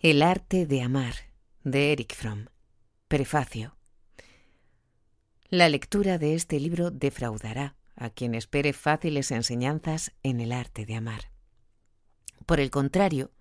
El 0.00 0.22
arte 0.22 0.64
de 0.64 0.80
amar, 0.80 1.12
de 1.64 1.90
Eric 1.90 2.14
Fromm. 2.14 2.46
Prefacio. 3.08 3.76
La 5.48 5.68
lectura 5.68 6.18
de 6.18 6.36
este 6.36 6.60
libro 6.60 6.92
defraudará 6.92 7.74
a 7.96 8.08
quien 8.08 8.36
espere 8.36 8.72
fáciles 8.72 9.32
enseñanzas 9.32 10.12
en 10.22 10.38
el 10.38 10.52
arte 10.52 10.86
de 10.86 10.94
amar. 10.94 11.32
Por 12.46 12.60
el 12.60 12.70
contrario, 12.70 13.32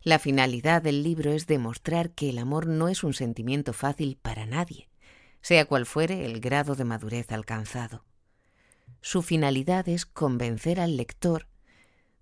la 0.00 0.18
finalidad 0.18 0.80
del 0.80 1.02
libro 1.02 1.30
es 1.30 1.46
demostrar 1.46 2.12
que 2.12 2.30
el 2.30 2.38
amor 2.38 2.68
no 2.68 2.88
es 2.88 3.04
un 3.04 3.12
sentimiento 3.12 3.74
fácil 3.74 4.16
para 4.16 4.46
nadie, 4.46 4.88
sea 5.42 5.66
cual 5.66 5.84
fuere 5.84 6.24
el 6.24 6.40
grado 6.40 6.74
de 6.74 6.84
madurez 6.84 7.32
alcanzado. 7.32 8.06
Su 9.02 9.20
finalidad 9.20 9.86
es 9.90 10.06
convencer 10.06 10.80
al 10.80 10.96
lector 10.96 11.48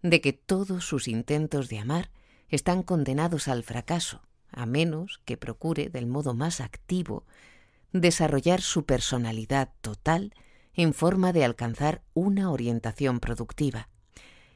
de 0.02 0.20
que 0.20 0.32
todos 0.32 0.84
sus 0.84 1.06
intentos 1.06 1.68
de 1.68 1.78
amar 1.78 2.10
están 2.48 2.82
condenados 2.82 3.48
al 3.48 3.62
fracaso, 3.62 4.22
a 4.50 4.66
menos 4.66 5.20
que 5.24 5.36
procure 5.36 5.88
del 5.88 6.06
modo 6.06 6.34
más 6.34 6.60
activo 6.60 7.24
desarrollar 7.92 8.60
su 8.60 8.84
personalidad 8.84 9.72
total 9.80 10.34
en 10.74 10.92
forma 10.92 11.32
de 11.32 11.44
alcanzar 11.44 12.02
una 12.14 12.50
orientación 12.50 13.20
productiva, 13.20 13.88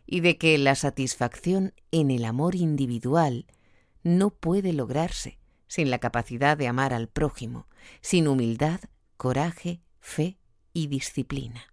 y 0.06 0.20
de 0.20 0.38
que 0.38 0.58
la 0.58 0.74
satisfacción 0.74 1.72
en 1.90 2.10
el 2.10 2.24
amor 2.24 2.56
individual 2.56 3.46
no 4.02 4.30
puede 4.30 4.72
lograrse 4.72 5.38
sin 5.66 5.88
la 5.88 5.98
capacidad 5.98 6.56
de 6.56 6.66
amar 6.66 6.92
al 6.92 7.08
prójimo, 7.08 7.68
sin 8.00 8.26
humildad, 8.26 8.80
coraje, 9.16 9.80
fe 10.00 10.36
y 10.72 10.88
disciplina. 10.88 11.72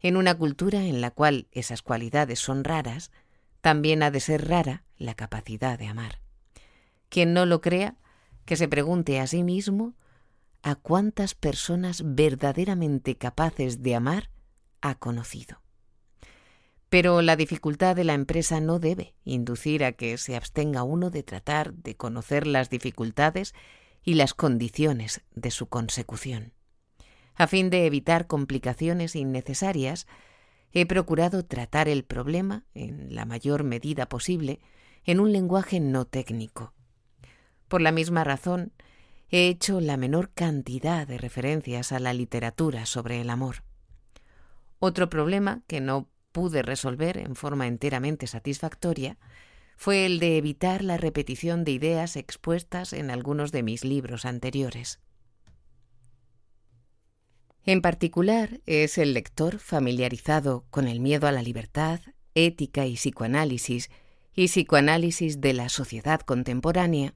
En 0.00 0.16
una 0.16 0.36
cultura 0.36 0.84
en 0.84 1.00
la 1.00 1.10
cual 1.10 1.48
esas 1.50 1.82
cualidades 1.82 2.38
son 2.38 2.62
raras, 2.62 3.10
también 3.60 4.04
ha 4.04 4.12
de 4.12 4.20
ser 4.20 4.46
rara 4.48 4.84
la 4.98 5.14
capacidad 5.14 5.78
de 5.78 5.86
amar. 5.86 6.20
Quien 7.08 7.32
no 7.32 7.46
lo 7.46 7.60
crea, 7.60 7.96
que 8.44 8.56
se 8.56 8.68
pregunte 8.68 9.20
a 9.20 9.26
sí 9.26 9.42
mismo 9.42 9.94
a 10.62 10.74
cuántas 10.74 11.34
personas 11.34 12.02
verdaderamente 12.04 13.16
capaces 13.16 13.82
de 13.82 13.94
amar 13.94 14.30
ha 14.80 14.96
conocido. 14.96 15.60
Pero 16.88 17.20
la 17.22 17.36
dificultad 17.36 17.96
de 17.96 18.04
la 18.04 18.14
empresa 18.14 18.60
no 18.60 18.78
debe 18.78 19.14
inducir 19.24 19.84
a 19.84 19.92
que 19.92 20.18
se 20.18 20.36
abstenga 20.36 20.82
uno 20.82 21.10
de 21.10 21.22
tratar 21.22 21.74
de 21.74 21.96
conocer 21.96 22.46
las 22.46 22.70
dificultades 22.70 23.54
y 24.02 24.14
las 24.14 24.34
condiciones 24.34 25.22
de 25.34 25.50
su 25.50 25.66
consecución. 25.68 26.52
A 27.34 27.46
fin 27.48 27.70
de 27.70 27.86
evitar 27.86 28.26
complicaciones 28.26 29.16
innecesarias, 29.16 30.06
he 30.72 30.86
procurado 30.86 31.44
tratar 31.44 31.88
el 31.88 32.04
problema, 32.04 32.64
en 32.74 33.14
la 33.14 33.24
mayor 33.24 33.64
medida 33.64 34.08
posible, 34.08 34.60
en 35.06 35.20
un 35.20 35.32
lenguaje 35.32 35.80
no 35.80 36.04
técnico. 36.04 36.74
Por 37.68 37.80
la 37.80 37.92
misma 37.92 38.24
razón, 38.24 38.72
he 39.30 39.48
hecho 39.48 39.80
la 39.80 39.96
menor 39.96 40.30
cantidad 40.32 41.06
de 41.06 41.18
referencias 41.18 41.92
a 41.92 41.98
la 41.98 42.12
literatura 42.12 42.86
sobre 42.86 43.20
el 43.20 43.30
amor. 43.30 43.64
Otro 44.78 45.08
problema 45.08 45.62
que 45.66 45.80
no 45.80 46.08
pude 46.32 46.62
resolver 46.62 47.16
en 47.18 47.34
forma 47.34 47.66
enteramente 47.66 48.26
satisfactoria 48.26 49.16
fue 49.76 50.06
el 50.06 50.18
de 50.18 50.38
evitar 50.38 50.82
la 50.82 50.96
repetición 50.96 51.64
de 51.64 51.72
ideas 51.72 52.16
expuestas 52.16 52.92
en 52.92 53.10
algunos 53.10 53.52
de 53.52 53.62
mis 53.62 53.84
libros 53.84 54.24
anteriores. 54.24 55.00
En 57.64 57.82
particular, 57.82 58.60
es 58.66 58.96
el 58.96 59.12
lector 59.12 59.58
familiarizado 59.58 60.64
con 60.70 60.86
el 60.86 61.00
miedo 61.00 61.26
a 61.26 61.32
la 61.32 61.42
libertad, 61.42 62.00
ética 62.34 62.86
y 62.86 62.94
psicoanálisis, 62.94 63.90
y 64.36 64.48
psicoanálisis 64.48 65.40
de 65.40 65.54
la 65.54 65.70
sociedad 65.70 66.20
contemporánea, 66.20 67.14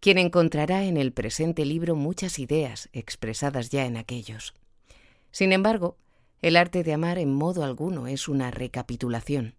quien 0.00 0.18
encontrará 0.18 0.84
en 0.84 0.98
el 0.98 1.12
presente 1.12 1.64
libro 1.64 1.96
muchas 1.96 2.38
ideas 2.38 2.90
expresadas 2.92 3.70
ya 3.70 3.86
en 3.86 3.96
aquellos. 3.96 4.54
Sin 5.30 5.52
embargo, 5.52 5.96
el 6.42 6.56
arte 6.56 6.82
de 6.82 6.92
amar 6.92 7.18
en 7.18 7.32
modo 7.32 7.64
alguno 7.64 8.06
es 8.06 8.28
una 8.28 8.50
recapitulación. 8.50 9.54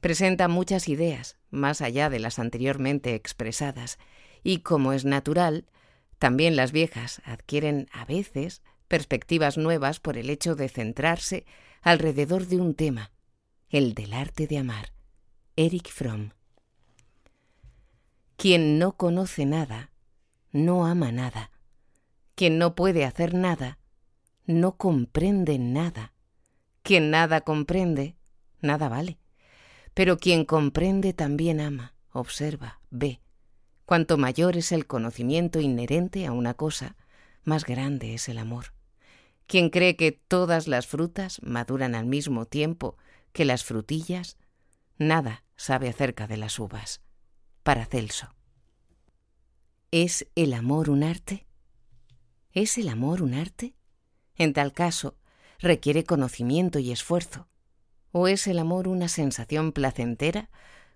Presenta 0.00 0.48
muchas 0.48 0.88
ideas, 0.88 1.36
más 1.50 1.80
allá 1.80 2.10
de 2.10 2.18
las 2.18 2.38
anteriormente 2.38 3.14
expresadas, 3.14 3.98
y 4.42 4.58
como 4.58 4.92
es 4.92 5.04
natural, 5.04 5.66
también 6.18 6.56
las 6.56 6.72
viejas 6.72 7.22
adquieren 7.24 7.88
a 7.92 8.04
veces 8.04 8.62
perspectivas 8.88 9.58
nuevas 9.58 10.00
por 10.00 10.16
el 10.16 10.30
hecho 10.30 10.56
de 10.56 10.68
centrarse 10.68 11.44
alrededor 11.82 12.46
de 12.46 12.56
un 12.56 12.74
tema, 12.74 13.12
el 13.68 13.94
del 13.94 14.12
arte 14.12 14.46
de 14.46 14.58
amar. 14.58 14.95
Eric 15.58 15.88
Fromm. 15.88 16.32
Quien 18.36 18.78
no 18.78 18.98
conoce 18.98 19.46
nada, 19.46 19.90
no 20.52 20.84
ama 20.84 21.12
nada. 21.12 21.50
Quien 22.34 22.58
no 22.58 22.74
puede 22.74 23.06
hacer 23.06 23.32
nada, 23.32 23.78
no 24.44 24.76
comprende 24.76 25.58
nada. 25.58 26.12
Quien 26.82 27.10
nada 27.10 27.40
comprende, 27.40 28.16
nada 28.60 28.90
vale. 28.90 29.18
Pero 29.94 30.18
quien 30.18 30.44
comprende 30.44 31.14
también 31.14 31.62
ama, 31.62 31.94
observa, 32.12 32.82
ve. 32.90 33.22
Cuanto 33.86 34.18
mayor 34.18 34.58
es 34.58 34.72
el 34.72 34.86
conocimiento 34.86 35.58
inherente 35.58 36.26
a 36.26 36.32
una 36.32 36.52
cosa, 36.52 36.96
más 37.44 37.64
grande 37.64 38.12
es 38.12 38.28
el 38.28 38.36
amor. 38.36 38.74
Quien 39.46 39.70
cree 39.70 39.96
que 39.96 40.12
todas 40.12 40.68
las 40.68 40.86
frutas 40.86 41.40
maduran 41.42 41.94
al 41.94 42.04
mismo 42.04 42.44
tiempo 42.44 42.98
que 43.32 43.46
las 43.46 43.64
frutillas, 43.64 44.36
nada 44.98 45.44
sabe 45.56 45.88
acerca 45.88 46.26
de 46.26 46.36
las 46.36 46.58
uvas. 46.58 47.00
Paracelso. 47.62 48.34
¿Es 49.90 50.26
el 50.34 50.52
amor 50.52 50.90
un 50.90 51.02
arte? 51.02 51.46
¿Es 52.52 52.78
el 52.78 52.88
amor 52.88 53.22
un 53.22 53.34
arte? 53.34 53.74
En 54.34 54.52
tal 54.52 54.72
caso, 54.72 55.16
requiere 55.58 56.04
conocimiento 56.04 56.78
y 56.78 56.92
esfuerzo. 56.92 57.48
¿O 58.12 58.28
es 58.28 58.46
el 58.46 58.58
amor 58.58 58.88
una 58.88 59.08
sensación 59.08 59.72
placentera 59.72 60.50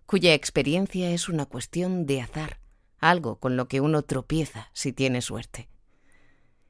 cuya 0.06 0.34
experiencia 0.34 1.10
es 1.10 1.28
una 1.28 1.46
cuestión 1.46 2.06
de 2.06 2.20
azar, 2.20 2.60
algo 2.98 3.38
con 3.38 3.56
lo 3.56 3.68
que 3.68 3.80
uno 3.80 4.02
tropieza 4.02 4.70
si 4.72 4.92
tiene 4.92 5.22
suerte? 5.22 5.68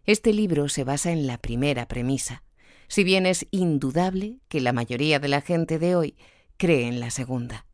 Este 0.05 0.33
libro 0.33 0.69
se 0.69 0.85
basa 0.85 1.13
en 1.13 1.27
la 1.27 1.39
primera 1.39 1.87
premisa, 1.87 2.43
si 2.89 3.05
bien 3.05 3.27
es 3.27 3.47
indudable 3.51 4.41
que 4.49 4.61
la 4.61 4.73
mayoría 4.73 5.21
de 5.21 5.29
la 5.29 5.41
gente 5.41 5.79
de 5.79 5.95
hoy 5.95 6.17
cree 6.57 6.89
en 6.89 7.01
la 7.01 7.11
segunda. 7.11 7.67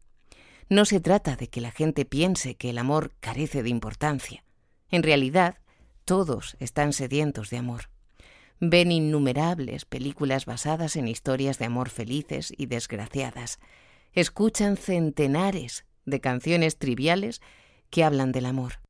No 0.68 0.84
se 0.84 1.00
trata 1.00 1.36
de 1.36 1.48
que 1.48 1.60
la 1.60 1.70
gente 1.70 2.04
piense 2.04 2.56
que 2.56 2.70
el 2.70 2.78
amor 2.78 3.12
carece 3.20 3.62
de 3.62 3.68
importancia. 3.68 4.44
En 4.90 5.02
realidad, 5.02 5.58
todos 6.04 6.56
están 6.58 6.92
sedientos 6.92 7.50
de 7.50 7.58
amor. 7.58 7.90
Ven 8.58 8.90
innumerables 8.90 9.84
películas 9.84 10.46
basadas 10.46 10.96
en 10.96 11.08
historias 11.08 11.58
de 11.58 11.66
amor 11.66 11.90
felices 11.90 12.52
y 12.56 12.66
desgraciadas. 12.66 13.58
Escuchan 14.12 14.76
centenares 14.76 15.84
de 16.04 16.20
canciones 16.20 16.78
triviales 16.78 17.42
que 17.90 18.02
hablan 18.02 18.32
del 18.32 18.46
amor. 18.46 18.80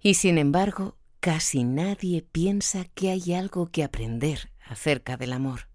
Y 0.00 0.14
sin 0.14 0.38
embargo, 0.38 0.96
casi 1.20 1.64
nadie 1.64 2.22
piensa 2.22 2.84
que 2.94 3.10
hay 3.10 3.32
algo 3.32 3.70
que 3.70 3.84
aprender 3.84 4.50
acerca 4.66 5.16
del 5.16 5.32
amor. 5.32 5.68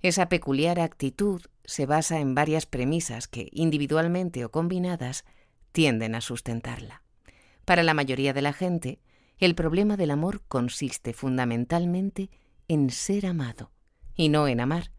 Esa 0.00 0.28
peculiar 0.28 0.78
actitud 0.78 1.42
se 1.66 1.86
basa 1.86 2.20
en 2.20 2.34
varias 2.34 2.66
premisas 2.66 3.28
que, 3.28 3.48
individualmente 3.52 4.44
o 4.44 4.50
combinadas, 4.50 5.24
tienden 5.72 6.14
a 6.14 6.20
sustentarla. 6.20 7.02
Para 7.64 7.82
la 7.82 7.94
mayoría 7.94 8.32
de 8.32 8.42
la 8.42 8.52
gente, 8.52 9.00
el 9.38 9.54
problema 9.54 9.96
del 9.96 10.10
amor 10.10 10.42
consiste 10.48 11.12
fundamentalmente 11.12 12.30
en 12.68 12.90
ser 12.90 13.26
amado, 13.26 13.70
y 14.14 14.28
no 14.28 14.48
en 14.48 14.60
amar, 14.60 14.92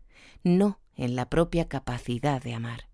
no 0.43 0.79
en 0.95 1.15
la 1.15 1.29
propia 1.29 1.67
capacidad 1.67 2.41
de 2.41 2.53
amar. 2.53 2.87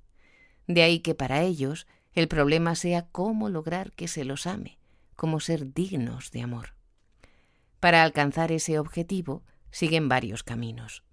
De 0.68 0.84
ahí 0.84 1.00
que 1.00 1.16
para 1.16 1.42
ellos 1.42 1.88
el 2.14 2.28
problema 2.28 2.76
sea 2.76 3.08
cómo 3.08 3.50
lograr 3.50 3.92
que 3.92 4.08
se 4.08 4.24
los 4.24 4.48
ame, 4.48 4.78
cómo 5.16 5.40
ser 5.40 5.74
dignos 5.74 6.32
de 6.32 6.42
amor. 6.42 6.76
Para 7.80 8.04
alcanzar 8.04 8.52
ese 8.52 8.80
objetivo 8.80 9.44
siguen 9.72 10.08
varios 10.08 10.44
caminos. 10.44 11.04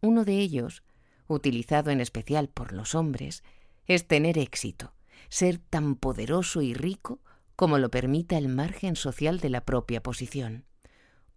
Uno 0.00 0.24
de 0.24 0.38
ellos 0.38 0.82
utilizado 1.28 1.90
en 1.90 2.00
especial 2.00 2.48
por 2.48 2.72
los 2.72 2.94
hombres, 2.94 3.42
es 3.86 4.06
tener 4.06 4.38
éxito, 4.38 4.92
ser 5.28 5.58
tan 5.58 5.94
poderoso 5.94 6.62
y 6.62 6.74
rico 6.74 7.20
como 7.56 7.78
lo 7.78 7.90
permita 7.90 8.36
el 8.36 8.48
margen 8.48 8.96
social 8.96 9.40
de 9.40 9.50
la 9.50 9.64
propia 9.64 10.02
posición. 10.02 10.64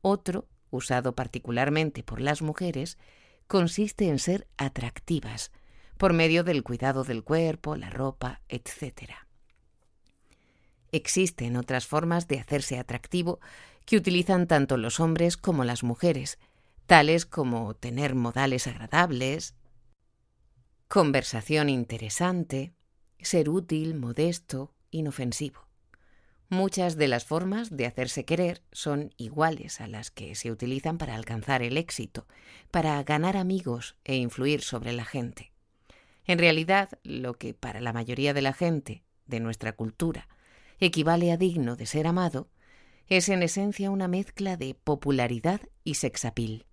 Otro, 0.02 0.48
usado 0.72 1.16
particularmente 1.16 2.04
por 2.04 2.22
las 2.22 2.42
mujeres, 2.42 2.98
consiste 3.48 4.08
en 4.10 4.20
ser 4.20 4.48
atractivas, 4.58 5.52
por 5.98 6.14
medio 6.14 6.44
del 6.44 6.64
cuidado 6.64 7.04
del 7.04 7.24
cuerpo, 7.24 7.76
la 7.76 7.90
ropa, 7.90 8.42
etc. 8.50 9.12
Existen 10.92 11.58
otras 11.58 11.86
formas 11.88 12.28
de 12.28 12.40
hacerse 12.40 12.78
atractivo 12.78 13.40
que 13.86 13.98
utilizan 13.98 14.48
tanto 14.48 14.78
los 14.78 15.00
hombres 15.00 15.38
como 15.38 15.64
las 15.64 15.84
mujeres, 15.84 16.40
tales 16.86 17.26
como 17.26 17.74
tener 17.74 18.16
modales 18.16 18.68
agradables, 18.68 19.56
conversación 20.88 21.68
interesante, 21.70 22.74
ser 23.20 23.50
útil, 23.50 23.96
modesto, 23.96 24.74
inofensivo. 24.90 25.68
Muchas 26.50 26.96
de 26.96 27.10
las 27.10 27.26
formas 27.26 27.76
de 27.76 27.86
hacerse 27.86 28.24
querer 28.24 28.62
son 28.72 29.14
iguales 29.18 29.82
a 29.82 29.88
las 29.88 30.12
que 30.12 30.34
se 30.36 30.50
utilizan 30.50 30.98
para 30.98 31.16
alcanzar 31.16 31.62
el 31.62 31.76
éxito, 31.76 32.26
para 32.72 33.04
ganar 33.04 33.36
amigos 33.36 33.98
e 34.06 34.16
influir 34.16 34.62
sobre 34.62 34.94
la 34.94 35.04
gente. 35.04 35.52
En 36.26 36.40
realidad, 36.40 36.90
lo 37.04 37.34
que 37.34 37.54
para 37.54 37.82
la 37.82 37.92
mayoría 37.92 38.34
de 38.34 38.42
la 38.42 38.54
gente 38.54 39.04
de 39.26 39.42
nuestra 39.42 39.74
cultura 39.74 40.30
equivale 40.80 41.34
a 41.34 41.38
digno 41.38 41.76
de 41.76 41.86
ser 41.86 42.08
amado, 42.08 42.48
es 43.08 43.28
en 43.28 43.44
esencia 43.44 43.90
una 43.92 44.08
mezcla 44.08 44.56
de 44.56 44.74
popularidad 44.74 45.60
y 45.84 45.96
sexapil. 45.96 46.67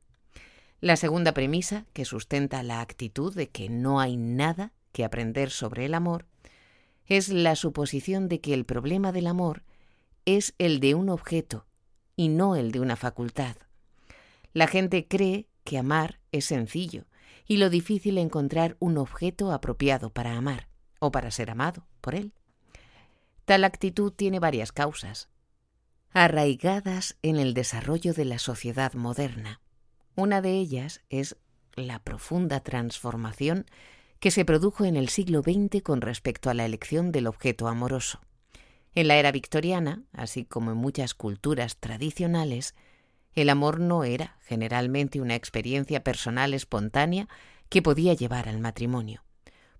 La 0.84 0.96
segunda 0.96 1.32
premisa, 1.32 1.86
que 1.94 2.04
sustenta 2.04 2.62
la 2.62 2.82
actitud 2.82 3.34
de 3.34 3.48
que 3.48 3.70
no 3.70 4.00
hay 4.00 4.18
nada 4.18 4.74
que 4.92 5.02
aprender 5.02 5.48
sobre 5.48 5.86
el 5.86 5.94
amor, 5.94 6.26
es 7.06 7.30
la 7.30 7.56
suposición 7.56 8.28
de 8.28 8.42
que 8.42 8.52
el 8.52 8.66
problema 8.66 9.10
del 9.10 9.26
amor 9.26 9.64
es 10.26 10.54
el 10.58 10.80
de 10.80 10.94
un 10.94 11.08
objeto 11.08 11.64
y 12.16 12.28
no 12.28 12.54
el 12.54 12.70
de 12.70 12.80
una 12.80 12.96
facultad. 12.96 13.56
La 14.52 14.66
gente 14.66 15.08
cree 15.08 15.48
que 15.64 15.78
amar 15.78 16.20
es 16.32 16.44
sencillo 16.44 17.06
y 17.46 17.56
lo 17.56 17.70
difícil 17.70 18.18
encontrar 18.18 18.76
un 18.78 18.98
objeto 18.98 19.52
apropiado 19.52 20.10
para 20.10 20.36
amar 20.36 20.68
o 20.98 21.10
para 21.10 21.30
ser 21.30 21.48
amado 21.48 21.86
por 22.02 22.14
él. 22.14 22.34
Tal 23.46 23.64
actitud 23.64 24.12
tiene 24.12 24.38
varias 24.38 24.70
causas, 24.70 25.30
arraigadas 26.10 27.16
en 27.22 27.36
el 27.36 27.54
desarrollo 27.54 28.12
de 28.12 28.26
la 28.26 28.38
sociedad 28.38 28.92
moderna. 28.92 29.62
Una 30.16 30.40
de 30.40 30.52
ellas 30.52 31.00
es 31.10 31.36
la 31.74 31.98
profunda 31.98 32.60
transformación 32.60 33.66
que 34.20 34.30
se 34.30 34.44
produjo 34.44 34.84
en 34.84 34.96
el 34.96 35.08
siglo 35.08 35.42
XX 35.42 35.82
con 35.82 36.00
respecto 36.00 36.50
a 36.50 36.54
la 36.54 36.64
elección 36.64 37.10
del 37.10 37.26
objeto 37.26 37.66
amoroso. 37.66 38.20
En 38.94 39.08
la 39.08 39.16
era 39.16 39.32
victoriana, 39.32 40.04
así 40.12 40.44
como 40.44 40.70
en 40.70 40.76
muchas 40.76 41.14
culturas 41.14 41.78
tradicionales, 41.78 42.76
el 43.34 43.50
amor 43.50 43.80
no 43.80 44.04
era 44.04 44.38
generalmente 44.46 45.20
una 45.20 45.34
experiencia 45.34 46.04
personal 46.04 46.54
espontánea 46.54 47.28
que 47.68 47.82
podía 47.82 48.14
llevar 48.14 48.48
al 48.48 48.60
matrimonio. 48.60 49.24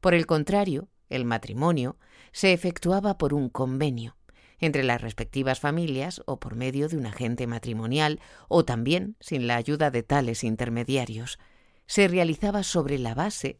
Por 0.01 0.15
el 0.15 0.27
contrario, 0.27 0.89
el 1.11 1.25
matrimonio 1.25 1.97
se 2.33 2.53
efectuaba 2.53 3.19
por 3.19 3.35
un 3.35 3.49
convenio 3.49 4.17
entre 4.61 4.83
las 4.83 5.01
respectivas 5.01 5.61
familias 5.61 6.23
o 6.27 6.39
por 6.39 6.55
medio 6.55 6.89
de 6.89 6.97
un 6.97 7.07
agente 7.07 7.47
matrimonial 7.47 8.21
o 8.49 8.65
también 8.65 9.17
sin 9.21 9.47
la 9.47 9.57
ayuda 9.57 9.91
de 9.91 10.03
tales 10.03 10.45
intermediarios. 10.45 11.39
Se 11.87 12.09
realizaba 12.09 12.63
sobre 12.63 12.99
la 12.99 13.15
base 13.15 13.59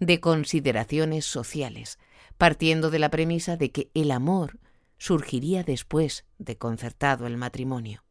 de 0.00 0.20
consideraciones 0.20 1.24
sociales, 1.24 1.98
partiendo 2.38 2.90
de 2.90 2.98
la 2.98 3.10
premisa 3.10 3.56
de 3.56 3.70
que 3.70 3.90
el 3.94 4.10
amor 4.10 4.58
surgiría 4.98 5.62
después 5.62 6.24
de 6.38 6.56
concertado 6.56 7.26
el 7.26 7.36
matrimonio. 7.36 8.04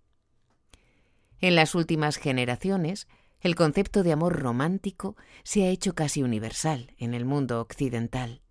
En 1.41 1.55
las 1.55 1.75
últimas 1.75 2.17
generaciones, 2.17 3.07
el 3.39 3.55
concepto 3.55 4.03
de 4.03 4.11
amor 4.11 4.39
romántico 4.39 5.15
se 5.43 5.63
ha 5.63 5.69
hecho 5.69 5.93
casi 5.93 6.23
universal 6.23 6.93
en 6.97 7.13
el 7.13 7.25
mundo 7.25 7.61
occidental. 7.61 8.41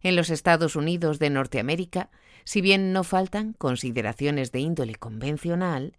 En 0.00 0.16
los 0.16 0.30
Estados 0.30 0.76
Unidos 0.76 1.18
de 1.18 1.30
Norteamérica, 1.30 2.10
si 2.50 2.62
bien 2.62 2.92
no 2.92 3.04
faltan 3.04 3.52
consideraciones 3.52 4.50
de 4.50 4.58
índole 4.58 4.96
convencional, 4.96 5.96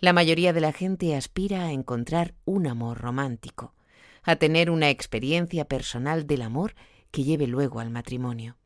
la 0.00 0.12
mayoría 0.12 0.52
de 0.52 0.60
la 0.60 0.72
gente 0.72 1.14
aspira 1.14 1.66
a 1.66 1.70
encontrar 1.70 2.34
un 2.44 2.66
amor 2.66 2.98
romántico, 2.98 3.76
a 4.24 4.34
tener 4.34 4.68
una 4.68 4.90
experiencia 4.90 5.64
personal 5.66 6.26
del 6.26 6.42
amor 6.42 6.74
que 7.12 7.22
lleve 7.22 7.46
luego 7.46 7.78
al 7.78 7.90
matrimonio. 7.90 8.56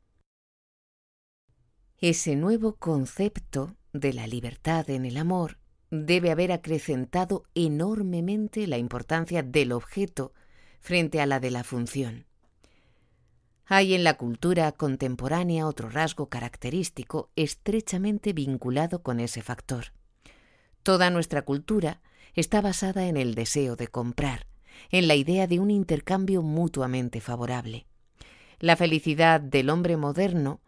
Ese 1.98 2.36
nuevo 2.36 2.76
concepto 2.76 3.76
de 3.92 4.14
la 4.14 4.26
libertad 4.26 4.88
en 4.88 5.04
el 5.04 5.18
amor 5.18 5.58
debe 5.90 6.30
haber 6.30 6.52
acrecentado 6.52 7.44
enormemente 7.54 8.66
la 8.66 8.78
importancia 8.78 9.42
del 9.42 9.72
objeto 9.72 10.32
frente 10.80 11.20
a 11.20 11.26
la 11.26 11.38
de 11.38 11.50
la 11.50 11.64
función. 11.64 12.25
Hay 13.68 13.94
en 13.94 14.04
la 14.04 14.14
cultura 14.14 14.70
contemporánea 14.70 15.66
otro 15.66 15.90
rasgo 15.90 16.28
característico 16.28 17.30
estrechamente 17.34 18.32
vinculado 18.32 19.02
con 19.02 19.18
ese 19.18 19.42
factor. 19.42 19.86
Toda 20.84 21.10
nuestra 21.10 21.42
cultura 21.42 22.00
está 22.34 22.60
basada 22.60 23.08
en 23.08 23.16
el 23.16 23.34
deseo 23.34 23.74
de 23.74 23.88
comprar, 23.88 24.46
en 24.90 25.08
la 25.08 25.16
idea 25.16 25.48
de 25.48 25.58
un 25.58 25.72
intercambio 25.72 26.42
mutuamente 26.42 27.20
favorable. 27.20 27.86
La 28.60 28.76
felicidad 28.76 29.40
del 29.40 29.68
hombre 29.68 29.96
moderno 29.96 30.60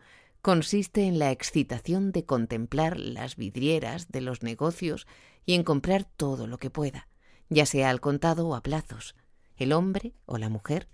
consiste 0.43 1.05
en 1.05 1.21
la 1.21 1.31
excitación 1.31 2.11
de 2.11 2.25
contemplar 2.25 2.99
las 2.99 3.37
vidrieras 3.37 4.09
de 4.11 4.23
los 4.23 4.43
negocios 4.43 5.07
y 5.47 5.55
en 5.55 5.63
comprar 5.63 6.05
todo 6.05 6.49
lo 6.49 6.59
que 6.59 6.71
pueda, 6.71 7.07
ya 7.49 7.65
sea 7.65 7.91
al 7.91 8.01
contado 8.01 8.49
o 8.49 8.57
a 8.57 8.63
plazos. 8.65 9.15
El 9.57 9.73
hombre 9.73 10.15
o 10.27 10.37
la 10.37 10.49
mujer 10.49 10.89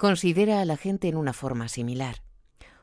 considera 0.00 0.62
a 0.62 0.64
la 0.64 0.78
gente 0.78 1.08
en 1.08 1.16
una 1.18 1.34
forma 1.34 1.68
similar. 1.68 2.22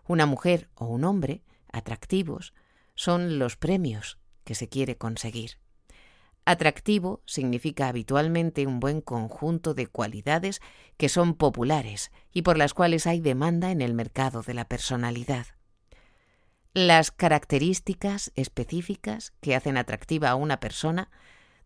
Una 0.06 0.28
mujer 0.28 0.70
o 0.76 0.86
un 0.86 1.04
hombre, 1.04 1.42
atractivos, 1.72 2.54
son 2.94 3.40
los 3.40 3.58
premios 3.58 4.20
que 4.44 4.54
se 4.54 4.70
quiere 4.70 4.98
conseguir. 4.98 5.58
Atractivo 6.46 7.24
significa 7.26 7.88
habitualmente 7.88 8.68
un 8.68 8.80
buen 8.80 9.02
conjunto 9.02 9.74
de 9.74 9.88
cualidades 9.88 10.62
que 10.98 11.10
son 11.10 11.34
populares 11.34 12.12
y 12.32 12.44
por 12.44 12.56
las 12.56 12.76
cuales 12.76 13.08
hay 13.08 13.20
demanda 13.20 13.72
en 13.72 13.82
el 13.82 13.96
mercado 13.96 14.44
de 14.44 14.54
la 14.54 14.66
personalidad. 14.66 15.48
Las 16.76 17.10
características 17.10 18.32
específicas 18.36 19.34
que 19.42 19.56
hacen 19.56 19.78
atractiva 19.78 20.30
a 20.30 20.36
una 20.36 20.60
persona 20.60 21.10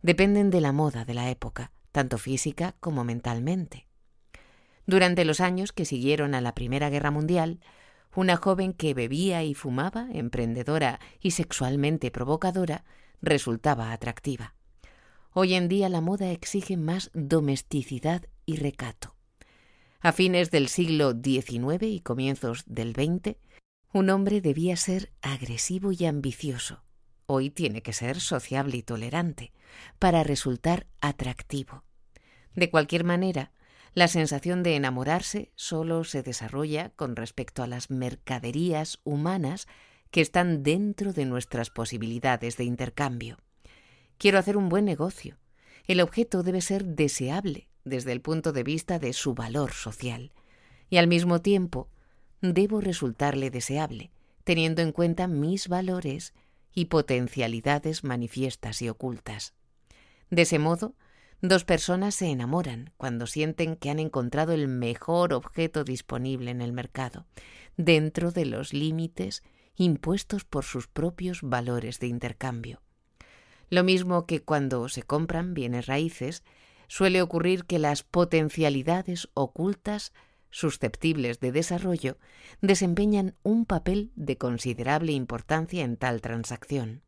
dependen 0.02 0.50
de 0.50 0.62
la 0.62 0.72
moda 0.72 1.04
de 1.04 1.14
la 1.14 1.30
época, 1.30 1.74
tanto 1.92 2.18
física 2.18 2.76
como 2.80 3.04
mentalmente. 3.04 3.91
Durante 4.92 5.24
los 5.24 5.40
años 5.40 5.72
que 5.72 5.86
siguieron 5.86 6.36
a 6.36 6.42
la 6.42 6.54
Primera 6.54 6.90
Guerra 6.90 7.12
Mundial, 7.12 7.62
una 8.14 8.36
joven 8.36 8.74
que 8.74 8.94
bebía 8.94 9.42
y 9.42 9.54
fumaba, 9.54 10.10
emprendedora 10.12 11.00
y 11.22 11.32
sexualmente 11.32 12.12
provocadora, 12.12 12.84
resultaba 13.22 13.94
atractiva. 13.94 14.54
Hoy 15.32 15.54
en 15.54 15.70
día 15.70 15.88
la 15.88 16.02
moda 16.02 16.30
exige 16.32 16.76
más 16.76 17.10
domesticidad 17.14 18.26
y 18.46 18.58
recato. 18.58 19.16
A 20.02 20.12
fines 20.12 20.52
del 20.52 20.68
siglo 20.68 21.14
XIX 21.14 21.84
y 21.84 22.02
comienzos 22.02 22.66
del 22.66 22.92
XX, 22.92 23.38
un 23.94 24.10
hombre 24.10 24.42
debía 24.42 24.76
ser 24.76 25.14
agresivo 25.22 25.94
y 25.94 26.04
ambicioso. 26.04 26.84
Hoy 27.28 27.50
tiene 27.50 27.82
que 27.82 27.94
ser 27.94 28.20
sociable 28.20 28.76
y 28.76 28.84
tolerante 28.84 29.54
para 30.00 30.26
resultar 30.26 30.86
atractivo. 31.00 31.86
De 32.56 32.70
cualquier 32.70 33.06
manera, 33.06 33.54
la 33.94 34.08
sensación 34.08 34.64
de 34.64 34.76
enamorarse 34.76 35.52
solo 35.56 36.04
se 36.04 36.24
desarrolla 36.24 36.92
con 36.96 37.16
respecto 37.16 37.62
a 37.64 37.68
las 37.68 37.90
mercaderías 37.90 39.00
humanas 39.04 39.68
que 40.12 40.22
están 40.22 40.64
dentro 40.64 41.14
de 41.14 41.26
nuestras 41.26 41.70
posibilidades 41.70 42.58
de 42.58 42.64
intercambio. 42.64 43.38
Quiero 44.18 44.40
hacer 44.40 44.56
un 44.56 44.70
buen 44.70 44.86
negocio. 44.86 45.38
El 45.88 46.00
objeto 46.00 46.44
debe 46.44 46.62
ser 46.62 46.86
deseable 46.86 47.68
desde 47.84 48.12
el 48.12 48.22
punto 48.22 48.54
de 48.54 48.64
vista 48.64 49.00
de 49.00 49.14
su 49.14 49.34
valor 49.34 49.72
social. 49.72 50.32
Y 50.90 50.98
al 50.98 51.08
mismo 51.08 51.42
tiempo, 51.42 51.90
debo 52.42 52.82
resultarle 52.82 53.50
deseable, 53.50 54.12
teniendo 54.44 54.82
en 54.82 54.92
cuenta 54.92 55.28
mis 55.28 55.68
valores 55.68 56.34
y 56.74 56.86
potencialidades 56.86 58.04
manifiestas 58.04 58.82
y 58.82 58.90
ocultas. 58.90 59.54
De 60.30 60.44
ese 60.44 60.60
modo, 60.60 60.96
dos 61.42 61.66
personas 61.66 62.16
se 62.16 62.28
enamoran 62.28 62.92
cuando 62.98 63.28
sienten 63.28 63.76
que 63.76 63.90
han 63.90 64.00
encontrado 64.00 64.54
el 64.54 64.68
mejor 64.68 65.34
objeto 65.34 65.84
disponible 65.84 66.52
en 66.52 66.62
el 66.62 66.72
mercado, 66.72 67.26
dentro 67.78 68.32
de 68.32 68.46
los 68.46 68.74
límites 68.74 69.44
impuestos 69.76 70.46
por 70.46 70.64
sus 70.64 70.88
propios 70.88 71.42
valores 71.42 72.00
de 72.00 72.08
intercambio. 72.08 72.82
Lo 73.70 73.84
mismo 73.84 74.26
que 74.26 74.42
cuando 74.42 74.88
se 74.90 75.04
compran 75.04 75.54
bienes 75.54 75.88
raíces, 75.88 76.44
suele 76.88 77.22
ocurrir 77.22 77.66
que 77.66 77.80
las 77.80 78.04
potencialidades 78.04 79.30
ocultas 79.34 80.12
susceptibles 80.50 81.40
de 81.40 81.54
desarrollo 81.54 82.18
desempeñan 82.62 83.36
un 83.44 83.66
papel 83.66 84.12
de 84.16 84.38
considerable 84.38 85.14
importancia 85.14 85.86
en 85.86 85.96
tal 85.96 86.20
transacción. 86.20 87.02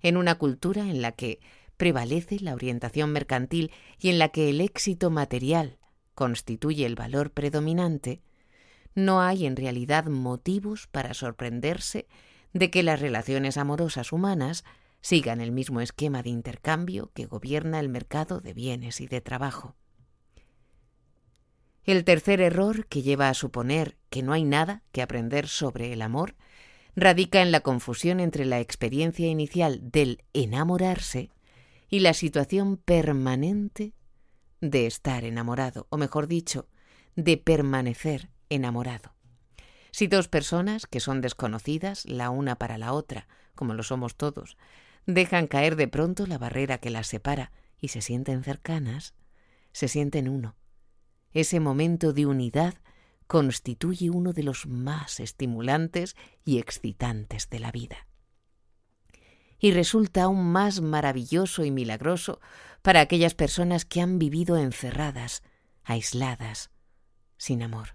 En 0.00 0.16
una 0.16 0.34
cultura 0.34 0.82
en 0.82 1.00
la 1.00 1.12
que 1.12 1.38
prevalece 1.82 2.38
la 2.38 2.54
orientación 2.54 3.10
mercantil 3.10 3.72
y 3.98 4.10
en 4.10 4.20
la 4.20 4.28
que 4.28 4.48
el 4.48 4.60
éxito 4.60 5.10
material 5.10 5.78
constituye 6.14 6.86
el 6.86 6.94
valor 6.94 7.32
predominante, 7.32 8.22
no 8.94 9.20
hay 9.20 9.46
en 9.46 9.56
realidad 9.56 10.04
motivos 10.04 10.86
para 10.86 11.12
sorprenderse 11.12 12.06
de 12.52 12.70
que 12.70 12.84
las 12.84 13.00
relaciones 13.00 13.56
amorosas 13.56 14.12
humanas 14.12 14.62
sigan 15.00 15.40
el 15.40 15.50
mismo 15.50 15.80
esquema 15.80 16.22
de 16.22 16.30
intercambio 16.30 17.10
que 17.14 17.26
gobierna 17.26 17.80
el 17.80 17.88
mercado 17.88 18.38
de 18.38 18.54
bienes 18.54 19.00
y 19.00 19.08
de 19.08 19.20
trabajo. 19.20 19.74
El 21.82 22.04
tercer 22.04 22.40
error 22.40 22.86
que 22.86 23.02
lleva 23.02 23.28
a 23.28 23.34
suponer 23.34 23.96
que 24.08 24.22
no 24.22 24.32
hay 24.32 24.44
nada 24.44 24.84
que 24.92 25.02
aprender 25.02 25.48
sobre 25.48 25.92
el 25.92 26.02
amor 26.02 26.36
radica 26.94 27.42
en 27.42 27.50
la 27.50 27.58
confusión 27.58 28.20
entre 28.20 28.44
la 28.44 28.60
experiencia 28.60 29.26
inicial 29.26 29.80
del 29.90 30.22
enamorarse 30.32 31.32
y 31.92 32.00
la 32.00 32.14
situación 32.14 32.78
permanente 32.78 33.92
de 34.62 34.86
estar 34.86 35.24
enamorado, 35.24 35.88
o 35.90 35.98
mejor 35.98 36.26
dicho, 36.26 36.66
de 37.16 37.36
permanecer 37.36 38.30
enamorado. 38.48 39.14
Si 39.90 40.06
dos 40.06 40.26
personas 40.26 40.86
que 40.86 41.00
son 41.00 41.20
desconocidas 41.20 42.06
la 42.06 42.30
una 42.30 42.56
para 42.56 42.78
la 42.78 42.94
otra, 42.94 43.28
como 43.54 43.74
lo 43.74 43.82
somos 43.82 44.16
todos, 44.16 44.56
dejan 45.04 45.46
caer 45.46 45.76
de 45.76 45.86
pronto 45.86 46.26
la 46.26 46.38
barrera 46.38 46.78
que 46.78 46.88
las 46.88 47.08
separa 47.08 47.52
y 47.78 47.88
se 47.88 48.00
sienten 48.00 48.42
cercanas, 48.42 49.12
se 49.72 49.86
sienten 49.86 50.30
uno. 50.30 50.56
Ese 51.34 51.60
momento 51.60 52.14
de 52.14 52.24
unidad 52.24 52.72
constituye 53.26 54.08
uno 54.08 54.32
de 54.32 54.44
los 54.44 54.66
más 54.66 55.20
estimulantes 55.20 56.16
y 56.42 56.56
excitantes 56.56 57.50
de 57.50 57.60
la 57.60 57.70
vida. 57.70 58.06
Y 59.62 59.70
resulta 59.70 60.24
aún 60.24 60.50
más 60.50 60.80
maravilloso 60.80 61.64
y 61.64 61.70
milagroso 61.70 62.40
para 62.82 63.00
aquellas 63.00 63.34
personas 63.34 63.84
que 63.84 64.00
han 64.00 64.18
vivido 64.18 64.58
encerradas, 64.58 65.44
aisladas, 65.84 66.70
sin 67.36 67.62
amor. 67.62 67.94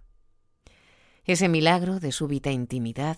Ese 1.26 1.50
milagro 1.50 2.00
de 2.00 2.14
súbita 2.14 2.52
intimidad 2.52 3.18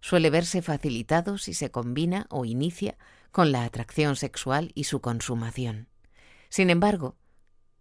suele 0.00 0.30
verse 0.30 0.62
facilitado 0.62 1.36
si 1.36 1.52
se 1.52 1.72
combina 1.72 2.26
o 2.30 2.44
inicia 2.44 2.96
con 3.32 3.50
la 3.50 3.64
atracción 3.64 4.14
sexual 4.14 4.70
y 4.76 4.84
su 4.84 5.00
consumación. 5.00 5.88
Sin 6.48 6.70
embargo, 6.70 7.16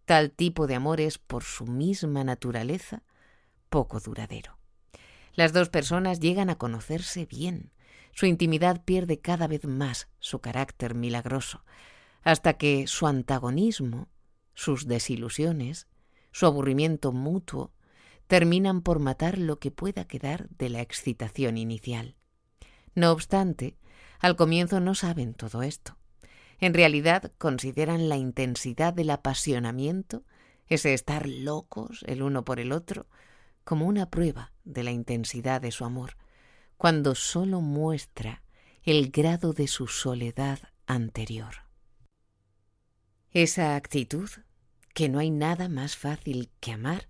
tal 0.06 0.32
tipo 0.32 0.66
de 0.66 0.74
amor 0.74 1.01
es, 1.01 1.20
por 1.20 1.44
su 1.44 1.68
misma 1.68 2.24
naturaleza, 2.24 3.04
poco 3.70 4.00
duradero. 4.00 4.58
Las 5.34 5.54
dos 5.54 5.70
personas 5.70 6.20
llegan 6.20 6.50
a 6.50 6.58
conocerse 6.58 7.28
bien. 7.28 7.72
Su 8.13 8.25
intimidad 8.25 8.84
pierde 8.84 9.20
cada 9.20 9.48
vez 9.48 9.66
más 9.66 10.10
su 10.20 10.39
carácter 10.39 10.96
milagroso, 10.96 11.63
hasta 12.22 12.54
que 12.54 12.88
su 12.88 13.08
antagonismo, 13.08 14.10
sus 14.54 14.88
desilusiones, 14.88 15.88
su 16.32 16.46
aburrimiento 16.46 17.12
mutuo, 17.12 17.72
terminan 18.28 18.82
por 18.82 19.00
matar 19.00 19.38
lo 19.38 19.60
que 19.60 19.72
pueda 19.72 20.06
quedar 20.06 20.50
de 20.50 20.70
la 20.70 20.82
excitación 20.82 21.58
inicial. 21.58 22.16
No 22.94 23.12
obstante, 23.12 23.78
al 24.20 24.36
comienzo 24.36 24.80
no 24.80 24.96
saben 24.96 25.34
todo 25.34 25.63
esto. 25.63 25.98
En 26.60 26.74
realidad 26.74 27.32
consideran 27.38 28.10
la 28.10 28.18
intensidad 28.18 28.94
del 28.94 29.12
apasionamiento, 29.12 30.24
ese 30.68 30.94
estar 30.94 31.28
locos 31.28 32.04
el 32.06 32.22
uno 32.22 32.44
por 32.44 32.60
el 32.60 32.72
otro, 32.72 33.08
como 33.63 33.86
una 33.86 34.10
prueba 34.10 34.51
de 34.66 34.84
la 34.84 34.92
intensidad 34.92 35.62
de 35.62 35.72
su 35.72 35.86
amor, 35.86 36.18
cuando 36.80 37.14
sólo 37.14 37.60
muestra 37.60 38.42
el 38.84 39.12
grado 39.12 39.52
de 39.52 39.68
su 39.68 39.88
soledad 39.88 40.60
anterior. 40.88 41.66
Esa 43.32 43.76
actitud, 43.76 44.30
que 44.94 45.10
no 45.10 45.20
hay 45.20 45.30
nada 45.30 45.68
más 45.68 45.98
fácil 45.98 46.50
que 46.62 46.72
amar, 46.72 47.10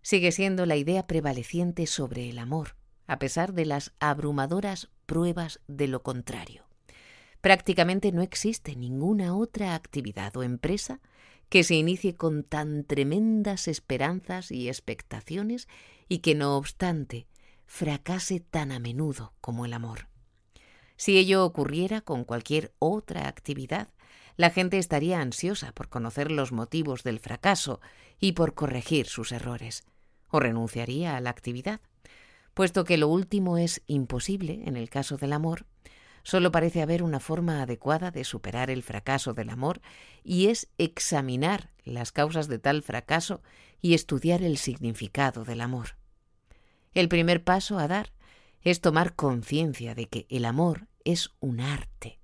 sigue 0.00 0.32
siendo 0.32 0.64
la 0.64 0.76
idea 0.76 1.06
prevaleciente 1.06 1.86
sobre 1.86 2.30
el 2.30 2.38
amor, 2.38 2.74
a 3.06 3.18
pesar 3.18 3.52
de 3.52 3.66
las 3.66 3.92
abrumadoras 4.00 4.88
pruebas 5.04 5.60
de 5.68 5.88
lo 5.88 6.02
contrario. 6.02 6.64
Prácticamente 7.42 8.12
no 8.12 8.22
existe 8.22 8.76
ninguna 8.76 9.36
otra 9.36 9.74
actividad 9.74 10.34
o 10.38 10.42
empresa 10.42 11.02
que 11.50 11.64
se 11.64 11.74
inicie 11.74 12.16
con 12.16 12.44
tan 12.44 12.82
tremendas 12.82 13.68
esperanzas 13.68 14.50
y 14.50 14.68
expectaciones 14.68 15.68
y 16.08 16.20
que 16.20 16.34
no 16.34 16.56
obstante 16.56 17.26
fracase 17.66 18.40
tan 18.40 18.72
a 18.72 18.78
menudo 18.78 19.34
como 19.40 19.64
el 19.64 19.72
amor. 19.72 20.08
Si 20.96 21.18
ello 21.18 21.44
ocurriera 21.44 22.00
con 22.00 22.24
cualquier 22.24 22.72
otra 22.78 23.28
actividad, 23.28 23.88
la 24.36 24.50
gente 24.50 24.78
estaría 24.78 25.20
ansiosa 25.20 25.72
por 25.72 25.88
conocer 25.88 26.30
los 26.30 26.52
motivos 26.52 27.02
del 27.02 27.20
fracaso 27.20 27.80
y 28.18 28.32
por 28.32 28.54
corregir 28.54 29.06
sus 29.06 29.32
errores, 29.32 29.84
o 30.28 30.40
renunciaría 30.40 31.16
a 31.16 31.20
la 31.20 31.30
actividad. 31.30 31.80
Puesto 32.54 32.84
que 32.84 32.96
lo 32.96 33.08
último 33.08 33.58
es 33.58 33.82
imposible 33.86 34.62
en 34.64 34.76
el 34.76 34.88
caso 34.88 35.16
del 35.16 35.32
amor, 35.32 35.66
Solo 36.26 36.50
parece 36.50 36.82
haber 36.82 37.04
una 37.04 37.20
forma 37.20 37.62
adecuada 37.62 38.10
de 38.10 38.24
superar 38.24 38.68
el 38.68 38.82
fracaso 38.82 39.32
del 39.32 39.48
amor 39.48 39.80
y 40.24 40.48
es 40.48 40.66
examinar 40.76 41.70
las 41.84 42.10
causas 42.10 42.48
de 42.48 42.58
tal 42.58 42.82
fracaso 42.82 43.44
y 43.80 43.94
estudiar 43.94 44.42
el 44.42 44.56
significado 44.56 45.44
del 45.44 45.60
amor. 45.60 45.90
El 46.96 47.10
primer 47.10 47.44
paso 47.44 47.78
a 47.78 47.88
dar 47.88 48.14
es 48.62 48.80
tomar 48.80 49.14
conciencia 49.14 49.94
de 49.94 50.06
que 50.06 50.26
el 50.30 50.46
amor 50.46 50.88
es 51.04 51.28
un 51.40 51.60
arte. 51.60 52.20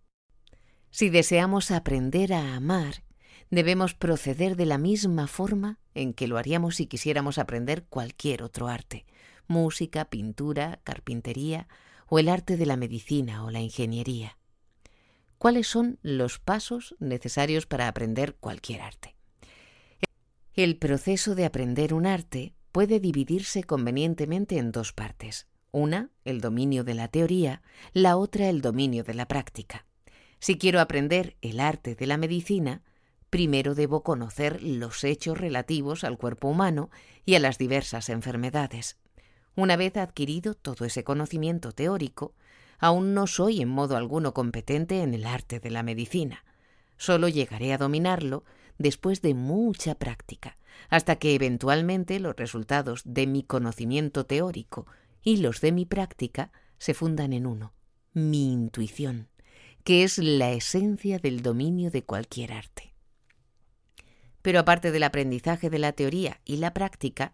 Si 0.91 1.11
deseamos 1.11 1.71
aprender 1.71 2.33
a 2.33 2.57
amar, 2.57 3.05
debemos 3.51 3.93
proceder 3.93 4.57
de 4.57 4.65
la 4.65 4.79
misma 4.79 5.27
forma 5.27 5.79
en 5.93 6.15
que 6.15 6.27
lo 6.27 6.39
haríamos 6.39 6.77
si 6.77 6.87
quisiéramos 6.87 7.37
aprender 7.37 7.85
cualquier 7.85 8.43
otro 8.43 8.67
arte 8.67 9.05
música, 9.47 10.07
pintura, 10.07 10.81
carpintería, 10.85 11.69
o 12.07 12.19
el 12.19 12.31
arte 12.31 12.57
de 12.57 12.65
la 12.65 12.79
medicina 12.79 13.45
o 13.45 13.51
la 13.51 13.61
ingeniería. 13.61 14.39
¿Cuáles 15.37 15.67
son 15.67 15.99
los 16.01 16.39
pasos 16.39 16.97
necesarios 16.99 17.67
para 17.67 17.89
aprender 17.89 18.37
cualquier 18.37 18.81
arte? 18.81 19.17
El 20.55 20.79
proceso 20.79 21.35
de 21.35 21.45
aprender 21.45 21.93
un 21.93 22.07
arte 22.07 22.55
puede 22.73 23.01
dividirse 23.01 23.65
convenientemente 23.65 24.59
en 24.59 24.73
dos 24.73 24.93
partes. 24.93 25.47
Una, 25.71 26.11
el 26.25 26.41
dominio 26.41 26.85
de 26.85 26.95
la 26.95 27.09
teoría, 27.09 27.63
la 27.93 28.17
otra, 28.17 28.49
el 28.49 28.61
dominio 28.61 29.05
de 29.05 29.15
la 29.15 29.29
práctica. 29.29 29.87
Si 30.41 30.59
quiero 30.59 30.81
aprender 30.81 31.37
el 31.41 31.61
arte 31.61 31.95
de 31.95 32.07
la 32.07 32.17
medicina, 32.17 32.83
primero 33.31 33.75
debo 33.75 34.03
conocer 34.03 34.63
los 34.63 35.05
hechos 35.05 35.39
relativos 35.39 36.05
al 36.05 36.19
cuerpo 36.19 36.49
humano 36.49 36.91
y 37.25 37.37
a 37.37 37.41
las 37.41 37.59
diversas 37.59 38.09
enfermedades. 38.09 38.99
Una 39.55 39.77
vez 39.77 39.97
adquirido 39.97 40.55
todo 40.55 40.85
ese 40.85 41.05
conocimiento 41.05 41.73
teórico, 41.73 42.35
aún 42.79 43.15
no 43.15 43.27
soy 43.27 43.63
en 43.63 43.69
modo 43.69 43.97
alguno 43.97 44.35
competente 44.35 45.03
en 45.03 45.15
el 45.15 45.25
arte 45.25 45.61
de 45.61 45.71
la 45.71 45.83
medicina. 45.83 46.45
Solo 46.97 47.29
llegaré 47.29 47.73
a 47.73 47.79
dominarlo 47.79 48.45
después 48.79 49.23
de 49.23 49.35
mucha 49.35 49.95
práctica, 49.95 50.57
hasta 50.89 51.17
que 51.17 51.35
eventualmente 51.35 52.21
los 52.21 52.37
resultados 52.37 53.03
de 53.05 53.27
mi 53.27 53.43
conocimiento 53.43 54.27
teórico 54.27 54.87
y 55.23 55.39
los 55.39 55.61
de 55.61 55.73
mi 55.73 55.87
práctica 55.87 56.53
se 56.79 56.95
fundan 56.95 57.33
en 57.33 57.47
uno, 57.47 57.73
mi 58.13 58.53
intuición, 58.53 59.29
que 59.85 60.05
es 60.05 60.19
la 60.19 60.53
esencia 60.53 61.19
del 61.19 61.43
dominio 61.43 61.91
de 61.91 62.05
cualquier 62.05 62.53
arte. 62.53 62.95
Pero 64.43 64.59
aparte 64.59 64.91
del 64.91 65.05
aprendizaje 65.05 65.71
de 65.71 65.79
la 65.79 65.93
teoría 65.93 66.41
y 66.45 66.57
la 66.57 66.75
práctica, 66.75 67.33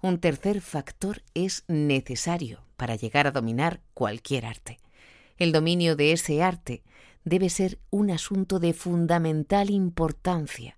un 0.00 0.18
tercer 0.18 0.60
factor 0.60 1.22
es 1.34 1.64
necesario 1.66 2.64
para 2.76 2.94
llegar 2.94 3.26
a 3.26 3.32
dominar 3.32 3.80
cualquier 3.94 4.46
arte. 4.46 4.78
El 5.36 5.50
dominio 5.50 5.96
de 5.96 6.12
ese 6.12 6.42
arte 6.42 6.82
debe 7.24 7.48
ser 7.48 7.78
un 7.90 8.10
asunto 8.10 8.60
de 8.60 8.72
fundamental 8.72 9.70
importancia. 9.70 10.76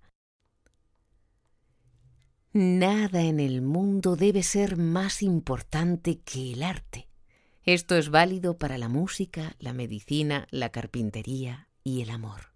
Nada 2.59 3.21
en 3.21 3.39
el 3.39 3.61
mundo 3.61 4.15
debe 4.15 4.41
ser 4.41 4.77
más 4.77 5.21
importante 5.21 6.17
que 6.21 6.53
el 6.53 6.63
arte. 6.63 7.07
Esto 7.63 7.95
es 7.95 8.09
válido 8.09 8.57
para 8.57 8.79
la 8.79 8.89
música, 8.89 9.55
la 9.59 9.73
medicina, 9.73 10.47
la 10.49 10.69
carpintería 10.69 11.67
y 11.83 12.01
el 12.01 12.09
amor. 12.09 12.55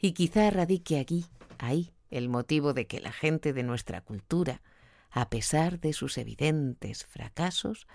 Y 0.00 0.12
quizá 0.12 0.48
radique 0.48 0.98
aquí, 0.98 1.26
ahí, 1.58 1.92
el 2.08 2.30
motivo 2.30 2.72
de 2.72 2.86
que 2.86 3.00
la 3.00 3.12
gente 3.12 3.52
de 3.52 3.64
nuestra 3.64 4.00
cultura, 4.00 4.62
a 5.10 5.28
pesar 5.28 5.78
de 5.78 5.92
sus 5.92 6.16
evidentes 6.16 7.04
fracasos, 7.04 7.86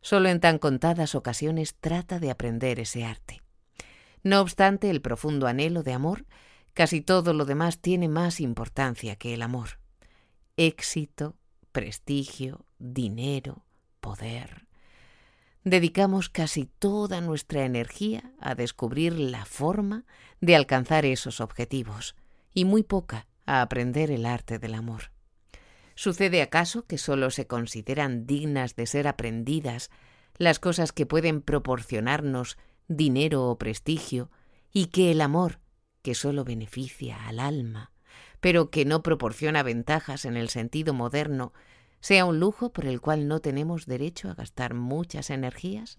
solo 0.00 0.28
en 0.28 0.40
tan 0.40 0.58
contadas 0.58 1.14
ocasiones 1.14 1.76
trata 1.76 2.18
de 2.18 2.32
aprender 2.32 2.80
ese 2.80 3.04
arte. 3.04 3.42
No 4.24 4.40
obstante 4.40 4.90
el 4.90 5.02
profundo 5.02 5.46
anhelo 5.46 5.84
de 5.84 5.92
amor, 5.92 6.26
casi 6.74 7.00
todo 7.00 7.32
lo 7.32 7.44
demás 7.44 7.78
tiene 7.78 8.08
más 8.08 8.40
importancia 8.40 9.14
que 9.14 9.34
el 9.34 9.42
amor. 9.42 9.77
Éxito, 10.60 11.36
prestigio, 11.70 12.66
dinero, 12.80 13.64
poder. 14.00 14.66
Dedicamos 15.62 16.28
casi 16.30 16.64
toda 16.66 17.20
nuestra 17.20 17.64
energía 17.64 18.32
a 18.40 18.56
descubrir 18.56 19.12
la 19.12 19.44
forma 19.44 20.04
de 20.40 20.56
alcanzar 20.56 21.06
esos 21.06 21.40
objetivos 21.40 22.16
y 22.52 22.64
muy 22.64 22.82
poca 22.82 23.28
a 23.46 23.62
aprender 23.62 24.10
el 24.10 24.26
arte 24.26 24.58
del 24.58 24.74
amor. 24.74 25.12
¿Sucede 25.94 26.42
acaso 26.42 26.86
que 26.86 26.98
sólo 26.98 27.30
se 27.30 27.46
consideran 27.46 28.26
dignas 28.26 28.74
de 28.74 28.88
ser 28.88 29.06
aprendidas 29.06 29.90
las 30.38 30.58
cosas 30.58 30.90
que 30.90 31.06
pueden 31.06 31.40
proporcionarnos 31.40 32.58
dinero 32.88 33.44
o 33.44 33.58
prestigio, 33.58 34.32
y 34.72 34.86
que 34.86 35.12
el 35.12 35.20
amor, 35.20 35.60
que 36.02 36.16
sólo 36.16 36.42
beneficia 36.42 37.28
al 37.28 37.38
alma, 37.38 37.92
pero 38.40 38.70
que 38.70 38.84
no 38.84 39.02
proporciona 39.02 39.62
ventajas 39.62 40.24
en 40.24 40.36
el 40.36 40.48
sentido 40.48 40.94
moderno, 40.94 41.52
sea 42.00 42.24
un 42.24 42.38
lujo 42.38 42.72
por 42.72 42.86
el 42.86 43.00
cual 43.00 43.26
no 43.28 43.40
tenemos 43.40 43.86
derecho 43.86 44.30
a 44.30 44.34
gastar 44.34 44.74
muchas 44.74 45.30
energías? 45.30 45.98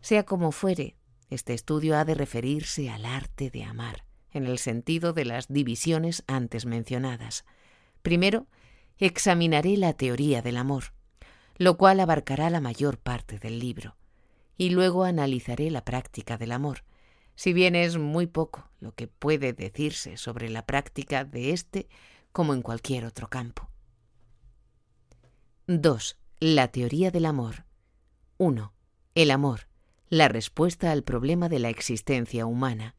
Sea 0.00 0.24
como 0.24 0.52
fuere, 0.52 0.96
este 1.30 1.54
estudio 1.54 1.96
ha 1.96 2.04
de 2.04 2.14
referirse 2.14 2.90
al 2.90 3.04
arte 3.04 3.50
de 3.50 3.64
amar, 3.64 4.04
en 4.30 4.46
el 4.46 4.58
sentido 4.58 5.12
de 5.12 5.24
las 5.24 5.48
divisiones 5.48 6.24
antes 6.26 6.66
mencionadas. 6.66 7.44
Primero, 8.02 8.46
examinaré 8.98 9.76
la 9.76 9.92
teoría 9.94 10.42
del 10.42 10.56
amor, 10.56 10.92
lo 11.56 11.76
cual 11.76 12.00
abarcará 12.00 12.50
la 12.50 12.60
mayor 12.60 12.98
parte 12.98 13.38
del 13.38 13.60
libro, 13.60 13.96
y 14.56 14.70
luego 14.70 15.04
analizaré 15.04 15.70
la 15.70 15.84
práctica 15.84 16.36
del 16.36 16.52
amor, 16.52 16.84
si 17.34 17.52
bien 17.52 17.74
es 17.74 17.98
muy 17.98 18.26
poco 18.26 18.68
lo 18.80 18.92
que 18.92 19.06
puede 19.06 19.52
decirse 19.52 20.16
sobre 20.16 20.50
la 20.50 20.66
práctica 20.66 21.24
de 21.24 21.52
éste 21.52 21.88
como 22.32 22.54
en 22.54 22.62
cualquier 22.62 23.04
otro 23.04 23.28
campo. 23.28 23.68
2. 25.66 26.18
La 26.40 26.68
teoría 26.68 27.10
del 27.10 27.26
amor. 27.26 27.64
1. 28.38 28.72
El 29.14 29.30
amor, 29.30 29.68
la 30.10 30.28
respuesta 30.28 30.92
al 30.92 31.02
problema 31.02 31.48
de 31.48 31.58
la 31.58 31.70
existencia 31.70 32.46
humana. 32.46 32.96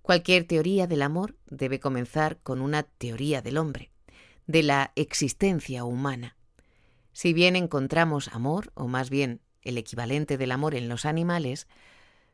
Cualquier 0.00 0.46
teoría 0.46 0.86
del 0.86 1.02
amor 1.02 1.36
debe 1.50 1.80
comenzar 1.80 2.38
con 2.38 2.62
una 2.62 2.82
teoría 2.82 3.42
del 3.42 3.58
hombre, 3.58 3.90
de 4.46 4.62
la 4.62 4.92
existencia 4.96 5.84
humana. 5.84 6.36
Si 7.12 7.34
bien 7.34 7.56
encontramos 7.56 8.28
amor, 8.28 8.72
o 8.74 8.88
más 8.88 9.10
bien 9.10 9.42
el 9.68 9.78
equivalente 9.78 10.36
del 10.38 10.52
amor 10.52 10.74
en 10.74 10.88
los 10.88 11.04
animales, 11.04 11.66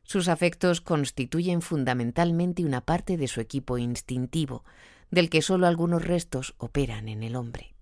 sus 0.03 0.29
afectos 0.29 0.81
constituyen 0.81 1.63
fundamentalmente 1.63 2.65
una 2.65 2.83
parte 2.83 3.17
de 3.17 3.29
su 3.29 3.41
equipo 3.41 3.79
instintivo, 3.79 4.65
del 5.11 5.31
que 5.31 5.43
sólo 5.43 5.67
algunos 5.67 6.05
restos 6.05 6.55
operan 6.59 7.09
en 7.09 7.23
el 7.23 7.37
hombre. 7.37 7.75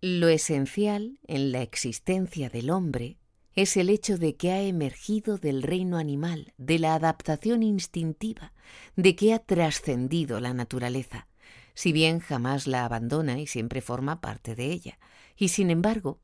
Lo 0.00 0.28
esencial 0.28 1.18
en 1.26 1.52
la 1.52 1.62
existencia 1.62 2.48
del 2.48 2.70
hombre 2.70 3.18
es 3.54 3.76
el 3.76 3.90
hecho 3.90 4.16
de 4.16 4.36
que 4.36 4.52
ha 4.52 4.62
emergido 4.62 5.36
del 5.36 5.62
reino 5.62 5.98
animal, 5.98 6.54
de 6.56 6.78
la 6.78 6.94
adaptación 6.94 7.62
instintiva, 7.62 8.52
de 8.96 9.16
que 9.16 9.34
ha 9.34 9.40
trascendido 9.40 10.40
la 10.40 10.54
naturaleza, 10.54 11.26
si 11.74 11.92
bien 11.92 12.20
jamás 12.20 12.66
la 12.66 12.84
abandona 12.84 13.38
y 13.38 13.46
siempre 13.46 13.80
forma 13.80 14.20
parte 14.20 14.54
de 14.54 14.66
ella, 14.66 14.98
y 15.36 15.48
sin 15.48 15.70
embargo, 15.70 16.20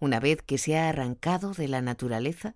una 0.00 0.20
vez 0.20 0.42
que 0.42 0.58
se 0.58 0.78
ha 0.78 0.88
arrancado 0.88 1.52
de 1.52 1.68
la 1.68 1.80
naturaleza, 1.80 2.54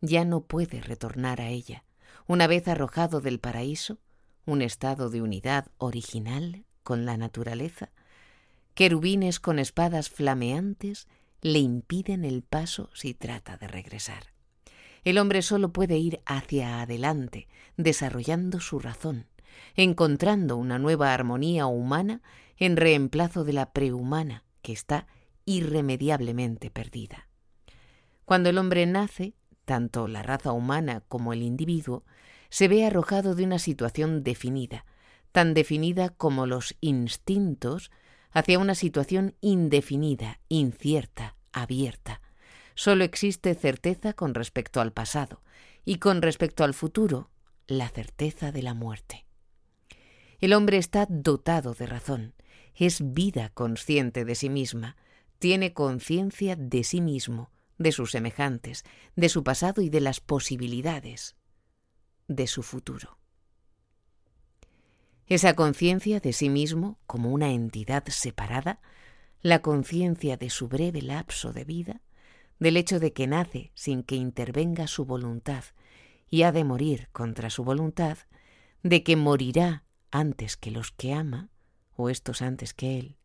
ya 0.00 0.24
no 0.24 0.42
puede 0.42 0.80
retornar 0.80 1.40
a 1.40 1.48
ella. 1.48 1.84
Una 2.26 2.46
vez 2.46 2.68
arrojado 2.68 3.20
del 3.20 3.38
paraíso, 3.38 3.98
un 4.46 4.62
estado 4.62 5.10
de 5.10 5.22
unidad 5.22 5.68
original 5.78 6.64
con 6.82 7.04
la 7.04 7.16
naturaleza, 7.16 7.90
querubines 8.74 9.40
con 9.40 9.58
espadas 9.58 10.10
flameantes 10.10 11.06
le 11.42 11.58
impiden 11.58 12.24
el 12.24 12.42
paso 12.42 12.90
si 12.94 13.14
trata 13.14 13.56
de 13.56 13.68
regresar. 13.68 14.24
El 15.04 15.18
hombre 15.18 15.42
solo 15.42 15.72
puede 15.72 15.96
ir 15.98 16.20
hacia 16.26 16.82
adelante, 16.82 17.48
desarrollando 17.76 18.60
su 18.60 18.78
razón, 18.78 19.26
encontrando 19.74 20.56
una 20.56 20.78
nueva 20.78 21.14
armonía 21.14 21.66
humana 21.66 22.20
en 22.58 22.76
reemplazo 22.76 23.44
de 23.44 23.54
la 23.54 23.72
prehumana 23.72 24.44
que 24.62 24.72
está 24.72 25.06
irremediablemente 25.44 26.70
perdida. 26.70 27.28
Cuando 28.24 28.48
el 28.50 28.58
hombre 28.58 28.86
nace, 28.86 29.34
tanto 29.64 30.08
la 30.08 30.22
raza 30.22 30.52
humana 30.52 31.02
como 31.08 31.32
el 31.32 31.42
individuo 31.42 32.04
se 32.48 32.68
ve 32.68 32.84
arrojado 32.84 33.34
de 33.34 33.44
una 33.44 33.58
situación 33.58 34.22
definida, 34.22 34.84
tan 35.32 35.54
definida 35.54 36.10
como 36.10 36.46
los 36.46 36.76
instintos, 36.80 37.90
hacia 38.32 38.58
una 38.58 38.74
situación 38.74 39.36
indefinida, 39.40 40.40
incierta, 40.48 41.36
abierta. 41.52 42.20
Solo 42.74 43.04
existe 43.04 43.54
certeza 43.54 44.12
con 44.12 44.34
respecto 44.34 44.80
al 44.80 44.92
pasado 44.92 45.42
y 45.84 45.96
con 45.96 46.22
respecto 46.22 46.64
al 46.64 46.74
futuro, 46.74 47.30
la 47.66 47.88
certeza 47.88 48.52
de 48.52 48.62
la 48.62 48.74
muerte. 48.74 49.26
El 50.40 50.52
hombre 50.54 50.78
está 50.78 51.06
dotado 51.08 51.74
de 51.74 51.86
razón, 51.86 52.34
es 52.74 53.12
vida 53.12 53.50
consciente 53.50 54.24
de 54.24 54.34
sí 54.34 54.48
misma, 54.48 54.96
tiene 55.40 55.72
conciencia 55.72 56.54
de 56.54 56.84
sí 56.84 57.00
mismo, 57.00 57.50
de 57.78 57.92
sus 57.92 58.12
semejantes, 58.12 58.84
de 59.16 59.30
su 59.30 59.42
pasado 59.42 59.80
y 59.80 59.88
de 59.88 60.02
las 60.02 60.20
posibilidades 60.20 61.34
de 62.28 62.46
su 62.46 62.62
futuro. 62.62 63.18
Esa 65.26 65.54
conciencia 65.54 66.20
de 66.20 66.32
sí 66.34 66.50
mismo 66.50 66.98
como 67.06 67.30
una 67.30 67.52
entidad 67.52 68.04
separada, 68.08 68.80
la 69.40 69.62
conciencia 69.62 70.36
de 70.36 70.50
su 70.50 70.68
breve 70.68 71.00
lapso 71.00 71.54
de 71.54 71.64
vida, 71.64 72.02
del 72.58 72.76
hecho 72.76 73.00
de 73.00 73.14
que 73.14 73.26
nace 73.26 73.72
sin 73.74 74.02
que 74.02 74.16
intervenga 74.16 74.86
su 74.86 75.06
voluntad 75.06 75.64
y 76.28 76.42
ha 76.42 76.52
de 76.52 76.64
morir 76.64 77.08
contra 77.12 77.48
su 77.48 77.64
voluntad, 77.64 78.18
de 78.82 79.02
que 79.02 79.16
morirá 79.16 79.84
antes 80.10 80.58
que 80.58 80.70
los 80.70 80.92
que 80.92 81.14
ama, 81.14 81.48
o 81.96 82.10
estos 82.10 82.42
antes 82.42 82.74
que 82.74 82.98
él, 82.98 83.16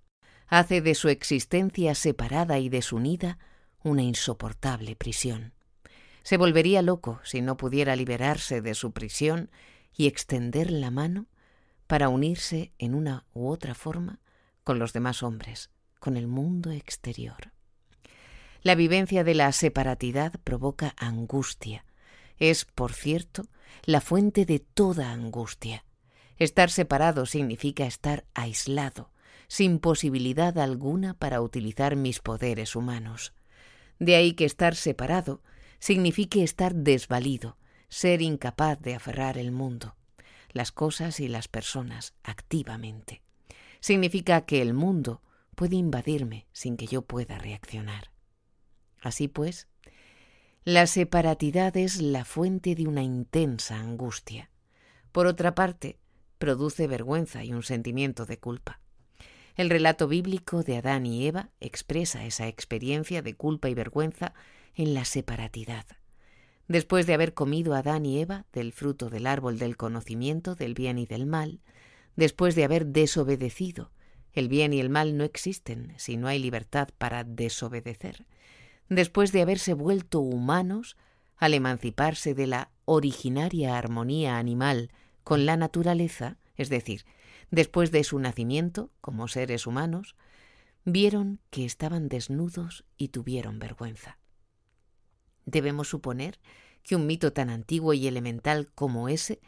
hace 0.47 0.81
de 0.81 0.95
su 0.95 1.09
existencia 1.09 1.95
separada 1.95 2.59
y 2.59 2.69
desunida 2.69 3.39
una 3.83 4.01
insoportable 4.01 4.95
prisión. 4.95 5.53
Se 6.23 6.37
volvería 6.37 6.81
loco 6.81 7.19
si 7.23 7.41
no 7.41 7.57
pudiera 7.57 7.95
liberarse 7.95 8.61
de 8.61 8.73
su 8.73 8.91
prisión 8.91 9.51
y 9.93 10.07
extender 10.07 10.71
la 10.71 10.91
mano 10.91 11.27
para 11.87 12.09
unirse 12.09 12.71
en 12.79 12.95
una 12.95 13.25
u 13.33 13.47
otra 13.47 13.75
forma 13.75 14.19
con 14.63 14.79
los 14.79 14.93
demás 14.93 15.21
hombres, 15.21 15.69
con 15.99 16.17
el 16.17 16.27
mundo 16.27 16.71
exterior. 16.71 17.51
La 18.61 18.73
vivencia 18.73 19.23
de 19.23 19.35
la 19.35 19.51
separatidad 19.51 20.33
provoca 20.43 20.95
angustia. 20.97 21.85
Es, 22.37 22.65
por 22.65 22.93
cierto, 22.93 23.43
la 23.83 24.01
fuente 24.01 24.45
de 24.45 24.59
toda 24.59 25.11
angustia. 25.11 25.85
Estar 26.37 26.71
separado 26.71 27.27
significa 27.27 27.85
estar 27.85 28.25
aislado, 28.33 29.11
sin 29.47 29.79
posibilidad 29.79 30.57
alguna 30.57 31.13
para 31.13 31.41
utilizar 31.41 31.95
mis 31.95 32.19
poderes 32.19 32.75
humanos. 32.75 33.33
De 33.99 34.15
ahí 34.15 34.33
que 34.33 34.45
estar 34.45 34.75
separado 34.75 35.41
signifique 35.79 36.43
estar 36.43 36.73
desvalido, 36.73 37.57
ser 37.89 38.21
incapaz 38.21 38.79
de 38.81 38.95
aferrar 38.95 39.37
el 39.37 39.51
mundo, 39.51 39.95
las 40.51 40.71
cosas 40.71 41.19
y 41.19 41.27
las 41.27 41.47
personas 41.47 42.13
activamente. 42.23 43.21
Significa 43.79 44.45
que 44.45 44.61
el 44.61 44.73
mundo 44.73 45.21
puede 45.55 45.75
invadirme 45.75 46.47
sin 46.51 46.77
que 46.77 46.87
yo 46.87 47.03
pueda 47.03 47.37
reaccionar. 47.37 48.11
Así 48.99 49.27
pues, 49.27 49.67
la 50.63 50.87
separatidad 50.87 51.77
es 51.77 52.01
la 52.01 52.25
fuente 52.25 52.73
de 52.73 52.87
una 52.87 53.03
intensa 53.03 53.79
angustia. 53.79 54.49
Por 55.11 55.27
otra 55.27 55.53
parte, 55.53 55.99
produce 56.39 56.87
vergüenza 56.87 57.43
y 57.43 57.53
un 57.53 57.61
sentimiento 57.61 58.25
de 58.25 58.39
culpa. 58.39 58.81
El 59.55 59.69
relato 59.69 60.09
bíblico 60.09 60.63
de 60.63 60.77
Adán 60.77 61.05
y 61.05 61.27
Eva 61.27 61.49
expresa 61.61 62.25
esa 62.25 62.47
experiencia 62.47 63.21
de 63.21 63.35
culpa 63.35 63.69
y 63.69 63.73
vergüenza 63.73 64.33
en 64.75 64.93
la 64.93 65.05
separatidad. 65.05 65.85
Después 66.67 67.07
de 67.07 67.13
haber 67.13 67.33
comido 67.33 67.73
Adán 67.73 68.05
y 68.05 68.19
Eva 68.19 68.45
del 68.51 68.73
fruto 68.73 69.09
del 69.09 69.27
árbol 69.27 69.57
del 69.57 69.77
conocimiento 69.77 70.55
del 70.55 70.73
bien 70.73 70.97
y 70.97 71.05
del 71.05 71.25
mal, 71.25 71.61
después 72.17 72.55
de 72.55 72.65
haber 72.65 72.87
desobedecido, 72.87 73.91
el 74.33 74.49
bien 74.49 74.73
y 74.73 74.81
el 74.81 74.89
mal 74.89 75.15
no 75.15 75.23
existen 75.23 75.93
si 75.95 76.17
no 76.17 76.27
hay 76.27 76.39
libertad 76.39 76.89
para 76.97 77.23
desobedecer, 77.23 78.25
después 78.89 79.31
de 79.31 79.41
haberse 79.41 79.73
vuelto 79.73 80.19
humanos, 80.19 80.97
al 81.37 81.53
emanciparse 81.53 82.33
de 82.33 82.47
la 82.47 82.71
originaria 82.83 83.77
armonía 83.77 84.37
animal 84.37 84.91
con 85.23 85.45
la 85.45 85.55
naturaleza, 85.55 86.37
es 86.55 86.69
decir, 86.69 87.05
después 87.55 87.91
de 87.91 88.03
su 88.03 88.19
nacimiento 88.19 88.91
como 89.01 89.27
seres 89.27 89.65
humanos, 89.65 90.15
vieron 90.83 91.39
que 91.49 91.65
estaban 91.65 92.09
desnudos 92.09 92.85
y 92.97 93.07
tuvieron 93.07 93.57
vergüenza. 93.57 94.19
Debemos 95.45 95.87
suponer 95.87 96.39
que 96.83 96.95
un 96.95 97.07
mito 97.07 97.33
tan 97.33 97.49
antiguo 97.49 97.93
y 97.93 98.07
elemental 98.07 98.69
como 98.75 99.09
ese 99.09 99.41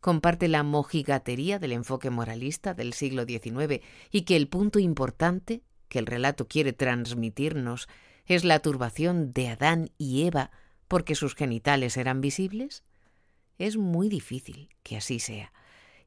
comparte 0.00 0.48
la 0.48 0.62
mojigatería 0.62 1.58
del 1.58 1.72
enfoque 1.72 2.10
moralista 2.10 2.74
del 2.74 2.92
siglo 2.92 3.24
XIX 3.24 3.82
y 4.10 4.22
que 4.22 4.36
el 4.36 4.48
punto 4.48 4.78
importante 4.78 5.62
que 5.88 5.98
el 5.98 6.06
relato 6.06 6.48
quiere 6.48 6.72
transmitirnos 6.72 7.88
es 8.26 8.44
la 8.44 8.58
turbación 8.58 9.32
de 9.32 9.48
Adán 9.48 9.90
y 9.98 10.24
Eva 10.26 10.50
porque 10.88 11.14
sus 11.14 11.34
genitales 11.34 11.96
eran 11.96 12.20
visibles? 12.20 12.82
Es 13.58 13.76
muy 13.76 14.08
difícil 14.08 14.70
que 14.82 14.96
así 14.96 15.20
sea. 15.20 15.52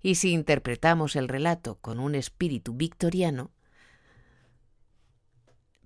Y 0.06 0.14
si 0.14 0.34
interpretamos 0.34 1.16
el 1.16 1.28
relato 1.28 1.80
con 1.80 2.00
un 2.00 2.14
espíritu 2.14 2.76
victoriano, 2.76 3.50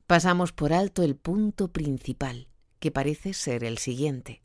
pasamos 0.07 0.51
por 0.51 0.73
alto 0.73 1.03
el 1.03 1.15
punto 1.15 1.71
principal, 1.71 2.49
que 2.81 2.91
parece 2.91 3.33
ser 3.33 3.63
el 3.63 3.77
siguiente. 3.77 4.41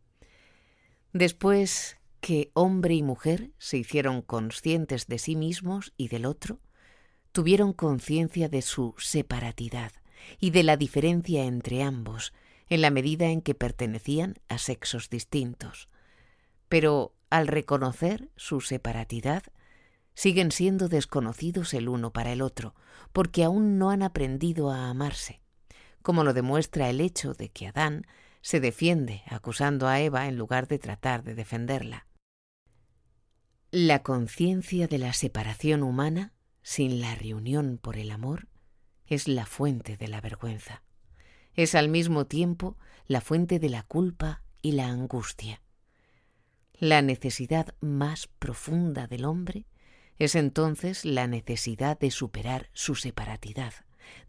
Después 1.12 1.96
que 2.20 2.52
hombre 2.54 2.94
y 2.94 3.02
mujer 3.02 3.50
se 3.58 3.76
hicieron 3.76 4.22
conscientes 4.22 5.08
de 5.08 5.18
sí 5.18 5.34
mismos 5.34 5.92
y 5.96 6.06
del 6.06 6.24
otro, 6.24 6.60
tuvieron 7.32 7.72
conciencia 7.72 8.48
de 8.48 8.62
su 8.62 8.94
separatidad 8.98 9.90
y 10.38 10.50
de 10.50 10.62
la 10.62 10.76
diferencia 10.76 11.46
entre 11.46 11.82
ambos, 11.82 12.32
en 12.68 12.80
la 12.80 12.92
medida 12.92 13.26
en 13.26 13.42
que 13.42 13.56
pertenecían 13.56 14.36
a 14.46 14.58
sexos 14.58 15.10
distintos. 15.10 15.88
Pero 16.68 17.12
al 17.28 17.48
reconocer 17.48 18.30
su 18.36 18.60
separatidad, 18.60 19.42
siguen 20.14 20.52
siendo 20.52 20.88
desconocidos 20.88 21.74
el 21.74 21.88
uno 21.88 22.12
para 22.12 22.32
el 22.32 22.42
otro, 22.42 22.74
porque 23.12 23.44
aún 23.44 23.78
no 23.78 23.90
han 23.90 24.02
aprendido 24.02 24.70
a 24.70 24.88
amarse, 24.88 25.40
como 26.02 26.24
lo 26.24 26.32
demuestra 26.32 26.88
el 26.90 27.00
hecho 27.00 27.34
de 27.34 27.50
que 27.50 27.68
Adán 27.68 28.06
se 28.40 28.60
defiende 28.60 29.22
acusando 29.26 29.88
a 29.88 30.00
Eva 30.00 30.28
en 30.28 30.36
lugar 30.36 30.68
de 30.68 30.78
tratar 30.78 31.24
de 31.24 31.34
defenderla. 31.34 32.06
La 33.70 34.02
conciencia 34.02 34.86
de 34.86 34.98
la 34.98 35.12
separación 35.12 35.82
humana, 35.82 36.32
sin 36.62 37.00
la 37.00 37.14
reunión 37.14 37.78
por 37.78 37.96
el 37.96 38.10
amor, 38.10 38.48
es 39.06 39.28
la 39.28 39.46
fuente 39.46 39.96
de 39.96 40.08
la 40.08 40.20
vergüenza. 40.20 40.82
Es 41.54 41.74
al 41.74 41.88
mismo 41.88 42.26
tiempo 42.26 42.76
la 43.06 43.20
fuente 43.20 43.58
de 43.58 43.68
la 43.68 43.82
culpa 43.82 44.42
y 44.62 44.72
la 44.72 44.88
angustia. 44.88 45.62
La 46.74 47.02
necesidad 47.02 47.74
más 47.80 48.26
profunda 48.26 49.06
del 49.06 49.24
hombre 49.24 49.66
es 50.18 50.34
entonces 50.34 51.04
la 51.04 51.26
necesidad 51.26 51.98
de 51.98 52.10
superar 52.10 52.70
su 52.72 52.94
separatidad, 52.94 53.74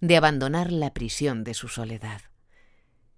de 0.02 0.18
abandonar 0.18 0.72
la 0.72 0.94
prisión 0.94 1.44
de 1.44 1.54
su 1.54 1.68
soledad. 1.68 2.22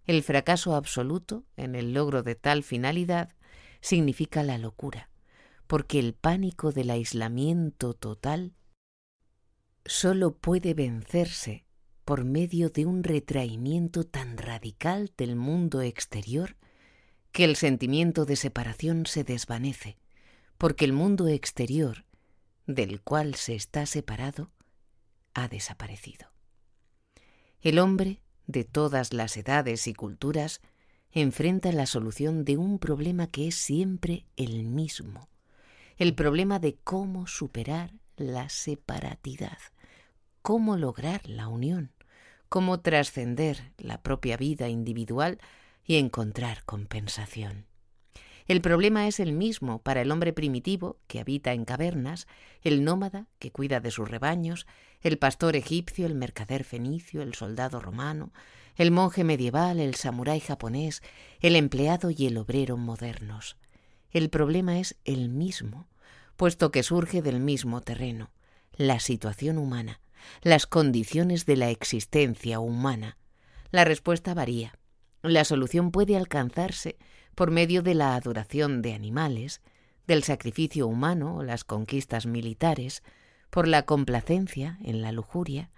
El 0.05 0.23
fracaso 0.23 0.75
absoluto 0.75 1.45
en 1.55 1.75
el 1.75 1.93
logro 1.93 2.23
de 2.23 2.35
tal 2.35 2.63
finalidad 2.63 3.29
significa 3.81 4.43
la 4.43 4.57
locura, 4.57 5.09
porque 5.67 5.99
el 5.99 6.13
pánico 6.13 6.71
del 6.71 6.89
aislamiento 6.89 7.93
total 7.93 8.53
solo 9.85 10.35
puede 10.35 10.73
vencerse 10.73 11.65
por 12.05 12.23
medio 12.23 12.69
de 12.69 12.85
un 12.85 13.03
retraimiento 13.03 14.05
tan 14.05 14.37
radical 14.37 15.11
del 15.17 15.35
mundo 15.35 15.81
exterior 15.81 16.55
que 17.33 17.43
el 17.43 17.55
sentimiento 17.55 18.25
de 18.25 18.37
separación 18.37 19.05
se 19.05 19.23
desvanece, 19.23 19.97
porque 20.57 20.85
el 20.85 20.93
mundo 20.93 21.27
exterior 21.27 22.06
del 22.67 23.01
cual 23.01 23.35
se 23.35 23.55
está 23.55 23.85
separado 23.85 24.51
ha 25.33 25.47
desaparecido. 25.47 26.27
El 27.61 27.79
hombre, 27.79 28.21
de 28.45 28.63
todas 28.63 29.13
las 29.13 29.35
edades 29.37 29.87
y 29.87 29.93
culturas, 29.93 30.61
enfrenta 31.11 31.71
la 31.71 31.85
solución 31.85 32.43
de 32.45 32.57
un 32.57 32.77
problema 32.77 33.27
que 33.27 33.47
es 33.47 33.55
siempre 33.55 34.25
el 34.35 34.63
mismo, 34.63 35.29
el 35.97 36.13
problema 36.13 36.59
de 36.59 36.75
cómo 36.83 37.25
superar 37.25 37.93
la 38.17 38.49
separatidad, 38.49 39.57
cómo 40.41 40.77
lograr 40.77 41.27
la 41.27 41.47
unión, 41.47 41.91
cómo 42.49 42.81
trascender 42.81 43.73
la 43.77 44.01
propia 44.01 44.37
vida 44.37 44.69
individual 44.69 45.39
y 45.85 45.97
encontrar 45.97 46.63
compensación. 46.65 47.66
El 48.47 48.61
problema 48.61 49.07
es 49.07 49.19
el 49.19 49.33
mismo 49.33 49.79
para 49.79 50.01
el 50.01 50.11
hombre 50.11 50.31
primitivo 50.31 50.97
que 51.07 51.19
habita 51.19 51.51
en 51.51 51.65
cavernas, 51.65 52.27
el 52.61 52.85
nómada 52.85 53.27
que 53.39 53.51
cuida 53.51 53.81
de 53.81 53.91
sus 53.91 54.09
rebaños, 54.09 54.67
el 55.01 55.17
pastor 55.17 55.57
egipcio, 55.57 56.05
el 56.05 56.15
mercader 56.15 56.63
fenicio, 56.63 57.21
el 57.21 57.33
soldado 57.33 57.81
romano, 57.81 58.31
el 58.77 58.91
monje 58.91 59.25
medieval, 59.25 59.81
el 59.81 59.95
samurái 59.95 60.39
japonés, 60.39 61.01
el 61.41 61.57
empleado 61.57 62.09
y 62.09 62.25
el 62.27 62.37
obrero 62.37 62.77
modernos. 62.77 63.57
El 64.11 64.29
problema 64.29 64.79
es 64.79 64.95
el 65.03 65.27
mismo, 65.27 65.89
puesto 66.37 66.71
que 66.71 66.83
surge 66.83 67.21
del 67.21 67.41
mismo 67.41 67.81
terreno, 67.81 68.31
la 68.77 69.01
situación 69.01 69.57
humana, 69.57 69.99
las 70.41 70.67
condiciones 70.67 71.45
de 71.45 71.57
la 71.57 71.69
existencia 71.69 72.59
humana. 72.59 73.17
La 73.71 73.83
respuesta 73.83 74.33
varía. 74.33 74.77
La 75.21 75.43
solución 75.43 75.91
puede 75.91 76.15
alcanzarse 76.15 76.97
por 77.37 77.51
medio 77.51 77.83
de 77.83 77.93
la 77.93 78.15
adoración 78.15 78.81
de 78.81 78.95
animales, 78.95 79.61
del 80.07 80.23
sacrificio 80.23 80.87
humano 80.87 81.35
o 81.35 81.43
las 81.43 81.63
conquistas 81.63 82.25
militares, 82.25 83.03
por 83.51 83.67
la 83.67 83.83
complacencia 83.83 84.79
en 84.83 85.03
la 85.03 85.11
lujuria, 85.11 85.69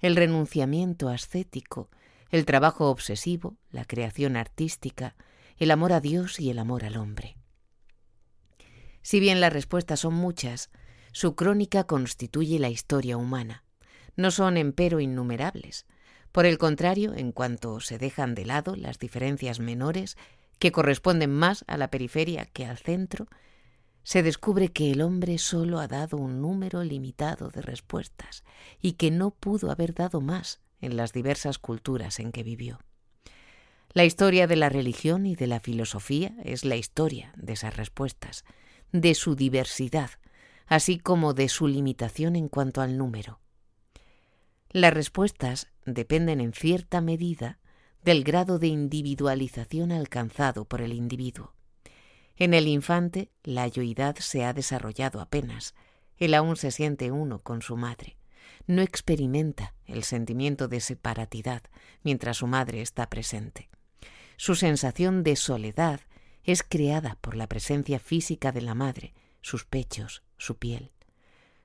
el 0.00 0.16
renunciamiento 0.16 1.08
ascético, 1.08 1.88
el 2.30 2.44
trabajo 2.44 2.90
obsesivo, 2.90 3.56
la 3.70 3.84
creación 3.84 4.34
artística, 4.36 5.14
el 5.56 5.70
amor 5.70 5.92
a 5.92 6.00
Dios 6.00 6.40
y 6.40 6.50
el 6.50 6.58
amor 6.58 6.84
al 6.84 6.96
hombre. 6.96 7.36
Si 9.02 9.20
bien 9.20 9.40
las 9.40 9.52
respuestas 9.52 10.00
son 10.00 10.14
muchas, 10.14 10.68
su 11.12 11.36
crónica 11.36 11.84
constituye 11.84 12.58
la 12.58 12.70
historia 12.70 13.16
humana. 13.16 13.62
No 14.16 14.32
son 14.32 14.56
empero 14.56 14.98
innumerables. 14.98 15.86
Por 16.32 16.44
el 16.44 16.58
contrario, 16.58 17.14
en 17.14 17.30
cuanto 17.30 17.78
se 17.78 17.98
dejan 17.98 18.34
de 18.34 18.46
lado 18.46 18.74
las 18.74 18.98
diferencias 18.98 19.60
menores 19.60 20.16
que 20.64 20.72
corresponden 20.72 21.30
más 21.30 21.62
a 21.68 21.76
la 21.76 21.90
periferia 21.90 22.46
que 22.46 22.64
al 22.64 22.78
centro, 22.78 23.26
se 24.02 24.22
descubre 24.22 24.72
que 24.72 24.92
el 24.92 25.02
hombre 25.02 25.36
solo 25.36 25.78
ha 25.78 25.88
dado 25.88 26.16
un 26.16 26.40
número 26.40 26.82
limitado 26.82 27.50
de 27.50 27.60
respuestas 27.60 28.44
y 28.80 28.92
que 28.92 29.10
no 29.10 29.30
pudo 29.30 29.70
haber 29.70 29.92
dado 29.92 30.22
más 30.22 30.62
en 30.80 30.96
las 30.96 31.12
diversas 31.12 31.58
culturas 31.58 32.18
en 32.18 32.32
que 32.32 32.42
vivió. 32.42 32.78
La 33.92 34.06
historia 34.06 34.46
de 34.46 34.56
la 34.56 34.70
religión 34.70 35.26
y 35.26 35.36
de 35.36 35.48
la 35.48 35.60
filosofía 35.60 36.34
es 36.44 36.64
la 36.64 36.76
historia 36.76 37.34
de 37.36 37.52
esas 37.52 37.76
respuestas, 37.76 38.46
de 38.90 39.14
su 39.14 39.36
diversidad, 39.36 40.12
así 40.66 40.98
como 40.98 41.34
de 41.34 41.50
su 41.50 41.68
limitación 41.68 42.36
en 42.36 42.48
cuanto 42.48 42.80
al 42.80 42.96
número. 42.96 43.38
Las 44.70 44.94
respuestas 44.94 45.68
dependen 45.84 46.40
en 46.40 46.54
cierta 46.54 47.02
medida 47.02 47.58
del 48.04 48.22
grado 48.22 48.58
de 48.58 48.66
individualización 48.66 49.90
alcanzado 49.90 50.66
por 50.66 50.82
el 50.82 50.92
individuo. 50.92 51.54
En 52.36 52.52
el 52.52 52.68
infante, 52.68 53.30
la 53.42 53.66
yoidad 53.66 54.16
se 54.16 54.44
ha 54.44 54.52
desarrollado 54.52 55.20
apenas. 55.20 55.74
Él 56.18 56.34
aún 56.34 56.56
se 56.56 56.70
siente 56.70 57.10
uno 57.10 57.40
con 57.40 57.62
su 57.62 57.76
madre. 57.76 58.18
No 58.66 58.82
experimenta 58.82 59.74
el 59.86 60.04
sentimiento 60.04 60.68
de 60.68 60.80
separatidad 60.80 61.62
mientras 62.02 62.38
su 62.38 62.46
madre 62.46 62.82
está 62.82 63.08
presente. 63.08 63.70
Su 64.36 64.54
sensación 64.54 65.22
de 65.22 65.36
soledad 65.36 66.00
es 66.42 66.62
creada 66.62 67.16
por 67.22 67.36
la 67.36 67.46
presencia 67.46 67.98
física 67.98 68.52
de 68.52 68.60
la 68.60 68.74
madre, 68.74 69.14
sus 69.40 69.64
pechos, 69.64 70.22
su 70.36 70.58
piel. 70.58 70.92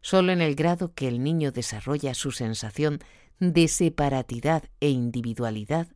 Solo 0.01 0.31
en 0.31 0.39
el 0.39 0.55
grado 0.55 0.93
que 0.93 1.09
el 1.09 1.21
niño 1.21 1.51
desarrolla 1.51 2.13
su 2.13 2.31
sensación 2.31 2.99
de 3.39 3.67
separatidad 3.67 4.63
e 4.79 4.89
individualidad 4.89 5.87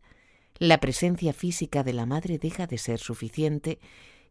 la 0.63 0.79
presencia 0.79 1.33
física 1.33 1.83
de 1.83 1.91
la 1.91 2.05
madre 2.05 2.37
deja 2.37 2.67
de 2.67 2.77
ser 2.77 2.97
suficiente 2.97 3.79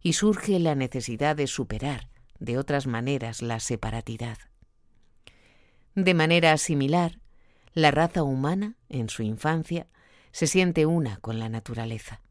y 0.01 0.15
surge 0.15 0.59
la 0.59 0.75
necesidad 0.75 1.37
de 1.37 1.47
superar 1.47 2.09
de 2.39 2.57
otras 2.57 2.87
maneras 2.87 3.43
la 3.43 3.61
separatidad. 3.61 4.39
De 5.95 6.15
manera 6.15 6.57
similar, 6.57 7.19
la 7.75 7.91
raza 7.91 8.23
humana, 8.23 8.77
en 8.89 9.11
su 9.11 9.23
infancia, 9.23 9.89
se 10.31 10.47
siente 10.47 10.87
una 10.87 11.19
con 11.19 11.39
la 11.39 11.51
naturaleza. 11.51 12.23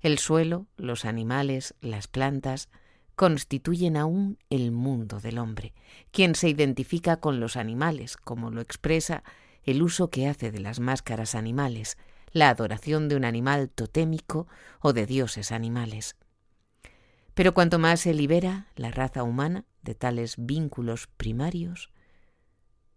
El 0.00 0.18
suelo, 0.18 0.66
los 0.78 1.04
animales, 1.04 1.74
las 1.82 2.08
plantas, 2.08 2.70
constituyen 3.14 3.98
aún 3.98 4.38
el 4.48 4.72
mundo 4.72 5.20
del 5.20 5.36
hombre, 5.36 5.74
quien 6.12 6.34
se 6.34 6.48
identifica 6.48 7.18
con 7.18 7.40
los 7.40 7.58
animales, 7.58 8.16
como 8.16 8.50
lo 8.50 8.62
expresa 8.62 9.22
el 9.64 9.82
uso 9.82 10.08
que 10.08 10.28
hace 10.28 10.50
de 10.50 10.60
las 10.60 10.80
máscaras 10.80 11.34
animales, 11.34 11.98
la 12.34 12.50
adoración 12.50 13.08
de 13.08 13.16
un 13.16 13.24
animal 13.24 13.70
totémico 13.70 14.46
o 14.80 14.92
de 14.92 15.06
dioses 15.06 15.52
animales. 15.52 16.16
Pero 17.32 17.54
cuanto 17.54 17.78
más 17.78 18.00
se 18.00 18.12
libera 18.12 18.66
la 18.76 18.90
raza 18.90 19.22
humana 19.22 19.64
de 19.82 19.94
tales 19.94 20.34
vínculos 20.36 21.06
primarios, 21.06 21.90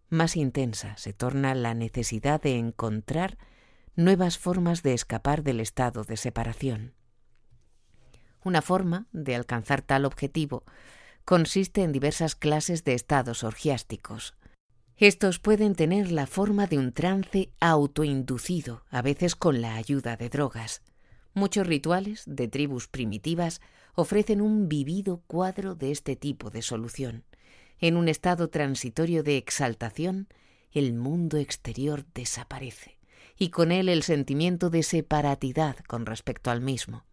más 0.10 0.36
intensa 0.36 0.98
se 0.98 1.14
torna 1.14 1.54
la 1.54 1.74
necesidad 1.74 2.42
de 2.42 2.58
encontrar 2.58 3.38
nuevas 3.96 4.38
formas 4.38 4.84
de 4.84 4.94
escapar 4.94 5.44
del 5.44 5.60
estado 5.60 6.04
de 6.04 6.18
separación. 6.18 6.94
Una 8.44 8.62
forma 8.62 9.08
de 9.12 9.36
alcanzar 9.36 9.82
tal 9.82 10.06
objetivo 10.06 10.64
consiste 11.26 11.84
en 11.84 11.92
diversas 11.92 12.36
clases 12.36 12.86
de 12.86 12.94
estados 12.94 13.44
orgiásticos, 13.44 14.37
estos 15.06 15.38
pueden 15.38 15.76
tener 15.76 16.12
la 16.12 16.26
forma 16.26 16.66
de 16.66 16.80
un 16.80 16.92
trance 16.92 17.52
autoinducido, 17.60 18.84
a 18.90 19.04
veces 19.04 19.36
con 19.36 19.62
la 19.62 19.76
ayuda 19.76 20.18
de 20.18 20.30
drogas. 20.30 20.82
Muchos 21.36 21.68
rituales 21.68 22.24
de 22.26 22.48
tribus 22.48 22.88
primitivas 22.88 23.62
ofrecen 23.94 24.42
un 24.42 24.68
vivido 24.68 25.22
cuadro 25.28 25.76
de 25.76 25.92
este 25.92 26.16
tipo 26.16 26.50
de 26.50 26.64
solución. 26.64 27.26
En 27.80 27.96
un 27.96 28.08
estado 28.08 28.50
transitorio 28.50 29.22
de 29.22 29.38
exaltación, 29.38 30.28
el 30.72 30.94
mundo 30.94 31.38
exterior 31.38 32.04
desaparece, 32.16 32.98
y 33.38 33.50
con 33.50 33.72
él 33.72 33.90
el 33.90 34.02
sentimiento 34.02 34.72
de 34.72 34.82
separatidad 34.82 35.78
con 35.88 36.08
respecto 36.08 36.50
al 36.50 36.62
mismo. 36.62 37.06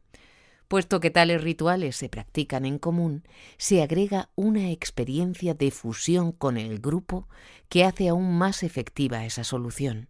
Puesto 0.69 1.01
que 1.01 1.11
tales 1.11 1.43
rituales 1.43 1.97
se 1.97 2.09
practican 2.09 2.65
en 2.65 2.79
común, 2.79 3.25
se 3.59 3.83
agrega 3.83 4.31
una 4.35 4.71
experiencia 4.71 5.55
de 5.55 5.71
fusión 5.71 6.33
con 6.33 6.57
el 6.57 6.79
grupo 6.79 7.29
que 7.69 7.85
hace 7.85 8.09
aún 8.09 8.37
más 8.37 8.63
efectiva 8.63 9.25
esa 9.25 9.45
solución. 9.45 10.09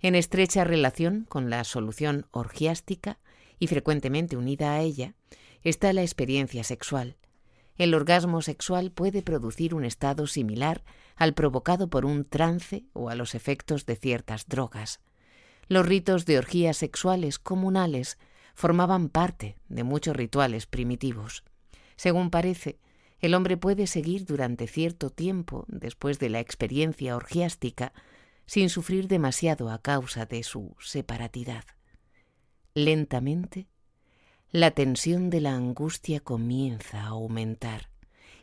En 0.00 0.14
estrecha 0.14 0.64
relación 0.64 1.26
con 1.28 1.50
la 1.50 1.64
solución 1.64 2.26
orgiástica 2.30 3.18
y 3.58 3.66
frecuentemente 3.66 4.36
unida 4.36 4.72
a 4.72 4.80
ella 4.80 5.14
está 5.62 5.92
la 5.92 6.02
experiencia 6.02 6.64
sexual. 6.64 7.16
El 7.76 7.94
orgasmo 7.94 8.42
sexual 8.42 8.90
puede 8.90 9.22
producir 9.22 9.74
un 9.74 9.84
estado 9.84 10.26
similar 10.26 10.82
al 11.14 11.34
provocado 11.34 11.88
por 11.88 12.04
un 12.04 12.24
trance 12.24 12.84
o 12.92 13.08
a 13.10 13.14
los 13.14 13.34
efectos 13.34 13.86
de 13.86 13.96
ciertas 13.96 14.46
drogas. 14.46 15.00
Los 15.68 15.86
ritos 15.86 16.24
de 16.24 16.38
orgías 16.38 16.76
sexuales 16.76 17.38
comunales 17.38 18.18
formaban 18.58 19.08
parte 19.08 19.54
de 19.68 19.84
muchos 19.84 20.16
rituales 20.16 20.66
primitivos. 20.66 21.44
Según 21.94 22.28
parece, 22.28 22.80
el 23.20 23.34
hombre 23.34 23.56
puede 23.56 23.86
seguir 23.86 24.24
durante 24.24 24.66
cierto 24.66 25.10
tiempo 25.10 25.64
después 25.68 26.18
de 26.18 26.28
la 26.28 26.40
experiencia 26.40 27.14
orgiástica 27.14 27.92
sin 28.46 28.68
sufrir 28.68 29.06
demasiado 29.06 29.70
a 29.70 29.80
causa 29.80 30.26
de 30.26 30.42
su 30.42 30.74
separatidad. 30.80 31.66
Lentamente, 32.74 33.68
la 34.50 34.72
tensión 34.72 35.30
de 35.30 35.40
la 35.40 35.54
angustia 35.54 36.18
comienza 36.18 37.02
a 37.02 37.10
aumentar 37.10 37.90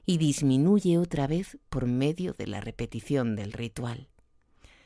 y 0.06 0.17
disminuye 0.17 0.97
otra 0.97 1.28
vez 1.28 1.58
por 1.67 1.88
medio 1.88 2.32
de 2.32 2.47
la 2.47 2.62
repetición 2.62 3.36
del 3.36 3.51
ritual. 3.51 4.08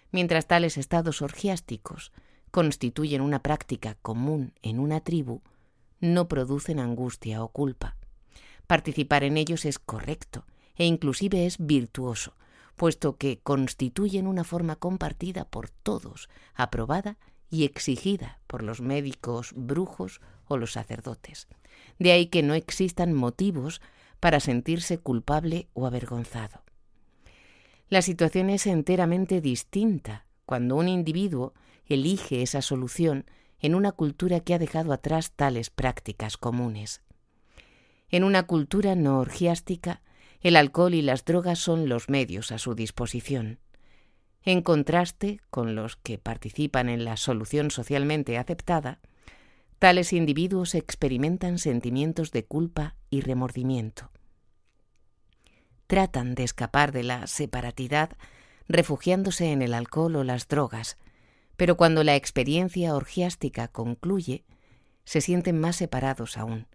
Mientras 0.10 0.48
tales 0.48 0.76
estados 0.80 1.22
orgiásticos 1.22 2.14
constituyen 2.52 3.22
una 3.22 3.42
práctica 3.42 3.96
común 4.02 4.54
en 4.62 4.80
una 4.80 5.02
tribu, 5.02 5.42
no 6.00 6.28
producen 6.28 6.80
angustia 6.80 7.44
o 7.44 7.50
culpa. 7.50 7.96
Participar 8.68 9.24
en 9.24 9.38
ellos 9.38 9.66
es 9.66 9.80
correcto 9.80 10.46
e 10.76 10.86
inclusive 10.86 11.46
es 11.46 11.58
virtuoso, 11.60 12.36
puesto 12.76 13.18
que 13.18 13.40
constituyen 13.40 14.28
una 14.28 14.44
forma 14.44 14.76
compartida 14.78 15.46
por 15.46 15.70
todos, 15.70 16.30
aprobada 16.54 17.18
y 17.50 17.66
exigida 17.66 18.40
por 18.48 18.64
los 18.64 18.80
médicos 18.80 19.54
brujos 19.56 20.22
o 20.48 20.58
los 20.58 20.74
sacerdotes. 20.74 21.48
De 21.98 22.12
ahí 22.12 22.28
que 22.28 22.44
no 22.44 22.54
existan 22.54 23.14
motivos 23.14 23.82
para 24.20 24.40
sentirse 24.40 24.98
culpable 24.98 25.68
o 25.74 25.86
avergonzado. 25.86 26.64
La 27.90 28.02
situación 28.02 28.50
es 28.50 28.68
enteramente 28.68 29.42
distinta 29.42 30.26
cuando 30.46 30.76
un 30.76 30.88
individuo 30.88 31.54
elige 31.90 32.42
esa 32.42 32.62
solución 32.62 33.26
en 33.60 33.76
una 33.76 33.92
cultura 33.92 34.40
que 34.40 34.54
ha 34.54 34.60
dejado 34.60 34.94
atrás 34.94 35.34
tales 35.34 35.70
prácticas 35.70 36.38
comunes. 36.38 37.02
En 38.10 38.24
una 38.24 38.44
cultura 38.44 38.96
no 38.96 39.20
orgiástica, 39.20 40.02
el 40.42 40.56
alcohol 40.56 40.94
y 40.94 41.02
las 41.02 41.26
drogas 41.26 41.60
son 41.60 41.90
los 41.90 42.10
medios 42.10 42.52
a 42.52 42.58
su 42.58 42.74
disposición. 42.74 43.60
En 44.44 44.62
contraste 44.62 45.42
con 45.50 45.76
los 45.76 45.98
que 45.98 46.18
participan 46.18 46.88
en 46.88 47.04
la 47.04 47.18
solución 47.18 47.72
socialmente 47.72 48.38
aceptada, 48.38 49.00
tales 49.80 50.14
individuos 50.14 50.76
experimentan 50.76 51.58
sentimientos 51.58 52.32
de 52.32 52.46
culpa 52.46 52.96
y 53.10 53.22
remordimiento. 53.22 54.12
Tratan 55.88 56.36
de 56.36 56.44
escapar 56.44 56.92
de 56.92 57.04
la 57.04 57.28
separatidad 57.28 58.12
refugiándose 58.68 59.52
en 59.52 59.62
el 59.62 59.74
alcohol 59.74 60.16
o 60.16 60.24
las 60.24 60.48
drogas, 60.48 60.98
pero 61.60 61.76
cuando 61.76 62.06
la 62.06 62.16
experiencia 62.16 62.96
orgiástica 62.96 63.68
concluye, 63.68 64.46
se 65.04 65.20
sienten 65.20 65.60
más 65.60 65.76
separados 65.76 66.38
aún, 66.38 66.68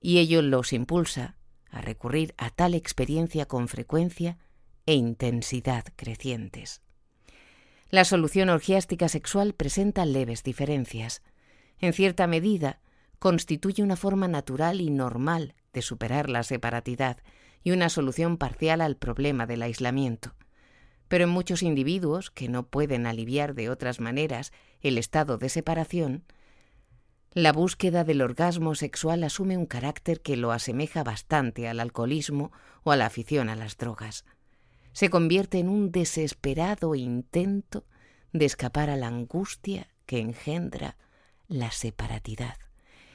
y 0.00 0.16
ello 0.16 0.40
los 0.40 0.72
impulsa 0.72 1.36
a 1.68 1.82
recurrir 1.82 2.32
a 2.38 2.48
tal 2.48 2.72
experiencia 2.72 3.44
con 3.44 3.68
frecuencia 3.68 4.38
e 4.86 4.94
intensidad 4.94 5.84
crecientes. 5.94 6.80
La 7.90 8.06
solución 8.06 8.48
orgiástica 8.48 9.10
sexual 9.10 9.52
presenta 9.52 10.06
leves 10.06 10.42
diferencias. 10.42 11.20
En 11.78 11.92
cierta 11.92 12.26
medida, 12.26 12.80
constituye 13.18 13.82
una 13.82 13.96
forma 13.96 14.26
natural 14.26 14.80
y 14.80 14.88
normal 14.88 15.54
de 15.74 15.82
superar 15.82 16.30
la 16.30 16.44
separatidad 16.44 17.18
y 17.62 17.72
una 17.72 17.90
solución 17.90 18.38
parcial 18.38 18.80
al 18.80 18.96
problema 18.96 19.44
del 19.46 19.60
aislamiento 19.60 20.34
pero 21.14 21.26
en 21.26 21.30
muchos 21.30 21.62
individuos 21.62 22.32
que 22.32 22.48
no 22.48 22.66
pueden 22.66 23.06
aliviar 23.06 23.54
de 23.54 23.70
otras 23.70 24.00
maneras 24.00 24.52
el 24.80 24.98
estado 24.98 25.38
de 25.38 25.48
separación, 25.48 26.24
la 27.34 27.52
búsqueda 27.52 28.02
del 28.02 28.20
orgasmo 28.20 28.74
sexual 28.74 29.22
asume 29.22 29.56
un 29.56 29.66
carácter 29.66 30.22
que 30.22 30.36
lo 30.36 30.50
asemeja 30.50 31.04
bastante 31.04 31.68
al 31.68 31.78
alcoholismo 31.78 32.50
o 32.82 32.90
a 32.90 32.96
la 32.96 33.06
afición 33.06 33.48
a 33.48 33.54
las 33.54 33.76
drogas. 33.76 34.24
Se 34.92 35.08
convierte 35.08 35.60
en 35.60 35.68
un 35.68 35.92
desesperado 35.92 36.96
intento 36.96 37.86
de 38.32 38.46
escapar 38.46 38.90
a 38.90 38.96
la 38.96 39.06
angustia 39.06 39.86
que 40.06 40.18
engendra 40.18 40.96
la 41.46 41.70
separatidad 41.70 42.56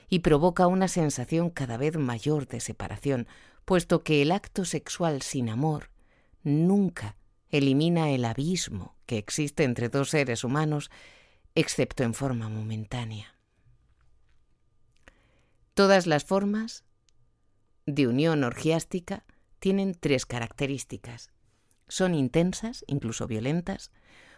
y 0.07 0.19
provoca 0.19 0.67
una 0.67 0.87
sensación 0.87 1.49
cada 1.49 1.75
vez 1.75 1.97
mayor 1.97 2.47
de 2.47 2.61
separación, 2.61 3.27
puesto 3.65 4.05
que 4.05 4.21
el 4.21 4.31
acto 4.31 4.63
sexual 4.63 5.21
sin 5.21 5.49
amor 5.49 5.89
nunca 6.43 7.17
elimina 7.49 8.11
el 8.11 8.25
abismo 8.25 8.95
que 9.05 9.17
existe 9.17 9.63
entre 9.63 9.89
dos 9.89 10.09
seres 10.09 10.43
humanos, 10.43 10.91
excepto 11.55 12.03
en 12.03 12.13
forma 12.13 12.49
momentánea. 12.49 13.35
Todas 15.73 16.07
las 16.07 16.25
formas 16.25 16.83
de 17.85 18.07
unión 18.07 18.43
orgiástica 18.43 19.25
tienen 19.59 19.95
tres 19.99 20.25
características. 20.25 21.31
Son 21.87 22.13
intensas, 22.13 22.83
incluso 22.87 23.27
violentas, 23.27 23.91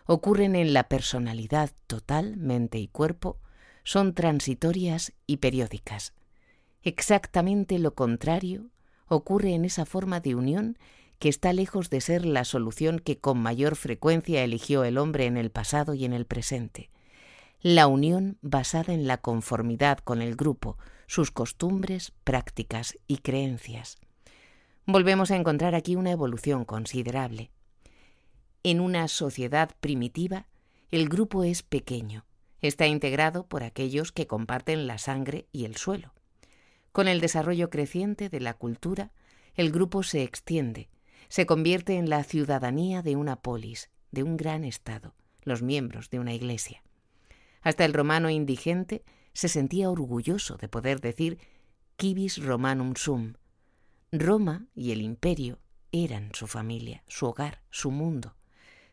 ocurren 0.06 0.56
en 0.56 0.74
la 0.74 0.88
personalidad 0.88 1.72
total, 1.88 2.38
mente 2.38 2.80
y 2.80 2.88
cuerpo, 2.88 3.40
son 3.84 4.14
transitorias 4.14 5.14
y 5.28 5.38
periódicas. 5.38 6.14
Exactamente 6.84 7.78
lo 7.80 7.94
contrario 7.94 8.70
ocurre 9.08 9.54
en 9.54 9.66
esa 9.66 9.86
forma 9.86 10.20
de 10.20 10.36
unión 10.36 10.78
que 11.22 11.30
está 11.30 11.54
lejos 11.54 11.92
de 11.92 12.02
ser 12.02 12.26
la 12.26 12.44
solución 12.44 12.98
que 12.98 13.20
con 13.20 13.40
mayor 13.40 13.76
frecuencia 13.76 14.44
eligió 14.44 14.84
el 14.84 14.98
hombre 14.98 15.28
en 15.28 15.38
el 15.38 15.52
pasado 15.52 15.94
y 15.94 16.04
en 16.04 16.14
el 16.14 16.26
presente. 16.26 16.90
La 17.62 17.86
unión 17.86 18.40
basada 18.42 18.92
en 18.92 19.06
la 19.06 19.18
conformidad 19.20 20.00
con 20.00 20.24
el 20.24 20.36
grupo, 20.36 20.80
sus 21.06 21.30
costumbres, 21.30 22.12
prácticas 22.24 22.98
y 23.06 23.18
creencias. 23.18 24.00
Volvemos 24.88 25.30
a 25.30 25.36
encontrar 25.36 25.76
aquí 25.76 25.96
una 25.96 26.10
evolución 26.10 26.66
considerable. 26.66 27.52
En 28.64 28.80
una 28.80 29.08
sociedad 29.08 29.70
primitiva, 29.80 30.48
el 30.90 31.08
grupo 31.08 31.44
es 31.44 31.62
pequeño, 31.62 32.26
está 32.62 32.88
integrado 32.88 33.46
por 33.46 33.64
aquellos 33.64 34.12
que 34.12 34.26
comparten 34.26 34.88
la 34.88 34.98
sangre 34.98 35.46
y 35.52 35.66
el 35.66 35.76
suelo. 35.76 36.16
Con 36.92 37.08
el 37.08 37.22
desarrollo 37.22 37.70
creciente 37.70 38.28
de 38.28 38.40
la 38.40 38.56
cultura, 38.56 39.12
el 39.54 39.72
grupo 39.72 40.02
se 40.02 40.24
extiende, 40.24 40.90
se 41.32 41.46
convierte 41.46 41.96
en 41.96 42.10
la 42.10 42.26
ciudadanía 42.26 43.02
de 43.02 43.16
una 43.16 43.38
polis, 43.38 43.90
de 44.12 44.22
un 44.22 44.36
gran 44.36 44.66
Estado, 44.66 45.16
los 45.44 45.62
miembros 45.62 46.10
de 46.10 46.20
una 46.20 46.34
iglesia. 46.34 46.84
Hasta 47.62 47.86
el 47.86 47.94
romano 47.94 48.30
indigente 48.30 49.06
se 49.32 49.48
sentía 49.48 49.90
orgulloso 49.90 50.58
de 50.58 50.68
poder 50.68 51.00
decir 51.00 51.40
Civis 51.98 52.44
Romanum 52.44 52.96
sum. 52.98 53.36
Roma 54.12 54.68
y 54.76 54.92
el 54.92 55.02
imperio 55.02 55.62
eran 55.94 56.32
su 56.34 56.48
familia, 56.48 57.02
su 57.08 57.28
hogar, 57.28 57.62
su 57.70 57.92
mundo. 57.92 58.36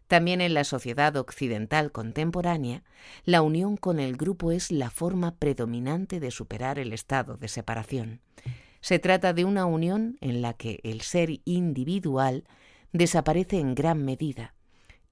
También 0.06 0.40
en 0.40 0.54
la 0.54 0.62
sociedad 0.62 1.16
occidental 1.16 1.90
contemporánea, 1.90 2.84
la 3.24 3.42
unión 3.42 3.76
con 3.76 3.98
el 3.98 4.16
grupo 4.16 4.52
es 4.52 4.70
la 4.70 4.90
forma 4.90 5.34
predominante 5.34 6.20
de 6.20 6.30
superar 6.30 6.78
el 6.78 6.92
estado 6.92 7.36
de 7.36 7.48
separación. 7.48 8.20
Se 8.80 8.98
trata 8.98 9.32
de 9.32 9.44
una 9.44 9.66
unión 9.66 10.16
en 10.20 10.42
la 10.42 10.54
que 10.54 10.80
el 10.84 11.00
ser 11.00 11.40
individual 11.44 12.44
desaparece 12.92 13.58
en 13.58 13.74
gran 13.74 14.04
medida 14.04 14.54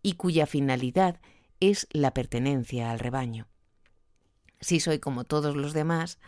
y 0.02 0.12
cuya 0.12 0.46
finalidad 0.46 1.20
es 1.61 1.88
la 1.90 2.12
pertenencia 2.12 2.90
al 2.90 2.98
rebaño. 2.98 3.48
Si 4.61 4.81
soy 4.81 4.98
como 4.98 5.24
todos 5.24 5.57
los 5.57 5.72
demás, 5.72 6.18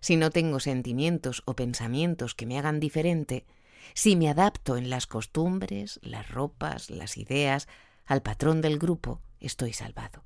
si 0.00 0.16
no 0.16 0.30
tengo 0.30 0.60
sentimientos 0.60 1.42
o 1.46 1.54
pensamientos 1.54 2.34
que 2.34 2.46
me 2.46 2.58
hagan 2.58 2.80
diferente, 2.80 3.46
si 3.94 4.16
me 4.16 4.28
adapto 4.28 4.76
en 4.76 4.90
las 4.90 5.06
costumbres, 5.06 5.98
las 6.02 6.30
ropas, 6.30 6.90
las 6.90 7.16
ideas, 7.16 7.68
al 8.06 8.22
patrón 8.22 8.60
del 8.60 8.78
grupo, 8.78 9.20
estoy 9.40 9.72
salvado, 9.72 10.24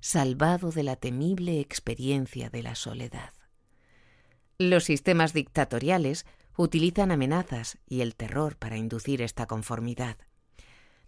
salvado 0.00 0.70
de 0.70 0.82
la 0.82 0.96
temible 0.96 1.60
experiencia 1.60 2.50
de 2.50 2.62
la 2.62 2.74
soledad. 2.74 3.32
Los 4.60 4.84
sistemas 4.84 5.32
dictatoriales 5.32 6.26
utilizan 6.54 7.12
amenazas 7.12 7.78
y 7.88 8.02
el 8.02 8.14
terror 8.14 8.56
para 8.56 8.76
inducir 8.76 9.22
esta 9.22 9.46
conformidad. 9.46 10.18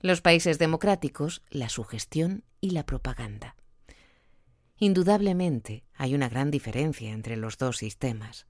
Los 0.00 0.22
países 0.22 0.58
democráticos, 0.58 1.42
la 1.50 1.68
sugestión 1.68 2.44
y 2.62 2.70
la 2.70 2.86
propaganda. 2.86 3.54
Indudablemente 4.78 5.84
hay 5.94 6.14
una 6.14 6.30
gran 6.30 6.50
diferencia 6.50 7.10
entre 7.10 7.36
los 7.36 7.58
dos 7.58 7.76
sistemas. 7.76 8.46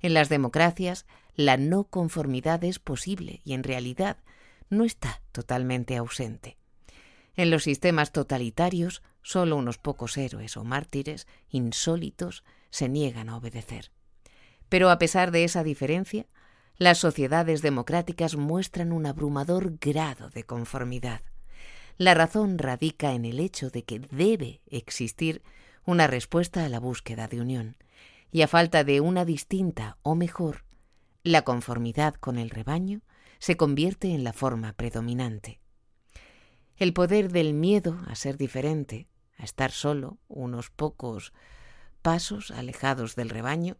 En 0.00 0.12
las 0.12 0.28
democracias, 0.28 1.06
la 1.36 1.56
no 1.56 1.84
conformidad 1.84 2.64
es 2.64 2.80
posible 2.80 3.42
y 3.44 3.52
en 3.52 3.62
realidad 3.62 4.16
no 4.70 4.82
está 4.82 5.22
totalmente 5.30 5.96
ausente. 5.96 6.58
En 7.36 7.52
los 7.52 7.62
sistemas 7.62 8.10
totalitarios 8.10 9.04
Solo 9.22 9.54
unos 9.54 9.78
pocos 9.78 10.16
héroes 10.16 10.56
o 10.56 10.64
mártires 10.64 11.28
insólitos 11.48 12.42
se 12.70 12.88
niegan 12.88 13.28
a 13.28 13.36
obedecer. 13.36 13.92
Pero 14.72 14.88
a 14.88 14.98
pesar 14.98 15.32
de 15.32 15.44
esa 15.44 15.62
diferencia, 15.62 16.24
las 16.78 16.96
sociedades 16.96 17.60
democráticas 17.60 18.36
muestran 18.36 18.92
un 18.92 19.04
abrumador 19.04 19.76
grado 19.78 20.30
de 20.30 20.44
conformidad. 20.44 21.20
La 21.98 22.14
razón 22.14 22.56
radica 22.56 23.12
en 23.12 23.26
el 23.26 23.38
hecho 23.38 23.68
de 23.68 23.82
que 23.82 23.98
debe 23.98 24.62
existir 24.70 25.42
una 25.84 26.06
respuesta 26.06 26.64
a 26.64 26.70
la 26.70 26.80
búsqueda 26.80 27.28
de 27.28 27.42
unión, 27.42 27.76
y 28.30 28.40
a 28.40 28.48
falta 28.48 28.82
de 28.82 29.02
una 29.02 29.26
distinta 29.26 29.98
o 30.00 30.14
mejor, 30.14 30.64
la 31.22 31.42
conformidad 31.42 32.14
con 32.14 32.38
el 32.38 32.48
rebaño 32.48 33.02
se 33.40 33.58
convierte 33.58 34.14
en 34.14 34.24
la 34.24 34.32
forma 34.32 34.72
predominante. 34.72 35.60
El 36.78 36.94
poder 36.94 37.30
del 37.30 37.52
miedo 37.52 37.98
a 38.06 38.14
ser 38.14 38.38
diferente, 38.38 39.06
a 39.36 39.44
estar 39.44 39.70
solo 39.70 40.16
unos 40.28 40.70
pocos 40.70 41.34
pasos 42.00 42.50
alejados 42.50 43.16
del 43.16 43.28
rebaño, 43.28 43.76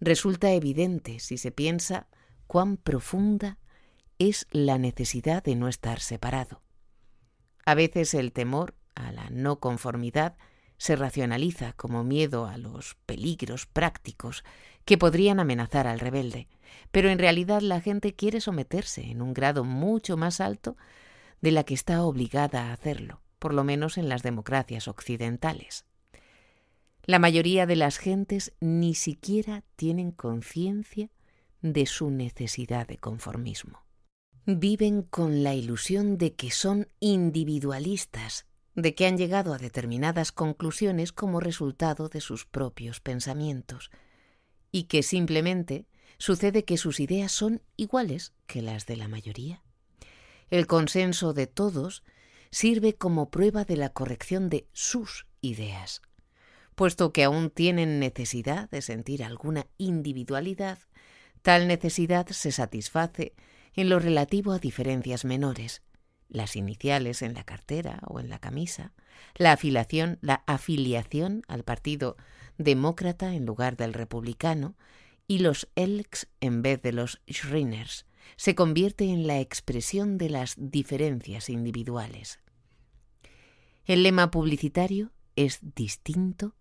resulta 0.00 0.52
evidente 0.52 1.20
si 1.20 1.38
se 1.38 1.50
piensa 1.50 2.08
cuán 2.46 2.76
profunda 2.76 3.58
es 4.18 4.46
la 4.50 4.78
necesidad 4.78 5.42
de 5.42 5.56
no 5.56 5.68
estar 5.68 6.00
separado. 6.00 6.62
A 7.64 7.74
veces 7.74 8.14
el 8.14 8.32
temor 8.32 8.74
a 8.94 9.12
la 9.12 9.30
no 9.30 9.60
conformidad 9.60 10.36
se 10.78 10.96
racionaliza 10.96 11.74
como 11.74 12.04
miedo 12.04 12.46
a 12.46 12.56
los 12.56 12.96
peligros 13.06 13.66
prácticos 13.66 14.44
que 14.84 14.98
podrían 14.98 15.38
amenazar 15.38 15.86
al 15.86 16.00
rebelde, 16.00 16.48
pero 16.90 17.10
en 17.10 17.18
realidad 17.18 17.60
la 17.60 17.80
gente 17.80 18.14
quiere 18.14 18.40
someterse 18.40 19.10
en 19.10 19.20
un 19.20 19.34
grado 19.34 19.62
mucho 19.64 20.16
más 20.16 20.40
alto 20.40 20.76
de 21.40 21.52
la 21.52 21.64
que 21.64 21.74
está 21.74 22.02
obligada 22.02 22.68
a 22.68 22.72
hacerlo, 22.72 23.20
por 23.38 23.52
lo 23.54 23.62
menos 23.62 23.98
en 23.98 24.08
las 24.08 24.22
democracias 24.22 24.88
occidentales. 24.88 25.84
La 27.06 27.18
mayoría 27.18 27.66
de 27.66 27.76
las 27.76 27.98
gentes 27.98 28.52
ni 28.60 28.94
siquiera 28.94 29.64
tienen 29.76 30.12
conciencia 30.12 31.10
de 31.62 31.86
su 31.86 32.10
necesidad 32.10 32.86
de 32.86 32.98
conformismo. 32.98 33.84
Viven 34.46 35.02
con 35.02 35.42
la 35.42 35.54
ilusión 35.54 36.18
de 36.18 36.34
que 36.34 36.50
son 36.50 36.88
individualistas, 37.00 38.46
de 38.74 38.94
que 38.94 39.06
han 39.06 39.18
llegado 39.18 39.52
a 39.54 39.58
determinadas 39.58 40.32
conclusiones 40.32 41.12
como 41.12 41.40
resultado 41.40 42.08
de 42.08 42.20
sus 42.20 42.46
propios 42.46 43.00
pensamientos, 43.00 43.90
y 44.72 44.84
que 44.84 45.02
simplemente 45.02 45.86
sucede 46.18 46.64
que 46.64 46.76
sus 46.76 47.00
ideas 47.00 47.32
son 47.32 47.62
iguales 47.76 48.32
que 48.46 48.62
las 48.62 48.86
de 48.86 48.96
la 48.96 49.08
mayoría. 49.08 49.62
El 50.50 50.66
consenso 50.66 51.32
de 51.32 51.46
todos 51.46 52.02
sirve 52.50 52.94
como 52.94 53.30
prueba 53.30 53.64
de 53.64 53.76
la 53.76 53.90
corrección 53.90 54.48
de 54.48 54.68
sus 54.72 55.26
ideas. 55.40 56.02
Puesto 56.80 57.12
que 57.12 57.24
aún 57.24 57.50
tienen 57.50 58.00
necesidad 58.00 58.70
de 58.70 58.80
sentir 58.80 59.22
alguna 59.22 59.66
individualidad, 59.76 60.78
tal 61.42 61.68
necesidad 61.68 62.26
se 62.28 62.52
satisface 62.52 63.34
en 63.74 63.90
lo 63.90 63.98
relativo 63.98 64.52
a 64.52 64.58
diferencias 64.58 65.26
menores, 65.26 65.82
las 66.30 66.56
iniciales 66.56 67.20
en 67.20 67.34
la 67.34 67.44
cartera 67.44 68.00
o 68.06 68.18
en 68.18 68.30
la 68.30 68.38
camisa, 68.38 68.94
la 69.36 69.52
afiliación, 69.52 70.16
la 70.22 70.42
afiliación 70.46 71.42
al 71.48 71.64
partido 71.64 72.16
demócrata 72.56 73.34
en 73.34 73.44
lugar 73.44 73.76
del 73.76 73.92
republicano 73.92 74.74
y 75.26 75.40
los 75.40 75.68
Elks 75.74 76.28
en 76.40 76.62
vez 76.62 76.80
de 76.80 76.92
los 76.92 77.20
Schriners, 77.30 78.06
se 78.36 78.54
convierte 78.54 79.04
en 79.04 79.26
la 79.26 79.38
expresión 79.38 80.16
de 80.16 80.30
las 80.30 80.54
diferencias 80.56 81.50
individuales. 81.50 82.40
El 83.84 84.02
lema 84.02 84.30
publicitario 84.30 85.12
es 85.36 85.58
distinto 85.74 86.54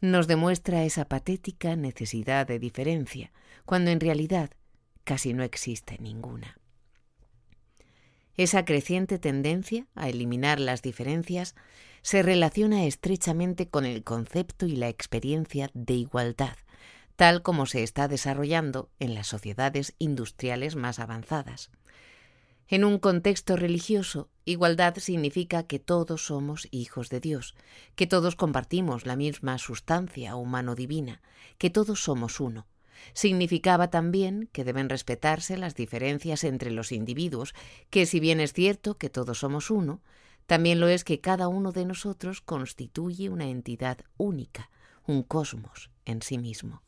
nos 0.00 0.26
demuestra 0.26 0.84
esa 0.84 1.06
patética 1.06 1.76
necesidad 1.76 2.46
de 2.46 2.58
diferencia, 2.58 3.32
cuando 3.64 3.90
en 3.90 4.00
realidad 4.00 4.50
casi 5.04 5.34
no 5.34 5.42
existe 5.42 5.98
ninguna. 6.00 6.58
Esa 8.36 8.64
creciente 8.64 9.18
tendencia 9.18 9.86
a 9.94 10.08
eliminar 10.08 10.60
las 10.60 10.82
diferencias 10.82 11.54
se 12.02 12.22
relaciona 12.22 12.86
estrechamente 12.86 13.68
con 13.68 13.84
el 13.84 14.02
concepto 14.02 14.66
y 14.66 14.76
la 14.76 14.88
experiencia 14.88 15.70
de 15.74 15.94
igualdad, 15.94 16.56
tal 17.16 17.42
como 17.42 17.66
se 17.66 17.82
está 17.82 18.08
desarrollando 18.08 18.88
en 18.98 19.14
las 19.14 19.26
sociedades 19.26 19.94
industriales 19.98 20.74
más 20.74 20.98
avanzadas. 20.98 21.70
En 22.72 22.84
un 22.84 23.00
contexto 23.00 23.56
religioso, 23.56 24.28
igualdad 24.44 24.94
significa 24.98 25.64
que 25.64 25.80
todos 25.80 26.26
somos 26.26 26.68
hijos 26.70 27.08
de 27.08 27.18
Dios, 27.18 27.56
que 27.96 28.06
todos 28.06 28.36
compartimos 28.36 29.06
la 29.06 29.16
misma 29.16 29.58
sustancia 29.58 30.36
humano-divina, 30.36 31.20
que 31.58 31.68
todos 31.68 32.00
somos 32.04 32.38
uno. 32.38 32.68
Significaba 33.12 33.90
también 33.90 34.48
que 34.52 34.62
deben 34.62 34.88
respetarse 34.88 35.56
las 35.56 35.74
diferencias 35.74 36.44
entre 36.44 36.70
los 36.70 36.92
individuos, 36.92 37.54
que 37.90 38.06
si 38.06 38.20
bien 38.20 38.38
es 38.38 38.52
cierto 38.52 38.96
que 38.98 39.10
todos 39.10 39.40
somos 39.40 39.72
uno, 39.72 40.00
también 40.46 40.78
lo 40.78 40.86
es 40.86 41.02
que 41.02 41.20
cada 41.20 41.48
uno 41.48 41.72
de 41.72 41.84
nosotros 41.84 42.40
constituye 42.40 43.30
una 43.30 43.48
entidad 43.48 43.98
única, 44.16 44.70
un 45.08 45.24
cosmos 45.24 45.90
en 46.04 46.22
sí 46.22 46.38
mismo. 46.38 46.84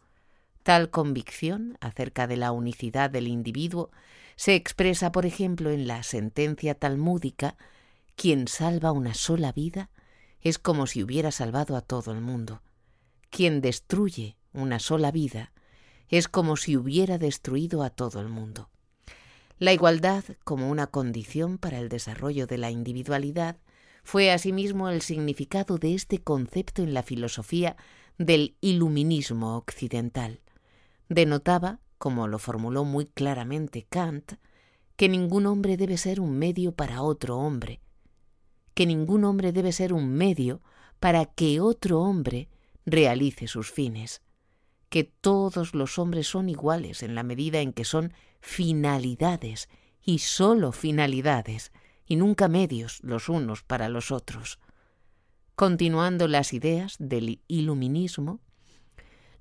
Tal 0.62 0.90
convicción 0.90 1.76
acerca 1.80 2.28
de 2.28 2.36
la 2.36 2.52
unicidad 2.52 3.10
del 3.10 3.26
individuo 3.26 3.90
se 4.36 4.54
expresa, 4.54 5.10
por 5.10 5.26
ejemplo, 5.26 5.70
en 5.70 5.88
la 5.88 6.02
sentencia 6.04 6.74
talmúdica 6.74 7.56
quien 8.14 8.46
salva 8.46 8.92
una 8.92 9.14
sola 9.14 9.52
vida 9.52 9.90
es 10.40 10.58
como 10.58 10.86
si 10.86 11.02
hubiera 11.02 11.32
salvado 11.32 11.76
a 11.76 11.80
todo 11.80 12.12
el 12.12 12.20
mundo. 12.20 12.62
Quien 13.30 13.60
destruye 13.60 14.36
una 14.52 14.78
sola 14.78 15.10
vida 15.10 15.52
es 16.08 16.28
como 16.28 16.56
si 16.56 16.76
hubiera 16.76 17.18
destruido 17.18 17.82
a 17.82 17.90
todo 17.90 18.20
el 18.20 18.28
mundo. 18.28 18.68
La 19.58 19.72
igualdad, 19.72 20.24
como 20.44 20.68
una 20.70 20.86
condición 20.86 21.58
para 21.58 21.78
el 21.78 21.88
desarrollo 21.88 22.46
de 22.46 22.58
la 22.58 22.70
individualidad, 22.70 23.56
fue 24.04 24.30
asimismo 24.30 24.88
el 24.90 25.02
significado 25.02 25.78
de 25.78 25.94
este 25.94 26.18
concepto 26.18 26.82
en 26.82 26.94
la 26.94 27.02
filosofía 27.02 27.76
del 28.18 28.56
iluminismo 28.60 29.56
occidental 29.56 30.40
denotaba, 31.14 31.80
como 31.98 32.26
lo 32.28 32.38
formuló 32.38 32.84
muy 32.84 33.06
claramente 33.06 33.86
Kant, 33.88 34.34
que 34.96 35.08
ningún 35.08 35.46
hombre 35.46 35.76
debe 35.76 35.96
ser 35.96 36.20
un 36.20 36.38
medio 36.38 36.72
para 36.72 37.02
otro 37.02 37.38
hombre, 37.38 37.80
que 38.74 38.86
ningún 38.86 39.24
hombre 39.24 39.52
debe 39.52 39.72
ser 39.72 39.92
un 39.92 40.12
medio 40.12 40.62
para 41.00 41.26
que 41.26 41.60
otro 41.60 42.00
hombre 42.00 42.48
realice 42.84 43.46
sus 43.46 43.70
fines, 43.70 44.22
que 44.88 45.04
todos 45.04 45.74
los 45.74 45.98
hombres 45.98 46.26
son 46.26 46.48
iguales 46.48 47.02
en 47.02 47.14
la 47.14 47.22
medida 47.22 47.60
en 47.60 47.72
que 47.72 47.84
son 47.84 48.12
finalidades 48.40 49.68
y 50.04 50.18
sólo 50.18 50.72
finalidades, 50.72 51.72
y 52.04 52.16
nunca 52.16 52.48
medios 52.48 52.98
los 53.02 53.28
unos 53.28 53.62
para 53.62 53.88
los 53.88 54.10
otros. 54.10 54.58
Continuando 55.54 56.28
las 56.28 56.52
ideas 56.52 56.96
del 56.98 57.40
iluminismo, 57.46 58.40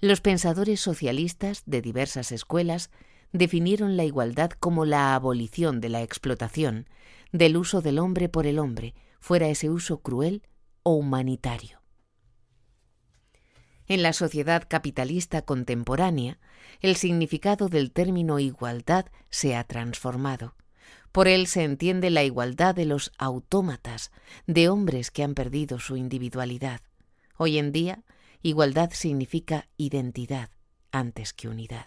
los 0.02 0.20
pensadores 0.20 0.80
socialistas 0.80 1.62
de 1.68 1.82
diversas 1.82 2.32
escuelas 2.32 2.90
definieron 3.32 3.96
la 3.96 4.04
igualdad 4.04 4.50
como 4.50 4.84
la 4.84 5.16
abolición 5.16 5.80
de 5.80 5.90
la 5.90 6.02
explotación, 6.02 6.90
del 7.32 7.56
uso 7.56 7.82
del 7.82 8.00
hombre 8.00 8.28
por 8.28 8.48
el 8.48 8.60
hombre, 8.60 8.96
fuera 9.20 9.48
ese 9.48 9.70
uso 9.70 10.02
cruel 10.02 10.42
o 10.84 10.96
humanitario. 10.96 11.82
En 13.88 14.02
la 14.02 14.14
sociedad 14.14 14.64
capitalista 14.68 15.44
contemporánea, 15.44 16.40
el 16.80 16.96
significado 16.96 17.70
del 17.70 17.92
término 17.92 18.40
igualdad 18.40 19.06
se 19.30 19.56
ha 19.56 19.64
transformado. 19.66 20.56
Por 21.12 21.28
él 21.28 21.46
se 21.46 21.64
entiende 21.64 22.10
la 22.10 22.24
igualdad 22.24 22.74
de 22.74 22.86
los 22.86 23.12
autómatas, 23.18 24.12
de 24.48 24.70
hombres 24.70 25.12
que 25.12 25.24
han 25.24 25.36
perdido 25.36 25.80
su 25.80 25.98
individualidad. 25.98 26.82
Hoy 27.38 27.58
en 27.58 27.72
día, 27.72 28.04
Igualdad 28.44 28.92
significa 28.94 29.68
identidad 29.78 30.50
antes 30.92 31.34
que 31.34 31.48
unidad. 31.48 31.86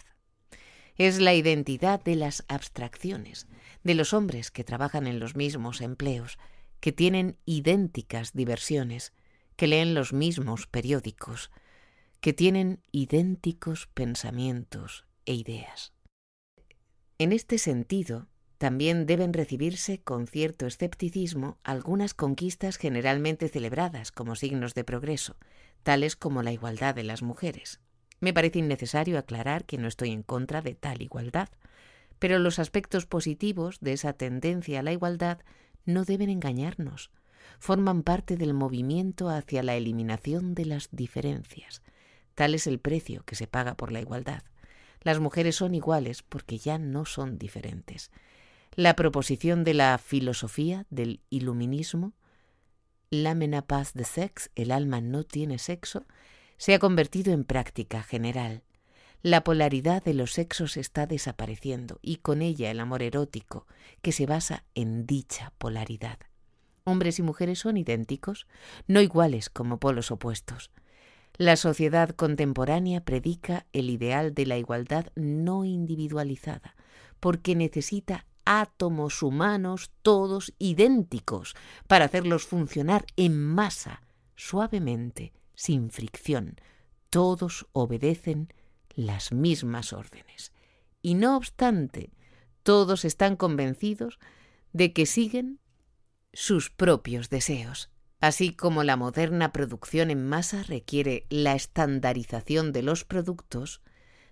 Es 0.95 1.19
la 1.19 1.33
identidad 1.33 2.01
de 2.01 2.15
las 2.15 2.45
abstracciones, 2.47 3.47
de 3.83 3.95
los 3.95 4.13
hombres 4.13 4.51
que 4.51 4.63
trabajan 4.63 5.07
en 5.07 5.19
los 5.19 5.35
mismos 5.35 5.81
empleos, 5.81 6.37
que 6.79 6.93
tienen 6.93 7.37
idénticas 7.45 8.33
diversiones, 8.33 9.11
que 9.57 9.67
leen 9.67 9.93
los 9.93 10.13
mismos 10.13 10.67
periódicos, 10.67 11.51
que 12.21 12.31
tienen 12.31 12.81
idénticos 12.91 13.87
pensamientos 13.87 15.05
e 15.25 15.33
ideas. 15.33 15.93
En 17.17 17.33
este 17.33 17.57
sentido, 17.57 18.27
también 18.65 19.05
deben 19.05 19.31
recibirse 19.31 19.99
con 19.99 20.25
cierto 20.25 20.65
escepticismo 20.65 21.59
algunas 21.63 22.15
conquistas 22.15 22.77
generalmente 22.77 23.47
celebradas 23.47 24.11
como 24.11 24.35
signos 24.35 24.73
de 24.73 24.83
progreso, 24.83 25.35
tales 25.83 26.15
como 26.15 26.41
la 26.41 26.51
igualdad 26.51 26.95
de 26.95 27.03
las 27.03 27.21
mujeres. 27.21 27.79
Me 28.21 28.33
parece 28.33 28.57
innecesario 28.57 29.19
aclarar 29.19 29.65
que 29.65 29.77
no 29.77 29.87
estoy 29.87 30.09
en 30.09 30.23
contra 30.23 30.63
de 30.63 30.73
tal 30.73 31.03
igualdad, 31.03 31.49
pero 32.17 32.39
los 32.39 32.57
aspectos 32.57 33.05
positivos 33.05 33.77
de 33.81 33.93
esa 33.93 34.13
tendencia 34.13 34.79
a 34.79 34.81
la 34.81 34.93
igualdad 34.93 35.41
no 35.85 36.03
deben 36.03 36.31
engañarnos, 36.31 37.11
forman 37.59 38.01
parte 38.01 38.35
del 38.35 38.55
movimiento 38.55 39.29
hacia 39.29 39.61
la 39.61 39.75
eliminación 39.75 40.55
de 40.55 40.65
las 40.65 40.89
diferencias. 40.91 41.83
Tal 42.33 42.55
es 42.55 42.65
el 42.65 42.79
precio 42.79 43.21
que 43.25 43.35
se 43.35 43.45
paga 43.45 43.75
por 43.75 43.91
la 43.91 44.01
igualdad. 44.01 44.41
Las 45.01 45.19
mujeres 45.19 45.55
son 45.55 45.75
iguales 45.75 46.23
porque 46.23 46.57
ya 46.57 46.79
no 46.79 47.05
son 47.05 47.37
diferentes. 47.37 48.09
La 48.75 48.97
proposición 48.97 49.63
de 49.63 49.73
la 49.73 49.97
filosofía 49.97 50.85
del 50.89 51.21
iluminismo, 51.29 52.11
la 53.09 53.33
menapaz 53.33 53.93
de 53.93 54.03
sex, 54.03 54.51
el 54.55 54.69
alma 54.69 54.99
no 54.99 55.23
tiene 55.23 55.59
sexo, 55.59 56.05
se 56.57 56.73
ha 56.73 56.79
convertido 56.79 57.31
en 57.31 57.45
práctica 57.45 58.03
general. 58.03 58.63
La 59.21 59.45
polaridad 59.45 60.03
de 60.03 60.13
los 60.13 60.33
sexos 60.33 60.75
está 60.75 61.07
desapareciendo 61.07 61.99
y 62.01 62.17
con 62.17 62.41
ella 62.41 62.69
el 62.69 62.81
amor 62.81 63.01
erótico, 63.01 63.65
que 64.01 64.11
se 64.11 64.25
basa 64.25 64.65
en 64.75 65.05
dicha 65.05 65.53
polaridad. 65.57 66.19
Hombres 66.83 67.17
y 67.17 67.21
mujeres 67.21 67.59
son 67.59 67.77
idénticos, 67.77 68.45
no 68.87 68.99
iguales 68.99 69.49
como 69.49 69.79
polos 69.79 70.11
opuestos. 70.11 70.69
La 71.37 71.55
sociedad 71.55 72.09
contemporánea 72.09 73.05
predica 73.05 73.67
el 73.71 73.89
ideal 73.89 74.33
de 74.33 74.45
la 74.45 74.57
igualdad 74.57 75.07
no 75.15 75.63
individualizada, 75.63 76.75
porque 77.21 77.55
necesita 77.55 78.25
átomos 78.45 79.21
humanos 79.23 79.91
todos 80.01 80.53
idénticos 80.59 81.55
para 81.87 82.05
hacerlos 82.05 82.45
funcionar 82.45 83.05
en 83.15 83.37
masa, 83.43 84.01
suavemente, 84.35 85.33
sin 85.53 85.89
fricción. 85.89 86.55
Todos 87.09 87.67
obedecen 87.73 88.53
las 88.95 89.31
mismas 89.31 89.93
órdenes. 89.93 90.51
Y 91.01 91.15
no 91.15 91.37
obstante, 91.37 92.11
todos 92.63 93.05
están 93.05 93.35
convencidos 93.35 94.19
de 94.73 94.93
que 94.93 95.05
siguen 95.05 95.59
sus 96.33 96.69
propios 96.69 97.29
deseos. 97.29 97.89
Así 98.19 98.53
como 98.53 98.83
la 98.83 98.97
moderna 98.97 99.53
producción 99.53 100.09
en 100.09 100.27
masa 100.27 100.63
requiere 100.63 101.25
la 101.29 101.53
estandarización 101.53 102.71
de 102.71 102.81
los 102.81 103.05
productos, 103.05 103.81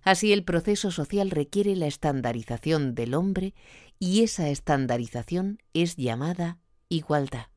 así 0.04 0.34
el 0.34 0.44
proceso 0.44 0.92
social 0.92 1.32
requiere 1.32 1.76
la 1.76 1.88
estandarización 1.88 2.96
del 2.96 3.14
hombre 3.14 3.54
y 4.00 4.24
esa 4.24 4.50
estandarización 4.50 5.60
es 5.74 5.96
llamada 5.96 6.60
igualdad. 6.90 7.48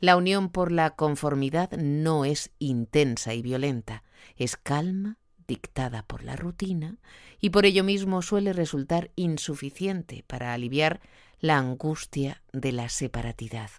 La 0.00 0.16
unión 0.16 0.50
por 0.50 0.70
la 0.70 0.90
conformidad 0.90 1.70
no 1.72 2.24
es 2.24 2.50
intensa 2.58 3.32
y 3.34 3.42
violenta, 3.42 4.02
es 4.36 4.56
calma, 4.56 5.18
dictada 5.46 6.02
por 6.02 6.24
la 6.24 6.36
rutina 6.36 6.98
y 7.40 7.50
por 7.50 7.66
ello 7.66 7.84
mismo 7.84 8.22
suele 8.22 8.52
resultar 8.52 9.10
insuficiente 9.16 10.24
para 10.26 10.52
aliviar 10.54 11.00
la 11.40 11.58
angustia 11.58 12.42
de 12.52 12.72
la 12.72 12.88
separatidad. 12.88 13.70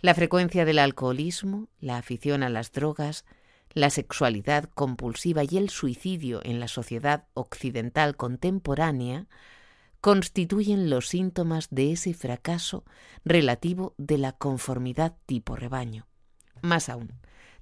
La 0.00 0.14
frecuencia 0.14 0.64
del 0.64 0.78
alcoholismo, 0.78 1.68
la 1.78 1.98
afición 1.98 2.42
a 2.42 2.48
las 2.48 2.72
drogas, 2.72 3.24
la 3.72 3.90
sexualidad 3.90 4.64
compulsiva 4.74 5.42
y 5.44 5.56
el 5.56 5.70
suicidio 5.70 6.40
en 6.44 6.60
la 6.60 6.68
sociedad 6.68 7.26
occidental 7.34 8.16
contemporánea 8.16 9.28
constituyen 10.00 10.90
los 10.90 11.08
síntomas 11.08 11.68
de 11.70 11.92
ese 11.92 12.14
fracaso 12.14 12.84
relativo 13.24 13.94
de 13.98 14.18
la 14.18 14.32
conformidad 14.32 15.16
tipo 15.26 15.56
rebaño. 15.56 16.06
Más 16.62 16.88
aún, 16.88 17.12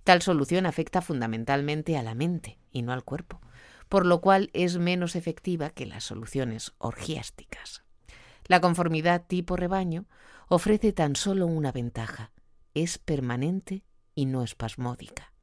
Tal 0.08 0.22
solución 0.22 0.64
afecta 0.64 1.02
fundamentalmente 1.02 1.98
a 1.98 2.02
la 2.02 2.14
mente 2.14 2.58
y 2.72 2.80
no 2.80 2.94
al 2.94 3.04
cuerpo, 3.04 3.42
por 3.90 4.06
lo 4.06 4.22
cual 4.22 4.48
es 4.54 4.78
menos 4.78 5.14
efectiva 5.16 5.68
que 5.68 5.84
las 5.84 6.02
soluciones 6.02 6.72
orgiásticas. 6.78 7.84
La 8.46 8.62
conformidad 8.62 9.26
tipo 9.26 9.54
rebaño 9.54 10.06
ofrece 10.48 10.94
tan 10.94 11.14
solo 11.14 11.46
una 11.46 11.72
ventaja, 11.72 12.32
es 12.72 12.96
permanente 12.96 13.84
y 14.14 14.24
no 14.24 14.42
espasmódica. 14.42 15.34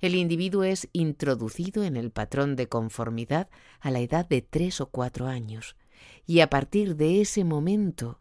El 0.00 0.14
individuo 0.14 0.62
es 0.62 0.88
introducido 0.92 1.82
en 1.82 1.96
el 1.96 2.10
patrón 2.10 2.54
de 2.54 2.68
conformidad 2.68 3.48
a 3.80 3.90
la 3.90 3.98
edad 3.98 4.28
de 4.28 4.42
tres 4.42 4.80
o 4.80 4.86
cuatro 4.86 5.26
años, 5.26 5.76
y 6.24 6.40
a 6.40 6.48
partir 6.50 6.96
de 6.96 7.20
ese 7.20 7.42
momento 7.44 8.20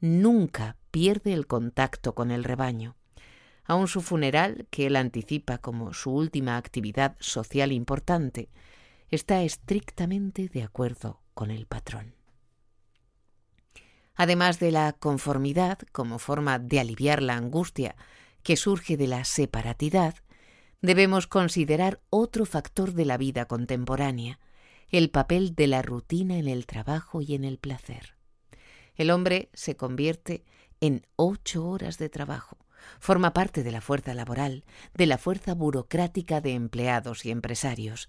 nunca 0.00 0.76
pierde 0.90 1.32
el 1.32 1.46
contacto 1.46 2.14
con 2.14 2.30
el 2.30 2.44
rebaño. 2.44 2.96
Aun 3.64 3.88
su 3.88 4.00
funeral, 4.00 4.66
que 4.70 4.86
él 4.86 4.96
anticipa 4.96 5.58
como 5.58 5.92
su 5.92 6.10
última 6.10 6.56
actividad 6.56 7.16
social 7.18 7.72
importante, 7.72 8.48
está 9.10 9.42
estrictamente 9.42 10.48
de 10.48 10.62
acuerdo 10.62 11.20
con 11.34 11.50
el 11.50 11.66
patrón. 11.66 12.14
Además 14.14 14.58
de 14.58 14.72
la 14.72 14.92
conformidad 14.92 15.78
como 15.92 16.18
forma 16.18 16.58
de 16.58 16.80
aliviar 16.80 17.22
la 17.22 17.36
angustia 17.36 17.96
que 18.42 18.56
surge 18.56 18.96
de 18.96 19.06
la 19.06 19.24
separatidad, 19.24 20.14
debemos 20.80 21.26
considerar 21.26 22.00
otro 22.10 22.46
factor 22.46 22.92
de 22.92 23.04
la 23.04 23.16
vida 23.16 23.46
contemporánea, 23.46 24.38
el 24.90 25.10
papel 25.10 25.54
de 25.54 25.66
la 25.66 25.82
rutina 25.82 26.38
en 26.38 26.48
el 26.48 26.66
trabajo 26.66 27.20
y 27.20 27.34
en 27.34 27.44
el 27.44 27.58
placer. 27.58 28.16
El 28.96 29.10
hombre 29.10 29.50
se 29.52 29.76
convierte 29.76 30.44
en 30.80 31.06
ocho 31.16 31.66
horas 31.66 31.98
de 31.98 32.08
trabajo, 32.08 32.58
Forma 32.98 33.32
parte 33.32 33.62
de 33.62 33.72
la 33.72 33.80
fuerza 33.80 34.14
laboral, 34.14 34.64
de 34.94 35.06
la 35.06 35.18
fuerza 35.18 35.54
burocrática 35.54 36.40
de 36.40 36.54
empleados 36.54 37.24
y 37.24 37.30
empresarios. 37.30 38.08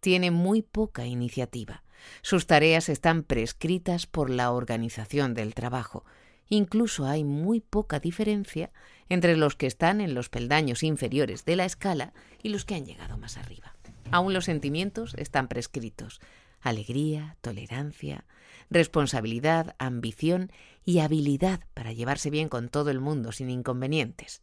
Tiene 0.00 0.30
muy 0.30 0.62
poca 0.62 1.06
iniciativa. 1.06 1.82
Sus 2.22 2.46
tareas 2.46 2.88
están 2.88 3.22
prescritas 3.22 4.06
por 4.06 4.30
la 4.30 4.52
organización 4.52 5.34
del 5.34 5.54
trabajo. 5.54 6.04
Incluso 6.48 7.06
hay 7.06 7.24
muy 7.24 7.60
poca 7.60 8.00
diferencia 8.00 8.70
entre 9.08 9.36
los 9.36 9.54
que 9.54 9.66
están 9.66 10.00
en 10.00 10.14
los 10.14 10.28
peldaños 10.28 10.82
inferiores 10.82 11.44
de 11.44 11.56
la 11.56 11.64
escala 11.64 12.12
y 12.42 12.48
los 12.48 12.64
que 12.64 12.74
han 12.74 12.86
llegado 12.86 13.18
más 13.18 13.36
arriba. 13.36 13.74
Aún 14.10 14.32
los 14.32 14.46
sentimientos 14.46 15.14
están 15.18 15.48
prescritos. 15.48 16.20
Alegría, 16.60 17.36
tolerancia, 17.40 18.24
responsabilidad, 18.70 19.76
ambición 19.78 20.50
y 20.84 21.00
habilidad 21.00 21.60
para 21.74 21.92
llevarse 21.92 22.30
bien 22.30 22.48
con 22.48 22.68
todo 22.68 22.90
el 22.90 23.00
mundo 23.00 23.32
sin 23.32 23.50
inconvenientes. 23.50 24.42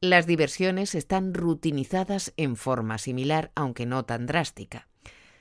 Las 0.00 0.26
diversiones 0.26 0.94
están 0.94 1.32
rutinizadas 1.32 2.34
en 2.36 2.56
forma 2.56 2.98
similar, 2.98 3.50
aunque 3.54 3.86
no 3.86 4.04
tan 4.04 4.26
drástica. 4.26 4.86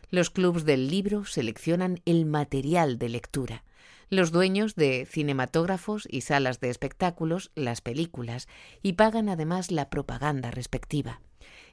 Los 0.10 0.30
clubs 0.30 0.64
del 0.64 0.90
libro 0.90 1.26
seleccionan 1.26 2.00
el 2.06 2.26
material 2.26 2.98
de 2.98 3.10
lectura. 3.10 3.64
Los 4.10 4.32
dueños 4.32 4.76
de 4.76 5.08
cinematógrafos 5.10 6.08
y 6.10 6.22
salas 6.22 6.60
de 6.60 6.70
espectáculos 6.70 7.52
las 7.56 7.82
películas 7.82 8.48
y 8.82 8.94
pagan 8.94 9.30
además 9.30 9.72
la 9.72 9.90
propaganda 9.90 10.52
respectiva. 10.52 11.22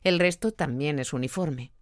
El 0.02 0.18
resto 0.18 0.52
también 0.52 0.98
es 0.98 1.12
uniforme 1.12 1.72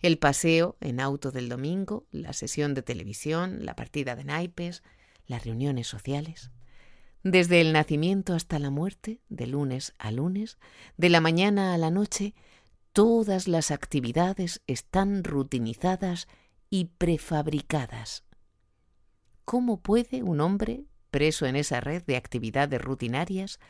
el 0.00 0.18
paseo 0.18 0.76
en 0.80 1.00
auto 1.00 1.30
del 1.30 1.48
domingo, 1.48 2.06
la 2.10 2.32
sesión 2.32 2.74
de 2.74 2.82
televisión, 2.82 3.64
la 3.64 3.74
partida 3.74 4.14
de 4.14 4.24
naipes, 4.24 4.82
las 5.26 5.44
reuniones 5.44 5.86
sociales. 5.86 6.50
Desde 7.24 7.60
el 7.60 7.72
nacimiento 7.72 8.34
hasta 8.34 8.58
la 8.58 8.70
muerte, 8.70 9.20
de 9.28 9.46
lunes 9.48 9.94
a 9.98 10.12
lunes, 10.12 10.58
de 10.96 11.08
la 11.08 11.20
mañana 11.20 11.74
a 11.74 11.78
la 11.78 11.90
noche, 11.90 12.34
todas 12.92 13.48
las 13.48 13.70
actividades 13.70 14.62
están 14.66 15.24
rutinizadas 15.24 16.28
y 16.70 16.86
prefabricadas. 16.96 18.24
¿Cómo 19.48 19.80
puede 19.80 20.22
un 20.22 20.42
hombre, 20.42 20.84
preso 21.10 21.46
en 21.46 21.56
esa 21.56 21.80
red 21.80 22.02
de 22.02 22.18
actividades 22.18 22.82
rutinarias, 22.82 23.60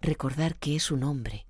recordar 0.00 0.56
que 0.56 0.74
es 0.74 0.90
un 0.90 1.04
hombre, 1.04 1.46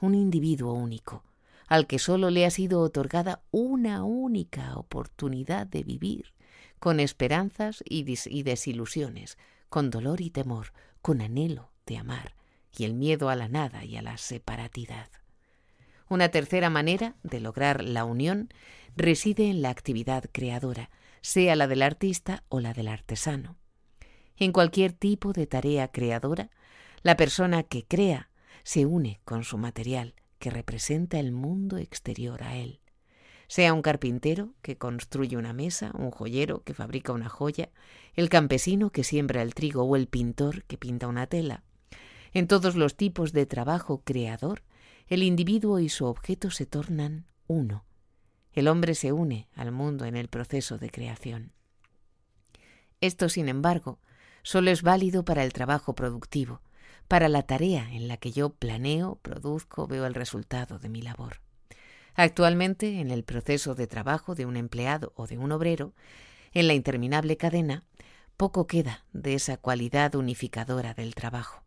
un 0.00 0.14
individuo 0.14 0.74
único, 0.74 1.24
al 1.66 1.88
que 1.88 1.98
sólo 1.98 2.30
le 2.30 2.46
ha 2.46 2.50
sido 2.50 2.80
otorgada 2.82 3.42
una 3.50 4.04
única 4.04 4.76
oportunidad 4.76 5.66
de 5.66 5.82
vivir, 5.82 6.34
con 6.78 7.00
esperanzas 7.00 7.82
y, 7.84 8.04
desilusiones, 8.44 9.38
con 9.68 9.90
dolor 9.90 10.20
y 10.20 10.30
temor, 10.30 10.68
con 11.02 11.20
anhelo 11.20 11.72
de 11.86 11.98
amar 11.98 12.36
y 12.78 12.84
el 12.84 12.94
miedo 12.94 13.28
a 13.28 13.34
la 13.34 13.48
nada 13.48 13.84
y 13.84 13.96
a 13.96 14.02
la 14.02 14.18
separatidad. 14.18 15.08
Una 16.08 16.28
tercera 16.28 16.70
manera 16.70 17.16
de 17.24 17.40
lograr 17.40 17.82
la 17.82 18.04
unión 18.04 18.50
reside 18.94 19.50
en 19.50 19.62
la 19.62 19.70
actividad 19.70 20.26
creadora, 20.30 20.90
sea 21.24 21.56
la 21.56 21.66
del 21.66 21.80
artista 21.80 22.44
o 22.50 22.60
la 22.60 22.74
del 22.74 22.86
artesano. 22.86 23.56
En 24.36 24.52
cualquier 24.52 24.92
tipo 24.92 25.32
de 25.32 25.46
tarea 25.46 25.88
creadora, 25.88 26.50
la 27.02 27.16
persona 27.16 27.62
que 27.62 27.86
crea 27.86 28.28
se 28.62 28.84
une 28.84 29.22
con 29.24 29.42
su 29.42 29.56
material, 29.56 30.14
que 30.38 30.50
representa 30.50 31.18
el 31.18 31.32
mundo 31.32 31.78
exterior 31.78 32.42
a 32.42 32.56
él. 32.56 32.82
Sea 33.48 33.72
un 33.72 33.80
carpintero 33.80 34.52
que 34.60 34.76
construye 34.76 35.38
una 35.38 35.54
mesa, 35.54 35.92
un 35.94 36.10
joyero 36.10 36.62
que 36.62 36.74
fabrica 36.74 37.14
una 37.14 37.30
joya, 37.30 37.70
el 38.12 38.28
campesino 38.28 38.90
que 38.90 39.02
siembra 39.02 39.40
el 39.40 39.54
trigo 39.54 39.84
o 39.84 39.96
el 39.96 40.08
pintor 40.08 40.64
que 40.64 40.76
pinta 40.76 41.08
una 41.08 41.26
tela. 41.26 41.64
En 42.34 42.46
todos 42.48 42.74
los 42.74 42.96
tipos 42.96 43.32
de 43.32 43.46
trabajo 43.46 44.02
creador, 44.04 44.62
el 45.06 45.22
individuo 45.22 45.78
y 45.78 45.88
su 45.88 46.04
objeto 46.04 46.50
se 46.50 46.66
tornan 46.66 47.24
uno. 47.46 47.86
El 48.54 48.68
hombre 48.68 48.94
se 48.94 49.12
une 49.12 49.48
al 49.56 49.72
mundo 49.72 50.04
en 50.04 50.16
el 50.16 50.28
proceso 50.28 50.78
de 50.78 50.88
creación. 50.88 51.52
Esto, 53.00 53.28
sin 53.28 53.48
embargo, 53.48 53.98
solo 54.42 54.70
es 54.70 54.82
válido 54.82 55.24
para 55.24 55.44
el 55.44 55.52
trabajo 55.52 55.94
productivo, 55.94 56.60
para 57.08 57.28
la 57.28 57.42
tarea 57.42 57.92
en 57.92 58.06
la 58.06 58.16
que 58.16 58.30
yo 58.30 58.50
planeo, 58.50 59.16
produzco, 59.22 59.88
veo 59.88 60.06
el 60.06 60.14
resultado 60.14 60.78
de 60.78 60.88
mi 60.88 61.02
labor. 61.02 61.40
Actualmente, 62.14 63.00
en 63.00 63.10
el 63.10 63.24
proceso 63.24 63.74
de 63.74 63.88
trabajo 63.88 64.36
de 64.36 64.46
un 64.46 64.56
empleado 64.56 65.12
o 65.16 65.26
de 65.26 65.36
un 65.36 65.50
obrero, 65.50 65.92
en 66.52 66.68
la 66.68 66.74
interminable 66.74 67.36
cadena, 67.36 67.82
poco 68.36 68.68
queda 68.68 69.04
de 69.12 69.34
esa 69.34 69.56
cualidad 69.56 70.14
unificadora 70.14 70.94
del 70.94 71.16
trabajo. 71.16 71.64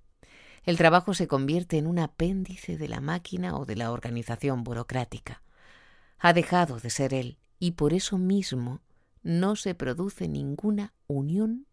El 0.64 0.78
trabajo 0.78 1.14
se 1.14 1.28
convierte 1.28 1.78
en 1.78 1.88
un 1.88 2.00
apéndice 2.00 2.78
de 2.78 2.88
la 2.88 3.02
máquina 3.02 3.58
o 3.58 3.66
de 3.66 3.76
la 3.76 3.92
organización 3.92 4.64
burocrática. 4.64 5.42
Ha 6.20 6.34
dejado 6.34 6.80
de 6.80 6.90
ser 6.90 7.14
él 7.14 7.38
y 7.60 7.72
por 7.72 7.94
eso 7.94 8.18
mismo 8.18 8.82
no 9.24 9.56
se 9.56 9.76
produce 9.76 10.28
ninguna 10.28 10.94
unión 11.08 11.68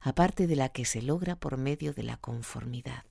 aparte 0.00 0.46
de 0.46 0.56
la 0.56 0.70
que 0.70 0.84
se 0.84 1.02
logra 1.02 1.36
por 1.36 1.58
medio 1.58 1.92
de 1.92 2.02
la 2.02 2.16
conformidad. 2.16 3.04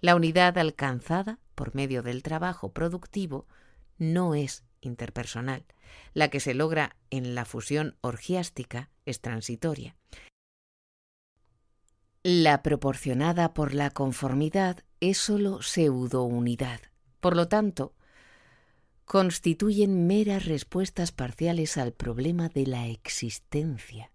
La 0.00 0.14
unidad 0.14 0.58
alcanzada 0.58 1.38
por 1.54 1.74
medio 1.74 2.02
del 2.02 2.22
trabajo 2.22 2.72
productivo 2.72 3.46
no 3.98 4.34
es 4.34 4.64
interpersonal. 4.80 5.64
La 6.12 6.28
que 6.28 6.40
se 6.40 6.54
logra 6.54 6.96
en 7.10 7.34
la 7.34 7.44
fusión 7.44 7.96
orgiástica 8.00 8.90
es 9.06 9.20
transitoria. 9.20 9.96
La 12.22 12.62
proporcionada 12.62 13.52
por 13.54 13.74
la 13.74 13.90
conformidad 13.90 14.84
es 15.00 15.18
sólo 15.18 15.62
pseudo-unidad. 15.62 16.80
Por 17.20 17.36
lo 17.36 17.48
tanto, 17.48 17.94
constituyen 19.04 20.06
meras 20.06 20.46
respuestas 20.46 21.12
parciales 21.12 21.76
al 21.76 21.92
problema 21.92 22.48
de 22.48 22.66
la 22.66 22.88
existencia. 22.88 24.10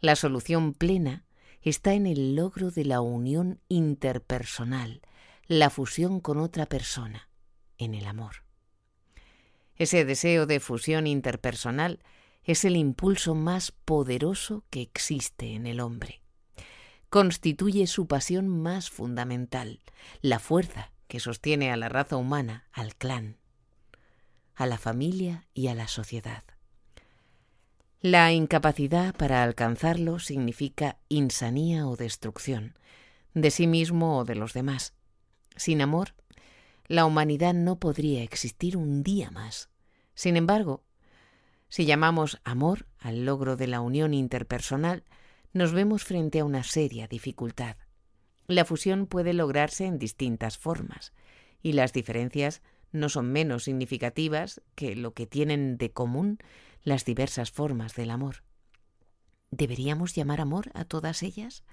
La 0.00 0.16
solución 0.16 0.74
plena 0.74 1.24
está 1.62 1.94
en 1.94 2.06
el 2.06 2.36
logro 2.36 2.70
de 2.70 2.84
la 2.84 3.00
unión 3.00 3.60
interpersonal, 3.68 5.02
la 5.46 5.70
fusión 5.70 6.20
con 6.20 6.38
otra 6.38 6.66
persona, 6.66 7.28
en 7.76 7.94
el 7.94 8.06
amor. 8.06 8.44
Ese 9.76 10.04
deseo 10.04 10.46
de 10.46 10.60
fusión 10.60 11.06
interpersonal 11.06 12.00
es 12.44 12.64
el 12.64 12.76
impulso 12.76 13.34
más 13.34 13.72
poderoso 13.72 14.64
que 14.70 14.82
existe 14.82 15.54
en 15.54 15.66
el 15.66 15.80
hombre. 15.80 16.22
Constituye 17.08 17.86
su 17.86 18.06
pasión 18.06 18.48
más 18.48 18.90
fundamental, 18.90 19.80
la 20.20 20.38
fuerza 20.38 20.92
que 21.08 21.20
sostiene 21.20 21.72
a 21.72 21.76
la 21.76 21.88
raza 21.88 22.16
humana, 22.16 22.68
al 22.72 22.94
clan, 22.94 23.39
a 24.60 24.66
la 24.66 24.76
familia 24.76 25.46
y 25.54 25.68
a 25.68 25.74
la 25.74 25.88
sociedad. 25.88 26.44
La 28.02 28.30
incapacidad 28.30 29.14
para 29.14 29.42
alcanzarlo 29.42 30.18
significa 30.18 30.98
insanía 31.08 31.88
o 31.88 31.96
destrucción, 31.96 32.74
de 33.32 33.50
sí 33.50 33.66
mismo 33.66 34.18
o 34.18 34.26
de 34.26 34.34
los 34.34 34.52
demás. 34.52 34.92
Sin 35.56 35.80
amor, 35.80 36.14
la 36.88 37.06
humanidad 37.06 37.54
no 37.54 37.78
podría 37.78 38.22
existir 38.22 38.76
un 38.76 39.02
día 39.02 39.30
más. 39.30 39.70
Sin 40.12 40.36
embargo, 40.36 40.84
si 41.70 41.86
llamamos 41.86 42.38
amor 42.44 42.86
al 42.98 43.24
logro 43.24 43.56
de 43.56 43.66
la 43.66 43.80
unión 43.80 44.12
interpersonal, 44.12 45.04
nos 45.54 45.72
vemos 45.72 46.04
frente 46.04 46.40
a 46.40 46.44
una 46.44 46.64
seria 46.64 47.08
dificultad. 47.08 47.76
La 48.46 48.66
fusión 48.66 49.06
puede 49.06 49.32
lograrse 49.32 49.86
en 49.86 49.98
distintas 49.98 50.58
formas, 50.58 51.14
y 51.62 51.72
las 51.72 51.94
diferencias 51.94 52.60
no 52.92 53.08
son 53.08 53.30
menos 53.32 53.64
significativas 53.64 54.60
que 54.74 54.96
lo 54.96 55.14
que 55.14 55.26
tienen 55.26 55.78
de 55.78 55.92
común 55.92 56.38
las 56.82 57.04
diversas 57.04 57.50
formas 57.50 57.94
del 57.94 58.10
amor. 58.10 58.42
¿Deberíamos 59.50 60.14
llamar 60.14 60.40
amor 60.40 60.70
a 60.74 60.84
todas 60.84 61.22
ellas? 61.22 61.64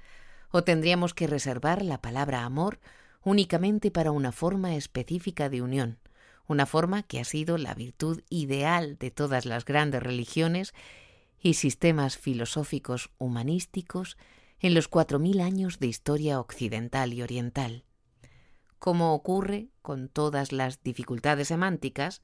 ¿O 0.50 0.64
tendríamos 0.64 1.14
que 1.14 1.28
reservar 1.28 1.84
la 1.84 2.02
palabra 2.02 2.44
amor 2.44 2.80
únicamente 3.24 3.92
para 3.92 4.12
una 4.12 4.32
forma 4.32 4.76
específica 4.76 5.50
de 5.50 5.62
unión, 5.62 6.00
una 6.48 6.66
forma 6.66 7.04
que 7.04 7.20
ha 7.20 7.26
sido 7.26 7.58
la 7.58 7.74
virtud 7.74 8.22
ideal 8.30 8.98
de 8.98 9.12
todas 9.12 9.46
las 9.46 9.66
grandes 9.66 10.02
religiones 10.02 10.74
y 11.40 11.56
sistemas 11.56 12.18
filosóficos 12.18 13.12
humanísticos 13.18 14.18
en 14.60 14.74
los 14.74 14.88
cuatro 14.88 15.20
mil 15.20 15.42
años 15.42 15.80
de 15.80 15.88
historia 15.88 16.40
occidental 16.40 17.14
y 17.14 17.22
oriental? 17.22 17.84
Como 18.80 19.14
ocurre 19.14 19.68
con 19.88 20.10
todas 20.10 20.52
las 20.52 20.84
dificultades 20.84 21.48
semánticas, 21.48 22.22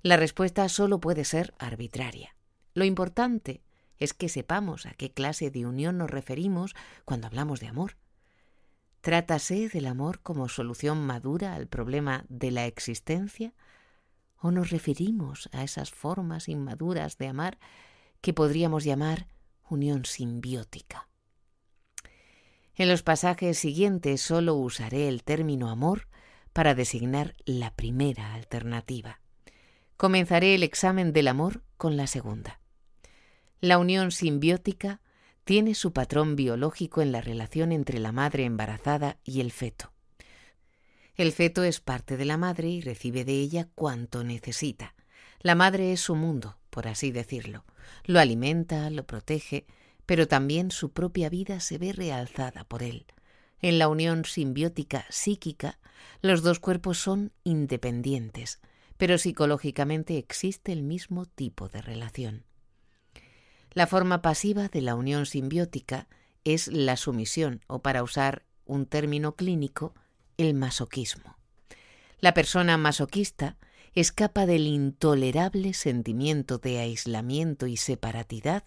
la 0.00 0.16
respuesta 0.16 0.66
solo 0.70 0.98
puede 0.98 1.26
ser 1.26 1.52
arbitraria. 1.58 2.34
Lo 2.72 2.86
importante 2.86 3.60
es 3.98 4.14
que 4.14 4.30
sepamos 4.30 4.86
a 4.86 4.94
qué 4.94 5.12
clase 5.12 5.50
de 5.50 5.66
unión 5.66 5.98
nos 5.98 6.10
referimos 6.10 6.74
cuando 7.04 7.26
hablamos 7.26 7.60
de 7.60 7.68
amor. 7.68 7.98
¿Trátase 9.02 9.68
del 9.68 9.88
amor 9.88 10.20
como 10.20 10.48
solución 10.48 11.04
madura 11.04 11.54
al 11.54 11.66
problema 11.66 12.24
de 12.30 12.50
la 12.50 12.64
existencia? 12.64 13.52
¿O 14.38 14.50
nos 14.50 14.70
referimos 14.70 15.50
a 15.52 15.64
esas 15.64 15.90
formas 15.90 16.48
inmaduras 16.48 17.18
de 17.18 17.28
amar 17.28 17.58
que 18.22 18.32
podríamos 18.32 18.84
llamar 18.84 19.26
unión 19.68 20.06
simbiótica? 20.06 21.10
En 22.74 22.88
los 22.88 23.02
pasajes 23.02 23.58
siguientes 23.58 24.22
solo 24.22 24.54
usaré 24.54 25.08
el 25.08 25.24
término 25.24 25.68
amor 25.68 26.08
para 26.52 26.74
designar 26.74 27.34
la 27.44 27.74
primera 27.74 28.34
alternativa. 28.34 29.20
Comenzaré 29.96 30.54
el 30.54 30.62
examen 30.62 31.12
del 31.12 31.28
amor 31.28 31.62
con 31.76 31.96
la 31.96 32.06
segunda. 32.06 32.60
La 33.60 33.78
unión 33.78 34.10
simbiótica 34.10 35.00
tiene 35.44 35.74
su 35.74 35.92
patrón 35.92 36.36
biológico 36.36 37.02
en 37.02 37.12
la 37.12 37.20
relación 37.20 37.72
entre 37.72 37.98
la 37.98 38.12
madre 38.12 38.44
embarazada 38.44 39.18
y 39.24 39.40
el 39.40 39.52
feto. 39.52 39.92
El 41.14 41.32
feto 41.32 41.62
es 41.62 41.80
parte 41.80 42.16
de 42.16 42.24
la 42.24 42.36
madre 42.36 42.68
y 42.68 42.80
recibe 42.80 43.24
de 43.24 43.34
ella 43.34 43.68
cuanto 43.74 44.24
necesita. 44.24 44.94
La 45.40 45.54
madre 45.54 45.92
es 45.92 46.00
su 46.00 46.14
mundo, 46.14 46.58
por 46.70 46.88
así 46.88 47.10
decirlo. 47.10 47.64
Lo 48.04 48.18
alimenta, 48.18 48.88
lo 48.90 49.04
protege, 49.06 49.66
pero 50.06 50.26
también 50.26 50.70
su 50.70 50.92
propia 50.92 51.28
vida 51.28 51.60
se 51.60 51.78
ve 51.78 51.92
realzada 51.92 52.64
por 52.64 52.82
él. 52.82 53.06
En 53.62 53.78
la 53.78 53.88
unión 53.88 54.24
simbiótica 54.24 55.06
psíquica, 55.08 55.78
los 56.20 56.42
dos 56.42 56.58
cuerpos 56.58 56.98
son 56.98 57.32
independientes, 57.44 58.60
pero 58.96 59.18
psicológicamente 59.18 60.18
existe 60.18 60.72
el 60.72 60.82
mismo 60.82 61.26
tipo 61.26 61.68
de 61.68 61.80
relación. 61.80 62.44
La 63.72 63.86
forma 63.86 64.20
pasiva 64.20 64.68
de 64.68 64.82
la 64.82 64.96
unión 64.96 65.26
simbiótica 65.26 66.08
es 66.44 66.66
la 66.66 66.96
sumisión 66.96 67.62
o, 67.68 67.82
para 67.82 68.02
usar 68.02 68.44
un 68.66 68.84
término 68.86 69.36
clínico, 69.36 69.94
el 70.36 70.54
masoquismo. 70.54 71.38
La 72.18 72.34
persona 72.34 72.76
masoquista 72.78 73.56
escapa 73.94 74.44
del 74.46 74.66
intolerable 74.66 75.72
sentimiento 75.74 76.58
de 76.58 76.80
aislamiento 76.80 77.66
y 77.66 77.76
separatidad, 77.76 78.64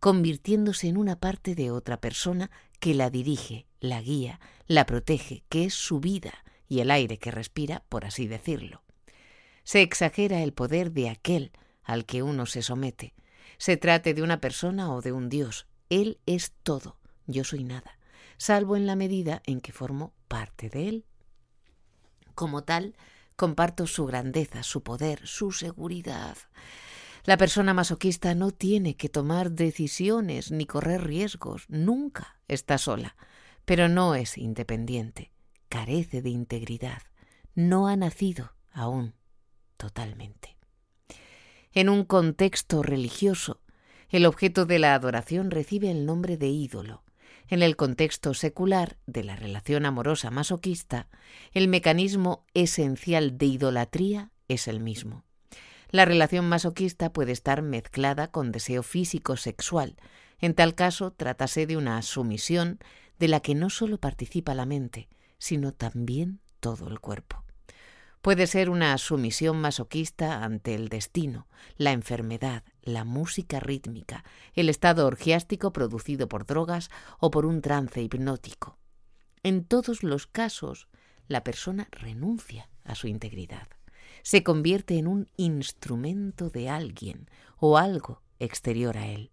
convirtiéndose 0.00 0.88
en 0.88 0.96
una 0.96 1.20
parte 1.20 1.54
de 1.54 1.70
otra 1.70 2.00
persona 2.00 2.50
que 2.78 2.94
la 2.94 3.10
dirige, 3.10 3.66
la 3.80 4.00
guía, 4.00 4.40
la 4.66 4.86
protege, 4.86 5.44
que 5.48 5.64
es 5.64 5.74
su 5.74 6.00
vida 6.00 6.44
y 6.68 6.80
el 6.80 6.90
aire 6.90 7.18
que 7.18 7.30
respira, 7.30 7.84
por 7.88 8.04
así 8.04 8.26
decirlo. 8.26 8.82
Se 9.64 9.82
exagera 9.82 10.42
el 10.42 10.52
poder 10.52 10.92
de 10.92 11.08
aquel 11.08 11.52
al 11.82 12.04
que 12.04 12.22
uno 12.22 12.46
se 12.46 12.62
somete. 12.62 13.14
Se 13.58 13.76
trate 13.76 14.14
de 14.14 14.22
una 14.22 14.40
persona 14.40 14.92
o 14.92 15.00
de 15.00 15.12
un 15.12 15.28
Dios. 15.28 15.66
Él 15.88 16.18
es 16.26 16.52
todo, 16.62 16.98
yo 17.26 17.44
soy 17.44 17.64
nada, 17.64 17.98
salvo 18.36 18.76
en 18.76 18.86
la 18.86 18.96
medida 18.96 19.42
en 19.46 19.60
que 19.60 19.72
formo 19.72 20.12
parte 20.28 20.68
de 20.68 20.88
él. 20.88 21.04
Como 22.34 22.64
tal, 22.64 22.96
comparto 23.36 23.86
su 23.86 24.06
grandeza, 24.06 24.62
su 24.62 24.82
poder, 24.82 25.26
su 25.26 25.52
seguridad. 25.52 26.36
La 27.26 27.36
persona 27.36 27.74
masoquista 27.74 28.36
no 28.36 28.52
tiene 28.52 28.96
que 28.96 29.08
tomar 29.08 29.50
decisiones 29.50 30.52
ni 30.52 30.64
correr 30.64 31.02
riesgos, 31.02 31.64
nunca 31.68 32.38
está 32.46 32.78
sola, 32.78 33.16
pero 33.64 33.88
no 33.88 34.14
es 34.14 34.38
independiente, 34.38 35.32
carece 35.68 36.22
de 36.22 36.30
integridad, 36.30 37.02
no 37.56 37.88
ha 37.88 37.96
nacido 37.96 38.52
aún 38.70 39.14
totalmente. 39.76 40.56
En 41.72 41.88
un 41.88 42.04
contexto 42.04 42.84
religioso, 42.84 43.60
el 44.08 44.24
objeto 44.24 44.64
de 44.64 44.78
la 44.78 44.94
adoración 44.94 45.50
recibe 45.50 45.90
el 45.90 46.06
nombre 46.06 46.36
de 46.36 46.46
ídolo. 46.46 47.02
En 47.48 47.64
el 47.64 47.74
contexto 47.74 48.34
secular 48.34 48.98
de 49.06 49.24
la 49.24 49.34
relación 49.34 49.84
amorosa 49.84 50.30
masoquista, 50.30 51.08
el 51.50 51.66
mecanismo 51.66 52.46
esencial 52.54 53.36
de 53.36 53.46
idolatría 53.46 54.30
es 54.46 54.68
el 54.68 54.78
mismo. 54.78 55.24
La 55.90 56.04
relación 56.04 56.48
masoquista 56.48 57.12
puede 57.12 57.32
estar 57.32 57.62
mezclada 57.62 58.28
con 58.28 58.52
deseo 58.52 58.82
físico 58.82 59.36
sexual. 59.36 59.96
En 60.38 60.54
tal 60.54 60.74
caso, 60.74 61.12
trátase 61.12 61.66
de 61.66 61.76
una 61.76 62.02
sumisión 62.02 62.78
de 63.18 63.28
la 63.28 63.40
que 63.40 63.54
no 63.54 63.70
solo 63.70 63.98
participa 63.98 64.54
la 64.54 64.66
mente, 64.66 65.08
sino 65.38 65.72
también 65.72 66.40
todo 66.60 66.88
el 66.88 67.00
cuerpo. 67.00 67.44
Puede 68.20 68.48
ser 68.48 68.70
una 68.70 68.98
sumisión 68.98 69.60
masoquista 69.60 70.42
ante 70.42 70.74
el 70.74 70.88
destino, 70.88 71.46
la 71.76 71.92
enfermedad, 71.92 72.64
la 72.82 73.04
música 73.04 73.60
rítmica, 73.60 74.24
el 74.54 74.68
estado 74.68 75.06
orgiástico 75.06 75.72
producido 75.72 76.28
por 76.28 76.44
drogas 76.44 76.90
o 77.20 77.30
por 77.30 77.46
un 77.46 77.62
trance 77.62 78.02
hipnótico. 78.02 78.78
En 79.44 79.64
todos 79.64 80.02
los 80.02 80.26
casos, 80.26 80.88
la 81.28 81.44
persona 81.44 81.86
renuncia 81.92 82.68
a 82.82 82.96
su 82.96 83.06
integridad. 83.06 83.68
Se 84.26 84.42
convierte 84.42 84.98
en 84.98 85.06
un 85.06 85.28
instrumento 85.36 86.50
de 86.50 86.68
alguien 86.68 87.30
o 87.58 87.78
algo 87.78 88.22
exterior 88.40 88.98
a 88.98 89.06
él. 89.06 89.30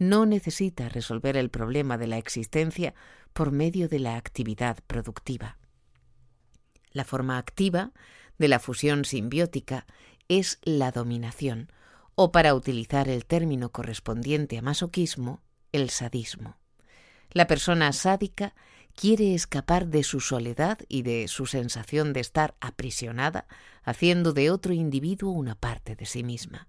No 0.00 0.26
necesita 0.26 0.88
resolver 0.88 1.36
el 1.36 1.50
problema 1.50 1.98
de 1.98 2.08
la 2.08 2.18
existencia 2.18 2.94
por 3.32 3.52
medio 3.52 3.88
de 3.88 4.00
la 4.00 4.16
actividad 4.16 4.78
productiva. 4.88 5.56
La 6.90 7.04
forma 7.04 7.38
activa 7.38 7.92
de 8.36 8.48
la 8.48 8.58
fusión 8.58 9.04
simbiótica 9.04 9.86
es 10.26 10.58
la 10.64 10.90
dominación, 10.90 11.70
o 12.16 12.32
para 12.32 12.56
utilizar 12.56 13.08
el 13.08 13.26
término 13.26 13.70
correspondiente 13.70 14.58
a 14.58 14.62
masoquismo, 14.62 15.42
el 15.70 15.90
sadismo. 15.90 16.56
La 17.30 17.46
persona 17.46 17.92
sádica 17.92 18.56
quiere 18.94 19.34
escapar 19.34 19.88
de 19.88 20.02
su 20.02 20.20
soledad 20.20 20.78
y 20.88 21.02
de 21.02 21.28
su 21.28 21.46
sensación 21.46 22.12
de 22.12 22.20
estar 22.20 22.54
aprisionada, 22.60 23.46
haciendo 23.82 24.32
de 24.32 24.50
otro 24.50 24.72
individuo 24.72 25.32
una 25.32 25.54
parte 25.54 25.96
de 25.96 26.06
sí 26.06 26.22
misma. 26.24 26.68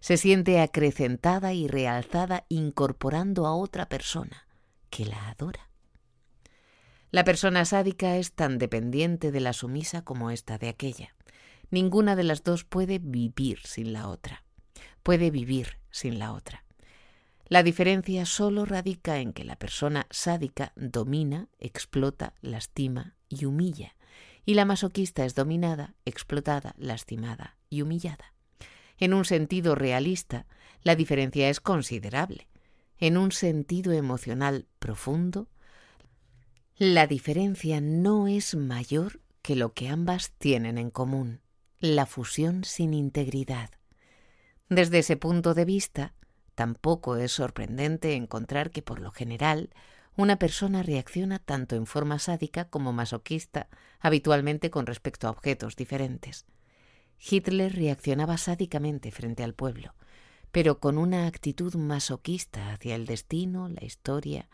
Se 0.00 0.16
siente 0.16 0.60
acrecentada 0.60 1.52
y 1.52 1.68
realzada 1.68 2.44
incorporando 2.48 3.46
a 3.46 3.54
otra 3.54 3.88
persona 3.88 4.46
que 4.90 5.06
la 5.06 5.28
adora. 5.28 5.70
La 7.10 7.24
persona 7.24 7.64
sádica 7.64 8.16
es 8.16 8.32
tan 8.32 8.58
dependiente 8.58 9.30
de 9.30 9.40
la 9.40 9.52
sumisa 9.52 10.02
como 10.02 10.30
esta 10.30 10.58
de 10.58 10.68
aquella. 10.68 11.14
Ninguna 11.70 12.16
de 12.16 12.24
las 12.24 12.42
dos 12.42 12.64
puede 12.64 12.98
vivir 12.98 13.60
sin 13.64 13.92
la 13.92 14.08
otra. 14.08 14.44
Puede 15.02 15.30
vivir 15.30 15.78
sin 15.90 16.18
la 16.18 16.32
otra. 16.32 16.61
La 17.52 17.62
diferencia 17.62 18.24
solo 18.24 18.64
radica 18.64 19.18
en 19.18 19.34
que 19.34 19.44
la 19.44 19.56
persona 19.56 20.06
sádica 20.08 20.72
domina, 20.74 21.50
explota, 21.58 22.32
lastima 22.40 23.14
y 23.28 23.44
humilla, 23.44 23.94
y 24.46 24.54
la 24.54 24.64
masoquista 24.64 25.26
es 25.26 25.34
dominada, 25.34 25.94
explotada, 26.06 26.74
lastimada 26.78 27.58
y 27.68 27.82
humillada. 27.82 28.32
En 28.96 29.12
un 29.12 29.26
sentido 29.26 29.74
realista, 29.74 30.46
la 30.82 30.96
diferencia 30.96 31.50
es 31.50 31.60
considerable. 31.60 32.48
En 32.96 33.18
un 33.18 33.32
sentido 33.32 33.92
emocional 33.92 34.66
profundo, 34.78 35.50
la 36.78 37.06
diferencia 37.06 37.82
no 37.82 38.28
es 38.28 38.54
mayor 38.54 39.20
que 39.42 39.56
lo 39.56 39.74
que 39.74 39.90
ambas 39.90 40.32
tienen 40.38 40.78
en 40.78 40.90
común, 40.90 41.42
la 41.80 42.06
fusión 42.06 42.64
sin 42.64 42.94
integridad. 42.94 43.68
Desde 44.70 45.00
ese 45.00 45.18
punto 45.18 45.52
de 45.52 45.66
vista, 45.66 46.14
Tampoco 46.54 47.16
es 47.16 47.32
sorprendente 47.32 48.14
encontrar 48.14 48.70
que 48.70 48.82
por 48.82 49.00
lo 49.00 49.10
general 49.10 49.70
una 50.16 50.38
persona 50.38 50.82
reacciona 50.82 51.38
tanto 51.38 51.74
en 51.74 51.86
forma 51.86 52.18
sádica 52.18 52.66
como 52.66 52.92
masoquista 52.92 53.68
habitualmente 54.00 54.70
con 54.70 54.86
respecto 54.86 55.26
a 55.26 55.30
objetos 55.30 55.76
diferentes. 55.76 56.44
Hitler 57.18 57.74
reaccionaba 57.74 58.36
sádicamente 58.36 59.10
frente 59.10 59.44
al 59.44 59.54
pueblo, 59.54 59.94
pero 60.50 60.80
con 60.80 60.98
una 60.98 61.26
actitud 61.26 61.74
masoquista 61.76 62.72
hacia 62.72 62.94
el 62.94 63.06
destino, 63.06 63.68
la 63.68 63.84
historia, 63.84 64.48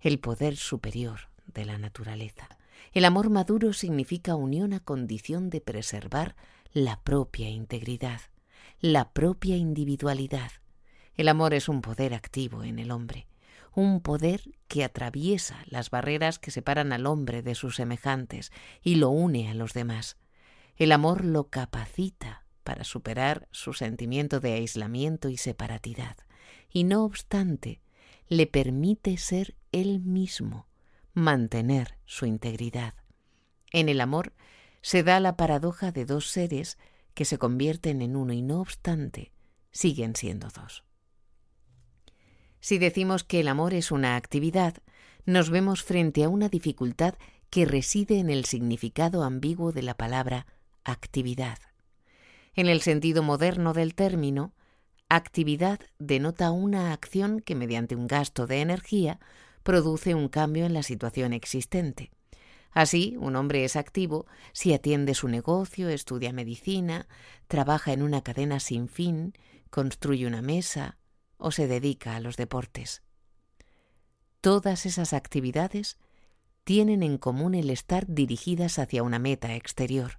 el 0.00 0.18
poder 0.18 0.56
superior 0.56 1.30
de 1.46 1.64
la 1.64 1.78
naturaleza. 1.78 2.48
El 2.92 3.04
amor 3.04 3.30
maduro 3.30 3.72
significa 3.72 4.34
unión 4.34 4.72
a 4.72 4.80
condición 4.80 5.48
de 5.48 5.60
preservar 5.60 6.36
la 6.72 7.00
propia 7.00 7.48
integridad, 7.48 8.20
la 8.80 9.10
propia 9.12 9.56
individualidad, 9.56 10.50
el 11.18 11.26
amor 11.26 11.52
es 11.52 11.68
un 11.68 11.82
poder 11.82 12.14
activo 12.14 12.62
en 12.62 12.78
el 12.78 12.92
hombre, 12.92 13.26
un 13.74 14.00
poder 14.00 14.40
que 14.68 14.84
atraviesa 14.84 15.64
las 15.66 15.90
barreras 15.90 16.38
que 16.38 16.52
separan 16.52 16.92
al 16.92 17.06
hombre 17.06 17.42
de 17.42 17.56
sus 17.56 17.74
semejantes 17.74 18.52
y 18.82 18.94
lo 18.94 19.10
une 19.10 19.50
a 19.50 19.54
los 19.54 19.72
demás. 19.72 20.16
El 20.76 20.92
amor 20.92 21.24
lo 21.24 21.48
capacita 21.48 22.44
para 22.62 22.84
superar 22.84 23.48
su 23.50 23.72
sentimiento 23.72 24.38
de 24.38 24.52
aislamiento 24.52 25.28
y 25.28 25.36
separatidad, 25.36 26.16
y 26.70 26.84
no 26.84 27.04
obstante, 27.04 27.80
le 28.28 28.46
permite 28.46 29.16
ser 29.16 29.56
él 29.72 29.98
mismo, 29.98 30.68
mantener 31.14 31.98
su 32.04 32.26
integridad. 32.26 32.94
En 33.72 33.88
el 33.88 34.00
amor 34.00 34.34
se 34.82 35.02
da 35.02 35.18
la 35.18 35.36
paradoja 35.36 35.90
de 35.90 36.04
dos 36.04 36.30
seres 36.30 36.78
que 37.14 37.24
se 37.24 37.38
convierten 37.38 38.02
en 38.02 38.14
uno 38.14 38.32
y 38.32 38.42
no 38.42 38.60
obstante 38.60 39.32
siguen 39.72 40.14
siendo 40.14 40.46
dos. 40.48 40.84
Si 42.60 42.78
decimos 42.78 43.24
que 43.24 43.40
el 43.40 43.48
amor 43.48 43.74
es 43.74 43.90
una 43.90 44.16
actividad, 44.16 44.74
nos 45.24 45.50
vemos 45.50 45.82
frente 45.82 46.24
a 46.24 46.28
una 46.28 46.48
dificultad 46.48 47.14
que 47.50 47.64
reside 47.64 48.18
en 48.18 48.30
el 48.30 48.44
significado 48.44 49.22
ambiguo 49.22 49.72
de 49.72 49.82
la 49.82 49.94
palabra 49.94 50.46
actividad. 50.84 51.58
En 52.54 52.66
el 52.66 52.80
sentido 52.80 53.22
moderno 53.22 53.72
del 53.72 53.94
término, 53.94 54.52
actividad 55.08 55.80
denota 55.98 56.50
una 56.50 56.92
acción 56.92 57.40
que 57.40 57.54
mediante 57.54 57.94
un 57.94 58.06
gasto 58.06 58.46
de 58.46 58.60
energía 58.60 59.20
produce 59.62 60.14
un 60.14 60.28
cambio 60.28 60.66
en 60.66 60.74
la 60.74 60.82
situación 60.82 61.32
existente. 61.32 62.10
Así, 62.70 63.16
un 63.18 63.36
hombre 63.36 63.64
es 63.64 63.76
activo 63.76 64.26
si 64.52 64.74
atiende 64.74 65.14
su 65.14 65.28
negocio, 65.28 65.88
estudia 65.88 66.32
medicina, 66.32 67.08
trabaja 67.46 67.92
en 67.92 68.02
una 68.02 68.22
cadena 68.22 68.60
sin 68.60 68.88
fin, 68.88 69.32
construye 69.70 70.26
una 70.26 70.42
mesa, 70.42 70.97
o 71.38 71.50
se 71.50 71.66
dedica 71.66 72.16
a 72.16 72.20
los 72.20 72.36
deportes. 72.36 73.02
Todas 74.40 74.86
esas 74.86 75.12
actividades 75.12 75.98
tienen 76.64 77.02
en 77.02 77.18
común 77.18 77.54
el 77.54 77.70
estar 77.70 78.06
dirigidas 78.06 78.78
hacia 78.78 79.02
una 79.02 79.18
meta 79.18 79.54
exterior. 79.54 80.18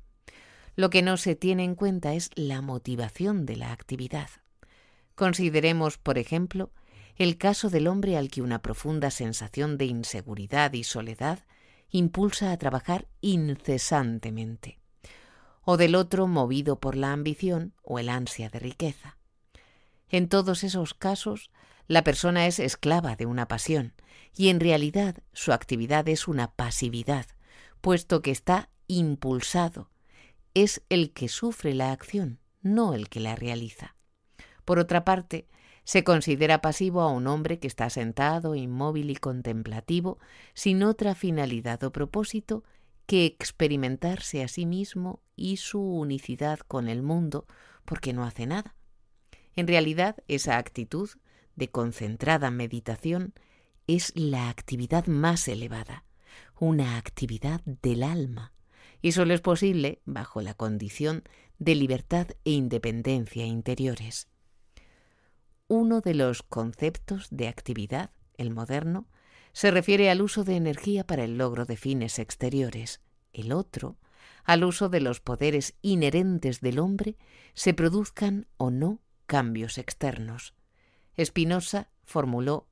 Lo 0.75 0.89
que 0.89 1.01
no 1.01 1.17
se 1.17 1.35
tiene 1.35 1.63
en 1.63 1.75
cuenta 1.75 2.13
es 2.13 2.31
la 2.35 2.61
motivación 2.61 3.45
de 3.45 3.55
la 3.55 3.71
actividad. 3.71 4.29
Consideremos, 5.13 5.97
por 5.97 6.17
ejemplo, 6.17 6.71
el 7.15 7.37
caso 7.37 7.69
del 7.69 7.87
hombre 7.87 8.17
al 8.17 8.29
que 8.29 8.41
una 8.41 8.61
profunda 8.61 9.11
sensación 9.11 9.77
de 9.77 9.85
inseguridad 9.85 10.73
y 10.73 10.83
soledad 10.83 11.45
impulsa 11.91 12.51
a 12.51 12.57
trabajar 12.57 13.07
incesantemente, 13.21 14.79
o 15.63 15.77
del 15.77 15.95
otro 15.95 16.27
movido 16.27 16.79
por 16.79 16.95
la 16.95 17.11
ambición 17.11 17.73
o 17.83 17.99
el 17.99 18.09
ansia 18.09 18.49
de 18.49 18.59
riqueza. 18.59 19.18
En 20.09 20.27
todos 20.27 20.63
esos 20.63 20.93
casos, 20.93 21.51
la 21.87 22.03
persona 22.03 22.47
es 22.47 22.59
esclava 22.59 23.15
de 23.15 23.25
una 23.25 23.47
pasión, 23.47 23.93
y 24.35 24.49
en 24.49 24.59
realidad 24.59 25.17
su 25.33 25.53
actividad 25.53 26.07
es 26.09 26.27
una 26.27 26.51
pasividad, 26.51 27.25
puesto 27.81 28.21
que 28.21 28.31
está 28.31 28.69
impulsado. 28.87 29.89
Es 30.53 30.81
el 30.89 31.11
que 31.13 31.29
sufre 31.29 31.73
la 31.73 31.91
acción, 31.91 32.39
no 32.61 32.93
el 32.93 33.09
que 33.09 33.19
la 33.19 33.35
realiza. 33.35 33.95
Por 34.65 34.79
otra 34.79 35.05
parte, 35.05 35.47
se 35.83 36.03
considera 36.03 36.61
pasivo 36.61 37.01
a 37.01 37.11
un 37.11 37.25
hombre 37.25 37.59
que 37.59 37.67
está 37.67 37.89
sentado, 37.89 38.53
inmóvil 38.53 39.09
y 39.09 39.15
contemplativo, 39.15 40.19
sin 40.53 40.83
otra 40.83 41.15
finalidad 41.15 41.83
o 41.83 41.91
propósito 41.91 42.63
que 43.07 43.25
experimentarse 43.25 44.43
a 44.43 44.47
sí 44.47 44.67
mismo 44.67 45.21
y 45.35 45.57
su 45.57 45.81
unicidad 45.81 46.59
con 46.59 46.89
el 46.89 47.01
mundo, 47.01 47.47
porque 47.85 48.13
no 48.13 48.23
hace 48.23 48.45
nada. 48.45 48.75
En 49.59 49.67
realidad, 49.67 50.15
esa 50.29 50.57
actitud 50.57 51.09
de 51.57 51.69
concentrada 51.69 52.49
meditación 52.49 53.33
es 53.87 54.13
la 54.15 54.47
actividad 54.47 55.07
más 55.07 55.49
elevada, 55.49 56.05
una 56.57 56.95
actividad 56.95 57.59
del 57.65 58.03
alma, 58.03 58.53
y 59.01 59.11
solo 59.11 59.33
es 59.33 59.41
posible 59.41 60.01
bajo 60.05 60.41
la 60.41 60.53
condición 60.53 61.23
de 61.57 61.75
libertad 61.75 62.27
e 62.45 62.51
independencia 62.51 63.45
interiores. 63.45 64.29
Uno 65.67 65.99
de 65.99 66.13
los 66.13 66.41
conceptos 66.41 67.27
de 67.29 67.49
actividad, 67.49 68.11
el 68.37 68.51
moderno, 68.51 69.09
se 69.51 69.71
refiere 69.71 70.09
al 70.09 70.21
uso 70.21 70.45
de 70.45 70.55
energía 70.55 71.05
para 71.05 71.25
el 71.25 71.37
logro 71.37 71.65
de 71.65 71.75
fines 71.75 72.17
exteriores. 72.17 73.01
El 73.33 73.51
otro, 73.51 73.97
al 74.45 74.63
uso 74.63 74.87
de 74.87 75.01
los 75.01 75.19
poderes 75.19 75.75
inherentes 75.81 76.61
del 76.61 76.79
hombre, 76.79 77.17
se 77.55 77.73
produzcan 77.73 78.47
o 78.55 78.71
no 78.71 79.01
cambios 79.29 79.77
externos. 79.77 80.55
Spinoza 81.23 81.91
formuló 82.01 82.67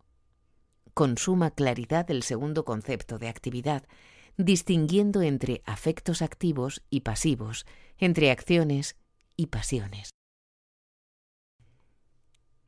con 0.95 1.19
suma 1.19 1.51
claridad 1.51 2.09
el 2.09 2.23
segundo 2.23 2.65
concepto 2.65 3.19
de 3.19 3.29
actividad, 3.29 3.87
distinguiendo 4.37 5.21
entre 5.21 5.61
afectos 5.65 6.23
activos 6.23 6.81
y 6.89 7.01
pasivos, 7.01 7.67
entre 7.99 8.31
acciones 8.31 8.95
y 9.35 9.47
pasiones. 9.47 10.09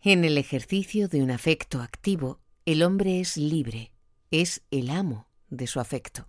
En 0.01 0.23
el 0.23 0.37
ejercicio 0.37 1.07
de 1.07 1.23
un 1.23 1.31
afecto 1.31 1.81
activo, 1.81 2.41
el 2.65 2.83
hombre 2.83 3.19
es 3.19 3.37
libre, 3.37 3.91
es 4.29 4.61
el 4.69 4.91
amo 4.91 5.27
de 5.49 5.65
su 5.65 5.79
afecto. 5.79 6.27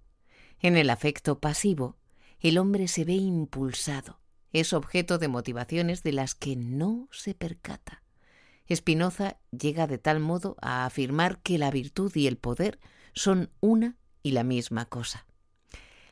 En 0.60 0.78
el 0.78 0.88
afecto 0.88 1.40
pasivo, 1.40 1.98
el 2.40 2.56
hombre 2.56 2.88
se 2.88 3.04
ve 3.04 3.12
impulsado, 3.12 4.19
es 4.52 4.72
objeto 4.72 5.18
de 5.18 5.28
motivaciones 5.28 6.02
de 6.02 6.12
las 6.12 6.34
que 6.34 6.56
no 6.56 7.08
se 7.12 7.34
percata. 7.34 8.02
Spinoza 8.72 9.38
llega 9.50 9.86
de 9.86 9.98
tal 9.98 10.20
modo 10.20 10.56
a 10.60 10.86
afirmar 10.86 11.40
que 11.42 11.58
la 11.58 11.70
virtud 11.70 12.12
y 12.14 12.26
el 12.26 12.36
poder 12.36 12.78
son 13.14 13.50
una 13.60 13.96
y 14.22 14.32
la 14.32 14.44
misma 14.44 14.86
cosa. 14.86 15.26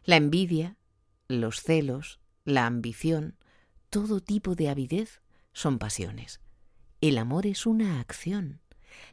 La 0.05 0.17
envidia, 0.17 0.77
los 1.29 1.63
celos, 1.63 2.21
la 2.45 2.67
ambición, 2.67 3.37
todo 3.91 4.21
tipo 4.21 4.55
de 4.55 4.69
avidez 4.69 5.21
son 5.53 5.79
pasiones. 5.79 6.41
El 7.01 7.19
amor 7.19 7.47
es 7.47 7.67
una 7.67 8.01
acción, 8.01 8.61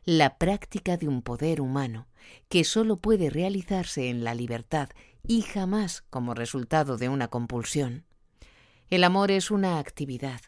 la 0.06 0.38
práctica 0.38 0.98
de 0.98 1.08
un 1.08 1.22
poder 1.22 1.62
humano 1.62 2.08
que 2.50 2.64
sólo 2.64 2.98
puede 2.98 3.30
realizarse 3.30 4.10
en 4.10 4.24
la 4.24 4.34
libertad 4.34 4.90
y 5.28 5.42
jamás 5.42 6.04
como 6.10 6.34
resultado 6.34 6.98
de 6.98 7.10
una 7.10 7.28
compulsión. 7.28 8.06
El 8.90 9.04
amor 9.04 9.32
es 9.32 9.50
una 9.50 9.80
actividad, 9.80 10.42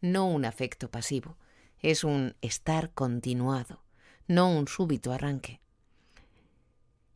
no 0.00 0.26
un 0.26 0.44
afecto 0.44 0.90
pasivo, 0.90 1.36
es 1.80 2.04
un 2.04 2.36
estar 2.40 2.92
continuado, 2.92 3.82
no 4.28 4.50
un 4.50 4.68
súbito 4.68 5.12
arranque. 5.12 5.60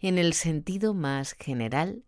En 0.01 0.19
el 0.19 0.33
sentido 0.33 0.93
más 0.93 1.35
general, 1.35 2.03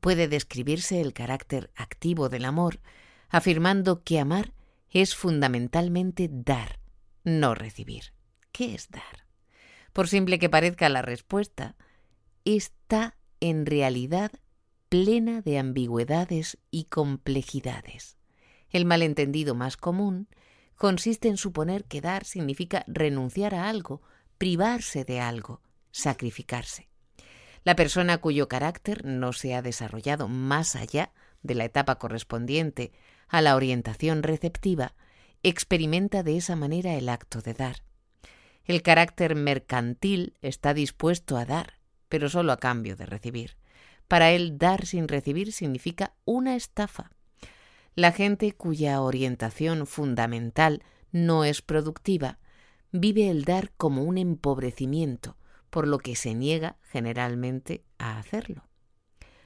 puede 0.00 0.26
describirse 0.26 1.02
el 1.02 1.12
carácter 1.12 1.70
activo 1.76 2.30
del 2.30 2.46
amor, 2.46 2.80
afirmando 3.28 4.02
que 4.02 4.18
amar 4.18 4.54
es 4.88 5.14
fundamentalmente 5.14 6.30
dar, 6.32 6.80
no 7.24 7.54
recibir. 7.54 8.14
¿Qué 8.52 8.74
es 8.74 8.90
dar? 8.90 9.26
Por 9.92 10.08
simple 10.08 10.38
que 10.38 10.48
parezca 10.48 10.88
la 10.88 11.02
respuesta, 11.02 11.76
está 12.44 13.16
en 13.40 13.66
realidad 13.66 14.32
plena 14.90 15.40
de 15.40 15.56
ambigüedades 15.56 16.58
y 16.72 16.86
complejidades. 16.86 18.18
El 18.70 18.84
malentendido 18.84 19.54
más 19.54 19.76
común 19.76 20.26
consiste 20.74 21.28
en 21.28 21.36
suponer 21.36 21.84
que 21.84 22.00
dar 22.00 22.24
significa 22.24 22.84
renunciar 22.88 23.54
a 23.54 23.68
algo, 23.68 24.02
privarse 24.36 25.04
de 25.04 25.20
algo, 25.20 25.62
sacrificarse. 25.92 26.88
La 27.62 27.76
persona 27.76 28.18
cuyo 28.18 28.48
carácter 28.48 29.04
no 29.04 29.32
se 29.32 29.54
ha 29.54 29.62
desarrollado 29.62 30.26
más 30.26 30.74
allá 30.74 31.12
de 31.42 31.54
la 31.54 31.66
etapa 31.66 31.98
correspondiente 31.98 32.90
a 33.28 33.42
la 33.42 33.54
orientación 33.54 34.24
receptiva, 34.24 34.94
experimenta 35.44 36.24
de 36.24 36.36
esa 36.36 36.56
manera 36.56 36.94
el 36.94 37.08
acto 37.08 37.42
de 37.42 37.54
dar. 37.54 37.76
El 38.64 38.82
carácter 38.82 39.36
mercantil 39.36 40.34
está 40.42 40.74
dispuesto 40.74 41.36
a 41.36 41.44
dar, 41.44 41.74
pero 42.08 42.28
solo 42.28 42.50
a 42.50 42.56
cambio 42.56 42.96
de 42.96 43.06
recibir. 43.06 43.59
Para 44.10 44.32
él 44.32 44.58
dar 44.58 44.86
sin 44.86 45.06
recibir 45.06 45.52
significa 45.52 46.16
una 46.24 46.56
estafa. 46.56 47.12
La 47.94 48.10
gente 48.10 48.50
cuya 48.50 49.00
orientación 49.02 49.86
fundamental 49.86 50.82
no 51.12 51.44
es 51.44 51.62
productiva 51.62 52.40
vive 52.90 53.30
el 53.30 53.44
dar 53.44 53.70
como 53.76 54.02
un 54.02 54.18
empobrecimiento, 54.18 55.36
por 55.70 55.86
lo 55.86 55.98
que 55.98 56.16
se 56.16 56.34
niega 56.34 56.76
generalmente 56.82 57.84
a 57.98 58.18
hacerlo. 58.18 58.64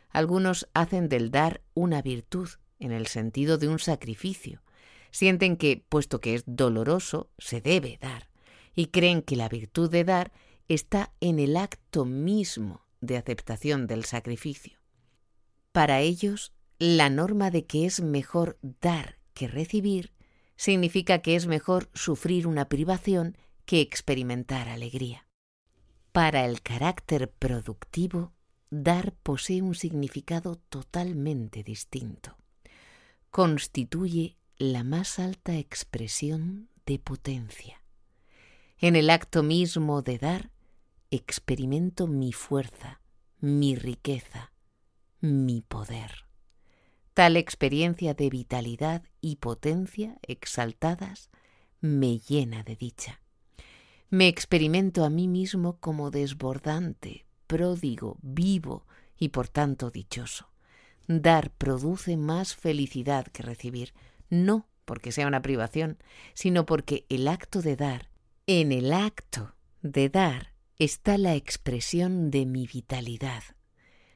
Algunos 0.09 0.67
hacen 0.73 1.11
del 1.11 1.31
dar 1.31 1.61
una 1.75 2.01
virtud, 2.01 2.49
en 2.79 2.93
el 2.93 3.07
sentido 3.07 3.59
de 3.59 3.69
un 3.69 3.79
sacrificio. 3.79 4.63
Sienten 5.11 5.59
que, 5.59 5.85
puesto 5.91 6.23
que 6.23 6.37
es 6.37 6.43
doloroso, 6.47 7.29
se 7.37 7.61
debe 7.61 7.99
dar, 8.01 8.31
y 8.75 8.87
creen 8.87 9.21
que 9.21 9.37
la 9.37 9.51
virtud 9.51 9.91
de 9.91 10.05
dar 10.05 10.33
está 10.69 11.13
en 11.21 11.39
el 11.39 11.59
acto 11.59 12.07
mismo 12.07 12.84
de 13.07 13.17
aceptación 13.17 13.87
del 13.87 14.05
sacrificio. 14.05 14.79
Para 15.73 16.01
ellos, 16.01 16.53
la 16.79 17.11
norma 17.11 17.51
de 17.51 17.67
que 17.67 17.87
es 17.87 18.01
mejor 18.01 18.59
dar 18.63 19.19
que 19.33 19.49
recibir 19.49 20.13
significa 20.57 21.21
que 21.21 21.37
es 21.37 21.47
mejor 21.47 21.91
sufrir 21.95 22.47
una 22.47 22.69
privación 22.69 23.37
que 23.65 23.81
experimentar 23.81 24.69
alegría. 24.69 25.27
Para 26.13 26.45
el 26.45 26.63
carácter 26.63 27.31
productivo, 27.31 28.33
dar 28.71 29.13
posee 29.23 29.63
un 29.63 29.75
significado 29.75 30.57
totalmente 30.69 31.63
distinto. 31.63 32.37
Constituye 33.31 34.37
la 34.57 34.85
más 34.85 35.19
alta 35.19 35.57
expresión 35.57 36.69
de 36.87 36.99
potencia. 36.99 37.83
En 38.79 38.97
el 38.97 39.11
acto 39.11 39.43
mismo 39.43 40.03
de 40.03 40.19
dar, 40.19 40.51
experimento 41.15 42.07
mi 42.07 42.33
fuerza, 42.33 43.01
mi 43.41 43.77
riqueza, 43.77 44.53
mi 45.21 45.63
poder. 45.63 46.27
Tal 47.15 47.37
experiencia 47.37 48.15
de 48.15 48.29
vitalidad 48.31 49.05
y 49.21 49.37
potencia 49.37 50.19
exaltadas 50.23 51.31
me 51.81 52.19
llena 52.19 52.65
de 52.65 52.77
dicha. 52.77 53.21
Me 54.11 54.29
experimento 54.29 55.05
a 55.05 55.11
mí 55.11 55.29
mismo 55.29 55.79
como 55.79 56.11
desbordante, 56.11 57.27
pródigo, 57.47 58.19
vivo 58.23 58.87
y 59.17 59.29
por 59.29 59.49
tanto 59.49 59.91
dichoso. 59.91 60.49
Dar 61.07 61.51
produce 61.51 62.17
más 62.17 62.57
felicidad 62.57 63.27
que 63.27 63.43
recibir, 63.43 63.93
no 64.31 64.67
porque 64.85 65.13
sea 65.13 65.27
una 65.27 65.43
privación, 65.43 65.99
sino 66.35 66.67
porque 66.67 67.07
el 67.09 67.29
acto 67.29 67.63
de 67.63 67.77
dar, 67.77 68.11
en 68.47 68.73
el 68.73 68.93
acto 68.93 69.55
de 69.83 70.09
dar, 70.09 70.54
está 70.79 71.19
la 71.19 71.35
expresión 71.35 72.31
de 72.31 72.47
mi 72.47 72.67
vitalidad. 72.67 73.43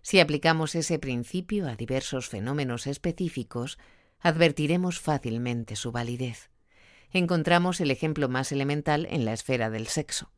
Si 0.02 0.20
aplicamos 0.20 0.74
ese 0.74 0.98
principio 0.98 1.68
a 1.68 1.76
diversos 1.76 2.28
fenómenos 2.28 2.86
específicos, 2.86 3.78
advertiremos 4.20 5.00
fácilmente 5.00 5.76
su 5.76 5.92
validez 5.92 6.50
encontramos 7.12 7.80
el 7.80 7.90
ejemplo 7.90 8.28
más 8.28 8.52
elemental 8.52 9.06
en 9.10 9.24
la 9.24 9.32
esfera 9.32 9.70
del 9.70 9.86
sexo. 9.86 10.30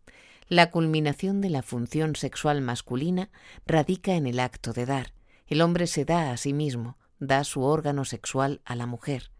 La 0.49 0.71
culminación 0.71 1.41
de 1.41 1.51
la 1.51 1.63
función 1.63 2.17
sexual 2.17 2.61
masculina 2.61 3.31
radica 3.67 4.15
en 4.15 4.27
el 4.27 4.41
acto 4.41 4.73
de 4.73 4.87
dar. 4.87 5.13
El 5.47 5.63
hombre 5.63 5.87
se 5.87 6.05
da 6.05 6.33
a 6.33 6.37
sí 6.37 6.53
mismo, 6.53 6.99
da 7.19 7.45
su 7.45 7.63
órgano 7.63 8.05
sexual 8.05 8.61
a 8.65 8.75
la 8.75 8.87
mujer. 8.87 9.31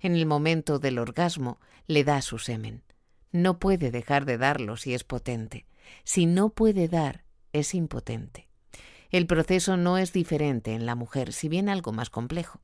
En 0.00 0.14
el 0.14 0.26
momento 0.26 0.78
del 0.78 0.98
orgasmo 0.98 1.60
le 1.86 2.04
da 2.04 2.22
su 2.22 2.38
semen. 2.38 2.82
No 3.30 3.58
puede 3.58 3.90
dejar 3.90 4.24
de 4.24 4.38
darlo 4.38 4.76
si 4.76 4.94
es 4.94 5.04
potente. 5.04 5.66
Si 6.04 6.26
no 6.26 6.50
puede 6.50 6.88
dar, 6.88 7.24
es 7.52 7.74
impotente. 7.74 8.48
El 9.10 9.26
proceso 9.26 9.76
no 9.76 9.98
es 9.98 10.12
diferente 10.12 10.72
en 10.72 10.86
la 10.86 10.94
mujer, 10.94 11.32
si 11.32 11.48
bien 11.48 11.68
algo 11.68 11.92
más 11.92 12.08
complejo. 12.08 12.60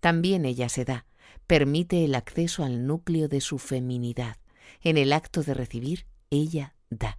También 0.00 0.44
ella 0.44 0.68
se 0.68 0.84
da, 0.84 1.06
permite 1.46 2.04
el 2.04 2.14
acceso 2.14 2.64
al 2.64 2.86
núcleo 2.86 3.28
de 3.28 3.40
su 3.40 3.58
feminidad. 3.58 4.36
En 4.82 4.98
el 4.98 5.12
acto 5.12 5.42
de 5.42 5.54
recibir, 5.54 6.06
ella 6.30 6.74
da. 6.90 7.16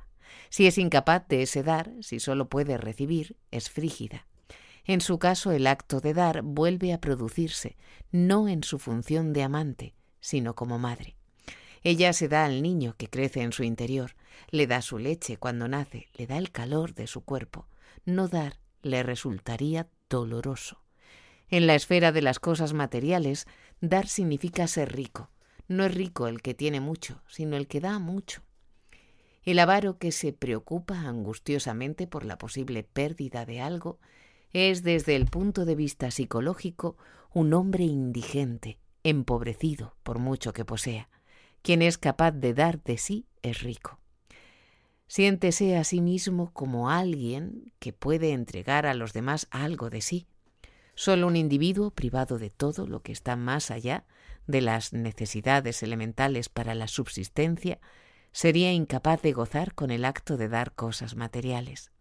Si 0.50 0.68
es 0.68 0.78
incapaz 0.78 1.28
de 1.28 1.42
ese 1.42 1.64
dar, 1.64 1.92
si 2.02 2.20
solo 2.20 2.50
puede 2.50 2.78
recibir, 2.78 3.36
es 3.52 3.70
frígida. 3.70 4.28
En 4.86 5.02
su 5.02 5.20
caso, 5.20 5.52
el 5.52 5.68
acto 5.68 6.00
de 6.00 6.14
dar 6.14 6.44
vuelve 6.44 6.94
a 6.94 7.02
producirse, 7.02 7.76
no 8.12 8.48
en 8.48 8.64
su 8.64 8.80
función 8.80 9.34
de 9.34 9.44
amante, 9.44 9.96
sino 10.22 10.56
como 10.56 10.80
madre. 10.80 11.16
Ella 11.84 12.14
se 12.14 12.28
da 12.28 12.46
al 12.46 12.62
niño 12.62 12.96
que 12.98 13.10
crece 13.10 13.42
en 13.42 13.52
su 13.52 13.64
interior, 13.64 14.16
le 14.50 14.68
da 14.68 14.82
su 14.82 14.98
leche 14.98 15.38
cuando 15.38 15.68
nace, 15.68 16.08
le 16.16 16.28
da 16.28 16.38
el 16.38 16.52
calor 16.52 16.94
de 16.94 17.08
su 17.08 17.22
cuerpo. 17.22 17.68
No 18.06 18.28
dar 18.28 18.60
le 18.82 19.04
resultaría 19.04 19.88
doloroso. 20.10 20.82
En 21.50 21.68
la 21.68 21.76
esfera 21.76 22.12
de 22.12 22.22
las 22.22 22.40
cosas 22.40 22.74
materiales, 22.74 23.48
dar 23.82 24.08
significa 24.08 24.68
ser 24.68 24.94
rico. 24.94 25.30
No 25.68 25.86
es 25.86 25.94
rico 25.94 26.28
el 26.28 26.42
que 26.42 26.54
tiene 26.54 26.80
mucho, 26.80 27.22
sino 27.28 27.58
el 27.58 27.68
que 27.68 27.80
da 27.80 28.00
mucho. 28.00 28.42
El 29.44 29.60
avaro 29.60 29.98
que 29.98 30.12
se 30.12 30.34
preocupa 30.34 31.00
angustiosamente 31.02 32.06
por 32.06 32.26
la 32.26 32.38
posible 32.38 32.84
pérdida 32.84 33.46
de 33.46 33.62
algo 33.62 34.00
es, 34.52 34.84
desde 34.84 35.16
el 35.16 35.26
punto 35.26 35.64
de 35.64 35.76
vista 35.76 36.12
psicológico, 36.12 36.98
un 37.34 37.54
hombre 37.54 37.86
indigente, 37.86 38.80
empobrecido 39.04 39.96
por 40.04 40.20
mucho 40.20 40.52
que 40.52 40.66
posea. 40.66 41.10
Quien 41.62 41.82
es 41.82 41.98
capaz 41.98 42.32
de 42.32 42.54
dar 42.54 42.84
de 42.84 42.98
sí 42.98 43.26
es 43.42 43.62
rico. 43.62 44.00
Siéntese 45.08 45.78
a 45.78 45.84
sí 45.84 46.02
mismo 46.02 46.52
como 46.54 46.90
alguien 46.90 47.72
que 47.80 47.94
puede 47.94 48.34
entregar 48.34 48.86
a 48.86 48.94
los 48.94 49.14
demás 49.14 49.48
algo 49.52 49.90
de 49.90 50.02
sí. 50.02 50.28
Solo 50.96 51.28
un 51.28 51.36
individuo 51.36 51.92
privado 51.92 52.38
de 52.40 52.50
todo 52.50 52.88
lo 52.88 53.02
que 53.02 53.12
está 53.12 53.36
más 53.36 53.72
allá 53.72 54.06
de 54.48 54.62
las 54.62 54.94
necesidades 54.94 55.82
elementales 55.84 56.50
para 56.50 56.76
la 56.76 56.88
subsistencia 56.88 57.80
sería 58.32 58.72
incapaz 58.74 59.22
de 59.22 59.32
gozar 59.32 59.74
con 59.74 59.92
el 59.92 60.06
acto 60.06 60.38
de 60.38 60.50
dar 60.50 60.74
cosas 60.74 61.16
materiales. 61.16 61.92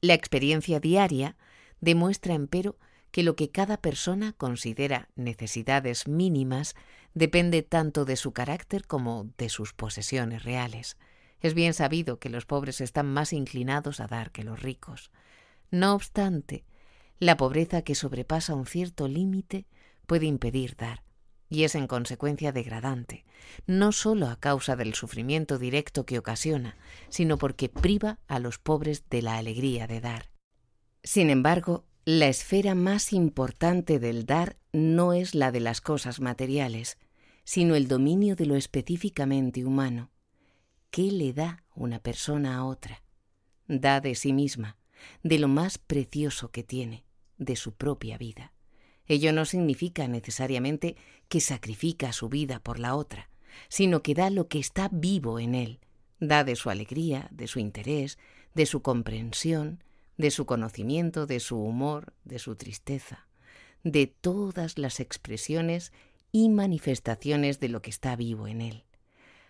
La 0.00 0.14
experiencia 0.14 0.80
diaria 0.80 1.36
demuestra, 1.80 2.34
empero, 2.34 2.78
que 3.10 3.22
lo 3.22 3.36
que 3.36 3.50
cada 3.50 3.80
persona 3.80 4.32
considera 4.32 5.08
necesidades 5.16 6.08
mínimas 6.08 6.74
depende 7.14 7.62
tanto 7.62 8.04
de 8.04 8.16
su 8.16 8.32
carácter 8.32 8.86
como 8.86 9.30
de 9.38 9.48
sus 9.48 9.72
posesiones 9.72 10.44
reales. 10.44 10.96
Es 11.40 11.54
bien 11.54 11.74
sabido 11.74 12.18
que 12.18 12.30
los 12.30 12.46
pobres 12.46 12.80
están 12.80 13.06
más 13.06 13.32
inclinados 13.32 14.00
a 14.00 14.06
dar 14.06 14.32
que 14.32 14.44
los 14.44 14.62
ricos. 14.62 15.10
No 15.70 15.94
obstante, 15.94 16.64
la 17.18 17.36
pobreza 17.36 17.82
que 17.82 17.94
sobrepasa 17.94 18.54
un 18.54 18.66
cierto 18.66 19.08
límite 19.08 19.66
puede 20.06 20.26
impedir 20.26 20.76
dar. 20.76 21.02
y 21.50 21.64
es 21.64 21.74
en 21.74 21.86
consecuencia 21.86 22.52
degradante, 22.52 23.24
no 23.66 23.92
sólo 23.92 24.28
a 24.28 24.38
causa 24.38 24.76
del 24.76 24.92
sufrimiento 24.92 25.58
directo 25.58 26.04
que 26.04 26.18
ocasiona, 26.18 26.76
sino 27.08 27.38
porque 27.38 27.70
priva 27.70 28.18
a 28.28 28.38
los 28.38 28.58
pobres 28.58 29.04
de 29.08 29.22
la 29.22 29.38
alegría 29.38 29.86
de 29.86 30.02
dar. 30.02 30.30
Sin 31.02 31.30
embargo, 31.30 31.86
la 32.04 32.28
esfera 32.28 32.74
más 32.74 33.12
importante 33.12 33.98
del 33.98 34.26
dar 34.26 34.58
no 34.72 35.14
es 35.14 35.34
la 35.34 35.50
de 35.50 35.60
las 35.60 35.80
cosas 35.80 36.20
materiales, 36.20 36.98
sino 37.44 37.76
el 37.76 37.88
dominio 37.88 38.36
de 38.36 38.44
lo 38.44 38.56
específicamente 38.56 39.64
humano. 39.64 40.10
¿Qué 40.90 41.12
le 41.12 41.32
da 41.34 41.64
una 41.74 41.98
persona 41.98 42.56
a 42.56 42.64
otra? 42.64 43.02
Da 43.66 44.00
de 44.00 44.14
sí 44.14 44.32
misma, 44.32 44.78
de 45.22 45.38
lo 45.38 45.46
más 45.46 45.76
precioso 45.76 46.50
que 46.50 46.62
tiene, 46.62 47.04
de 47.36 47.56
su 47.56 47.72
propia 47.72 48.16
vida. 48.16 48.52
Ello 49.06 49.32
no 49.32 49.44
significa 49.44 50.08
necesariamente 50.08 50.96
que 51.28 51.40
sacrifica 51.40 52.12
su 52.12 52.28
vida 52.28 52.60
por 52.60 52.78
la 52.78 52.94
otra, 52.94 53.30
sino 53.68 54.02
que 54.02 54.14
da 54.14 54.30
lo 54.30 54.48
que 54.48 54.58
está 54.58 54.88
vivo 54.90 55.38
en 55.38 55.54
él, 55.54 55.80
da 56.20 56.42
de 56.42 56.56
su 56.56 56.70
alegría, 56.70 57.28
de 57.32 57.48
su 57.48 57.58
interés, 57.58 58.18
de 58.54 58.64
su 58.64 58.80
comprensión, 58.80 59.84
de 60.16 60.30
su 60.30 60.46
conocimiento, 60.46 61.26
de 61.26 61.40
su 61.40 61.58
humor, 61.58 62.14
de 62.24 62.38
su 62.38 62.56
tristeza, 62.56 63.28
de 63.84 64.06
todas 64.06 64.78
las 64.78 65.00
expresiones 65.00 65.92
y 66.32 66.48
manifestaciones 66.48 67.60
de 67.60 67.68
lo 67.68 67.82
que 67.82 67.90
está 67.90 68.16
vivo 68.16 68.48
en 68.48 68.62
él. 68.62 68.84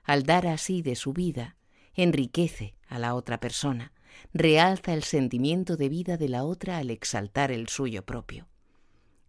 Al 0.09 0.25
dar 0.25 0.49
así 0.49 0.83
de 0.83 0.97
su 0.97 1.13
vida, 1.13 1.55
enriquece 1.95 2.75
a 2.89 2.99
la 2.99 3.15
otra 3.15 3.39
persona, 3.39 3.93
realza 4.35 4.93
el 4.93 5.05
sentimiento 5.05 5.77
de 5.77 5.89
vida 5.89 6.17
de 6.17 6.29
la 6.29 6.43
otra 6.43 6.79
al 6.79 6.91
exaltar 6.91 7.53
el 7.53 7.69
suyo 7.69 8.05
propio 8.05 8.49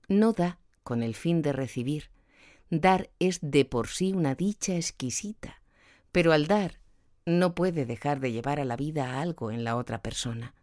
no 0.10 0.34
da 0.34 0.60
con 0.84 1.04
el 1.04 1.16
fin 1.16 1.42
de 1.42 1.54
recibir. 1.54 2.10
Dar 2.70 3.10
es 3.20 3.40
de 3.42 3.64
por 3.64 3.88
sí 3.88 4.12
una 4.12 4.36
dicha 4.36 4.76
exquisita, 4.76 5.62
pero 6.12 6.34
al 6.34 6.48
dar 6.48 6.80
no 7.26 7.56
puede 7.56 7.86
dejar 7.86 8.20
de 8.20 8.32
llevar 8.32 8.60
a 8.60 8.66
la 8.66 8.76
vida 8.76 9.22
algo 9.22 9.52
en 9.52 9.64
la 9.64 9.76
otra 9.76 10.02
persona, 10.02 10.56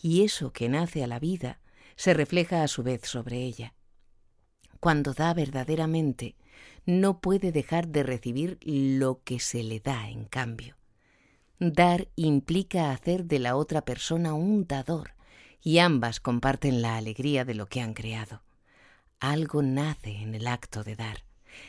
y 0.00 0.22
eso 0.22 0.52
que 0.52 0.68
nace 0.68 1.02
a 1.02 1.06
la 1.06 1.18
vida 1.18 1.58
se 1.96 2.14
refleja 2.14 2.62
a 2.62 2.68
su 2.68 2.82
vez 2.82 3.02
sobre 3.04 3.38
ella. 3.38 3.74
Cuando 4.78 5.14
da 5.14 5.32
verdaderamente, 5.34 6.36
no 6.84 7.20
puede 7.20 7.52
dejar 7.52 7.88
de 7.88 8.02
recibir 8.02 8.58
lo 8.62 9.22
que 9.24 9.40
se 9.40 9.62
le 9.62 9.80
da 9.80 10.08
en 10.08 10.24
cambio. 10.24 10.76
Dar 11.58 12.08
implica 12.16 12.90
hacer 12.90 13.24
de 13.26 13.38
la 13.38 13.56
otra 13.56 13.84
persona 13.84 14.34
un 14.34 14.66
dador, 14.66 15.14
y 15.60 15.78
ambas 15.78 16.18
comparten 16.18 16.82
la 16.82 16.96
alegría 16.96 17.44
de 17.44 17.54
lo 17.54 17.66
que 17.66 17.80
han 17.80 17.94
creado 17.94 18.42
algo 19.22 19.62
nace 19.62 20.16
en 20.16 20.34
el 20.34 20.48
acto 20.48 20.82
de 20.82 20.96
dar, 20.96 21.24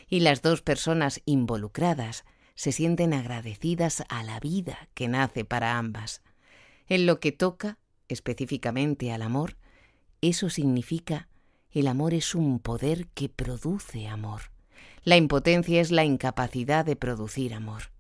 y 0.10 0.22
las 0.22 0.42
dos 0.42 0.64
personas 0.64 1.22
involucradas 1.26 2.26
se 2.56 2.72
sienten 2.72 3.14
agradecidas 3.14 4.04
a 4.10 4.24
la 4.24 4.40
vida 4.40 4.90
que 4.96 5.08
nace 5.08 5.46
para 5.46 5.78
ambas. 5.78 6.24
En 6.88 7.06
lo 7.06 7.20
que 7.20 7.32
toca 7.32 7.78
específicamente 8.08 9.12
al 9.14 9.22
amor, 9.22 9.58
eso 10.22 10.50
significa 10.50 11.30
el 11.72 11.88
amor 11.88 12.16
es 12.16 12.34
un 12.34 12.60
poder 12.60 13.08
que 13.10 13.30
produce 13.30 14.08
amor. 14.08 14.53
La 15.04 15.18
impotencia 15.18 15.82
es 15.82 15.92
la 15.92 16.06
incapacidad 16.06 16.86
de 16.86 16.96
producir 16.96 17.54
amor. 17.54 17.92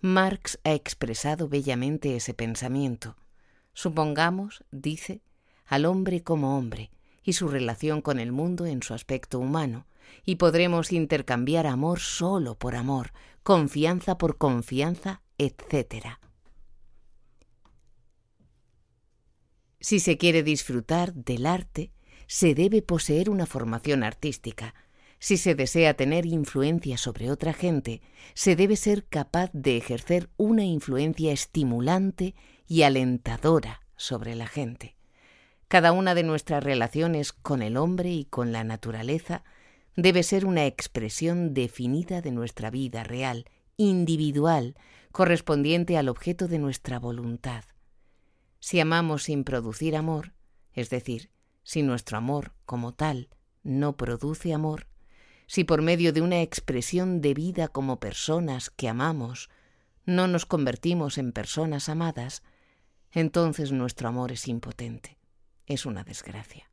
Marx 0.00 0.58
ha 0.64 0.72
expresado 0.72 1.48
bellamente 1.48 2.14
ese 2.16 2.32
pensamiento. 2.32 3.16
Supongamos, 3.72 4.64
dice, 4.70 5.22
al 5.66 5.84
hombre 5.84 6.22
como 6.22 6.56
hombre, 6.56 6.90
y 7.24 7.32
su 7.32 7.48
relación 7.48 8.02
con 8.02 8.20
el 8.20 8.32
mundo 8.32 8.66
en 8.66 8.82
su 8.82 8.94
aspecto 8.94 9.38
humano, 9.38 9.86
y 10.24 10.36
podremos 10.36 10.92
intercambiar 10.92 11.66
amor 11.66 12.00
solo 12.00 12.56
por 12.56 12.76
amor, 12.76 13.12
confianza 13.42 14.18
por 14.18 14.38
confianza, 14.38 15.22
etc. 15.38 16.18
Si 19.80 19.98
se 19.98 20.18
quiere 20.18 20.42
disfrutar 20.42 21.12
del 21.14 21.46
arte, 21.46 21.90
se 22.26 22.54
debe 22.54 22.82
poseer 22.82 23.30
una 23.30 23.46
formación 23.46 24.04
artística. 24.04 24.74
Si 25.22 25.36
se 25.36 25.54
desea 25.54 25.94
tener 25.94 26.26
influencia 26.26 26.98
sobre 26.98 27.30
otra 27.30 27.52
gente, 27.52 28.02
se 28.34 28.56
debe 28.56 28.74
ser 28.74 29.04
capaz 29.04 29.50
de 29.52 29.76
ejercer 29.76 30.30
una 30.36 30.64
influencia 30.64 31.30
estimulante 31.30 32.34
y 32.66 32.82
alentadora 32.82 33.82
sobre 33.94 34.34
la 34.34 34.48
gente. 34.48 34.96
Cada 35.68 35.92
una 35.92 36.16
de 36.16 36.24
nuestras 36.24 36.64
relaciones 36.64 37.32
con 37.32 37.62
el 37.62 37.76
hombre 37.76 38.10
y 38.10 38.24
con 38.24 38.50
la 38.50 38.64
naturaleza 38.64 39.44
debe 39.94 40.24
ser 40.24 40.44
una 40.44 40.66
expresión 40.66 41.54
definida 41.54 42.20
de 42.20 42.32
nuestra 42.32 42.72
vida 42.72 43.04
real, 43.04 43.44
individual, 43.76 44.74
correspondiente 45.12 45.96
al 45.96 46.08
objeto 46.08 46.48
de 46.48 46.58
nuestra 46.58 46.98
voluntad. 46.98 47.62
Si 48.58 48.80
amamos 48.80 49.22
sin 49.22 49.44
producir 49.44 49.94
amor, 49.94 50.32
es 50.72 50.90
decir, 50.90 51.30
si 51.62 51.84
nuestro 51.84 52.18
amor 52.18 52.54
como 52.64 52.92
tal 52.92 53.28
no 53.62 53.96
produce 53.96 54.52
amor, 54.52 54.88
si 55.52 55.64
por 55.64 55.82
medio 55.82 56.14
de 56.14 56.22
una 56.22 56.40
expresión 56.40 57.20
de 57.20 57.34
vida 57.34 57.68
como 57.68 58.00
personas 58.00 58.70
que 58.70 58.88
amamos 58.88 59.50
no 60.06 60.26
nos 60.26 60.46
convertimos 60.46 61.18
en 61.18 61.32
personas 61.32 61.90
amadas, 61.90 62.42
entonces 63.10 63.70
nuestro 63.70 64.08
amor 64.08 64.32
es 64.32 64.48
impotente 64.48 65.18
es 65.66 65.84
una 65.84 66.04
desgracia. 66.04 66.70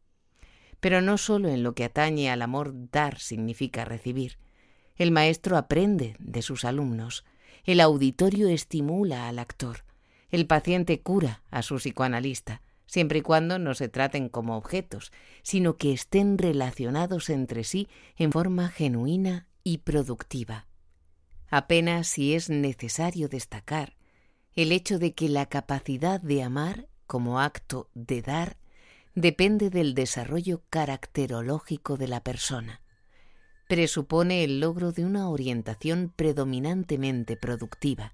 Pero 0.80 1.02
no 1.02 1.18
solo 1.18 1.50
en 1.50 1.62
lo 1.62 1.76
que 1.76 1.84
atañe 1.84 2.32
al 2.32 2.42
amor 2.42 2.72
dar 2.90 3.20
significa 3.20 3.84
recibir. 3.84 4.38
El 4.96 5.12
maestro 5.12 5.58
aprende 5.58 6.16
de 6.18 6.42
sus 6.42 6.64
alumnos, 6.64 7.26
el 7.66 7.82
auditorio 7.82 8.48
estimula 8.48 9.28
al 9.28 9.40
actor, 9.40 9.84
el 10.30 10.48
paciente 10.48 11.02
cura 11.02 11.44
a 11.52 11.64
su 11.64 11.76
psicoanalista, 11.76 12.62
siempre 12.90 13.20
y 13.20 13.22
cuando 13.22 13.60
no 13.60 13.76
se 13.76 13.88
traten 13.88 14.30
como 14.30 14.58
objetos, 14.58 15.12
sino 15.44 15.78
que 15.78 15.94
estén 15.94 16.40
relacionados 16.40 17.30
entre 17.30 17.64
sí 17.64 17.88
en 18.18 18.32
forma 18.32 18.70
genuina 18.70 19.48
y 19.64 19.78
productiva. 19.78 20.66
Apenas 21.50 22.08
si 22.08 22.34
es 22.34 22.50
necesario 22.50 23.30
destacar 23.30 23.96
el 24.56 24.72
hecho 24.72 24.98
de 24.98 25.14
que 25.14 25.30
la 25.30 25.46
capacidad 25.46 26.20
de 26.20 26.42
amar 26.42 26.88
como 27.06 27.40
acto 27.40 27.90
de 27.94 28.24
dar 28.24 28.58
depende 29.14 29.70
del 29.70 29.94
desarrollo 29.94 30.64
caracterológico 30.72 31.96
de 31.96 32.08
la 32.08 32.24
persona. 32.24 32.82
Presupone 33.68 34.44
el 34.44 34.60
logro 34.60 34.92
de 34.92 35.06
una 35.06 35.30
orientación 35.30 36.12
predominantemente 36.16 37.38
productiva, 37.38 38.14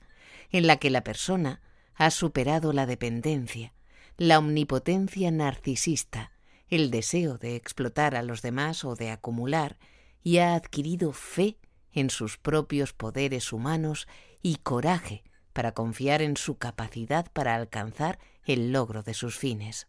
en 0.52 0.68
la 0.68 0.76
que 0.78 0.90
la 0.90 1.06
persona 1.06 1.62
ha 1.96 2.12
superado 2.12 2.74
la 2.74 2.86
dependencia, 2.86 3.74
la 4.18 4.40
omnipotencia 4.40 5.30
narcisista, 5.32 6.32
el 6.70 6.90
deseo 6.90 7.38
de 7.38 7.56
explotar 7.56 8.16
a 8.16 8.24
los 8.24 8.42
demás 8.42 8.86
o 8.86 8.96
de 8.96 9.12
acumular, 9.12 9.78
y 10.24 10.38
ha 10.38 10.56
adquirido 10.56 11.12
fe 11.12 11.58
en 11.92 12.10
sus 12.10 12.38
propios 12.38 12.94
poderes 12.94 13.54
humanos 13.54 14.08
y 14.42 14.56
coraje 14.58 15.24
para 15.54 15.74
confiar 15.74 16.22
en 16.22 16.38
su 16.38 16.58
capacidad 16.58 17.32
para 17.32 17.56
alcanzar 17.56 18.20
el 18.44 18.72
logro 18.72 19.04
de 19.04 19.14
sus 19.14 19.38
fines. 19.38 19.88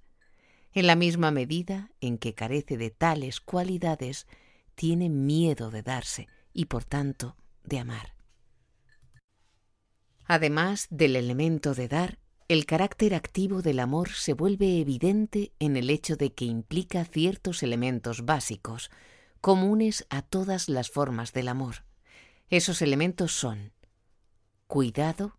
En 0.73 0.87
la 0.87 0.95
misma 0.95 1.31
medida 1.31 1.91
en 2.01 2.19
que 2.19 2.35
carece 2.35 2.77
de 2.77 2.91
tales 2.91 3.41
cualidades, 3.41 4.27
tiene 4.75 5.09
miedo 5.09 5.71
de 5.71 5.83
darse 5.83 6.29
y 6.53 6.67
por 6.67 6.85
tanto 6.85 7.37
de 7.65 7.79
amar. 7.79 8.15
Además 10.27 10.87
del 10.91 11.17
elemento 11.17 11.75
de 11.75 11.89
dar, 11.89 12.19
el 12.49 12.67
carácter 12.67 13.15
activo 13.15 13.63
del 13.63 13.81
amor 13.81 14.11
se 14.11 14.33
vuelve 14.33 14.81
evidente 14.81 15.53
en 15.59 15.77
el 15.77 15.91
hecho 15.91 16.17
de 16.17 16.33
que 16.33 16.45
implica 16.45 17.05
ciertos 17.05 17.63
elementos 17.63 18.25
básicos, 18.25 18.91
comunes 19.41 20.07
a 20.11 20.23
todas 20.23 20.69
las 20.69 20.91
formas 20.91 21.33
del 21.33 21.49
amor. 21.49 21.85
Esos 22.49 22.83
elementos 22.83 23.33
son 23.33 23.73
cuidado, 24.67 25.37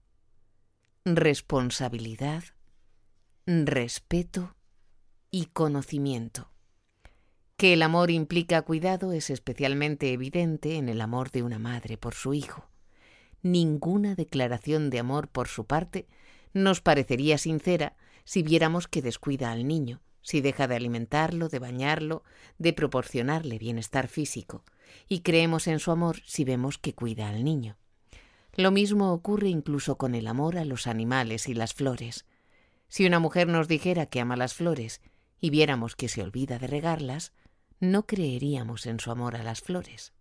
responsabilidad, 1.06 2.44
respeto, 3.46 4.58
y 5.32 5.46
conocimiento. 5.48 6.50
Que 7.58 7.74
el 7.74 7.82
amor 7.82 8.12
implica 8.12 8.62
cuidado 8.62 9.12
es 9.12 9.30
especialmente 9.30 10.12
evidente 10.14 10.76
en 10.78 10.90
el 10.90 11.02
amor 11.02 11.32
de 11.32 11.44
una 11.44 11.60
madre 11.60 11.98
por 11.98 12.14
su 12.14 12.34
hijo. 12.34 12.70
Ninguna 13.42 14.16
declaración 14.16 14.90
de 14.90 15.00
amor 15.00 15.28
por 15.28 15.48
su 15.48 15.66
parte 15.66 16.08
nos 16.64 16.82
parecería 16.82 17.38
sincera 17.38 17.96
si 18.26 18.44
viéramos 18.44 18.88
que 18.88 19.02
descuida 19.02 19.52
al 19.52 19.68
niño, 19.68 20.02
si 20.22 20.42
deja 20.42 20.68
de 20.68 20.76
alimentarlo, 20.76 21.48
de 21.50 21.60
bañarlo, 21.60 22.24
de 22.58 22.74
proporcionarle 22.74 23.58
bienestar 23.58 24.08
físico, 24.08 24.64
y 25.08 25.22
creemos 25.22 25.68
en 25.68 25.80
su 25.80 25.92
amor 25.92 26.22
si 26.26 26.44
vemos 26.44 26.78
que 26.78 26.94
cuida 26.94 27.30
al 27.30 27.44
niño. 27.44 27.78
Lo 28.54 28.72
mismo 28.72 29.14
ocurre 29.14 29.50
incluso 29.50 29.98
con 29.98 30.16
el 30.16 30.28
amor 30.28 30.58
a 30.58 30.66
los 30.66 30.88
animales 30.88 31.48
y 31.48 31.54
las 31.54 31.74
flores. 31.74 32.26
Si 32.90 33.06
una 33.06 33.20
mujer 33.20 33.48
nos 33.48 33.68
dijera 33.68 34.08
que 34.08 34.20
ama 34.20 34.36
las 34.36 34.54
flores 34.54 35.02
y 35.40 35.50
viéramos 35.50 35.96
que 35.96 36.10
se 36.10 36.24
olvida 36.24 36.58
de 36.58 36.68
regarlas, 36.68 37.34
no 37.80 38.06
creeríamos 38.06 38.86
en 38.88 39.00
su 39.00 39.12
amor 39.12 39.36
a 39.36 39.44
las 39.44 39.62
flores. 39.62 40.14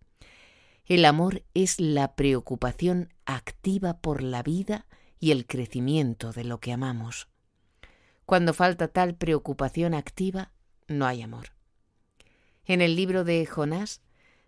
El 0.85 1.03
amor 1.03 1.43
es 1.53 1.79
la 1.81 2.15
preocupación 2.15 3.13
activa 3.25 3.99
por 3.99 4.23
la 4.23 4.43
vida 4.43 4.85
y 5.19 5.31
el 5.31 5.45
crecimiento 5.45 6.31
de 6.31 6.43
lo 6.43 6.59
que 6.59 6.73
amamos. 6.73 7.27
Cuando 8.25 8.53
falta 8.53 8.87
tal 8.87 9.15
preocupación 9.15 9.93
activa, 9.93 10.51
no 10.87 11.05
hay 11.05 11.21
amor. 11.21 11.53
En 12.65 12.81
el 12.81 12.95
libro 12.95 13.23
de 13.23 13.45
Jonás 13.45 14.01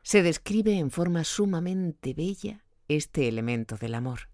se 0.03 0.23
describe 0.23 0.77
en 0.77 0.91
forma 0.91 1.23
sumamente 1.23 2.13
bella 2.13 2.63
este 2.87 3.27
elemento 3.27 3.77
del 3.77 3.95
amor. 3.95 4.29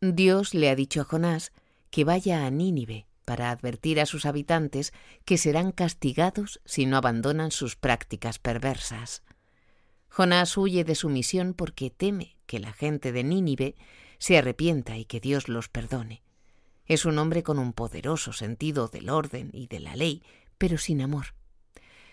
Dios 0.00 0.54
le 0.54 0.70
ha 0.70 0.76
dicho 0.76 1.00
a 1.00 1.04
Jonás 1.04 1.52
que 1.90 2.04
vaya 2.04 2.46
a 2.46 2.50
Nínive 2.50 3.06
para 3.24 3.50
advertir 3.50 4.00
a 4.00 4.06
sus 4.06 4.26
habitantes 4.26 4.92
que 5.24 5.38
serán 5.38 5.72
castigados 5.72 6.60
si 6.64 6.86
no 6.86 6.96
abandonan 6.96 7.50
sus 7.50 7.76
prácticas 7.76 8.38
perversas. 8.38 9.22
Jonás 10.08 10.56
huye 10.56 10.84
de 10.84 10.94
su 10.94 11.08
misión 11.08 11.52
porque 11.54 11.90
teme 11.90 12.38
que 12.46 12.58
la 12.58 12.72
gente 12.72 13.12
de 13.12 13.24
Nínive 13.24 13.76
se 14.18 14.38
arrepienta 14.38 14.96
y 14.96 15.04
que 15.04 15.20
Dios 15.20 15.48
los 15.48 15.68
perdone. 15.68 16.22
Es 16.86 17.04
un 17.04 17.18
hombre 17.18 17.42
con 17.42 17.58
un 17.58 17.72
poderoso 17.72 18.32
sentido 18.32 18.88
del 18.88 19.10
orden 19.10 19.50
y 19.52 19.66
de 19.66 19.80
la 19.80 19.94
ley, 19.94 20.22
pero 20.56 20.78
sin 20.78 21.00
amor. 21.00 21.34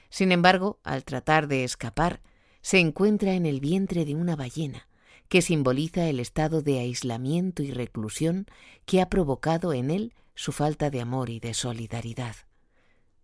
Sin 0.10 0.32
embargo, 0.32 0.80
al 0.84 1.04
tratar 1.04 1.48
de 1.48 1.64
escapar, 1.64 2.22
se 2.62 2.80
encuentra 2.80 3.34
en 3.34 3.46
el 3.46 3.60
vientre 3.60 4.06
de 4.06 4.16
una 4.16 4.36
ballena, 4.36 4.88
que 5.30 5.42
simboliza 5.42 6.08
el 6.08 6.20
estado 6.20 6.62
de 6.62 6.80
aislamiento 6.80 7.64
y 7.64 7.72
reclusión 7.72 8.46
que 8.86 9.02
ha 9.02 9.10
provocado 9.10 9.74
en 9.74 9.90
él 9.92 10.14
su 10.36 10.52
falta 10.52 10.90
de 10.90 11.02
amor 11.02 11.30
y 11.30 11.40
de 11.40 11.54
solidaridad. 11.54 12.36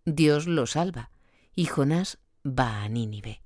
Dios 0.04 0.46
lo 0.46 0.66
salva, 0.66 1.10
y 1.54 1.66
Jonás 1.66 2.18
va 2.44 2.82
a 2.82 2.88
Nínive. 2.88 3.42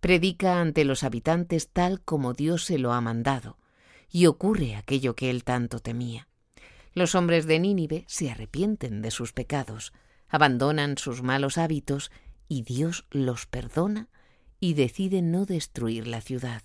Predica 0.00 0.60
ante 0.60 0.84
los 0.84 1.02
habitantes 1.02 1.70
tal 1.70 2.02
como 2.02 2.34
Dios 2.34 2.64
se 2.64 2.78
lo 2.78 2.92
ha 2.92 3.00
mandado, 3.00 3.56
y 4.10 4.26
ocurre 4.26 4.76
aquello 4.76 5.14
que 5.14 5.30
él 5.30 5.44
tanto 5.44 5.80
temía. 5.80 6.28
Los 6.94 7.14
hombres 7.14 7.46
de 7.46 7.58
Nínive 7.58 8.04
se 8.08 8.30
arrepienten 8.30 9.02
de 9.02 9.10
sus 9.10 9.32
pecados, 9.32 9.92
abandonan 10.28 10.98
sus 10.98 11.22
malos 11.22 11.58
hábitos 11.58 12.10
y 12.48 12.62
Dios 12.62 13.06
los 13.10 13.46
perdona 13.46 14.08
y 14.60 14.74
decide 14.74 15.22
no 15.22 15.44
destruir 15.44 16.06
la 16.06 16.20
ciudad. 16.20 16.62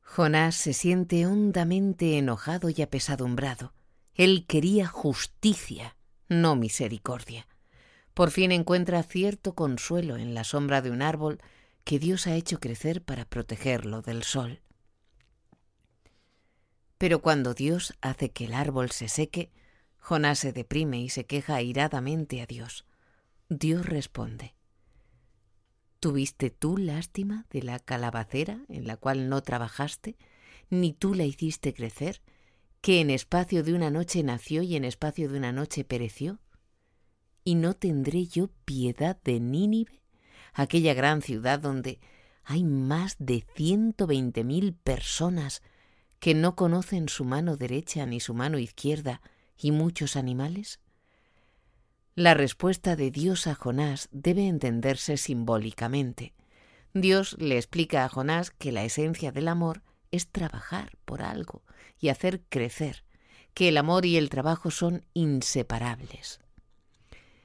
Jonás 0.00 0.54
se 0.54 0.72
siente 0.72 1.26
hondamente 1.26 2.18
enojado 2.18 2.70
y 2.70 2.80
apesadumbrado. 2.82 3.74
Él 4.14 4.46
quería 4.46 4.86
justicia, 4.86 5.96
no 6.28 6.54
misericordia. 6.54 7.48
Por 8.12 8.30
fin 8.30 8.52
encuentra 8.52 9.02
cierto 9.02 9.54
consuelo 9.54 10.16
en 10.16 10.34
la 10.34 10.44
sombra 10.44 10.82
de 10.82 10.90
un 10.90 11.02
árbol 11.02 11.40
que 11.82 11.98
Dios 11.98 12.26
ha 12.28 12.36
hecho 12.36 12.60
crecer 12.60 13.02
para 13.02 13.24
protegerlo 13.24 14.02
del 14.02 14.22
sol. 14.22 14.60
Pero 16.98 17.20
cuando 17.20 17.54
Dios 17.54 17.94
hace 18.00 18.30
que 18.30 18.46
el 18.46 18.54
árbol 18.54 18.90
se 18.90 19.08
seque, 19.08 19.50
Jonás 19.98 20.38
se 20.38 20.52
deprime 20.52 21.00
y 21.00 21.08
se 21.08 21.26
queja 21.26 21.56
airadamente 21.56 22.42
a 22.42 22.46
Dios. 22.46 22.84
Dios 23.48 23.86
responde, 23.86 24.54
¿Tuviste 26.00 26.50
tú 26.50 26.76
lástima 26.76 27.46
de 27.48 27.62
la 27.62 27.78
calabacera 27.78 28.60
en 28.68 28.86
la 28.86 28.98
cual 28.98 29.30
no 29.30 29.42
trabajaste, 29.42 30.16
ni 30.68 30.92
tú 30.92 31.14
la 31.14 31.24
hiciste 31.24 31.72
crecer, 31.72 32.20
que 32.82 33.00
en 33.00 33.08
espacio 33.08 33.62
de 33.62 33.72
una 33.72 33.90
noche 33.90 34.22
nació 34.22 34.60
y 34.62 34.76
en 34.76 34.84
espacio 34.84 35.30
de 35.30 35.38
una 35.38 35.52
noche 35.52 35.84
pereció? 35.84 36.40
¿Y 37.42 37.54
no 37.54 37.72
tendré 37.72 38.26
yo 38.26 38.50
piedad 38.66 39.18
de 39.24 39.40
Nínive, 39.40 40.02
aquella 40.52 40.92
gran 40.92 41.22
ciudad 41.22 41.58
donde 41.58 42.00
hay 42.42 42.64
más 42.64 43.16
de 43.18 43.46
ciento 43.54 44.06
veinte 44.06 44.44
mil 44.44 44.74
personas 44.74 45.62
que 46.24 46.32
no 46.32 46.56
conocen 46.56 47.10
su 47.10 47.26
mano 47.26 47.58
derecha 47.58 48.06
ni 48.06 48.18
su 48.18 48.32
mano 48.32 48.58
izquierda 48.58 49.20
y 49.58 49.72
muchos 49.72 50.16
animales? 50.16 50.80
La 52.14 52.32
respuesta 52.32 52.96
de 52.96 53.10
Dios 53.10 53.46
a 53.46 53.54
Jonás 53.54 54.08
debe 54.10 54.48
entenderse 54.48 55.18
simbólicamente. 55.18 56.32
Dios 56.94 57.36
le 57.38 57.58
explica 57.58 58.06
a 58.06 58.08
Jonás 58.08 58.50
que 58.52 58.72
la 58.72 58.84
esencia 58.84 59.32
del 59.32 59.48
amor 59.48 59.82
es 60.12 60.26
trabajar 60.26 60.96
por 61.04 61.20
algo 61.20 61.62
y 61.98 62.08
hacer 62.08 62.40
crecer, 62.48 63.04
que 63.52 63.68
el 63.68 63.76
amor 63.76 64.06
y 64.06 64.16
el 64.16 64.30
trabajo 64.30 64.70
son 64.70 65.04
inseparables. 65.12 66.40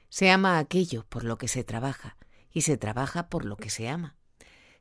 Se 0.08 0.30
ama 0.30 0.58
aquello 0.58 1.04
por 1.10 1.24
lo 1.24 1.36
que 1.36 1.48
se 1.48 1.64
trabaja 1.64 2.16
y 2.50 2.62
se 2.62 2.78
trabaja 2.78 3.28
por 3.28 3.44
lo 3.44 3.58
que 3.58 3.68
se 3.68 3.90
ama. 3.90 4.16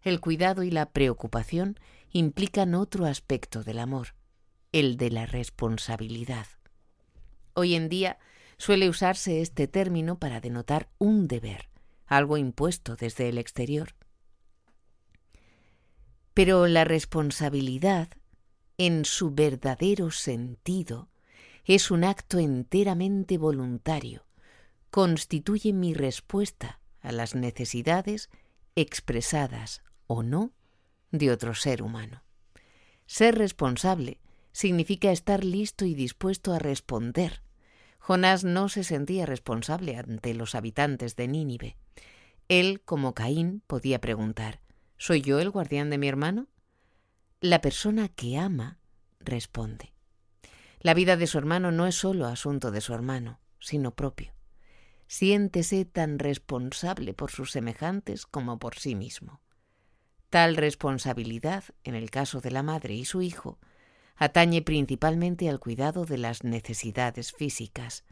El 0.02 0.22
cuidado 0.22 0.64
y 0.64 0.72
la 0.72 0.86
preocupación 0.92 1.78
implican 2.12 2.76
otro 2.76 3.06
aspecto 3.06 3.64
del 3.64 3.80
amor, 3.80 4.16
el 4.72 4.98
de 4.98 5.10
la 5.12 5.26
responsabilidad. 5.26 6.48
Hoy 7.54 7.76
en 7.76 7.90
día 7.90 8.20
Suele 8.60 8.90
usarse 8.90 9.40
este 9.42 9.70
término 9.70 10.20
para 10.20 10.42
denotar 10.42 10.90
un 10.98 11.30
deber, 11.30 11.70
algo 12.06 12.36
impuesto 12.36 12.98
desde 12.98 13.30
el 13.30 13.38
exterior. 13.38 13.96
Pero 16.34 16.68
la 16.68 16.84
responsabilidad, 16.84 18.10
en 18.78 19.06
su 19.06 19.32
verdadero 19.32 20.12
sentido, 20.12 21.08
es 21.64 21.90
un 21.90 22.04
acto 22.04 22.38
enteramente 22.38 23.38
voluntario, 23.38 24.26
constituye 24.92 25.72
mi 25.72 25.94
respuesta 25.94 26.82
a 27.00 27.14
las 27.14 27.36
necesidades 27.36 28.30
expresadas 28.76 29.84
o 30.06 30.22
no 30.22 30.52
de 31.12 31.32
otro 31.32 31.56
ser 31.56 31.82
humano. 31.82 32.24
Ser 33.06 33.36
responsable 33.38 34.20
significa 34.52 35.12
estar 35.12 35.44
listo 35.44 35.86
y 35.86 35.94
dispuesto 35.94 36.54
a 36.54 36.60
responder, 36.60 37.42
Jonás 38.00 38.44
no 38.44 38.70
se 38.70 38.84
sentía 38.84 39.26
responsable 39.26 39.96
ante 39.96 40.34
los 40.34 40.56
habitantes 40.56 41.16
de 41.16 41.28
Nínive. 41.28 41.78
Él, 42.48 42.82
como 42.82 43.14
Caín, 43.14 43.62
podía 43.68 44.02
preguntar 44.02 44.62
¿Soy 44.98 45.22
yo 45.22 45.40
el 45.40 45.50
guardián 45.50 45.90
de 45.90 45.98
mi 45.98 46.08
hermano? 46.08 46.48
La 47.40 47.62
persona 47.62 48.10
que 48.10 48.38
ama 48.38 48.80
responde. 49.20 49.94
La 50.82 50.94
vida 50.94 51.18
de 51.18 51.28
su 51.28 51.38
hermano 51.38 51.72
no 51.72 51.88
es 51.88 51.96
solo 51.96 52.26
asunto 52.26 52.72
de 52.72 52.82
su 52.82 52.94
hermano, 52.94 53.40
sino 53.60 53.96
propio. 53.96 54.34
Siéntese 55.08 55.86
tan 55.86 56.20
responsable 56.20 57.14
por 57.14 57.32
sus 57.32 57.52
semejantes 57.52 58.26
como 58.26 58.60
por 58.60 58.76
sí 58.76 58.96
mismo. 58.96 59.42
Tal 60.30 60.56
responsabilidad, 60.56 61.64
en 61.84 61.96
el 61.96 62.12
caso 62.12 62.40
de 62.40 62.52
la 62.52 62.62
madre 62.62 62.94
y 62.94 63.06
su 63.06 63.22
hijo, 63.22 63.58
atañe 64.16 64.62
principalmente 64.62 65.50
al 65.50 65.60
cuidado 65.60 66.06
de 66.06 66.18
las 66.18 66.44
necesidades 66.44 67.32
físicas, 67.32 68.04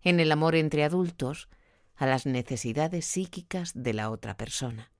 en 0.00 0.18
el 0.18 0.32
amor 0.32 0.56
entre 0.56 0.82
adultos, 0.82 1.48
a 1.94 2.06
las 2.06 2.26
necesidades 2.26 3.04
psíquicas 3.04 3.72
de 3.74 3.92
la 3.92 4.10
otra 4.10 4.36
persona. 4.36 4.90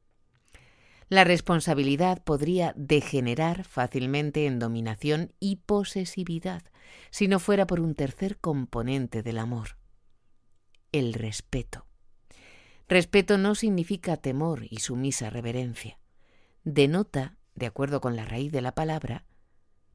La 1.09 1.25
responsabilidad 1.25 2.23
podría 2.23 2.75
degenerar 2.77 3.65
fácilmente 3.65 4.47
en 4.47 4.59
dominación 4.59 5.33
y 5.41 5.57
posesividad 5.57 6.63
si 7.11 7.27
no 7.29 7.39
fuera 7.41 7.67
por 7.67 7.81
un 7.81 7.95
tercer 7.95 8.39
componente 8.39 9.23
del 9.23 9.39
amor, 9.39 9.79
el 10.93 11.13
respeto. 11.15 11.87
Respeto 12.89 13.37
no 13.37 13.55
significa 13.55 14.17
temor 14.17 14.67
y 14.71 14.79
sumisa 14.79 15.29
reverencia. 15.29 15.99
Denota, 16.65 17.37
de 17.55 17.67
acuerdo 17.67 18.01
con 18.01 18.15
la 18.15 18.25
raíz 18.25 18.53
de 18.53 18.63
la 18.63 18.73
palabra, 18.73 19.25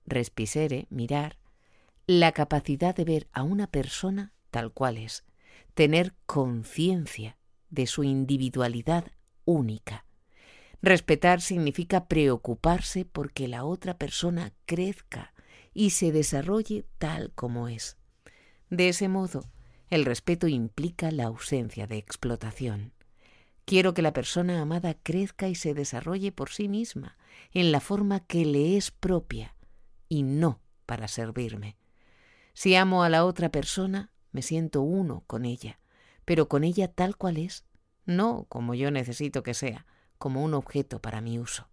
respisere, 0.05 0.87
mirar, 0.89 1.37
la 2.07 2.31
capacidad 2.33 2.95
de 2.95 3.05
ver 3.05 3.27
a 3.31 3.43
una 3.43 3.67
persona 3.67 4.33
tal 4.51 4.71
cual 4.71 4.97
es, 4.97 5.23
tener 5.73 6.13
conciencia 6.25 7.37
de 7.69 7.87
su 7.87 8.03
individualidad 8.03 9.11
única. 9.45 10.05
Respetar 10.81 11.41
significa 11.41 12.07
preocuparse 12.07 13.05
porque 13.05 13.47
la 13.47 13.63
otra 13.63 13.97
persona 13.97 14.53
crezca 14.65 15.33
y 15.73 15.91
se 15.91 16.11
desarrolle 16.11 16.85
tal 16.97 17.31
como 17.33 17.67
es. 17.67 17.97
De 18.69 18.89
ese 18.89 19.07
modo, 19.07 19.45
el 19.89 20.03
respeto 20.03 20.47
implica 20.47 21.11
la 21.11 21.25
ausencia 21.25 21.87
de 21.87 21.97
explotación. 21.97 22.93
Quiero 23.67 23.93
que 23.93 24.01
la 24.01 24.13
persona 24.13 24.61
amada 24.61 24.93
crezca 24.93 25.49
y 25.49 25.55
se 25.55 25.73
desarrolle 25.73 26.31
por 26.31 26.51
sí 26.51 26.69
misma, 26.69 27.17
en 27.51 27.73
la 27.73 27.81
forma 27.81 28.21
que 28.21 28.45
le 28.45 28.77
es 28.77 28.91
propia, 28.91 29.57
y 30.07 30.23
no 30.23 30.61
para 30.85 31.09
servirme. 31.09 31.75
Si 32.53 32.75
amo 32.75 33.03
a 33.03 33.09
la 33.09 33.25
otra 33.25 33.49
persona, 33.49 34.13
me 34.31 34.41
siento 34.41 34.83
uno 34.83 35.25
con 35.27 35.43
ella, 35.43 35.81
pero 36.23 36.47
con 36.47 36.63
ella 36.63 36.87
tal 36.87 37.17
cual 37.17 37.35
es, 37.35 37.65
no 38.05 38.45
como 38.47 38.73
yo 38.73 38.89
necesito 38.89 39.43
que 39.43 39.53
sea, 39.53 39.85
como 40.17 40.45
un 40.45 40.53
objeto 40.53 41.01
para 41.01 41.19
mi 41.19 41.37
uso. 41.37 41.67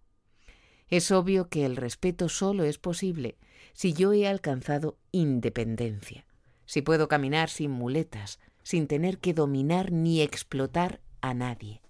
Es 0.89 1.11
obvio 1.11 1.47
que 1.47 1.63
el 1.63 1.77
respeto 1.77 2.27
solo 2.27 2.65
es 2.65 2.77
posible 2.77 3.37
si 3.71 3.93
yo 3.93 4.11
he 4.11 4.27
alcanzado 4.27 4.97
independencia, 5.13 6.25
si 6.65 6.81
puedo 6.81 7.07
caminar 7.07 7.49
sin 7.49 7.71
muletas, 7.71 8.41
sin 8.63 8.87
tener 8.87 9.19
que 9.19 9.33
dominar 9.33 9.93
ni 9.93 10.21
explotar 10.21 10.99
a 11.21 11.33
nadie. 11.33 11.84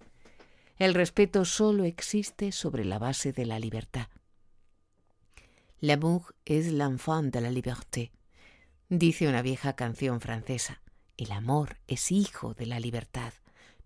El 0.77 0.93
respeto 0.93 1.45
solo 1.45 1.85
existe 1.85 2.51
sobre 2.51 2.83
la 2.83 2.99
base 2.99 3.31
de 3.31 3.45
la 3.45 3.59
libertad. 3.59 4.07
L'amour 5.79 6.35
es 6.43 6.67
l'enfant 6.67 7.31
de 7.31 7.39
la 7.39 7.49
liberté, 7.49 8.11
dice 8.89 9.29
una 9.29 9.41
vieja 9.41 9.77
canción 9.77 10.19
francesa. 10.19 10.81
El 11.15 11.31
amor 11.31 11.77
es 11.87 12.11
hijo 12.11 12.53
de 12.55 12.65
la 12.65 12.81
libertad, 12.81 13.31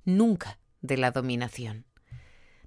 nunca 0.04 0.58
de 0.82 0.98
la 0.98 1.12
dominación. 1.12 1.86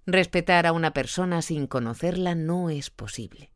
Respetar 0.06 0.66
a 0.66 0.72
una 0.72 0.92
persona 0.92 1.42
sin 1.42 1.66
conocerla 1.66 2.36
no 2.36 2.70
es 2.70 2.90
posible. 2.90 3.52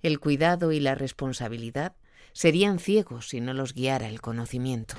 El 0.00 0.20
cuidado 0.20 0.72
y 0.72 0.80
la 0.80 0.94
responsabilidad 0.94 1.96
serían 2.32 2.78
ciegos 2.78 3.28
si 3.28 3.42
no 3.42 3.52
los 3.52 3.74
guiara 3.74 4.08
el 4.08 4.22
conocimiento. 4.22 4.94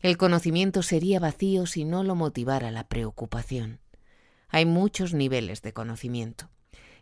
El 0.00 0.16
conocimiento 0.16 0.82
sería 0.82 1.18
vacío 1.18 1.66
si 1.66 1.84
no 1.84 2.04
lo 2.04 2.14
motivara 2.14 2.70
la 2.70 2.86
preocupación. 2.86 3.80
Hay 4.48 4.64
muchos 4.64 5.12
niveles 5.12 5.60
de 5.62 5.74
conocimiento. 5.74 6.50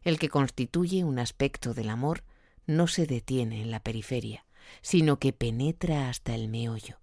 El 0.02 0.18
que 0.18 0.28
constituye 0.28 1.04
un 1.04 1.18
aspecto 1.18 1.74
del 1.74 1.90
amor 1.90 2.24
no 2.66 2.88
se 2.88 3.06
detiene 3.06 3.62
en 3.62 3.70
la 3.70 3.80
periferia, 3.80 4.44
sino 4.82 5.18
que 5.18 5.32
penetra 5.32 6.08
hasta 6.08 6.34
el 6.34 6.48
meollo. 6.48 6.98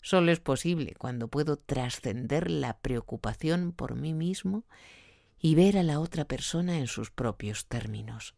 Solo 0.00 0.32
es 0.32 0.40
posible 0.40 0.94
cuando 0.98 1.28
puedo 1.28 1.58
trascender 1.58 2.50
la 2.50 2.78
preocupación 2.78 3.72
por 3.72 3.94
mí 3.94 4.14
mismo 4.14 4.64
y 5.38 5.54
ver 5.54 5.76
a 5.76 5.82
la 5.82 6.00
otra 6.00 6.24
persona 6.24 6.78
en 6.78 6.86
sus 6.86 7.10
propios 7.10 7.66
términos. 7.66 8.34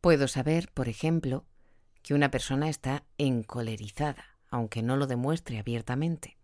Puedo 0.00 0.28
saber, 0.28 0.70
por 0.72 0.88
ejemplo, 0.88 1.46
que 2.02 2.14
una 2.14 2.30
persona 2.30 2.68
está 2.68 3.04
encolerizada, 3.18 4.38
aunque 4.50 4.82
no 4.82 4.96
lo 4.96 5.06
demuestre 5.06 5.58
abiertamente, 5.58 6.36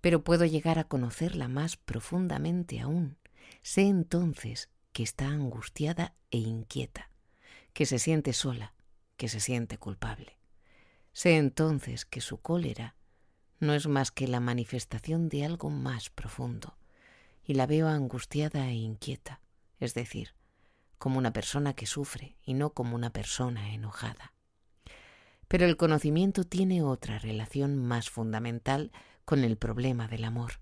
pero 0.00 0.22
puedo 0.22 0.44
llegar 0.44 0.78
a 0.78 0.84
conocerla 0.84 1.48
más 1.48 1.76
profundamente 1.76 2.80
aún 2.80 3.19
Sé 3.62 3.82
entonces 3.82 4.70
que 4.92 5.02
está 5.02 5.28
angustiada 5.28 6.14
e 6.30 6.38
inquieta, 6.38 7.10
que 7.72 7.86
se 7.86 7.98
siente 7.98 8.32
sola, 8.32 8.74
que 9.16 9.28
se 9.28 9.40
siente 9.40 9.78
culpable. 9.78 10.38
Sé 11.12 11.36
entonces 11.36 12.04
que 12.04 12.20
su 12.20 12.38
cólera 12.40 12.94
no 13.58 13.74
es 13.74 13.86
más 13.86 14.10
que 14.10 14.26
la 14.26 14.40
manifestación 14.40 15.28
de 15.28 15.44
algo 15.44 15.70
más 15.70 16.10
profundo, 16.10 16.76
y 17.44 17.54
la 17.54 17.66
veo 17.66 17.88
angustiada 17.88 18.68
e 18.68 18.74
inquieta, 18.74 19.40
es 19.78 19.94
decir, 19.94 20.34
como 20.98 21.18
una 21.18 21.32
persona 21.32 21.74
que 21.74 21.86
sufre 21.86 22.36
y 22.44 22.54
no 22.54 22.70
como 22.70 22.94
una 22.94 23.10
persona 23.10 23.74
enojada. 23.74 24.34
Pero 25.48 25.66
el 25.66 25.76
conocimiento 25.76 26.44
tiene 26.44 26.82
otra 26.82 27.18
relación 27.18 27.76
más 27.76 28.08
fundamental 28.08 28.92
con 29.24 29.44
el 29.44 29.56
problema 29.56 30.08
del 30.08 30.24
amor 30.24 30.60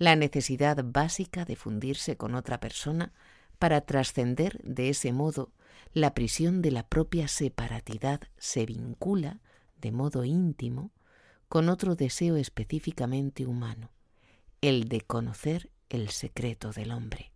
la 0.00 0.16
necesidad 0.16 0.82
básica 0.82 1.44
de 1.44 1.56
fundirse 1.56 2.16
con 2.16 2.34
otra 2.34 2.58
persona 2.58 3.12
para 3.58 3.82
trascender 3.82 4.58
de 4.64 4.88
ese 4.88 5.12
modo 5.12 5.52
la 5.92 6.14
prisión 6.14 6.62
de 6.62 6.70
la 6.70 6.88
propia 6.88 7.28
separatidad 7.28 8.22
se 8.38 8.64
vincula, 8.64 9.40
de 9.76 9.92
modo 9.92 10.24
íntimo, 10.24 10.90
con 11.50 11.68
otro 11.68 11.96
deseo 11.96 12.36
específicamente 12.36 13.44
humano, 13.44 13.90
el 14.62 14.88
de 14.88 15.02
conocer 15.02 15.70
el 15.90 16.08
secreto 16.08 16.72
del 16.72 16.92
hombre. 16.92 17.30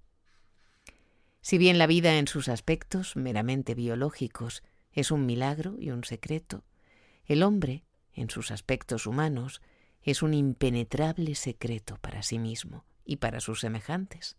Si 1.42 1.58
bien 1.58 1.76
la 1.76 1.86
vida 1.86 2.16
en 2.16 2.26
sus 2.26 2.48
aspectos 2.48 3.14
meramente 3.14 3.74
biológicos 3.74 4.62
es 4.90 5.10
un 5.10 5.26
milagro 5.26 5.76
y 5.78 5.90
un 5.90 6.02
secreto, 6.04 6.64
el 7.26 7.42
hombre, 7.42 7.84
en 8.14 8.30
sus 8.30 8.50
aspectos 8.50 9.06
humanos, 9.06 9.60
es 10.05 10.22
un 10.22 10.34
impenetrable 10.34 11.34
secreto 11.34 11.96
para 11.98 12.22
sí 12.22 12.38
mismo 12.38 12.84
y 13.05 13.16
para 13.16 13.40
sus 13.40 13.61
semejantes. 13.61 14.36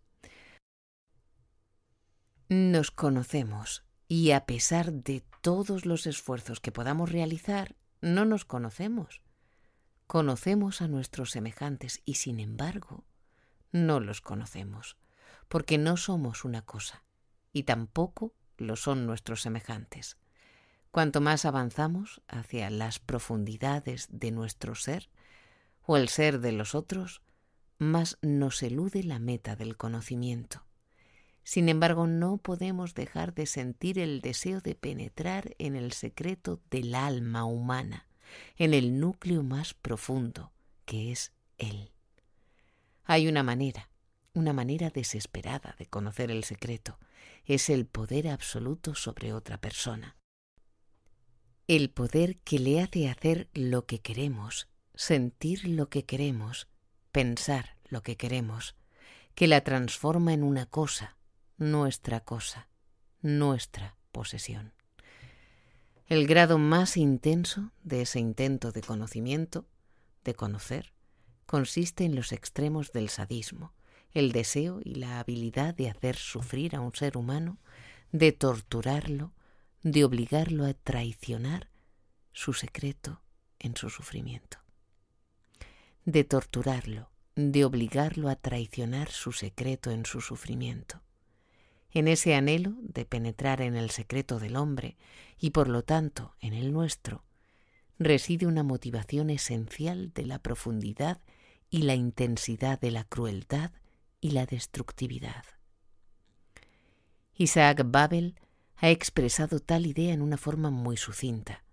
Nos 2.47 2.91
conocemos 2.91 3.84
y 4.07 4.32
a 4.32 4.45
pesar 4.45 4.93
de 4.93 5.24
todos 5.41 5.86
los 5.86 6.05
esfuerzos 6.05 6.59
que 6.59 6.72
podamos 6.72 7.11
realizar, 7.11 7.76
no 8.01 8.26
nos 8.26 8.45
conocemos. 8.45 9.22
Conocemos 10.07 10.82
a 10.82 10.88
nuestros 10.88 11.32
semejantes 11.32 12.01
y 12.05 12.16
sin 12.16 12.39
embargo 12.39 13.03
no 13.72 13.99
los 13.99 14.22
conocemos, 14.22 14.97
porque 15.47 15.78
no 15.78 15.97
somos 15.97 16.45
una 16.45 16.61
cosa 16.61 17.03
y 17.51 17.63
tampoco 17.63 18.34
lo 18.57 18.76
son 18.76 19.05
nuestros 19.05 19.41
semejantes. 19.41 20.18
Cuanto 20.91 21.20
más 21.20 21.45
avanzamos 21.45 22.22
hacia 22.28 22.70
las 22.70 22.99
profundidades 22.99 24.07
de 24.11 24.32
nuestro 24.32 24.76
ser, 24.76 25.09
o 25.86 25.98
el 25.98 26.10
ser 26.10 26.40
de 26.40 26.52
los 26.52 26.76
otros, 26.76 27.22
más 27.78 28.18
nos 28.22 28.64
elude 28.64 29.04
la 29.04 29.20
meta 29.20 29.56
del 29.56 29.78
conocimiento. 29.78 30.66
Sin 31.44 31.70
embargo, 31.70 32.08
no 32.08 32.38
podemos 32.38 32.96
dejar 32.96 33.34
de 33.36 33.46
sentir 33.46 34.00
el 34.00 34.22
deseo 34.22 34.62
de 34.62 34.74
penetrar 34.74 35.56
en 35.60 35.76
el 35.76 35.92
secreto 35.92 36.60
del 36.72 36.96
alma 36.96 37.46
humana, 37.46 38.08
en 38.58 38.74
el 38.74 39.00
núcleo 39.00 39.44
más 39.44 39.74
profundo, 39.76 40.52
que 40.86 41.12
es 41.12 41.34
Él. 41.60 41.92
Hay 43.04 43.28
una 43.28 43.44
manera, 43.44 43.92
una 44.34 44.54
manera 44.54 44.90
desesperada 44.90 45.76
de 45.78 45.86
conocer 45.86 46.32
el 46.32 46.44
secreto, 46.44 46.98
es 47.46 47.70
el 47.70 47.86
poder 47.86 48.28
absoluto 48.28 48.96
sobre 48.96 49.32
otra 49.32 49.62
persona. 49.62 50.18
El 51.68 51.92
poder 51.92 52.38
que 52.40 52.58
le 52.58 52.82
hace 52.82 53.08
hacer 53.08 53.50
lo 53.54 53.86
que 53.86 54.00
queremos 54.00 54.68
sentir 54.96 55.68
lo 55.68 55.89
que 55.89 56.06
queremos, 56.06 56.68
pensar 57.12 57.78
lo 57.89 58.02
que 58.02 58.18
queremos, 58.18 58.76
que 59.36 59.48
la 59.48 59.62
transforma 59.62 60.34
en 60.34 60.43
una 60.43 60.66
cosa, 60.66 61.18
nuestra 61.58 62.22
cosa, 62.22 62.70
nuestra 63.22 63.98
posesión. 64.12 64.74
El 66.08 66.28
grado 66.28 66.58
más 66.58 66.98
intenso 66.98 67.72
de 67.84 68.04
ese 68.04 68.20
intento 68.20 68.72
de 68.72 68.82
conocimiento, 68.82 69.66
de 70.24 70.36
conocer, 70.36 70.93
consiste 71.46 72.06
en 72.06 72.16
los 72.16 72.32
extremos 72.32 72.91
del 72.91 73.10
sadismo, 73.10 73.74
el 74.12 74.32
deseo 74.32 74.80
y 74.84 74.96
la 74.96 75.20
habilidad 75.20 75.74
de 75.76 75.89
hacer 75.89 76.16
sufrir 76.16 76.76
a 76.76 76.80
un 76.80 76.93
ser 76.93 77.18
humano, 77.18 77.60
de 78.12 78.32
torturarlo, 78.32 79.34
de 79.84 80.06
obligarlo 80.06 80.66
a 80.66 80.74
traicionar 80.74 81.70
su 82.32 82.54
secreto 82.54 83.22
en 83.60 83.76
su 83.76 83.89
sufrimiento 83.89 84.64
de 86.06 86.24
torturarlo, 86.24 87.10
de 87.36 87.66
obligarlo 87.66 88.30
a 88.30 88.36
traicionar 88.36 89.10
su 89.10 89.32
secreto 89.32 89.89
en 89.89 90.06
su 90.06 90.22
sufrimiento. 90.22 91.01
En 91.89 92.08
ese 92.08 92.36
anhelo 92.36 92.76
de 92.82 93.06
penetrar 93.06 93.62
en 93.62 93.76
el 93.76 93.89
secreto 93.89 94.39
del 94.39 94.56
hombre 94.56 94.97
y 95.39 95.49
por 95.49 95.68
lo 95.68 95.84
tanto 95.84 96.36
en 96.39 96.53
el 96.53 96.72
nuestro, 96.72 97.23
reside 97.98 98.45
una 98.45 98.61
motivación 98.61 99.32
esencial 99.32 100.11
de 100.14 100.27
la 100.27 100.40
profundidad 100.40 101.22
y 101.72 101.82
la 101.82 101.95
intensidad 101.95 102.80
de 102.80 102.91
la 102.91 103.06
crueldad 103.06 103.72
y 104.22 104.32
la 104.32 104.45
destructividad. 104.45 105.44
Isaac 107.34 107.82
Babel 107.84 108.36
ha 108.76 108.91
expresado 108.91 109.60
tal 109.60 109.88
idea 109.88 110.14
en 110.14 110.22
una 110.22 110.38
forma 110.38 110.69
muy 110.69 110.98
sucinta. 110.98 111.64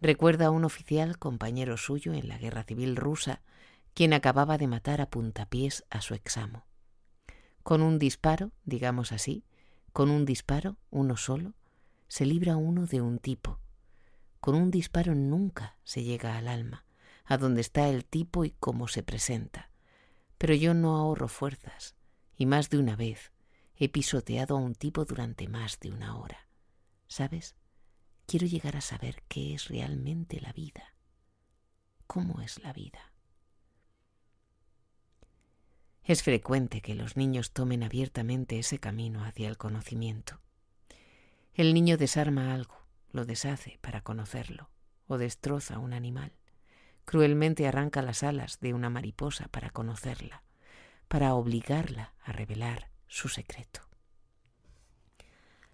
Recuerda 0.00 0.46
a 0.46 0.50
un 0.50 0.64
oficial 0.64 1.18
compañero 1.18 1.76
suyo 1.76 2.12
en 2.12 2.28
la 2.28 2.38
guerra 2.38 2.62
civil 2.62 2.94
rusa 2.94 3.42
quien 3.96 4.12
acababa 4.12 4.58
de 4.58 4.66
matar 4.66 5.00
a 5.00 5.08
puntapiés 5.08 5.86
a 5.88 6.02
su 6.02 6.12
examo. 6.12 6.66
Con 7.62 7.80
un 7.80 7.98
disparo, 7.98 8.52
digamos 8.66 9.10
así, 9.10 9.46
con 9.94 10.10
un 10.10 10.26
disparo, 10.26 10.76
uno 10.90 11.16
solo, 11.16 11.54
se 12.06 12.26
libra 12.26 12.58
uno 12.58 12.84
de 12.84 13.00
un 13.00 13.18
tipo. 13.18 13.58
Con 14.38 14.54
un 14.54 14.70
disparo 14.70 15.14
nunca 15.14 15.78
se 15.82 16.04
llega 16.04 16.36
al 16.36 16.46
alma, 16.46 16.84
a 17.24 17.38
donde 17.38 17.62
está 17.62 17.88
el 17.88 18.04
tipo 18.04 18.44
y 18.44 18.50
cómo 18.50 18.86
se 18.86 19.02
presenta. 19.02 19.70
Pero 20.36 20.52
yo 20.52 20.74
no 20.74 20.96
ahorro 20.96 21.26
fuerzas, 21.26 21.94
y 22.36 22.44
más 22.44 22.68
de 22.68 22.76
una 22.76 22.96
vez 22.96 23.32
he 23.76 23.88
pisoteado 23.88 24.58
a 24.58 24.60
un 24.60 24.74
tipo 24.74 25.06
durante 25.06 25.48
más 25.48 25.80
de 25.80 25.90
una 25.90 26.18
hora. 26.18 26.50
¿Sabes? 27.08 27.56
Quiero 28.26 28.46
llegar 28.46 28.76
a 28.76 28.82
saber 28.82 29.22
qué 29.26 29.54
es 29.54 29.68
realmente 29.68 30.38
la 30.42 30.52
vida. 30.52 30.92
¿Cómo 32.06 32.42
es 32.42 32.62
la 32.62 32.74
vida? 32.74 33.15
Es 36.06 36.22
frecuente 36.22 36.82
que 36.82 36.94
los 36.94 37.16
niños 37.16 37.50
tomen 37.50 37.82
abiertamente 37.82 38.60
ese 38.60 38.78
camino 38.78 39.24
hacia 39.24 39.48
el 39.48 39.58
conocimiento. 39.58 40.40
El 41.52 41.74
niño 41.74 41.96
desarma 41.96 42.54
algo, 42.54 42.86
lo 43.10 43.24
deshace 43.24 43.80
para 43.80 44.02
conocerlo, 44.02 44.70
o 45.08 45.18
destroza 45.18 45.80
un 45.80 45.92
animal. 45.92 46.30
Cruelmente 47.04 47.66
arranca 47.66 48.02
las 48.02 48.22
alas 48.22 48.60
de 48.60 48.72
una 48.72 48.88
mariposa 48.88 49.48
para 49.48 49.70
conocerla, 49.70 50.44
para 51.08 51.34
obligarla 51.34 52.14
a 52.22 52.30
revelar 52.30 52.88
su 53.08 53.28
secreto. 53.28 53.80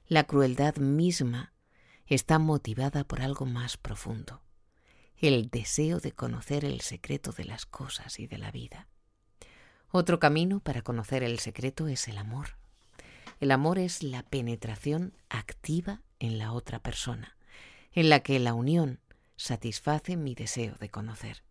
La 0.07 0.25
crueldad 0.25 0.77
misma 0.77 1.53
está 2.07 2.39
motivada 2.39 3.05
por 3.05 3.21
algo 3.21 3.45
más 3.45 3.77
profundo, 3.77 4.41
el 5.19 5.51
deseo 5.51 6.01
de 6.01 6.13
conocer 6.13 6.65
el 6.65 6.81
secreto 6.81 7.33
de 7.33 7.45
las 7.45 7.67
cosas 7.67 8.19
y 8.19 8.27
de 8.27 8.39
la 8.39 8.51
vida. 8.51 8.89
Otro 9.95 10.19
camino 10.19 10.61
para 10.61 10.81
conocer 10.81 11.23
el 11.23 11.39
secreto 11.39 11.87
es 11.87 12.09
el 12.09 12.17
amor. 12.17 12.57
El 13.41 13.51
amor 13.51 13.79
es 13.79 14.03
la 14.03 14.23
penetración 14.23 15.13
activa 15.29 16.01
en 16.19 16.39
la 16.39 16.53
otra 16.53 16.79
persona, 16.79 17.37
en 17.93 18.09
la 18.09 18.21
que 18.21 18.39
la 18.39 18.55
unión 18.55 19.01
satisface 19.37 20.17
mi 20.17 20.35
deseo 20.35 20.77
de 20.81 20.89
conocer. 20.89 21.45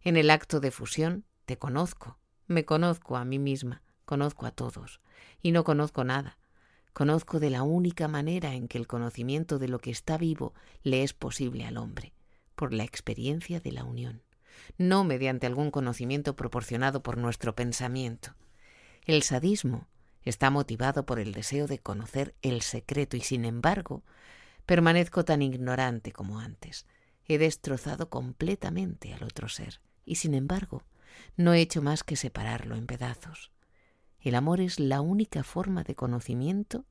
En 0.00 0.16
el 0.16 0.30
acto 0.30 0.60
de 0.60 0.70
fusión 0.70 1.26
te 1.44 1.58
conozco, 1.58 2.18
me 2.46 2.64
conozco 2.64 3.18
a 3.18 3.26
mí 3.26 3.38
misma, 3.38 3.82
conozco 4.06 4.46
a 4.46 4.50
todos, 4.50 5.02
y 5.42 5.52
no 5.52 5.62
conozco 5.62 6.04
nada. 6.04 6.38
Conozco 6.94 7.38
de 7.38 7.50
la 7.50 7.64
única 7.64 8.08
manera 8.08 8.54
en 8.54 8.66
que 8.66 8.78
el 8.78 8.86
conocimiento 8.86 9.58
de 9.58 9.68
lo 9.68 9.78
que 9.78 9.90
está 9.90 10.16
vivo 10.16 10.54
le 10.84 11.02
es 11.02 11.12
posible 11.12 11.66
al 11.66 11.76
hombre, 11.76 12.14
por 12.54 12.72
la 12.72 12.84
experiencia 12.84 13.60
de 13.60 13.72
la 13.72 13.84
unión, 13.84 14.22
no 14.76 15.04
mediante 15.04 15.46
algún 15.46 15.70
conocimiento 15.70 16.36
proporcionado 16.36 17.02
por 17.02 17.18
nuestro 17.18 17.54
pensamiento. 17.54 18.34
El 19.04 19.22
sadismo 19.22 19.88
está 20.22 20.50
motivado 20.50 21.06
por 21.06 21.18
el 21.18 21.32
deseo 21.32 21.66
de 21.66 21.78
conocer 21.78 22.34
el 22.42 22.62
secreto 22.62 23.16
y 23.16 23.20
sin 23.20 23.44
embargo 23.44 24.02
permanezco 24.66 25.24
tan 25.24 25.42
ignorante 25.42 26.12
como 26.12 26.40
antes. 26.40 26.86
He 27.26 27.38
destrozado 27.38 28.10
completamente 28.10 29.14
al 29.14 29.22
otro 29.22 29.48
ser 29.48 29.80
y 30.04 30.16
sin 30.16 30.34
embargo 30.34 30.82
no 31.36 31.54
he 31.54 31.60
hecho 31.60 31.82
más 31.82 32.04
que 32.04 32.16
separarlo 32.16 32.76
en 32.76 32.86
pedazos. 32.86 33.50
El 34.20 34.34
amor 34.34 34.60
es 34.60 34.80
la 34.80 35.00
única 35.00 35.44
forma 35.44 35.84
de 35.84 35.94
conocimiento 35.94 36.84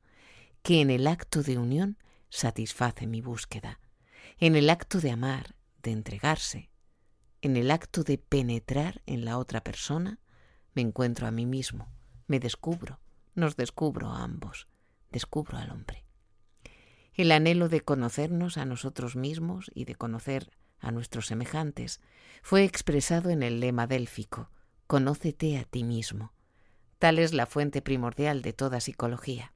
que 0.62 0.80
en 0.80 0.90
el 0.90 1.06
acto 1.06 1.42
de 1.42 1.58
unión 1.58 1.98
satisface 2.30 3.06
mi 3.06 3.20
búsqueda. 3.20 3.80
En 4.38 4.56
el 4.56 4.70
acto 4.70 5.00
de 5.00 5.10
amar, 5.10 5.54
de 5.82 5.92
entregarse, 5.92 6.70
en 7.42 7.56
el 7.56 7.70
acto 7.70 8.04
de 8.04 8.18
penetrar 8.18 9.02
en 9.06 9.24
la 9.24 9.38
otra 9.38 9.62
persona, 9.62 10.18
me 10.74 10.82
encuentro 10.82 11.26
a 11.26 11.30
mí 11.30 11.46
mismo, 11.46 11.92
me 12.26 12.40
descubro, 12.40 13.00
nos 13.34 13.56
descubro 13.56 14.08
a 14.08 14.22
ambos, 14.22 14.68
descubro 15.10 15.58
al 15.58 15.70
hombre. 15.70 16.04
El 17.14 17.32
anhelo 17.32 17.68
de 17.68 17.80
conocernos 17.80 18.58
a 18.58 18.64
nosotros 18.64 19.16
mismos 19.16 19.70
y 19.74 19.84
de 19.84 19.94
conocer 19.94 20.50
a 20.78 20.92
nuestros 20.92 21.26
semejantes 21.26 22.00
fue 22.42 22.64
expresado 22.64 23.30
en 23.30 23.42
el 23.42 23.60
lema 23.60 23.86
délfico, 23.86 24.50
Conócete 24.88 25.58
a 25.58 25.64
ti 25.64 25.84
mismo. 25.84 26.32
Tal 26.98 27.18
es 27.18 27.34
la 27.34 27.44
fuente 27.44 27.82
primordial 27.82 28.40
de 28.40 28.54
toda 28.54 28.80
psicología. 28.80 29.52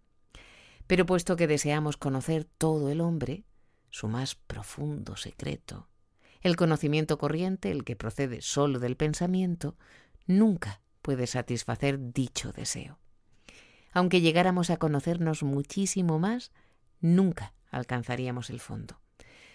Pero 0.87 1.07
puesto 1.07 1.37
que 1.37 1.47
deseamos 1.47 1.97
conocer 1.97 2.45
todo 2.45 2.91
el 2.91 3.01
hombre, 3.01 3.45
su 3.89 4.09
más 4.09 4.35
profundo 4.35 5.17
secreto, 5.17 5.89
el 6.43 6.57
conocimiento 6.57 7.19
corriente, 7.19 7.71
el 7.71 7.85
que 7.85 7.97
procede 7.97 8.43
solo 8.43 8.79
del 8.79 8.97
pensamiento, 8.97 9.77
nunca 10.27 10.81
puede 11.01 11.27
satisfacer 11.27 12.13
dicho 12.13 12.53
deseo. 12.53 12.99
Aunque 13.93 14.21
llegáramos 14.21 14.71
a 14.71 14.77
conocernos 14.77 15.43
muchísimo 15.43 16.19
más, 16.19 16.53
nunca 17.01 17.55
alcanzaríamos 17.71 18.51
el 18.51 18.61
fondo. 18.61 19.01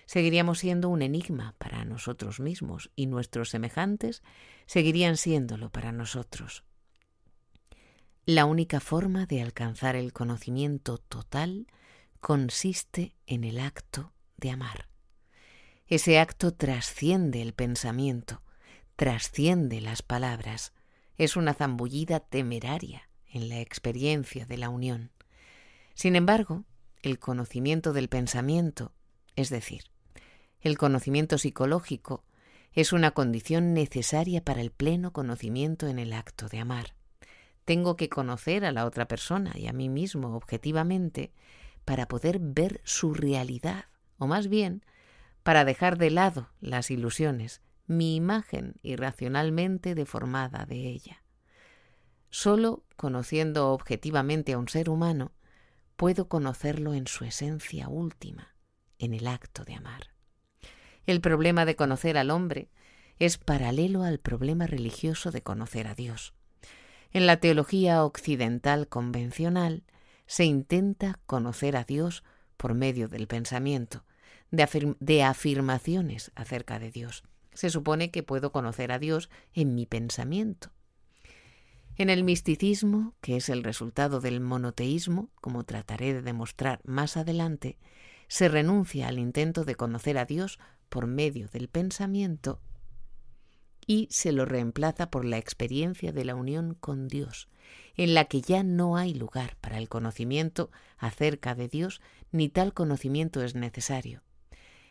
Seguiríamos 0.06 0.60
siendo 0.60 0.90
un 0.90 1.02
enigma 1.02 1.56
para 1.58 1.84
nosotros 1.84 2.40
mismos 2.40 2.92
y 2.96 3.08
nuestros 3.08 3.50
semejantes 3.50 4.24
seguirían 4.66 5.18
siéndolo 5.18 5.70
para 5.70 5.92
nosotros. 5.92 6.64
La 8.26 8.46
única 8.46 8.80
forma 8.80 9.26
de 9.26 9.42
alcanzar 9.42 9.96
el 9.96 10.14
conocimiento 10.14 10.98
total 10.98 11.68
consiste 12.20 13.16
en 13.26 13.44
el 13.44 13.60
acto 13.60 14.14
de 14.38 14.52
amar. 14.52 14.88
Ese 15.90 16.20
acto 16.20 16.54
trasciende 16.54 17.42
el 17.42 17.54
pensamiento, 17.54 18.42
trasciende 18.98 19.80
las 19.80 20.02
palabras, 20.02 20.74
es 21.18 21.38
una 21.38 21.54
zambullida 21.54 22.20
temeraria 22.20 23.08
en 23.32 23.48
la 23.48 23.62
experiencia 23.62 24.46
de 24.46 24.58
la 24.58 24.68
unión. 24.68 25.12
Sin 25.94 26.18
embargo, 26.18 26.66
el 27.04 27.20
conocimiento 27.20 27.94
del 27.94 28.10
pensamiento, 28.10 28.92
es 29.38 29.50
decir, 29.50 29.84
el 30.60 30.78
conocimiento 30.78 31.38
psicológico, 31.38 32.26
es 32.74 32.92
una 32.92 33.12
condición 33.12 33.74
necesaria 33.74 34.44
para 34.44 34.60
el 34.60 34.72
pleno 34.72 35.14
conocimiento 35.14 35.88
en 35.88 36.00
el 36.00 36.12
acto 36.12 36.50
de 36.50 36.60
amar. 36.60 36.96
Tengo 37.64 37.96
que 37.96 38.10
conocer 38.10 38.66
a 38.66 38.74
la 38.74 38.86
otra 38.86 39.08
persona 39.08 39.54
y 39.56 39.68
a 39.68 39.74
mí 39.74 39.88
mismo 39.88 40.36
objetivamente 40.36 41.32
para 41.86 42.10
poder 42.10 42.40
ver 42.40 42.82
su 42.84 43.14
realidad, 43.14 43.86
o 44.18 44.28
más 44.28 44.50
bien, 44.50 44.84
para 45.48 45.64
dejar 45.64 45.98
de 45.98 46.12
lado 46.12 46.50
las 46.60 46.92
ilusiones, 46.92 47.62
mi 47.86 48.18
imagen 48.18 48.74
irracionalmente 48.84 49.96
deformada 49.96 50.66
de 50.66 50.76
ella. 50.90 51.24
Solo 52.30 52.84
conociendo 52.98 53.72
objetivamente 53.72 54.52
a 54.52 54.58
un 54.58 54.68
ser 54.68 54.90
humano, 54.90 55.32
puedo 55.96 56.28
conocerlo 56.28 56.94
en 56.94 57.08
su 57.08 57.24
esencia 57.24 57.88
última, 57.88 58.56
en 59.00 59.14
el 59.14 59.26
acto 59.26 59.64
de 59.64 59.76
amar. 59.76 60.10
El 61.06 61.22
problema 61.22 61.64
de 61.64 61.78
conocer 61.78 62.18
al 62.18 62.30
hombre 62.30 62.70
es 63.18 63.38
paralelo 63.38 64.04
al 64.04 64.20
problema 64.20 64.68
religioso 64.68 65.32
de 65.32 65.44
conocer 65.44 65.88
a 65.88 65.96
Dios. 65.96 66.34
En 67.14 67.26
la 67.26 67.38
teología 67.38 68.04
occidental 68.04 68.90
convencional 68.90 69.86
se 70.26 70.44
intenta 70.44 71.22
conocer 71.26 71.78
a 71.78 71.86
Dios 71.86 72.26
por 72.58 72.74
medio 72.74 73.08
del 73.08 73.28
pensamiento, 73.28 74.04
de, 74.52 75.24
afirmaciones 75.24 76.32
acerca 76.36 76.80
de 76.80 76.92
Dios. 76.92 77.24
Se 77.54 77.70
supone 77.70 78.12
que 78.12 78.24
puedo 78.24 78.52
conocer 78.52 78.92
a 78.92 79.00
Dios 79.00 79.30
en 79.54 79.76
mi 79.76 79.86
pensamiento. 79.86 80.72
En 81.96 82.10
el 82.10 82.24
misticismo, 82.24 83.16
que 83.22 83.38
es 83.38 83.50
el 83.50 83.64
resultado 83.64 84.22
del 84.22 84.40
monoteísmo, 84.40 85.32
como 85.42 85.64
trataré 85.64 86.14
de 86.14 86.22
demostrar 86.22 86.80
más 86.84 87.18
adelante, 87.18 87.78
se 88.28 88.50
renuncia 88.50 89.08
al 89.08 89.18
intento 89.18 89.66
de 89.66 89.76
conocer 89.76 90.18
a 90.18 90.26
Dios 90.26 90.60
por 90.90 91.08
medio 91.08 91.48
del 91.48 91.70
pensamiento 91.70 92.62
y 93.88 94.10
se 94.12 94.34
lo 94.34 94.46
reemplaza 94.46 95.10
por 95.10 95.24
la 95.26 95.38
experiencia 95.38 96.12
de 96.12 96.26
la 96.26 96.36
unión 96.36 96.76
con 96.76 97.08
Dios, 97.08 97.48
en 97.96 98.14
la 98.14 98.26
que 98.26 98.42
ya 98.42 98.62
no 98.62 98.98
hay 98.98 99.14
lugar 99.14 99.56
para 99.62 99.78
el 99.78 99.88
conocimiento 99.88 100.70
acerca 100.98 101.56
de 101.56 101.70
Dios, 101.70 102.02
ni 102.32 102.50
tal 102.50 102.74
conocimiento 102.74 103.42
es 103.42 103.56
necesario. 103.56 104.22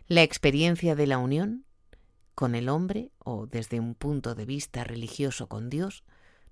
La 0.09 0.23
experiencia 0.23 0.95
de 0.95 1.09
la 1.09 1.19
unión 1.19 1.65
con 2.37 2.55
el 2.55 2.69
hombre, 2.69 3.11
o 3.19 3.49
desde 3.49 3.81
un 3.81 3.97
punto 3.97 4.37
de 4.37 4.47
vista 4.47 4.85
religioso 4.85 5.49
con 5.49 5.69
Dios, 5.69 6.05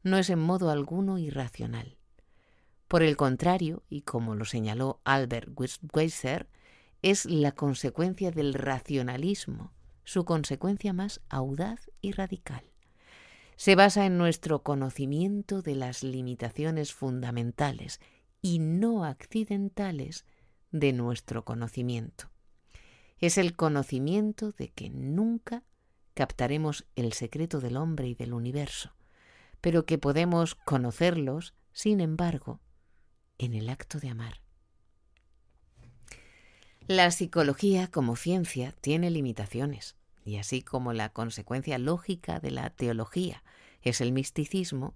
no 0.02 0.18
es 0.18 0.28
en 0.28 0.40
modo 0.40 0.70
alguno 0.70 1.18
irracional. 1.18 1.96
Por 2.88 3.04
el 3.04 3.16
contrario, 3.16 3.84
y 3.88 4.00
como 4.00 4.34
lo 4.34 4.44
señaló 4.44 5.00
Albert 5.04 5.50
Weiser, 5.92 6.48
es 7.02 7.26
la 7.26 7.52
consecuencia 7.52 8.32
del 8.32 8.54
racionalismo, 8.54 9.72
su 10.02 10.24
consecuencia 10.24 10.92
más 10.92 11.20
audaz 11.28 11.92
y 12.00 12.10
radical. 12.10 12.64
Se 13.54 13.76
basa 13.76 14.04
en 14.04 14.18
nuestro 14.18 14.64
conocimiento 14.64 15.62
de 15.62 15.76
las 15.76 16.02
limitaciones 16.02 16.92
fundamentales 16.92 18.00
y 18.42 18.58
no 18.58 19.04
accidentales 19.04 20.24
de 20.72 20.92
nuestro 20.92 21.44
conocimiento. 21.44 22.33
Es 23.18 23.38
el 23.38 23.56
conocimiento 23.56 24.52
de 24.52 24.68
que 24.68 24.90
nunca 24.90 25.64
captaremos 26.14 26.86
el 26.96 27.12
secreto 27.12 27.60
del 27.60 27.76
hombre 27.76 28.08
y 28.08 28.14
del 28.14 28.32
universo, 28.32 28.94
pero 29.60 29.86
que 29.86 29.98
podemos 29.98 30.54
conocerlos, 30.54 31.54
sin 31.72 32.00
embargo, 32.00 32.60
en 33.38 33.54
el 33.54 33.68
acto 33.68 33.98
de 33.98 34.10
amar. 34.10 34.40
La 36.86 37.10
psicología 37.10 37.90
como 37.90 38.14
ciencia 38.14 38.72
tiene 38.80 39.10
limitaciones, 39.10 39.96
y 40.24 40.36
así 40.36 40.62
como 40.62 40.92
la 40.92 41.08
consecuencia 41.08 41.78
lógica 41.78 42.40
de 42.40 42.50
la 42.50 42.70
teología 42.70 43.42
es 43.82 44.00
el 44.00 44.12
misticismo, 44.12 44.94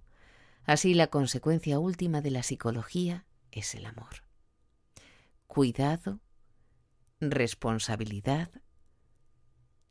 así 0.65 0.93
la 0.93 1.07
consecuencia 1.07 1.79
última 1.79 2.21
de 2.21 2.31
la 2.31 2.43
psicología 2.43 3.25
es 3.51 3.73
el 3.75 3.85
amor. 3.85 4.23
Cuidado, 5.47 6.19
responsabilidad, 7.19 8.49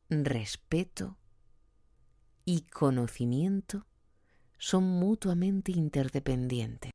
respeto 0.08 1.18
y 2.44 2.62
conocimiento 2.62 3.86
son 4.56 4.84
mutuamente 4.84 5.72
interdependientes. 5.72 6.90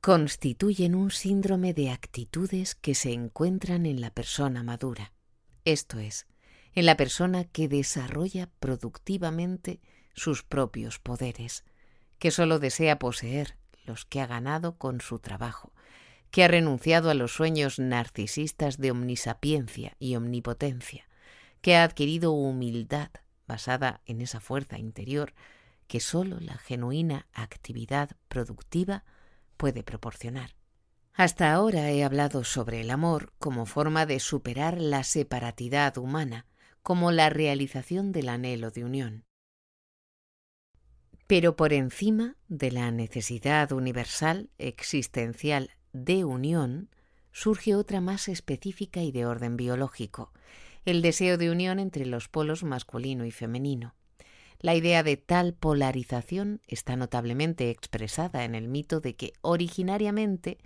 Constituyen 0.00 0.94
un 0.94 1.10
síndrome 1.10 1.74
de 1.74 1.90
actitudes 1.90 2.74
que 2.74 2.94
se 2.94 3.12
encuentran 3.12 3.86
en 3.86 4.00
la 4.00 4.10
persona 4.10 4.62
madura, 4.62 5.12
esto 5.64 5.98
es, 5.98 6.26
en 6.74 6.86
la 6.86 6.96
persona 6.96 7.44
que 7.44 7.68
desarrolla 7.68 8.48
productivamente 8.58 9.80
sus 10.14 10.42
propios 10.42 10.98
poderes, 10.98 11.64
que 12.18 12.30
sólo 12.30 12.58
desea 12.58 12.98
poseer 12.98 13.56
los 13.84 14.04
que 14.04 14.20
ha 14.20 14.26
ganado 14.26 14.78
con 14.78 15.00
su 15.00 15.18
trabajo, 15.18 15.72
que 16.32 16.42
ha 16.42 16.48
renunciado 16.48 17.10
a 17.10 17.14
los 17.14 17.34
sueños 17.34 17.78
narcisistas 17.78 18.78
de 18.78 18.90
omnisapiencia 18.90 19.96
y 19.98 20.16
omnipotencia, 20.16 21.06
que 21.60 21.76
ha 21.76 21.84
adquirido 21.84 22.32
humildad 22.32 23.10
basada 23.46 24.00
en 24.06 24.22
esa 24.22 24.40
fuerza 24.40 24.78
interior 24.78 25.34
que 25.86 26.00
sólo 26.00 26.40
la 26.40 26.56
genuina 26.56 27.26
actividad 27.34 28.16
productiva 28.28 29.04
puede 29.58 29.82
proporcionar. 29.82 30.56
Hasta 31.12 31.52
ahora 31.52 31.90
he 31.90 32.02
hablado 32.02 32.44
sobre 32.44 32.80
el 32.80 32.90
amor 32.90 33.34
como 33.38 33.66
forma 33.66 34.06
de 34.06 34.18
superar 34.18 34.80
la 34.80 35.04
separatidad 35.04 35.98
humana, 35.98 36.46
como 36.82 37.12
la 37.12 37.28
realización 37.28 38.10
del 38.10 38.30
anhelo 38.30 38.70
de 38.70 38.84
unión. 38.86 39.26
Pero 41.26 41.56
por 41.56 41.74
encima 41.74 42.36
de 42.48 42.70
la 42.70 42.90
necesidad 42.90 43.70
universal 43.72 44.48
existencial 44.56 45.70
de 45.92 46.24
unión, 46.24 46.88
surge 47.32 47.74
otra 47.74 48.00
más 48.00 48.28
específica 48.28 49.02
y 49.02 49.12
de 49.12 49.26
orden 49.26 49.56
biológico, 49.56 50.32
el 50.84 51.02
deseo 51.02 51.38
de 51.38 51.50
unión 51.50 51.78
entre 51.78 52.06
los 52.06 52.28
polos 52.28 52.64
masculino 52.64 53.24
y 53.24 53.30
femenino. 53.30 53.94
La 54.60 54.74
idea 54.74 55.02
de 55.02 55.16
tal 55.16 55.54
polarización 55.54 56.60
está 56.68 56.96
notablemente 56.96 57.70
expresada 57.70 58.44
en 58.44 58.54
el 58.54 58.68
mito 58.68 59.00
de 59.00 59.16
que 59.16 59.32
originariamente 59.40 60.58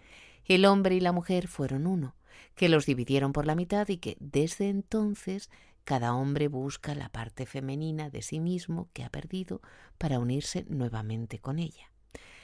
el 0.45 0.65
hombre 0.65 0.97
y 0.97 1.01
la 1.01 1.13
mujer 1.13 1.49
fueron 1.49 1.87
uno, 1.87 2.15
que 2.55 2.69
los 2.69 2.87
dividieron 2.87 3.33
por 3.33 3.47
la 3.47 3.55
mitad 3.55 3.89
y 3.89 3.97
que 3.97 4.17
desde 4.21 4.69
entonces 4.69 5.51
cada 5.85 6.15
hombre 6.15 6.49
busca 6.49 6.95
la 6.95 7.09
parte 7.09 7.47
femenina 7.47 8.11
de 8.11 8.23
sí 8.23 8.41
mismo 8.41 8.89
que 8.93 9.05
ha 9.05 9.11
perdido 9.11 9.63
para 9.99 10.19
unirse 10.19 10.67
nuevamente 10.69 11.39
con 11.39 11.59
ella. 11.59 11.91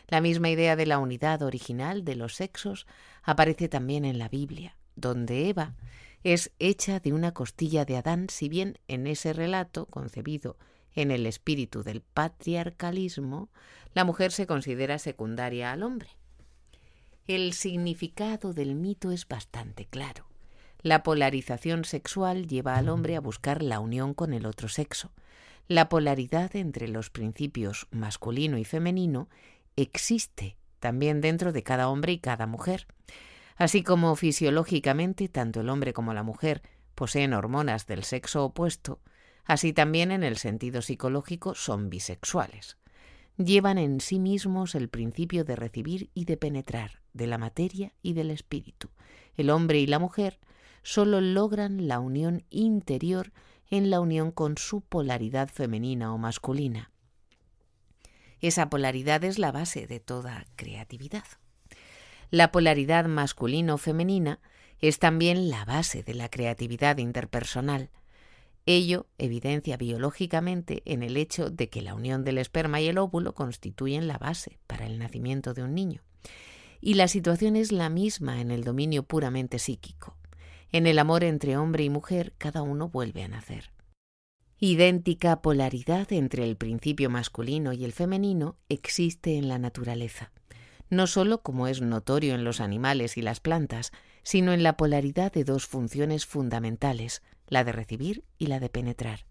La 0.09 0.21
misma 0.21 0.51
idea 0.51 0.77
de 0.77 0.87
la 0.87 0.99
unidad 0.99 1.43
original 1.43 2.05
de 2.05 2.17
los 2.17 2.35
sexos 2.35 2.87
aparece 3.23 3.69
también 3.69 4.05
en 4.05 4.19
la 4.19 4.29
Biblia, 4.29 4.77
donde 4.97 5.49
Eva 5.49 5.75
es 6.25 6.53
hecha 6.59 7.01
de 7.01 7.13
una 7.13 7.33
costilla 7.33 7.85
de 7.85 7.97
Adán, 7.97 8.29
si 8.29 8.49
bien 8.49 8.79
en 8.89 9.07
ese 9.07 9.33
relato, 9.33 9.87
concebido 9.87 10.57
en 10.95 11.11
el 11.11 11.27
espíritu 11.27 11.83
del 11.83 12.01
patriarcalismo, 12.01 13.49
la 13.95 14.05
mujer 14.05 14.31
se 14.33 14.47
considera 14.47 14.99
secundaria 14.99 15.73
al 15.73 15.83
hombre. 15.83 16.11
El 17.27 17.53
significado 17.53 18.53
del 18.53 18.75
mito 18.75 19.11
es 19.11 19.27
bastante 19.27 19.87
claro. 19.87 20.27
La 20.81 21.03
polarización 21.03 21.85
sexual 21.85 22.49
lleva 22.49 22.77
al 22.77 22.89
hombre 22.89 23.17
a 23.17 23.21
buscar 23.21 23.63
la 23.63 23.79
unión 23.79 24.15
con 24.15 24.33
el 24.33 24.47
otro 24.47 24.69
sexo. 24.69 25.13
La 25.69 25.89
polaridad 25.89 26.57
entre 26.57 26.89
los 26.89 27.11
principios 27.11 27.87
masculino 27.93 28.59
y 28.59 28.65
femenino 28.65 29.29
existe 29.77 30.57
también 30.79 31.21
dentro 31.21 31.53
de 31.53 31.63
cada 31.63 31.89
hombre 31.89 32.13
y 32.13 32.19
cada 32.19 32.47
mujer. 32.47 32.87
Así 33.57 33.83
como 33.83 34.17
fisiológicamente 34.17 35.29
tanto 35.29 35.61
el 35.61 35.69
hombre 35.69 35.93
como 35.93 36.15
la 36.15 36.23
mujer 36.23 36.63
poseen 36.95 37.33
hormonas 37.33 37.87
del 37.87 38.05
sexo 38.05 38.45
opuesto, 38.45 39.01
así 39.45 39.73
también 39.73 40.11
en 40.11 40.23
el 40.23 40.37
sentido 40.37 40.83
psicológico 40.83 41.55
son 41.55 41.91
bisexuales. 41.91 42.77
Llevan 43.39 43.79
en 43.79 44.01
sí 44.01 44.19
mismos 44.19 44.75
el 44.75 44.89
principio 44.89 45.45
de 45.45 45.57
recibir 45.57 46.11
y 46.15 46.27
de 46.27 46.37
penetrar, 46.37 47.01
de 47.13 47.27
la 47.27 47.39
materia 47.39 47.95
y 48.03 48.13
del 48.13 48.31
espíritu. 48.31 48.91
El 49.37 49.51
hombre 49.51 49.79
y 49.79 49.87
la 49.87 49.99
mujer 49.99 50.39
solo 50.83 51.21
logran 51.21 51.89
la 51.89 51.99
unión 51.99 52.45
interior 52.51 53.33
en 53.71 53.89
la 53.89 54.01
unión 54.01 54.33
con 54.33 54.59
su 54.59 54.83
polaridad 54.83 55.49
femenina 55.49 56.13
o 56.13 56.19
masculina. 56.19 56.92
Esa 58.43 58.69
polaridad 58.69 59.23
es 59.23 59.39
la 59.39 59.53
base 59.53 59.87
de 59.87 60.01
toda 60.01 60.47
creatividad. 60.57 61.25
La 62.31 62.51
polaridad 62.51 63.07
masculino-femenina 63.07 64.41
es 64.81 64.99
también 64.99 65.49
la 65.49 65.65
base 65.65 66.03
de 66.03 66.15
la 66.15 66.29
creatividad 66.29 66.99
interpersonal. 66.99 67.91
Ello 68.67 69.07
evidencia 69.17 69.77
biológicamente 69.77 70.83
en 70.87 71.05
el 71.05 71.17
hecho 71.17 71.51
de 71.51 71.69
que 71.69 71.83
la 71.83 71.95
unión 71.95 72.25
del 72.25 72.39
esperma 72.39 72.81
y 72.81 72.89
el 72.89 72.99
óvulo 72.99 73.33
constituyen 73.33 74.09
la 74.09 74.19
base 74.19 74.59
para 74.67 74.87
el 74.87 74.99
nacimiento 74.99 75.55
de 75.55 75.63
un 75.63 75.75
niño. 75.75 76.03
Y 76.81 76.95
la 76.95 77.07
situación 77.07 77.55
es 77.55 77.71
la 77.71 77.91
misma 77.91 78.41
en 78.41 78.51
el 78.51 78.65
dominio 78.65 79.05
puramente 79.05 79.61
psíquico. 79.61 80.17
En 80.73 80.89
el 80.89 80.99
amor 80.99 81.23
entre 81.23 81.57
hombre 81.57 81.85
y 81.85 81.91
mujer 81.91 82.35
cada 82.39 82.63
uno 82.63 82.89
vuelve 82.89 83.23
a 83.23 83.29
nacer. 83.29 83.71
Idéntica 84.65 85.43
polaridad 85.43 86.13
entre 86.13 86.45
el 86.45 86.55
principio 86.55 87.11
masculino 87.11 87.73
y 87.73 87.85
el 87.85 87.93
femenino 87.93 88.55
existe 88.69 89.37
en 89.37 89.49
la 89.49 89.59
naturaleza, 89.59 90.31
no 90.89 91.09
sólo 91.09 91.43
como 91.43 91.67
es 91.67 91.81
notorio 91.81 92.37
en 92.37 92.45
los 92.45 92.61
animales 92.61 93.17
y 93.17 93.23
las 93.23 93.41
plantas, 93.41 93.91
sino 94.23 94.53
en 94.53 94.63
la 94.63 94.77
polaridad 94.77 95.33
de 95.33 95.43
dos 95.43 95.67
funciones 95.67 96.27
fundamentales, 96.27 97.25
la 97.49 97.65
de 97.65 97.73
recibir 97.73 98.23
y 98.39 98.47
la 98.47 98.61
de 98.61 98.69
penetrar. 98.69 99.27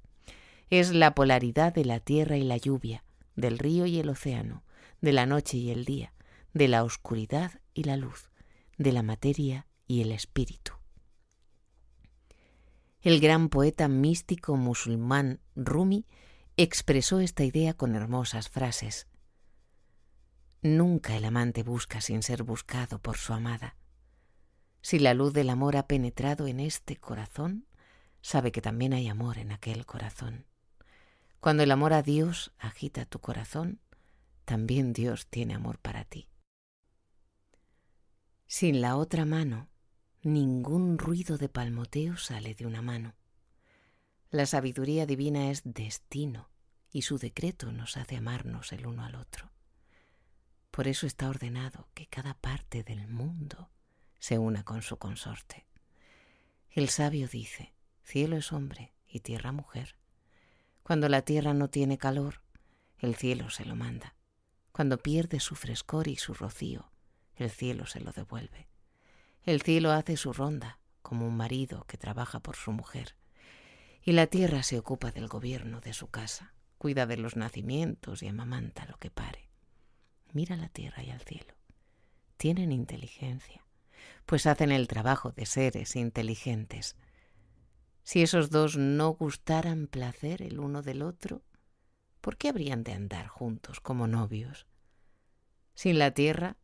Es 0.70 0.94
la 0.94 1.16
polaridad 1.16 1.74
de 1.74 1.86
la 1.86 2.02
tierra 2.02 2.36
y 2.36 2.44
la 2.44 2.58
lluvia, 2.58 3.06
del 3.38 3.58
río 3.58 3.86
y 3.86 4.00
el 4.00 4.10
océano, 4.10 4.64
de 5.00 5.14
la 5.14 5.26
noche 5.26 5.56
y 5.56 5.72
el 5.72 5.86
día, 5.86 6.12
de 6.54 6.68
la 6.68 6.84
oscuridad 6.84 7.54
y 7.74 7.86
la 7.86 7.96
luz, 7.96 8.32
de 8.78 8.92
la 8.92 9.02
materia 9.02 9.66
y 9.88 10.02
el 10.02 10.12
espíritu. 10.12 10.81
El 13.02 13.20
gran 13.20 13.50
poeta 13.50 13.88
místico 13.88 14.58
musulmán 14.58 15.40
Rumi 15.56 16.06
expresó 16.56 17.20
esta 17.20 17.44
idea 17.44 17.74
con 17.74 17.96
hermosas 17.96 18.48
frases. 18.48 19.08
Nunca 20.62 21.18
el 21.18 21.26
amante 21.26 21.64
busca 21.64 22.00
sin 22.00 22.22
ser 22.22 22.44
buscado 22.44 23.00
por 23.00 23.18
su 23.18 23.34
amada. 23.34 23.76
Si 24.84 25.00
la 25.00 25.16
luz 25.16 25.34
del 25.34 25.50
amor 25.50 25.78
ha 25.78 25.88
penetrado 25.88 26.46
en 26.46 26.60
este 26.60 26.96
corazón, 26.96 27.66
sabe 28.22 28.52
que 28.52 28.62
también 28.62 28.94
hay 28.94 29.08
amor 29.08 29.40
en 29.40 29.52
aquel 29.52 29.88
corazón. 29.88 30.46
Cuando 31.40 31.64
el 31.64 31.72
amor 31.72 31.94
a 31.94 32.04
Dios 32.04 32.54
agita 32.60 33.06
tu 33.06 33.20
corazón, 33.20 33.82
también 34.46 34.94
Dios 34.94 35.26
tiene 35.26 35.56
amor 35.56 35.80
para 35.80 36.06
ti. 36.06 36.30
Sin 38.46 38.80
la 38.80 38.96
otra 38.96 39.26
mano, 39.26 39.71
Ningún 40.24 41.00
ruido 41.00 41.40
de 41.40 41.50
palmoteo 41.50 42.16
sale 42.16 42.54
de 42.54 42.68
una 42.68 42.84
mano. 42.84 43.16
La 44.30 44.46
sabiduría 44.46 45.08
divina 45.08 45.50
es 45.50 45.64
destino 45.64 46.52
y 46.92 47.02
su 47.02 47.18
decreto 47.18 47.72
nos 47.72 47.98
hace 47.98 48.18
amarnos 48.18 48.72
el 48.72 48.86
uno 48.86 49.04
al 49.04 49.16
otro. 49.16 49.50
Por 50.70 50.88
eso 50.88 51.08
está 51.08 51.28
ordenado 51.28 51.90
que 51.96 52.06
cada 52.06 52.36
parte 52.36 52.84
del 52.84 53.08
mundo 53.08 53.72
se 54.20 54.38
una 54.38 54.64
con 54.64 54.84
su 54.84 54.98
consorte. 54.98 55.66
El 56.70 56.90
sabio 56.90 57.28
dice, 57.28 57.74
cielo 58.04 58.38
es 58.38 58.54
hombre 58.54 58.94
y 59.08 59.22
tierra 59.22 59.52
mujer. 59.52 59.96
Cuando 60.84 61.10
la 61.10 61.24
tierra 61.24 61.56
no 61.56 61.72
tiene 61.72 61.98
calor, 61.98 62.44
el 63.00 63.16
cielo 63.16 63.50
se 63.50 63.66
lo 63.66 63.76
manda. 63.76 64.14
Cuando 64.72 65.00
pierde 65.00 65.40
su 65.40 65.56
frescor 65.56 66.08
y 66.08 66.16
su 66.16 66.36
rocío, 66.36 66.92
el 67.34 67.50
cielo 67.50 67.88
se 67.88 68.02
lo 68.02 68.12
devuelve. 68.12 68.71
El 69.44 69.64
cielo 69.64 69.92
hace 69.92 70.18
su 70.18 70.34
ronda, 70.34 70.78
como 71.02 71.26
un 71.26 71.36
marido 71.36 71.84
que 71.88 71.98
trabaja 71.98 72.40
por 72.42 72.56
su 72.56 72.72
mujer, 72.72 73.16
y 74.04 74.12
la 74.12 74.28
tierra 74.28 74.62
se 74.62 74.78
ocupa 74.78 75.12
del 75.12 75.28
gobierno 75.28 75.82
de 75.82 75.94
su 75.94 76.10
casa, 76.10 76.54
cuida 76.78 77.08
de 77.08 77.18
los 77.18 77.36
nacimientos 77.36 78.22
y 78.22 78.28
amamanta 78.28 78.86
lo 78.86 78.98
que 78.98 79.10
pare. 79.10 79.50
Mira 80.32 80.56
la 80.58 80.70
tierra 80.70 81.04
y 81.04 81.10
al 81.10 81.22
cielo. 81.22 81.56
Tienen 82.38 82.72
inteligencia, 82.72 83.66
pues 84.28 84.46
hacen 84.46 84.72
el 84.72 84.88
trabajo 84.88 85.32
de 85.32 85.48
seres 85.48 85.96
inteligentes. 85.96 86.96
Si 88.04 88.22
esos 88.22 88.52
dos 88.52 88.78
no 88.78 89.10
gustaran 89.10 89.88
placer 89.88 90.44
el 90.44 90.60
uno 90.60 90.84
del 90.84 91.02
otro, 91.02 91.42
¿por 92.22 92.38
qué 92.38 92.50
habrían 92.50 92.84
de 92.84 92.94
andar 92.94 93.28
juntos 93.28 93.80
como 93.80 94.06
novios? 94.06 94.68
Sin 95.74 95.98
la 95.98 96.12
tierra, 96.12 96.58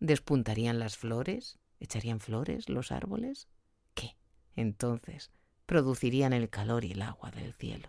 ¿despuntarían 0.00 0.78
las 0.78 0.96
flores 0.96 1.58
¿Echarían 1.80 2.20
flores 2.20 2.68
los 2.68 2.92
árboles? 2.92 3.48
¿Qué? 3.94 4.16
Entonces 4.56 5.30
producirían 5.66 6.32
el 6.32 6.50
calor 6.50 6.84
y 6.84 6.92
el 6.92 7.02
agua 7.02 7.30
del 7.30 7.52
cielo. 7.54 7.88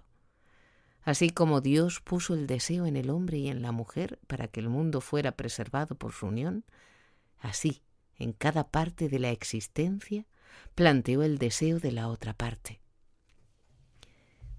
Así 1.03 1.29
como 1.29 1.61
Dios 1.61 2.01
puso 2.01 2.33
el 2.33 2.47
deseo 2.47 2.87
en 2.87 2.97
el 2.97 3.09
hombre 3.09 3.37
y 3.37 3.49
en 3.49 3.61
la 3.61 3.71
mujer 3.71 4.19
para 4.27 4.47
que 4.47 4.59
el 4.59 4.69
mundo 4.69 5.01
fuera 5.01 5.33
preservado 5.33 5.95
por 5.95 6.13
su 6.13 6.27
unión, 6.27 6.65
así, 7.39 7.83
en 8.17 8.33
cada 8.33 8.69
parte 8.69 9.07
de 9.07 9.19
la 9.19 9.29
existencia, 9.29 10.25
planteó 10.73 11.21
el 11.21 11.37
deseo 11.37 11.79
de 11.79 11.91
la 11.91 12.07
otra 12.07 12.33
parte. 12.33 12.81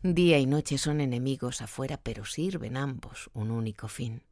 Día 0.02 0.38
y 0.38 0.46
noche 0.46 0.78
son 0.78 1.00
enemigos 1.00 1.62
afuera, 1.62 1.98
pero 2.00 2.24
sirven 2.24 2.76
ambos 2.76 3.28
un 3.32 3.50
único 3.50 3.88
fin. 3.88 4.22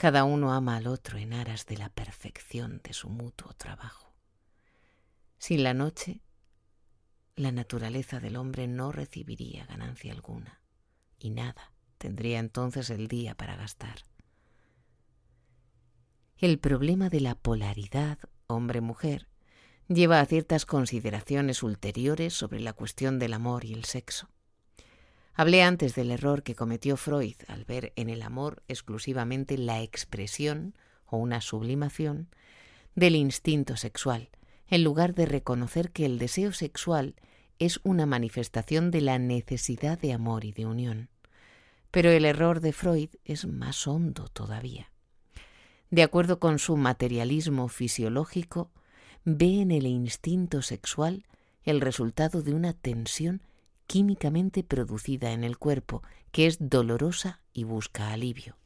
Cada 0.00 0.24
uno 0.24 0.54
ama 0.54 0.76
al 0.76 0.86
otro 0.86 1.18
en 1.18 1.34
aras 1.34 1.66
de 1.66 1.76
la 1.76 1.90
perfección 1.90 2.80
de 2.82 2.94
su 2.94 3.10
mutuo 3.10 3.52
trabajo. 3.52 4.14
Sin 5.36 5.62
la 5.62 5.74
noche, 5.74 6.22
la 7.36 7.52
naturaleza 7.52 8.18
del 8.18 8.36
hombre 8.36 8.66
no 8.66 8.92
recibiría 8.92 9.66
ganancia 9.66 10.12
alguna, 10.12 10.62
y 11.18 11.28
nada 11.28 11.74
tendría 11.98 12.38
entonces 12.38 12.88
el 12.88 13.08
día 13.08 13.34
para 13.34 13.56
gastar. 13.56 14.06
El 16.38 16.58
problema 16.58 17.10
de 17.10 17.20
la 17.20 17.34
polaridad 17.34 18.18
hombre-mujer 18.46 19.28
lleva 19.86 20.20
a 20.20 20.24
ciertas 20.24 20.64
consideraciones 20.64 21.62
ulteriores 21.62 22.32
sobre 22.32 22.60
la 22.60 22.72
cuestión 22.72 23.18
del 23.18 23.34
amor 23.34 23.66
y 23.66 23.74
el 23.74 23.84
sexo. 23.84 24.30
Hablé 25.34 25.62
antes 25.62 25.94
del 25.94 26.10
error 26.10 26.42
que 26.42 26.54
cometió 26.54 26.96
Freud 26.96 27.36
al 27.48 27.64
ver 27.64 27.92
en 27.96 28.10
el 28.10 28.22
amor 28.22 28.62
exclusivamente 28.68 29.56
la 29.56 29.82
expresión 29.82 30.74
o 31.06 31.16
una 31.16 31.40
sublimación 31.40 32.28
del 32.94 33.16
instinto 33.16 33.76
sexual, 33.76 34.30
en 34.68 34.84
lugar 34.84 35.14
de 35.14 35.26
reconocer 35.26 35.90
que 35.90 36.06
el 36.06 36.18
deseo 36.18 36.52
sexual 36.52 37.14
es 37.58 37.80
una 37.82 38.06
manifestación 38.06 38.90
de 38.90 39.00
la 39.00 39.18
necesidad 39.18 39.98
de 39.98 40.12
amor 40.12 40.44
y 40.44 40.52
de 40.52 40.66
unión. 40.66 41.08
Pero 41.90 42.10
el 42.10 42.24
error 42.24 42.60
de 42.60 42.72
Freud 42.72 43.10
es 43.24 43.46
más 43.46 43.86
hondo 43.86 44.28
todavía. 44.28 44.90
De 45.90 46.02
acuerdo 46.02 46.38
con 46.38 46.58
su 46.58 46.76
materialismo 46.76 47.68
fisiológico, 47.68 48.70
ve 49.24 49.60
en 49.60 49.72
el 49.72 49.86
instinto 49.86 50.62
sexual 50.62 51.26
el 51.64 51.80
resultado 51.80 52.42
de 52.42 52.54
una 52.54 52.72
tensión 52.72 53.42
químicamente 53.90 54.62
producida 54.62 55.32
en 55.32 55.42
el 55.42 55.58
cuerpo, 55.58 56.04
que 56.30 56.46
es 56.46 56.58
dolorosa 56.60 57.40
y 57.52 57.64
busca 57.64 58.12
alivio. 58.12 58.56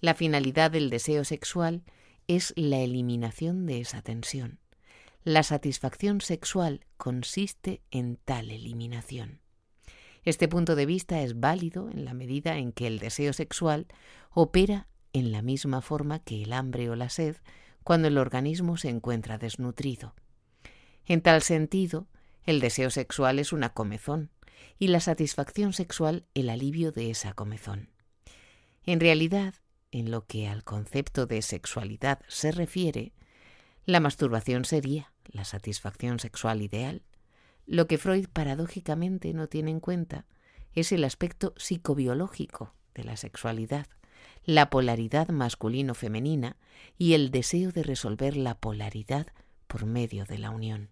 La 0.00 0.14
finalidad 0.14 0.70
del 0.70 0.88
deseo 0.88 1.24
sexual 1.24 1.82
es 2.28 2.54
la 2.56 2.78
eliminación 2.78 3.66
de 3.66 3.82
esa 3.82 4.00
tensión. 4.00 4.58
La 5.22 5.42
satisfacción 5.42 6.22
sexual 6.22 6.86
consiste 6.96 7.82
en 7.90 8.16
tal 8.16 8.50
eliminación. 8.50 9.42
Este 10.24 10.48
punto 10.48 10.76
de 10.76 10.86
vista 10.86 11.20
es 11.20 11.38
válido 11.38 11.90
en 11.90 12.06
la 12.06 12.14
medida 12.14 12.56
en 12.56 12.72
que 12.72 12.86
el 12.86 13.00
deseo 13.00 13.34
sexual 13.34 13.86
opera 14.30 14.88
en 15.12 15.30
la 15.30 15.42
misma 15.42 15.82
forma 15.82 16.20
que 16.20 16.42
el 16.42 16.54
hambre 16.54 16.88
o 16.88 16.96
la 16.96 17.10
sed 17.10 17.36
cuando 17.84 18.08
el 18.08 18.16
organismo 18.16 18.78
se 18.78 18.88
encuentra 18.88 19.36
desnutrido. 19.36 20.14
En 21.04 21.20
tal 21.20 21.42
sentido, 21.42 22.06
el 22.44 22.60
deseo 22.60 22.88
sexual 22.88 23.38
es 23.40 23.52
una 23.52 23.74
comezón, 23.74 24.30
y 24.78 24.88
la 24.88 25.00
satisfacción 25.00 25.72
sexual 25.72 26.26
el 26.34 26.50
alivio 26.50 26.92
de 26.92 27.10
esa 27.10 27.32
comezón. 27.32 27.90
En 28.84 29.00
realidad, 29.00 29.54
en 29.90 30.10
lo 30.10 30.26
que 30.26 30.48
al 30.48 30.64
concepto 30.64 31.26
de 31.26 31.42
sexualidad 31.42 32.20
se 32.28 32.52
refiere, 32.52 33.12
la 33.84 34.00
masturbación 34.00 34.64
sería 34.64 35.12
la 35.26 35.44
satisfacción 35.44 36.20
sexual 36.20 36.62
ideal. 36.62 37.02
Lo 37.66 37.86
que 37.86 37.98
Freud 37.98 38.26
paradójicamente 38.32 39.32
no 39.34 39.48
tiene 39.48 39.70
en 39.70 39.80
cuenta 39.80 40.26
es 40.74 40.92
el 40.92 41.04
aspecto 41.04 41.54
psicobiológico 41.56 42.74
de 42.94 43.04
la 43.04 43.16
sexualidad, 43.16 43.86
la 44.44 44.70
polaridad 44.70 45.28
masculino-femenina 45.28 46.56
y 46.96 47.14
el 47.14 47.30
deseo 47.30 47.72
de 47.72 47.82
resolver 47.82 48.36
la 48.36 48.58
polaridad 48.58 49.26
por 49.66 49.86
medio 49.86 50.24
de 50.24 50.38
la 50.38 50.50
unión. 50.50 50.90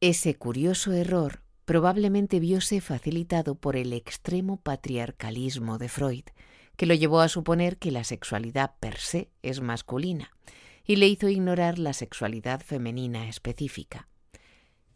Ese 0.00 0.34
curioso 0.34 0.92
error 0.92 1.41
probablemente 1.64 2.40
viose 2.40 2.80
facilitado 2.80 3.54
por 3.54 3.76
el 3.76 3.92
extremo 3.92 4.58
patriarcalismo 4.58 5.78
de 5.78 5.88
Freud, 5.88 6.24
que 6.76 6.86
lo 6.86 6.94
llevó 6.94 7.20
a 7.20 7.28
suponer 7.28 7.78
que 7.78 7.90
la 7.90 8.04
sexualidad 8.04 8.74
per 8.80 8.98
se 8.98 9.30
es 9.42 9.60
masculina, 9.60 10.30
y 10.84 10.96
le 10.96 11.06
hizo 11.06 11.28
ignorar 11.28 11.78
la 11.78 11.92
sexualidad 11.92 12.60
femenina 12.60 13.28
específica. 13.28 14.08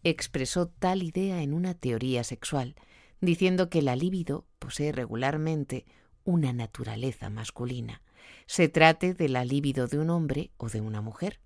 Expresó 0.02 0.68
tal 0.68 1.02
idea 1.02 1.42
en 1.42 1.54
una 1.54 1.74
teoría 1.74 2.24
sexual, 2.24 2.74
diciendo 3.20 3.70
que 3.70 3.82
la 3.82 3.96
libido 3.96 4.46
posee 4.58 4.92
regularmente 4.92 5.84
una 6.24 6.52
naturaleza 6.52 7.30
masculina, 7.30 8.02
se 8.46 8.68
trate 8.68 9.14
de 9.14 9.28
la 9.28 9.44
libido 9.44 9.86
de 9.86 9.98
un 9.98 10.10
hombre 10.10 10.50
o 10.56 10.68
de 10.68 10.80
una 10.80 11.00
mujer. 11.00 11.40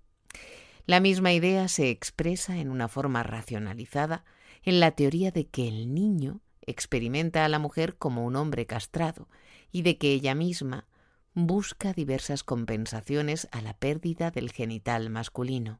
La 0.85 0.99
misma 0.99 1.33
idea 1.33 1.67
se 1.67 1.89
expresa 1.89 2.57
en 2.57 2.69
una 2.69 2.87
forma 2.87 3.23
racionalizada 3.23 4.23
en 4.63 4.79
la 4.79 4.91
teoría 4.91 5.31
de 5.31 5.47
que 5.47 5.67
el 5.67 5.93
niño 5.93 6.41
experimenta 6.61 7.45
a 7.45 7.49
la 7.49 7.59
mujer 7.59 7.97
como 7.97 8.25
un 8.25 8.35
hombre 8.35 8.65
castrado 8.65 9.27
y 9.71 9.81
de 9.81 9.97
que 9.97 10.11
ella 10.11 10.35
misma 10.35 10.87
busca 11.33 11.93
diversas 11.93 12.43
compensaciones 12.43 13.47
a 13.51 13.61
la 13.61 13.73
pérdida 13.77 14.31
del 14.31 14.51
genital 14.51 15.09
masculino. 15.09 15.79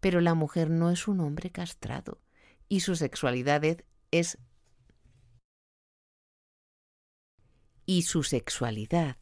Pero 0.00 0.20
la 0.20 0.34
mujer 0.34 0.70
no 0.70 0.90
es 0.90 1.08
un 1.08 1.20
hombre 1.20 1.50
castrado 1.50 2.20
y 2.68 2.80
su 2.80 2.96
sexualidad 2.96 3.62
es 4.10 4.38
y 7.86 8.02
su 8.02 8.24
sexualidad 8.24 9.16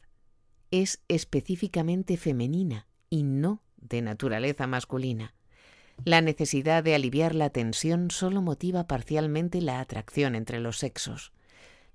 es 0.71 1.03
específicamente 1.07 2.17
femenina 2.17 2.87
y 3.09 3.23
no 3.23 3.61
de 3.77 4.01
naturaleza 4.01 4.65
masculina. 4.65 5.34
La 6.03 6.21
necesidad 6.21 6.83
de 6.83 6.93
aliviar 6.93 7.33
la 7.33 7.49
tensión 7.49 8.11
solo 8.11 8.41
motiva 8.41 8.85
parcialmente 8.85 9.61
la 9.61 9.79
atracción 9.79 10.35
entre 10.35 10.59
los 10.59 10.77
sexos. 10.77 11.31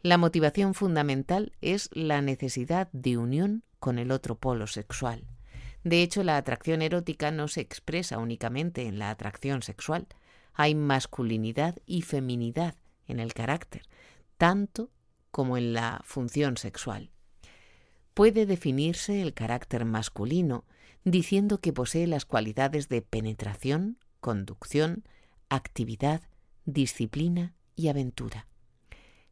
La 0.03 0.17
motivación 0.17 0.75
fundamental 0.75 1.53
es 1.61 1.91
la 1.93 2.23
necesidad 2.23 2.89
de 2.93 3.19
unión 3.19 3.63
con 3.79 3.99
el 3.99 4.11
otro 4.11 4.35
polo 4.35 4.67
sexual. 4.67 5.27
De 5.85 6.03
hecho, 6.03 6.23
la 6.23 6.37
atracción 6.37 6.83
erótica 6.83 7.31
no 7.31 7.49
se 7.49 7.61
expresa 7.61 8.19
únicamente 8.19 8.87
en 8.87 8.99
la 8.99 9.11
atracción 9.11 9.63
sexual. 9.63 10.07
Hay 10.55 10.75
masculinidad 10.75 11.77
y 11.87 12.03
feminidad 12.03 12.75
en 13.07 13.21
el 13.21 13.33
carácter, 13.35 13.83
tanto 14.37 14.91
como 15.31 15.57
en 15.57 15.73
la 15.73 16.01
función 16.05 16.57
sexual. 16.57 17.11
Puede 18.15 18.45
definirse 18.47 19.23
el 19.23 19.35
carácter 19.35 19.85
masculino 19.85 20.65
diciendo 21.05 21.61
que 21.61 21.73
posee 21.73 22.07
las 22.07 22.25
cualidades 22.25 22.89
de 22.89 23.03
penetración, 23.03 23.99
conducción, 24.21 25.05
actividad, 25.49 26.23
disciplina 26.65 27.55
y 27.75 27.89
aventura. 27.89 28.47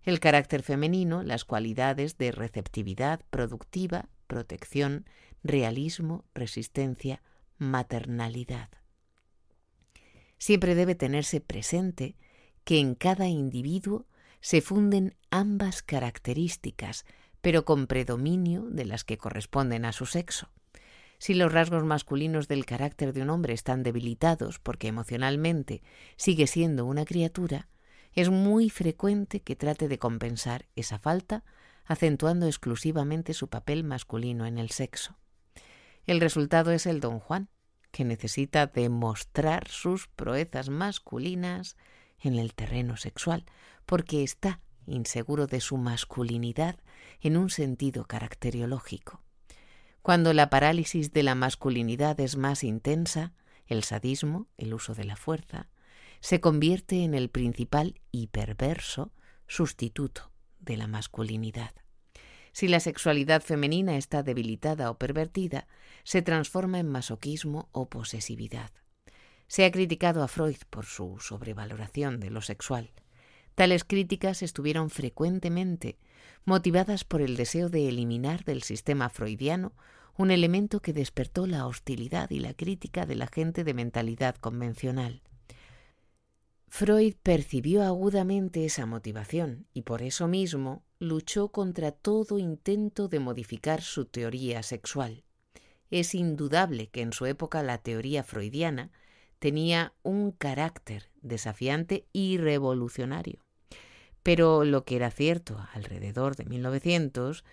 El 0.03 0.20
carácter 0.20 0.62
femenino, 0.62 1.23
las 1.23 1.45
cualidades 1.45 2.16
de 2.16 2.32
receptividad 2.32 3.20
productiva, 3.31 4.09
protección, 4.27 5.07
realismo, 5.43 6.24
resistencia, 6.35 7.23
maternalidad. 7.59 8.70
Siempre 10.39 10.74
debe 10.74 10.95
tenerse 10.95 11.40
presente 11.40 12.16
que 12.65 12.78
en 12.78 12.95
cada 12.95 13.28
individuo 13.28 14.07
se 14.40 14.61
funden 14.61 15.16
ambas 15.31 15.82
características, 15.82 17.05
pero 17.40 17.65
con 17.65 17.86
predominio 17.86 18.62
de 18.70 18.85
las 18.85 19.05
que 19.05 19.19
corresponden 19.19 19.85
a 19.85 19.93
su 19.93 20.07
sexo. 20.07 20.49
Si 21.19 21.35
los 21.35 21.53
rasgos 21.53 21.85
masculinos 21.85 22.47
del 22.47 22.65
carácter 22.65 23.12
de 23.12 23.23
un 23.23 23.31
hombre 23.31 23.53
están 23.53 23.82
debilitados 23.82 24.59
porque 24.61 24.89
emocionalmente 24.89 25.82
sigue 26.16 26.47
siendo 26.47 26.86
una 26.86 27.05
criatura, 27.05 27.69
es 28.12 28.31
muy 28.31 28.70
frecuente 28.70 29.40
que 29.40 29.57
trate 29.57 29.89
de 29.89 29.99
compensar 29.99 30.66
esa 30.77 30.99
falta 30.99 31.45
acentuando 31.85 32.47
exclusivamente 32.47 33.35
su 33.35 33.49
papel 33.49 33.82
masculino 33.82 34.47
en 34.47 34.59
el 34.59 34.70
sexo. 34.70 35.16
El 36.07 36.20
resultado 36.20 36.70
es 36.70 36.86
el 36.86 37.01
don 37.01 37.19
Juan, 37.19 37.49
que 37.90 38.05
necesita 38.05 38.66
demostrar 38.66 39.69
sus 39.69 40.09
proezas 40.09 40.69
masculinas 40.69 41.77
en 42.20 42.35
el 42.35 42.55
terreno 42.55 42.97
sexual, 42.97 43.45
porque 43.86 44.23
está 44.23 44.61
inseguro 44.86 45.47
de 45.47 45.61
su 45.61 45.77
masculinidad 45.77 46.77
en 47.20 47.36
un 47.36 47.51
sentido 47.51 48.05
caracteriológico. 48.05 49.23
Cuando 50.03 50.33
la 50.33 50.49
parálisis 50.51 51.12
de 51.12 51.23
la 51.23 51.35
masculinidad 51.35 52.19
es 52.20 52.37
más 52.37 52.65
intensa, 52.65 53.33
el 53.66 53.85
sadismo, 53.85 54.47
el 54.57 54.75
uso 54.75 54.95
de 54.95 55.05
la 55.05 55.16
fuerza, 55.16 55.69
se 56.20 56.41
convierte 56.41 57.05
en 57.05 57.15
el 57.15 57.29
principal 57.29 58.01
y 58.11 58.29
perverso 58.29 59.12
sustituto 59.47 60.31
de 60.61 60.77
la 60.77 60.87
masculinidad. 60.87 61.73
Si 62.53 62.66
la 62.66 62.81
sexualidad 62.81 63.43
femenina 63.43 63.97
está 63.97 64.23
debilitada 64.23 64.91
o 64.91 64.99
pervertida, 64.99 65.69
se 66.03 66.23
transforma 66.23 66.79
en 66.79 66.89
masoquismo 66.89 67.69
o 67.73 67.89
posesividad. 67.89 68.70
Se 69.47 69.65
ha 69.65 69.70
criticado 69.70 70.23
a 70.23 70.29
Freud 70.29 70.57
por 70.69 70.85
su 70.85 71.19
sobrevaloración 71.20 72.20
de 72.20 72.31
lo 72.31 72.43
sexual. 72.43 72.91
Tales 73.55 73.85
críticas 73.85 74.43
estuvieron 74.43 74.91
frecuentemente 74.91 75.99
motivadas 76.44 77.05
por 77.05 77.20
el 77.20 77.36
deseo 77.36 77.69
de 77.69 77.89
eliminar 77.89 78.44
del 78.44 78.62
sistema 78.62 79.09
freudiano 79.09 79.73
un 80.16 80.31
elemento 80.31 80.81
que 80.81 80.93
despertó 80.93 81.47
la 81.47 81.66
hostilidad 81.66 82.31
y 82.31 82.40
la 82.40 82.52
crítica 82.52 83.06
de 83.06 83.15
la 83.15 83.28
gente 83.28 83.62
de 83.62 83.74
mentalidad 83.74 84.35
convencional. 84.36 85.23
Freud 86.66 87.15
percibió 87.23 87.82
agudamente 87.82 88.65
esa 88.65 88.85
motivación 88.85 89.66
y 89.73 89.82
por 89.82 90.02
eso 90.02 90.28
mismo 90.28 90.85
luchó 90.98 91.48
contra 91.48 91.93
todo 91.93 92.39
intento 92.39 93.09
de 93.09 93.20
modificar 93.20 93.81
su 93.81 94.05
teoría 94.05 94.62
sexual. 94.62 95.24
Es 95.90 96.15
indudable 96.15 96.89
que 96.89 97.01
en 97.01 97.12
su 97.12 97.24
época 97.24 97.62
la 97.62 97.78
teoría 97.78 98.23
freudiana 98.23 98.90
tenía 99.39 99.94
un 100.02 100.32
carácter 100.32 101.10
desafiante 101.23 102.06
y 102.12 102.36
revolucionario. 102.36 103.48
Pero 104.23 104.65
lo 104.65 104.85
que 104.85 104.97
era 104.97 105.11
cierto 105.11 105.66
alrededor 105.73 106.36
de 106.36 106.45
1900 106.45 107.45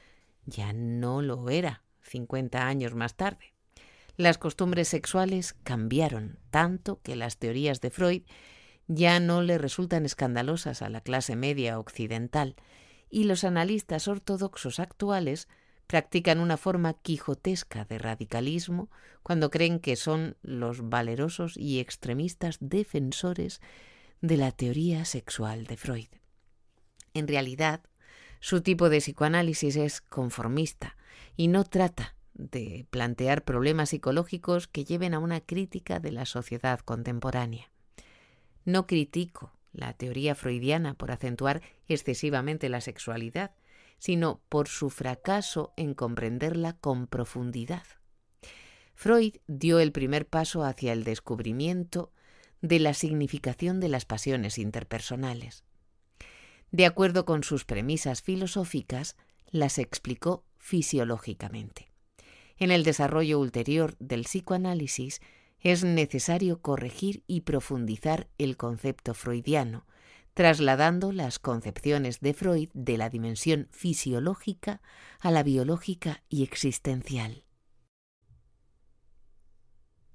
ya 0.46 0.74
no 0.74 1.22
lo 1.22 1.50
era 1.50 1.84
50 2.02 2.68
años 2.68 2.96
más 2.96 3.16
tarde. 3.16 3.54
Las 4.18 4.38
costumbres 4.38 4.88
sexuales 4.88 5.56
cambiaron 5.64 6.40
tanto 6.50 7.02
que 7.02 7.16
las 7.16 7.38
teorías 7.38 7.82
de 7.82 7.90
Freud 7.90 8.24
ya 8.88 9.20
no 9.20 9.42
le 9.42 9.58
resultan 9.58 10.06
escandalosas 10.06 10.82
a 10.82 10.90
la 10.90 11.02
clase 11.02 11.36
media 11.36 11.80
occidental, 11.80 12.56
y 13.10 13.26
los 13.26 13.44
analistas 13.44 14.08
ortodoxos 14.08 14.80
actuales 14.80 15.48
practican 15.88 16.40
una 16.40 16.58
forma 16.58 16.94
quijotesca 16.94 17.86
de 17.86 17.98
radicalismo 17.98 18.90
cuando 19.24 19.50
creen 19.50 19.80
que 19.80 19.96
son 19.96 20.38
los 20.42 20.90
valerosos 20.90 21.58
y 21.58 21.80
extremistas 21.80 22.58
defensores 22.60 23.62
de 24.22 24.38
la 24.38 24.52
teoría 24.52 25.06
sexual 25.06 25.66
de 25.66 25.78
Freud. 25.78 26.08
En 27.16 27.28
realidad, 27.28 27.82
su 28.42 28.62
tipo 28.62 28.90
de 28.90 29.00
psicoanálisis 29.00 29.78
es 29.78 30.02
conformista 30.02 30.98
y 31.36 31.48
no 31.48 31.64
trata 31.64 32.16
de 32.34 32.86
plantear 32.90 33.46
problemas 33.46 33.90
psicológicos 33.90 34.68
que 34.68 34.84
lleven 34.84 35.14
a 35.14 35.20
una 35.20 35.40
crítica 35.40 36.00
de 36.00 36.12
la 36.12 36.26
sociedad 36.26 36.82
contemporánea. 36.82 37.72
No 38.66 38.86
critico 38.86 39.54
la 39.72 39.94
teoría 39.94 40.36
freudiana 40.36 40.94
por 40.94 41.12
acentuar 41.12 41.62
excesivamente 41.88 42.68
la 42.68 42.82
sexualidad, 42.82 43.52
sino 43.98 44.42
por 44.50 44.68
su 44.68 44.90
fracaso 44.90 45.74
en 45.78 45.94
comprenderla 45.94 46.74
con 46.74 47.08
profundidad. 47.08 47.84
Freud 48.94 49.38
dio 49.48 49.80
el 49.80 49.94
primer 49.94 50.28
paso 50.28 50.66
hacia 50.66 50.92
el 50.92 51.06
descubrimiento 51.06 52.12
de 52.62 52.80
la 52.80 52.94
significación 52.94 53.80
de 53.80 53.88
las 53.88 54.04
pasiones 54.04 54.58
interpersonales. 54.58 55.64
De 56.72 56.86
acuerdo 56.86 57.26
con 57.26 57.44
sus 57.44 57.66
premisas 57.66 58.22
filosóficas, 58.22 59.16
las 59.50 59.78
explicó 59.78 60.44
fisiológicamente. 60.58 61.92
En 62.58 62.72
el 62.72 62.84
desarrollo 62.84 63.40
ulterior 63.40 63.96
del 64.00 64.24
psicoanálisis 64.24 65.22
es 65.60 65.84
necesario 65.84 66.62
corregir 66.62 67.24
y 67.28 67.42
profundizar 67.42 68.28
el 68.38 68.58
concepto 68.58 69.14
freudiano, 69.14 69.86
trasladando 70.34 71.12
las 71.12 71.40
concepciones 71.40 72.20
de 72.20 72.34
Freud 72.34 72.70
de 72.74 72.98
la 72.98 73.10
dimensión 73.10 73.68
fisiológica 73.72 74.82
a 75.20 75.32
la 75.32 75.44
biológica 75.44 76.24
y 76.30 76.44
existencial. 76.44 77.46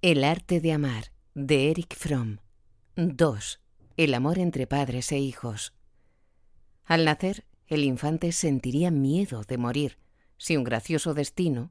El 0.02 0.24
arte 0.24 0.60
de 0.60 0.72
amar, 0.72 1.12
de 1.34 1.70
Eric 1.70 1.94
Fromm. 1.96 2.38
2. 2.96 3.60
El 3.96 4.14
amor 4.14 4.38
entre 4.38 4.66
padres 4.66 5.10
e 5.12 5.18
hijos. 5.18 5.74
Al 6.84 7.04
nacer, 7.04 7.44
el 7.68 7.84
infante 7.84 8.32
sentiría 8.32 8.90
miedo 8.90 9.44
de 9.44 9.58
morir 9.58 9.98
si 10.36 10.56
un 10.56 10.64
gracioso 10.64 11.14
destino 11.14 11.70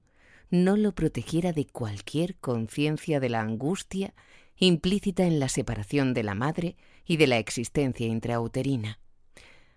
no 0.49 0.77
lo 0.77 0.93
protegiera 0.93 1.53
de 1.53 1.65
cualquier 1.65 2.35
conciencia 2.35 3.19
de 3.19 3.29
la 3.29 3.41
angustia 3.41 4.13
implícita 4.57 5.23
en 5.23 5.39
la 5.39 5.49
separación 5.49 6.13
de 6.13 6.23
la 6.23 6.35
madre 6.35 6.75
y 7.05 7.17
de 7.17 7.27
la 7.27 7.37
existencia 7.37 8.07
intrauterina. 8.07 8.99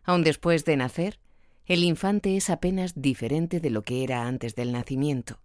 Aun 0.04 0.24
después 0.24 0.64
de 0.64 0.76
nacer, 0.76 1.18
el 1.66 1.84
infante 1.84 2.36
es 2.36 2.50
apenas 2.50 3.00
diferente 3.00 3.60
de 3.60 3.70
lo 3.70 3.82
que 3.82 4.02
era 4.02 4.26
antes 4.26 4.54
del 4.56 4.72
nacimiento. 4.72 5.38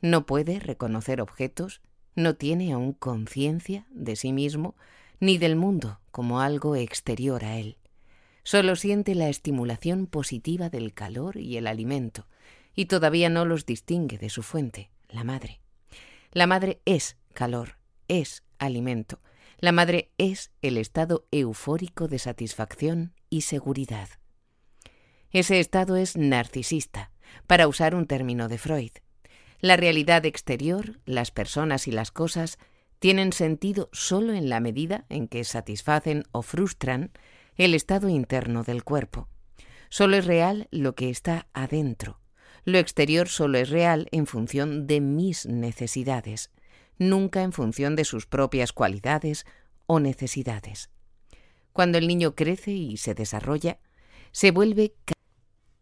No 0.00 0.26
puede 0.26 0.60
reconocer 0.60 1.20
objetos, 1.20 1.80
no 2.14 2.34
tiene 2.34 2.72
aún 2.72 2.92
conciencia 2.92 3.86
de 3.90 4.14
sí 4.16 4.32
mismo 4.32 4.76
ni 5.18 5.38
del 5.38 5.56
mundo 5.56 6.00
como 6.10 6.40
algo 6.40 6.76
exterior 6.76 7.44
a 7.44 7.58
él. 7.58 7.76
Solo 8.46 8.76
siente 8.76 9.16
la 9.16 9.28
estimulación 9.28 10.06
positiva 10.06 10.70
del 10.70 10.94
calor 10.94 11.36
y 11.36 11.56
el 11.56 11.66
alimento, 11.66 12.28
y 12.76 12.84
todavía 12.84 13.28
no 13.28 13.44
los 13.44 13.66
distingue 13.66 14.18
de 14.18 14.30
su 14.30 14.44
fuente, 14.44 14.88
la 15.08 15.24
madre. 15.24 15.58
La 16.30 16.46
madre 16.46 16.80
es 16.84 17.16
calor, 17.34 17.76
es 18.06 18.44
alimento. 18.60 19.18
La 19.58 19.72
madre 19.72 20.12
es 20.16 20.52
el 20.62 20.78
estado 20.78 21.26
eufórico 21.32 22.06
de 22.06 22.20
satisfacción 22.20 23.14
y 23.30 23.40
seguridad. 23.40 24.08
Ese 25.32 25.58
estado 25.58 25.96
es 25.96 26.16
narcisista, 26.16 27.10
para 27.48 27.66
usar 27.66 27.96
un 27.96 28.06
término 28.06 28.46
de 28.46 28.58
Freud. 28.58 28.92
La 29.58 29.76
realidad 29.76 30.24
exterior, 30.24 31.00
las 31.04 31.32
personas 31.32 31.88
y 31.88 31.90
las 31.90 32.12
cosas, 32.12 32.58
tienen 33.00 33.32
sentido 33.32 33.88
solo 33.92 34.34
en 34.34 34.48
la 34.48 34.60
medida 34.60 35.04
en 35.08 35.26
que 35.26 35.42
satisfacen 35.42 36.22
o 36.30 36.42
frustran 36.42 37.10
el 37.56 37.74
estado 37.74 38.08
interno 38.08 38.62
del 38.62 38.84
cuerpo. 38.84 39.28
Solo 39.88 40.16
es 40.16 40.26
real 40.26 40.68
lo 40.70 40.94
que 40.94 41.10
está 41.10 41.48
adentro, 41.52 42.20
lo 42.66 42.78
exterior 42.78 43.28
solo 43.28 43.58
es 43.58 43.70
real 43.70 44.08
en 44.10 44.26
función 44.26 44.88
de 44.88 45.00
mis 45.00 45.46
necesidades, 45.46 46.50
nunca 46.98 47.42
en 47.42 47.52
función 47.52 47.94
de 47.94 48.04
sus 48.04 48.26
propias 48.26 48.72
cualidades 48.72 49.46
o 49.86 50.00
necesidades. 50.00 50.90
Cuando 51.72 51.96
el 51.96 52.08
niño 52.08 52.34
crece 52.34 52.72
y 52.72 52.96
se 52.96 53.14
desarrolla, 53.14 53.78
se 54.32 54.50
vuelve 54.50 54.94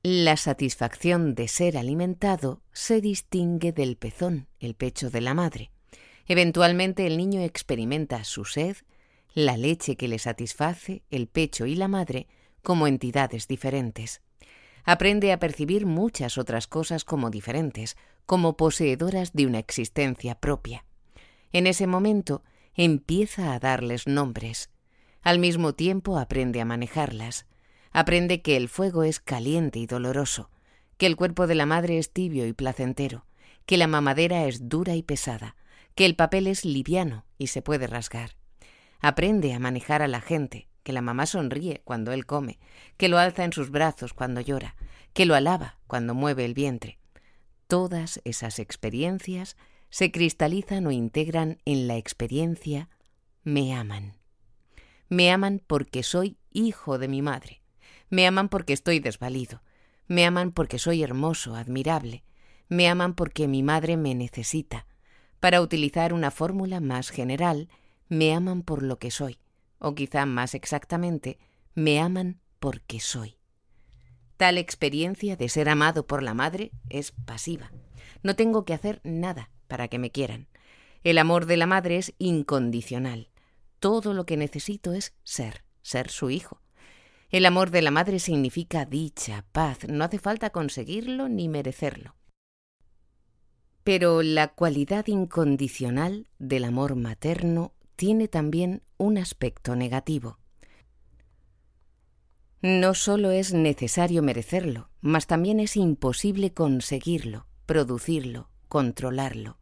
la 0.02 0.36
satisfacción 0.36 1.34
de 1.34 1.48
ser 1.48 1.78
alimentado 1.78 2.60
se 2.74 3.00
distingue 3.00 3.72
del 3.72 3.96
pezón, 3.96 4.48
el 4.60 4.74
pecho 4.74 5.08
de 5.08 5.22
la 5.22 5.32
madre. 5.32 5.70
Eventualmente 6.26 7.06
el 7.06 7.16
niño 7.16 7.40
experimenta 7.40 8.22
su 8.24 8.44
sed, 8.44 8.76
la 9.34 9.56
leche 9.56 9.96
que 9.96 10.08
le 10.08 10.18
satisface, 10.18 11.02
el 11.10 11.26
pecho 11.26 11.66
y 11.66 11.74
la 11.74 11.88
madre 11.88 12.28
como 12.62 12.86
entidades 12.86 13.46
diferentes 13.46 14.22
aprende 14.84 15.32
a 15.32 15.38
percibir 15.38 15.86
muchas 15.86 16.38
otras 16.38 16.66
cosas 16.66 17.04
como 17.04 17.30
diferentes, 17.30 17.96
como 18.26 18.56
poseedoras 18.56 19.32
de 19.32 19.46
una 19.46 19.58
existencia 19.58 20.36
propia. 20.36 20.84
En 21.52 21.66
ese 21.66 21.86
momento 21.86 22.42
empieza 22.74 23.54
a 23.54 23.58
darles 23.58 24.06
nombres. 24.06 24.70
Al 25.22 25.38
mismo 25.38 25.74
tiempo 25.74 26.18
aprende 26.18 26.60
a 26.60 26.64
manejarlas. 26.64 27.46
Aprende 27.92 28.42
que 28.42 28.56
el 28.56 28.68
fuego 28.68 29.04
es 29.04 29.20
caliente 29.20 29.78
y 29.78 29.86
doloroso, 29.86 30.50
que 30.98 31.06
el 31.06 31.16
cuerpo 31.16 31.46
de 31.46 31.54
la 31.54 31.66
madre 31.66 31.98
es 31.98 32.12
tibio 32.12 32.46
y 32.46 32.52
placentero, 32.52 33.24
que 33.66 33.78
la 33.78 33.86
mamadera 33.86 34.46
es 34.46 34.68
dura 34.68 34.94
y 34.96 35.02
pesada, 35.02 35.56
que 35.94 36.04
el 36.04 36.16
papel 36.16 36.46
es 36.46 36.64
liviano 36.64 37.24
y 37.38 37.46
se 37.46 37.62
puede 37.62 37.86
rasgar. 37.86 38.36
Aprende 39.06 39.52
a 39.52 39.58
manejar 39.58 40.00
a 40.00 40.08
la 40.08 40.22
gente, 40.22 40.66
que 40.82 40.94
la 40.94 41.02
mamá 41.02 41.26
sonríe 41.26 41.82
cuando 41.84 42.12
él 42.12 42.24
come, 42.24 42.58
que 42.96 43.10
lo 43.10 43.18
alza 43.18 43.44
en 43.44 43.52
sus 43.52 43.68
brazos 43.68 44.14
cuando 44.14 44.40
llora, 44.40 44.76
que 45.12 45.26
lo 45.26 45.34
alaba 45.34 45.76
cuando 45.86 46.14
mueve 46.14 46.46
el 46.46 46.54
vientre. 46.54 46.98
Todas 47.66 48.22
esas 48.24 48.58
experiencias 48.58 49.58
se 49.90 50.10
cristalizan 50.10 50.86
o 50.86 50.90
integran 50.90 51.58
en 51.66 51.86
la 51.86 51.98
experiencia 51.98 52.88
me 53.42 53.74
aman. 53.74 54.16
Me 55.10 55.30
aman 55.30 55.60
porque 55.66 56.02
soy 56.02 56.38
hijo 56.50 56.96
de 56.96 57.08
mi 57.08 57.20
madre. 57.20 57.60
Me 58.08 58.26
aman 58.26 58.48
porque 58.48 58.72
estoy 58.72 59.00
desvalido. 59.00 59.62
Me 60.06 60.24
aman 60.24 60.50
porque 60.50 60.78
soy 60.78 61.02
hermoso, 61.02 61.56
admirable. 61.56 62.24
Me 62.70 62.88
aman 62.88 63.12
porque 63.12 63.48
mi 63.48 63.62
madre 63.62 63.98
me 63.98 64.14
necesita. 64.14 64.86
Para 65.40 65.60
utilizar 65.60 66.14
una 66.14 66.30
fórmula 66.30 66.80
más 66.80 67.10
general, 67.10 67.68
me 68.08 68.34
aman 68.34 68.62
por 68.62 68.82
lo 68.82 68.98
que 68.98 69.10
soy 69.10 69.38
o 69.84 69.94
quizá 69.94 70.24
más 70.24 70.54
exactamente, 70.54 71.38
me 71.74 72.00
aman 72.00 72.40
porque 72.58 73.00
soy. 73.00 73.36
Tal 74.38 74.56
experiencia 74.56 75.36
de 75.36 75.50
ser 75.50 75.68
amado 75.68 76.06
por 76.06 76.22
la 76.22 76.32
madre 76.32 76.72
es 76.88 77.12
pasiva. 77.12 77.70
No 78.22 78.34
tengo 78.34 78.64
que 78.64 78.72
hacer 78.72 79.02
nada 79.04 79.50
para 79.68 79.88
que 79.88 79.98
me 79.98 80.10
quieran. 80.10 80.48
El 81.02 81.18
amor 81.18 81.44
de 81.44 81.58
la 81.58 81.66
madre 81.66 81.98
es 81.98 82.14
incondicional. 82.16 83.28
Todo 83.78 84.14
lo 84.14 84.24
que 84.24 84.38
necesito 84.38 84.94
es 84.94 85.14
ser, 85.22 85.64
ser 85.82 86.10
su 86.10 86.30
hijo. 86.30 86.62
El 87.28 87.44
amor 87.44 87.70
de 87.70 87.82
la 87.82 87.90
madre 87.90 88.18
significa 88.20 88.86
dicha, 88.86 89.44
paz, 89.52 89.86
no 89.86 90.04
hace 90.04 90.18
falta 90.18 90.48
conseguirlo 90.48 91.28
ni 91.28 91.48
merecerlo. 91.48 92.16
Pero 93.82 94.22
la 94.22 94.48
cualidad 94.48 95.06
incondicional 95.08 96.26
del 96.38 96.64
amor 96.64 96.96
materno 96.96 97.74
tiene 97.96 98.28
también 98.28 98.82
un 98.96 99.18
aspecto 99.18 99.76
negativo. 99.76 100.38
No 102.62 102.94
solo 102.94 103.30
es 103.30 103.52
necesario 103.52 104.22
merecerlo, 104.22 104.88
mas 105.00 105.26
también 105.26 105.60
es 105.60 105.76
imposible 105.76 106.52
conseguirlo, 106.52 107.46
producirlo, 107.66 108.48
controlarlo. 108.68 109.58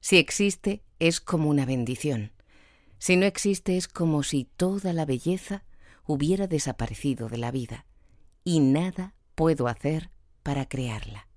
Si 0.00 0.18
existe, 0.18 0.82
es 0.98 1.20
como 1.20 1.48
una 1.48 1.64
bendición. 1.64 2.32
Si 2.98 3.16
no 3.16 3.24
existe, 3.24 3.76
es 3.76 3.88
como 3.88 4.22
si 4.22 4.44
toda 4.44 4.92
la 4.92 5.06
belleza 5.06 5.64
hubiera 6.06 6.46
desaparecido 6.46 7.28
de 7.28 7.38
la 7.38 7.50
vida, 7.50 7.86
y 8.44 8.60
nada 8.60 9.14
puedo 9.34 9.66
hacer 9.66 10.10
para 10.42 10.66
crearla. 10.68 11.28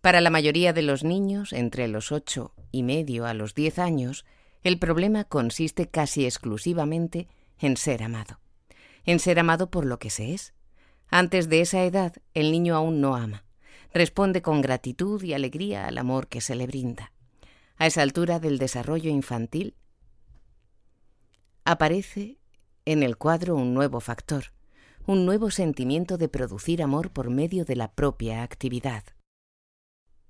Para 0.00 0.20
la 0.20 0.30
mayoría 0.30 0.72
de 0.72 0.82
los 0.82 1.04
niños, 1.04 1.52
entre 1.52 1.88
los 1.88 2.12
ocho 2.12 2.54
y 2.70 2.84
medio 2.84 3.26
a 3.26 3.34
los 3.34 3.54
diez 3.54 3.78
años, 3.78 4.24
el 4.62 4.78
problema 4.78 5.24
consiste 5.24 5.88
casi 5.88 6.24
exclusivamente 6.24 7.28
en 7.58 7.76
ser 7.76 8.02
amado, 8.02 8.40
en 9.04 9.18
ser 9.18 9.38
amado 9.38 9.70
por 9.70 9.86
lo 9.86 9.98
que 9.98 10.10
se 10.10 10.34
es. 10.34 10.54
Antes 11.08 11.48
de 11.48 11.60
esa 11.62 11.82
edad, 11.84 12.14
el 12.34 12.52
niño 12.52 12.76
aún 12.76 13.00
no 13.00 13.16
ama, 13.16 13.44
responde 13.92 14.42
con 14.42 14.60
gratitud 14.60 15.22
y 15.22 15.32
alegría 15.32 15.86
al 15.86 15.98
amor 15.98 16.28
que 16.28 16.40
se 16.40 16.54
le 16.54 16.66
brinda. 16.66 17.12
A 17.76 17.86
esa 17.86 18.02
altura 18.02 18.38
del 18.38 18.58
desarrollo 18.58 19.10
infantil, 19.10 19.74
aparece 21.64 22.38
en 22.84 23.02
el 23.02 23.16
cuadro 23.16 23.56
un 23.56 23.74
nuevo 23.74 24.00
factor, 24.00 24.52
un 25.06 25.26
nuevo 25.26 25.50
sentimiento 25.50 26.18
de 26.18 26.28
producir 26.28 26.82
amor 26.82 27.10
por 27.10 27.30
medio 27.30 27.64
de 27.64 27.76
la 27.76 27.92
propia 27.92 28.42
actividad. 28.42 29.02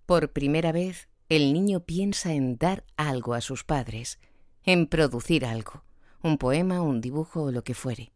Por 0.07 0.33
primera 0.33 0.73
vez, 0.73 1.10
el 1.31 1.53
niño 1.53 1.79
piensa 1.79 2.33
en 2.35 2.59
dar 2.59 2.85
algo 2.97 3.35
a 3.35 3.41
sus 3.41 3.63
padres, 3.63 4.19
en 4.65 4.89
producir 4.89 5.47
algo, 5.47 5.85
un 6.23 6.39
poema, 6.39 6.83
un 6.83 7.01
dibujo 7.01 7.45
o 7.45 7.53
lo 7.53 7.63
que 7.63 7.75
fuere. 7.75 8.13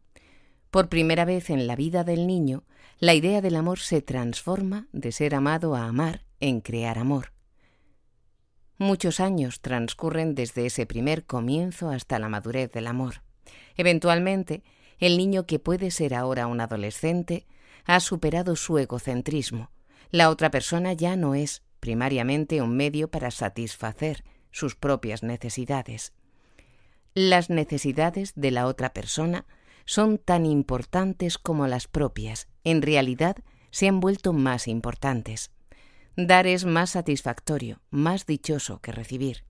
Por 0.69 0.89
primera 0.89 1.23
vez 1.23 1.49
en 1.49 1.65
la 1.65 1.77
vida 1.77 2.03
del 2.03 2.27
niño, 2.27 2.65
la 2.99 3.13
idea 3.13 3.39
del 3.39 3.55
amor 3.55 3.79
se 3.79 4.01
transforma 4.01 4.89
de 4.91 5.13
ser 5.13 5.33
amado 5.33 5.75
a 5.75 5.85
amar 5.85 6.25
en 6.41 6.59
crear 6.59 6.99
amor. 6.99 7.31
Muchos 8.77 9.21
años 9.21 9.61
transcurren 9.61 10.35
desde 10.35 10.65
ese 10.65 10.85
primer 10.85 11.25
comienzo 11.25 11.89
hasta 11.89 12.19
la 12.19 12.27
madurez 12.27 12.69
del 12.73 12.85
amor. 12.85 13.21
Eventualmente, 13.77 14.61
el 14.99 15.17
niño 15.17 15.45
que 15.45 15.59
puede 15.59 15.89
ser 15.89 16.15
ahora 16.15 16.47
un 16.47 16.59
adolescente 16.59 17.47
ha 17.85 18.01
superado 18.01 18.57
su 18.57 18.77
egocentrismo. 18.77 19.71
La 20.11 20.29
otra 20.29 20.51
persona 20.51 20.91
ya 20.91 21.15
no 21.15 21.33
es 21.33 21.64
primariamente 21.85 22.63
un 22.63 22.75
medio 22.75 23.11
para 23.11 23.29
satisfacer 23.29 24.23
sus 24.49 24.75
propias 24.75 25.21
necesidades. 25.21 26.13
Las 27.13 27.51
necesidades 27.51 28.33
de 28.35 28.49
la 28.49 28.65
otra 28.65 28.91
persona 28.91 29.45
son 29.85 30.17
tan 30.17 30.47
importantes 30.47 31.37
como 31.37 31.67
las 31.67 31.87
propias. 31.87 32.47
En 32.63 32.81
realidad, 32.81 33.35
se 33.69 33.87
han 33.87 33.99
vuelto 33.99 34.33
más 34.33 34.67
importantes. 34.67 35.51
Dar 36.17 36.47
es 36.47 36.65
más 36.65 36.89
satisfactorio, 36.89 37.81
más 37.91 38.25
dichoso 38.25 38.79
que 38.81 38.91
recibir. 38.91 39.43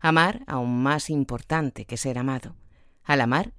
Amar 0.00 0.42
aún 0.48 0.82
más 0.82 1.08
importante 1.08 1.84
que 1.84 1.96
ser 1.96 2.18
amado. 2.18 2.56
Al 3.04 3.20
amar, 3.20 3.52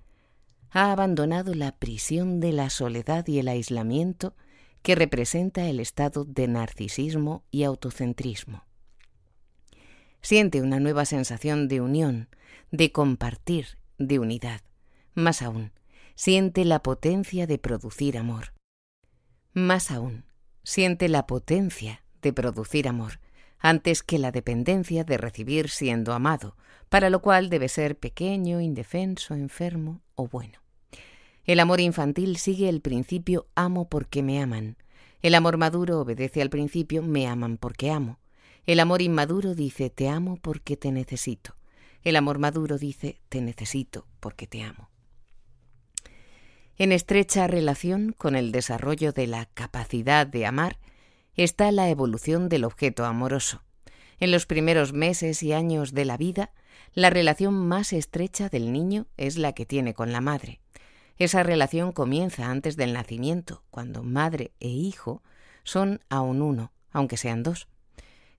ha 0.70 0.92
abandonado 0.92 1.54
la 1.54 1.72
prisión 1.78 2.42
de 2.42 2.52
la 2.52 2.70
soledad 2.70 3.26
y 3.28 3.40
el 3.40 3.48
aislamiento 3.48 4.36
que 4.88 4.96
representa 4.96 5.68
el 5.68 5.82
estado 5.82 6.24
de 6.24 6.48
narcisismo 6.48 7.44
y 7.52 7.64
autocentrismo. 7.64 8.64
Siente 10.22 10.62
una 10.62 10.80
nueva 10.80 11.04
sensación 11.04 11.68
de 11.68 11.82
unión, 11.82 12.30
de 12.72 12.94
compartir, 12.94 13.80
de 13.98 14.18
unidad. 14.18 14.62
Más 15.14 15.42
aún, 15.42 15.74
siente 16.16 16.64
la 16.64 16.84
potencia 16.84 17.48
de 17.48 17.58
producir 17.58 18.18
amor. 18.18 18.54
Más 19.52 19.92
aún, 19.92 20.24
siente 20.64 21.10
la 21.10 21.28
potencia 21.28 22.06
de 22.22 22.32
producir 22.32 22.88
amor, 22.88 23.20
antes 23.60 24.04
que 24.04 24.18
la 24.18 24.32
dependencia 24.32 25.04
de 25.04 25.18
recibir 25.18 25.68
siendo 25.68 26.14
amado, 26.14 26.56
para 26.88 27.10
lo 27.10 27.22
cual 27.22 27.50
debe 27.50 27.68
ser 27.68 27.98
pequeño, 27.98 28.62
indefenso, 28.62 29.34
enfermo 29.34 30.02
o 30.16 30.30
bueno. 30.30 30.62
El 31.48 31.62
amor 31.62 31.80
infantil 31.80 32.36
sigue 32.36 32.68
el 32.68 32.82
principio 32.82 33.48
amo 33.56 33.88
porque 33.88 34.22
me 34.22 34.42
aman. 34.42 34.76
El 35.22 35.34
amor 35.34 35.58
maduro 35.58 36.02
obedece 36.02 36.42
al 36.42 36.50
principio 36.50 37.02
me 37.02 37.26
aman 37.26 37.58
porque 37.58 37.90
amo. 37.90 38.20
El 38.66 38.82
amor 38.82 39.02
inmaduro 39.02 39.56
dice 39.56 39.90
te 39.90 40.10
amo 40.10 40.36
porque 40.42 40.76
te 40.76 40.92
necesito. 40.92 41.56
El 42.04 42.18
amor 42.18 42.38
maduro 42.38 42.78
dice 42.78 43.22
te 43.30 43.40
necesito 43.40 44.06
porque 44.20 44.46
te 44.46 44.62
amo. 44.62 44.90
En 46.78 46.92
estrecha 46.92 47.48
relación 47.48 48.12
con 48.12 48.36
el 48.36 48.52
desarrollo 48.52 49.14
de 49.14 49.28
la 49.28 49.46
capacidad 49.46 50.28
de 50.28 50.46
amar 50.46 50.78
está 51.34 51.72
la 51.72 51.90
evolución 51.90 52.50
del 52.50 52.66
objeto 52.66 53.06
amoroso. 53.06 53.64
En 54.20 54.32
los 54.32 54.48
primeros 54.48 54.92
meses 54.92 55.42
y 55.44 55.54
años 55.54 55.94
de 55.94 56.04
la 56.04 56.18
vida, 56.18 56.52
la 56.94 57.10
relación 57.10 57.54
más 57.54 57.94
estrecha 57.94 58.50
del 58.50 58.74
niño 58.74 59.08
es 59.16 59.38
la 59.38 59.54
que 59.54 59.66
tiene 59.66 59.94
con 59.94 60.12
la 60.12 60.20
madre. 60.20 60.60
Esa 61.18 61.42
relación 61.42 61.94
comienza 61.94 62.50
antes 62.50 62.78
del 62.78 62.94
nacimiento, 62.94 63.64
cuando 63.72 64.04
madre 64.04 64.52
e 64.60 64.70
hijo 64.70 65.24
son 65.64 66.02
aún 66.10 66.44
uno, 66.44 66.72
aunque 66.92 67.18
sean 67.18 67.42
dos. 67.42 67.68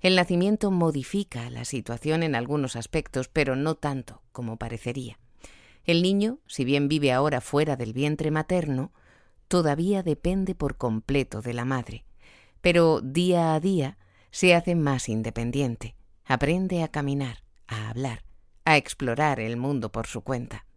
El 0.00 0.14
nacimiento 0.14 0.70
modifica 0.70 1.50
la 1.50 1.64
situación 1.64 2.22
en 2.22 2.36
algunos 2.36 2.76
aspectos, 2.76 3.28
pero 3.28 3.56
no 3.56 3.74
tanto 3.74 4.22
como 4.30 4.58
parecería. 4.58 5.18
El 5.84 6.02
niño, 6.02 6.38
si 6.46 6.64
bien 6.64 6.86
vive 6.86 7.12
ahora 7.12 7.40
fuera 7.40 7.74
del 7.74 7.92
vientre 7.92 8.30
materno, 8.30 8.92
todavía 9.48 10.04
depende 10.04 10.54
por 10.54 10.76
completo 10.76 11.42
de 11.42 11.54
la 11.54 11.64
madre, 11.64 12.04
pero 12.60 13.00
día 13.00 13.54
a 13.54 13.60
día 13.60 13.98
se 14.30 14.54
hace 14.54 14.76
más 14.76 15.08
independiente, 15.08 15.96
aprende 16.24 16.84
a 16.84 16.88
caminar, 16.88 17.42
a 17.66 17.88
hablar, 17.88 18.22
a 18.64 18.76
explorar 18.76 19.40
el 19.40 19.56
mundo 19.56 19.90
por 19.90 20.06
su 20.06 20.20
cuenta 20.20 20.67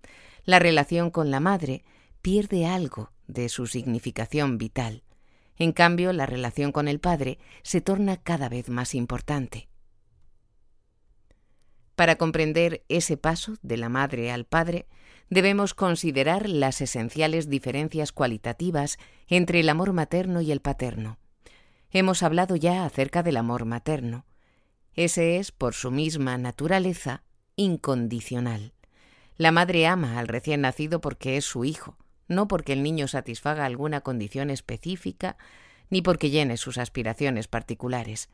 la 0.45 0.59
relación 0.59 1.11
con 1.11 1.31
la 1.31 1.39
madre 1.39 1.83
pierde 2.21 2.65
algo 2.65 3.11
de 3.27 3.49
su 3.49 3.67
significación 3.67 4.57
vital. 4.57 5.03
En 5.57 5.71
cambio, 5.71 6.13
la 6.13 6.25
relación 6.25 6.71
con 6.71 6.87
el 6.87 6.99
padre 6.99 7.39
se 7.63 7.81
torna 7.81 8.17
cada 8.17 8.49
vez 8.49 8.69
más 8.69 8.95
importante. 8.95 9.69
Para 11.95 12.15
comprender 12.15 12.83
ese 12.89 13.17
paso 13.17 13.55
de 13.61 13.77
la 13.77 13.89
madre 13.89 14.31
al 14.31 14.45
padre, 14.45 14.87
debemos 15.29 15.73
considerar 15.73 16.49
las 16.49 16.81
esenciales 16.81 17.47
diferencias 17.47 18.11
cualitativas 18.11 18.97
entre 19.27 19.59
el 19.59 19.69
amor 19.69 19.93
materno 19.93 20.41
y 20.41 20.51
el 20.51 20.61
paterno. 20.61 21.19
Hemos 21.91 22.23
hablado 22.23 22.55
ya 22.55 22.85
acerca 22.85 23.21
del 23.21 23.37
amor 23.37 23.65
materno. 23.65 24.25
Ese 24.93 25.37
es, 25.37 25.51
por 25.51 25.73
su 25.73 25.91
misma 25.91 26.37
naturaleza, 26.37 27.23
incondicional. 27.55 28.73
La 29.41 29.51
madre 29.51 29.87
ama 29.87 30.19
al 30.19 30.27
recién 30.27 30.61
nacido 30.61 31.01
porque 31.01 31.35
es 31.35 31.45
su 31.45 31.65
hijo, 31.65 31.97
no 32.27 32.47
porque 32.47 32.73
el 32.73 32.83
niño 32.83 33.07
satisfaga 33.07 33.65
alguna 33.65 34.01
condición 34.01 34.51
específica 34.51 35.35
ni 35.89 36.03
porque 36.03 36.29
llene 36.29 36.57
sus 36.57 36.77
aspiraciones 36.77 37.47
particulares. 37.47 38.29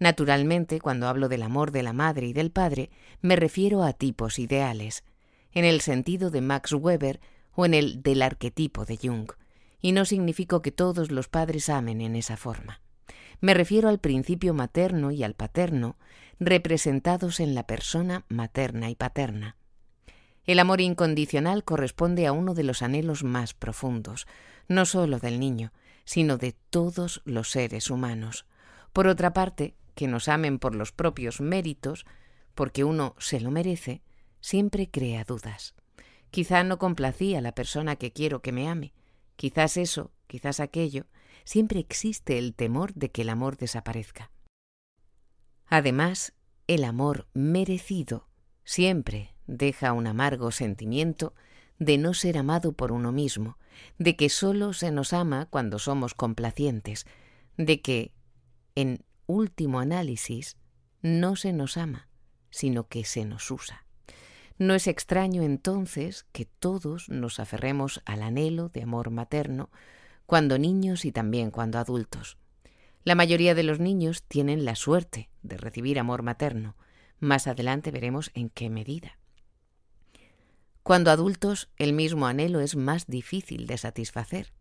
Naturalmente, 0.00 0.80
cuando 0.80 1.06
hablo 1.06 1.28
del 1.28 1.44
amor 1.44 1.70
de 1.70 1.84
la 1.84 1.92
madre 1.92 2.26
y 2.26 2.32
del 2.32 2.50
padre, 2.50 2.90
me 3.20 3.36
refiero 3.36 3.84
a 3.84 3.92
tipos 3.92 4.40
ideales, 4.40 5.04
en 5.52 5.64
el 5.64 5.80
sentido 5.82 6.30
de 6.30 6.40
Max 6.40 6.72
Weber 6.72 7.20
o 7.52 7.64
en 7.64 7.72
el 7.72 8.02
del 8.02 8.20
arquetipo 8.20 8.84
de 8.84 8.96
Jung, 8.96 9.30
y 9.80 9.92
no 9.92 10.04
significo 10.04 10.62
que 10.62 10.72
todos 10.72 11.12
los 11.12 11.28
padres 11.28 11.68
amen 11.68 12.00
en 12.00 12.16
esa 12.16 12.36
forma. 12.36 12.80
Me 13.40 13.54
refiero 13.54 13.88
al 13.88 14.00
principio 14.00 14.52
materno 14.52 15.12
y 15.12 15.22
al 15.22 15.34
paterno, 15.34 15.96
representados 16.40 17.38
en 17.38 17.54
la 17.54 17.68
persona 17.68 18.24
materna 18.28 18.90
y 18.90 18.96
paterna. 18.96 19.54
El 20.46 20.58
amor 20.58 20.80
incondicional 20.80 21.64
corresponde 21.64 22.26
a 22.26 22.32
uno 22.32 22.54
de 22.54 22.64
los 22.64 22.82
anhelos 22.82 23.24
más 23.24 23.54
profundos, 23.54 24.26
no 24.68 24.86
sólo 24.86 25.18
del 25.18 25.38
niño, 25.38 25.72
sino 26.04 26.38
de 26.38 26.52
todos 26.70 27.22
los 27.24 27.50
seres 27.50 27.90
humanos. 27.90 28.46
Por 28.92 29.06
otra 29.06 29.32
parte, 29.32 29.74
que 29.94 30.08
nos 30.08 30.28
amen 30.28 30.58
por 30.58 30.74
los 30.74 30.92
propios 30.92 31.40
méritos, 31.40 32.06
porque 32.54 32.84
uno 32.84 33.14
se 33.18 33.40
lo 33.40 33.50
merece, 33.50 34.02
siempre 34.40 34.90
crea 34.90 35.24
dudas. 35.24 35.74
Quizá 36.30 36.64
no 36.64 36.78
complací 36.78 37.34
a 37.34 37.40
la 37.40 37.52
persona 37.52 37.96
que 37.96 38.12
quiero 38.12 38.40
que 38.40 38.52
me 38.52 38.68
ame. 38.68 38.92
Quizás 39.36 39.76
eso, 39.76 40.12
quizás 40.26 40.60
aquello. 40.60 41.06
Siempre 41.44 41.80
existe 41.80 42.38
el 42.38 42.54
temor 42.54 42.94
de 42.94 43.10
que 43.10 43.22
el 43.22 43.28
amor 43.28 43.56
desaparezca. 43.56 44.30
Además, 45.66 46.32
el 46.66 46.84
amor 46.84 47.26
merecido 47.34 48.28
siempre 48.64 49.34
deja 49.50 49.92
un 49.92 50.06
amargo 50.06 50.50
sentimiento 50.52 51.34
de 51.78 51.98
no 51.98 52.14
ser 52.14 52.38
amado 52.38 52.72
por 52.72 52.92
uno 52.92 53.10
mismo, 53.10 53.58
de 53.98 54.16
que 54.16 54.28
sólo 54.28 54.72
se 54.72 54.90
nos 54.90 55.12
ama 55.12 55.46
cuando 55.46 55.78
somos 55.78 56.14
complacientes, 56.14 57.06
de 57.56 57.80
que, 57.80 58.12
en 58.74 59.04
último 59.26 59.80
análisis, 59.80 60.56
no 61.02 61.36
se 61.36 61.52
nos 61.52 61.76
ama, 61.76 62.08
sino 62.50 62.86
que 62.88 63.04
se 63.04 63.24
nos 63.24 63.50
usa. 63.50 63.86
No 64.58 64.74
es 64.74 64.86
extraño 64.86 65.42
entonces 65.42 66.26
que 66.32 66.44
todos 66.44 67.08
nos 67.08 67.40
aferremos 67.40 68.02
al 68.04 68.22
anhelo 68.22 68.68
de 68.68 68.82
amor 68.82 69.10
materno, 69.10 69.70
cuando 70.26 70.58
niños 70.58 71.04
y 71.04 71.12
también 71.12 71.50
cuando 71.50 71.78
adultos. 71.78 72.36
La 73.02 73.14
mayoría 73.14 73.54
de 73.54 73.62
los 73.62 73.80
niños 73.80 74.22
tienen 74.24 74.66
la 74.66 74.76
suerte 74.76 75.30
de 75.42 75.56
recibir 75.56 75.98
amor 75.98 76.22
materno. 76.22 76.76
Más 77.18 77.46
adelante 77.46 77.90
veremos 77.90 78.30
en 78.34 78.50
qué 78.50 78.68
medida. 78.68 79.19
Cuando 80.90 81.12
adultos, 81.12 81.68
el 81.76 81.92
mismo 81.92 82.26
anhelo 82.26 82.58
es 82.58 82.74
más 82.74 83.06
difícil 83.06 83.68
de 83.68 83.78
satisfacer. 83.78 84.52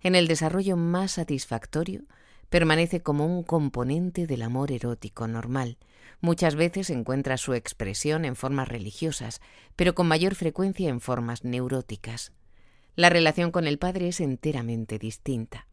En 0.00 0.14
el 0.14 0.28
desarrollo 0.28 0.76
más 0.76 1.10
satisfactorio, 1.10 2.02
permanece 2.50 3.02
como 3.02 3.26
un 3.26 3.42
componente 3.42 4.28
del 4.28 4.42
amor 4.42 4.70
erótico 4.70 5.26
normal. 5.26 5.76
Muchas 6.20 6.54
veces 6.54 6.88
encuentra 6.90 7.36
su 7.36 7.52
expresión 7.52 8.24
en 8.24 8.36
formas 8.36 8.68
religiosas, 8.68 9.40
pero 9.74 9.96
con 9.96 10.06
mayor 10.06 10.36
frecuencia 10.36 10.88
en 10.88 11.00
formas 11.00 11.42
neuróticas. 11.42 12.30
La 12.94 13.10
relación 13.10 13.50
con 13.50 13.66
el 13.66 13.80
padre 13.80 14.06
es 14.06 14.20
enteramente 14.20 15.00
distinta. 15.00 15.66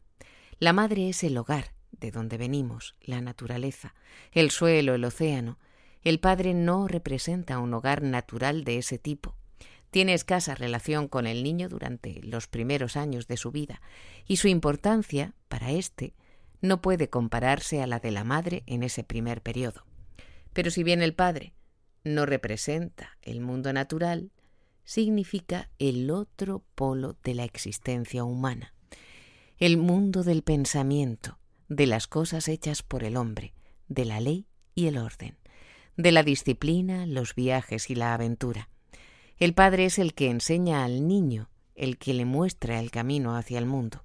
La 0.58 0.72
madre 0.72 1.08
es 1.08 1.22
el 1.22 1.38
hogar, 1.38 1.72
de 1.92 2.10
donde 2.10 2.36
venimos, 2.36 2.96
la 3.00 3.20
naturaleza, 3.20 3.94
el 4.32 4.50
suelo, 4.50 4.96
el 4.96 5.04
océano. 5.04 5.60
El 6.02 6.18
padre 6.18 6.52
no 6.52 6.88
representa 6.88 7.60
un 7.60 7.72
hogar 7.74 8.02
natural 8.02 8.64
de 8.64 8.78
ese 8.78 8.98
tipo 8.98 9.36
tiene 9.94 10.14
escasa 10.14 10.56
relación 10.56 11.06
con 11.06 11.24
el 11.24 11.44
niño 11.44 11.68
durante 11.68 12.20
los 12.24 12.48
primeros 12.48 12.96
años 12.96 13.28
de 13.28 13.36
su 13.36 13.52
vida 13.52 13.80
y 14.26 14.38
su 14.38 14.48
importancia 14.48 15.34
para 15.46 15.70
éste 15.70 16.14
no 16.60 16.82
puede 16.82 17.08
compararse 17.08 17.80
a 17.80 17.86
la 17.86 18.00
de 18.00 18.10
la 18.10 18.24
madre 18.24 18.64
en 18.66 18.82
ese 18.82 19.04
primer 19.04 19.40
periodo. 19.40 19.86
Pero 20.52 20.72
si 20.72 20.82
bien 20.82 21.00
el 21.00 21.14
padre 21.14 21.54
no 22.02 22.26
representa 22.26 23.16
el 23.22 23.40
mundo 23.40 23.72
natural, 23.72 24.32
significa 24.82 25.70
el 25.78 26.10
otro 26.10 26.64
polo 26.74 27.14
de 27.22 27.34
la 27.34 27.44
existencia 27.44 28.24
humana, 28.24 28.74
el 29.58 29.76
mundo 29.76 30.24
del 30.24 30.42
pensamiento, 30.42 31.38
de 31.68 31.86
las 31.86 32.08
cosas 32.08 32.48
hechas 32.48 32.82
por 32.82 33.04
el 33.04 33.16
hombre, 33.16 33.54
de 33.86 34.06
la 34.06 34.18
ley 34.18 34.48
y 34.74 34.88
el 34.88 34.98
orden, 34.98 35.38
de 35.96 36.10
la 36.10 36.24
disciplina, 36.24 37.06
los 37.06 37.36
viajes 37.36 37.90
y 37.90 37.94
la 37.94 38.12
aventura. 38.12 38.70
El 39.38 39.54
padre 39.54 39.86
es 39.86 39.98
el 39.98 40.14
que 40.14 40.30
enseña 40.30 40.84
al 40.84 41.08
niño, 41.08 41.48
el 41.74 41.98
que 41.98 42.14
le 42.14 42.24
muestra 42.24 42.78
el 42.80 42.90
camino 42.90 43.36
hacia 43.36 43.58
el 43.58 43.66
mundo. 43.66 44.04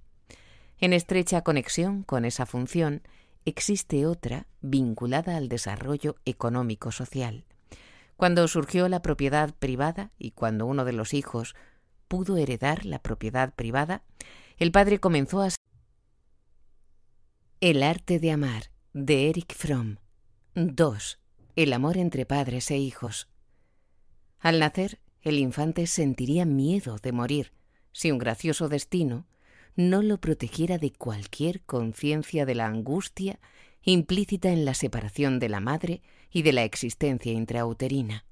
En 0.80 0.94
estrecha 0.94 1.42
conexión 1.42 2.04
con 2.04 2.26
esa 2.26 2.46
función 2.46 3.04
existe 3.46 4.06
otra 4.06 4.48
vinculada 4.62 5.38
al 5.38 5.50
desarrollo 5.50 6.16
económico-social. 6.26 7.46
Cuando 8.18 8.48
surgió 8.48 8.90
la 8.90 9.02
propiedad 9.02 9.54
privada 9.54 10.12
y 10.18 10.32
cuando 10.32 10.66
uno 10.66 10.84
de 10.84 10.94
los 10.94 11.14
hijos 11.14 11.56
pudo 12.08 12.38
heredar 12.38 12.86
la 12.86 13.00
propiedad 13.00 13.54
privada, 13.54 14.04
el 14.58 14.72
padre 14.72 15.00
comenzó 15.00 15.42
a... 15.42 15.50
El 17.62 17.84
arte 17.84 18.20
de 18.20 18.32
amar, 18.32 18.72
de 18.94 19.30
Eric 19.30 19.54
Fromm. 19.54 19.98
2. 20.56 21.20
El 21.56 21.74
amor 21.74 21.98
entre 21.98 22.26
padres 22.26 22.72
e 22.72 22.78
hijos. 22.78 23.28
Al 24.40 24.60
nacer, 24.60 25.00
el 25.22 25.38
infante 25.38 25.88
sentiría 25.88 26.46
miedo 26.46 26.98
de 27.02 27.12
morir 27.12 27.52
si 27.92 28.12
un 28.12 28.18
gracioso 28.18 28.70
destino 28.70 29.26
no 29.76 30.02
lo 30.02 30.20
protegiera 30.20 30.78
de 30.78 30.92
cualquier 30.92 31.62
conciencia 31.62 32.46
de 32.46 32.56
la 32.56 32.68
angustia 32.68 33.40
implícita 33.84 34.50
en 34.50 34.66
la 34.66 34.74
separación 34.74 35.40
de 35.40 35.50
la 35.50 35.60
madre 35.60 36.02
y 36.32 36.42
de 36.42 36.54
la 36.54 36.64
existencia 36.64 37.32
intrauterina. 37.32 38.26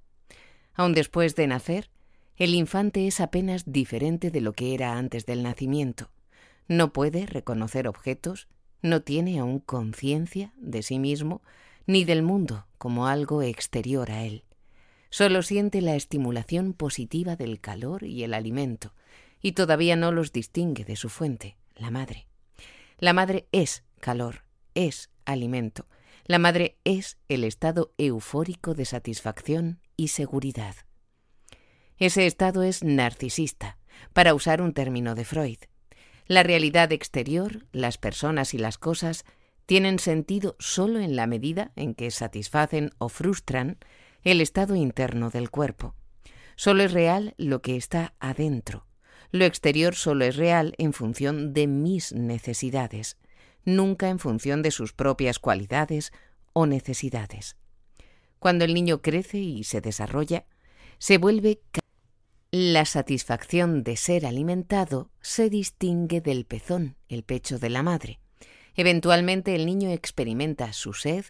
Aun 0.74 0.94
después 0.94 1.36
de 1.36 1.48
nacer, 1.48 1.90
el 2.36 2.54
infante 2.54 3.08
es 3.08 3.20
apenas 3.20 3.64
diferente 3.66 4.30
de 4.30 4.42
lo 4.42 4.54
que 4.54 4.74
era 4.74 4.98
antes 4.98 5.26
del 5.26 5.42
nacimiento. 5.42 6.12
No 6.68 6.94
puede 6.94 7.26
reconocer 7.26 7.88
objetos, 7.88 8.48
no 8.82 9.02
tiene 9.02 9.40
aún 9.40 9.60
conciencia 9.60 10.54
de 10.58 10.84
sí 10.84 11.00
mismo 11.00 11.42
ni 11.88 12.04
del 12.04 12.22
mundo 12.22 12.68
como 12.78 13.08
algo 13.08 13.42
exterior 13.42 14.12
a 14.12 14.24
él. 14.24 14.44
Solo 15.10 15.42
siente 15.42 15.82
la 15.82 15.96
estimulación 15.96 16.74
positiva 16.74 17.36
del 17.36 17.60
calor 17.60 18.04
y 18.04 18.24
el 18.24 18.34
alimento, 18.34 18.94
y 19.42 19.54
todavía 19.54 19.96
no 19.96 20.12
los 20.12 20.32
distingue 20.32 20.84
de 20.84 20.96
su 20.96 21.10
fuente, 21.10 21.58
la 21.76 21.92
madre. 21.92 22.28
La 22.98 23.14
madre 23.14 23.48
es 23.52 23.84
calor, 24.00 24.44
es 24.74 25.10
alimento. 25.26 25.88
La 26.26 26.40
madre 26.40 26.78
es 26.84 27.18
el 27.30 27.44
estado 27.44 27.94
eufórico 27.98 28.74
de 28.74 28.86
satisfacción 28.86 29.80
y 29.96 30.10
seguridad. 30.10 30.76
Ese 31.98 32.26
estado 32.26 32.64
es 32.64 32.84
narcisista, 32.84 33.78
para 34.14 34.34
usar 34.34 34.62
un 34.62 34.74
término 34.74 35.16
de 35.16 35.26
Freud. 35.26 35.58
La 36.28 36.44
realidad 36.44 36.92
exterior, 36.92 37.66
las 37.72 37.98
personas 37.98 38.54
y 38.54 38.58
las 38.58 38.78
cosas 38.78 39.26
tienen 39.66 40.00
sentido 40.00 40.56
solo 40.60 41.00
en 41.00 41.16
la 41.16 41.28
medida 41.28 41.72
en 41.76 41.94
que 41.94 42.12
satisfacen 42.12 42.92
o 42.98 43.10
frustran 43.10 43.78
el 44.24 44.42
estado 44.42 44.76
interno 44.76 45.30
del 45.30 45.50
cuerpo. 45.50 45.96
Solo 46.56 46.84
es 46.84 46.92
real 46.92 47.34
lo 47.38 47.62
que 47.62 47.76
está 47.76 48.14
adentro. 48.20 48.86
Lo 49.32 49.46
exterior 49.46 49.96
solo 49.96 50.26
es 50.26 50.36
real 50.36 50.74
en 50.78 50.94
función 50.94 51.54
de 51.54 51.68
mis 51.68 52.14
necesidades, 52.14 53.18
nunca 53.66 54.10
en 54.10 54.20
función 54.20 54.62
de 54.62 54.72
sus 54.72 54.94
propias 54.94 55.40
cualidades 55.40 56.12
o 56.54 56.66
necesidades. 56.66 57.58
Cuando 58.40 58.66
el 58.66 58.74
niño 58.74 59.02
crece 59.02 59.38
y 59.38 59.64
se 59.64 59.82
desarrolla, 59.82 60.46
se 60.98 61.18
vuelve 61.18 61.60
la 62.52 62.86
satisfacción 62.86 63.84
de 63.84 63.98
ser 63.98 64.26
alimentado 64.26 65.12
se 65.22 65.50
distingue 65.50 66.22
del 66.22 66.46
pezón, 66.46 66.96
el 67.10 67.24
pecho 67.24 67.60
de 67.60 67.70
la 67.70 67.84
madre. 67.84 68.20
Eventualmente 68.76 69.54
el 69.54 69.66
niño 69.66 69.92
experimenta 69.92 70.72
su 70.72 70.94
sed, 70.94 71.26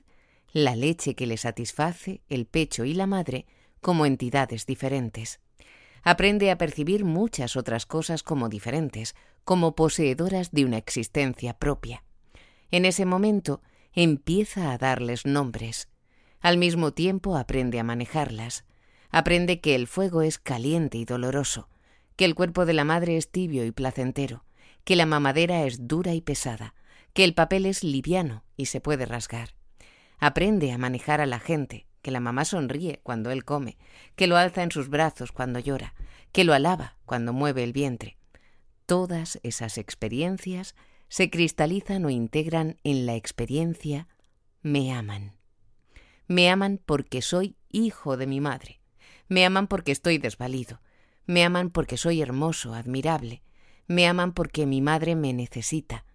la 0.51 0.75
leche 0.75 1.15
que 1.15 1.27
le 1.27 1.37
satisface, 1.37 2.21
el 2.29 2.45
pecho 2.45 2.85
y 2.85 2.93
la 2.93 3.07
madre 3.07 3.45
como 3.81 4.05
entidades 4.05 4.65
diferentes. 4.65 5.39
Aprende 6.03 6.51
a 6.51 6.57
percibir 6.57 7.05
muchas 7.05 7.55
otras 7.55 7.85
cosas 7.85 8.23
como 8.23 8.49
diferentes, 8.49 9.15
como 9.43 9.75
poseedoras 9.75 10.51
de 10.51 10.65
una 10.65 10.77
existencia 10.77 11.53
propia. 11.53 12.03
En 12.71 12.85
ese 12.85 13.05
momento 13.05 13.61
empieza 13.93 14.71
a 14.71 14.77
darles 14.77 15.25
nombres. 15.25 15.89
Al 16.39 16.57
mismo 16.57 16.91
tiempo 16.91 17.35
aprende 17.35 17.79
a 17.79 17.83
manejarlas. 17.83 18.65
Aprende 19.09 19.59
que 19.59 19.75
el 19.75 19.87
fuego 19.87 20.21
es 20.21 20.37
caliente 20.37 20.97
y 20.97 21.05
doloroso, 21.05 21.69
que 22.15 22.25
el 22.25 22.35
cuerpo 22.35 22.65
de 22.65 22.73
la 22.73 22.83
madre 22.83 23.17
es 23.17 23.31
tibio 23.31 23.65
y 23.65 23.71
placentero, 23.71 24.45
que 24.83 24.95
la 24.95 25.05
mamadera 25.05 25.63
es 25.63 25.87
dura 25.87 26.13
y 26.13 26.21
pesada, 26.21 26.73
que 27.13 27.23
el 27.23 27.33
papel 27.33 27.65
es 27.65 27.83
liviano 27.83 28.43
y 28.55 28.67
se 28.67 28.81
puede 28.81 29.05
rasgar. 29.05 29.56
Aprende 30.19 30.71
a 30.71 30.77
manejar 30.77 31.21
a 31.21 31.25
la 31.25 31.39
gente, 31.39 31.87
que 32.01 32.11
la 32.11 32.19
mamá 32.19 32.45
sonríe 32.45 32.99
cuando 33.03 33.31
él 33.31 33.45
come, 33.45 33.77
que 34.15 34.27
lo 34.27 34.37
alza 34.37 34.63
en 34.63 34.71
sus 34.71 34.89
brazos 34.89 35.31
cuando 35.31 35.59
llora, 35.59 35.93
que 36.31 36.43
lo 36.43 36.53
alaba 36.53 36.97
cuando 37.05 37.33
mueve 37.33 37.63
el 37.63 37.73
vientre. 37.73 38.17
Todas 38.85 39.39
esas 39.43 39.77
experiencias 39.77 40.75
se 41.09 41.29
cristalizan 41.29 42.05
o 42.05 42.09
integran 42.09 42.77
en 42.83 43.05
la 43.05 43.15
experiencia 43.15 44.07
me 44.61 44.91
aman. 44.91 45.33
Me 46.27 46.49
aman 46.49 46.81
porque 46.85 47.21
soy 47.21 47.55
hijo 47.69 48.17
de 48.17 48.27
mi 48.27 48.41
madre. 48.41 48.81
Me 49.29 49.45
aman 49.45 49.67
porque 49.67 49.91
estoy 49.91 50.17
desvalido. 50.17 50.81
Me 51.25 51.43
aman 51.43 51.69
porque 51.69 51.97
soy 51.97 52.21
hermoso, 52.21 52.73
admirable. 52.73 53.43
Me 53.87 54.07
aman 54.07 54.33
porque 54.33 54.65
mi 54.65 54.81
madre 54.81 55.15
me 55.15 55.31
necesita. 55.31 56.05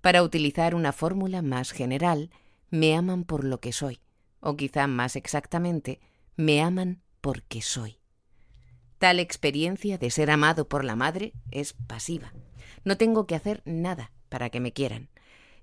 Para 0.00 0.22
utilizar 0.22 0.74
una 0.74 0.92
fórmula 0.92 1.42
más 1.42 1.70
general, 1.70 2.30
me 2.70 2.94
aman 2.94 3.24
por 3.24 3.44
lo 3.44 3.60
que 3.60 3.72
soy, 3.72 4.00
o 4.40 4.56
quizá 4.56 4.86
más 4.86 5.16
exactamente, 5.16 6.00
me 6.36 6.62
aman 6.62 7.02
porque 7.20 7.62
soy. 7.62 7.98
Tal 8.98 9.18
experiencia 9.18 9.98
de 9.98 10.10
ser 10.10 10.30
amado 10.30 10.68
por 10.68 10.84
la 10.84 10.96
madre 10.96 11.32
es 11.50 11.72
pasiva. 11.72 12.32
No 12.84 12.96
tengo 12.96 13.26
que 13.26 13.34
hacer 13.34 13.62
nada 13.64 14.12
para 14.28 14.50
que 14.50 14.60
me 14.60 14.72
quieran. 14.72 15.08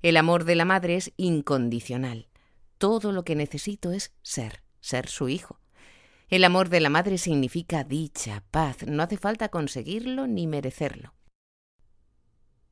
El 0.02 0.18
amor 0.18 0.44
de 0.44 0.56
la 0.56 0.66
madre 0.66 0.96
es 0.96 1.14
incondicional. 1.18 2.28
Todo 2.78 3.12
lo 3.12 3.24
que 3.24 3.36
necesito 3.36 3.92
es 3.92 4.12
ser, 4.22 4.64
ser 4.80 5.08
su 5.08 5.30
hijo. 5.30 5.60
El 6.30 6.44
amor 6.44 6.70
de 6.70 6.82
la 6.82 6.90
madre 6.90 7.18
significa 7.18 7.84
dicha, 7.84 8.44
paz, 8.52 8.86
no 8.86 9.02
hace 9.02 9.18
falta 9.18 9.50
conseguirlo 9.50 10.28
ni 10.28 10.46
merecerlo. 10.46 11.14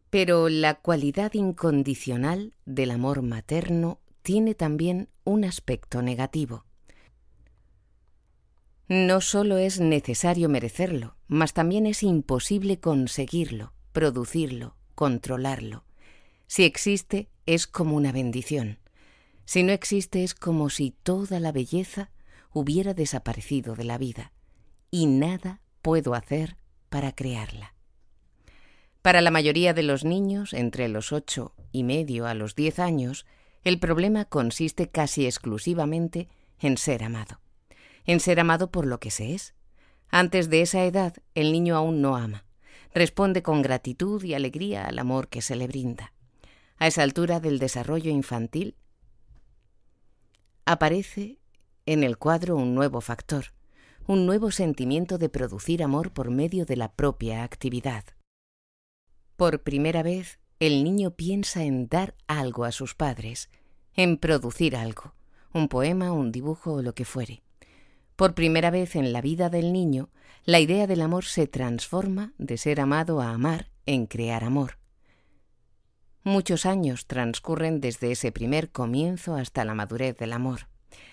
Pero 0.10 0.50
la 0.50 0.76
cualidad 0.76 1.34
incondicional 1.34 2.54
del 2.66 2.92
amor 2.92 3.22
materno 3.22 4.02
tiene 4.26 4.56
también 4.56 5.10
un 5.24 5.46
aspecto 5.46 6.02
negativo. 6.02 6.66
No 8.88 9.22
solo 9.22 9.60
es 9.60 9.80
necesario 9.80 10.50
merecerlo, 10.50 11.16
mas 11.28 11.54
también 11.54 11.86
es 11.86 12.02
imposible 12.02 12.80
conseguirlo, 12.80 13.74
producirlo, 13.92 14.78
controlarlo. 14.96 15.86
Si 16.48 16.64
existe, 16.64 17.30
es 17.46 17.68
como 17.68 17.96
una 17.96 18.12
bendición. 18.12 18.80
Si 19.46 19.62
no 19.62 19.72
existe, 19.72 20.24
es 20.24 20.34
como 20.34 20.72
si 20.72 20.90
toda 20.90 21.40
la 21.40 21.52
belleza 21.52 22.10
hubiera 22.52 22.96
desaparecido 22.96 23.76
de 23.76 23.84
la 23.84 24.00
vida, 24.00 24.32
y 24.90 25.06
nada 25.06 25.62
puedo 25.84 26.16
hacer 26.16 26.58
para 26.90 27.12
crearla. 27.12 27.76
Para 29.04 29.22
la 29.22 29.30
mayoría 29.30 29.76
de 29.76 29.84
los 29.84 30.04
niños, 30.04 30.54
entre 30.54 30.88
los 30.88 31.12
ocho 31.12 31.54
y 31.72 31.84
medio 31.84 32.26
a 32.26 32.34
los 32.34 32.56
diez 32.56 32.80
años, 32.80 33.28
el 33.66 33.80
problema 33.80 34.26
consiste 34.26 34.88
casi 34.90 35.26
exclusivamente 35.26 36.30
en 36.60 36.78
ser 36.78 37.04
amado, 37.04 37.42
en 38.06 38.20
ser 38.20 38.40
amado 38.40 38.72
por 38.72 38.86
lo 38.86 39.00
que 39.00 39.10
se 39.10 39.34
es. 39.34 39.56
Antes 40.10 40.50
de 40.52 40.62
esa 40.62 40.86
edad, 40.86 41.16
el 41.34 41.52
niño 41.52 41.76
aún 41.76 42.00
no 42.00 42.16
ama, 42.16 42.46
responde 42.94 43.42
con 43.42 43.64
gratitud 43.64 44.24
y 44.24 44.36
alegría 44.36 44.86
al 44.86 45.00
amor 45.00 45.30
que 45.30 45.42
se 45.42 45.56
le 45.56 45.68
brinda. 45.68 46.14
A 46.78 46.88
esa 46.88 47.02
altura 47.02 47.40
del 47.40 47.58
desarrollo 47.58 48.12
infantil, 48.12 48.76
aparece 50.66 51.40
en 51.88 52.04
el 52.04 52.18
cuadro 52.20 52.56
un 52.56 52.76
nuevo 52.76 53.02
factor, 53.02 53.46
un 54.06 54.28
nuevo 54.28 54.52
sentimiento 54.52 55.18
de 55.18 55.30
producir 55.30 55.82
amor 55.82 56.14
por 56.14 56.30
medio 56.30 56.66
de 56.66 56.78
la 56.78 56.94
propia 56.94 57.44
actividad. 57.44 58.04
Por 59.36 59.64
primera 59.64 60.04
vez, 60.04 60.40
el 60.60 60.84
niño 60.84 61.12
piensa 61.12 61.64
en 61.64 61.88
dar 61.88 62.16
algo 62.28 62.64
a 62.64 62.72
sus 62.72 62.96
padres, 62.96 63.50
en 63.94 64.18
producir 64.18 64.76
algo, 64.76 65.14
un 65.54 65.68
poema, 65.68 66.12
un 66.12 66.32
dibujo 66.32 66.74
o 66.74 66.82
lo 66.82 66.94
que 66.96 67.06
fuere. 67.06 67.44
Por 68.16 68.34
primera 68.34 68.72
vez 68.72 68.96
en 68.96 69.12
la 69.12 69.22
vida 69.22 69.50
del 69.50 69.74
niño, 69.74 70.10
la 70.46 70.60
idea 70.60 70.88
del 70.88 71.02
amor 71.02 71.26
se 71.26 71.48
transforma 71.48 72.34
de 72.38 72.58
ser 72.58 72.80
amado 72.80 73.20
a 73.20 73.32
amar 73.32 73.70
en 73.86 74.06
crear 74.06 74.44
amor. 74.44 74.78
Muchos 76.24 76.66
años 76.66 77.06
transcurren 77.06 77.82
desde 77.82 78.12
ese 78.12 78.32
primer 78.32 78.72
comienzo 78.72 79.36
hasta 79.36 79.66
la 79.66 79.76
madurez 79.76 80.18
del 80.18 80.34
amor. 80.34 80.68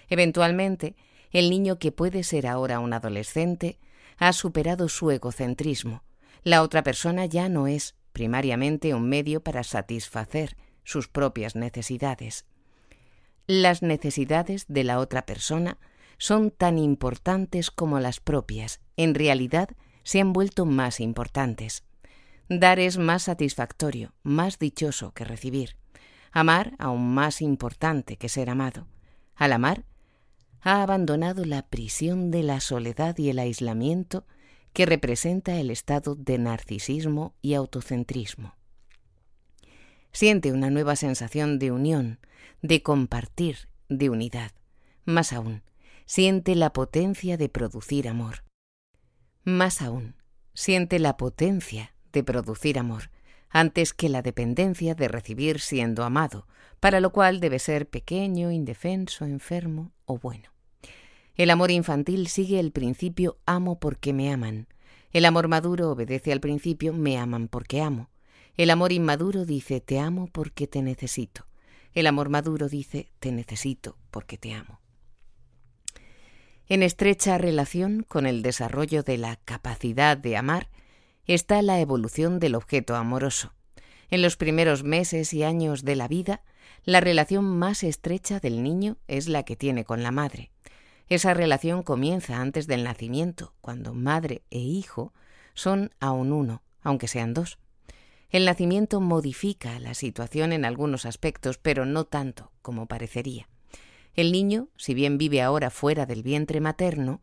Eventualmente, 0.08 0.96
el 1.32 1.50
niño 1.50 1.78
que 1.78 1.92
puede 1.92 2.22
ser 2.22 2.46
ahora 2.46 2.78
un 2.78 2.92
adolescente 2.92 3.78
ha 4.18 4.32
superado 4.32 4.88
su 4.88 5.10
egocentrismo. 5.10 6.02
La 6.44 6.62
otra 6.62 6.82
persona 6.82 7.26
ya 7.26 7.48
no 7.48 7.66
es 7.66 7.94
primariamente 8.12 8.94
un 8.94 9.08
medio 9.08 9.42
para 9.42 9.62
satisfacer 9.62 10.56
sus 10.84 11.08
propias 11.08 11.56
necesidades. 11.56 12.46
Las 13.46 13.82
necesidades 13.82 14.66
de 14.68 14.84
la 14.84 14.98
otra 14.98 15.26
persona 15.26 15.78
son 16.18 16.50
tan 16.50 16.78
importantes 16.78 17.70
como 17.70 17.98
las 17.98 18.20
propias. 18.20 18.80
En 18.96 19.14
realidad, 19.14 19.68
se 20.04 20.20
han 20.20 20.32
vuelto 20.32 20.66
más 20.66 21.00
importantes. 21.00 21.84
Dar 22.48 22.78
es 22.78 22.98
más 22.98 23.24
satisfactorio, 23.24 24.14
más 24.22 24.58
dichoso 24.58 25.12
que 25.12 25.24
recibir. 25.24 25.76
Amar 26.30 26.74
aún 26.78 27.14
más 27.14 27.42
importante 27.42 28.16
que 28.16 28.28
ser 28.28 28.50
amado. 28.50 28.86
Al 29.34 29.52
amar, 29.52 29.84
ha 30.60 30.82
abandonado 30.82 31.44
la 31.44 31.62
prisión 31.62 32.30
de 32.30 32.42
la 32.42 32.60
soledad 32.60 33.18
y 33.18 33.30
el 33.30 33.38
aislamiento 33.38 34.24
que 34.72 34.86
representa 34.86 35.58
el 35.58 35.70
estado 35.70 36.14
de 36.14 36.38
narcisismo 36.38 37.34
y 37.42 37.54
autocentrismo. 37.54 38.54
Siente 40.12 40.52
una 40.52 40.70
nueva 40.70 40.96
sensación 40.96 41.58
de 41.58 41.70
unión, 41.70 42.18
de 42.60 42.82
compartir, 42.82 43.68
de 43.88 44.10
unidad. 44.10 44.52
Más 45.04 45.32
aún, 45.32 45.62
siente 46.06 46.54
la 46.54 46.72
potencia 46.72 47.36
de 47.36 47.48
producir 47.48 48.08
amor. 48.08 48.44
Más 49.44 49.82
aún, 49.82 50.16
siente 50.54 50.98
la 50.98 51.16
potencia 51.16 51.94
de 52.12 52.22
producir 52.22 52.78
amor, 52.78 53.10
antes 53.48 53.92
que 53.92 54.08
la 54.08 54.22
dependencia 54.22 54.94
de 54.94 55.08
recibir 55.08 55.60
siendo 55.60 56.04
amado, 56.04 56.46
para 56.80 57.00
lo 57.00 57.12
cual 57.12 57.40
debe 57.40 57.58
ser 57.58 57.88
pequeño, 57.88 58.50
indefenso, 58.50 59.24
enfermo 59.24 59.92
o 60.04 60.18
bueno. 60.18 60.51
El 61.34 61.50
amor 61.50 61.70
infantil 61.70 62.28
sigue 62.28 62.60
el 62.60 62.72
principio 62.72 63.38
amo 63.46 63.78
porque 63.78 64.12
me 64.12 64.32
aman. 64.32 64.68
El 65.12 65.24
amor 65.24 65.48
maduro 65.48 65.90
obedece 65.90 66.32
al 66.32 66.40
principio 66.40 66.92
me 66.92 67.16
aman 67.18 67.48
porque 67.48 67.80
amo. 67.80 68.10
El 68.56 68.70
amor 68.70 68.92
inmaduro 68.92 69.46
dice 69.46 69.80
te 69.80 69.98
amo 69.98 70.28
porque 70.30 70.66
te 70.66 70.82
necesito. 70.82 71.46
El 71.94 72.06
amor 72.06 72.28
maduro 72.28 72.68
dice 72.68 73.10
te 73.18 73.32
necesito 73.32 73.96
porque 74.10 74.36
te 74.36 74.52
amo. 74.52 74.80
En 76.68 76.82
estrecha 76.82 77.38
relación 77.38 78.04
con 78.06 78.26
el 78.26 78.42
desarrollo 78.42 79.02
de 79.02 79.18
la 79.18 79.36
capacidad 79.36 80.16
de 80.16 80.36
amar 80.36 80.68
está 81.26 81.62
la 81.62 81.80
evolución 81.80 82.40
del 82.40 82.54
objeto 82.54 82.94
amoroso. 82.94 83.52
En 84.10 84.22
los 84.22 84.36
primeros 84.36 84.84
meses 84.84 85.32
y 85.32 85.42
años 85.42 85.84
de 85.84 85.96
la 85.96 86.08
vida, 86.08 86.42
la 86.84 87.00
relación 87.00 87.44
más 87.44 87.82
estrecha 87.84 88.40
del 88.40 88.62
niño 88.62 88.98
es 89.08 89.28
la 89.28 89.44
que 89.44 89.56
tiene 89.56 89.84
con 89.84 90.02
la 90.02 90.10
madre. 90.10 90.50
Esa 91.08 91.34
relación 91.34 91.82
comienza 91.82 92.40
antes 92.40 92.66
del 92.66 92.84
nacimiento, 92.84 93.54
cuando 93.60 93.94
madre 93.94 94.42
e 94.50 94.58
hijo 94.58 95.12
son 95.54 95.90
aún 96.00 96.32
uno, 96.32 96.62
aunque 96.82 97.08
sean 97.08 97.34
dos. 97.34 97.58
El 98.30 98.46
nacimiento 98.46 99.00
modifica 99.00 99.78
la 99.78 99.94
situación 99.94 100.52
en 100.52 100.64
algunos 100.64 101.04
aspectos, 101.04 101.58
pero 101.58 101.84
no 101.84 102.04
tanto 102.04 102.50
como 102.62 102.86
parecería. 102.86 103.48
El 104.14 104.32
niño, 104.32 104.68
si 104.76 104.94
bien 104.94 105.18
vive 105.18 105.42
ahora 105.42 105.70
fuera 105.70 106.06
del 106.06 106.22
vientre 106.22 106.60
materno, 106.60 107.22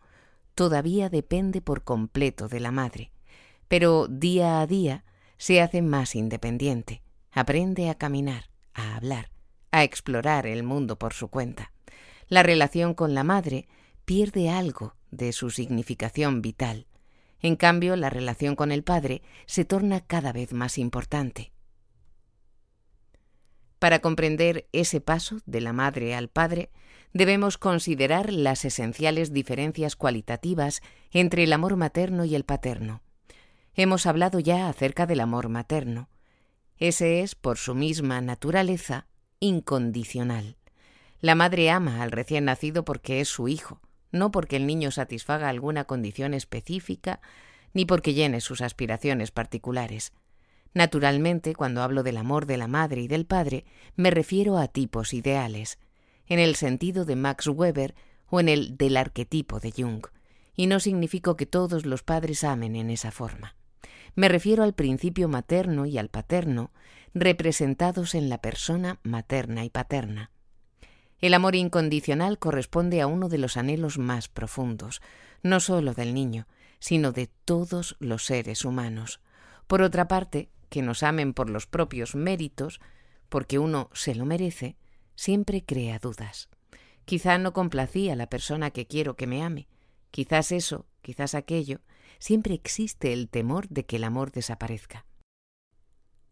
todavía 0.56 1.10
depende 1.10 1.62
por 1.62 1.84
completo 1.84 2.48
de 2.48 2.60
la 2.60 2.72
madre, 2.72 3.12
pero 3.68 4.08
día 4.08 4.62
a 4.62 4.68
día 4.68 5.04
se 5.38 5.62
hace 5.62 5.82
más 5.82 6.16
independiente, 6.16 7.02
aprende 7.32 7.90
a 7.90 7.96
caminar, 7.96 8.50
a 8.74 8.96
hablar, 8.96 9.32
a 9.72 9.84
explorar 9.84 10.46
el 10.48 10.64
mundo 10.64 10.98
por 10.98 11.14
su 11.14 11.30
cuenta. 11.30 11.72
La 12.30 12.44
relación 12.44 12.94
con 12.94 13.14
la 13.14 13.24
madre 13.24 13.68
pierde 14.06 14.50
algo 14.50 14.96
de 15.12 15.34
su 15.34 15.50
significación 15.50 16.42
vital. 16.42 16.86
En 17.42 17.56
cambio, 17.56 17.96
la 17.96 18.10
relación 18.10 18.56
con 18.56 18.72
el 18.72 18.84
Padre 18.84 19.24
se 19.48 19.66
torna 19.66 20.02
cada 20.02 20.32
vez 20.32 20.54
más 20.54 20.78
importante. 20.78 21.52
Para 23.80 24.00
comprender 24.00 24.68
ese 24.74 25.02
paso 25.02 25.40
de 25.46 25.62
la 25.62 25.74
madre 25.74 26.14
al 26.14 26.28
padre, 26.28 26.70
debemos 27.14 27.58
considerar 27.58 28.32
las 28.32 28.66
esenciales 28.66 29.32
diferencias 29.32 29.96
cualitativas 29.96 30.82
entre 31.12 31.46
el 31.46 31.54
amor 31.54 31.78
materno 31.78 32.26
y 32.26 32.36
el 32.36 32.44
paterno. 32.44 33.02
Hemos 33.74 34.06
hablado 34.06 34.40
ya 34.40 34.68
acerca 34.68 35.08
del 35.08 35.22
amor 35.22 35.48
materno. 35.48 36.10
Ese 36.78 37.22
es, 37.22 37.36
por 37.36 37.58
su 37.58 37.74
misma 37.74 38.20
naturaleza, 38.20 39.08
incondicional. 39.40 40.59
La 41.22 41.36
madre 41.36 41.70
ama 41.70 42.02
al 42.02 42.12
recién 42.12 42.46
nacido 42.46 42.86
porque 42.86 43.20
es 43.20 43.28
su 43.28 43.48
hijo, 43.48 43.82
no 44.12 44.32
porque 44.32 44.56
el 44.56 44.66
niño 44.66 44.91
satisfaga 44.91 45.50
alguna 45.50 45.84
condición 45.84 46.34
específica, 46.34 47.20
ni 47.74 47.86
porque 47.86 48.14
llene 48.14 48.41
sus 48.41 48.62
aspiraciones 48.62 49.32
particulares. 49.32 50.14
Naturalmente, 50.74 51.56
cuando 51.56 51.82
hablo 51.82 52.04
del 52.04 52.18
amor 52.18 52.46
de 52.46 52.58
la 52.58 52.68
madre 52.68 53.02
y 53.02 53.08
del 53.08 53.26
padre, 53.26 53.66
me 53.96 54.12
refiero 54.12 54.58
a 54.58 54.68
tipos 54.68 55.14
ideales, 55.14 55.78
en 56.28 56.40
el 56.40 56.56
sentido 56.56 57.06
de 57.06 57.16
Max 57.16 57.48
Weber 57.48 57.96
o 58.28 58.40
en 58.40 58.50
el 58.50 58.78
del 58.78 58.96
arquetipo 58.96 59.60
de 59.60 59.72
Jung, 59.72 60.06
y 60.56 60.68
no 60.68 60.80
significo 60.80 61.36
que 61.36 61.46
todos 61.46 61.86
los 61.86 62.04
padres 62.04 62.44
amen 62.44 62.76
en 62.76 62.90
esa 62.90 63.12
forma. 63.12 63.56
Me 64.16 64.30
refiero 64.30 64.64
al 64.64 64.74
principio 64.74 65.28
materno 65.28 65.86
y 65.86 65.98
al 65.98 66.10
paterno, 66.10 66.72
representados 67.14 68.16
en 68.16 68.30
la 68.30 68.40
persona 68.40 69.00
materna 69.04 69.66
y 69.66 69.70
paterna. 69.70 70.32
El 71.22 71.34
amor 71.34 71.56
incondicional 71.56 72.40
corresponde 72.40 73.02
a 73.02 73.08
uno 73.08 73.28
de 73.28 73.38
los 73.38 73.58
anhelos 73.58 73.98
más 73.98 74.30
profundos, 74.30 75.02
no 75.44 75.60
sólo 75.60 75.94
del 75.94 76.14
niño, 76.14 76.48
sino 76.80 77.12
de 77.12 77.28
todos 77.28 77.98
los 78.00 78.26
seres 78.26 78.64
humanos. 78.64 79.20
Por 79.68 79.82
otra 79.82 80.08
parte, 80.08 80.50
que 80.70 80.82
nos 80.82 81.04
amen 81.04 81.34
por 81.34 81.50
los 81.50 81.68
propios 81.68 82.16
méritos, 82.16 82.80
porque 83.28 83.60
uno 83.60 83.90
se 83.94 84.16
lo 84.16 84.26
merece, 84.26 84.78
siempre 85.16 85.66
crea 85.66 86.00
dudas. 86.00 86.48
Quizá 87.04 87.38
no 87.38 87.54
complací 87.54 88.10
a 88.10 88.16
la 88.16 88.30
persona 88.30 88.72
que 88.72 88.88
quiero 88.88 89.16
que 89.16 89.28
me 89.28 89.44
ame. 89.44 89.68
Quizás 90.12 90.52
eso, 90.52 90.86
quizás 91.02 91.36
aquello, 91.36 91.82
siempre 92.20 92.54
existe 92.54 93.12
el 93.14 93.30
temor 93.30 93.68
de 93.68 93.86
que 93.86 93.98
el 93.98 94.06
amor 94.06 94.32
desaparezca. 94.32 95.06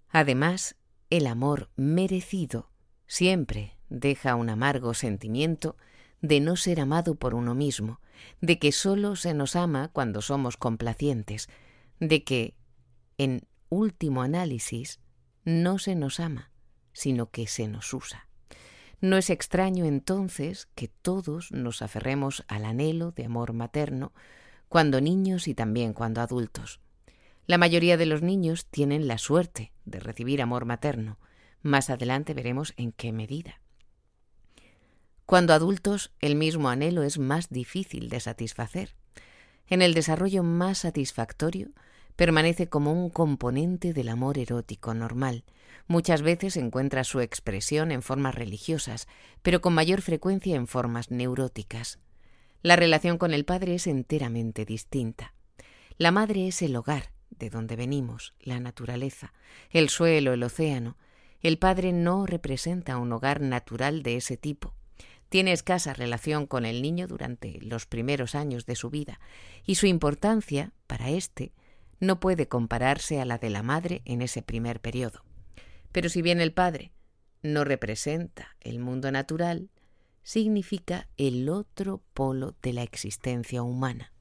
Además, 0.09 0.75
el 1.09 1.27
amor 1.27 1.69
merecido 1.75 2.71
siempre 3.05 3.76
deja 3.89 4.35
un 4.35 4.49
amargo 4.49 4.93
sentimiento 4.93 5.75
de 6.21 6.39
no 6.39 6.55
ser 6.55 6.79
amado 6.79 7.15
por 7.15 7.35
uno 7.35 7.55
mismo, 7.55 7.99
de 8.41 8.59
que 8.59 8.71
sólo 8.71 9.15
se 9.15 9.33
nos 9.33 9.55
ama 9.55 9.89
cuando 9.89 10.21
somos 10.21 10.57
complacientes, 10.57 11.49
de 11.99 12.23
que, 12.23 12.55
en 13.17 13.47
último 13.69 14.21
análisis, 14.21 14.99
no 15.45 15.79
se 15.79 15.95
nos 15.95 16.19
ama, 16.19 16.51
sino 16.93 17.29
que 17.29 17.47
se 17.47 17.67
nos 17.67 17.93
usa. 17.93 18.27
No 18.99 19.17
es 19.17 19.29
extraño 19.29 19.85
entonces 19.85 20.67
que 20.73 20.87
todos 20.87 21.51
nos 21.51 21.81
aferremos 21.81 22.43
al 22.47 22.65
anhelo 22.65 23.11
de 23.11 23.25
amor 23.25 23.53
materno, 23.53 24.13
cuando 24.69 25.01
niños 25.01 25.47
y 25.47 25.53
también 25.53 25.93
cuando 25.93 26.21
adultos. 26.21 26.81
La 27.45 27.57
mayoría 27.57 27.95
de 27.95 28.07
los 28.07 28.21
niños 28.21 28.65
tienen 28.65 29.07
la 29.07 29.17
suerte 29.17 29.71
de 29.85 29.99
recibir 29.99 30.41
amor 30.41 30.65
materno. 30.65 31.17
Más 31.61 31.89
adelante 31.89 32.33
veremos 32.33 32.73
en 32.75 32.91
qué 32.91 33.13
medida. 33.13 33.61
Cuando 35.27 35.51
adultos, 35.51 36.13
el 36.21 36.35
mismo 36.35 36.69
anhelo 36.69 37.03
es 37.03 37.19
más 37.19 37.49
difícil 37.49 38.07
de 38.07 38.21
satisfacer. 38.21 38.95
En 39.67 39.81
el 39.81 39.93
desarrollo 39.93 40.41
más 40.41 40.77
satisfactorio, 40.77 41.71
permanece 42.15 42.69
como 42.69 42.93
un 42.93 43.09
componente 43.09 43.91
del 43.91 44.07
amor 44.07 44.37
erótico 44.37 44.93
normal. 44.93 45.43
Muchas 45.85 46.21
veces 46.21 46.55
encuentra 46.55 47.03
su 47.03 47.19
expresión 47.19 47.91
en 47.91 48.03
formas 48.03 48.35
religiosas, 48.35 49.09
pero 49.41 49.59
con 49.59 49.73
mayor 49.73 50.01
frecuencia 50.01 50.55
en 50.55 50.65
formas 50.65 51.11
neuróticas. 51.11 51.99
La 52.61 52.77
relación 52.77 53.17
con 53.17 53.33
el 53.33 53.43
padre 53.43 53.75
es 53.75 53.87
enteramente 53.87 54.63
distinta. 54.63 55.33
La 55.97 56.11
madre 56.11 56.47
es 56.47 56.61
el 56.61 56.73
hogar, 56.73 57.11
de 57.31 57.49
donde 57.49 57.75
venimos, 57.75 58.33
la 58.39 58.61
naturaleza, 58.61 59.33
el 59.71 59.89
suelo, 59.89 60.31
el 60.31 60.43
océano. 60.43 60.95
El 61.41 61.57
padre 61.57 61.91
no 61.91 62.25
representa 62.25 62.95
un 62.95 63.11
hogar 63.11 63.41
natural 63.41 64.03
de 64.03 64.15
ese 64.15 64.37
tipo 64.37 64.76
tiene 65.29 65.51
escasa 65.51 65.93
relación 65.93 66.47
con 66.47 66.65
el 66.65 66.81
niño 66.81 67.07
durante 67.07 67.59
los 67.61 67.85
primeros 67.85 68.35
años 68.35 68.65
de 68.65 68.75
su 68.75 68.89
vida 68.89 69.19
y 69.65 69.75
su 69.75 69.85
importancia 69.85 70.71
para 70.87 71.09
éste 71.09 71.53
no 71.99 72.19
puede 72.19 72.47
compararse 72.47 73.19
a 73.19 73.25
la 73.25 73.37
de 73.37 73.49
la 73.49 73.63
madre 73.63 74.01
en 74.05 74.21
ese 74.21 74.41
primer 74.41 74.79
periodo. 74.79 75.23
Pero 75.91 76.09
si 76.09 76.21
bien 76.21 76.39
el 76.39 76.53
padre 76.53 76.91
no 77.41 77.63
representa 77.63 78.55
el 78.61 78.79
mundo 78.79 79.11
natural, 79.11 79.69
significa 80.23 81.07
el 81.17 81.49
otro 81.49 82.03
polo 82.13 82.53
de 82.61 82.73
la 82.73 82.83
existencia 82.83 83.63
humana, 83.63 84.11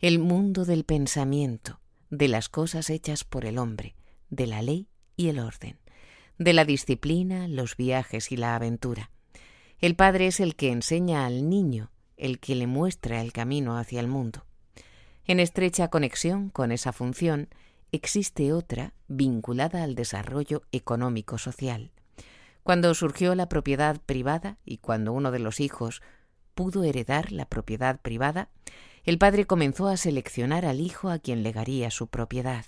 el 0.00 0.18
mundo 0.18 0.64
del 0.64 0.84
pensamiento, 0.84 1.80
de 2.10 2.28
las 2.28 2.48
cosas 2.48 2.90
hechas 2.90 3.24
por 3.24 3.44
el 3.44 3.58
hombre, 3.58 3.94
de 4.28 4.46
la 4.46 4.62
ley 4.62 4.88
y 5.16 5.28
el 5.28 5.38
orden, 5.38 5.78
de 6.38 6.52
la 6.52 6.64
disciplina, 6.64 7.46
los 7.46 7.76
viajes 7.76 8.32
y 8.32 8.36
la 8.36 8.56
aventura. 8.56 9.10
El 9.80 9.96
padre 9.96 10.26
es 10.26 10.40
el 10.40 10.56
que 10.56 10.70
enseña 10.70 11.24
al 11.24 11.48
niño, 11.48 11.90
el 12.18 12.38
que 12.38 12.54
le 12.54 12.66
muestra 12.66 13.22
el 13.22 13.32
camino 13.32 13.78
hacia 13.78 14.00
el 14.00 14.08
mundo. 14.08 14.44
En 15.24 15.40
estrecha 15.40 15.88
conexión 15.88 16.50
con 16.50 16.70
esa 16.70 16.92
función 16.92 17.48
existe 17.90 18.52
otra 18.52 18.92
vinculada 19.08 19.82
al 19.82 19.94
desarrollo 19.94 20.62
económico-social. 20.70 21.92
Cuando 22.62 22.92
surgió 22.92 23.34
la 23.34 23.48
propiedad 23.48 24.02
privada 24.04 24.58
y 24.66 24.78
cuando 24.78 25.14
uno 25.14 25.30
de 25.30 25.38
los 25.38 25.60
hijos 25.60 26.02
pudo 26.54 26.84
heredar 26.84 27.32
la 27.32 27.46
propiedad 27.46 28.00
privada, 28.02 28.50
el 29.04 29.16
padre 29.16 29.46
comenzó 29.46 29.88
a 29.88 29.96
seleccionar 29.96 30.66
al 30.66 30.80
hijo 30.80 31.08
a 31.08 31.18
quien 31.18 31.42
legaría 31.42 31.90
su 31.90 32.08
propiedad. 32.08 32.66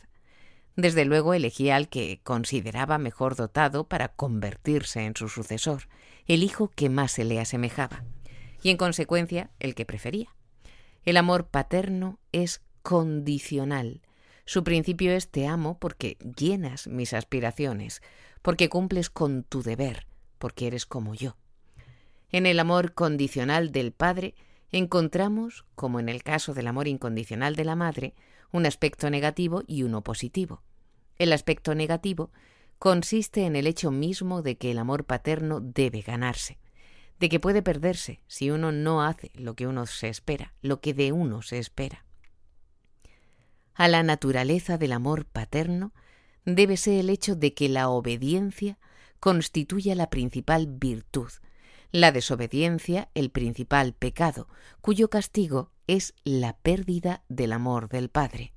Desde 0.76 1.04
luego 1.04 1.34
elegía 1.34 1.76
al 1.76 1.90
que 1.90 2.20
consideraba 2.22 2.96
mejor 2.96 3.36
dotado 3.36 3.86
para 3.86 4.08
convertirse 4.08 5.04
en 5.04 5.14
su 5.14 5.28
sucesor, 5.28 5.82
el 6.26 6.42
hijo 6.42 6.68
que 6.68 6.88
más 6.88 7.12
se 7.12 7.24
le 7.24 7.40
asemejaba, 7.40 8.04
y 8.62 8.70
en 8.70 8.76
consecuencia 8.76 9.50
el 9.60 9.74
que 9.74 9.86
prefería. 9.86 10.34
El 11.04 11.16
amor 11.16 11.46
paterno 11.46 12.18
es 12.30 12.62
condicional. 12.82 14.02
Su 14.44 14.64
principio 14.64 15.12
es 15.12 15.28
te 15.28 15.46
amo 15.46 15.78
porque 15.78 16.16
llenas 16.36 16.86
mis 16.86 17.12
aspiraciones, 17.12 18.02
porque 18.42 18.68
cumples 18.68 19.10
con 19.10 19.44
tu 19.44 19.62
deber, 19.62 20.06
porque 20.38 20.66
eres 20.66 20.86
como 20.86 21.14
yo. 21.14 21.36
En 22.30 22.46
el 22.46 22.58
amor 22.60 22.94
condicional 22.94 23.72
del 23.72 23.92
padre 23.92 24.34
encontramos, 24.70 25.64
como 25.74 26.00
en 26.00 26.08
el 26.08 26.22
caso 26.22 26.54
del 26.54 26.66
amor 26.66 26.88
incondicional 26.88 27.56
de 27.56 27.64
la 27.64 27.76
madre, 27.76 28.14
un 28.52 28.66
aspecto 28.66 29.10
negativo 29.10 29.62
y 29.66 29.82
uno 29.82 30.02
positivo. 30.02 30.62
El 31.18 31.32
aspecto 31.32 31.74
negativo 31.74 32.30
consiste 32.82 33.46
en 33.46 33.54
el 33.54 33.68
hecho 33.68 33.92
mismo 33.92 34.42
de 34.42 34.58
que 34.58 34.72
el 34.72 34.78
amor 34.78 35.04
paterno 35.04 35.60
debe 35.60 36.00
ganarse, 36.00 36.58
de 37.20 37.28
que 37.28 37.38
puede 37.38 37.62
perderse 37.62 38.24
si 38.26 38.50
uno 38.50 38.72
no 38.72 39.04
hace 39.04 39.30
lo 39.34 39.54
que 39.54 39.68
uno 39.68 39.86
se 39.86 40.08
espera, 40.08 40.52
lo 40.62 40.80
que 40.80 40.92
de 40.92 41.12
uno 41.12 41.42
se 41.42 41.60
espera. 41.60 42.04
A 43.74 43.86
la 43.86 44.02
naturaleza 44.02 44.78
del 44.78 44.90
amor 44.90 45.26
paterno 45.26 45.92
debe 46.44 46.76
ser 46.76 46.98
el 46.98 47.10
hecho 47.10 47.36
de 47.36 47.54
que 47.54 47.68
la 47.68 47.88
obediencia 47.88 48.80
constituya 49.20 49.94
la 49.94 50.10
principal 50.10 50.66
virtud, 50.66 51.30
la 51.92 52.10
desobediencia 52.10 53.10
el 53.14 53.30
principal 53.30 53.92
pecado, 53.92 54.48
cuyo 54.80 55.08
castigo 55.08 55.70
es 55.86 56.14
la 56.24 56.56
pérdida 56.56 57.22
del 57.28 57.52
amor 57.52 57.88
del 57.88 58.08
Padre. 58.08 58.54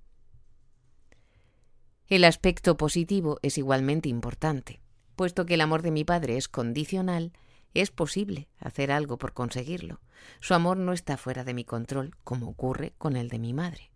El 2.08 2.24
aspecto 2.24 2.78
positivo 2.78 3.40
es 3.42 3.58
igualmente 3.58 4.10
importante. 4.10 4.80
Puesto 5.16 5.48
que 5.48 5.56
el 5.56 5.62
amor 5.62 5.82
de 5.82 5.90
mi 5.90 6.04
Padre 6.04 6.38
es 6.38 6.48
condicional, 6.48 7.34
es 7.74 7.90
posible 7.90 8.48
hacer 8.60 8.92
algo 8.92 9.18
por 9.18 9.34
conseguirlo. 9.34 10.02
Su 10.40 10.54
amor 10.54 10.78
no 10.78 10.94
está 10.94 11.18
fuera 11.18 11.44
de 11.44 11.56
mi 11.56 11.66
control, 11.66 12.16
como 12.24 12.48
ocurre 12.48 12.94
con 13.00 13.16
el 13.16 13.30
de 13.30 13.40
mi 13.40 13.54
madre. 13.54 13.90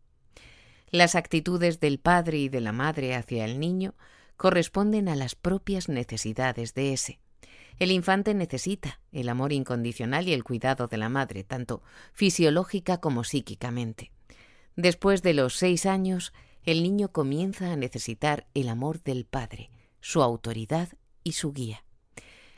Las 0.90 1.14
actitudes 1.14 1.80
del 1.80 2.00
padre 2.00 2.40
y 2.40 2.50
de 2.50 2.62
la 2.62 2.72
madre 2.72 3.14
hacia 3.14 3.46
el 3.46 3.60
niño 3.60 3.94
corresponden 4.38 5.08
a 5.08 5.16
las 5.16 5.36
propias 5.36 5.88
necesidades 5.88 6.74
de 6.74 6.94
ese. 6.94 7.20
El 7.78 7.92
infante 7.92 8.34
necesita 8.34 9.00
el 9.12 9.30
amor 9.30 9.54
incondicional 9.54 10.28
y 10.28 10.34
el 10.34 10.44
cuidado 10.44 10.88
de 10.88 10.98
la 10.98 11.10
madre, 11.10 11.44
tanto 11.44 11.84
fisiológica 12.12 12.98
como 12.98 13.24
psíquicamente. 13.24 14.12
Después 14.76 15.22
de 15.22 15.36
los 15.36 15.56
seis 15.56 15.86
años, 15.86 16.34
el 16.64 16.84
niño 16.84 17.12
comienza 17.12 17.72
a 17.72 17.76
necesitar 17.76 18.48
el 18.54 18.70
amor 18.70 19.02
del 19.04 19.26
padre, 19.26 19.70
su 20.02 20.22
autoridad 20.22 20.90
y 21.24 21.34
su 21.34 21.54
guía. 21.54 21.84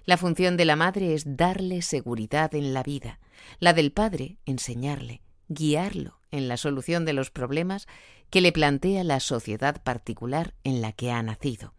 La 0.05 0.17
función 0.17 0.57
de 0.57 0.65
la 0.65 0.75
madre 0.75 1.13
es 1.13 1.37
darle 1.37 1.81
seguridad 1.81 2.55
en 2.55 2.73
la 2.73 2.83
vida, 2.83 3.19
la 3.59 3.73
del 3.73 3.91
padre 3.91 4.37
enseñarle, 4.45 5.21
guiarlo 5.47 6.19
en 6.31 6.47
la 6.47 6.57
solución 6.57 7.05
de 7.05 7.13
los 7.13 7.29
problemas 7.29 7.87
que 8.29 8.41
le 8.41 8.51
plantea 8.51 9.03
la 9.03 9.19
sociedad 9.19 9.83
particular 9.83 10.55
en 10.63 10.81
la 10.81 10.93
que 10.93 11.11
ha 11.11 11.21
nacido. 11.21 11.73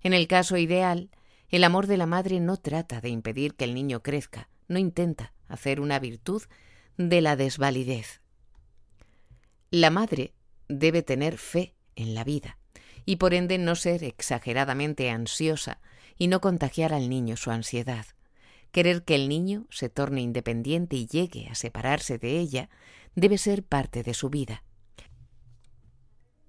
En 0.00 0.14
el 0.14 0.26
caso 0.26 0.56
ideal, 0.56 1.10
el 1.48 1.64
amor 1.64 1.86
de 1.86 1.96
la 1.96 2.06
madre 2.06 2.40
no 2.40 2.56
trata 2.56 3.00
de 3.00 3.10
impedir 3.10 3.54
que 3.54 3.64
el 3.64 3.74
niño 3.74 4.02
crezca, 4.02 4.48
no 4.68 4.78
intenta 4.78 5.32
hacer 5.48 5.80
una 5.80 5.98
virtud 5.98 6.42
de 6.96 7.20
la 7.20 7.36
desvalidez. 7.36 8.20
La 9.70 9.90
madre 9.90 10.32
debe 10.68 11.02
tener 11.02 11.38
fe 11.38 11.74
en 11.96 12.14
la 12.14 12.24
vida 12.24 12.58
y 13.04 13.16
por 13.16 13.34
ende 13.34 13.58
no 13.58 13.76
ser 13.76 14.04
exageradamente 14.04 15.10
ansiosa 15.10 15.80
y 16.16 16.28
no 16.28 16.40
contagiar 16.40 16.94
al 16.94 17.08
niño 17.08 17.36
su 17.36 17.50
ansiedad. 17.50 18.06
Querer 18.72 19.04
que 19.04 19.14
el 19.14 19.28
niño 19.28 19.66
se 19.70 19.88
torne 19.88 20.20
independiente 20.20 20.96
y 20.96 21.06
llegue 21.06 21.48
a 21.48 21.54
separarse 21.54 22.18
de 22.18 22.38
ella 22.38 22.70
debe 23.14 23.38
ser 23.38 23.62
parte 23.62 24.02
de 24.02 24.14
su 24.14 24.30
vida. 24.30 24.64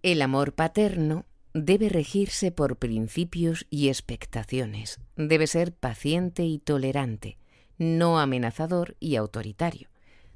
El 0.02 0.22
amor 0.22 0.54
paterno 0.54 1.26
debe 1.54 1.90
regirse 1.90 2.52
por 2.52 2.78
principios 2.78 3.66
y 3.70 3.90
expectaciones. 3.90 5.00
Debe 5.16 5.48
ser 5.48 5.74
paciente 5.74 6.44
y 6.44 6.60
tolerante, 6.60 7.38
no 7.78 8.20
amenazador 8.20 8.98
y 9.00 9.16
autoritario. 9.16 9.90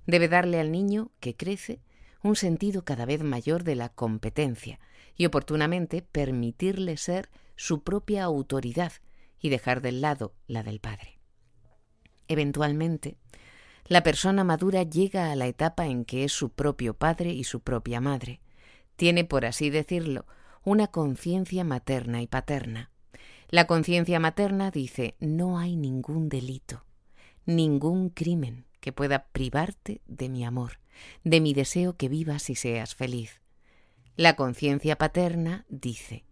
Debe 0.08 0.28
darle 0.28 0.60
al 0.60 0.72
niño, 0.72 1.12
que 1.20 1.36
crece, 1.36 1.82
un 2.24 2.36
sentido 2.36 2.84
cada 2.84 3.06
vez 3.06 3.24
mayor 3.24 3.64
de 3.64 3.76
la 3.76 3.90
competencia 3.90 4.80
y 5.16 5.26
oportunamente 5.26 6.02
permitirle 6.02 6.98
ser 6.98 7.30
su 7.56 7.84
propia 7.84 8.24
autoridad 8.24 8.94
y 9.42 9.50
dejar 9.50 9.82
del 9.82 10.02
lado 10.02 10.34
la 10.48 10.64
del 10.64 10.80
padre. 10.80 11.20
Eventualmente, 12.28 13.18
la 13.86 14.04
persona 14.04 14.44
madura 14.44 14.84
llega 14.84 15.32
a 15.32 15.36
la 15.36 15.48
etapa 15.48 15.88
en 15.88 16.06
que 16.06 16.24
es 16.24 16.32
su 16.32 16.52
propio 16.52 16.94
padre 16.94 17.32
y 17.32 17.44
su 17.44 17.62
propia 17.62 18.00
madre. 18.02 18.40
Tiene, 18.96 19.26
por 19.26 19.46
así 19.46 19.70
decirlo, 19.70 20.26
una 20.64 20.88
conciencia 20.88 21.64
materna 21.64 22.22
y 22.22 22.28
paterna. 22.28 22.92
La 23.50 23.66
conciencia 23.66 24.20
materna 24.20 24.70
dice 24.70 25.16
no 25.20 25.58
hay 25.58 25.76
ningún 25.76 26.30
delito, 26.30 26.86
ningún 27.46 28.10
crimen 28.10 28.66
que 28.80 28.92
pueda 28.92 29.26
privarte 29.32 30.02
de 30.06 30.30
mi 30.30 30.46
amor, 30.46 30.80
de 31.24 31.42
mi 31.42 31.54
deseo 31.54 31.96
que 31.96 32.10
vivas 32.10 32.50
y 32.50 32.56
seas 32.56 32.96
feliz. 32.96 33.42
La 34.16 34.36
conciencia 34.36 34.98
paterna 34.98 35.66
dice 35.70 36.26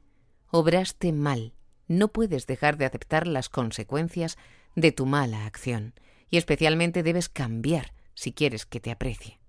obraste 0.50 1.12
mal, 1.12 1.54
no 1.88 2.10
puedes 2.10 2.48
dejar 2.48 2.78
de 2.78 2.86
aceptar 2.86 3.28
las 3.28 3.50
consecuencias 3.50 4.38
de 4.76 4.92
tu 4.92 5.06
mala 5.06 5.46
acción, 5.46 5.94
y 6.30 6.38
especialmente 6.38 7.04
debes 7.04 7.30
cambiar 7.30 7.94
si 8.14 8.34
quieres 8.34 8.66
que 8.66 8.80
te 8.80 8.92
aprecie. 8.92 9.40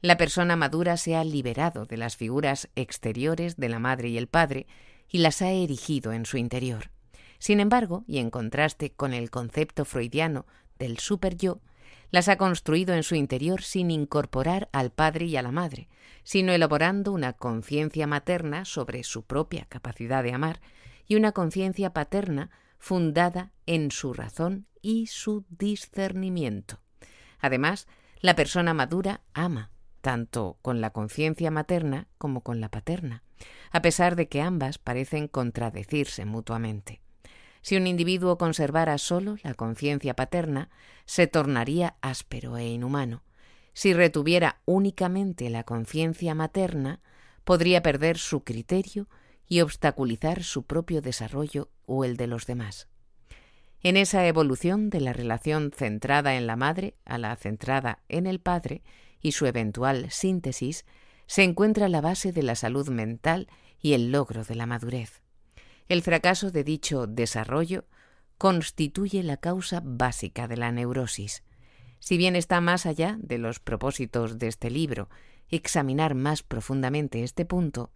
La 0.00 0.16
persona 0.16 0.56
madura 0.56 0.96
se 0.96 1.16
ha 1.16 1.24
liberado 1.24 1.86
de 1.86 1.96
las 1.96 2.16
figuras 2.16 2.68
exteriores 2.76 3.56
de 3.56 3.68
la 3.68 3.78
madre 3.78 4.08
y 4.08 4.18
el 4.18 4.28
padre 4.28 4.66
y 5.08 5.18
las 5.18 5.40
ha 5.42 5.50
erigido 5.50 6.12
en 6.12 6.26
su 6.26 6.36
interior. 6.36 6.90
Sin 7.38 7.60
embargo, 7.60 8.04
y 8.06 8.18
en 8.18 8.30
contraste 8.30 8.90
con 8.90 9.14
el 9.14 9.30
concepto 9.30 9.84
freudiano 9.84 10.46
del 10.78 10.98
super-yo, 10.98 11.60
las 12.16 12.28
ha 12.28 12.38
construido 12.38 12.94
en 12.94 13.02
su 13.02 13.14
interior 13.14 13.60
sin 13.60 13.90
incorporar 13.90 14.70
al 14.72 14.90
padre 14.90 15.26
y 15.26 15.36
a 15.36 15.42
la 15.42 15.52
madre, 15.52 15.90
sino 16.24 16.50
elaborando 16.50 17.12
una 17.12 17.34
conciencia 17.34 18.06
materna 18.06 18.64
sobre 18.64 19.04
su 19.04 19.26
propia 19.26 19.66
capacidad 19.68 20.22
de 20.22 20.32
amar 20.32 20.62
y 21.06 21.16
una 21.16 21.32
conciencia 21.32 21.92
paterna 21.92 22.48
fundada 22.78 23.52
en 23.66 23.90
su 23.90 24.14
razón 24.14 24.66
y 24.80 25.08
su 25.08 25.44
discernimiento. 25.50 26.80
Además, 27.38 27.86
la 28.22 28.34
persona 28.34 28.72
madura 28.72 29.20
ama, 29.34 29.70
tanto 30.00 30.56
con 30.62 30.80
la 30.80 30.94
conciencia 30.94 31.50
materna 31.50 32.08
como 32.16 32.40
con 32.40 32.62
la 32.62 32.70
paterna, 32.70 33.24
a 33.72 33.82
pesar 33.82 34.16
de 34.16 34.26
que 34.26 34.40
ambas 34.40 34.78
parecen 34.78 35.28
contradecirse 35.28 36.24
mutuamente. 36.24 37.02
Si 37.66 37.76
un 37.76 37.88
individuo 37.88 38.38
conservara 38.38 38.96
solo 38.96 39.38
la 39.42 39.54
conciencia 39.54 40.14
paterna, 40.14 40.70
se 41.04 41.26
tornaría 41.26 41.96
áspero 42.00 42.56
e 42.56 42.68
inhumano. 42.68 43.24
Si 43.72 43.92
retuviera 43.92 44.60
únicamente 44.66 45.50
la 45.50 45.64
conciencia 45.64 46.36
materna, 46.36 47.00
podría 47.42 47.82
perder 47.82 48.18
su 48.18 48.44
criterio 48.44 49.08
y 49.48 49.62
obstaculizar 49.62 50.44
su 50.44 50.62
propio 50.62 51.02
desarrollo 51.02 51.68
o 51.86 52.04
el 52.04 52.16
de 52.16 52.28
los 52.28 52.46
demás. 52.46 52.86
En 53.82 53.96
esa 53.96 54.24
evolución 54.28 54.88
de 54.88 55.00
la 55.00 55.12
relación 55.12 55.72
centrada 55.74 56.36
en 56.36 56.46
la 56.46 56.54
madre 56.54 56.94
a 57.04 57.18
la 57.18 57.34
centrada 57.34 57.98
en 58.08 58.28
el 58.28 58.38
padre, 58.38 58.84
y 59.20 59.32
su 59.32 59.44
eventual 59.44 60.12
síntesis, 60.12 60.84
se 61.26 61.42
encuentra 61.42 61.88
la 61.88 62.00
base 62.00 62.30
de 62.30 62.44
la 62.44 62.54
salud 62.54 62.90
mental 62.90 63.48
y 63.82 63.94
el 63.94 64.12
logro 64.12 64.44
de 64.44 64.54
la 64.54 64.66
madurez. 64.66 65.25
El 65.88 66.02
fracaso 66.02 66.50
de 66.50 66.64
dicho 66.64 67.06
desarrollo 67.06 67.84
constituye 68.38 69.22
la 69.22 69.36
causa 69.36 69.80
básica 69.84 70.48
de 70.48 70.56
la 70.56 70.72
neurosis. 70.72 71.44
Si 72.00 72.16
bien 72.16 72.36
está 72.36 72.60
más 72.60 72.86
allá 72.86 73.16
de 73.20 73.38
los 73.38 73.60
propósitos 73.60 74.38
de 74.38 74.48
este 74.48 74.70
libro 74.70 75.08
examinar 75.48 76.14
más 76.14 76.42
profundamente 76.42 77.22
este 77.22 77.44
punto, 77.44 77.92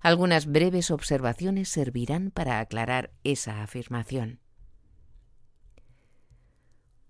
algunas 0.00 0.46
breves 0.46 0.90
observaciones 0.90 1.68
servirán 1.68 2.30
para 2.30 2.60
aclarar 2.60 3.12
esa 3.22 3.62
afirmación. 3.62 4.40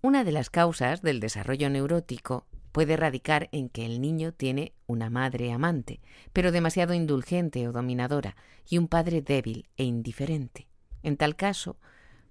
Una 0.02 0.24
de 0.24 0.32
las 0.32 0.50
causas 0.50 1.02
del 1.02 1.20
desarrollo 1.20 1.70
neurótico 1.70 2.46
puede 2.76 2.98
radicar 2.98 3.48
en 3.52 3.70
que 3.70 3.86
el 3.86 4.02
niño 4.02 4.32
tiene 4.32 4.74
una 4.86 5.08
madre 5.08 5.50
amante, 5.50 6.02
pero 6.34 6.52
demasiado 6.52 6.92
indulgente 6.92 7.66
o 7.66 7.72
dominadora, 7.72 8.36
y 8.68 8.76
un 8.76 8.86
padre 8.86 9.22
débil 9.22 9.66
e 9.78 9.84
indiferente. 9.84 10.66
En 11.02 11.16
tal 11.16 11.36
caso, 11.36 11.78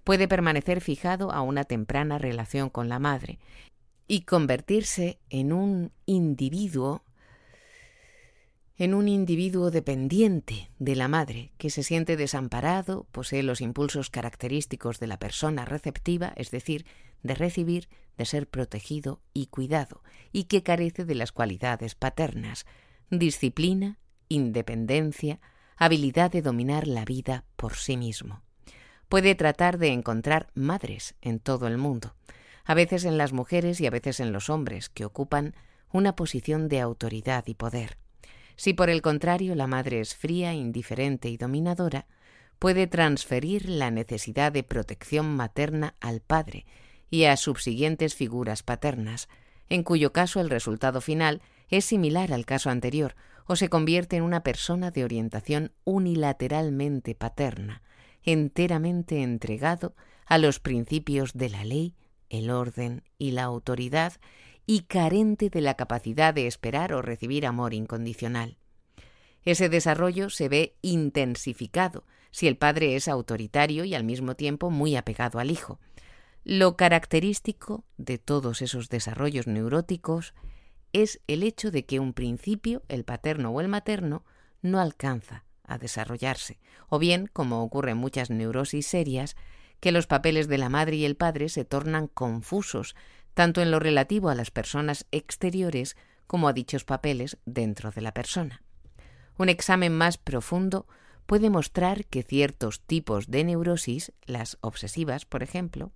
puede 0.04 0.28
permanecer 0.28 0.80
fijado 0.80 1.32
a 1.32 1.40
una 1.42 1.64
temprana 1.64 2.18
relación 2.18 2.70
con 2.70 2.88
la 2.88 3.00
madre 3.00 3.40
y 4.06 4.20
convertirse 4.20 5.18
en 5.30 5.52
un 5.52 5.90
individuo 6.04 7.02
en 8.78 8.92
un 8.92 9.08
individuo 9.08 9.70
dependiente 9.70 10.70
de 10.78 10.96
la 10.96 11.08
madre, 11.08 11.52
que 11.56 11.70
se 11.70 11.82
siente 11.82 12.16
desamparado, 12.16 13.06
posee 13.10 13.42
los 13.42 13.62
impulsos 13.62 14.10
característicos 14.10 15.00
de 15.00 15.06
la 15.06 15.18
persona 15.18 15.64
receptiva, 15.64 16.34
es 16.36 16.50
decir, 16.50 16.84
de 17.22 17.34
recibir, 17.34 17.88
de 18.18 18.26
ser 18.26 18.48
protegido 18.48 19.22
y 19.32 19.46
cuidado, 19.46 20.02
y 20.30 20.44
que 20.44 20.62
carece 20.62 21.06
de 21.06 21.14
las 21.14 21.32
cualidades 21.32 21.94
paternas, 21.94 22.66
disciplina, 23.10 23.98
independencia, 24.28 25.40
habilidad 25.76 26.30
de 26.30 26.42
dominar 26.42 26.86
la 26.86 27.06
vida 27.06 27.44
por 27.56 27.76
sí 27.76 27.96
mismo. 27.96 28.42
Puede 29.08 29.34
tratar 29.34 29.78
de 29.78 29.88
encontrar 29.88 30.48
madres 30.54 31.14
en 31.22 31.38
todo 31.38 31.66
el 31.66 31.78
mundo, 31.78 32.14
a 32.64 32.74
veces 32.74 33.04
en 33.04 33.16
las 33.16 33.32
mujeres 33.32 33.80
y 33.80 33.86
a 33.86 33.90
veces 33.90 34.20
en 34.20 34.32
los 34.32 34.50
hombres, 34.50 34.90
que 34.90 35.06
ocupan 35.06 35.54
una 35.92 36.14
posición 36.14 36.68
de 36.68 36.80
autoridad 36.80 37.44
y 37.46 37.54
poder. 37.54 37.96
Si 38.56 38.72
por 38.72 38.90
el 38.90 39.02
contrario 39.02 39.54
la 39.54 39.66
madre 39.66 40.00
es 40.00 40.14
fría, 40.14 40.54
indiferente 40.54 41.28
y 41.28 41.36
dominadora, 41.36 42.06
puede 42.58 42.86
transferir 42.86 43.68
la 43.68 43.90
necesidad 43.90 44.50
de 44.50 44.62
protección 44.62 45.36
materna 45.36 45.94
al 46.00 46.20
padre 46.20 46.64
y 47.10 47.24
a 47.24 47.36
subsiguientes 47.36 48.14
figuras 48.14 48.62
paternas, 48.62 49.28
en 49.68 49.82
cuyo 49.82 50.12
caso 50.12 50.40
el 50.40 50.50
resultado 50.50 51.00
final 51.00 51.42
es 51.68 51.84
similar 51.84 52.32
al 52.32 52.46
caso 52.46 52.70
anterior 52.70 53.14
o 53.46 53.56
se 53.56 53.68
convierte 53.68 54.16
en 54.16 54.22
una 54.22 54.42
persona 54.42 54.90
de 54.90 55.04
orientación 55.04 55.72
unilateralmente 55.84 57.14
paterna, 57.14 57.82
enteramente 58.22 59.22
entregado 59.22 59.94
a 60.26 60.38
los 60.38 60.58
principios 60.58 61.34
de 61.34 61.50
la 61.50 61.64
ley, 61.64 61.94
el 62.28 62.50
orden 62.50 63.04
y 63.18 63.32
la 63.32 63.44
autoridad 63.44 64.14
y 64.66 64.80
carente 64.82 65.48
de 65.48 65.60
la 65.60 65.74
capacidad 65.74 66.34
de 66.34 66.46
esperar 66.46 66.92
o 66.92 67.00
recibir 67.00 67.46
amor 67.46 67.72
incondicional. 67.72 68.58
Ese 69.44 69.68
desarrollo 69.68 70.28
se 70.28 70.48
ve 70.48 70.76
intensificado 70.82 72.04
si 72.32 72.48
el 72.48 72.56
padre 72.56 72.96
es 72.96 73.06
autoritario 73.06 73.84
y 73.84 73.94
al 73.94 74.04
mismo 74.04 74.34
tiempo 74.34 74.70
muy 74.70 74.96
apegado 74.96 75.38
al 75.38 75.50
hijo. 75.52 75.78
Lo 76.44 76.76
característico 76.76 77.84
de 77.96 78.18
todos 78.18 78.60
esos 78.60 78.88
desarrollos 78.88 79.46
neuróticos 79.46 80.34
es 80.92 81.20
el 81.26 81.42
hecho 81.42 81.70
de 81.70 81.84
que 81.86 82.00
un 82.00 82.12
principio, 82.12 82.82
el 82.88 83.04
paterno 83.04 83.50
o 83.50 83.60
el 83.60 83.68
materno, 83.68 84.24
no 84.62 84.80
alcanza 84.80 85.44
a 85.64 85.78
desarrollarse, 85.78 86.58
o 86.88 86.98
bien, 86.98 87.28
como 87.32 87.62
ocurre 87.62 87.92
en 87.92 87.98
muchas 87.98 88.30
neurosis 88.30 88.86
serias, 88.86 89.36
que 89.80 89.92
los 89.92 90.06
papeles 90.06 90.48
de 90.48 90.58
la 90.58 90.68
madre 90.68 90.96
y 90.96 91.04
el 91.04 91.16
padre 91.16 91.48
se 91.48 91.64
tornan 91.64 92.06
confusos 92.06 92.96
tanto 93.36 93.60
en 93.60 93.70
lo 93.70 93.80
relativo 93.80 94.30
a 94.30 94.34
las 94.34 94.50
personas 94.50 95.04
exteriores 95.12 95.94
como 96.26 96.48
a 96.48 96.54
dichos 96.54 96.84
papeles 96.84 97.36
dentro 97.44 97.90
de 97.90 98.00
la 98.00 98.14
persona. 98.14 98.62
Un 99.36 99.50
examen 99.50 99.92
más 99.92 100.16
profundo 100.16 100.86
puede 101.26 101.50
mostrar 101.50 102.06
que 102.06 102.22
ciertos 102.22 102.80
tipos 102.80 103.30
de 103.30 103.44
neurosis, 103.44 104.14
las 104.24 104.56
obsesivas, 104.62 105.26
por 105.26 105.42
ejemplo, 105.42 105.92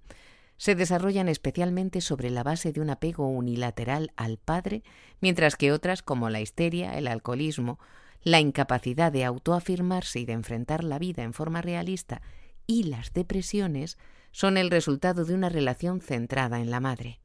se 0.58 0.74
desarrollan 0.74 1.30
especialmente 1.30 2.02
sobre 2.02 2.28
la 2.28 2.42
base 2.42 2.72
de 2.72 2.82
un 2.82 2.90
apego 2.90 3.26
unilateral 3.26 4.12
al 4.16 4.36
padre, 4.36 4.82
mientras 5.22 5.56
que 5.56 5.72
otras, 5.72 6.02
como 6.02 6.28
la 6.28 6.42
histeria, 6.42 6.98
el 6.98 7.06
alcoholismo, 7.06 7.78
la 8.22 8.40
incapacidad 8.40 9.12
de 9.12 9.24
autoafirmarse 9.24 10.20
y 10.20 10.26
de 10.26 10.34
enfrentar 10.34 10.84
la 10.84 10.98
vida 10.98 11.22
en 11.22 11.32
forma 11.32 11.62
realista 11.62 12.20
y 12.66 12.82
las 12.82 13.14
depresiones, 13.14 13.96
son 14.30 14.58
el 14.58 14.70
resultado 14.70 15.24
de 15.24 15.32
una 15.32 15.48
relación 15.48 16.02
centrada 16.02 16.60
en 16.60 16.70
la 16.70 16.80
madre. 16.80 17.18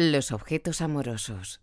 Los 0.00 0.30
objetos 0.30 0.80
amorosos. 0.80 1.60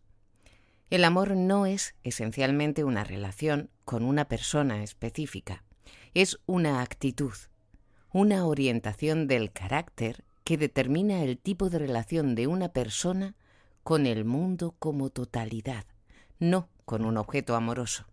El 0.89 1.05
amor 1.05 1.37
no 1.37 1.65
es 1.65 1.95
esencialmente 2.03 2.83
una 2.83 3.05
relación 3.05 3.69
con 3.85 4.03
una 4.03 4.27
persona 4.27 4.83
específica, 4.83 5.63
es 6.13 6.37
una 6.45 6.81
actitud, 6.81 7.31
una 8.11 8.45
orientación 8.45 9.27
del 9.27 9.53
carácter 9.53 10.25
que 10.43 10.57
determina 10.57 11.23
el 11.23 11.37
tipo 11.37 11.69
de 11.69 11.79
relación 11.79 12.35
de 12.35 12.47
una 12.47 12.73
persona 12.73 13.37
con 13.83 14.05
el 14.05 14.25
mundo 14.25 14.75
como 14.79 15.11
totalidad, 15.11 15.85
no 16.37 16.67
con 16.83 17.05
un 17.05 17.15
objeto 17.15 17.55
amoroso. 17.55 18.05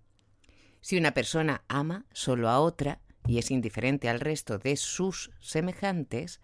Si 0.81 0.97
una 0.97 1.15
persona 1.15 1.65
ama 1.67 2.07
solo 2.13 2.49
a 2.49 2.61
otra 2.61 3.01
y 3.27 3.39
es 3.39 3.51
indiferente 3.51 4.09
al 4.09 4.21
resto 4.21 4.59
de 4.59 4.77
sus 4.77 5.33
semejantes, 5.41 6.41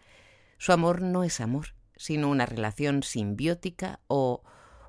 su 0.59 0.73
amor 0.73 1.01
no 1.01 1.23
es 1.23 1.41
amor, 1.41 1.78
sino 1.99 2.31
una 2.31 2.47
relación 2.47 3.03
simbiótica 3.03 4.01
o 4.07 4.43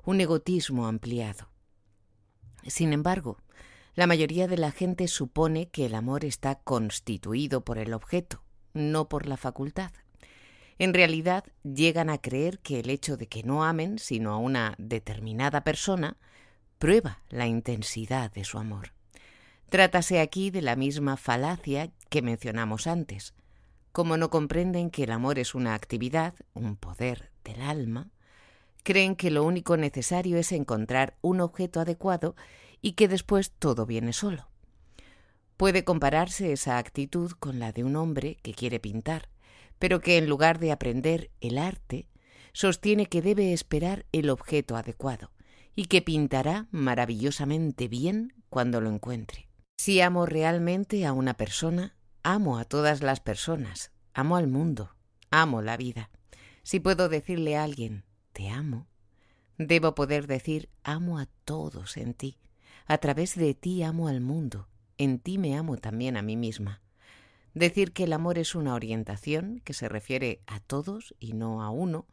un 0.04 0.22
egotismo 0.22 0.86
ampliado. 0.86 1.50
Sin 2.66 2.94
embargo, 2.94 3.36
la 3.94 4.06
mayoría 4.06 4.48
de 4.48 4.56
la 4.56 4.70
gente 4.70 5.08
supone 5.08 5.68
que 5.68 5.84
el 5.84 5.94
amor 5.94 6.24
está 6.24 6.54
constituido 6.54 7.64
por 7.64 7.76
el 7.76 7.92
objeto, 7.92 8.42
no 8.72 9.08
por 9.08 9.26
la 9.26 9.36
facultad. 9.36 9.90
En 10.78 10.94
realidad, 10.94 11.44
llegan 11.62 12.08
a 12.08 12.18
creer 12.18 12.60
que 12.60 12.80
el 12.80 12.88
hecho 12.88 13.18
de 13.18 13.26
que 13.26 13.42
no 13.42 13.64
amen 13.64 13.98
sino 13.98 14.32
a 14.32 14.38
una 14.38 14.74
determinada 14.78 15.62
persona 15.62 16.16
prueba 16.78 17.20
la 17.28 17.46
intensidad 17.46 18.32
de 18.32 18.44
su 18.44 18.56
amor. 18.56 18.94
Trátase 19.68 20.20
aquí 20.20 20.50
de 20.50 20.62
la 20.62 20.76
misma 20.76 21.16
falacia 21.16 21.90
que 22.08 22.22
mencionamos 22.22 22.86
antes. 22.86 23.34
Como 23.92 24.16
no 24.16 24.30
comprenden 24.30 24.90
que 24.90 25.04
el 25.04 25.10
amor 25.10 25.38
es 25.38 25.54
una 25.54 25.74
actividad, 25.74 26.34
un 26.54 26.76
poder 26.76 27.30
del 27.44 27.60
alma, 27.62 28.10
creen 28.82 29.16
que 29.16 29.30
lo 29.30 29.44
único 29.44 29.76
necesario 29.76 30.38
es 30.38 30.52
encontrar 30.52 31.16
un 31.20 31.40
objeto 31.40 31.80
adecuado 31.80 32.36
y 32.80 32.92
que 32.92 33.08
después 33.08 33.52
todo 33.52 33.86
viene 33.86 34.12
solo. 34.12 34.48
Puede 35.56 35.84
compararse 35.84 36.52
esa 36.52 36.78
actitud 36.78 37.32
con 37.32 37.58
la 37.58 37.72
de 37.72 37.84
un 37.84 37.96
hombre 37.96 38.38
que 38.42 38.54
quiere 38.54 38.80
pintar, 38.80 39.28
pero 39.78 40.00
que 40.00 40.16
en 40.18 40.28
lugar 40.28 40.58
de 40.58 40.72
aprender 40.72 41.30
el 41.40 41.58
arte, 41.58 42.06
sostiene 42.52 43.06
que 43.06 43.22
debe 43.22 43.52
esperar 43.52 44.06
el 44.12 44.30
objeto 44.30 44.76
adecuado 44.76 45.32
y 45.74 45.86
que 45.86 46.02
pintará 46.02 46.66
maravillosamente 46.70 47.88
bien 47.88 48.34
cuando 48.48 48.80
lo 48.80 48.90
encuentre. 48.90 49.48
Si 49.78 50.00
amo 50.00 50.26
realmente 50.26 51.06
a 51.06 51.12
una 51.12 51.34
persona, 51.34 51.94
Amo 52.22 52.58
a 52.58 52.66
todas 52.66 53.02
las 53.02 53.18
personas, 53.20 53.92
amo 54.12 54.36
al 54.36 54.46
mundo, 54.46 54.94
amo 55.30 55.62
la 55.62 55.78
vida. 55.78 56.10
Si 56.62 56.78
puedo 56.78 57.08
decirle 57.08 57.56
a 57.56 57.64
alguien, 57.64 58.04
te 58.34 58.50
amo, 58.50 58.88
debo 59.56 59.94
poder 59.94 60.26
decir, 60.26 60.68
amo 60.84 61.18
a 61.18 61.26
todos 61.46 61.96
en 61.96 62.12
ti. 62.12 62.38
A 62.84 62.98
través 62.98 63.36
de 63.36 63.54
ti 63.54 63.82
amo 63.82 64.08
al 64.08 64.20
mundo, 64.20 64.68
en 64.98 65.18
ti 65.18 65.38
me 65.38 65.56
amo 65.56 65.78
también 65.78 66.18
a 66.18 66.22
mí 66.22 66.36
misma. 66.36 66.82
Decir 67.54 67.92
que 67.92 68.04
el 68.04 68.12
amor 68.12 68.36
es 68.36 68.54
una 68.54 68.74
orientación 68.74 69.62
que 69.64 69.72
se 69.72 69.88
refiere 69.88 70.42
a 70.46 70.60
todos 70.60 71.14
y 71.18 71.32
no 71.32 71.62
a 71.62 71.70
uno, 71.70 72.06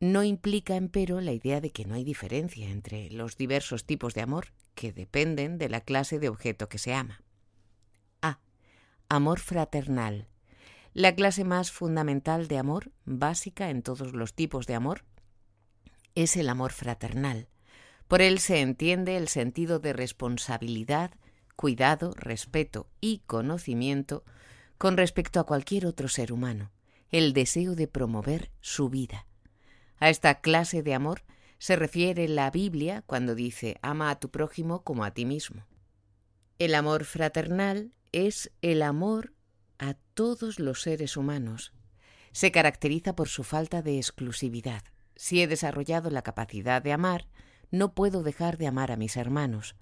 no 0.00 0.22
implica, 0.24 0.76
empero, 0.76 1.22
la 1.22 1.32
idea 1.32 1.62
de 1.62 1.70
que 1.70 1.86
no 1.86 1.94
hay 1.94 2.04
diferencia 2.04 2.68
entre 2.68 3.10
los 3.10 3.38
diversos 3.38 3.86
tipos 3.86 4.12
de 4.12 4.20
amor 4.20 4.52
que 4.74 4.92
dependen 4.92 5.56
de 5.56 5.70
la 5.70 5.80
clase 5.80 6.18
de 6.18 6.28
objeto 6.28 6.68
que 6.68 6.78
se 6.78 6.92
ama. 6.94 7.24
Amor 9.10 9.40
fraternal. 9.40 10.28
La 10.92 11.14
clase 11.14 11.42
más 11.42 11.72
fundamental 11.72 12.46
de 12.46 12.58
amor, 12.58 12.92
básica 13.06 13.70
en 13.70 13.80
todos 13.80 14.12
los 14.12 14.34
tipos 14.34 14.66
de 14.66 14.74
amor, 14.74 15.06
es 16.14 16.36
el 16.36 16.50
amor 16.50 16.72
fraternal. 16.72 17.48
Por 18.06 18.20
él 18.20 18.38
se 18.38 18.60
entiende 18.60 19.16
el 19.16 19.28
sentido 19.28 19.78
de 19.78 19.94
responsabilidad, 19.94 21.12
cuidado, 21.56 22.12
respeto 22.16 22.86
y 23.00 23.20
conocimiento 23.20 24.24
con 24.76 24.98
respecto 24.98 25.40
a 25.40 25.44
cualquier 25.44 25.86
otro 25.86 26.08
ser 26.08 26.30
humano, 26.30 26.70
el 27.10 27.32
deseo 27.32 27.76
de 27.76 27.88
promover 27.88 28.50
su 28.60 28.90
vida. 28.90 29.26
A 30.00 30.10
esta 30.10 30.42
clase 30.42 30.82
de 30.82 30.92
amor 30.92 31.22
se 31.58 31.76
refiere 31.76 32.28
la 32.28 32.50
Biblia 32.50 33.02
cuando 33.06 33.34
dice 33.34 33.78
ama 33.80 34.10
a 34.10 34.20
tu 34.20 34.28
prójimo 34.30 34.82
como 34.82 35.02
a 35.02 35.12
ti 35.12 35.24
mismo. 35.24 35.64
El 36.58 36.74
amor 36.74 37.06
fraternal 37.06 37.94
es 38.12 38.50
el 38.62 38.82
amor 38.82 39.34
a 39.78 39.94
todos 40.14 40.58
los 40.58 40.82
seres 40.82 41.16
humanos. 41.16 41.72
Se 42.32 42.50
caracteriza 42.50 43.14
por 43.14 43.28
su 43.28 43.44
falta 43.44 43.82
de 43.82 43.96
exclusividad. 43.96 44.82
Si 45.16 45.42
he 45.42 45.46
desarrollado 45.46 46.10
la 46.10 46.22
capacidad 46.22 46.82
de 46.82 46.92
amar, 46.92 47.26
no 47.70 47.94
puedo 47.94 48.22
dejar 48.22 48.56
de 48.58 48.66
amar 48.66 48.92
a 48.92 48.96
mis 48.96 49.16
hermanos. 49.16 49.76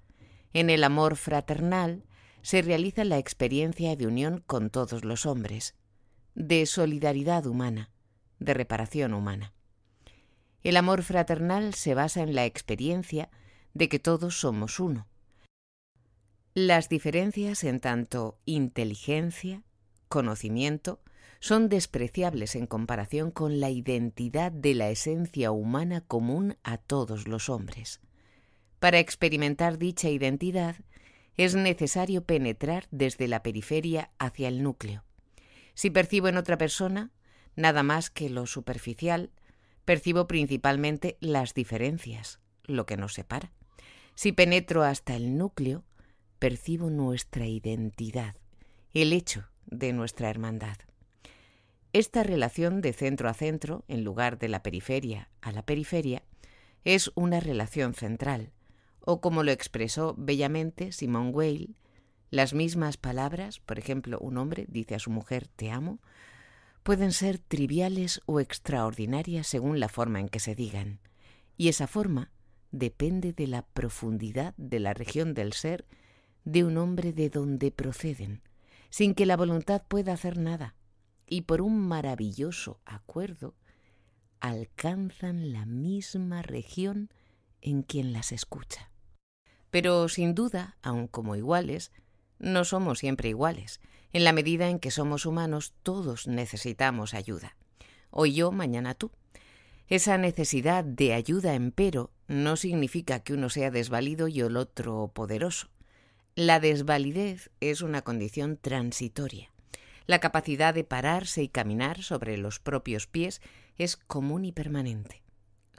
En 0.53 0.69
el 0.69 0.83
amor 0.83 1.15
fraternal 1.15 2.03
se 2.41 2.61
realiza 2.61 3.03
la 3.03 3.17
experiencia 3.17 3.95
de 3.95 4.07
unión 4.07 4.43
con 4.45 4.69
todos 4.69 5.03
los 5.03 5.25
hombres, 5.25 5.75
de 6.35 6.65
solidaridad 6.65 7.45
humana, 7.45 7.91
de 8.39 8.53
reparación 8.53 9.13
humana. 9.13 9.53
El 10.63 10.77
amor 10.77 11.03
fraternal 11.03 11.73
se 11.73 11.93
basa 11.93 12.21
en 12.21 12.35
la 12.35 12.45
experiencia 12.45 13.29
de 13.73 13.89
que 13.89 13.99
todos 13.99 14.39
somos 14.39 14.79
uno. 14.79 15.07
Las 16.59 16.89
diferencias 16.89 17.63
en 17.63 17.79
tanto 17.79 18.39
inteligencia, 18.45 19.61
conocimiento, 20.07 20.99
son 21.39 21.69
despreciables 21.69 22.55
en 22.55 22.65
comparación 22.65 23.29
con 23.29 23.59
la 23.59 23.69
identidad 23.69 24.51
de 24.51 24.73
la 24.73 24.89
esencia 24.89 25.51
humana 25.51 26.01
común 26.01 26.57
a 26.63 26.79
todos 26.79 27.27
los 27.27 27.49
hombres. 27.49 28.01
Para 28.79 28.97
experimentar 28.97 29.77
dicha 29.77 30.09
identidad 30.09 30.77
es 31.35 31.53
necesario 31.53 32.23
penetrar 32.25 32.87
desde 32.89 33.27
la 33.27 33.43
periferia 33.43 34.09
hacia 34.17 34.47
el 34.47 34.63
núcleo. 34.63 35.03
Si 35.75 35.91
percibo 35.91 36.27
en 36.27 36.37
otra 36.37 36.57
persona 36.57 37.11
nada 37.55 37.83
más 37.83 38.09
que 38.09 38.31
lo 38.31 38.47
superficial, 38.47 39.29
percibo 39.85 40.25
principalmente 40.25 41.17
las 41.19 41.53
diferencias, 41.53 42.39
lo 42.63 42.87
que 42.87 42.97
nos 42.97 43.13
separa. 43.13 43.51
Si 44.15 44.31
penetro 44.31 44.81
hasta 44.81 45.15
el 45.15 45.37
núcleo, 45.37 45.83
percibo 46.39 46.89
nuestra 46.89 47.45
identidad, 47.45 48.35
el 48.93 49.13
hecho 49.13 49.45
de 49.65 49.93
nuestra 49.93 50.29
hermandad. 50.29 50.77
Esta 51.93 52.23
relación 52.23 52.81
de 52.81 52.93
centro 52.93 53.29
a 53.29 53.33
centro, 53.33 53.83
en 53.87 54.03
lugar 54.03 54.37
de 54.37 54.49
la 54.49 54.61
periferia 54.61 55.29
a 55.41 55.51
la 55.51 55.63
periferia, 55.63 56.23
es 56.83 57.11
una 57.15 57.39
relación 57.39 57.93
central, 57.93 58.51
o 58.99 59.19
como 59.19 59.43
lo 59.43 59.51
expresó 59.51 60.13
bellamente 60.17 60.91
Simone 60.91 61.31
Weil, 61.31 61.75
las 62.29 62.53
mismas 62.53 62.97
palabras, 62.97 63.59
por 63.59 63.79
ejemplo, 63.79 64.19
un 64.19 64.37
hombre 64.37 64.65
dice 64.69 64.95
a 64.95 64.99
su 64.99 65.09
mujer 65.09 65.47
te 65.47 65.71
amo, 65.71 65.99
pueden 66.83 67.13
ser 67.13 67.39
triviales 67.39 68.21
o 68.25 68.39
extraordinarias 68.39 69.47
según 69.47 69.79
la 69.79 69.89
forma 69.89 70.19
en 70.19 70.29
que 70.29 70.39
se 70.39 70.55
digan, 70.55 70.99
y 71.57 71.69
esa 71.69 71.87
forma 71.87 72.31
depende 72.71 73.33
de 73.33 73.47
la 73.47 73.63
profundidad 73.63 74.53
de 74.57 74.79
la 74.79 74.93
región 74.93 75.33
del 75.33 75.53
ser 75.53 75.85
de 76.47 76.63
un 76.63 76.77
hombre 76.77 77.11
de 77.11 77.29
donde 77.29 77.71
proceden, 77.71 78.41
sin 78.89 79.15
que 79.15 79.25
la 79.25 79.35
voluntad 79.35 79.83
pueda 79.85 80.13
hacer 80.13 80.37
nada, 80.37 80.75
y 81.27 81.41
por 81.41 81.61
un 81.61 81.77
maravilloso 81.77 82.79
acuerdo 82.85 83.53
alcanzan 84.39 85.51
la 85.51 85.65
misma 85.65 86.41
región 86.43 87.09
en 87.59 87.83
quien 87.83 88.13
las 88.13 88.31
escucha. 88.31 88.91
Pero 89.71 90.07
sin 90.07 90.35
duda, 90.35 90.77
aun 90.81 91.07
como 91.07 91.35
iguales, 91.35 91.91
no 92.39 92.63
somos 92.63 92.99
siempre 92.99 93.27
iguales. 93.27 93.81
En 94.13 94.23
la 94.23 94.31
medida 94.31 94.69
en 94.69 94.79
que 94.79 94.89
somos 94.89 95.25
humanos, 95.25 95.73
todos 95.83 96.27
necesitamos 96.27 97.13
ayuda. 97.13 97.57
Hoy 98.09 98.35
yo, 98.35 98.53
mañana 98.53 98.93
tú. 98.93 99.11
Esa 99.89 100.17
necesidad 100.17 100.85
de 100.85 101.13
ayuda, 101.13 101.55
empero, 101.55 102.11
no 102.29 102.55
significa 102.55 103.19
que 103.19 103.33
uno 103.33 103.49
sea 103.49 103.69
desvalido 103.69 104.29
y 104.29 104.39
el 104.39 104.55
otro 104.55 105.11
poderoso. 105.13 105.67
La 106.37 106.59
desvalidez 106.59 107.49
es 107.61 107.81
una 107.81 108.03
condición 108.03 108.57
transitoria. 108.57 109.49
La 110.05 110.19
capacidad 110.19 110.71
de 110.71 110.83
pararse 110.83 111.41
y 111.41 111.49
caminar 111.49 112.03
sobre 112.03 112.37
los 112.37 112.59
propios 112.59 113.07
pies 113.07 113.41
es 113.79 113.97
común 113.97 114.45
y 114.45 114.51
permanente. 114.51 115.23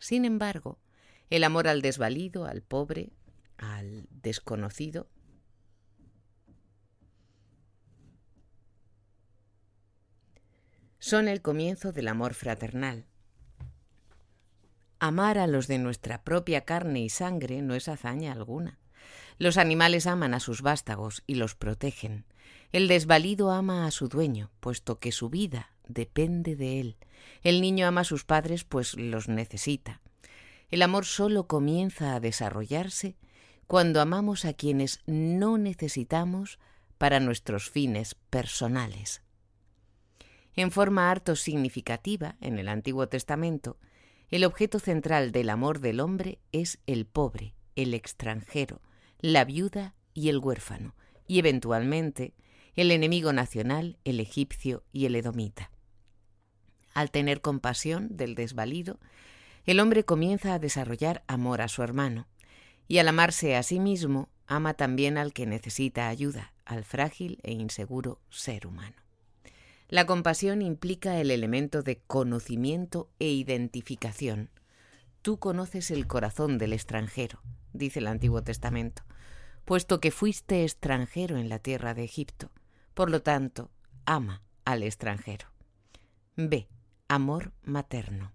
Sin 0.01 0.25
embargo, 0.25 0.81
el 1.31 1.45
amor 1.45 1.69
al 1.69 1.81
desvalido, 1.81 2.45
al 2.45 2.63
pobre, 2.63 3.13
al 3.57 4.09
desconocido, 4.11 5.09
son 10.99 11.29
el 11.29 11.41
comienzo 11.41 11.93
del 11.93 12.09
amor 12.09 12.35
fraternal. 12.35 13.07
Amar 14.99 15.39
a 15.39 15.47
los 15.47 15.69
de 15.69 15.79
nuestra 15.79 16.25
propia 16.25 16.65
carne 16.65 16.99
y 16.99 17.11
sangre 17.11 17.63
no 17.63 17.77
es 17.77 17.87
hazaña 17.87 18.33
alguna. 18.33 18.81
Los 19.39 19.57
animales 19.57 20.07
aman 20.07 20.35
a 20.35 20.41
sus 20.41 20.63
vástagos 20.63 21.23
y 21.27 21.37
los 21.37 21.55
protegen. 21.55 22.25
El 22.73 22.89
desvalido 22.89 23.51
ama 23.51 23.87
a 23.87 23.91
su 23.91 24.09
dueño, 24.09 24.51
puesto 24.61 24.99
que 24.99 25.13
su 25.13 25.31
vida 25.31 25.71
depende 25.87 26.57
de 26.57 26.81
él. 26.81 26.97
El 27.43 27.61
niño 27.61 27.87
ama 27.87 28.03
a 28.03 28.05
sus 28.05 28.25
padres, 28.25 28.65
pues 28.65 28.95
los 28.97 29.29
necesita. 29.29 30.01
El 30.71 30.83
amor 30.83 31.07
solo 31.07 31.47
comienza 31.47 32.15
a 32.15 32.21
desarrollarse 32.21 33.17
cuando 33.67 34.01
amamos 34.01 34.45
a 34.45 34.55
quienes 34.55 35.01
no 35.07 35.57
necesitamos 35.57 36.59
para 36.99 37.21
nuestros 37.21 37.71
fines 37.71 38.15
personales. 38.15 39.23
En 40.57 40.73
forma 40.73 41.11
harto 41.11 41.37
significativa, 41.37 42.37
en 42.41 42.59
el 42.59 42.69
Antiguo 42.69 43.09
Testamento, 43.09 43.79
el 44.31 44.45
objeto 44.45 44.81
central 44.81 45.31
del 45.31 45.49
amor 45.49 45.79
del 45.79 46.01
hombre 46.01 46.41
es 46.51 46.81
el 46.87 47.07
pobre, 47.07 47.55
el 47.77 47.95
extranjero, 47.95 48.83
la 49.21 49.45
viuda 49.45 49.95
y 50.15 50.29
el 50.29 50.39
huérfano, 50.39 50.95
y 51.27 51.39
eventualmente 51.39 52.35
el 52.75 52.91
enemigo 52.91 53.33
nacional, 53.33 53.99
el 54.05 54.21
egipcio 54.21 54.85
y 54.93 55.07
el 55.07 55.17
edomita. 55.17 55.71
Al 56.95 57.11
tener 57.11 57.41
compasión 57.41 58.17
del 58.17 58.35
desvalido, 58.35 58.99
el 59.67 59.81
hombre 59.81 60.05
comienza 60.05 60.55
a 60.55 60.59
desarrollar 60.59 61.25
amor 61.27 61.61
a 61.61 61.69
su 61.69 61.83
hermano, 61.83 62.29
y 62.87 62.99
al 62.99 63.09
amarse 63.09 63.57
a 63.57 63.63
sí 63.63 63.81
mismo, 63.81 64.31
ama 64.47 64.75
también 64.75 65.19
al 65.19 65.33
que 65.33 65.47
necesita 65.47 66.09
ayuda, 66.09 66.55
al 66.65 66.85
frágil 66.85 67.39
e 67.43 67.53
inseguro 67.53 68.21
ser 68.31 68.67
humano. 68.67 68.97
La 69.89 70.07
compasión 70.07 70.63
implica 70.63 71.19
el 71.21 71.31
elemento 71.31 71.83
de 71.83 71.99
conocimiento 72.07 73.11
e 73.19 73.29
identificación. 73.29 74.51
Tú 75.23 75.39
conoces 75.39 75.91
el 75.91 76.07
corazón 76.07 76.59
del 76.59 76.73
extranjero, 76.73 77.41
dice 77.73 77.99
el 77.99 78.07
Antiguo 78.07 78.43
Testamento, 78.43 79.03
puesto 79.69 80.01
que 80.01 80.11
fuiste 80.11 80.65
extranjero 80.65 81.37
en 81.37 81.51
la 81.51 81.59
tierra 81.59 81.93
de 81.93 82.03
Egipto. 82.03 82.51
Por 82.95 83.11
lo 83.11 83.21
tanto, 83.21 83.71
ama 84.07 84.41
al 84.65 84.83
extranjero. 84.83 85.49
B. 86.37 86.71
Amor 87.07 87.53
materno. 87.65 88.33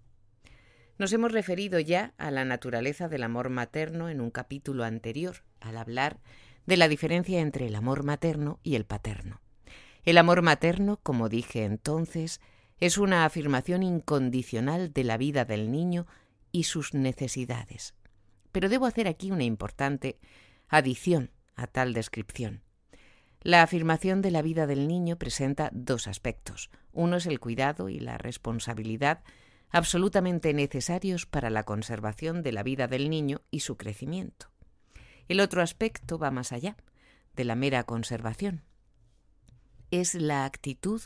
Nos 0.99 1.11
hemos 1.11 1.31
referido 1.31 1.79
ya 1.79 2.13
a 2.19 2.29
la 2.29 2.45
naturaleza 2.45 3.07
del 3.09 3.23
amor 3.23 3.49
materno 3.49 4.09
en 4.09 4.21
un 4.21 4.29
capítulo 4.29 4.83
anterior, 4.83 5.37
al 5.59 5.77
hablar 5.77 6.19
de 6.67 6.77
la 6.77 6.87
diferencia 6.87 7.41
entre 7.41 7.65
el 7.65 7.73
amor 7.73 8.03
materno 8.03 8.59
y 8.61 8.75
el 8.75 8.85
paterno. 8.85 9.41
El 10.03 10.19
amor 10.19 10.43
materno, 10.43 10.99
como 11.01 11.29
dije 11.29 11.63
entonces, 11.63 12.41
es 12.79 12.99
una 12.99 13.25
afirmación 13.25 13.81
incondicional 13.81 14.93
de 14.93 15.03
la 15.03 15.17
vida 15.17 15.45
del 15.45 15.71
niño 15.71 16.05
y 16.51 16.65
sus 16.65 16.93
necesidades. 16.93 17.95
Pero 18.51 18.69
debo 18.69 18.85
hacer 18.85 19.07
aquí 19.07 19.31
una 19.31 19.45
importante 19.45 20.19
adición 20.73 21.29
a 21.55 21.67
tal 21.67 21.93
descripción. 21.93 22.63
La 23.41 23.61
afirmación 23.61 24.23
de 24.23 24.31
la 24.31 24.41
vida 24.41 24.65
del 24.65 24.87
niño 24.87 25.17
presenta 25.17 25.69
dos 25.71 26.07
aspectos. 26.07 26.71
Uno 26.91 27.17
es 27.17 27.27
el 27.27 27.39
cuidado 27.39 27.89
y 27.89 27.99
la 27.99 28.17
responsabilidad 28.17 29.23
absolutamente 29.69 30.51
necesarios 30.51 31.27
para 31.27 31.51
la 31.51 31.61
conservación 31.61 32.41
de 32.41 32.53
la 32.53 32.63
vida 32.63 32.87
del 32.87 33.11
niño 33.11 33.41
y 33.51 33.59
su 33.59 33.77
crecimiento. 33.77 34.47
El 35.27 35.41
otro 35.41 35.61
aspecto 35.61 36.17
va 36.17 36.31
más 36.31 36.51
allá 36.51 36.75
de 37.35 37.43
la 37.43 37.53
mera 37.53 37.83
conservación. 37.83 38.63
Es 39.91 40.15
la 40.15 40.43
actitud 40.43 41.03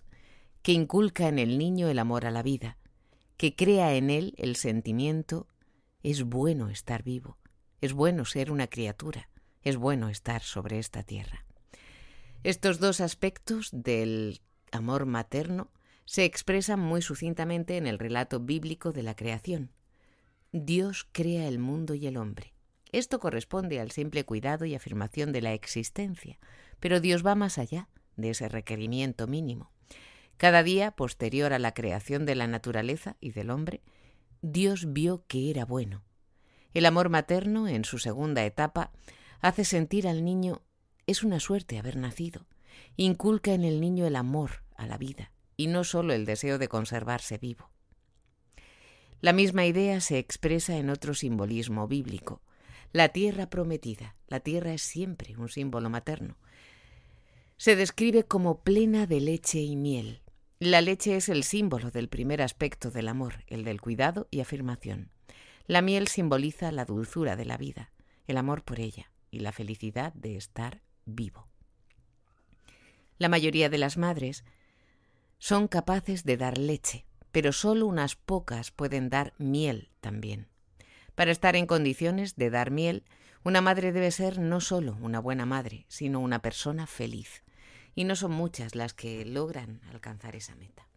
que 0.62 0.72
inculca 0.72 1.28
en 1.28 1.40
el 1.40 1.58
niño 1.58 1.90
el 1.90 2.00
amor 2.00 2.26
a 2.26 2.32
la 2.32 2.42
vida, 2.42 2.78
que 3.36 3.54
crea 3.58 3.96
en 3.96 4.12
él 4.12 4.34
el 4.38 4.56
sentimiento 4.56 5.46
es 6.04 6.24
bueno 6.24 6.70
estar 6.70 7.04
vivo, 7.04 7.38
es 7.82 7.92
bueno 7.92 8.24
ser 8.24 8.50
una 8.50 8.68
criatura, 8.68 9.30
es 9.70 9.78
bueno 9.78 10.10
estar 10.10 10.42
sobre 10.42 10.80
esta 10.80 11.04
tierra. 11.04 11.46
Estos 12.44 12.80
dos 12.80 13.02
aspectos 13.02 13.70
del 13.74 14.40
amor 14.72 15.06
materno 15.06 15.72
se 16.06 16.24
expresan 16.24 16.80
muy 16.80 17.02
sucintamente 17.02 17.76
en 17.76 17.86
el 17.86 18.00
relato 18.00 18.40
bíblico 18.40 18.94
de 18.94 19.04
la 19.04 19.16
creación. 19.16 19.72
Dios 20.54 21.06
crea 21.12 21.48
el 21.50 21.60
mundo 21.60 21.96
y 21.96 22.08
el 22.08 22.16
hombre. 22.16 22.54
Esto 22.94 23.20
corresponde 23.20 23.82
al 23.82 23.92
simple 23.92 24.24
cuidado 24.24 24.64
y 24.64 24.74
afirmación 24.74 25.34
de 25.34 25.42
la 25.42 25.54
existencia, 25.54 26.40
pero 26.80 27.02
Dios 27.02 27.26
va 27.26 27.36
más 27.36 27.58
allá 27.58 27.90
de 28.16 28.30
ese 28.30 28.48
requerimiento 28.48 29.28
mínimo. 29.28 29.72
Cada 30.38 30.64
día 30.64 30.92
posterior 30.92 31.52
a 31.52 31.60
la 31.60 31.74
creación 31.74 32.26
de 32.26 32.36
la 32.36 32.48
naturaleza 32.48 33.18
y 33.20 33.32
del 33.32 33.50
hombre, 33.50 33.82
Dios 34.42 34.94
vio 34.94 35.26
que 35.28 35.50
era 35.50 35.66
bueno. 35.66 36.04
El 36.74 36.86
amor 36.86 37.10
materno, 37.10 37.68
en 37.68 37.84
su 37.84 37.98
segunda 37.98 38.46
etapa, 38.46 38.92
hace 39.42 39.66
sentir 39.66 40.08
al 40.08 40.24
niño 40.24 40.62
es 41.06 41.24
una 41.24 41.40
suerte 41.40 41.78
haber 41.78 41.96
nacido. 41.96 42.46
inculca 42.96 43.54
en 43.54 43.64
el 43.64 43.80
niño 43.80 44.06
el 44.06 44.16
amor 44.16 44.64
a 44.76 44.86
la 44.86 44.98
vida 44.98 45.32
y 45.56 45.68
no 45.68 45.84
solo 45.84 46.14
el 46.14 46.26
deseo 46.26 46.58
de 46.58 46.68
conservarse 46.68 47.38
vivo. 47.38 47.72
La 49.22 49.34
misma 49.34 49.66
idea 49.66 50.00
se 50.02 50.20
expresa 50.20 50.78
en 50.78 50.90
otro 50.90 51.16
simbolismo 51.16 51.88
bíblico. 51.88 52.42
La 52.94 53.10
tierra 53.10 53.50
prometida. 53.50 54.16
La 54.28 54.40
tierra 54.40 54.74
es 54.74 54.84
siempre 54.84 55.36
un 55.38 55.50
símbolo 55.50 55.90
materno. 55.90 56.38
Se 57.58 57.76
describe 57.76 58.24
como 58.24 58.62
plena 58.62 59.08
de 59.08 59.22
leche 59.22 59.60
y 59.60 59.76
miel. 59.76 60.22
La 60.60 60.82
leche 60.82 61.16
es 61.16 61.30
el 61.30 61.44
símbolo 61.44 61.90
del 61.90 62.10
primer 62.10 62.42
aspecto 62.42 62.92
del 62.92 63.08
amor, 63.08 63.44
el 63.48 63.64
del 63.64 63.82
cuidado 63.82 64.28
y 64.30 64.42
afirmación. 64.42 65.12
La 65.66 65.82
miel 65.82 66.08
simboliza 66.08 66.72
la 66.72 66.86
dulzura 66.86 67.36
de 67.36 67.46
la 67.46 67.58
vida, 67.58 67.92
el 68.28 68.38
amor 68.38 68.64
por 68.64 68.80
ella 68.80 69.12
y 69.32 69.40
la 69.40 69.52
felicidad 69.52 70.14
de 70.14 70.38
estar 70.38 70.82
vivo. 71.06 71.48
La 73.18 73.30
mayoría 73.30 73.70
de 73.70 73.78
las 73.78 73.98
madres 73.98 74.44
son 75.40 75.68
capaces 75.68 76.24
de 76.24 76.38
dar 76.38 76.58
leche, 76.58 77.06
pero 77.32 77.52
solo 77.52 77.86
unas 77.88 78.16
pocas 78.16 78.72
pueden 78.72 79.10
dar 79.10 79.34
miel 79.38 79.90
también. 80.02 80.48
Para 81.16 81.32
estar 81.32 81.56
en 81.56 81.66
condiciones 81.66 82.36
de 82.36 82.50
dar 82.50 82.70
miel, 82.70 83.04
una 83.44 83.62
madre 83.62 83.92
debe 83.92 84.12
ser 84.12 84.40
no 84.40 84.62
solo 84.62 84.98
una 85.02 85.20
buena 85.20 85.46
madre, 85.46 85.86
sino 85.88 86.20
una 86.20 86.42
persona 86.42 86.86
feliz. 86.86 87.44
Y 87.96 88.04
no 88.04 88.16
son 88.16 88.32
muchas 88.32 88.76
las 88.76 88.94
que 88.94 89.26
logran 89.26 89.82
alcanzar 89.90 90.36
esa 90.36 90.56
meta. 90.56 90.88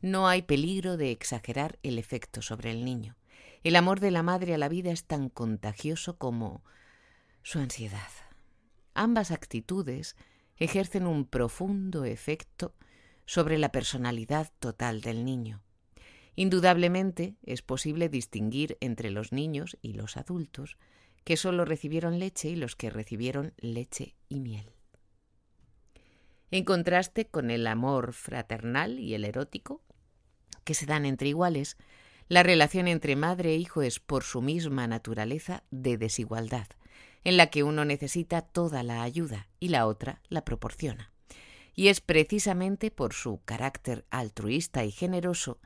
No 0.00 0.28
hay 0.28 0.42
peligro 0.42 0.96
de 0.96 1.10
exagerar 1.10 1.78
el 1.82 1.98
efecto 1.98 2.42
sobre 2.42 2.70
el 2.70 2.84
niño. 2.84 3.16
El 3.64 3.76
amor 3.76 4.00
de 4.00 4.10
la 4.10 4.22
madre 4.22 4.54
a 4.54 4.58
la 4.58 4.68
vida 4.68 4.92
es 4.92 5.04
tan 5.04 5.28
contagioso 5.28 6.16
como 6.16 6.62
su 7.42 7.58
ansiedad. 7.58 8.10
Ambas 8.94 9.30
actitudes 9.30 10.16
ejercen 10.56 11.06
un 11.06 11.24
profundo 11.24 12.04
efecto 12.04 12.74
sobre 13.24 13.58
la 13.58 13.72
personalidad 13.72 14.52
total 14.58 15.00
del 15.00 15.24
niño. 15.24 15.62
Indudablemente 16.36 17.36
es 17.42 17.62
posible 17.62 18.08
distinguir 18.08 18.76
entre 18.80 19.10
los 19.10 19.32
niños 19.32 19.78
y 19.82 19.94
los 19.94 20.16
adultos 20.16 20.76
que 21.24 21.36
solo 21.36 21.64
recibieron 21.64 22.18
leche 22.18 22.48
y 22.48 22.56
los 22.56 22.76
que 22.76 22.90
recibieron 22.90 23.52
leche 23.58 24.14
y 24.28 24.40
miel. 24.40 24.72
En 26.50 26.64
contraste 26.64 27.26
con 27.26 27.50
el 27.50 27.66
amor 27.66 28.12
fraternal 28.12 28.98
y 28.98 29.14
el 29.14 29.24
erótico, 29.24 29.82
que 30.64 30.74
se 30.74 30.86
dan 30.86 31.04
entre 31.04 31.28
iguales, 31.28 31.76
la 32.28 32.42
relación 32.42 32.88
entre 32.88 33.16
madre 33.16 33.50
e 33.50 33.56
hijo 33.56 33.82
es 33.82 34.00
por 34.00 34.24
su 34.24 34.42
misma 34.42 34.86
naturaleza 34.86 35.62
de 35.70 35.96
desigualdad, 35.96 36.66
en 37.24 37.36
la 37.36 37.48
que 37.48 37.62
uno 37.62 37.84
necesita 37.84 38.42
toda 38.42 38.82
la 38.82 39.02
ayuda 39.02 39.48
y 39.58 39.68
la 39.68 39.86
otra 39.86 40.20
la 40.28 40.44
proporciona 40.44 41.10
y 41.74 41.88
es 41.88 42.00
precisamente 42.02 42.90
por 42.90 43.14
su 43.14 43.40
carácter 43.44 44.04
altruista 44.10 44.84
y 44.84 44.90
generoso 44.90 45.58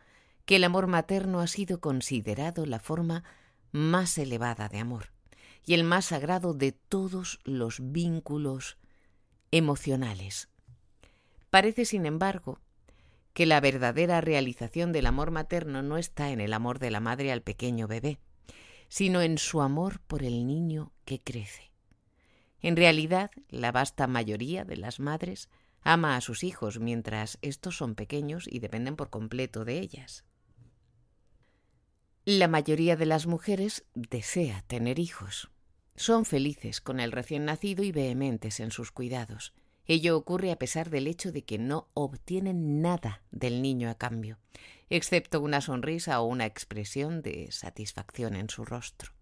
que 0.45 0.57
el 0.57 0.65
amor 0.65 0.87
materno 0.87 1.41
ha 1.41 1.47
sido 1.47 1.81
considerado 1.81 2.67
la 2.67 2.79
forma 2.79 3.25
más 3.73 4.17
elevada 4.19 4.69
de 4.69 4.79
amor 4.79 5.11
y 5.67 5.75
el 5.75 5.83
más 5.83 6.05
sagrado 6.07 6.55
de 6.55 6.71
todos 6.71 7.41
los 7.43 7.79
vínculos 7.81 8.79
emocionales. 9.51 10.49
Parece, 11.51 11.85
sin 11.85 12.07
embargo, 12.07 12.61
que 13.33 13.47
la 13.47 13.61
verdadera 13.61 14.21
realización 14.21 14.93
del 14.93 15.07
amor 15.07 15.31
materno 15.31 15.83
no 15.83 15.97
está 15.97 16.31
en 16.31 16.41
el 16.41 16.53
amor 16.53 16.79
de 16.79 16.91
la 16.91 17.01
madre 17.01 17.33
al 17.33 17.43
pequeño 17.43 17.89
bebé, 17.89 18.19
sino 18.89 19.23
en 19.23 19.39
su 19.39 19.61
amor 19.61 20.01
por 20.01 20.23
el 20.23 20.47
niño 20.47 20.93
que 21.05 21.21
crece. 21.21 21.73
En 22.61 22.77
realidad, 22.77 23.31
la 23.49 23.73
vasta 23.73 24.07
mayoría 24.07 24.65
de 24.65 24.77
las 24.77 25.01
madres 25.01 25.49
Ama 25.85 26.17
a 26.17 26.23
sus 26.23 26.45
hijos 26.45 26.81
mientras 26.81 27.39
estos 27.43 27.77
son 27.77 27.95
pequeños 27.95 28.49
y 28.51 28.59
dependen 28.59 28.97
por 28.97 29.11
completo 29.11 29.67
de 29.67 29.79
ellas. 29.79 30.25
La 32.25 32.49
mayoría 32.49 32.97
de 32.97 33.05
las 33.05 33.27
mujeres 33.27 33.85
desea 33.95 34.65
tener 34.67 34.99
hijos. 34.99 35.51
Son 35.95 36.25
felices 36.25 36.81
con 36.81 37.01
el 37.01 37.13
recién 37.13 37.45
nacido 37.45 37.85
y 37.85 37.93
vehementes 37.93 38.61
en 38.61 38.71
sus 38.71 38.93
cuidados. 38.93 39.53
Ello 39.87 40.17
ocurre 40.17 40.51
a 40.51 40.59
pesar 40.59 40.89
del 40.89 41.07
hecho 41.07 41.31
de 41.31 41.43
que 41.43 41.59
no 41.59 41.89
obtienen 41.93 42.81
nada 42.81 43.23
del 43.31 43.61
niño 43.61 43.91
a 43.91 43.97
cambio, 43.97 44.39
excepto 44.89 45.41
una 45.41 45.61
sonrisa 45.61 46.21
o 46.21 46.27
una 46.27 46.47
expresión 46.47 47.21
de 47.21 47.51
satisfacción 47.51 48.35
en 48.35 48.49
su 48.49 48.65
rostro. 48.65 49.13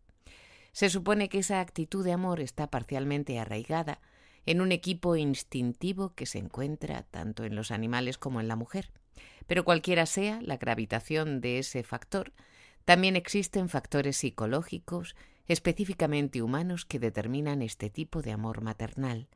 Se 0.72 0.88
supone 0.88 1.28
que 1.28 1.40
esa 1.40 1.60
actitud 1.60 2.04
de 2.04 2.12
amor 2.12 2.40
está 2.40 2.68
parcialmente 2.70 3.38
arraigada 3.38 4.00
en 4.46 4.60
un 4.60 4.72
equipo 4.72 5.16
instintivo 5.16 6.14
que 6.14 6.26
se 6.26 6.38
encuentra 6.38 7.02
tanto 7.10 7.44
en 7.44 7.54
los 7.54 7.70
animales 7.70 8.16
como 8.16 8.40
en 8.40 8.48
la 8.48 8.56
mujer. 8.56 8.90
Pero 9.46 9.64
cualquiera 9.64 10.06
sea 10.06 10.40
la 10.42 10.56
gravitación 10.56 11.40
de 11.40 11.58
ese 11.58 11.82
factor, 11.82 12.32
también 12.84 13.16
existen 13.16 13.68
factores 13.68 14.16
psicológicos 14.16 15.14
específicamente 15.46 16.42
humanos 16.42 16.84
que 16.84 16.98
determinan 16.98 17.62
este 17.62 17.90
tipo 17.90 18.22
de 18.22 18.32
amor 18.32 18.62
maternal. 18.62 19.28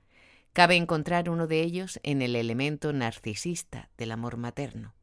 Cabe 0.57 0.77
encontrar 0.77 1.29
uno 1.29 1.47
de 1.47 1.61
ellos 1.61 2.01
en 2.03 2.23
el 2.23 2.35
elemento 2.35 2.95
narcisista 2.95 3.91
del 3.99 4.11
amor 4.11 4.39
materno. 4.39 4.95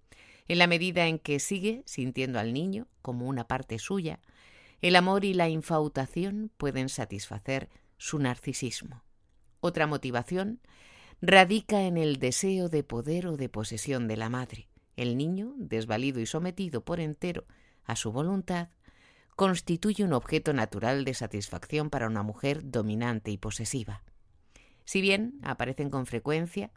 En 0.48 0.58
la 0.58 0.66
medida 0.66 1.06
en 1.06 1.20
que 1.20 1.40
sigue 1.40 1.84
sintiendo 1.86 2.40
al 2.40 2.56
niño 2.56 2.88
como 3.04 3.28
una 3.28 3.46
parte 3.46 3.78
suya, 3.78 4.20
el 4.82 4.96
amor 4.96 5.26
y 5.26 5.36
la 5.36 5.50
infautación 5.50 6.50
pueden 6.58 6.90
satisfacer 6.90 7.70
su 7.98 8.18
narcisismo. 8.18 9.04
Otra 9.60 9.86
motivación 9.86 10.60
radica 11.22 11.84
en 11.84 11.98
el 11.98 12.18
deseo 12.18 12.68
de 12.68 12.84
poder 12.84 13.28
o 13.28 13.38
de 13.38 13.48
posesión 13.48 14.08
de 14.08 14.18
la 14.18 14.30
madre. 14.30 14.70
El 14.96 15.18
niño, 15.18 15.54
desvalido 15.58 16.20
y 16.20 16.26
sometido 16.26 16.84
por 16.84 17.00
entero 17.00 17.46
a 17.84 17.96
su 17.96 18.12
voluntad, 18.12 18.70
constituye 19.36 20.04
un 20.04 20.14
objeto 20.14 20.52
natural 20.52 21.06
de 21.06 21.14
satisfacción 21.14 21.92
para 21.92 22.08
una 22.08 22.24
mujer 22.24 22.72
dominante 22.72 23.30
y 23.30 23.38
posesiva. 23.38 24.02
Si 24.85 25.01
bien 25.01 25.39
aparecen 25.43 25.89
con 25.89 26.05
frecuencia, 26.05 26.72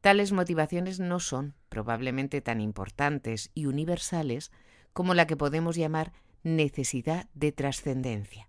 tales 0.00 0.32
motivaciones 0.32 1.00
no 1.00 1.20
son 1.20 1.54
probablemente 1.68 2.40
tan 2.40 2.60
importantes 2.60 3.50
y 3.54 3.66
universales 3.66 4.52
como 4.92 5.14
la 5.14 5.26
que 5.26 5.36
podemos 5.36 5.76
llamar 5.76 6.12
necesidad 6.42 7.28
de 7.34 7.52
trascendencia. 7.52 8.48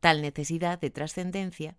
Tal 0.00 0.22
necesidad 0.22 0.80
de 0.80 0.90
trascendencia 0.90 1.76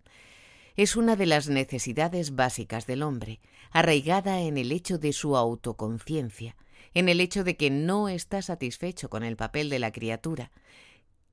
es 0.76 0.96
una 0.96 1.14
de 1.14 1.26
las 1.26 1.48
necesidades 1.48 2.34
básicas 2.34 2.86
del 2.86 3.02
hombre, 3.02 3.40
arraigada 3.70 4.40
en 4.40 4.56
el 4.56 4.72
hecho 4.72 4.98
de 4.98 5.12
su 5.12 5.36
autoconciencia, 5.36 6.56
en 6.94 7.08
el 7.08 7.20
hecho 7.20 7.44
de 7.44 7.56
que 7.56 7.70
no 7.70 8.08
está 8.08 8.42
satisfecho 8.42 9.08
con 9.08 9.24
el 9.24 9.36
papel 9.36 9.68
de 9.68 9.78
la 9.78 9.92
criatura, 9.92 10.50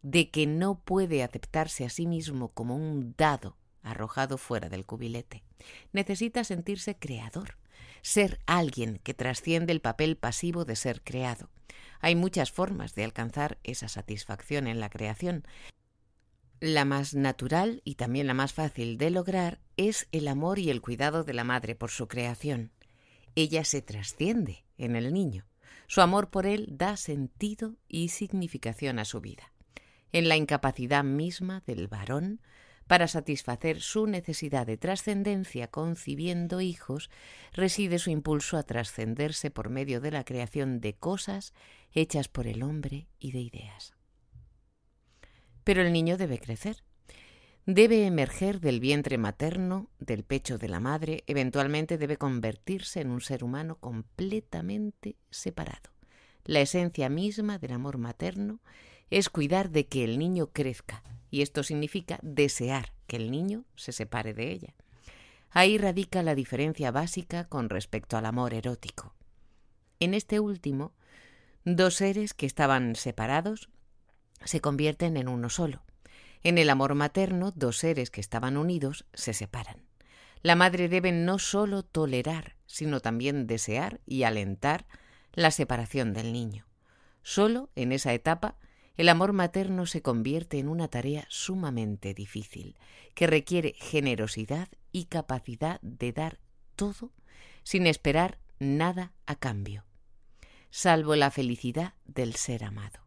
de 0.01 0.29
que 0.29 0.47
no 0.47 0.79
puede 0.79 1.23
aceptarse 1.23 1.85
a 1.85 1.89
sí 1.89 2.07
mismo 2.07 2.49
como 2.49 2.75
un 2.75 3.15
dado 3.17 3.57
arrojado 3.83 4.37
fuera 4.37 4.69
del 4.69 4.85
cubilete. 4.85 5.43
Necesita 5.93 6.43
sentirse 6.43 6.97
creador, 6.97 7.57
ser 8.01 8.39
alguien 8.45 8.99
que 9.03 9.13
trasciende 9.13 9.71
el 9.71 9.81
papel 9.81 10.17
pasivo 10.17 10.65
de 10.65 10.75
ser 10.75 11.01
creado. 11.01 11.49
Hay 11.99 12.15
muchas 12.15 12.51
formas 12.51 12.95
de 12.95 13.03
alcanzar 13.03 13.59
esa 13.63 13.87
satisfacción 13.87 14.67
en 14.67 14.79
la 14.79 14.89
creación, 14.89 15.45
la 16.61 16.85
más 16.85 17.15
natural 17.15 17.81
y 17.83 17.95
también 17.95 18.27
la 18.27 18.35
más 18.35 18.53
fácil 18.53 18.99
de 18.99 19.09
lograr 19.09 19.59
es 19.77 20.07
el 20.11 20.27
amor 20.27 20.59
y 20.59 20.69
el 20.69 20.79
cuidado 20.79 21.23
de 21.23 21.33
la 21.33 21.43
madre 21.43 21.73
por 21.73 21.89
su 21.89 22.07
creación. 22.07 22.71
Ella 23.33 23.63
se 23.65 23.81
trasciende 23.81 24.63
en 24.77 24.95
el 24.95 25.11
niño. 25.11 25.47
Su 25.87 26.01
amor 26.01 26.29
por 26.29 26.45
él 26.45 26.67
da 26.69 26.97
sentido 26.97 27.77
y 27.87 28.09
significación 28.09 28.99
a 28.99 29.05
su 29.05 29.21
vida. 29.21 29.51
En 30.11 30.29
la 30.29 30.37
incapacidad 30.37 31.03
misma 31.03 31.63
del 31.65 31.87
varón 31.87 32.41
para 32.91 33.07
satisfacer 33.07 33.79
su 33.79 34.05
necesidad 34.05 34.67
de 34.67 34.75
trascendencia 34.75 35.67
concibiendo 35.67 36.59
hijos, 36.59 37.09
reside 37.53 37.99
su 37.99 38.09
impulso 38.09 38.57
a 38.57 38.63
trascenderse 38.63 39.49
por 39.49 39.69
medio 39.69 40.01
de 40.01 40.11
la 40.11 40.25
creación 40.25 40.81
de 40.81 40.95
cosas 40.95 41.53
hechas 41.93 42.27
por 42.27 42.47
el 42.47 42.63
hombre 42.63 43.07
y 43.17 43.31
de 43.31 43.39
ideas. 43.39 43.93
Pero 45.63 45.83
el 45.83 45.93
niño 45.93 46.17
debe 46.17 46.37
crecer. 46.37 46.83
Debe 47.65 48.05
emerger 48.05 48.59
del 48.59 48.81
vientre 48.81 49.17
materno, 49.17 49.89
del 49.99 50.25
pecho 50.25 50.57
de 50.57 50.67
la 50.67 50.81
madre, 50.81 51.23
eventualmente 51.27 51.97
debe 51.97 52.17
convertirse 52.17 52.99
en 52.99 53.11
un 53.11 53.21
ser 53.21 53.45
humano 53.45 53.77
completamente 53.77 55.15
separado. 55.29 55.91
La 56.43 56.59
esencia 56.59 57.07
misma 57.07 57.57
del 57.57 57.71
amor 57.71 57.99
materno 57.99 58.59
es 59.11 59.29
cuidar 59.29 59.69
de 59.69 59.85
que 59.85 60.03
el 60.03 60.17
niño 60.17 60.47
crezca, 60.47 61.03
y 61.29 61.43
esto 61.43 61.63
significa 61.63 62.17
desear 62.23 62.93
que 63.05 63.17
el 63.17 63.29
niño 63.29 63.65
se 63.75 63.91
separe 63.91 64.33
de 64.33 64.51
ella. 64.51 64.73
Ahí 65.51 65.77
radica 65.77 66.23
la 66.23 66.33
diferencia 66.33 66.91
básica 66.91 67.43
con 67.43 67.69
respecto 67.69 68.17
al 68.17 68.25
amor 68.25 68.53
erótico. 68.53 69.13
En 69.99 70.13
este 70.13 70.39
último, 70.39 70.93
dos 71.65 71.95
seres 71.95 72.33
que 72.33 72.45
estaban 72.45 72.95
separados 72.95 73.69
se 74.45 74.61
convierten 74.61 75.17
en 75.17 75.27
uno 75.27 75.49
solo. 75.49 75.83
En 76.41 76.57
el 76.57 76.69
amor 76.69 76.95
materno, 76.95 77.51
dos 77.51 77.77
seres 77.77 78.09
que 78.09 78.21
estaban 78.21 78.57
unidos 78.57 79.05
se 79.13 79.33
separan. 79.33 79.83
La 80.41 80.55
madre 80.55 80.89
debe 80.89 81.11
no 81.11 81.37
solo 81.37 81.83
tolerar, 81.83 82.55
sino 82.65 82.99
también 82.99 83.45
desear 83.45 83.99
y 84.07 84.23
alentar 84.23 84.87
la 85.33 85.51
separación 85.51 86.13
del 86.13 86.33
niño. 86.33 86.65
Solo 87.21 87.69
en 87.75 87.91
esa 87.91 88.13
etapa 88.13 88.55
el 88.97 89.09
amor 89.09 89.33
materno 89.33 89.85
se 89.85 90.01
convierte 90.01 90.59
en 90.59 90.67
una 90.67 90.87
tarea 90.87 91.25
sumamente 91.29 92.13
difícil, 92.13 92.77
que 93.15 93.27
requiere 93.27 93.73
generosidad 93.77 94.67
y 94.91 95.05
capacidad 95.05 95.79
de 95.81 96.11
dar 96.11 96.39
todo 96.75 97.11
sin 97.63 97.87
esperar 97.87 98.39
nada 98.59 99.13
a 99.25 99.35
cambio, 99.35 99.85
salvo 100.69 101.15
la 101.15 101.31
felicidad 101.31 101.93
del 102.05 102.35
ser 102.35 102.63
amado. 102.63 102.99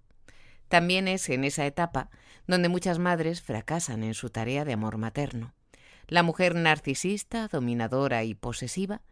También 0.68 1.08
es 1.08 1.28
en 1.28 1.44
esa 1.44 1.66
etapa 1.66 2.10
donde 2.46 2.68
muchas 2.68 2.98
madres 2.98 3.42
fracasan 3.42 4.02
en 4.02 4.14
su 4.14 4.30
tarea 4.30 4.64
de 4.64 4.72
amor 4.72 4.98
materno. 4.98 5.54
La 6.08 6.22
mujer 6.22 6.54
narcisista, 6.54 7.48
dominadora 7.48 8.24
y 8.24 8.34
posesiva 8.34 9.02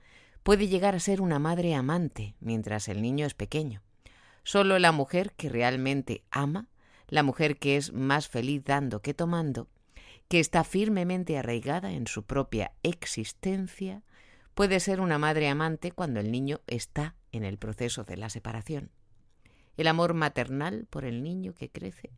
puede 0.43 0.69
llegar 0.69 0.95
a 0.95 1.01
ser 1.01 1.21
una 1.21 1.39
madre 1.39 1.75
amante 1.75 2.35
mientras 2.41 2.89
el 2.89 3.01
niño 3.01 3.27
es 3.27 3.35
pequeño. 3.35 3.83
Solo 4.45 4.79
la 4.79 4.93
mujer 4.93 5.33
que 5.33 5.49
realmente 5.49 6.25
ama, 6.31 6.69
la 7.09 7.23
mujer 7.23 7.59
que 7.59 7.77
es 7.77 7.93
más 7.93 8.29
feliz 8.29 8.65
dando 8.65 9.03
que 9.03 9.15
tomando, 9.15 9.69
que 10.29 10.41
está 10.41 10.65
firmemente 10.65 11.39
arraigada 11.39 11.93
en 11.93 12.07
su 12.07 12.25
propia 12.25 12.73
existencia, 12.83 14.03
puede 14.55 14.81
ser 14.81 15.01
una 15.01 15.19
madre 15.19 15.49
amante 15.49 15.93
cuando 15.93 16.21
el 16.21 16.33
niño 16.33 16.61
está 16.67 17.15
en 17.33 17.45
el 17.45 17.59
proceso 17.59 18.05
de 18.05 18.17
la 18.17 18.31
separación. 18.31 18.91
El 19.77 19.87
amor 19.87 20.15
maternal 20.15 20.87
por 20.91 21.05
el 21.05 21.23
niño 21.23 21.55
que 21.55 21.71
crece, 21.71 22.11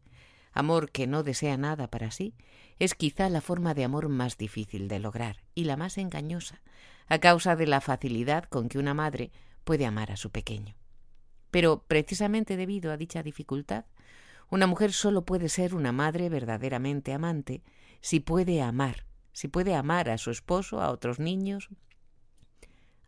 amor 0.53 0.91
que 0.91 1.07
no 1.07 1.23
desea 1.23 1.57
nada 1.57 1.89
para 1.89 2.11
sí, 2.11 2.35
es 2.79 2.95
quizá 2.95 3.29
la 3.29 3.41
forma 3.41 3.75
de 3.75 3.85
amor 3.85 4.09
más 4.09 4.39
difícil 4.39 4.89
de 4.89 4.99
lograr 4.99 5.43
y 5.55 5.65
la 5.65 5.77
más 5.77 5.99
engañosa, 5.99 6.63
a 7.07 7.19
causa 7.19 7.55
de 7.55 7.67
la 7.67 7.81
facilidad 7.81 8.45
con 8.45 8.69
que 8.69 8.79
una 8.79 8.95
madre 8.95 9.31
puede 9.65 9.87
amar 9.87 10.11
a 10.11 10.17
su 10.17 10.31
pequeño. 10.31 10.75
Pero 11.55 11.85
precisamente 11.87 12.57
debido 12.57 12.91
a 12.91 12.97
dicha 12.97 13.23
dificultad, 13.23 13.85
una 14.51 14.67
mujer 14.67 14.93
solo 14.93 15.25
puede 15.25 15.49
ser 15.49 15.77
una 15.77 15.93
madre 15.93 16.29
verdaderamente 16.29 17.13
amante 17.13 17.63
si 18.01 18.19
puede 18.19 18.61
amar, 18.61 19.07
si 19.33 19.47
puede 19.47 19.77
amar 19.77 20.11
a 20.11 20.19
su 20.19 20.33
esposo, 20.33 20.81
a 20.81 20.91
otros 20.91 21.21
niños, 21.21 21.69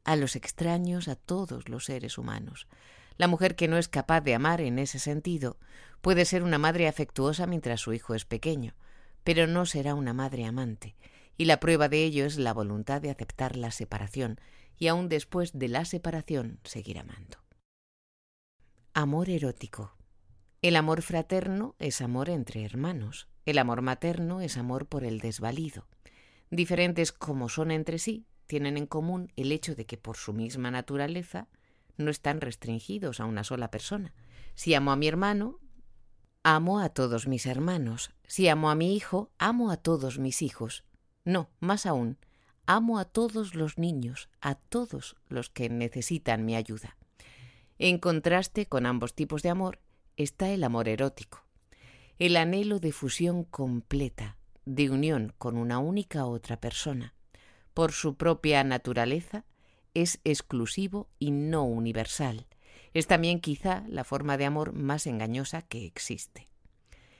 a 0.05 0.15
los 0.15 0.37
extraños, 0.37 1.09
a 1.09 1.17
todos 1.17 1.69
los 1.69 1.87
seres 1.87 2.19
humanos. 2.19 2.69
La 3.17 3.27
mujer 3.27 3.57
que 3.57 3.67
no 3.67 3.79
es 3.79 3.89
capaz 3.89 4.21
de 4.21 4.37
amar 4.37 4.61
en 4.61 4.79
ese 4.79 5.01
sentido 5.01 5.59
puede 6.01 6.25
ser 6.25 6.45
una 6.45 6.59
madre 6.59 6.87
afectuosa 6.87 7.49
mientras 7.49 7.81
su 7.81 7.95
hijo 7.95 8.15
es 8.15 8.27
pequeño, 8.27 8.77
pero 9.25 9.49
no 9.49 9.67
será 9.67 9.97
una 9.97 10.13
madre 10.13 10.45
amante, 10.45 10.95
y 11.37 11.47
la 11.47 11.59
prueba 11.59 11.89
de 11.89 12.05
ello 12.05 12.25
es 12.25 12.39
la 12.39 12.55
voluntad 12.55 13.03
de 13.03 13.11
aceptar 13.11 13.57
la 13.57 13.73
separación 13.73 14.39
y 14.79 14.87
aún 14.87 15.09
después 15.09 15.59
de 15.59 15.67
la 15.67 15.85
separación 15.85 16.61
seguir 16.63 17.01
amando. 17.01 17.46
Amor 18.99 19.29
erótico. 19.29 19.93
El 20.63 20.75
amor 20.75 21.03
fraterno 21.03 21.75
es 21.79 22.01
amor 22.01 22.31
entre 22.31 22.65
hermanos, 22.65 23.29
el 23.45 23.59
amor 23.59 23.83
materno 23.83 24.41
es 24.41 24.57
amor 24.57 24.87
por 24.87 25.05
el 25.05 25.21
desvalido. 25.21 25.87
Diferentes 26.51 27.13
como 27.13 27.51
son 27.51 27.73
entre 27.73 27.99
sí, 27.99 28.25
tienen 28.47 28.79
en 28.79 28.87
común 28.87 29.31
el 29.37 29.53
hecho 29.53 29.75
de 29.75 29.85
que 29.85 29.99
por 29.99 30.17
su 30.17 30.33
misma 30.33 30.71
naturaleza 30.71 31.47
no 31.99 32.11
están 32.11 32.41
restringidos 32.41 33.21
a 33.21 33.27
una 33.27 33.45
sola 33.45 33.71
persona. 33.71 34.15
Si 34.55 34.73
amo 34.73 34.93
a 34.93 34.97
mi 34.97 35.09
hermano, 35.09 35.61
amo 36.43 36.81
a 36.81 36.89
todos 36.89 37.27
mis 37.27 37.45
hermanos. 37.45 38.15
Si 38.27 38.49
amo 38.49 38.71
a 38.71 38.75
mi 38.75 38.97
hijo, 38.97 39.31
amo 39.37 39.71
a 39.71 39.77
todos 39.77 40.19
mis 40.19 40.41
hijos. 40.41 40.85
No, 41.23 41.51
más 41.61 41.85
aún, 41.85 42.17
amo 42.65 42.99
a 42.99 43.05
todos 43.05 43.57
los 43.57 43.77
niños, 43.77 44.31
a 44.41 44.55
todos 44.55 45.17
los 45.29 45.51
que 45.51 45.69
necesitan 45.69 46.47
mi 46.47 46.57
ayuda. 46.57 46.97
En 47.79 47.99
contraste 47.99 48.65
con 48.65 48.87
ambos 48.87 49.15
tipos 49.15 49.43
de 49.43 49.51
amor 49.51 49.81
está 50.17 50.49
el 50.49 50.65
amor 50.65 50.89
erótico, 50.89 51.45
el 52.19 52.37
anhelo 52.39 52.79
de 52.79 52.91
fusión 52.91 53.45
completa, 53.45 54.39
de 54.65 54.89
unión 54.89 55.35
con 55.37 55.59
una 55.59 55.79
única 55.79 56.25
otra 56.25 56.59
persona, 56.59 57.15
por 57.75 57.93
su 57.93 58.17
propia 58.17 58.65
naturaleza, 58.65 59.45
es 59.93 60.21
exclusivo 60.25 61.11
y 61.19 61.33
no 61.33 61.65
universal. 61.65 62.47
Es 62.95 63.07
también 63.07 63.41
quizá 63.41 63.85
la 63.89 64.05
forma 64.05 64.39
de 64.39 64.47
amor 64.47 64.73
más 64.73 65.07
engañosa 65.07 65.61
que 65.61 65.85
existe. 65.85 66.49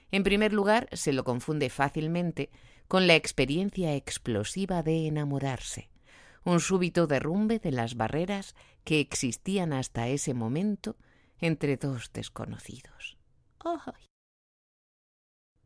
En 0.09 0.23
primer 0.23 0.53
lugar, 0.53 0.89
se 0.91 1.13
lo 1.13 1.23
confunde 1.23 1.69
fácilmente 1.69 2.49
con 2.87 3.05
la 3.05 3.13
experiencia 3.13 3.93
explosiva 3.93 4.81
de 4.81 5.05
enamorarse, 5.05 5.91
un 6.47 6.61
súbito 6.61 7.07
derrumbe 7.07 7.59
de 7.59 7.71
las 7.71 7.95
barreras 7.95 8.55
que 8.87 9.01
existían 9.01 9.73
hasta 9.73 10.07
ese 10.07 10.33
momento 10.33 10.95
entre 11.39 11.75
dos 11.75 12.09
desconocidos. 12.13 13.17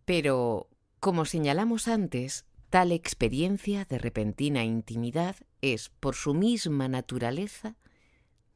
Pero, 0.06 0.70
como 1.00 1.26
señalamos 1.26 1.88
antes, 1.88 2.46
Tal 2.72 2.94
experiencia 2.94 3.84
de 3.84 3.98
repentina 3.98 4.64
intimidad 4.64 5.36
es, 5.60 5.90
por 5.90 6.16
su 6.16 6.34
misma 6.34 6.88
naturaleza, 6.88 7.76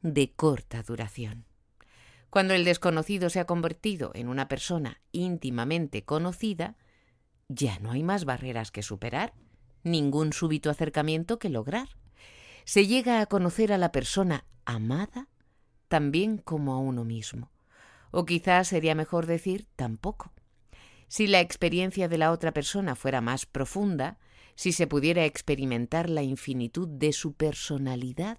de 0.00 0.32
corta 0.32 0.82
duración. 0.82 1.44
Cuando 2.30 2.54
el 2.54 2.64
desconocido 2.64 3.28
se 3.28 3.40
ha 3.40 3.44
convertido 3.44 4.12
en 4.14 4.28
una 4.28 4.48
persona 4.48 5.02
íntimamente 5.12 6.06
conocida, 6.06 6.78
ya 7.48 7.78
no 7.80 7.90
hay 7.90 8.02
más 8.02 8.24
barreras 8.24 8.70
que 8.70 8.82
superar, 8.82 9.34
ningún 9.82 10.32
súbito 10.32 10.70
acercamiento 10.70 11.38
que 11.38 11.50
lograr. 11.50 11.90
Se 12.64 12.86
llega 12.86 13.20
a 13.20 13.26
conocer 13.26 13.70
a 13.70 13.76
la 13.76 13.92
persona 13.92 14.46
amada 14.66 15.28
también 15.88 16.38
como 16.38 16.74
a 16.74 16.78
uno 16.78 17.04
mismo. 17.04 17.50
O 18.10 18.26
quizás 18.26 18.68
sería 18.68 18.94
mejor 18.94 19.26
decir 19.26 19.66
tampoco. 19.76 20.32
Si 21.08 21.26
la 21.26 21.40
experiencia 21.40 22.08
de 22.08 22.18
la 22.18 22.32
otra 22.32 22.52
persona 22.52 22.94
fuera 22.96 23.20
más 23.20 23.46
profunda, 23.46 24.18
si 24.56 24.72
se 24.72 24.86
pudiera 24.86 25.24
experimentar 25.24 26.10
la 26.10 26.22
infinitud 26.22 26.88
de 26.88 27.12
su 27.12 27.34
personalidad, 27.34 28.38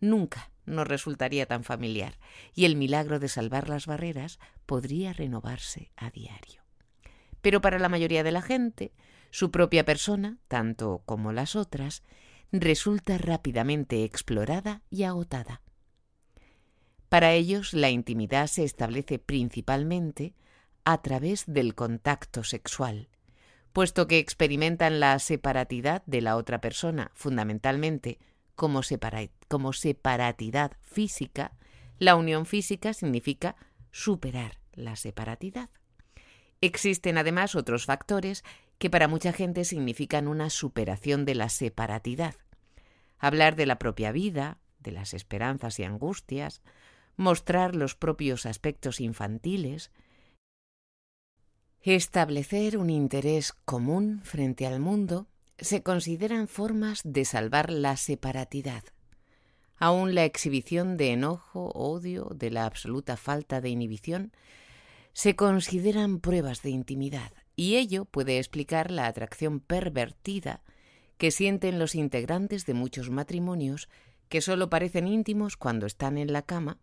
nunca 0.00 0.50
nos 0.64 0.86
resultaría 0.86 1.46
tan 1.46 1.64
familiar 1.64 2.18
y 2.54 2.64
el 2.64 2.76
milagro 2.76 3.18
de 3.18 3.28
salvar 3.28 3.68
las 3.68 3.86
barreras 3.86 4.38
podría 4.66 5.12
renovarse 5.12 5.90
a 5.96 6.10
diario. 6.10 6.62
Pero 7.40 7.60
para 7.60 7.78
la 7.78 7.88
mayoría 7.88 8.22
de 8.22 8.32
la 8.32 8.42
gente, 8.42 8.92
su 9.30 9.50
propia 9.50 9.84
persona, 9.84 10.38
tanto 10.48 11.02
como 11.06 11.32
las 11.32 11.56
otras, 11.56 12.02
resulta 12.52 13.18
rápidamente 13.18 14.04
explorada 14.04 14.82
y 14.90 15.02
agotada. 15.04 15.62
Para 17.08 17.32
ellos 17.32 17.72
la 17.72 17.90
intimidad 17.90 18.46
se 18.46 18.64
establece 18.64 19.18
principalmente 19.18 20.34
a 20.84 21.02
través 21.02 21.44
del 21.46 21.74
contacto 21.74 22.44
sexual, 22.44 23.08
puesto 23.72 24.06
que 24.06 24.18
experimentan 24.18 25.00
la 25.00 25.18
separatidad 25.18 26.02
de 26.06 26.20
la 26.20 26.36
otra 26.36 26.60
persona 26.60 27.10
fundamentalmente 27.14 28.18
como, 28.54 28.82
separatidad 28.82 30.72
física, 30.82 31.52
la 31.98 32.16
unión 32.16 32.44
física 32.44 32.92
significa 32.92 33.56
superar 33.90 34.58
la 34.72 34.96
separatidad. 34.96 35.70
Existen 36.60 37.18
además 37.18 37.54
otros 37.54 37.86
factores 37.86 38.42
que 38.78 38.90
para 38.90 39.08
mucha 39.08 39.32
gente 39.32 39.64
significan 39.64 40.28
una 40.28 40.50
superación 40.50 41.24
de 41.24 41.34
la 41.34 41.48
separatidad. 41.48 42.34
Hablar 43.18 43.56
de 43.56 43.66
la 43.66 43.78
propia 43.78 44.12
vida, 44.12 44.58
de 44.78 44.92
las 44.92 45.14
esperanzas 45.14 45.78
y 45.80 45.84
angustias, 45.84 46.62
mostrar 47.16 47.74
los 47.74 47.94
propios 47.94 48.46
aspectos 48.46 49.00
infantiles, 49.00 49.90
Establecer 51.82 52.76
un 52.76 52.90
interés 52.90 53.52
común 53.52 54.20
frente 54.24 54.66
al 54.66 54.80
mundo 54.80 55.26
se 55.58 55.82
consideran 55.82 56.48
formas 56.48 57.00
de 57.04 57.24
salvar 57.24 57.70
la 57.70 57.96
separatidad. 57.96 58.82
Aún 59.78 60.14
la 60.14 60.24
exhibición 60.24 60.96
de 60.96 61.12
enojo, 61.12 61.70
odio, 61.70 62.30
de 62.34 62.50
la 62.50 62.66
absoluta 62.66 63.16
falta 63.16 63.60
de 63.60 63.70
inhibición, 63.70 64.32
se 65.12 65.36
consideran 65.36 66.18
pruebas 66.18 66.62
de 66.62 66.70
intimidad, 66.70 67.32
y 67.58 67.76
ello 67.76 68.04
puede 68.04 68.38
explicar 68.38 68.90
la 68.92 69.08
atracción 69.08 69.58
pervertida 69.58 70.62
que 71.16 71.32
sienten 71.32 71.80
los 71.80 71.96
integrantes 71.96 72.64
de 72.64 72.74
muchos 72.74 73.10
matrimonios 73.10 73.88
que 74.28 74.40
solo 74.40 74.70
parecen 74.70 75.08
íntimos 75.08 75.56
cuando 75.56 75.84
están 75.84 76.18
en 76.18 76.32
la 76.32 76.42
cama 76.42 76.78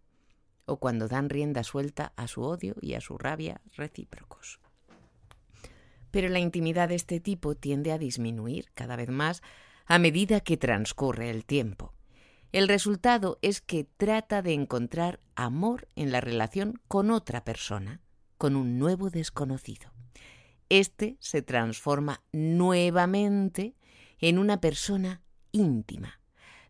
o 0.66 0.78
cuando 0.78 1.08
dan 1.08 1.30
rienda 1.30 1.64
suelta 1.64 2.12
a 2.18 2.28
su 2.28 2.42
odio 2.42 2.76
y 2.82 2.96
a 2.96 3.02
su 3.02 3.18
rabia 3.18 3.62
recíprocos 3.78 4.60
pero 6.16 6.30
la 6.30 6.40
intimidad 6.40 6.88
de 6.88 6.96
este 6.96 7.20
tipo 7.20 7.56
tiende 7.56 7.92
a 7.92 7.98
disminuir 7.98 8.72
cada 8.74 8.96
vez 8.96 9.10
más 9.10 9.42
a 9.86 10.00
medida 10.00 10.40
que 10.40 10.56
transcurre 10.56 11.30
el 11.30 11.44
tiempo. 11.44 11.94
El 12.54 12.70
resultado 12.70 13.38
es 13.42 13.60
que 13.60 13.84
trata 13.84 14.42
de 14.42 14.54
encontrar 14.54 15.20
amor 15.36 15.90
en 15.98 16.14
la 16.14 16.22
relación 16.22 16.80
con 16.88 17.12
otra 17.12 17.44
persona, 17.44 18.00
con 18.38 18.56
un 18.56 18.80
nuevo 18.80 19.10
desconocido. 19.10 19.95
Este 20.70 21.18
se 21.20 21.42
transforma 21.42 22.24
nuevamente 22.32 23.76
en 24.20 24.40
una 24.40 24.60
persona 24.60 25.22
íntima. 25.52 26.20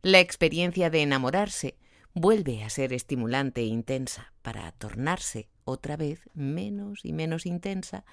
La 0.01 0.19
experiencia 0.19 0.89
de 0.89 1.01
enamorarse 1.01 1.77
vuelve 2.13 2.63
a 2.63 2.69
ser 2.69 2.93
estimulante 2.93 3.61
e 3.61 3.65
intensa 3.65 4.33
para 4.41 4.71
tornarse 4.73 5.49
otra 5.63 5.97
vez 5.97 6.29
menos 6.33 7.03
y 7.03 7.13
menos 7.13 7.45
intensa 7.45 8.05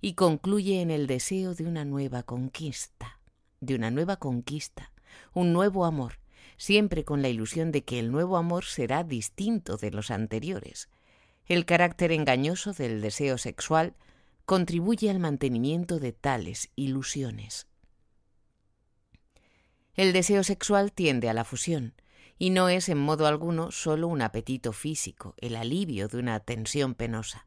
y 0.00 0.14
concluye 0.14 0.80
en 0.80 0.90
el 0.90 1.06
deseo 1.06 1.54
de 1.54 1.64
una 1.64 1.84
nueva 1.84 2.22
conquista, 2.22 3.20
de 3.60 3.74
una 3.74 3.90
nueva 3.90 4.16
conquista, 4.16 4.92
un 5.32 5.52
nuevo 5.52 5.84
amor, 5.84 6.18
siempre 6.56 7.04
con 7.04 7.22
la 7.22 7.28
ilusión 7.28 7.72
de 7.72 7.82
que 7.82 7.98
el 7.98 8.10
nuevo 8.10 8.36
amor 8.36 8.64
será 8.64 9.04
distinto 9.04 9.76
de 9.76 9.90
los 9.90 10.10
anteriores. 10.10 10.88
El 11.46 11.64
carácter 11.64 12.12
engañoso 12.12 12.72
del 12.72 13.00
deseo 13.00 13.38
sexual 13.38 13.94
contribuye 14.50 15.08
al 15.10 15.20
mantenimiento 15.20 16.00
de 16.00 16.10
tales 16.10 16.72
ilusiones. 16.74 17.68
El 19.94 20.12
deseo 20.12 20.42
sexual 20.42 20.90
tiende 20.90 21.28
a 21.28 21.34
la 21.34 21.44
fusión, 21.44 21.94
y 22.36 22.50
no 22.50 22.68
es 22.68 22.88
en 22.88 22.98
modo 22.98 23.28
alguno 23.28 23.70
solo 23.70 24.08
un 24.08 24.22
apetito 24.22 24.72
físico, 24.72 25.34
el 25.36 25.54
alivio 25.54 26.08
de 26.08 26.18
una 26.18 26.40
tensión 26.40 26.96
penosa. 26.96 27.46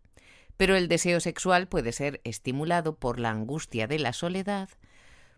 Pero 0.55 0.77
el 0.77 0.87
deseo 0.87 1.19
sexual 1.19 1.67
puede 1.67 1.91
ser 1.91 2.21
estimulado 2.23 2.95
por 2.95 3.19
la 3.19 3.31
angustia 3.31 3.85
de 3.85 3.99
la 3.99 4.13
soledad, 4.13 4.69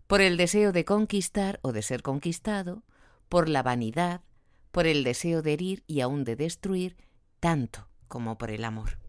por 0.06 0.20
el 0.20 0.36
deseo 0.36 0.70
de 0.70 0.84
conquistar 0.84 1.58
o 1.62 1.72
de 1.72 1.82
ser 1.82 2.02
conquistado, 2.02 2.84
por 3.28 3.48
la 3.48 3.64
vanidad, 3.64 4.20
por 4.70 4.86
el 4.86 5.02
deseo 5.02 5.42
de 5.42 5.54
herir 5.54 5.82
y 5.88 6.00
aún 6.00 6.22
de 6.22 6.36
destruir, 6.36 6.96
tanto 7.40 7.88
como 8.06 8.38
por 8.38 8.52
el 8.52 8.64
amor. 8.64 9.04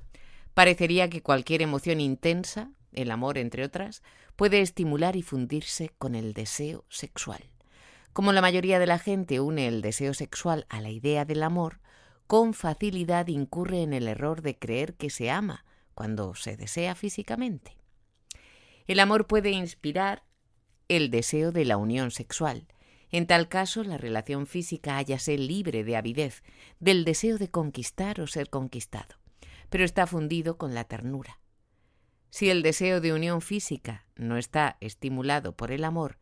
Parecería 0.57 1.07
que 1.07 1.21
cualquier 1.21 1.61
emoción 1.61 2.01
intensa, 2.01 2.71
el 2.91 3.11
amor 3.11 3.37
entre 3.37 3.63
otras, 3.63 4.01
puede 4.35 4.61
estimular 4.61 5.15
y 5.15 5.21
fundirse 5.21 5.91
con 5.99 6.15
el 6.15 6.33
deseo 6.33 6.83
sexual. 6.89 7.43
Como 8.11 8.33
la 8.33 8.41
mayoría 8.41 8.79
de 8.79 8.87
la 8.87 8.97
gente 8.97 9.39
une 9.39 9.67
el 9.67 9.83
deseo 9.83 10.15
sexual 10.15 10.65
a 10.69 10.81
la 10.81 10.89
idea 10.89 11.25
del 11.25 11.43
amor, 11.43 11.79
con 12.25 12.55
facilidad 12.55 13.27
incurre 13.27 13.83
en 13.83 13.93
el 13.93 14.07
error 14.07 14.41
de 14.41 14.57
creer 14.57 14.95
que 14.95 15.11
se 15.11 15.29
ama 15.29 15.63
cuando 15.93 16.33
se 16.33 16.57
desea 16.57 16.95
físicamente. 16.95 17.77
El 18.87 18.99
amor 18.99 19.27
puede 19.27 19.51
inspirar 19.51 20.23
el 20.87 21.11
deseo 21.11 21.51
de 21.51 21.65
la 21.65 21.77
unión 21.77 22.09
sexual. 22.09 22.65
En 23.11 23.27
tal 23.27 23.47
caso, 23.47 23.83
la 23.83 23.99
relación 23.99 24.47
física 24.47 24.97
hállase 24.97 25.37
libre 25.37 25.83
de 25.83 25.97
avidez, 25.97 26.41
del 26.79 27.05
deseo 27.05 27.37
de 27.37 27.51
conquistar 27.51 28.19
o 28.21 28.25
ser 28.25 28.49
conquistado, 28.49 29.17
pero 29.69 29.83
está 29.83 30.07
fundido 30.07 30.57
con 30.57 30.73
la 30.73 30.83
ternura. 30.83 31.39
Si 32.29 32.49
el 32.49 32.61
deseo 32.61 33.01
de 33.01 33.13
unión 33.13 33.41
física 33.41 34.05
no 34.15 34.37
está 34.37 34.77
estimulado 34.81 35.55
por 35.55 35.71
el 35.71 35.83
amor, 35.83 36.17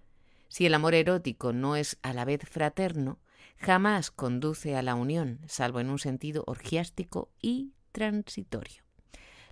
si 0.48 0.66
el 0.66 0.74
amor 0.74 0.94
erótico 0.94 1.54
no 1.54 1.76
es 1.76 1.98
a 2.02 2.14
la 2.14 2.26
vez 2.26 2.42
fraterno, 2.48 3.20
jamás 3.58 4.12
conduce 4.12 4.76
a 4.76 4.82
la 4.82 4.96
unión, 4.96 5.40
salvo 5.48 5.80
en 5.80 5.90
un 5.90 6.00
sentido 6.00 6.44
orgiástico 6.48 7.30
y 7.42 7.74
transitorio. 7.92 8.84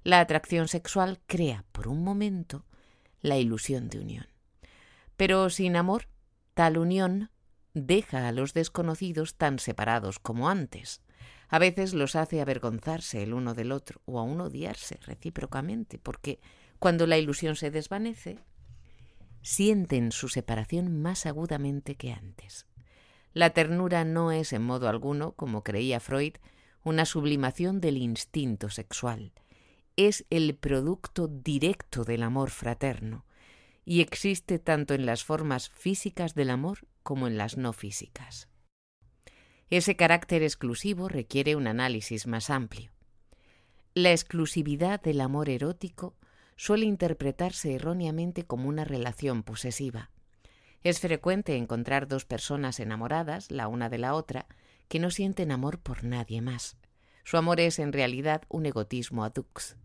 La 0.04 0.20
atracción 0.20 0.68
sexual 0.68 1.20
crea, 1.26 1.66
por 1.72 1.88
un 1.88 2.04
momento, 2.04 2.66
la 3.22 3.38
ilusión 3.38 3.90
de 3.90 4.00
unión. 4.00 4.28
Pero 5.16 5.50
sin 5.50 5.76
amor, 5.76 6.08
tal 6.54 6.78
unión 6.78 7.32
deja 7.74 8.28
a 8.28 8.32
los 8.32 8.54
desconocidos 8.54 9.36
tan 9.36 9.60
separados 9.60 10.20
como 10.20 10.50
antes. 10.50 11.02
A 11.54 11.60
veces 11.60 11.94
los 11.94 12.16
hace 12.16 12.42
avergonzarse 12.42 13.22
el 13.22 13.32
uno 13.32 13.54
del 13.54 13.72
otro 13.72 14.02
o 14.06 14.20
aún 14.20 14.42
odiarse 14.42 14.98
recíprocamente, 15.06 16.00
porque 16.00 16.40
cuando 16.80 17.06
la 17.06 17.20
ilusión 17.20 17.56
se 17.56 17.70
desvanece, 17.70 18.40
sienten 19.44 20.12
su 20.12 20.30
separación 20.30 21.00
más 21.00 21.28
agudamente 21.28 21.94
que 21.94 22.12
antes. 22.12 22.66
La 23.34 23.52
ternura 23.52 24.04
no 24.04 24.32
es 24.32 24.52
en 24.52 24.64
modo 24.64 24.90
alguno, 24.90 25.34
como 25.34 25.64
creía 25.64 26.00
Freud, 26.00 26.38
una 26.84 27.06
sublimación 27.06 27.82
del 27.82 27.98
instinto 27.98 28.72
sexual. 28.72 29.32
Es 29.96 30.26
el 30.32 30.56
producto 30.56 31.28
directo 31.28 32.04
del 32.04 32.24
amor 32.24 32.50
fraterno 32.50 33.28
y 33.86 34.02
existe 34.02 34.58
tanto 34.58 34.96
en 34.96 35.06
las 35.06 35.24
formas 35.24 35.70
físicas 35.70 36.34
del 36.34 36.50
amor 36.50 36.88
como 37.04 37.28
en 37.28 37.38
las 37.38 37.58
no 37.58 37.74
físicas. 37.74 38.48
Ese 39.76 39.96
carácter 39.96 40.44
exclusivo 40.44 41.10
requiere 41.10 41.56
un 41.56 41.66
análisis 41.66 42.28
más 42.28 42.52
amplio. 42.52 42.92
La 43.96 44.12
exclusividad 44.12 45.02
del 45.02 45.20
amor 45.20 45.50
erótico 45.50 46.14
suele 46.56 46.86
interpretarse 46.86 47.74
erróneamente 47.74 48.46
como 48.46 48.70
una 48.70 48.86
relación 48.86 49.42
posesiva. 49.42 50.12
Es 50.84 51.00
frecuente 51.00 51.58
encontrar 51.58 52.08
dos 52.08 52.24
personas 52.24 52.80
enamoradas, 52.80 53.50
la 53.50 53.68
una 53.68 53.90
de 53.90 53.98
la 53.98 54.14
otra, 54.14 54.46
que 54.90 55.00
no 55.00 55.10
sienten 55.10 55.52
amor 55.52 55.80
por 55.80 56.04
nadie 56.04 56.40
más. 56.40 56.78
Su 57.24 57.38
amor 57.38 57.60
es 57.60 57.80
en 57.80 57.94
realidad 57.94 58.44
un 58.50 58.68
egotismo 58.68 59.24
adux. 59.24 59.76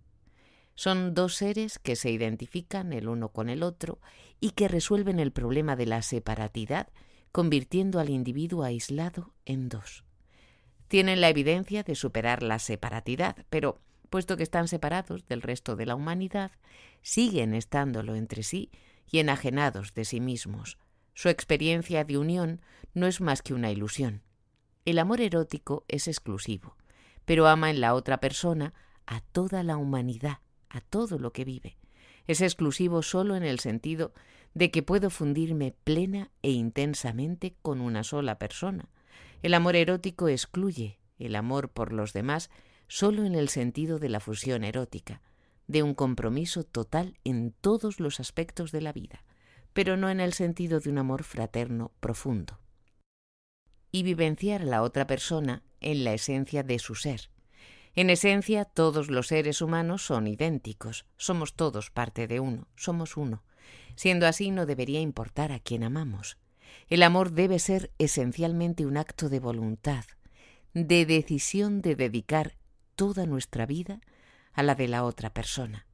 Son 0.75 1.15
dos 1.15 1.35
seres 1.35 1.79
que 1.79 1.97
se 1.97 2.11
identifican 2.11 2.93
el 2.93 3.09
uno 3.09 3.31
con 3.31 3.49
el 3.49 3.63
otro 3.63 4.01
y 4.39 4.51
que 4.51 4.69
resuelven 4.69 5.19
el 5.19 5.33
problema 5.33 5.77
de 5.77 5.87
la 5.87 6.03
separatidad, 6.03 6.89
convirtiendo 7.33 8.01
al 8.01 8.11
individuo 8.11 8.63
aislado 8.63 9.33
en 9.45 9.69
dos. 9.69 10.05
Tienen 10.89 11.21
la 11.21 11.29
evidencia 11.29 11.83
de 11.83 11.95
superar 11.95 12.43
la 12.43 12.59
separatidad, 12.59 13.37
pero 13.51 13.81
puesto 14.09 14.37
que 14.37 14.43
están 14.43 14.69
separados 14.69 15.27
del 15.27 15.43
resto 15.43 15.77
de 15.77 15.87
la 15.87 15.95
humanidad, 15.95 16.53
siguen 17.03 17.55
estándolo 17.55 18.15
entre 18.15 18.43
sí 18.43 18.71
y 19.11 19.19
enajenados 19.19 19.95
de 19.95 20.05
sí 20.05 20.21
mismos. 20.21 20.79
Su 21.15 21.29
experiencia 21.29 22.05
de 22.05 22.19
unión 22.19 22.61
no 22.95 23.07
es 23.07 23.21
más 23.21 23.43
que 23.43 23.55
una 23.55 23.71
ilusión. 23.71 24.23
El 24.85 24.99
amor 24.99 25.21
erótico 25.21 25.85
es 25.89 26.09
exclusivo, 26.09 26.77
pero 27.25 27.47
ama 27.47 27.71
en 27.71 27.81
la 27.81 27.95
otra 27.95 28.21
persona 28.21 28.73
a 29.07 29.21
toda 29.21 29.63
la 29.63 29.77
humanidad, 29.77 30.39
a 30.71 30.81
todo 30.81 31.19
lo 31.19 31.33
que 31.33 31.45
vive. 31.45 31.77
Es 32.27 32.41
exclusivo 32.41 33.03
solo 33.03 33.37
en 33.37 33.43
el 33.43 33.59
sentido 33.59 34.13
de 34.55 34.71
que 34.71 34.83
puedo 34.83 35.11
fundirme 35.11 35.75
plena 35.85 36.31
e 36.43 36.51
intensamente 36.51 37.57
con 37.63 37.81
una 37.81 38.05
sola 38.05 38.39
persona. 38.39 38.89
El 39.43 39.55
amor 39.55 39.77
erótico 39.77 40.29
excluye, 40.29 40.99
el 41.19 41.37
amor 41.37 41.71
por 41.71 41.93
los 41.93 42.13
demás 42.13 42.51
solo 42.89 43.25
en 43.25 43.35
el 43.35 43.49
sentido 43.49 43.99
de 43.99 44.09
la 44.09 44.21
fusión 44.21 44.65
erótica, 44.65 45.21
de 45.67 45.83
un 45.83 45.95
compromiso 45.95 46.65
total 46.65 47.19
en 47.25 47.53
todos 47.53 48.01
los 48.01 48.21
aspectos 48.21 48.73
de 48.73 48.81
la 48.81 48.93
vida, 48.93 49.25
pero 49.75 49.97
no 49.97 50.11
en 50.11 50.21
el 50.21 50.33
sentido 50.33 50.81
de 50.81 50.91
un 50.91 50.99
amor 50.99 51.23
fraterno 51.23 51.93
profundo. 52.01 52.59
Y 53.93 54.03
vivenciar 54.03 54.63
a 54.63 54.67
la 54.67 54.83
otra 54.83 55.07
persona 55.07 55.63
en 55.81 56.05
la 56.05 56.15
esencia 56.15 56.63
de 56.63 56.79
su 56.79 56.95
ser. 56.95 57.31
En 57.95 58.11
esencia, 58.11 58.65
todos 58.65 59.11
los 59.11 59.29
seres 59.29 59.61
humanos 59.61 60.05
son 60.05 60.27
idénticos, 60.27 61.07
somos 61.17 61.55
todos 61.55 61.91
parte 61.91 62.27
de 62.27 62.41
uno, 62.41 62.69
somos 62.77 63.17
uno. 63.17 63.43
Siendo 63.97 64.27
así, 64.27 64.51
no 64.51 64.67
debería 64.67 65.01
importar 65.01 65.53
a 65.53 65.61
quién 65.61 65.83
amamos. 65.83 66.39
El 66.89 67.03
amor 67.03 67.33
debe 67.33 67.59
ser 67.59 67.91
esencialmente 67.99 68.87
un 68.87 68.97
acto 68.97 69.29
de 69.29 69.41
voluntad, 69.41 70.05
de 70.75 71.07
decisión 71.07 71.83
de 71.83 71.97
dedicar 71.97 72.57
toda 72.95 73.27
nuestra 73.27 73.67
vida 73.67 74.01
a 74.53 74.63
la 74.63 74.75
de 74.75 74.89
la 74.89 75.05
otra 75.05 75.33
persona. 75.33 75.87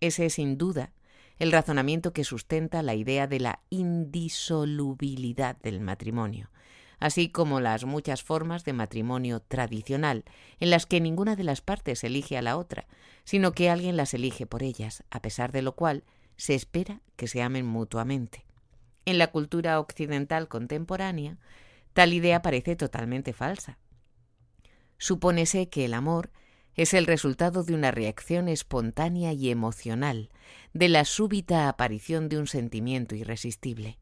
Ese 0.00 0.26
es 0.26 0.34
sin 0.34 0.58
duda 0.58 0.92
el 1.38 1.52
razonamiento 1.52 2.12
que 2.12 2.24
sustenta 2.24 2.82
la 2.82 2.94
idea 2.94 3.26
de 3.26 3.40
la 3.40 3.60
indisolubilidad 3.70 5.56
del 5.58 5.80
matrimonio, 5.80 6.50
así 7.00 7.30
como 7.30 7.60
las 7.60 7.84
muchas 7.84 8.22
formas 8.22 8.64
de 8.64 8.72
matrimonio 8.72 9.40
tradicional, 9.40 10.24
en 10.60 10.70
las 10.70 10.86
que 10.86 11.00
ninguna 11.00 11.34
de 11.34 11.44
las 11.44 11.60
partes 11.60 12.04
elige 12.04 12.36
a 12.36 12.42
la 12.42 12.56
otra, 12.56 12.86
sino 13.24 13.52
que 13.52 13.70
alguien 13.70 13.96
las 13.96 14.14
elige 14.14 14.46
por 14.46 14.62
ellas, 14.62 15.02
a 15.10 15.20
pesar 15.20 15.50
de 15.50 15.62
lo 15.62 15.74
cual 15.74 16.04
se 16.36 16.54
espera 16.54 17.02
que 17.16 17.28
se 17.28 17.42
amen 17.42 17.66
mutuamente. 17.66 18.44
En 19.04 19.18
la 19.18 19.28
cultura 19.28 19.80
occidental 19.80 20.48
contemporánea, 20.48 21.38
tal 21.92 22.12
idea 22.12 22.42
parece 22.42 22.76
totalmente 22.76 23.32
falsa. 23.32 23.78
Supónese 24.98 25.68
que 25.68 25.84
el 25.84 25.94
amor 25.94 26.30
es 26.74 26.94
el 26.94 27.06
resultado 27.06 27.64
de 27.64 27.74
una 27.74 27.90
reacción 27.90 28.48
espontánea 28.48 29.32
y 29.32 29.50
emocional, 29.50 30.30
de 30.72 30.88
la 30.88 31.04
súbita 31.04 31.68
aparición 31.68 32.28
de 32.28 32.38
un 32.38 32.46
sentimiento 32.46 33.14
irresistible. 33.14 33.98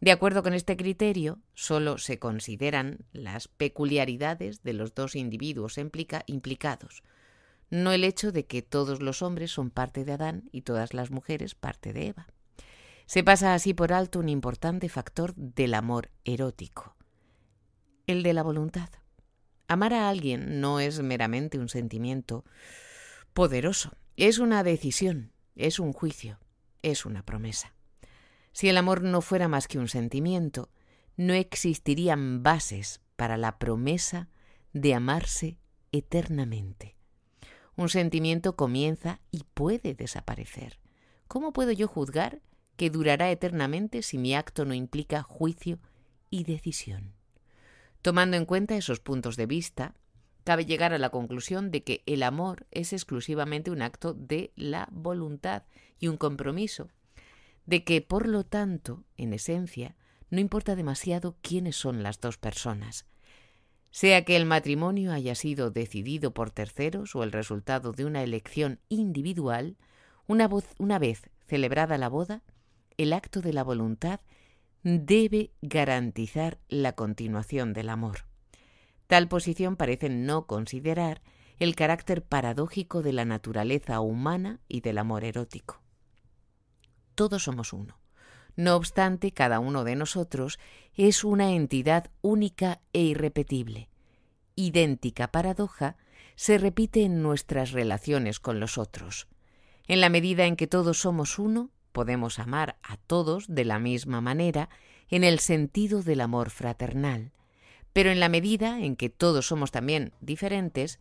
De 0.00 0.12
acuerdo 0.12 0.42
con 0.42 0.52
este 0.52 0.76
criterio, 0.76 1.38
solo 1.54 1.96
se 1.96 2.18
consideran 2.18 2.98
las 3.12 3.48
peculiaridades 3.48 4.62
de 4.62 4.74
los 4.74 4.94
dos 4.94 5.16
individuos 5.16 5.78
implicados, 5.78 7.02
no 7.70 7.92
el 7.92 8.04
hecho 8.04 8.32
de 8.32 8.46
que 8.46 8.62
todos 8.62 9.00
los 9.00 9.22
hombres 9.22 9.50
son 9.50 9.70
parte 9.70 10.04
de 10.04 10.12
Adán 10.12 10.48
y 10.52 10.62
todas 10.62 10.94
las 10.94 11.10
mujeres 11.10 11.54
parte 11.54 11.92
de 11.92 12.08
Eva. 12.08 12.28
Se 13.06 13.22
pasa 13.22 13.54
así 13.54 13.74
por 13.74 13.92
alto 13.92 14.18
un 14.18 14.28
importante 14.28 14.88
factor 14.88 15.34
del 15.34 15.74
amor 15.74 16.10
erótico, 16.24 16.96
el 18.06 18.22
de 18.22 18.32
la 18.32 18.42
voluntad. 18.42 18.88
Amar 19.68 19.94
a 19.94 20.08
alguien 20.08 20.60
no 20.60 20.80
es 20.80 21.00
meramente 21.00 21.58
un 21.58 21.68
sentimiento 21.68 22.44
poderoso, 23.32 23.92
es 24.16 24.38
una 24.38 24.62
decisión, 24.62 25.32
es 25.54 25.78
un 25.78 25.92
juicio, 25.92 26.38
es 26.82 27.04
una 27.04 27.22
promesa. 27.22 27.74
Si 28.52 28.68
el 28.68 28.76
amor 28.76 29.02
no 29.02 29.20
fuera 29.20 29.48
más 29.48 29.68
que 29.68 29.78
un 29.78 29.88
sentimiento, 29.88 30.70
no 31.16 31.34
existirían 31.34 32.42
bases 32.42 33.00
para 33.16 33.36
la 33.36 33.58
promesa 33.58 34.28
de 34.72 34.94
amarse 34.94 35.58
eternamente. 35.92 36.95
Un 37.76 37.90
sentimiento 37.90 38.56
comienza 38.56 39.20
y 39.30 39.44
puede 39.52 39.94
desaparecer. 39.94 40.78
¿Cómo 41.28 41.52
puedo 41.52 41.72
yo 41.72 41.88
juzgar 41.88 42.40
que 42.76 42.88
durará 42.88 43.30
eternamente 43.30 44.02
si 44.02 44.16
mi 44.16 44.34
acto 44.34 44.64
no 44.64 44.72
implica 44.72 45.22
juicio 45.22 45.78
y 46.30 46.44
decisión? 46.44 47.12
Tomando 48.00 48.36
en 48.36 48.46
cuenta 48.46 48.76
esos 48.76 49.00
puntos 49.00 49.36
de 49.36 49.46
vista, 49.46 49.94
cabe 50.44 50.64
llegar 50.64 50.94
a 50.94 50.98
la 50.98 51.10
conclusión 51.10 51.70
de 51.70 51.82
que 51.82 52.02
el 52.06 52.22
amor 52.22 52.66
es 52.70 52.92
exclusivamente 52.92 53.70
un 53.70 53.82
acto 53.82 54.14
de 54.14 54.52
la 54.54 54.88
voluntad 54.92 55.64
y 55.98 56.08
un 56.08 56.16
compromiso, 56.16 56.88
de 57.66 57.84
que, 57.84 58.00
por 58.00 58.26
lo 58.26 58.44
tanto, 58.44 59.04
en 59.16 59.32
esencia, 59.32 59.96
no 60.30 60.40
importa 60.40 60.76
demasiado 60.76 61.36
quiénes 61.42 61.76
son 61.76 62.02
las 62.02 62.20
dos 62.20 62.38
personas. 62.38 63.06
Sea 63.96 64.26
que 64.26 64.36
el 64.36 64.44
matrimonio 64.44 65.10
haya 65.10 65.34
sido 65.34 65.70
decidido 65.70 66.34
por 66.34 66.50
terceros 66.50 67.16
o 67.16 67.22
el 67.22 67.32
resultado 67.32 67.92
de 67.92 68.04
una 68.04 68.22
elección 68.22 68.78
individual, 68.90 69.78
una, 70.26 70.50
una 70.76 70.98
vez 70.98 71.30
celebrada 71.46 71.96
la 71.96 72.10
boda, 72.10 72.42
el 72.98 73.14
acto 73.14 73.40
de 73.40 73.54
la 73.54 73.64
voluntad 73.64 74.20
debe 74.82 75.50
garantizar 75.62 76.58
la 76.68 76.92
continuación 76.92 77.72
del 77.72 77.88
amor. 77.88 78.26
Tal 79.06 79.28
posición 79.28 79.76
parece 79.76 80.10
no 80.10 80.46
considerar 80.46 81.22
el 81.58 81.74
carácter 81.74 82.22
paradójico 82.22 83.00
de 83.00 83.14
la 83.14 83.24
naturaleza 83.24 84.00
humana 84.00 84.60
y 84.68 84.82
del 84.82 84.98
amor 84.98 85.24
erótico. 85.24 85.80
Todos 87.14 87.44
somos 87.44 87.72
uno. 87.72 87.96
No 88.56 88.74
obstante, 88.74 89.32
cada 89.32 89.60
uno 89.60 89.84
de 89.84 89.96
nosotros 89.96 90.58
es 90.94 91.24
una 91.24 91.52
entidad 91.52 92.10
única 92.22 92.80
e 92.92 93.02
irrepetible. 93.02 93.88
Idéntica 94.54 95.30
paradoja 95.30 95.96
se 96.34 96.58
repite 96.58 97.04
en 97.04 97.22
nuestras 97.22 97.72
relaciones 97.72 98.40
con 98.40 98.58
los 98.58 98.78
otros. 98.78 99.28
En 99.86 100.00
la 100.00 100.08
medida 100.08 100.46
en 100.46 100.56
que 100.56 100.66
todos 100.66 101.00
somos 101.00 101.38
uno, 101.38 101.70
podemos 101.92 102.38
amar 102.38 102.78
a 102.82 102.96
todos 102.96 103.46
de 103.46 103.64
la 103.64 103.78
misma 103.78 104.20
manera 104.20 104.68
en 105.08 105.22
el 105.22 105.38
sentido 105.38 106.02
del 106.02 106.20
amor 106.20 106.50
fraternal, 106.50 107.32
pero 107.92 108.10
en 108.10 108.20
la 108.20 108.28
medida 108.28 108.80
en 108.80 108.96
que 108.96 109.08
todos 109.08 109.46
somos 109.46 109.70
también 109.70 110.12
diferentes, 110.20 110.98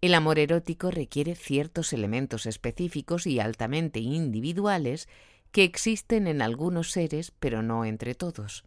el 0.00 0.14
amor 0.14 0.38
erótico 0.38 0.90
requiere 0.90 1.34
ciertos 1.34 1.92
elementos 1.92 2.46
específicos 2.46 3.26
y 3.26 3.40
altamente 3.40 4.00
individuales 4.00 5.08
que 5.52 5.64
existen 5.64 6.26
en 6.26 6.42
algunos 6.42 6.90
seres, 6.90 7.32
pero 7.38 7.62
no 7.62 7.84
entre 7.84 8.14
todos. 8.14 8.64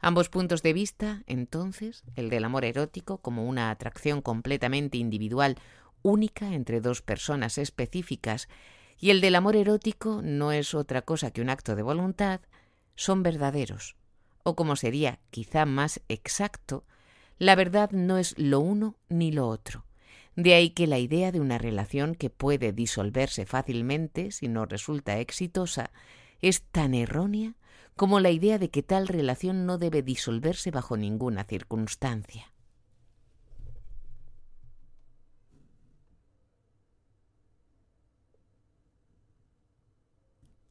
Ambos 0.00 0.28
puntos 0.28 0.62
de 0.62 0.72
vista, 0.72 1.22
entonces, 1.26 2.04
el 2.14 2.30
del 2.30 2.44
amor 2.44 2.64
erótico 2.64 3.18
como 3.18 3.46
una 3.46 3.70
atracción 3.70 4.22
completamente 4.22 4.98
individual, 4.98 5.56
única 6.02 6.54
entre 6.54 6.80
dos 6.80 7.02
personas 7.02 7.58
específicas, 7.58 8.48
y 9.00 9.10
el 9.10 9.20
del 9.20 9.34
amor 9.34 9.56
erótico 9.56 10.20
no 10.22 10.52
es 10.52 10.74
otra 10.74 11.02
cosa 11.02 11.30
que 11.30 11.40
un 11.40 11.50
acto 11.50 11.76
de 11.76 11.82
voluntad, 11.82 12.40
son 12.94 13.22
verdaderos, 13.22 13.96
o 14.42 14.56
como 14.56 14.76
sería 14.76 15.20
quizá 15.30 15.66
más 15.66 16.00
exacto, 16.08 16.84
la 17.38 17.54
verdad 17.54 17.90
no 17.92 18.18
es 18.18 18.36
lo 18.38 18.60
uno 18.60 18.96
ni 19.08 19.30
lo 19.30 19.46
otro. 19.46 19.84
De 20.38 20.54
ahí 20.54 20.70
que 20.70 20.86
la 20.86 21.00
idea 21.00 21.32
de 21.32 21.40
una 21.40 21.58
relación 21.58 22.14
que 22.14 22.30
puede 22.30 22.72
disolverse 22.72 23.44
fácilmente 23.44 24.30
si 24.30 24.46
no 24.46 24.66
resulta 24.66 25.18
exitosa 25.18 25.90
es 26.40 26.62
tan 26.62 26.94
errónea 26.94 27.56
como 27.96 28.20
la 28.20 28.30
idea 28.30 28.56
de 28.60 28.70
que 28.70 28.84
tal 28.84 29.08
relación 29.08 29.66
no 29.66 29.78
debe 29.78 30.00
disolverse 30.00 30.70
bajo 30.70 30.96
ninguna 30.96 31.42
circunstancia. 31.42 32.52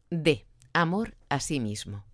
D. 0.09 0.45
Amor 0.71 1.17
a 1.27 1.41
sí 1.41 1.59
mismo. 1.59 2.05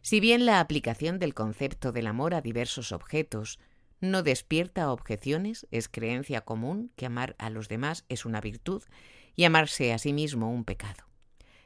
Si 0.00 0.18
bien 0.18 0.46
la 0.46 0.60
aplicación 0.60 1.18
del 1.18 1.34
concepto 1.34 1.92
del 1.92 2.06
amor 2.06 2.32
a 2.32 2.40
diversos 2.40 2.92
objetos 2.92 3.58
no 4.00 4.22
despierta 4.22 4.92
objeciones, 4.92 5.66
es 5.70 5.88
creencia 5.88 6.40
común 6.42 6.90
que 6.96 7.06
amar 7.06 7.36
a 7.38 7.50
los 7.50 7.68
demás 7.68 8.04
es 8.08 8.24
una 8.24 8.40
virtud 8.40 8.82
y 9.36 9.44
amarse 9.44 9.92
a 9.92 9.98
sí 9.98 10.12
mismo 10.12 10.50
un 10.50 10.64
pecado. 10.64 11.04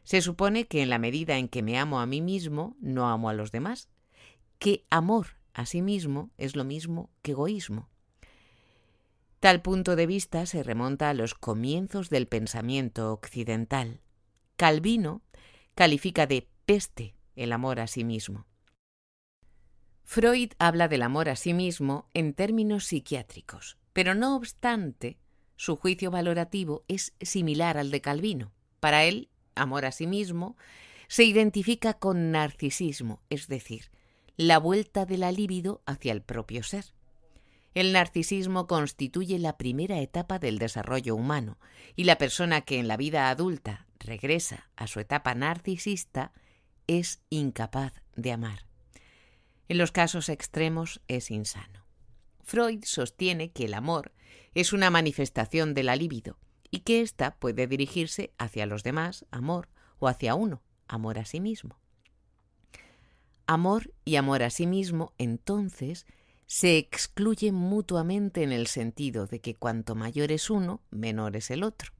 Se 0.02 0.20
supone 0.20 0.66
que 0.66 0.82
en 0.82 0.90
la 0.90 0.98
medida 0.98 1.38
en 1.38 1.48
que 1.48 1.62
me 1.62 1.78
amo 1.78 2.00
a 2.00 2.06
mí 2.06 2.20
mismo, 2.20 2.76
no 2.80 3.08
amo 3.08 3.28
a 3.28 3.34
los 3.34 3.52
demás, 3.52 3.88
que 4.58 4.84
amor 4.90 5.38
a 5.54 5.66
sí 5.66 5.80
mismo 5.80 6.30
es 6.36 6.56
lo 6.56 6.64
mismo 6.64 7.10
que 7.22 7.32
egoísmo. 7.32 7.88
Tal 9.40 9.62
punto 9.62 9.96
de 9.96 10.06
vista 10.06 10.46
se 10.46 10.62
remonta 10.62 11.10
a 11.10 11.14
los 11.14 11.34
comienzos 11.34 12.10
del 12.10 12.26
pensamiento 12.26 13.12
occidental. 13.12 14.00
Calvino 14.56 15.22
califica 15.74 16.26
de 16.26 16.48
peste 16.66 17.14
el 17.36 17.52
amor 17.52 17.80
a 17.80 17.86
sí 17.86 18.04
mismo. 18.04 18.46
Freud 20.04 20.52
habla 20.58 20.86
del 20.86 21.02
amor 21.02 21.28
a 21.28 21.36
sí 21.36 21.54
mismo 21.54 22.08
en 22.14 22.34
términos 22.34 22.84
psiquiátricos, 22.84 23.78
pero 23.92 24.14
no 24.14 24.36
obstante, 24.36 25.18
su 25.56 25.76
juicio 25.76 26.10
valorativo 26.10 26.84
es 26.88 27.14
similar 27.20 27.78
al 27.78 27.90
de 27.90 28.00
Calvino. 28.00 28.52
Para 28.80 29.04
él, 29.04 29.30
amor 29.54 29.86
a 29.86 29.92
sí 29.92 30.06
mismo 30.06 30.56
se 31.08 31.24
identifica 31.24 31.94
con 31.94 32.30
narcisismo, 32.30 33.22
es 33.30 33.48
decir, 33.48 33.90
la 34.36 34.58
vuelta 34.58 35.06
de 35.06 35.18
la 35.18 35.32
libido 35.32 35.82
hacia 35.86 36.12
el 36.12 36.22
propio 36.22 36.62
ser. 36.62 36.92
El 37.72 37.92
narcisismo 37.92 38.66
constituye 38.66 39.38
la 39.38 39.56
primera 39.56 39.98
etapa 40.00 40.38
del 40.38 40.58
desarrollo 40.58 41.16
humano, 41.16 41.58
y 41.96 42.04
la 42.04 42.18
persona 42.18 42.60
que 42.60 42.78
en 42.78 42.88
la 42.88 42.96
vida 42.96 43.30
adulta 43.30 43.86
regresa 43.98 44.70
a 44.76 44.86
su 44.86 45.00
etapa 45.00 45.34
narcisista 45.34 46.32
es 46.86 47.20
incapaz 47.30 47.94
de 48.14 48.32
amar. 48.32 48.73
En 49.68 49.78
los 49.78 49.92
casos 49.92 50.28
extremos 50.28 51.00
es 51.08 51.30
insano. 51.30 51.84
Freud 52.42 52.84
sostiene 52.84 53.50
que 53.50 53.64
el 53.64 53.74
amor 53.74 54.12
es 54.54 54.72
una 54.72 54.90
manifestación 54.90 55.74
de 55.74 55.82
la 55.82 55.96
libido 55.96 56.38
y 56.70 56.80
que 56.80 57.00
ésta 57.00 57.36
puede 57.36 57.66
dirigirse 57.66 58.32
hacia 58.38 58.66
los 58.66 58.82
demás, 58.82 59.24
amor, 59.30 59.68
o 59.98 60.08
hacia 60.08 60.34
uno, 60.34 60.62
amor 60.86 61.18
a 61.18 61.24
sí 61.24 61.40
mismo. 61.40 61.78
Amor 63.46 63.92
y 64.04 64.16
amor 64.16 64.42
a 64.42 64.50
sí 64.50 64.66
mismo, 64.66 65.12
entonces, 65.18 66.06
se 66.46 66.76
excluyen 66.78 67.54
mutuamente 67.54 68.42
en 68.42 68.52
el 68.52 68.66
sentido 68.66 69.26
de 69.26 69.40
que 69.40 69.54
cuanto 69.54 69.94
mayor 69.94 70.32
es 70.32 70.50
uno, 70.50 70.82
menor 70.90 71.36
es 71.36 71.50
el 71.50 71.62
otro. 71.62 71.92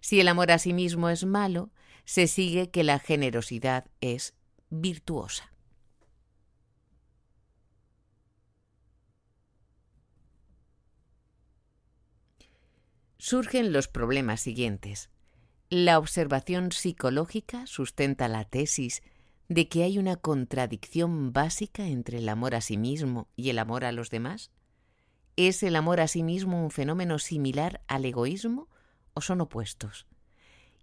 Si 0.00 0.20
el 0.20 0.28
amor 0.28 0.50
a 0.50 0.58
sí 0.58 0.72
mismo 0.72 1.08
es 1.08 1.24
malo, 1.24 1.70
se 2.04 2.26
sigue 2.26 2.70
que 2.70 2.84
la 2.84 2.98
generosidad 2.98 3.86
es 4.00 4.34
virtuosa. 4.70 5.49
Surgen 13.20 13.74
los 13.74 13.86
problemas 13.86 14.40
siguientes. 14.40 15.10
La 15.68 15.98
observación 15.98 16.72
psicológica 16.72 17.66
sustenta 17.66 18.28
la 18.28 18.46
tesis 18.46 19.02
de 19.50 19.68
que 19.68 19.82
hay 19.82 19.98
una 19.98 20.16
contradicción 20.16 21.30
básica 21.34 21.86
entre 21.86 22.16
el 22.16 22.30
amor 22.30 22.54
a 22.54 22.62
sí 22.62 22.78
mismo 22.78 23.28
y 23.36 23.50
el 23.50 23.58
amor 23.58 23.84
a 23.84 23.92
los 23.92 24.08
demás. 24.08 24.52
¿Es 25.36 25.62
el 25.62 25.76
amor 25.76 26.00
a 26.00 26.08
sí 26.08 26.22
mismo 26.22 26.64
un 26.64 26.70
fenómeno 26.70 27.18
similar 27.18 27.82
al 27.88 28.06
egoísmo 28.06 28.70
o 29.12 29.20
son 29.20 29.42
opuestos? 29.42 30.06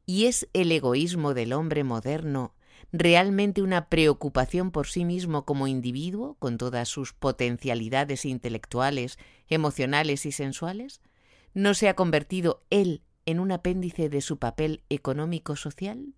¿Y 0.06 0.28
es 0.28 0.48
el 0.54 0.72
egoísmo 0.72 1.34
del 1.34 1.54
hombre 1.54 1.84
moderno 1.84 2.54
realmente 2.92 3.64
una 3.64 3.90
preocupación 3.90 4.70
por 4.70 4.86
sí 4.86 5.06
mismo 5.06 5.44
como 5.44 5.66
individuo, 5.66 6.36
con 6.38 6.60
todas 6.60 6.88
sus 6.88 7.14
potencialidades 7.14 8.26
intelectuales, 8.26 9.18
emocionales 9.50 10.28
y 10.28 10.32
sensuales? 10.32 11.02
¿No 11.58 11.74
se 11.74 11.90
ha 11.90 11.96
convertido 11.96 12.62
él 12.70 13.02
en 13.26 13.40
un 13.40 13.52
apéndice 13.52 14.10
de 14.10 14.22
su 14.22 14.38
papel 14.38 14.84
económico-social? 14.90 16.14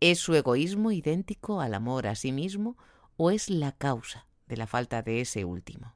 ¿Es 0.00 0.18
su 0.18 0.34
egoísmo 0.34 0.90
idéntico 0.90 1.60
al 1.60 1.74
amor 1.74 2.08
a 2.08 2.16
sí 2.16 2.32
mismo 2.32 2.76
o 3.16 3.30
es 3.30 3.48
la 3.48 3.70
causa 3.70 4.26
de 4.48 4.56
la 4.56 4.66
falta 4.66 5.02
de 5.02 5.20
ese 5.20 5.44
último? 5.44 5.94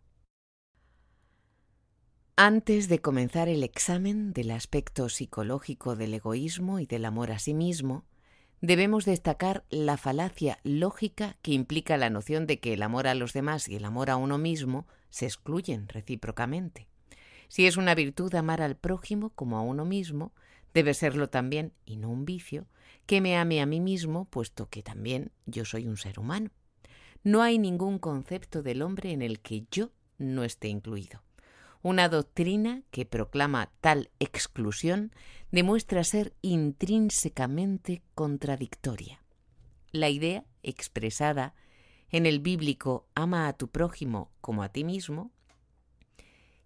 Antes 2.36 2.88
de 2.88 3.00
comenzar 3.00 3.48
el 3.48 3.64
examen 3.64 4.32
del 4.32 4.52
aspecto 4.52 5.08
psicológico 5.08 5.96
del 5.96 6.14
egoísmo 6.14 6.78
y 6.78 6.86
del 6.86 7.06
amor 7.06 7.32
a 7.32 7.40
sí 7.40 7.54
mismo, 7.54 8.04
debemos 8.60 9.04
destacar 9.04 9.64
la 9.68 9.96
falacia 9.96 10.60
lógica 10.62 11.38
que 11.42 11.50
implica 11.50 11.96
la 11.96 12.08
noción 12.08 12.46
de 12.46 12.60
que 12.60 12.74
el 12.74 12.84
amor 12.84 13.08
a 13.08 13.16
los 13.16 13.32
demás 13.32 13.68
y 13.68 13.74
el 13.74 13.84
amor 13.84 14.10
a 14.10 14.16
uno 14.16 14.38
mismo 14.38 14.86
se 15.10 15.24
excluyen 15.24 15.88
recíprocamente. 15.88 16.86
Si 17.48 17.66
es 17.66 17.76
una 17.76 17.94
virtud 17.94 18.34
amar 18.34 18.62
al 18.62 18.76
prójimo 18.76 19.30
como 19.30 19.56
a 19.56 19.62
uno 19.62 19.84
mismo, 19.84 20.32
debe 20.74 20.94
serlo 20.94 21.28
también, 21.28 21.72
y 21.84 21.96
no 21.96 22.10
un 22.10 22.24
vicio, 22.24 22.66
que 23.06 23.20
me 23.20 23.36
ame 23.36 23.60
a 23.60 23.66
mí 23.66 23.80
mismo, 23.80 24.26
puesto 24.26 24.68
que 24.68 24.82
también 24.82 25.30
yo 25.46 25.64
soy 25.64 25.86
un 25.86 25.96
ser 25.96 26.18
humano. 26.18 26.50
No 27.22 27.42
hay 27.42 27.58
ningún 27.58 27.98
concepto 27.98 28.62
del 28.62 28.82
hombre 28.82 29.12
en 29.12 29.22
el 29.22 29.40
que 29.40 29.64
yo 29.70 29.90
no 30.18 30.44
esté 30.44 30.68
incluido. 30.68 31.22
Una 31.82 32.08
doctrina 32.08 32.82
que 32.90 33.06
proclama 33.06 33.70
tal 33.80 34.10
exclusión 34.18 35.12
demuestra 35.52 36.02
ser 36.04 36.34
intrínsecamente 36.42 38.02
contradictoria. 38.14 39.22
La 39.92 40.08
idea 40.08 40.44
expresada 40.62 41.54
en 42.10 42.26
el 42.26 42.40
bíblico 42.40 43.06
ama 43.14 43.48
a 43.48 43.52
tu 43.52 43.68
prójimo 43.68 44.30
como 44.40 44.62
a 44.62 44.68
ti 44.68 44.84
mismo 44.84 45.30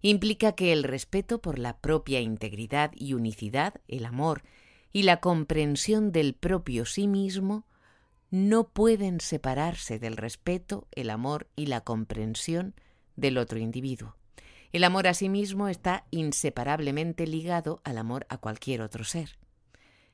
implica 0.01 0.53
que 0.53 0.73
el 0.73 0.83
respeto 0.83 1.41
por 1.41 1.59
la 1.59 1.77
propia 1.77 2.21
integridad 2.21 2.91
y 2.95 3.13
unicidad, 3.13 3.75
el 3.87 4.05
amor 4.05 4.43
y 4.93 5.03
la 5.03 5.19
comprensión 5.19 6.11
del 6.11 6.33
propio 6.33 6.85
sí 6.85 7.07
mismo 7.07 7.65
no 8.29 8.69
pueden 8.69 9.19
separarse 9.19 9.99
del 9.99 10.17
respeto, 10.17 10.87
el 10.91 11.09
amor 11.09 11.47
y 11.55 11.67
la 11.67 11.81
comprensión 11.81 12.73
del 13.15 13.37
otro 13.37 13.59
individuo. 13.59 14.15
El 14.71 14.85
amor 14.85 15.07
a 15.07 15.13
sí 15.13 15.27
mismo 15.27 15.67
está 15.67 16.05
inseparablemente 16.11 17.27
ligado 17.27 17.81
al 17.83 17.97
amor 17.97 18.25
a 18.29 18.37
cualquier 18.37 18.81
otro 18.81 19.03
ser. 19.03 19.37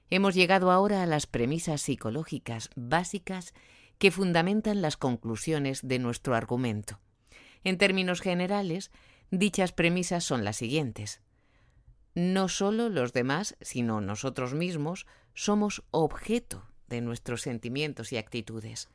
Hemos 0.09 0.33
llegado 0.33 0.71
ahora 0.71 1.03
a 1.03 1.05
las 1.05 1.27
premisas 1.27 1.81
psicológicas 1.81 2.69
básicas 2.75 3.53
que 3.99 4.09
fundamentan 4.09 4.81
las 4.81 4.97
conclusiones 4.97 5.87
de 5.87 5.99
nuestro 5.99 6.33
argumento. 6.33 6.99
En 7.63 7.77
términos 7.77 8.21
generales, 8.21 8.91
dichas 9.31 9.71
premisas 9.71 10.23
son 10.23 10.43
las 10.43 10.57
siguientes. 10.57 11.21
No 12.15 12.47
solo 12.47 12.89
los 12.89 13.13
demás, 13.13 13.55
sino 13.61 14.01
nosotros 14.01 14.53
mismos, 14.53 15.05
somos 15.33 15.83
objeto 15.91 16.65
de 16.87 17.01
nuestros 17.01 17.41
sentimientos 17.41 18.11
y 18.11 18.17
actitudes. 18.17 18.89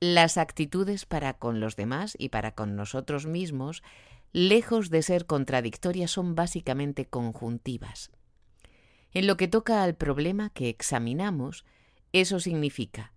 Las 0.00 0.36
actitudes 0.36 1.06
para 1.06 1.34
con 1.34 1.60
los 1.60 1.76
demás 1.76 2.16
y 2.18 2.28
para 2.30 2.54
con 2.54 2.76
nosotros 2.76 3.26
mismos, 3.26 3.82
lejos 4.32 4.90
de 4.90 5.02
ser 5.02 5.26
contradictorias, 5.26 6.10
son 6.10 6.34
básicamente 6.34 7.06
conjuntivas. 7.06 8.10
En 9.12 9.26
lo 9.26 9.36
que 9.36 9.48
toca 9.48 9.82
al 9.82 9.94
problema 9.94 10.50
que 10.50 10.68
examinamos, 10.68 11.64
eso 12.12 12.40
significa 12.40 13.12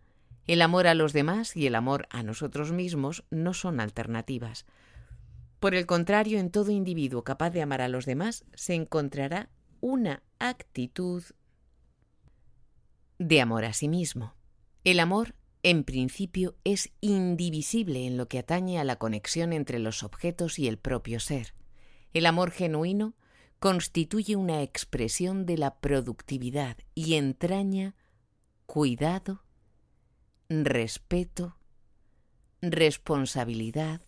el 0.49 0.63
amor 0.63 0.87
a 0.87 0.95
los 0.95 1.13
demás 1.13 1.55
y 1.55 1.67
el 1.67 1.75
amor 1.75 2.07
a 2.09 2.23
nosotros 2.23 2.71
mismos 2.71 3.23
no 3.29 3.53
son 3.53 3.79
alternativas. 3.79 4.65
Por 5.59 5.75
el 5.75 5.85
contrario, 5.85 6.39
en 6.39 6.51
todo 6.51 6.71
individuo 6.71 7.23
capaz 7.23 7.49
de 7.49 7.61
amar 7.61 7.81
a 7.81 7.89
los 7.89 8.05
demás 8.05 8.45
se 8.53 8.75
encontrará 8.75 9.49
una 9.81 10.23
actitud 10.39 11.23
de 13.17 13.41
amor 13.41 13.65
a 13.65 13.73
sí 13.73 13.89
mismo. 13.89 14.35
El 14.85 15.01
amor, 15.01 15.35
en 15.61 15.83
principio, 15.83 16.55
es 16.63 16.91
indivisible 17.01 18.07
en 18.07 18.15
lo 18.15 18.29
que 18.29 18.39
atañe 18.39 18.79
a 18.79 18.85
la 18.85 18.95
conexión 18.95 19.51
entre 19.51 19.79
los 19.79 20.03
objetos 20.03 20.57
y 20.59 20.69
el 20.69 20.77
propio 20.77 21.19
ser. 21.19 21.53
El 22.13 22.25
amor 22.25 22.51
genuino 22.51 23.15
constituye 23.59 24.37
una 24.37 24.63
expresión 24.63 25.45
de 25.45 25.57
la 25.57 25.79
productividad 25.79 26.77
y 26.95 27.15
entraña 27.15 27.95
cuidado, 28.65 29.43
respeto, 30.47 31.57
responsabilidad 32.61 34.01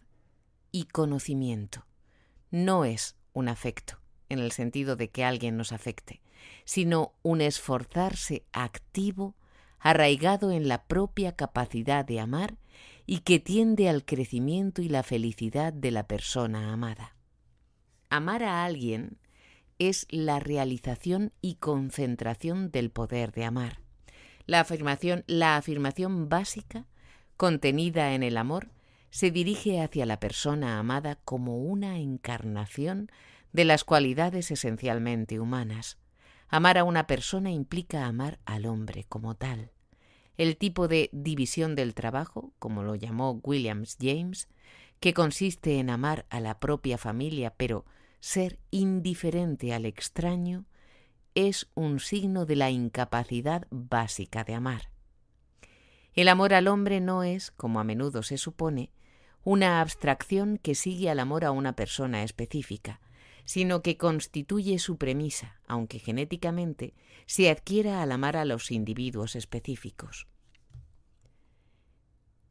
y 0.72 0.86
conocimiento. 0.86 1.86
No 2.50 2.86
es 2.86 3.16
un 3.34 3.48
afecto, 3.48 4.00
en 4.30 4.40
el 4.40 4.52
sentido 4.52 4.96
de 4.96 5.10
que 5.10 5.24
alguien 5.24 5.58
nos 5.58 5.72
afecte, 5.72 6.22
sino 6.66 7.14
un 7.22 7.42
esforzarse 7.42 8.46
activo, 8.52 9.36
arraigado 9.80 10.52
en 10.52 10.68
la 10.68 10.86
propia 10.86 11.36
capacidad 11.36 12.06
de 12.06 12.20
amar 12.20 12.58
y 13.06 13.20
que 13.20 13.40
tiende 13.40 13.90
al 13.90 14.06
crecimiento 14.06 14.82
y 14.82 14.90
la 14.90 15.04
felicidad 15.04 15.74
de 15.74 15.92
la 15.92 16.08
persona 16.08 16.72
amada. 16.72 17.16
Amar 18.10 18.44
a 18.44 18.64
alguien 18.64 19.18
es 19.80 20.06
la 20.10 20.40
realización 20.40 21.34
y 21.42 21.56
concentración 21.56 22.72
del 22.72 22.92
poder 22.92 23.32
de 23.32 23.46
amar. 23.46 23.80
La 24.46 24.60
afirmación, 24.60 25.24
la 25.28 25.58
afirmación 25.58 26.30
básica 26.30 26.86
contenida 27.38 28.14
en 28.14 28.22
el 28.22 28.38
amor 28.38 28.70
se 29.12 29.30
dirige 29.30 29.82
hacia 29.82 30.06
la 30.06 30.20
persona 30.20 30.80
amada 30.80 31.16
como 31.24 31.58
una 31.58 32.00
encarnación 32.00 33.12
de 33.52 33.66
las 33.66 33.84
cualidades 33.84 34.50
esencialmente 34.52 35.40
humanas. 35.40 35.98
Amar 36.48 36.78
a 36.78 36.86
una 36.86 37.08
persona 37.08 37.52
implica 37.52 38.06
amar 38.06 38.40
al 38.46 38.66
hombre 38.66 39.04
como 39.04 39.36
tal. 39.36 39.72
El 40.38 40.58
tipo 40.58 40.88
de 40.88 41.10
división 41.12 41.76
del 41.76 41.94
trabajo, 41.94 42.54
como 42.58 42.84
lo 42.84 42.96
llamó 42.96 43.40
Williams 43.44 43.98
James, 44.02 44.48
que 45.02 45.14
consiste 45.14 45.80
en 45.80 45.90
amar 45.90 46.26
a 46.30 46.40
la 46.40 46.60
propia 46.60 46.98
familia, 46.98 47.54
pero 47.56 47.86
ser 48.22 48.60
indiferente 48.70 49.74
al 49.74 49.86
extraño, 49.86 50.66
es 51.36 51.70
un 51.76 52.00
signo 52.00 52.46
de 52.46 52.56
la 52.56 52.70
incapacidad 52.70 53.68
básica 53.72 54.44
de 54.44 54.54
amar. 54.54 54.90
El 56.14 56.28
amor 56.28 56.54
al 56.54 56.68
hombre 56.68 57.00
no 57.00 57.24
es, 57.24 57.52
como 57.52 57.80
a 57.80 57.84
menudo 57.84 58.22
se 58.22 58.38
supone, 58.38 58.92
una 59.44 59.82
abstracción 59.82 60.58
que 60.58 60.76
sigue 60.76 61.10
al 61.10 61.20
amor 61.20 61.46
a 61.46 61.52
una 61.52 61.76
persona 61.76 62.24
específica, 62.24 63.02
sino 63.46 63.82
que 63.82 63.98
constituye 63.98 64.80
su 64.80 64.98
premisa, 64.98 65.60
aunque 65.68 66.00
genéticamente 66.00 66.94
se 67.26 67.50
adquiera 67.50 68.02
al 68.02 68.12
amar 68.12 68.38
a 68.38 68.46
los 68.46 68.72
individuos 68.72 69.36
específicos. 69.36 70.28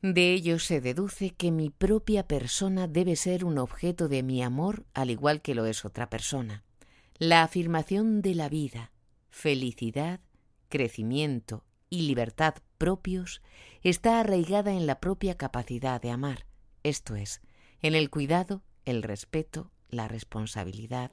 De 0.02 0.32
ello 0.32 0.58
se 0.58 0.80
deduce 0.80 1.30
que 1.30 1.50
mi 1.50 1.68
propia 1.68 2.26
persona 2.26 2.88
debe 2.88 3.16
ser 3.16 3.44
un 3.44 3.58
objeto 3.58 4.08
de 4.08 4.22
mi 4.22 4.42
amor 4.42 4.86
al 4.94 5.10
igual 5.10 5.42
que 5.42 5.54
lo 5.54 5.66
es 5.66 5.84
otra 5.84 6.08
persona. 6.08 6.64
La 7.18 7.42
afirmación 7.42 8.22
de 8.22 8.34
la 8.34 8.48
vida, 8.48 8.92
felicidad, 9.28 10.20
crecimiento 10.70 11.64
y 11.90 12.02
libertad 12.02 12.54
propios 12.78 13.42
está 13.82 14.20
arraigada 14.20 14.72
en 14.72 14.86
la 14.86 15.00
propia 15.00 15.36
capacidad 15.36 16.00
de 16.00 16.10
amar, 16.10 16.46
esto 16.82 17.16
es, 17.16 17.40
en 17.82 17.94
el 17.94 18.10
cuidado, 18.10 18.62
el 18.84 19.02
respeto, 19.02 19.70
la 19.88 20.08
responsabilidad 20.08 21.12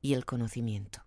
y 0.00 0.14
el 0.14 0.24
conocimiento. 0.24 1.04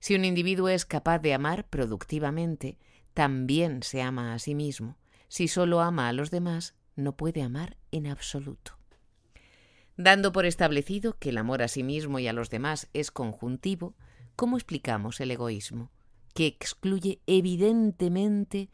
Si 0.00 0.14
un 0.14 0.24
individuo 0.24 0.68
es 0.68 0.84
capaz 0.84 1.18
de 1.20 1.34
amar 1.34 1.68
productivamente, 1.68 2.78
también 3.14 3.82
se 3.82 4.02
ama 4.02 4.34
a 4.34 4.38
sí 4.38 4.54
mismo. 4.54 4.96
Si 5.28 5.48
solo 5.48 5.80
ama 5.80 6.08
a 6.08 6.12
los 6.12 6.30
demás, 6.30 6.74
no 6.96 7.16
puede 7.16 7.42
amar 7.42 7.76
en 7.90 8.06
absoluto. 8.06 8.72
Dando 9.96 10.32
por 10.32 10.46
establecido 10.46 11.18
que 11.18 11.28
el 11.28 11.38
amor 11.38 11.62
a 11.62 11.68
sí 11.68 11.82
mismo 11.82 12.18
y 12.18 12.26
a 12.26 12.32
los 12.32 12.50
demás 12.50 12.88
es 12.92 13.10
conjuntivo, 13.10 13.94
¿cómo 14.36 14.56
explicamos 14.56 15.20
el 15.20 15.30
egoísmo? 15.30 15.90
Que 16.34 16.46
excluye 16.46 17.20
evidentemente 17.26 18.70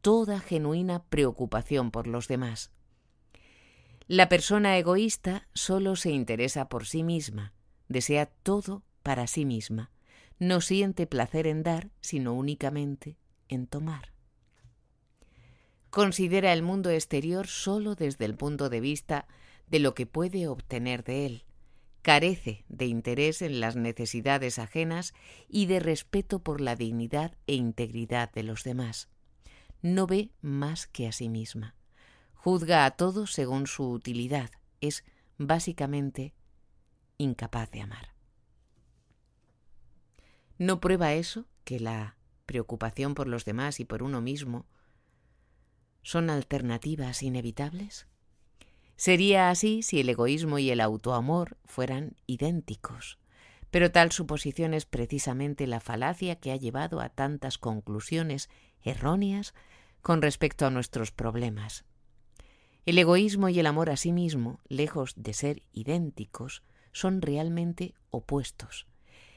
toda 0.00 0.40
genuina 0.40 1.04
preocupación 1.04 1.90
por 1.90 2.06
los 2.06 2.28
demás. 2.28 2.72
La 4.10 4.30
persona 4.30 4.78
egoísta 4.78 5.46
solo 5.52 5.94
se 5.94 6.10
interesa 6.10 6.70
por 6.70 6.86
sí 6.86 7.02
misma, 7.02 7.52
desea 7.88 8.24
todo 8.24 8.82
para 9.02 9.26
sí 9.26 9.44
misma, 9.44 9.90
no 10.38 10.62
siente 10.62 11.06
placer 11.06 11.46
en 11.46 11.62
dar, 11.62 11.90
sino 12.00 12.32
únicamente 12.32 13.18
en 13.50 13.66
tomar. 13.66 14.14
Considera 15.90 16.54
el 16.54 16.62
mundo 16.62 16.88
exterior 16.88 17.48
solo 17.48 17.96
desde 17.96 18.24
el 18.24 18.34
punto 18.34 18.70
de 18.70 18.80
vista 18.80 19.26
de 19.66 19.78
lo 19.78 19.94
que 19.94 20.06
puede 20.06 20.48
obtener 20.48 21.04
de 21.04 21.26
él. 21.26 21.44
Carece 22.00 22.64
de 22.70 22.86
interés 22.86 23.42
en 23.42 23.60
las 23.60 23.76
necesidades 23.76 24.58
ajenas 24.58 25.12
y 25.50 25.66
de 25.66 25.80
respeto 25.80 26.38
por 26.38 26.62
la 26.62 26.76
dignidad 26.76 27.36
e 27.46 27.56
integridad 27.56 28.32
de 28.32 28.42
los 28.42 28.64
demás. 28.64 29.10
No 29.82 30.06
ve 30.06 30.30
más 30.40 30.86
que 30.86 31.08
a 31.08 31.12
sí 31.12 31.28
misma 31.28 31.74
juzga 32.48 32.86
a 32.86 32.92
todos 32.92 33.34
según 33.34 33.66
su 33.66 33.90
utilidad, 33.90 34.50
es 34.80 35.04
básicamente 35.36 36.32
incapaz 37.18 37.70
de 37.70 37.82
amar. 37.82 38.14
¿No 40.56 40.80
prueba 40.80 41.12
eso 41.12 41.44
que 41.64 41.78
la 41.78 42.16
preocupación 42.46 43.14
por 43.14 43.28
los 43.28 43.44
demás 43.44 43.80
y 43.80 43.84
por 43.84 44.02
uno 44.02 44.22
mismo 44.22 44.64
son 46.00 46.30
alternativas 46.30 47.22
inevitables? 47.22 48.06
Sería 48.96 49.50
así 49.50 49.82
si 49.82 50.00
el 50.00 50.08
egoísmo 50.08 50.58
y 50.58 50.70
el 50.70 50.80
autoamor 50.80 51.58
fueran 51.66 52.16
idénticos, 52.26 53.18
pero 53.70 53.92
tal 53.92 54.10
suposición 54.10 54.72
es 54.72 54.86
precisamente 54.86 55.66
la 55.66 55.80
falacia 55.80 56.36
que 56.36 56.52
ha 56.52 56.56
llevado 56.56 57.02
a 57.02 57.10
tantas 57.10 57.58
conclusiones 57.58 58.48
erróneas 58.82 59.52
con 60.00 60.22
respecto 60.22 60.64
a 60.64 60.70
nuestros 60.70 61.12
problemas. 61.12 61.84
El 62.88 62.96
egoísmo 62.96 63.50
y 63.50 63.60
el 63.60 63.66
amor 63.66 63.90
a 63.90 63.98
sí 63.98 64.12
mismo, 64.12 64.60
lejos 64.66 65.12
de 65.14 65.34
ser 65.34 65.62
idénticos, 65.74 66.62
son 66.90 67.20
realmente 67.20 67.94
opuestos. 68.08 68.86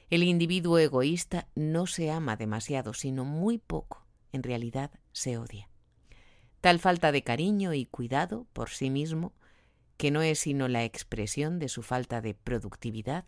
El 0.09 0.23
individuo 0.23 0.77
egoísta 0.77 1.49
no 1.53 1.85
se 1.85 2.11
ama 2.11 2.37
demasiado, 2.37 2.93
sino 2.93 3.25
muy 3.25 3.57
poco. 3.57 4.05
En 4.31 4.41
realidad 4.41 4.91
se 5.11 5.37
odia. 5.37 5.67
Tal 6.61 6.79
falta 6.79 7.11
de 7.11 7.23
cariño 7.23 7.73
y 7.73 7.85
cuidado 7.85 8.47
por 8.53 8.69
sí 8.69 8.89
mismo, 8.89 9.33
que 9.97 10.11
no 10.11 10.21
es 10.21 10.39
sino 10.39 10.69
la 10.69 10.85
expresión 10.85 11.59
de 11.59 11.67
su 11.67 11.83
falta 11.83 12.21
de 12.21 12.33
productividad, 12.33 13.25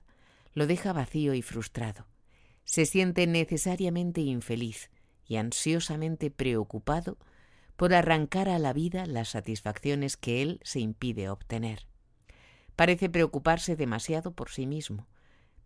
lo 0.53 0.67
deja 0.67 0.93
vacío 0.93 1.33
y 1.33 1.41
frustrado. 1.41 2.07
Se 2.63 2.85
siente 2.85 3.27
necesariamente 3.27 4.21
infeliz 4.21 4.89
y 5.27 5.35
ansiosamente 5.35 6.31
preocupado 6.31 7.17
por 7.75 7.93
arrancar 7.93 8.49
a 8.49 8.59
la 8.59 8.73
vida 8.73 9.05
las 9.05 9.29
satisfacciones 9.29 10.17
que 10.17 10.41
él 10.41 10.59
se 10.63 10.79
impide 10.79 11.29
obtener. 11.29 11.87
Parece 12.75 13.09
preocuparse 13.09 13.75
demasiado 13.75 14.33
por 14.33 14.49
sí 14.49 14.65
mismo, 14.65 15.07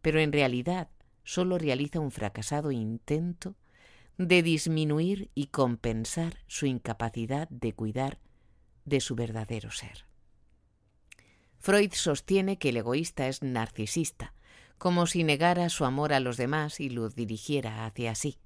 pero 0.02 0.20
en 0.20 0.32
realidad 0.32 0.90
solo 1.24 1.58
realiza 1.58 2.00
un 2.00 2.12
fracasado 2.12 2.72
intento 2.72 3.56
de 4.18 4.42
disminuir 4.42 5.30
y 5.36 5.48
compensar 5.48 6.38
su 6.48 6.66
incapacidad 6.66 7.48
de 7.50 7.74
cuidar 7.74 8.20
de 8.86 9.00
su 9.00 9.16
verdadero 9.16 9.70
ser. 9.72 10.06
Freud 11.60 11.92
sostiene 11.94 12.58
que 12.58 12.70
el 12.70 12.78
egoísta 12.78 13.28
es 13.28 13.44
narcisista, 13.44 14.34
como 14.78 15.08
si 15.08 15.24
negara 15.24 15.70
su 15.70 15.86
amor 15.86 16.14
a 16.14 16.20
los 16.20 16.38
demás 16.38 16.80
y 16.80 16.90
lo 16.90 17.10
dirigiera 17.10 17.86
hacia 17.86 18.16
sí. 18.16 18.38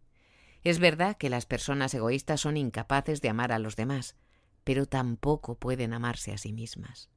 Es 0.63 0.79
verdad 0.79 1.17
que 1.17 1.29
las 1.29 1.45
personas 1.45 1.93
egoístas 1.93 2.41
son 2.41 2.57
incapaces 2.57 3.21
de 3.21 3.29
amar 3.29 3.51
a 3.51 3.59
los 3.59 3.75
demás, 3.75 4.15
pero 4.63 4.85
tampoco 4.85 5.55
pueden 5.55 5.93
amarse 5.93 6.31
a 6.31 6.37
sí 6.37 6.53
mismas. 6.53 7.09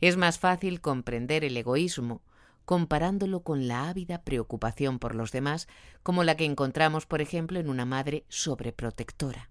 Es 0.00 0.16
más 0.16 0.38
fácil 0.38 0.80
comprender 0.80 1.44
el 1.44 1.56
egoísmo 1.56 2.22
comparándolo 2.68 3.40
con 3.40 3.66
la 3.66 3.88
ávida 3.88 4.22
preocupación 4.22 4.98
por 4.98 5.14
los 5.14 5.32
demás, 5.32 5.68
como 6.02 6.22
la 6.22 6.36
que 6.36 6.44
encontramos, 6.44 7.06
por 7.06 7.22
ejemplo, 7.22 7.58
en 7.58 7.70
una 7.70 7.86
madre 7.86 8.26
sobreprotectora. 8.28 9.48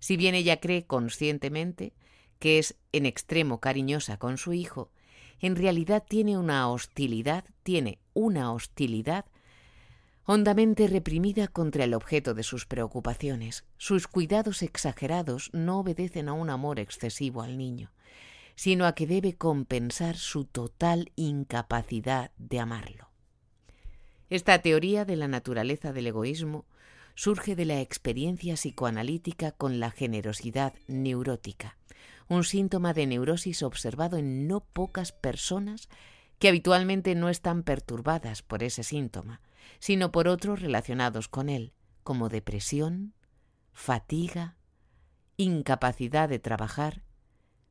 Si 0.00 0.16
bien 0.16 0.34
ella 0.34 0.58
cree 0.58 0.84
conscientemente 0.84 1.94
que 2.40 2.58
es 2.58 2.76
en 2.90 3.06
extremo 3.06 3.60
cariñosa 3.60 4.16
con 4.16 4.36
su 4.36 4.52
hijo, 4.52 4.90
en 5.38 5.54
realidad 5.54 6.02
tiene 6.06 6.36
una 6.36 6.68
hostilidad, 6.68 7.44
tiene 7.62 8.00
una 8.14 8.52
hostilidad 8.52 9.26
hondamente 10.32 10.86
reprimida 10.86 11.48
contra 11.48 11.82
el 11.82 11.92
objeto 11.92 12.34
de 12.34 12.44
sus 12.44 12.64
preocupaciones. 12.64 13.64
Sus 13.78 14.06
cuidados 14.06 14.62
exagerados 14.62 15.50
no 15.52 15.80
obedecen 15.80 16.28
a 16.28 16.34
un 16.34 16.50
amor 16.50 16.78
excesivo 16.78 17.42
al 17.42 17.58
niño, 17.58 17.90
sino 18.54 18.86
a 18.86 18.94
que 18.94 19.08
debe 19.08 19.34
compensar 19.34 20.16
su 20.16 20.44
total 20.44 21.10
incapacidad 21.16 22.30
de 22.38 22.60
amarlo. 22.60 23.10
Esta 24.28 24.62
teoría 24.62 25.04
de 25.04 25.16
la 25.16 25.26
naturaleza 25.26 25.92
del 25.92 26.06
egoísmo 26.06 26.64
surge 27.16 27.56
de 27.56 27.64
la 27.64 27.80
experiencia 27.80 28.54
psicoanalítica 28.54 29.50
con 29.50 29.80
la 29.80 29.90
generosidad 29.90 30.74
neurótica, 30.86 31.76
un 32.28 32.44
síntoma 32.44 32.94
de 32.94 33.08
neurosis 33.08 33.64
observado 33.64 34.16
en 34.16 34.46
no 34.46 34.60
pocas 34.60 35.10
personas 35.10 35.88
que 36.38 36.46
habitualmente 36.46 37.16
no 37.16 37.30
están 37.30 37.64
perturbadas 37.64 38.42
por 38.42 38.62
ese 38.62 38.84
síntoma, 38.84 39.40
sino 39.78 40.12
por 40.12 40.28
otros 40.28 40.60
relacionados 40.60 41.28
con 41.28 41.48
él, 41.48 41.72
como 42.02 42.28
depresión, 42.28 43.14
fatiga, 43.72 44.56
incapacidad 45.36 46.28
de 46.28 46.38
trabajar, 46.38 47.02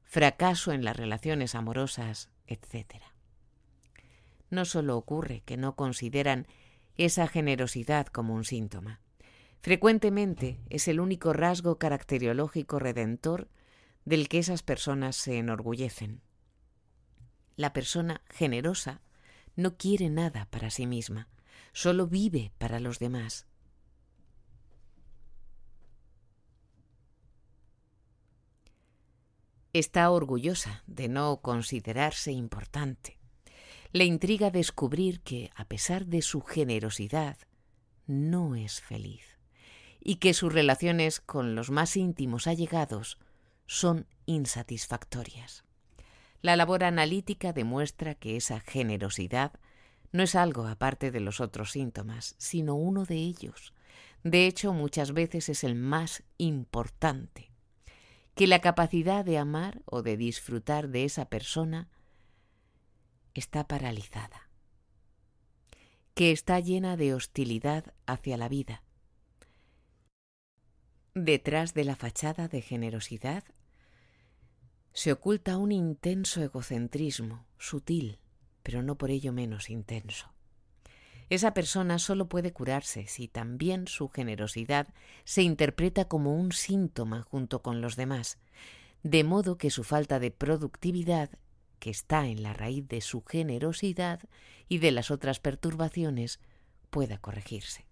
fracaso 0.03 0.72
en 0.72 0.84
las 0.84 0.98
relaciones 0.98 1.56
amorosas, 1.56 2.30
etc. 2.48 3.03
No 4.50 4.66
solo 4.66 4.98
ocurre 4.98 5.43
que 5.45 5.58
no 5.58 5.76
consideran 5.76 6.48
esa 6.98 7.27
generosidad 7.27 8.08
como 8.08 8.34
un 8.34 8.43
síntoma. 8.43 9.01
Frecuentemente 9.61 10.59
es 10.69 10.88
el 10.88 11.00
único 11.00 11.34
rasgo 11.34 11.77
caracteriológico 11.77 12.80
redentor 12.80 13.50
del 14.06 14.27
que 14.30 14.40
esas 14.40 14.64
personas 14.64 15.16
se 15.16 15.38
enorgullecen. 15.38 16.22
La 17.56 17.74
persona 17.74 18.22
generosa 18.30 19.01
no 19.56 19.77
quiere 19.77 20.09
nada 20.09 20.48
para 20.50 20.69
sí 20.69 20.88
misma, 20.88 21.27
solo 21.73 22.07
vive 22.07 22.51
para 22.57 22.80
los 22.80 22.99
demás. 22.99 23.48
Está 29.72 30.09
orgullosa 30.09 30.83
de 30.88 31.07
no 31.07 31.41
considerarse 31.41 32.31
importante. 32.31 33.19
Le 33.91 34.06
intriga 34.06 34.49
descubrir 34.49 35.22
que, 35.22 35.51
a 35.56 35.65
pesar 35.65 36.06
de 36.07 36.22
su 36.22 36.41
generosidad, 36.41 37.38
no 38.07 38.56
es 38.56 38.81
feliz 38.81 39.38
y 39.99 40.15
que 40.15 40.33
sus 40.33 40.51
relaciones 40.51 41.19
con 41.19 41.56
los 41.56 41.69
más 41.69 41.98
íntimos 41.98 42.48
allegados 42.48 43.19
son 43.67 44.07
insatisfactorias. 44.25 45.64
La 46.41 46.56
labor 46.56 46.83
analítica 46.83 47.53
demuestra 47.53 48.15
que 48.15 48.38
esa 48.38 48.61
generosidad 48.61 49.51
no 50.11 50.23
es 50.23 50.35
algo 50.35 50.67
aparte 50.67 51.11
de 51.11 51.19
los 51.19 51.39
otros 51.39 51.71
síntomas, 51.71 52.35
sino 52.38 52.75
uno 52.75 53.05
de 53.05 53.15
ellos. 53.15 53.73
De 54.23 54.47
hecho, 54.47 54.73
muchas 54.73 55.13
veces 55.13 55.49
es 55.49 55.63
el 55.63 55.75
más 55.75 56.23
importante 56.38 57.51
que 58.35 58.47
la 58.47 58.59
capacidad 58.59 59.23
de 59.25 59.38
amar 59.38 59.81
o 59.85 60.01
de 60.01 60.17
disfrutar 60.17 60.89
de 60.89 61.05
esa 61.05 61.25
persona 61.25 61.89
está 63.33 63.67
paralizada, 63.67 64.49
que 66.13 66.31
está 66.31 66.59
llena 66.59 66.97
de 66.97 67.13
hostilidad 67.13 67.93
hacia 68.05 68.38
la 68.38 68.49
vida. 68.49 68.83
Detrás 71.13 71.73
de 71.73 71.83
la 71.83 71.95
fachada 71.95 72.47
de 72.47 72.61
generosidad 72.61 73.43
se 74.93 75.11
oculta 75.11 75.57
un 75.57 75.71
intenso 75.71 76.41
egocentrismo, 76.41 77.45
sutil, 77.57 78.19
pero 78.69 78.83
no 78.83 78.99
por 78.99 79.09
ello 79.09 79.33
menos 79.33 79.72
intenso. 79.72 80.31
Esa 81.31 81.56
persona 81.56 81.98
solo 81.98 82.30
puede 82.30 82.53
curarse 82.53 83.07
si 83.07 83.27
también 83.27 83.88
su 83.88 84.09
generosidad 84.09 84.89
se 85.23 85.41
interpreta 85.41 86.06
como 86.06 86.35
un 86.35 86.51
síntoma 86.51 87.23
junto 87.23 87.64
con 87.64 87.81
los 87.81 87.95
demás, 87.95 88.38
de 89.01 89.23
modo 89.23 89.57
que 89.57 89.72
su 89.72 89.83
falta 89.83 90.19
de 90.19 90.30
productividad, 90.30 91.31
que 91.80 91.89
está 91.89 92.27
en 92.27 92.43
la 92.43 92.53
raíz 92.53 92.88
de 92.88 93.01
su 93.01 93.23
generosidad 93.23 94.19
y 94.67 94.77
de 94.77 94.91
las 94.91 95.09
otras 95.09 95.39
perturbaciones, 95.39 96.39
pueda 96.91 97.17
corregirse. 97.17 97.88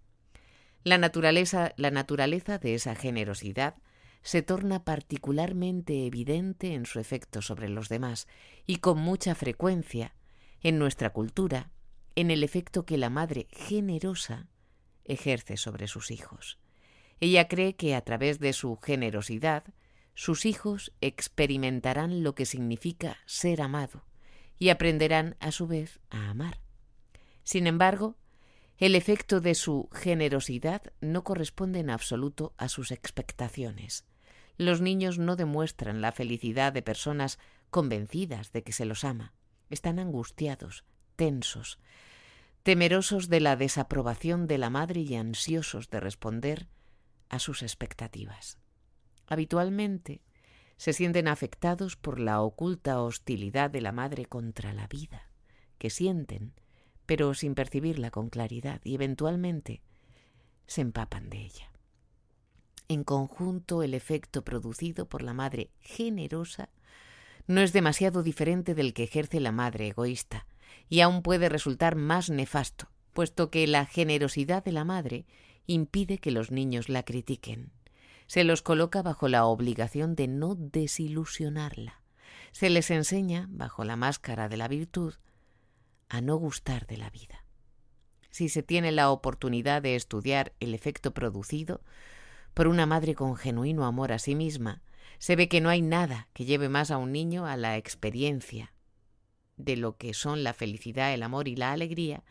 La 0.84 0.96
naturaleza, 0.96 1.72
la 1.76 1.90
naturaleza 1.90 2.58
de 2.58 2.76
esa 2.76 2.94
generosidad 2.94 3.74
se 4.22 4.42
torna 4.42 4.84
particularmente 4.84 6.06
evidente 6.06 6.74
en 6.74 6.86
su 6.86 7.00
efecto 7.00 7.42
sobre 7.42 7.68
los 7.68 7.88
demás 7.88 8.28
y 8.64 8.76
con 8.76 8.98
mucha 8.98 9.34
frecuencia 9.34 10.14
en 10.62 10.78
nuestra 10.78 11.10
cultura 11.10 11.70
en 12.14 12.30
el 12.30 12.42
efecto 12.42 12.84
que 12.84 12.98
la 12.98 13.10
madre 13.10 13.46
generosa 13.52 14.48
ejerce 15.04 15.56
sobre 15.56 15.86
sus 15.86 16.10
hijos. 16.10 16.58
Ella 17.20 17.48
cree 17.48 17.76
que 17.76 17.94
a 17.94 18.00
través 18.02 18.38
de 18.38 18.52
su 18.52 18.76
generosidad 18.76 19.64
sus 20.14 20.46
hijos 20.46 20.92
experimentarán 21.00 22.22
lo 22.22 22.34
que 22.34 22.44
significa 22.44 23.18
ser 23.26 23.62
amado 23.62 24.04
y 24.58 24.70
aprenderán 24.70 25.36
a 25.38 25.52
su 25.52 25.66
vez 25.68 26.00
a 26.10 26.30
amar. 26.30 26.60
Sin 27.44 27.66
embargo, 27.66 28.16
el 28.78 28.94
efecto 28.94 29.40
de 29.40 29.54
su 29.54 29.88
generosidad 29.92 30.82
no 31.00 31.24
corresponde 31.24 31.80
en 31.80 31.90
absoluto 31.90 32.52
a 32.58 32.68
sus 32.68 32.90
expectaciones. 32.90 34.04
Los 34.56 34.80
niños 34.80 35.18
no 35.18 35.36
demuestran 35.36 36.00
la 36.00 36.12
felicidad 36.12 36.72
de 36.72 36.82
personas 36.82 37.38
convencidas 37.70 38.52
de 38.52 38.62
que 38.62 38.72
se 38.72 38.84
los 38.84 39.04
ama. 39.04 39.34
Están 39.70 39.98
angustiados, 39.98 40.84
tensos, 41.16 41.78
temerosos 42.62 43.28
de 43.28 43.40
la 43.40 43.56
desaprobación 43.56 44.46
de 44.46 44.58
la 44.58 44.70
madre 44.70 45.00
y 45.00 45.14
ansiosos 45.14 45.90
de 45.90 46.00
responder 46.00 46.68
a 47.28 47.38
sus 47.38 47.62
expectativas. 47.62 48.58
Habitualmente 49.26 50.22
se 50.76 50.92
sienten 50.92 51.28
afectados 51.28 51.96
por 51.96 52.20
la 52.20 52.40
oculta 52.40 53.02
hostilidad 53.02 53.70
de 53.70 53.80
la 53.80 53.92
madre 53.92 54.26
contra 54.26 54.72
la 54.72 54.86
vida, 54.86 55.30
que 55.76 55.90
sienten, 55.90 56.54
pero 57.04 57.34
sin 57.34 57.54
percibirla 57.54 58.10
con 58.10 58.30
claridad, 58.30 58.80
y 58.84 58.94
eventualmente 58.94 59.82
se 60.66 60.82
empapan 60.82 61.30
de 61.30 61.38
ella. 61.38 61.72
En 62.86 63.04
conjunto, 63.04 63.82
el 63.82 63.92
efecto 63.92 64.44
producido 64.44 65.08
por 65.08 65.22
la 65.22 65.34
madre 65.34 65.70
generosa 65.80 66.70
no 67.48 67.62
es 67.62 67.72
demasiado 67.72 68.22
diferente 68.22 68.74
del 68.74 68.92
que 68.92 69.04
ejerce 69.04 69.40
la 69.40 69.52
madre 69.52 69.88
egoísta, 69.88 70.46
y 70.88 71.00
aún 71.00 71.22
puede 71.22 71.48
resultar 71.48 71.96
más 71.96 72.30
nefasto, 72.30 72.88
puesto 73.14 73.50
que 73.50 73.66
la 73.66 73.86
generosidad 73.86 74.62
de 74.62 74.72
la 74.72 74.84
madre 74.84 75.26
impide 75.66 76.18
que 76.18 76.30
los 76.30 76.50
niños 76.50 76.88
la 76.88 77.02
critiquen. 77.02 77.72
Se 78.26 78.44
los 78.44 78.62
coloca 78.62 79.02
bajo 79.02 79.28
la 79.28 79.46
obligación 79.46 80.14
de 80.14 80.28
no 80.28 80.54
desilusionarla. 80.54 82.02
Se 82.52 82.68
les 82.68 82.90
enseña, 82.90 83.46
bajo 83.50 83.82
la 83.84 83.96
máscara 83.96 84.48
de 84.50 84.58
la 84.58 84.68
virtud, 84.68 85.14
a 86.10 86.20
no 86.20 86.36
gustar 86.36 86.86
de 86.86 86.98
la 86.98 87.08
vida. 87.08 87.44
Si 88.30 88.50
se 88.50 88.62
tiene 88.62 88.92
la 88.92 89.10
oportunidad 89.10 89.80
de 89.80 89.96
estudiar 89.96 90.52
el 90.60 90.74
efecto 90.74 91.14
producido 91.14 91.80
por 92.52 92.68
una 92.68 92.84
madre 92.84 93.14
con 93.14 93.36
genuino 93.36 93.86
amor 93.86 94.12
a 94.12 94.18
sí 94.18 94.34
misma, 94.34 94.82
se 95.18 95.36
ve 95.36 95.48
que 95.48 95.60
no 95.60 95.68
hay 95.68 95.82
nada 95.82 96.28
que 96.32 96.44
lleve 96.44 96.68
más 96.68 96.90
a 96.90 96.98
un 96.98 97.12
niño 97.12 97.46
a 97.46 97.56
la 97.56 97.76
experiencia 97.76 98.72
de 99.56 99.76
lo 99.76 99.96
que 99.96 100.14
son 100.14 100.44
la 100.44 100.54
felicidad, 100.54 101.12
el 101.12 101.22
amor 101.22 101.48
y 101.48 101.56
la 101.56 101.72
alegría 101.72 102.22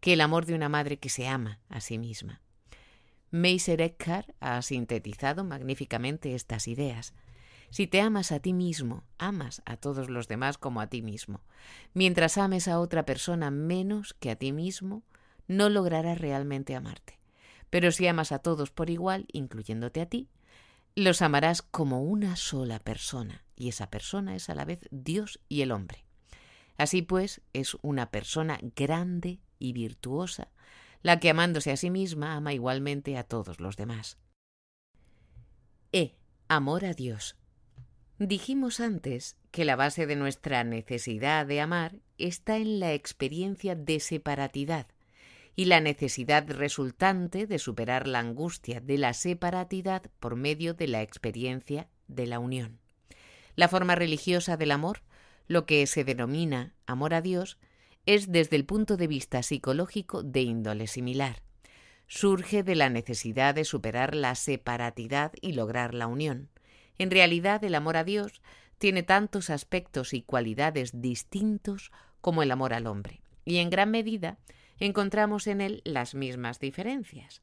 que 0.00 0.12
el 0.12 0.20
amor 0.20 0.46
de 0.46 0.54
una 0.54 0.68
madre 0.68 0.98
que 0.98 1.08
se 1.08 1.26
ama 1.26 1.60
a 1.68 1.80
sí 1.80 1.98
misma. 1.98 2.40
Meiser 3.30 3.80
Eckhart 3.80 4.30
ha 4.40 4.62
sintetizado 4.62 5.42
magníficamente 5.42 6.34
estas 6.34 6.68
ideas. 6.68 7.12
Si 7.70 7.88
te 7.88 8.00
amas 8.00 8.30
a 8.30 8.38
ti 8.38 8.52
mismo, 8.52 9.02
amas 9.18 9.62
a 9.66 9.76
todos 9.76 10.08
los 10.08 10.28
demás 10.28 10.58
como 10.58 10.80
a 10.80 10.86
ti 10.86 11.02
mismo. 11.02 11.40
Mientras 11.92 12.38
ames 12.38 12.68
a 12.68 12.78
otra 12.78 13.04
persona 13.04 13.50
menos 13.50 14.14
que 14.14 14.30
a 14.30 14.36
ti 14.36 14.52
mismo, 14.52 15.02
no 15.48 15.68
lograrás 15.68 16.18
realmente 16.18 16.76
amarte. 16.76 17.18
Pero 17.68 17.90
si 17.90 18.06
amas 18.06 18.30
a 18.30 18.38
todos 18.38 18.70
por 18.70 18.90
igual, 18.90 19.26
incluyéndote 19.32 20.00
a 20.00 20.06
ti, 20.06 20.28
los 21.04 21.20
amarás 21.20 21.62
como 21.62 22.02
una 22.02 22.36
sola 22.36 22.78
persona, 22.78 23.44
y 23.54 23.68
esa 23.68 23.90
persona 23.90 24.34
es 24.34 24.48
a 24.48 24.54
la 24.54 24.64
vez 24.64 24.80
Dios 24.90 25.40
y 25.48 25.60
el 25.60 25.70
hombre. 25.70 26.04
Así 26.78 27.02
pues, 27.02 27.42
es 27.52 27.76
una 27.82 28.10
persona 28.10 28.58
grande 28.74 29.40
y 29.58 29.72
virtuosa, 29.72 30.48
la 31.02 31.20
que 31.20 31.30
amándose 31.30 31.70
a 31.70 31.76
sí 31.76 31.90
misma 31.90 32.34
ama 32.34 32.54
igualmente 32.54 33.16
a 33.16 33.24
todos 33.24 33.60
los 33.60 33.76
demás. 33.76 34.18
E. 35.92 36.16
Amor 36.48 36.84
a 36.84 36.94
Dios. 36.94 37.36
Dijimos 38.18 38.80
antes 38.80 39.36
que 39.50 39.66
la 39.66 39.76
base 39.76 40.06
de 40.06 40.16
nuestra 40.16 40.64
necesidad 40.64 41.44
de 41.44 41.60
amar 41.60 41.96
está 42.16 42.56
en 42.56 42.80
la 42.80 42.94
experiencia 42.94 43.74
de 43.74 44.00
separatidad 44.00 44.86
y 45.56 45.64
la 45.64 45.80
necesidad 45.80 46.46
resultante 46.48 47.46
de 47.46 47.58
superar 47.58 48.06
la 48.06 48.18
angustia 48.18 48.80
de 48.80 48.98
la 48.98 49.14
separatidad 49.14 50.02
por 50.20 50.36
medio 50.36 50.74
de 50.74 50.86
la 50.86 51.00
experiencia 51.00 51.88
de 52.08 52.26
la 52.26 52.38
unión. 52.38 52.78
La 53.56 53.68
forma 53.68 53.94
religiosa 53.94 54.58
del 54.58 54.70
amor, 54.70 55.00
lo 55.48 55.64
que 55.64 55.86
se 55.86 56.04
denomina 56.04 56.74
amor 56.86 57.14
a 57.14 57.22
Dios, 57.22 57.58
es 58.04 58.30
desde 58.30 58.56
el 58.56 58.66
punto 58.66 58.98
de 58.98 59.06
vista 59.06 59.42
psicológico 59.42 60.22
de 60.22 60.42
índole 60.42 60.86
similar. 60.86 61.42
Surge 62.06 62.62
de 62.62 62.74
la 62.74 62.90
necesidad 62.90 63.54
de 63.54 63.64
superar 63.64 64.14
la 64.14 64.34
separatidad 64.34 65.32
y 65.40 65.52
lograr 65.52 65.94
la 65.94 66.06
unión. 66.06 66.50
En 66.98 67.10
realidad, 67.10 67.64
el 67.64 67.74
amor 67.74 67.96
a 67.96 68.04
Dios 68.04 68.42
tiene 68.78 69.02
tantos 69.02 69.48
aspectos 69.48 70.12
y 70.12 70.20
cualidades 70.20 71.00
distintos 71.00 71.90
como 72.20 72.42
el 72.42 72.50
amor 72.50 72.74
al 72.74 72.86
hombre, 72.86 73.22
y 73.44 73.56
en 73.56 73.70
gran 73.70 73.90
medida 73.90 74.38
encontramos 74.78 75.46
en 75.46 75.60
él 75.60 75.82
las 75.84 76.14
mismas 76.14 76.60
diferencias. 76.60 77.42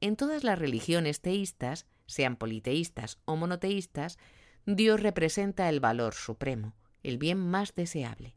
En 0.00 0.16
todas 0.16 0.44
las 0.44 0.58
religiones 0.58 1.20
teístas, 1.20 1.86
sean 2.06 2.36
politeístas 2.36 3.18
o 3.24 3.36
monoteístas, 3.36 4.18
Dios 4.66 5.00
representa 5.00 5.68
el 5.68 5.80
valor 5.80 6.14
supremo, 6.14 6.74
el 7.02 7.18
bien 7.18 7.38
más 7.38 7.74
deseable. 7.74 8.34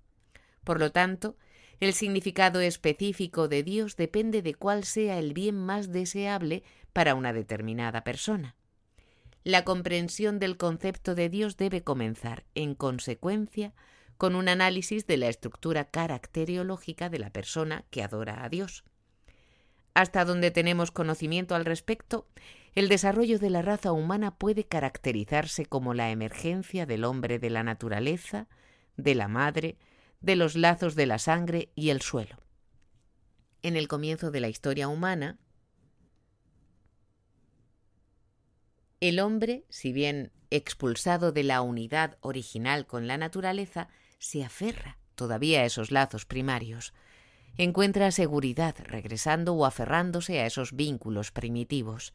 Por 0.64 0.80
lo 0.80 0.92
tanto, 0.92 1.38
el 1.80 1.94
significado 1.94 2.62
específico 2.62 3.48
de 3.48 3.64
Dios 3.64 3.98
depende 3.98 4.42
de 4.42 4.54
cuál 4.54 4.84
sea 4.84 5.20
el 5.20 5.34
bien 5.34 5.56
más 5.56 5.92
deseable 5.92 6.64
para 6.94 7.16
una 7.16 7.34
determinada 7.34 8.04
persona. 8.04 8.56
La 9.44 9.66
comprensión 9.66 10.40
del 10.40 10.56
concepto 10.56 11.16
de 11.16 11.28
Dios 11.28 11.58
debe 11.58 11.84
comenzar, 11.84 12.46
en 12.56 12.76
consecuencia, 12.76 13.74
con 14.24 14.36
un 14.36 14.48
análisis 14.48 15.06
de 15.06 15.18
la 15.18 15.28
estructura 15.28 15.84
caracteriológica 15.84 17.10
de 17.10 17.20
la 17.20 17.30
persona 17.30 17.84
que 17.90 18.02
adora 18.02 18.46
a 18.46 18.48
Dios. 18.48 18.86
Hasta 19.96 20.24
donde 20.24 20.50
tenemos 20.50 20.92
conocimiento 20.92 21.56
al 21.56 21.66
respecto, 21.66 22.30
el 22.74 22.88
desarrollo 22.88 23.38
de 23.38 23.50
la 23.50 23.62
raza 23.62 23.92
humana 23.92 24.38
puede 24.38 24.64
caracterizarse 24.64 25.66
como 25.66 25.94
la 25.94 26.10
emergencia 26.10 26.86
del 26.86 27.04
hombre 27.04 27.38
de 27.38 27.50
la 27.50 27.64
naturaleza, 27.64 28.48
de 28.96 29.14
la 29.14 29.28
madre, 29.28 29.78
de 30.22 30.38
los 30.38 30.56
lazos 30.56 30.96
de 30.96 31.06
la 31.06 31.20
sangre 31.20 31.74
y 31.76 31.90
el 31.90 32.00
suelo. 32.00 32.38
En 33.62 33.76
el 33.76 33.90
comienzo 33.90 34.32
de 34.32 34.40
la 34.40 34.48
historia 34.48 34.88
humana, 34.88 35.38
el 39.02 39.20
hombre, 39.20 39.66
si 39.68 39.92
bien 39.92 40.32
expulsado 40.50 41.34
de 41.34 41.44
la 41.44 41.62
unidad 41.62 42.18
original 42.22 42.86
con 42.86 43.06
la 43.06 43.18
naturaleza, 43.18 43.90
se 44.24 44.42
aferra 44.42 44.98
todavía 45.16 45.62
a 45.62 45.66
esos 45.66 45.92
lazos 45.92 46.26
primarios. 46.26 46.94
Encuentra 47.58 48.10
seguridad 48.12 48.74
regresando 48.80 49.54
o 49.54 49.66
aferrándose 49.66 50.40
a 50.40 50.46
esos 50.46 50.72
vínculos 50.72 51.32
primitivos. 51.32 52.14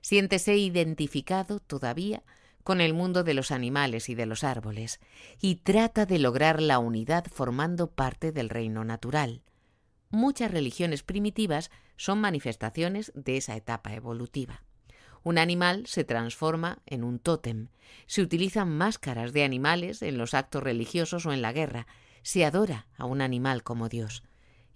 Siéntese 0.00 0.56
identificado 0.56 1.58
todavía 1.58 2.22
con 2.62 2.80
el 2.80 2.94
mundo 2.94 3.24
de 3.24 3.34
los 3.34 3.50
animales 3.50 4.08
y 4.08 4.14
de 4.14 4.26
los 4.26 4.44
árboles, 4.44 5.00
y 5.40 5.56
trata 5.56 6.06
de 6.06 6.18
lograr 6.18 6.62
la 6.62 6.78
unidad 6.78 7.24
formando 7.26 7.90
parte 7.90 8.30
del 8.30 8.50
reino 8.50 8.84
natural. 8.84 9.42
Muchas 10.10 10.50
religiones 10.50 11.02
primitivas 11.02 11.70
son 11.96 12.20
manifestaciones 12.20 13.10
de 13.14 13.36
esa 13.36 13.56
etapa 13.56 13.94
evolutiva. 13.94 14.62
Un 15.22 15.38
animal 15.38 15.86
se 15.86 16.04
transforma 16.04 16.78
en 16.86 17.04
un 17.04 17.18
tótem, 17.18 17.68
se 18.06 18.22
utilizan 18.22 18.76
máscaras 18.76 19.32
de 19.32 19.44
animales 19.44 20.02
en 20.02 20.18
los 20.18 20.34
actos 20.34 20.62
religiosos 20.62 21.26
o 21.26 21.32
en 21.32 21.42
la 21.42 21.52
guerra, 21.52 21.86
se 22.22 22.44
adora 22.44 22.86
a 22.96 23.04
un 23.04 23.20
animal 23.20 23.62
como 23.62 23.88
Dios. 23.88 24.22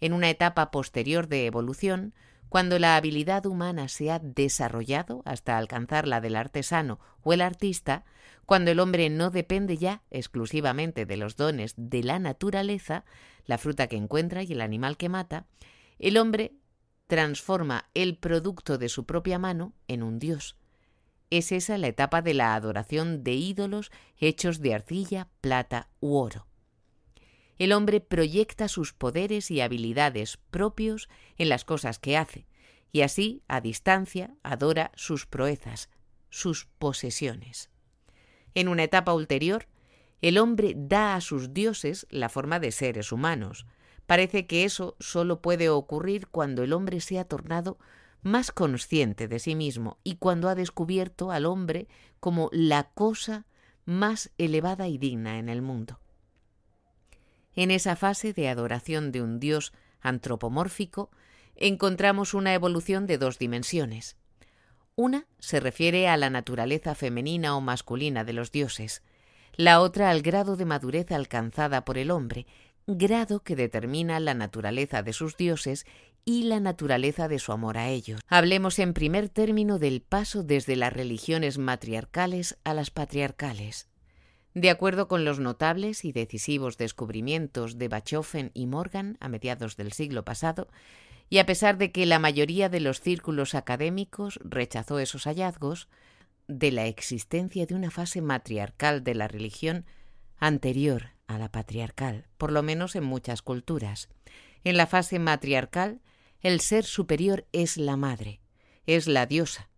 En 0.01 0.12
una 0.12 0.31
etapa 0.31 0.71
posterior 0.71 1.29
de 1.29 1.47
evolución, 1.47 2.15
cuando 2.49 2.79
la 2.79 2.97
habilidad 2.97 3.47
humana 3.47 3.89
se 3.89 4.11
ha 4.11 4.19
desarrollado 4.19 5.23
hasta 5.25 5.57
alcanzar 5.57 6.07
la 6.07 6.21
del 6.21 6.37
artesano 6.37 7.01
o 7.23 7.33
el 7.33 7.41
artista, 7.41 8.05
cuando 8.45 8.71
el 8.71 8.81
hombre 8.81 9.09
no 9.09 9.31
depende 9.31 9.79
ya 9.79 10.03
exclusivamente 10.11 11.07
de 11.07 11.17
los 11.17 11.37
dones 11.37 11.73
de 11.77 12.03
la 12.03 12.19
naturaleza, 12.19 13.05
la 13.47 13.57
fruta 13.57 13.87
que 13.87 13.97
encuentra 13.97 14.43
y 14.43 14.53
el 14.53 14.61
animal 14.61 14.97
que 14.99 15.09
mata, 15.09 15.47
el 15.99 16.19
hombre 16.19 16.53
transforma 17.12 17.91
el 17.92 18.16
producto 18.16 18.78
de 18.78 18.89
su 18.89 19.05
propia 19.05 19.39
mano 19.39 19.74
en 19.86 20.02
un 20.02 20.18
dios. 20.18 20.57
Es 21.28 21.52
esa 21.52 21.76
la 21.76 21.89
etapa 21.89 22.23
de 22.23 22.32
la 22.32 22.55
adoración 22.55 23.23
de 23.23 23.34
ídolos 23.34 23.92
hechos 24.16 24.60
de 24.60 24.73
arcilla, 24.73 25.28
plata 25.42 25.91
u 26.00 26.16
oro 26.16 26.47
el 27.62 27.73
hombre 27.73 28.00
proyecta 28.00 28.66
sus 28.66 28.92
poderes 28.92 29.52
y 29.52 29.60
habilidades 29.60 30.36
propios 30.50 31.08
en 31.39 31.49
las 31.49 31.65
cosas 31.65 32.00
que 32.00 32.16
hace, 32.16 32.44
y 32.91 33.02
así, 33.02 33.44
a 33.47 33.60
distancia, 33.60 34.34
adora 34.42 34.91
sus 34.97 35.26
proezas, 35.26 35.89
sus 36.28 36.66
posesiones. 36.81 37.70
En 38.55 38.66
una 38.66 38.82
etapa 38.82 39.15
ulterior, 39.15 39.68
el 40.23 40.39
hombre 40.39 40.74
da 40.76 41.15
a 41.15 41.20
sus 41.20 41.55
dioses 41.55 42.08
la 42.10 42.28
forma 42.28 42.58
de 42.58 42.73
seres 42.73 43.12
humanos. 43.12 43.65
Parece 44.07 44.47
que 44.47 44.65
eso 44.65 44.97
solo 45.01 45.41
puede 45.41 45.69
ocurrir 45.69 46.29
cuando 46.29 46.63
el 46.63 46.73
hombre 46.73 47.01
se 47.01 47.19
ha 47.19 47.25
tornado 47.25 47.79
más 48.23 48.53
consciente 48.53 49.29
de 49.29 49.39
sí 49.39 49.55
mismo 49.55 49.99
y 50.05 50.17
cuando 50.17 50.49
ha 50.49 50.55
descubierto 50.55 51.31
al 51.31 51.47
hombre 51.47 51.89
como 52.21 52.49
la 52.53 52.85
cosa 52.85 53.47
más 53.85 54.31
elevada 54.39 54.89
y 54.89 54.99
digna 54.99 55.39
en 55.39 55.49
el 55.49 55.63
mundo. 55.63 55.99
En 57.55 57.71
esa 57.71 57.97
fase 57.97 58.33
de 58.33 58.49
adoración 58.49 59.13
de 59.13 59.23
un 59.23 59.41
dios 59.41 59.73
antropomórfico 60.01 61.11
encontramos 61.57 62.33
una 62.35 62.55
evolución 62.55 63.07
de 63.07 63.19
dos 63.19 63.39
dimensiones. 63.39 64.17
Una 64.95 65.27
se 65.39 65.61
refiere 65.61 66.09
a 66.09 66.17
la 66.17 66.31
naturaleza 66.31 66.95
femenina 66.95 67.57
o 67.57 67.61
masculina 67.61 68.25
de 68.25 68.33
los 68.33 68.53
dioses, 68.53 69.03
la 69.55 69.81
otra 69.81 70.11
al 70.11 70.23
grado 70.23 70.57
de 70.57 70.65
madurez 70.65 71.11
alcanzada 71.13 71.85
por 71.85 71.99
el 71.99 72.11
hombre, 72.11 72.47
grado 72.86 73.41
que 73.41 73.57
determina 73.57 74.20
la 74.20 74.35
naturaleza 74.35 75.02
de 75.02 75.12
sus 75.12 75.36
dioses 75.36 75.86
y 76.25 76.44
la 76.44 76.61
naturaleza 76.61 77.28
de 77.28 77.39
su 77.39 77.52
amor 77.52 77.78
a 77.78 77.89
ellos. 77.89 78.20
Hablemos 78.28 78.78
en 78.78 78.93
primer 78.93 79.28
término 79.28 79.78
del 79.78 80.02
paso 80.02 80.43
desde 80.43 80.77
las 80.77 80.93
religiones 80.93 81.59
matriarcales 81.59 82.59
a 82.65 82.75
las 82.75 82.91
patriarcales. 82.91 83.89
De 84.55 84.70
acuerdo 84.70 85.09
con 85.09 85.25
los 85.25 85.39
notables 85.39 86.05
y 86.05 86.12
decisivos 86.12 86.77
descubrimientos 86.77 87.78
de 87.78 87.89
Bachofen 87.89 88.51
y 88.55 88.67
Morgan 88.67 89.17
a 89.20 89.28
mediados 89.28 89.77
del 89.77 89.93
siglo 89.93 90.25
pasado, 90.25 90.69
y 91.31 91.39
a 91.39 91.47
pesar 91.47 91.78
de 91.78 91.93
que 91.93 92.05
la 92.05 92.19
mayoría 92.19 92.69
de 92.69 92.81
los 92.81 93.01
círculos 93.01 93.55
académicos 93.55 94.39
rechazó 94.44 94.99
esos 94.99 95.25
hallazgos, 95.25 95.89
de 96.49 96.70
la 96.73 96.86
existencia 96.86 97.65
de 97.65 97.75
una 97.75 97.91
fase 97.91 98.20
matriarcal 98.20 99.02
de 99.05 99.15
la 99.15 99.28
religión 99.28 99.86
anterior 100.39 101.12
a 101.33 101.39
la 101.39 101.51
patriarcal, 101.51 102.27
por 102.39 102.52
lo 102.52 102.62
menos 102.62 102.97
en 102.97 103.05
muchas 103.05 103.43
culturas. 103.43 104.09
En 104.65 104.77
la 104.77 104.86
fase 104.86 105.19
matriarcal, 105.19 106.01
el 106.41 106.61
ser 106.61 106.85
superior 106.85 107.47
es 107.52 107.77
la 107.77 107.97
madre, 107.97 108.41
es 108.86 109.07
la 109.07 109.27
diosa, 109.27 109.69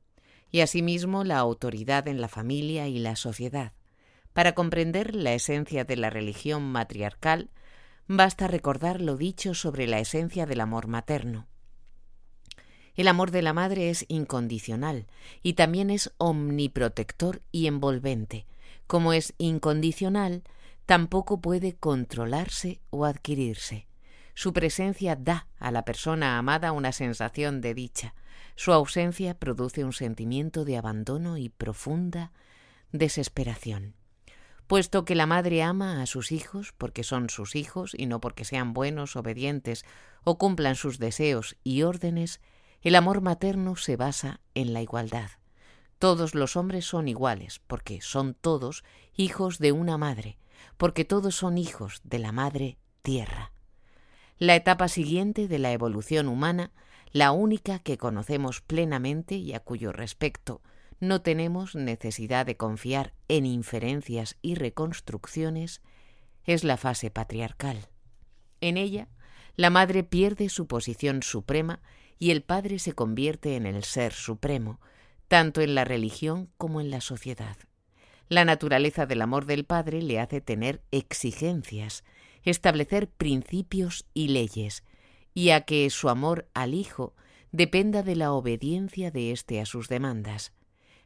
y 0.50 0.60
asimismo 0.60 1.24
la 1.24 1.38
autoridad 1.38 2.08
en 2.08 2.20
la 2.20 2.28
familia 2.28 2.88
y 2.88 2.98
la 2.98 3.16
sociedad. 3.16 3.72
Para 4.32 4.54
comprender 4.54 5.14
la 5.14 5.32
esencia 5.32 5.84
de 5.84 5.96
la 5.96 6.10
religión 6.10 6.62
matriarcal, 6.62 7.50
basta 8.06 8.48
recordar 8.48 9.00
lo 9.00 9.16
dicho 9.16 9.54
sobre 9.54 9.86
la 9.86 10.00
esencia 10.00 10.46
del 10.46 10.60
amor 10.60 10.86
materno. 10.86 11.46
El 12.96 13.08
amor 13.08 13.30
de 13.30 13.42
la 13.42 13.52
madre 13.52 13.90
es 13.90 14.04
incondicional 14.08 15.06
y 15.42 15.54
también 15.54 15.90
es 15.90 16.12
omniprotector 16.18 17.42
y 17.50 17.66
envolvente, 17.66 18.46
Como 18.86 19.12
es 19.12 19.34
incondicional, 19.38 20.44
tampoco 20.86 21.40
puede 21.40 21.74
controlarse 21.74 22.80
o 22.90 23.04
adquirirse. 23.04 23.86
Su 24.34 24.52
presencia 24.52 25.16
da 25.16 25.48
a 25.58 25.70
la 25.70 25.84
persona 25.84 26.38
amada 26.38 26.72
una 26.72 26.92
sensación 26.92 27.60
de 27.60 27.74
dicha. 27.74 28.14
Su 28.56 28.72
ausencia 28.72 29.38
produce 29.38 29.84
un 29.84 29.92
sentimiento 29.92 30.64
de 30.64 30.76
abandono 30.76 31.38
y 31.38 31.48
profunda 31.48 32.32
desesperación. 32.92 33.94
Puesto 34.66 35.04
que 35.04 35.14
la 35.14 35.26
madre 35.26 35.62
ama 35.62 36.00
a 36.00 36.06
sus 36.06 36.32
hijos 36.32 36.72
porque 36.76 37.04
son 37.04 37.28
sus 37.28 37.54
hijos 37.54 37.92
y 37.96 38.06
no 38.06 38.20
porque 38.20 38.44
sean 38.44 38.72
buenos, 38.72 39.14
obedientes 39.14 39.84
o 40.24 40.38
cumplan 40.38 40.74
sus 40.74 40.98
deseos 40.98 41.56
y 41.62 41.82
órdenes, 41.82 42.40
el 42.80 42.94
amor 42.96 43.20
materno 43.20 43.76
se 43.76 43.96
basa 43.96 44.40
en 44.54 44.72
la 44.72 44.80
igualdad. 44.80 45.30
Todos 45.98 46.34
los 46.34 46.56
hombres 46.56 46.86
son 46.86 47.08
iguales 47.08 47.60
porque 47.66 48.00
son 48.00 48.34
todos 48.34 48.84
hijos 49.16 49.58
de 49.58 49.72
una 49.72 49.98
madre, 49.98 50.38
porque 50.76 51.04
todos 51.04 51.34
son 51.34 51.58
hijos 51.58 52.00
de 52.04 52.18
la 52.18 52.32
madre 52.32 52.78
tierra. 53.02 53.52
La 54.38 54.56
etapa 54.56 54.88
siguiente 54.88 55.48
de 55.48 55.58
la 55.58 55.72
evolución 55.72 56.28
humana, 56.28 56.72
la 57.12 57.30
única 57.30 57.78
que 57.78 57.98
conocemos 57.98 58.60
plenamente 58.60 59.36
y 59.36 59.52
a 59.52 59.60
cuyo 59.60 59.92
respecto 59.92 60.60
no 61.00 61.22
tenemos 61.22 61.74
necesidad 61.74 62.46
de 62.46 62.56
confiar 62.56 63.14
en 63.28 63.46
inferencias 63.46 64.36
y 64.42 64.54
reconstrucciones, 64.54 65.82
es 66.44 66.64
la 66.64 66.76
fase 66.76 67.10
patriarcal. 67.10 67.88
En 68.60 68.76
ella, 68.76 69.08
la 69.56 69.70
madre 69.70 70.02
pierde 70.02 70.48
su 70.48 70.66
posición 70.66 71.22
suprema 71.22 71.80
y 72.18 72.30
el 72.30 72.42
padre 72.42 72.78
se 72.78 72.92
convierte 72.92 73.56
en 73.56 73.66
el 73.66 73.84
ser 73.84 74.12
supremo, 74.12 74.80
tanto 75.28 75.60
en 75.60 75.74
la 75.74 75.84
religión 75.84 76.50
como 76.56 76.80
en 76.80 76.90
la 76.90 77.00
sociedad. 77.00 77.56
La 78.28 78.44
naturaleza 78.44 79.06
del 79.06 79.22
amor 79.22 79.44
del 79.44 79.64
padre 79.64 80.02
le 80.02 80.18
hace 80.18 80.40
tener 80.40 80.82
exigencias, 80.90 82.04
establecer 82.42 83.08
principios 83.08 84.06
y 84.14 84.28
leyes, 84.28 84.84
y 85.34 85.50
a 85.50 85.62
que 85.62 85.88
su 85.90 86.08
amor 86.08 86.48
al 86.54 86.74
hijo 86.74 87.14
dependa 87.52 88.02
de 88.02 88.16
la 88.16 88.32
obediencia 88.32 89.10
de 89.10 89.30
éste 89.30 89.60
a 89.60 89.66
sus 89.66 89.88
demandas. 89.88 90.52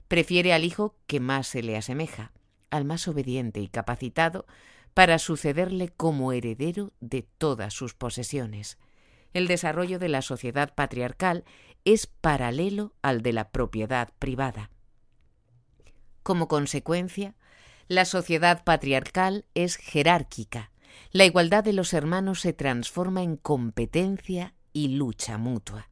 Prefiere 0.07 0.53
al 0.53 0.65
hijo 0.65 0.97
que 1.07 1.21
más 1.21 1.49
se 1.49 1.63
le 1.63 1.77
asemeja, 1.77 2.33
al 2.71 2.85
más 2.85 3.09
obediente 3.09 3.61
y 3.61 3.69
capacitado 3.69 4.47
para 4.95 5.19
sucederle 5.19 5.91
como 5.91 6.33
heredero 6.33 6.93
de 7.01 7.23
todas 7.23 7.75
sus 7.75 7.95
posesiones. 7.95 8.79
El 9.35 9.47
desarrollo 9.47 9.99
de 9.99 10.09
la 10.09 10.23
sociedad 10.23 10.75
patriarcal 10.75 11.45
es 11.85 12.07
paralelo 12.07 12.95
al 13.03 13.23
de 13.23 13.33
la 13.33 13.51
propiedad 13.51 14.11
privada. 14.19 14.71
Como 16.29 16.47
consecuencia, 16.47 17.35
la 17.87 18.05
sociedad 18.05 18.63
patriarcal 18.63 19.47
es 19.55 19.77
jerárquica. 19.77 20.71
La 21.11 21.25
igualdad 21.25 21.65
de 21.65 21.73
los 21.73 21.95
hermanos 21.95 22.43
se 22.43 22.53
transforma 22.53 23.23
en 23.23 23.39
competencia 23.39 24.53
y 24.75 24.89
lucha 24.89 25.39
mutua 25.39 25.89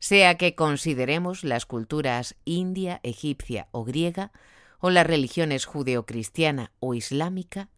sea 0.00 0.36
que 0.36 0.56
consideremos 0.56 1.44
las 1.44 1.64
culturas 1.64 2.34
india, 2.44 2.98
egipcia 3.04 3.68
o 3.70 3.84
griega, 3.84 4.32
o 4.80 4.90
las 4.90 5.06
religiones 5.06 5.64
judeocristiana 5.64 6.72
o 6.80 6.94
islámica, 6.94 7.68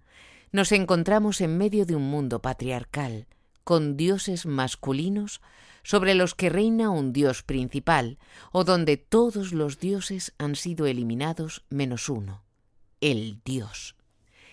nos 0.52 0.72
encontramos 0.72 1.42
en 1.42 1.58
medio 1.58 1.84
de 1.84 1.96
un 1.96 2.04
mundo 2.04 2.40
patriarcal, 2.40 3.26
con 3.62 3.98
dioses 3.98 4.46
masculinos 4.46 5.42
sobre 5.82 6.14
los 6.14 6.34
que 6.34 6.50
reina 6.50 6.90
un 6.90 7.12
dios 7.12 7.42
principal, 7.42 8.18
o 8.52 8.64
donde 8.64 8.96
todos 8.96 9.52
los 9.52 9.78
dioses 9.78 10.34
han 10.38 10.56
sido 10.56 10.86
eliminados 10.86 11.64
menos 11.70 12.08
uno, 12.08 12.42
el 13.00 13.40
dios. 13.44 13.96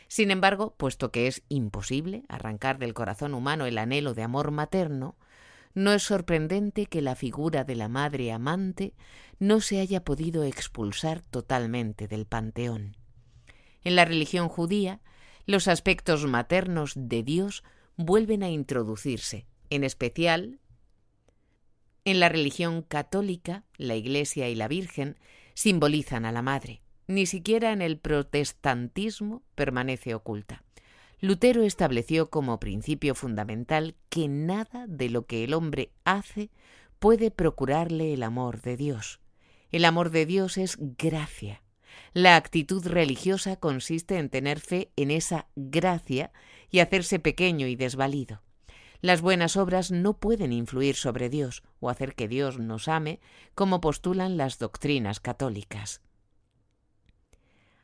Sin 0.07 0.31
embargo, 0.31 0.73
puesto 0.77 1.11
que 1.11 1.27
es 1.27 1.43
imposible 1.49 2.23
arrancar 2.29 2.79
del 2.79 2.93
corazón 2.93 3.33
humano 3.33 3.65
el 3.65 3.77
anhelo 3.77 4.13
de 4.13 4.23
amor 4.23 4.51
materno, 4.51 5.17
no 5.73 5.93
es 5.93 6.03
sorprendente 6.03 6.87
que 6.87 7.01
la 7.01 7.15
figura 7.15 7.63
de 7.63 7.75
la 7.75 7.87
madre 7.87 8.31
amante 8.31 8.95
no 9.37 9.61
se 9.61 9.79
haya 9.79 10.03
podido 10.03 10.43
expulsar 10.43 11.21
totalmente 11.21 12.07
del 12.07 12.25
panteón. 12.25 12.97
En 13.83 13.95
la 13.95 14.05
religión 14.05 14.49
judía, 14.49 15.01
los 15.45 15.67
aspectos 15.67 16.25
maternos 16.25 16.93
de 16.95 17.21
Dios 17.21 17.63
vuelven 17.95 18.43
a 18.43 18.49
introducirse, 18.49 19.45
en 19.69 19.83
especial 19.83 20.59
en 22.07 22.21
la 22.21 22.29
religión 22.29 22.83
católica, 22.83 23.65
la 23.75 23.97
Iglesia 23.97 24.47
y 24.47 24.55
la 24.55 24.69
Virgen 24.69 25.17
simbolizan 25.55 26.23
a 26.23 26.31
la 26.31 26.41
Madre. 26.41 26.81
Ni 27.05 27.25
siquiera 27.25 27.73
en 27.73 27.81
el 27.81 27.97
protestantismo 27.99 29.43
permanece 29.55 30.15
oculta. 30.15 30.63
Lutero 31.19 31.63
estableció 31.63 32.29
como 32.29 32.61
principio 32.61 33.13
fundamental 33.13 33.97
que 34.07 34.29
nada 34.29 34.87
de 34.87 35.09
lo 35.09 35.25
que 35.25 35.43
el 35.43 35.53
hombre 35.53 35.91
hace 36.05 36.49
puede 36.97 37.29
procurarle 37.29 38.13
el 38.13 38.23
amor 38.23 38.61
de 38.61 38.77
Dios. 38.77 39.19
El 39.69 39.83
amor 39.83 40.09
de 40.09 40.25
Dios 40.25 40.57
es 40.57 40.77
gracia. 40.79 41.61
La 42.13 42.37
actitud 42.37 42.87
religiosa 42.87 43.57
consiste 43.57 44.17
en 44.17 44.29
tener 44.29 44.61
fe 44.61 44.93
en 44.95 45.11
esa 45.11 45.49
gracia 45.57 46.31
y 46.71 46.79
hacerse 46.79 47.19
pequeño 47.19 47.67
y 47.67 47.75
desvalido. 47.75 48.46
Las 49.01 49.21
buenas 49.21 49.57
obras 49.57 49.91
no 49.91 50.17
pueden 50.17 50.51
influir 50.51 50.95
sobre 50.95 51.29
Dios 51.29 51.63
o 51.79 51.89
hacer 51.89 52.15
que 52.15 52.27
Dios 52.27 52.59
nos 52.59 52.87
ame, 52.87 53.19
como 53.53 53.79
postulan 53.79 54.37
las 54.37 54.57
doctrinas 54.57 55.19
católicas. 55.19 56.01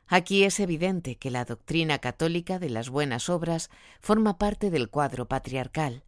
Aquí 0.06 0.44
es 0.44 0.60
evidente 0.60 1.16
que 1.16 1.30
la 1.30 1.44
doctrina 1.44 1.98
católica 1.98 2.58
de 2.58 2.70
las 2.70 2.90
buenas 2.90 3.28
obras 3.28 3.70
forma 4.00 4.38
parte 4.38 4.70
del 4.70 4.90
cuadro 4.90 5.28
patriarcal. 5.28 6.04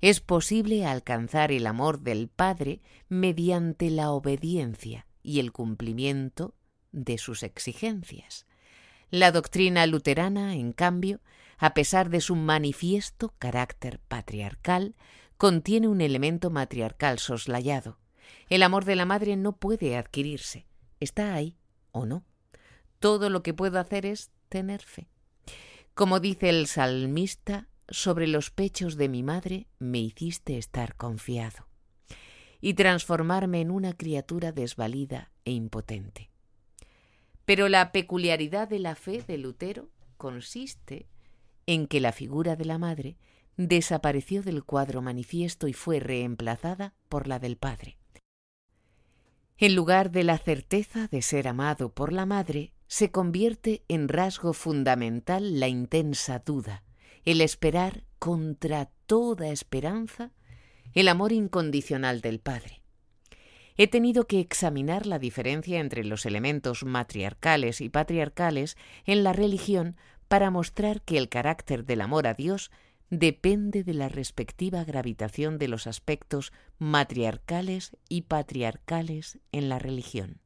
Es 0.00 0.20
posible 0.20 0.86
alcanzar 0.86 1.52
el 1.52 1.66
amor 1.66 2.00
del 2.00 2.28
Padre 2.28 2.80
mediante 3.08 3.90
la 3.90 4.12
obediencia 4.12 5.06
y 5.22 5.40
el 5.40 5.52
cumplimiento 5.52 6.54
de 6.92 7.18
sus 7.18 7.42
exigencias. 7.42 8.46
La 9.10 9.32
doctrina 9.32 9.86
luterana, 9.86 10.54
en 10.54 10.72
cambio, 10.72 11.20
a 11.60 11.74
pesar 11.74 12.08
de 12.08 12.22
su 12.22 12.36
manifiesto 12.36 13.34
carácter 13.38 14.00
patriarcal, 14.08 14.96
contiene 15.36 15.88
un 15.88 16.00
elemento 16.00 16.48
matriarcal 16.48 17.18
soslayado. 17.18 17.98
El 18.48 18.62
amor 18.62 18.86
de 18.86 18.96
la 18.96 19.04
madre 19.04 19.36
no 19.36 19.56
puede 19.56 19.98
adquirirse. 19.98 20.66
Está 21.00 21.34
ahí 21.34 21.58
o 21.92 22.06
no. 22.06 22.24
Todo 22.98 23.28
lo 23.28 23.42
que 23.42 23.52
puedo 23.52 23.78
hacer 23.78 24.06
es 24.06 24.30
tener 24.48 24.80
fe. 24.80 25.08
Como 25.92 26.18
dice 26.18 26.48
el 26.48 26.66
salmista, 26.66 27.68
sobre 27.88 28.26
los 28.26 28.50
pechos 28.50 28.96
de 28.96 29.10
mi 29.10 29.22
madre 29.22 29.66
me 29.78 29.98
hiciste 29.98 30.56
estar 30.56 30.96
confiado 30.96 31.66
y 32.62 32.74
transformarme 32.74 33.60
en 33.60 33.70
una 33.70 33.92
criatura 33.92 34.52
desvalida 34.52 35.30
e 35.44 35.50
impotente. 35.50 36.30
Pero 37.44 37.68
la 37.68 37.92
peculiaridad 37.92 38.68
de 38.68 38.78
la 38.78 38.94
fe 38.94 39.22
de 39.26 39.36
Lutero 39.36 39.90
consiste 40.16 41.06
en 41.72 41.86
que 41.86 42.00
la 42.00 42.10
figura 42.10 42.56
de 42.56 42.64
la 42.64 42.78
madre 42.78 43.16
desapareció 43.56 44.42
del 44.42 44.64
cuadro 44.64 45.02
manifiesto 45.02 45.68
y 45.68 45.72
fue 45.72 46.00
reemplazada 46.00 46.94
por 47.08 47.28
la 47.28 47.38
del 47.38 47.56
padre. 47.56 47.96
En 49.56 49.76
lugar 49.76 50.10
de 50.10 50.24
la 50.24 50.36
certeza 50.36 51.06
de 51.06 51.22
ser 51.22 51.46
amado 51.46 51.92
por 51.92 52.12
la 52.12 52.26
madre, 52.26 52.72
se 52.88 53.12
convierte 53.12 53.84
en 53.86 54.08
rasgo 54.08 54.52
fundamental 54.52 55.60
la 55.60 55.68
intensa 55.68 56.40
duda, 56.44 56.82
el 57.24 57.40
esperar 57.40 58.02
contra 58.18 58.90
toda 59.06 59.50
esperanza 59.50 60.32
el 60.92 61.06
amor 61.06 61.30
incondicional 61.30 62.20
del 62.20 62.40
Padre. 62.40 62.82
He 63.76 63.86
tenido 63.86 64.26
que 64.26 64.40
examinar 64.40 65.06
la 65.06 65.20
diferencia 65.20 65.78
entre 65.78 66.04
los 66.04 66.26
elementos 66.26 66.82
matriarcales 66.82 67.80
y 67.80 67.88
patriarcales 67.88 68.76
en 69.06 69.22
la 69.22 69.32
religión 69.32 69.96
para 70.30 70.50
mostrar 70.50 71.02
que 71.02 71.18
el 71.18 71.28
carácter 71.28 71.84
del 71.84 72.00
amor 72.00 72.26
a 72.26 72.32
Dios 72.32 72.70
depende 73.10 73.84
de 73.84 73.92
la 73.92 74.08
respectiva 74.08 74.84
gravitación 74.84 75.58
de 75.58 75.68
los 75.68 75.86
aspectos 75.86 76.52
matriarcales 76.78 77.94
y 78.08 78.22
patriarcales 78.22 79.38
en 79.52 79.68
la 79.68 79.78
religión 79.78 80.40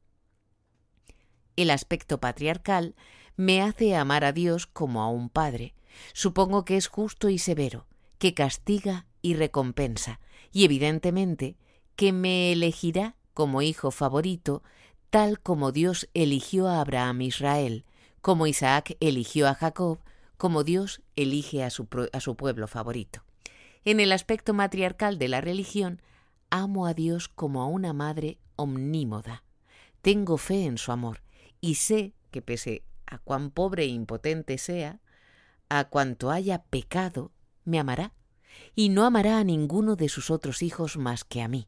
el 1.55 1.69
aspecto 1.69 2.19
patriarcal 2.19 2.95
me 3.37 3.61
hace 3.61 3.95
amar 3.95 4.23
a 4.23 4.31
Dios 4.31 4.67
como 4.67 5.01
a 5.01 5.09
un 5.09 5.29
padre. 5.29 5.73
Supongo 6.13 6.65
que 6.65 6.77
es 6.77 6.87
justo 6.87 7.29
y 7.29 7.37
severo, 7.37 7.87
que 8.17 8.33
castiga 8.33 9.05
y 9.21 9.35
recompensa, 9.35 10.19
y 10.51 10.65
evidentemente 10.65 11.57
que 11.95 12.11
me 12.11 12.51
elegirá 12.51 13.15
como 13.33 13.61
hijo 13.61 13.91
favorito, 13.91 14.63
tal 15.09 15.39
como 15.39 15.71
Dios 15.71 16.09
eligió 16.13 16.67
a 16.67 16.81
Abraham 16.81 17.21
Israel, 17.21 17.85
como 18.25 18.47
Isaac 18.47 18.97
eligió 19.01 19.47
a 19.47 19.53
Jacob, 19.53 19.99
como 20.37 20.63
Dios 20.63 21.03
elige 21.15 21.63
a 21.63 21.69
su, 21.69 21.87
a 22.11 22.19
su 22.19 22.35
pueblo 22.35 22.67
favorito. 22.67 23.23
En 23.83 23.99
el 23.99 24.11
aspecto 24.11 24.51
matriarcal 24.55 25.19
de 25.19 25.27
la 25.27 25.41
religión, 25.41 26.01
amo 26.49 26.87
a 26.87 26.95
Dios 26.95 27.29
como 27.29 27.61
a 27.61 27.67
una 27.67 27.93
madre 27.93 28.39
omnímoda. 28.55 29.43
Tengo 30.01 30.37
fe 30.37 30.65
en 30.65 30.79
su 30.79 30.91
amor, 30.91 31.21
y 31.61 31.75
sé 31.75 32.15
que 32.31 32.41
pese 32.41 32.81
a 33.05 33.19
cuán 33.19 33.51
pobre 33.51 33.83
e 33.83 33.89
impotente 33.89 34.57
sea, 34.57 35.01
a 35.69 35.83
cuanto 35.83 36.31
haya 36.31 36.63
pecado, 36.63 37.31
me 37.63 37.77
amará, 37.77 38.11
y 38.73 38.89
no 38.89 39.05
amará 39.05 39.37
a 39.37 39.43
ninguno 39.43 39.95
de 39.95 40.09
sus 40.09 40.31
otros 40.31 40.63
hijos 40.63 40.97
más 40.97 41.25
que 41.25 41.43
a 41.43 41.47
mí. 41.47 41.67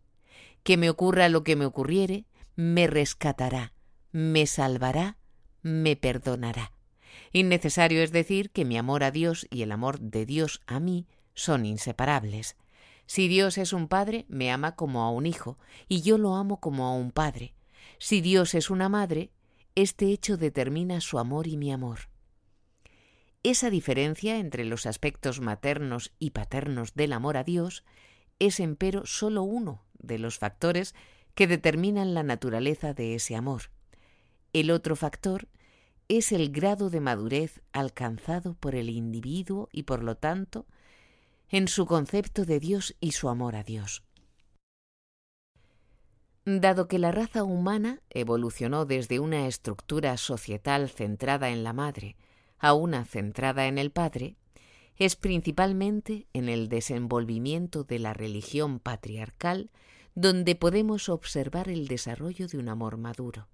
Que 0.64 0.76
me 0.76 0.90
ocurra 0.90 1.30
lo 1.30 1.44
que 1.44 1.56
me 1.56 1.68
ocurriere, 1.68 2.26
me 2.56 2.88
rescatará, 2.88 3.74
me 4.12 4.48
salvará, 4.48 5.18
me 5.62 5.96
perdonará. 5.96 6.72
Innecesario 7.34 8.02
es 8.02 8.12
decir 8.12 8.52
que 8.52 8.66
mi 8.66 8.78
amor 8.78 9.04
a 9.04 9.12
Dios 9.12 9.48
y 9.50 9.62
el 9.62 9.72
amor 9.72 10.00
de 10.00 10.26
Dios 10.26 10.62
a 10.68 10.80
mí 10.80 11.08
son 11.34 11.66
inseparables. 11.66 12.56
Si 13.06 13.28
Dios 13.28 13.58
es 13.58 13.74
un 13.74 13.88
padre, 13.88 14.26
me 14.28 14.52
ama 14.52 14.76
como 14.76 15.04
a 15.04 15.12
un 15.12 15.26
hijo, 15.26 15.58
y 15.88 16.02
yo 16.02 16.18
lo 16.18 16.36
amo 16.36 16.60
como 16.60 16.86
a 16.86 16.94
un 16.94 17.12
padre. 17.12 17.54
Si 18.00 18.22
Dios 18.22 18.54
es 18.54 18.70
una 18.70 18.90
madre, 18.90 19.32
este 19.76 20.12
hecho 20.12 20.38
determina 20.38 21.02
su 21.02 21.20
amor 21.20 21.48
y 21.48 21.58
mi 21.58 21.72
amor. 21.72 22.10
Esa 23.44 23.70
diferencia 23.70 24.40
entre 24.40 24.66
los 24.66 24.86
aspectos 24.86 25.40
maternos 25.40 26.12
y 26.20 26.32
paternos 26.32 26.96
del 26.96 27.14
amor 27.14 27.38
a 27.38 27.44
Dios 27.44 27.86
es, 28.40 28.60
empero, 28.60 29.06
sólo 29.06 29.44
uno 29.44 29.84
de 30.00 30.20
los 30.20 30.38
factores 30.38 30.96
que 31.34 31.48
determinan 31.48 32.14
la 32.14 32.24
naturaleza 32.24 32.94
de 32.94 33.16
ese 33.16 33.36
amor. 33.36 33.72
El 34.54 34.72
otro 34.72 34.96
factor 34.96 35.48
es 36.08 36.32
el 36.32 36.52
grado 36.52 36.90
de 36.90 37.02
madurez 37.02 37.62
alcanzado 37.74 38.54
por 38.56 38.76
el 38.76 38.90
individuo 38.90 39.70
y, 39.72 39.84
por 39.84 40.04
lo 40.04 40.16
tanto, 40.16 40.66
en 41.50 41.68
su 41.68 41.86
concepto 41.86 42.46
de 42.46 42.60
Dios 42.60 42.96
y 43.00 43.12
su 43.12 43.30
amor 43.30 43.56
a 43.56 43.64
Dios. 43.64 44.04
Dado 46.46 46.88
que 46.88 46.98
la 46.98 47.12
raza 47.12 47.44
humana 47.44 48.02
evolucionó 48.10 48.86
desde 48.86 49.20
una 49.20 49.48
estructura 49.48 50.16
societal 50.16 50.90
centrada 50.90 51.50
en 51.50 51.64
la 51.64 51.74
madre 51.74 52.16
a 52.58 52.74
una 52.74 53.04
centrada 53.04 53.68
en 53.68 53.78
el 53.78 53.92
padre, 53.92 54.38
es 54.96 55.16
principalmente 55.16 56.28
en 56.34 56.50
el 56.50 56.70
desenvolvimiento 56.70 57.84
de 57.84 58.00
la 58.00 58.14
religión 58.14 58.80
patriarcal 58.80 59.70
donde 60.16 60.56
podemos 60.56 61.10
observar 61.10 61.70
el 61.70 61.88
desarrollo 61.88 62.48
de 62.48 62.58
un 62.58 62.70
amor 62.70 62.98
maduro. 62.98 63.48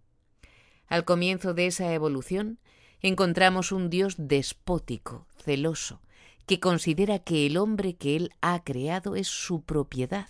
Al 0.93 1.05
comienzo 1.05 1.55
de 1.55 1.65
esa 1.65 1.91
evolución 1.91 2.59
encontramos 3.01 3.71
un 3.71 3.89
Dios 3.89 4.13
despótico, 4.19 5.25
celoso, 5.43 6.01
que 6.45 6.59
considera 6.59 7.17
que 7.17 7.47
el 7.47 7.57
hombre 7.57 7.95
que 7.95 8.15
él 8.15 8.29
ha 8.41 8.63
creado 8.63 9.15
es 9.15 9.27
su 9.27 9.63
propiedad 9.63 10.27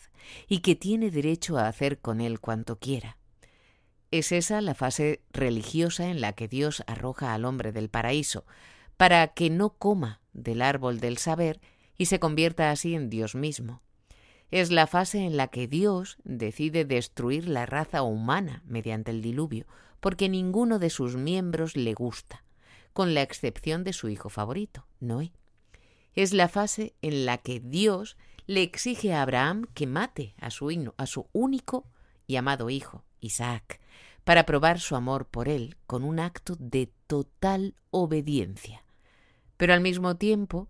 y 0.47 0.59
que 0.59 0.75
tiene 0.75 1.11
derecho 1.11 1.57
a 1.57 1.67
hacer 1.67 1.99
con 1.99 2.21
él 2.21 2.39
cuanto 2.39 2.79
quiera. 2.79 3.17
Es 4.09 4.31
esa 4.31 4.61
la 4.61 4.73
fase 4.73 5.19
religiosa 5.33 6.07
en 6.07 6.21
la 6.21 6.31
que 6.31 6.47
Dios 6.47 6.81
arroja 6.87 7.33
al 7.33 7.43
hombre 7.43 7.73
del 7.73 7.89
paraíso, 7.89 8.45
para 8.95 9.27
que 9.33 9.49
no 9.49 9.71
coma 9.71 10.21
del 10.31 10.61
árbol 10.61 11.01
del 11.01 11.17
saber 11.17 11.59
y 11.97 12.05
se 12.05 12.21
convierta 12.21 12.71
así 12.71 12.95
en 12.95 13.09
Dios 13.09 13.35
mismo. 13.35 13.81
Es 14.49 14.71
la 14.71 14.87
fase 14.87 15.25
en 15.25 15.35
la 15.35 15.49
que 15.49 15.67
Dios 15.67 16.15
decide 16.23 16.85
destruir 16.85 17.49
la 17.49 17.65
raza 17.65 18.03
humana 18.03 18.63
mediante 18.65 19.11
el 19.11 19.21
diluvio, 19.21 19.65
porque 20.03 20.27
ninguno 20.27 20.79
de 20.79 20.89
sus 20.89 21.15
miembros 21.15 21.77
le 21.77 21.93
gusta, 21.93 22.43
con 22.91 23.13
la 23.13 23.21
excepción 23.21 23.85
de 23.85 23.93
su 23.93 24.09
hijo 24.09 24.27
favorito, 24.27 24.85
Noé 24.99 25.31
es 26.13 26.33
la 26.33 26.49
fase 26.49 26.93
en 27.01 27.25
la 27.25 27.37
que 27.37 27.61
Dios 27.61 28.17
le 28.45 28.63
exige 28.63 29.13
a 29.13 29.21
Abraham 29.21 29.65
que 29.73 29.87
mate 29.87 30.35
a 30.41 30.49
su, 30.49 30.93
a 30.97 31.05
su 31.05 31.29
único 31.31 31.87
y 32.27 32.35
amado 32.35 32.69
hijo, 32.69 33.05
Isaac, 33.21 33.79
para 34.25 34.45
probar 34.45 34.81
su 34.81 34.97
amor 34.97 35.25
por 35.25 35.47
él 35.47 35.77
con 35.87 36.03
un 36.03 36.19
acto 36.19 36.57
de 36.59 36.91
total 37.07 37.73
obediencia. 37.89 38.83
Pero 39.55 39.73
al 39.73 39.79
mismo 39.79 40.17
tiempo 40.17 40.67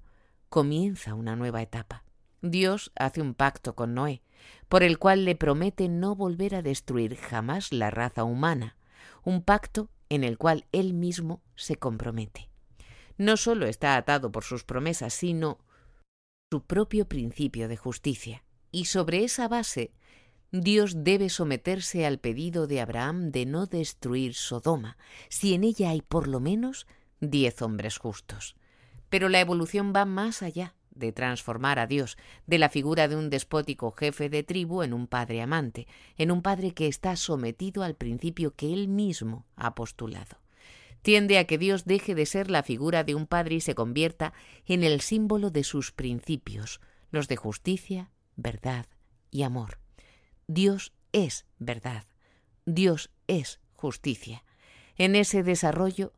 comienza 0.48 1.16
una 1.16 1.36
nueva 1.36 1.64
etapa. 1.64 2.04
Dios 2.44 2.92
hace 2.96 3.20
un 3.20 3.34
pacto 3.34 3.74
con 3.74 3.96
Noé, 3.96 4.22
por 4.70 4.84
el 4.84 5.00
cual 5.00 5.26
le 5.26 5.36
promete 5.36 5.90
no 5.90 6.16
volver 6.16 6.54
a 6.54 6.62
destruir 6.62 7.16
jamás 7.16 7.74
la 7.74 7.90
raza 7.90 8.26
humana, 8.26 8.78
un 9.24 9.44
pacto 9.44 9.90
en 10.10 10.24
el 10.24 10.38
cual 10.38 10.66
él 10.72 10.94
mismo 10.94 11.42
se 11.56 11.76
compromete 11.78 12.54
no 13.18 13.38
solo 13.38 13.68
está 13.68 13.96
atado 13.96 14.32
por 14.32 14.44
sus 14.44 14.64
promesas, 14.64 15.14
sino 15.14 15.60
su 16.52 16.64
propio 16.64 17.08
principio 17.08 17.68
de 17.68 17.78
justicia. 17.78 18.44
Y 18.72 18.86
sobre 18.86 19.24
esa 19.24 19.48
base, 19.48 19.92
Dios 20.52 21.04
debe 21.04 21.30
someterse 21.30 22.06
al 22.06 22.20
pedido 22.20 22.68
de 22.68 22.82
Abraham 22.82 23.32
de 23.32 23.46
no 23.46 23.66
destruir 23.66 24.36
Sodoma, 24.36 24.98
si 25.30 25.54
en 25.54 25.64
ella 25.64 25.92
hay 25.92 26.02
por 26.02 26.28
lo 26.28 26.40
menos 26.40 26.88
diez 27.20 27.62
hombres 27.62 27.98
justos. 27.98 28.56
Pero 29.10 29.30
la 29.30 29.40
evolución 29.40 29.94
va 29.96 30.06
más 30.06 30.42
allá 30.42 30.76
de 30.96 31.12
transformar 31.12 31.80
a 31.80 31.88
Dios 31.88 32.18
de 32.48 32.60
la 32.60 32.70
figura 32.70 33.08
de 33.08 33.16
un 33.16 33.30
despótico 33.30 33.92
jefe 33.92 34.30
de 34.30 34.44
tribu 34.44 34.84
en 34.84 34.94
un 34.94 35.08
padre 35.08 35.42
amante, 35.42 35.88
en 36.18 36.32
un 36.32 36.42
padre 36.42 36.74
que 36.74 36.88
está 36.88 37.16
sometido 37.16 37.84
al 37.84 37.96
principio 37.96 38.56
que 38.56 38.74
él 38.74 38.88
mismo 38.88 39.46
ha 39.56 39.76
postulado 39.76 40.38
tiende 41.04 41.38
a 41.38 41.46
que 41.46 41.60
Dios 41.60 41.86
deje 41.86 42.16
de 42.16 42.26
ser 42.26 42.50
la 42.50 42.64
figura 42.64 43.04
de 43.04 43.14
un 43.14 43.28
padre 43.28 43.56
y 43.56 43.62
se 43.62 43.76
convierta 43.76 44.34
en 44.66 44.84
el 44.84 45.02
símbolo 45.02 45.52
de 45.52 45.64
sus 45.64 45.92
principios, 45.92 46.82
los 47.12 47.28
de 47.28 47.36
justicia, 47.36 48.10
verdad 48.36 48.88
y 49.30 49.44
amor. 49.44 49.80
Dios 50.48 50.94
es 51.12 51.46
verdad, 51.60 52.06
Dios 52.66 53.12
es 53.28 53.60
justicia. 53.76 54.44
En 54.98 55.16
ese 55.16 55.44
desarrollo, 55.44 56.14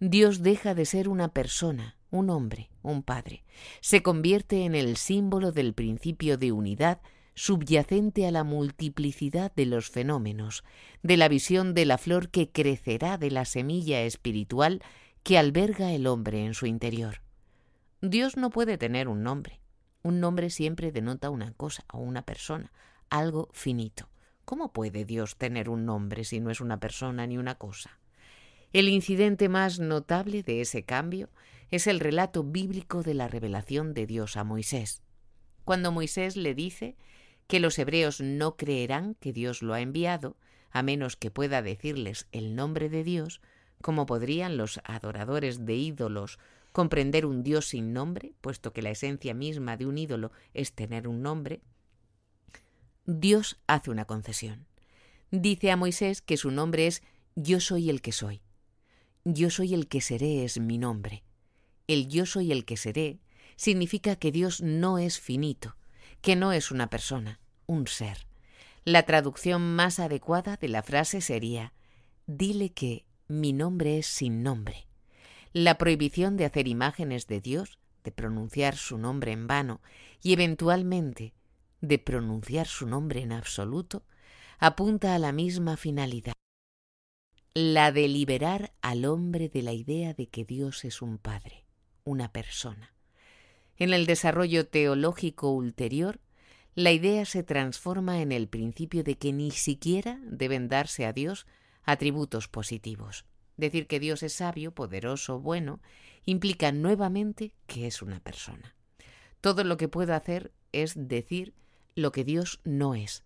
Dios 0.00 0.42
deja 0.42 0.74
de 0.74 0.84
ser 0.84 1.08
una 1.08 1.28
persona, 1.28 1.96
un 2.14 2.30
hombre, 2.30 2.70
un 2.82 3.02
padre. 3.02 3.42
Se 3.80 4.02
convierte 4.02 4.64
en 4.64 4.76
el 4.76 4.96
símbolo 4.96 5.50
del 5.50 5.74
principio 5.74 6.38
de 6.38 6.52
unidad 6.52 7.00
subyacente 7.34 8.24
a 8.28 8.30
la 8.30 8.44
multiplicidad 8.44 9.52
de 9.56 9.66
los 9.66 9.90
fenómenos, 9.90 10.62
de 11.02 11.16
la 11.16 11.26
visión 11.26 11.74
de 11.74 11.84
la 11.84 11.98
flor 11.98 12.30
que 12.30 12.50
crecerá 12.52 13.18
de 13.18 13.32
la 13.32 13.44
semilla 13.44 14.02
espiritual 14.02 14.80
que 15.24 15.38
alberga 15.38 15.92
el 15.92 16.06
hombre 16.06 16.44
en 16.44 16.54
su 16.54 16.66
interior. 16.66 17.20
Dios 18.00 18.36
no 18.36 18.50
puede 18.50 18.78
tener 18.78 19.08
un 19.08 19.24
nombre. 19.24 19.60
Un 20.04 20.20
nombre 20.20 20.50
siempre 20.50 20.92
denota 20.92 21.30
una 21.30 21.52
cosa 21.54 21.84
o 21.92 21.98
una 21.98 22.22
persona, 22.22 22.70
algo 23.10 23.48
finito. 23.52 24.08
¿Cómo 24.44 24.72
puede 24.72 25.04
Dios 25.04 25.36
tener 25.36 25.68
un 25.68 25.84
nombre 25.84 26.22
si 26.22 26.38
no 26.38 26.50
es 26.50 26.60
una 26.60 26.78
persona 26.78 27.26
ni 27.26 27.38
una 27.38 27.56
cosa? 27.56 27.98
El 28.72 28.88
incidente 28.88 29.48
más 29.48 29.80
notable 29.80 30.44
de 30.44 30.60
ese 30.60 30.84
cambio 30.84 31.30
es 31.74 31.88
el 31.88 31.98
relato 31.98 32.44
bíblico 32.44 33.02
de 33.02 33.14
la 33.14 33.26
revelación 33.26 33.94
de 33.94 34.06
Dios 34.06 34.36
a 34.36 34.44
Moisés. 34.44 35.02
Cuando 35.64 35.90
Moisés 35.90 36.36
le 36.36 36.54
dice 36.54 36.96
que 37.48 37.58
los 37.58 37.80
hebreos 37.80 38.20
no 38.20 38.56
creerán 38.56 39.16
que 39.16 39.32
Dios 39.32 39.60
lo 39.60 39.74
ha 39.74 39.80
enviado, 39.80 40.36
a 40.70 40.84
menos 40.84 41.16
que 41.16 41.32
pueda 41.32 41.62
decirles 41.62 42.28
el 42.30 42.54
nombre 42.54 42.88
de 42.88 43.02
Dios, 43.02 43.40
como 43.82 44.06
podrían 44.06 44.56
los 44.56 44.80
adoradores 44.84 45.66
de 45.66 45.74
ídolos 45.74 46.38
comprender 46.70 47.26
un 47.26 47.42
Dios 47.42 47.66
sin 47.66 47.92
nombre, 47.92 48.34
puesto 48.40 48.72
que 48.72 48.82
la 48.82 48.90
esencia 48.90 49.34
misma 49.34 49.76
de 49.76 49.86
un 49.86 49.98
ídolo 49.98 50.30
es 50.54 50.74
tener 50.74 51.08
un 51.08 51.22
nombre, 51.22 51.60
Dios 53.04 53.58
hace 53.66 53.90
una 53.90 54.04
concesión. 54.04 54.66
Dice 55.32 55.72
a 55.72 55.76
Moisés 55.76 56.22
que 56.22 56.36
su 56.36 56.52
nombre 56.52 56.86
es 56.86 57.02
Yo 57.34 57.58
soy 57.58 57.90
el 57.90 58.00
que 58.00 58.12
soy. 58.12 58.42
Yo 59.24 59.50
soy 59.50 59.74
el 59.74 59.88
que 59.88 60.00
seré 60.00 60.44
es 60.44 60.60
mi 60.60 60.78
nombre. 60.78 61.24
El 61.86 62.08
yo 62.08 62.26
soy 62.26 62.52
el 62.52 62.64
que 62.64 62.76
seré 62.76 63.20
significa 63.56 64.16
que 64.16 64.32
Dios 64.32 64.60
no 64.60 64.98
es 64.98 65.20
finito, 65.20 65.76
que 66.20 66.36
no 66.36 66.52
es 66.52 66.70
una 66.70 66.88
persona, 66.88 67.40
un 67.66 67.86
ser. 67.86 68.26
La 68.84 69.04
traducción 69.04 69.74
más 69.74 69.98
adecuada 69.98 70.56
de 70.56 70.68
la 70.68 70.82
frase 70.82 71.20
sería 71.20 71.72
Dile 72.26 72.70
que 72.70 73.04
mi 73.28 73.52
nombre 73.52 73.98
es 73.98 74.06
sin 74.06 74.42
nombre. 74.42 74.86
La 75.52 75.78
prohibición 75.78 76.36
de 76.36 76.46
hacer 76.46 76.68
imágenes 76.68 77.26
de 77.26 77.40
Dios, 77.40 77.78
de 78.02 78.12
pronunciar 78.12 78.76
su 78.76 78.98
nombre 78.98 79.32
en 79.32 79.46
vano 79.46 79.80
y 80.22 80.32
eventualmente 80.32 81.34
de 81.80 81.98
pronunciar 81.98 82.66
su 82.66 82.86
nombre 82.86 83.20
en 83.20 83.32
absoluto, 83.32 84.04
apunta 84.58 85.14
a 85.14 85.18
la 85.18 85.32
misma 85.32 85.76
finalidad, 85.76 86.34
la 87.54 87.92
de 87.92 88.08
liberar 88.08 88.72
al 88.82 89.04
hombre 89.04 89.48
de 89.48 89.62
la 89.62 89.72
idea 89.72 90.14
de 90.14 90.26
que 90.28 90.44
Dios 90.44 90.84
es 90.84 91.02
un 91.02 91.18
Padre, 91.18 91.63
una 92.04 92.32
persona. 92.32 92.94
En 93.76 93.92
el 93.92 94.06
desarrollo 94.06 94.68
teológico 94.68 95.50
ulterior, 95.50 96.20
la 96.74 96.92
idea 96.92 97.24
se 97.24 97.42
transforma 97.42 98.20
en 98.20 98.32
el 98.32 98.48
principio 98.48 99.04
de 99.04 99.16
que 99.16 99.32
ni 99.32 99.50
siquiera 99.50 100.20
deben 100.24 100.68
darse 100.68 101.06
a 101.06 101.12
Dios 101.12 101.46
atributos 101.82 102.48
positivos. 102.48 103.24
Decir 103.56 103.86
que 103.86 104.00
Dios 104.00 104.22
es 104.22 104.32
sabio, 104.32 104.74
poderoso, 104.74 105.40
bueno, 105.40 105.80
implica 106.24 106.72
nuevamente 106.72 107.52
que 107.66 107.86
es 107.86 108.02
una 108.02 108.20
persona. 108.20 108.74
Todo 109.40 109.62
lo 109.62 109.76
que 109.76 109.88
puedo 109.88 110.14
hacer 110.14 110.52
es 110.72 110.94
decir 110.96 111.54
lo 111.94 112.10
que 112.10 112.24
Dios 112.24 112.60
no 112.64 112.94
es, 112.94 113.24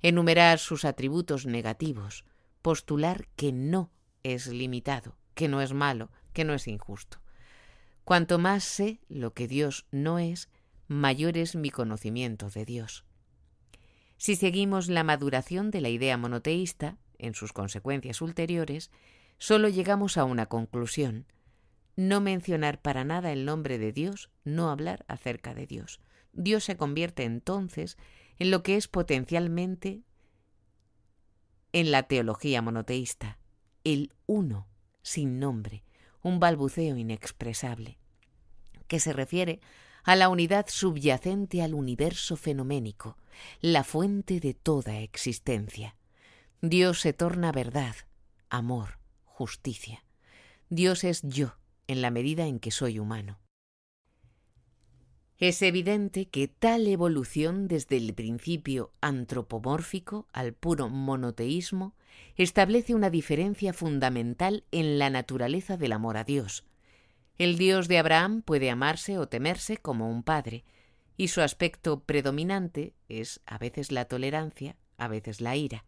enumerar 0.00 0.58
sus 0.58 0.84
atributos 0.84 1.44
negativos, 1.44 2.24
postular 2.62 3.28
que 3.36 3.52
no 3.52 3.90
es 4.22 4.46
limitado, 4.46 5.16
que 5.34 5.48
no 5.48 5.60
es 5.60 5.72
malo, 5.72 6.10
que 6.32 6.44
no 6.44 6.54
es 6.54 6.66
injusto. 6.66 7.20
Cuanto 8.06 8.38
más 8.38 8.62
sé 8.62 9.00
lo 9.08 9.34
que 9.34 9.48
Dios 9.48 9.84
no 9.90 10.20
es, 10.20 10.48
mayor 10.86 11.36
es 11.36 11.56
mi 11.56 11.70
conocimiento 11.70 12.50
de 12.50 12.64
Dios. 12.64 13.04
Si 14.16 14.36
seguimos 14.36 14.88
la 14.88 15.02
maduración 15.02 15.72
de 15.72 15.80
la 15.80 15.88
idea 15.88 16.16
monoteísta, 16.16 16.98
en 17.18 17.34
sus 17.34 17.52
consecuencias 17.52 18.22
ulteriores, 18.22 18.92
solo 19.38 19.68
llegamos 19.68 20.18
a 20.18 20.24
una 20.24 20.46
conclusión. 20.46 21.26
No 21.96 22.20
mencionar 22.20 22.80
para 22.80 23.04
nada 23.04 23.32
el 23.32 23.44
nombre 23.44 23.76
de 23.76 23.90
Dios, 23.90 24.30
no 24.44 24.70
hablar 24.70 25.04
acerca 25.08 25.52
de 25.52 25.66
Dios. 25.66 26.00
Dios 26.32 26.62
se 26.62 26.76
convierte 26.76 27.24
entonces 27.24 27.98
en 28.38 28.52
lo 28.52 28.62
que 28.62 28.76
es 28.76 28.86
potencialmente 28.86 30.04
en 31.72 31.90
la 31.90 32.04
teología 32.04 32.62
monoteísta, 32.62 33.40
el 33.82 34.12
uno, 34.26 34.68
sin 35.02 35.40
nombre, 35.40 35.82
un 36.26 36.40
balbuceo 36.40 36.96
inexpresable, 36.96 37.98
que 38.88 38.98
se 38.98 39.12
refiere 39.12 39.60
a 40.02 40.16
la 40.16 40.28
unidad 40.28 40.66
subyacente 40.68 41.62
al 41.62 41.72
universo 41.72 42.36
fenoménico, 42.36 43.16
la 43.60 43.84
fuente 43.84 44.40
de 44.40 44.52
toda 44.52 44.98
existencia. 44.98 45.94
Dios 46.60 47.00
se 47.00 47.12
torna 47.12 47.52
verdad, 47.52 47.94
amor, 48.50 48.98
justicia. 49.24 50.04
Dios 50.68 51.04
es 51.04 51.22
yo 51.22 51.58
en 51.86 52.02
la 52.02 52.10
medida 52.10 52.48
en 52.48 52.58
que 52.58 52.72
soy 52.72 52.98
humano. 52.98 53.38
Es 55.38 55.62
evidente 55.62 56.26
que 56.26 56.48
tal 56.48 56.88
evolución 56.88 57.68
desde 57.68 57.98
el 57.98 58.14
principio 58.14 58.90
antropomórfico 59.00 60.26
al 60.32 60.54
puro 60.54 60.88
monoteísmo 60.88 61.94
establece 62.36 62.94
una 62.94 63.10
diferencia 63.10 63.72
fundamental 63.72 64.64
en 64.70 64.98
la 64.98 65.10
naturaleza 65.10 65.76
del 65.76 65.92
amor 65.92 66.16
a 66.16 66.24
Dios. 66.24 66.64
El 67.38 67.58
Dios 67.58 67.88
de 67.88 67.98
Abraham 67.98 68.42
puede 68.42 68.70
amarse 68.70 69.18
o 69.18 69.28
temerse 69.28 69.76
como 69.76 70.10
un 70.10 70.22
padre, 70.22 70.64
y 71.16 71.28
su 71.28 71.40
aspecto 71.40 72.00
predominante 72.00 72.94
es 73.08 73.40
a 73.46 73.58
veces 73.58 73.90
la 73.90 74.04
tolerancia, 74.04 74.76
a 74.98 75.08
veces 75.08 75.40
la 75.40 75.56
ira. 75.56 75.84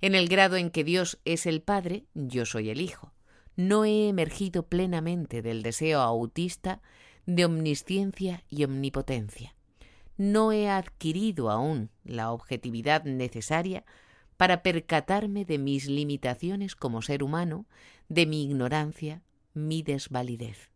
En 0.00 0.14
el 0.14 0.28
grado 0.28 0.56
en 0.56 0.70
que 0.70 0.84
Dios 0.84 1.18
es 1.24 1.46
el 1.46 1.60
Padre, 1.60 2.04
yo 2.14 2.46
soy 2.46 2.70
el 2.70 2.80
Hijo. 2.80 3.12
No 3.56 3.84
he 3.84 4.08
emergido 4.08 4.66
plenamente 4.66 5.42
del 5.42 5.62
deseo 5.62 6.00
autista 6.00 6.80
de 7.26 7.44
omnisciencia 7.44 8.42
y 8.48 8.64
omnipotencia. 8.64 9.54
No 10.16 10.52
he 10.52 10.70
adquirido 10.70 11.50
aún 11.50 11.90
la 12.04 12.32
objetividad 12.32 13.04
necesaria 13.04 13.84
para 14.40 14.62
percatarme 14.62 15.44
de 15.44 15.58
mis 15.58 15.84
limitaciones 15.84 16.74
como 16.74 17.02
ser 17.02 17.22
humano, 17.22 17.66
de 18.08 18.24
mi 18.24 18.42
ignorancia, 18.42 19.22
mi 19.52 19.82
desvalidez. 19.82 20.70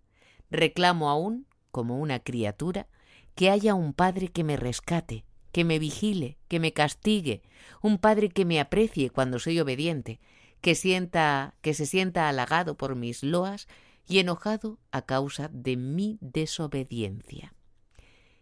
Reclamo 0.51 1.09
aún, 1.09 1.47
como 1.71 1.99
una 1.99 2.19
criatura, 2.19 2.89
que 3.35 3.49
haya 3.49 3.73
un 3.75 3.95
Padre 3.95 4.29
que 4.29 4.45
me 4.45 4.59
rescate, 4.59 5.25
que 5.51 5.65
me 5.65 5.79
vigile, 5.79 6.37
que 6.47 6.61
me 6.61 6.75
castigue, 6.75 7.41
un 7.81 7.97
Padre 7.97 8.29
que 8.29 8.45
me 8.45 8.61
aprecie 8.61 9.09
cuando 9.09 9.39
soy 9.39 9.59
obediente, 9.61 10.21
que 10.61 10.75
sienta, 10.75 11.55
que 11.63 11.73
se 11.73 11.87
sienta 11.87 12.29
halagado 12.29 12.77
por 12.77 12.97
mis 12.97 13.23
loas 13.23 13.67
y 14.07 14.19
enojado 14.19 14.79
a 14.91 15.07
causa 15.07 15.49
de 15.49 15.79
mi 15.79 16.19
desobediencia. 16.21 17.55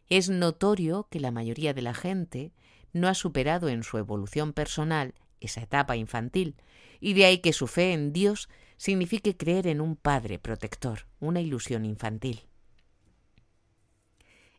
Es 0.09 0.31
notorio 0.31 1.07
que 1.13 1.21
la 1.21 1.31
mayoría 1.31 1.75
de 1.75 1.83
la 1.83 1.95
gente 1.95 2.53
no 2.93 3.09
ha 3.09 3.15
superado 3.15 3.69
en 3.69 3.83
su 3.83 3.99
evolución 3.99 4.53
personal 4.53 5.15
esa 5.41 5.63
etapa 5.63 5.97
infantil, 5.97 6.57
y 7.01 7.15
de 7.15 7.25
ahí 7.25 7.39
que 7.39 7.53
su 7.53 7.67
fe 7.67 7.93
en 7.93 8.13
Dios 8.13 8.49
signifique 8.77 9.37
creer 9.37 9.67
en 9.67 9.81
un 9.81 9.97
Padre 9.97 10.39
protector, 10.39 11.07
una 11.21 11.41
ilusión 11.41 11.85
infantil. 11.85 12.47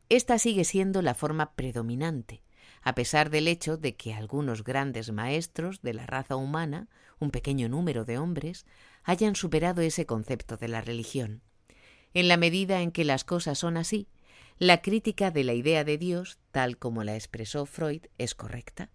Esta 0.10 0.38
sigue 0.38 0.64
siendo 0.64 1.02
la 1.02 1.16
forma 1.16 1.53
predominante, 1.56 2.44
a 2.82 2.95
pesar 2.95 3.30
del 3.30 3.48
hecho 3.48 3.78
de 3.78 3.95
que 3.95 4.14
algunos 4.14 4.64
grandes 4.64 5.12
maestros 5.12 5.82
de 5.82 5.94
la 5.94 6.06
raza 6.06 6.36
humana, 6.36 6.90
un 7.20 7.32
pequeño 7.32 7.70
número 7.70 8.06
de 8.06 8.18
hombres, 8.18 8.66
hayan 9.03 9.36
superado 9.36 9.82
ese 9.82 10.06
concepto 10.06 10.58
de 10.58 10.68
la 10.68 10.82
religión. 10.82 11.42
En 12.14 12.28
la 12.28 12.38
medida 12.38 12.82
en 12.82 12.92
que 12.92 13.06
las 13.06 13.24
cosas 13.24 13.58
son 13.58 13.78
así, 13.78 14.08
la 14.60 14.82
crítica 14.82 15.32
de 15.32 15.44
la 15.44 15.54
idea 15.54 15.84
de 15.84 15.98
Dios, 15.98 16.38
tal 16.52 16.78
como 16.78 17.04
la 17.04 17.16
expresó 17.16 17.66
Freud, 17.66 18.04
es 18.18 18.36
correcta. 18.36 18.90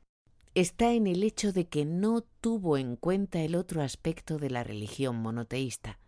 Está 0.54 0.92
en 0.92 1.06
el 1.06 1.22
hecho 1.22 1.52
de 1.52 1.66
que 1.66 1.84
no 1.84 2.22
tuvo 2.40 2.78
en 2.78 2.96
cuenta 2.96 3.40
el 3.40 3.54
otro 3.54 3.82
aspecto 3.82 4.38
de 4.38 4.50
la 4.50 4.64
religión 4.64 5.16
monoteísta 5.16 5.98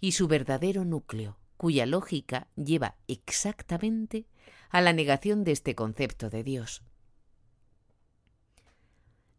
y 0.00 0.12
su 0.12 0.28
verdadero 0.28 0.84
núcleo, 0.84 1.38
cuya 1.56 1.86
lógica 1.86 2.46
lleva 2.56 2.96
exactamente 3.08 4.26
a 4.70 4.80
la 4.80 4.92
negación 4.92 5.44
de 5.44 5.52
este 5.52 5.74
concepto 5.74 6.30
de 6.30 6.44
Dios. 6.44 6.82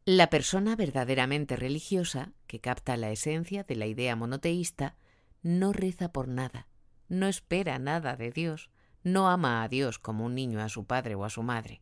La 0.05 0.29
persona 0.29 0.75
verdaderamente 0.75 1.55
religiosa, 1.55 2.33
que 2.47 2.59
capta 2.59 2.97
la 2.97 3.11
esencia 3.11 3.63
de 3.63 3.75
la 3.75 3.85
idea 3.85 4.15
monoteísta, 4.15 4.97
no 5.43 5.71
reza 5.71 6.11
por 6.11 6.27
nada, 6.27 6.67
no 7.07 7.27
espera 7.27 7.79
nada 7.79 8.15
de 8.15 8.31
Dios, 8.31 8.69
no 9.03 9.29
ama 9.29 9.63
a 9.63 9.67
Dios 9.67 9.99
como 9.99 10.25
un 10.25 10.35
niño 10.35 10.61
a 10.61 10.69
su 10.69 10.85
padre 10.85 11.15
o 11.15 11.25
a 11.25 11.29
su 11.29 11.43
madre. 11.43 11.81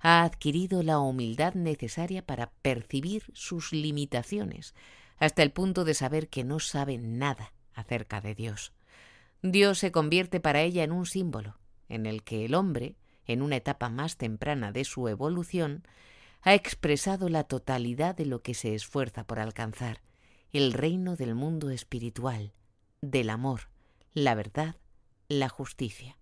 Ha 0.00 0.22
adquirido 0.22 0.82
la 0.82 0.98
humildad 0.98 1.54
necesaria 1.54 2.24
para 2.24 2.50
percibir 2.62 3.24
sus 3.34 3.72
limitaciones, 3.72 4.74
hasta 5.18 5.42
el 5.42 5.52
punto 5.52 5.84
de 5.84 5.94
saber 5.94 6.28
que 6.28 6.44
no 6.44 6.58
sabe 6.58 6.98
nada 6.98 7.52
acerca 7.74 8.20
de 8.20 8.34
Dios. 8.34 8.72
Dios 9.42 9.78
se 9.78 9.92
convierte 9.92 10.40
para 10.40 10.62
ella 10.62 10.84
en 10.84 10.92
un 10.92 11.06
símbolo, 11.06 11.58
en 11.88 12.06
el 12.06 12.22
que 12.22 12.44
el 12.44 12.54
hombre, 12.54 12.96
en 13.26 13.42
una 13.42 13.56
etapa 13.56 13.88
más 13.88 14.16
temprana 14.16 14.72
de 14.72 14.84
su 14.84 15.08
evolución, 15.08 15.82
ha 16.42 16.54
expresado 16.54 17.28
la 17.28 17.44
totalidad 17.44 18.14
de 18.14 18.26
lo 18.26 18.42
que 18.42 18.54
se 18.54 18.74
esfuerza 18.74 19.24
por 19.24 19.38
alcanzar, 19.38 20.00
el 20.52 20.72
reino 20.72 21.16
del 21.16 21.34
mundo 21.34 21.70
espiritual, 21.70 22.52
del 23.02 23.30
amor, 23.30 23.68
la 24.14 24.34
verdad, 24.34 24.76
la 25.28 25.48
justicia. 25.48 26.16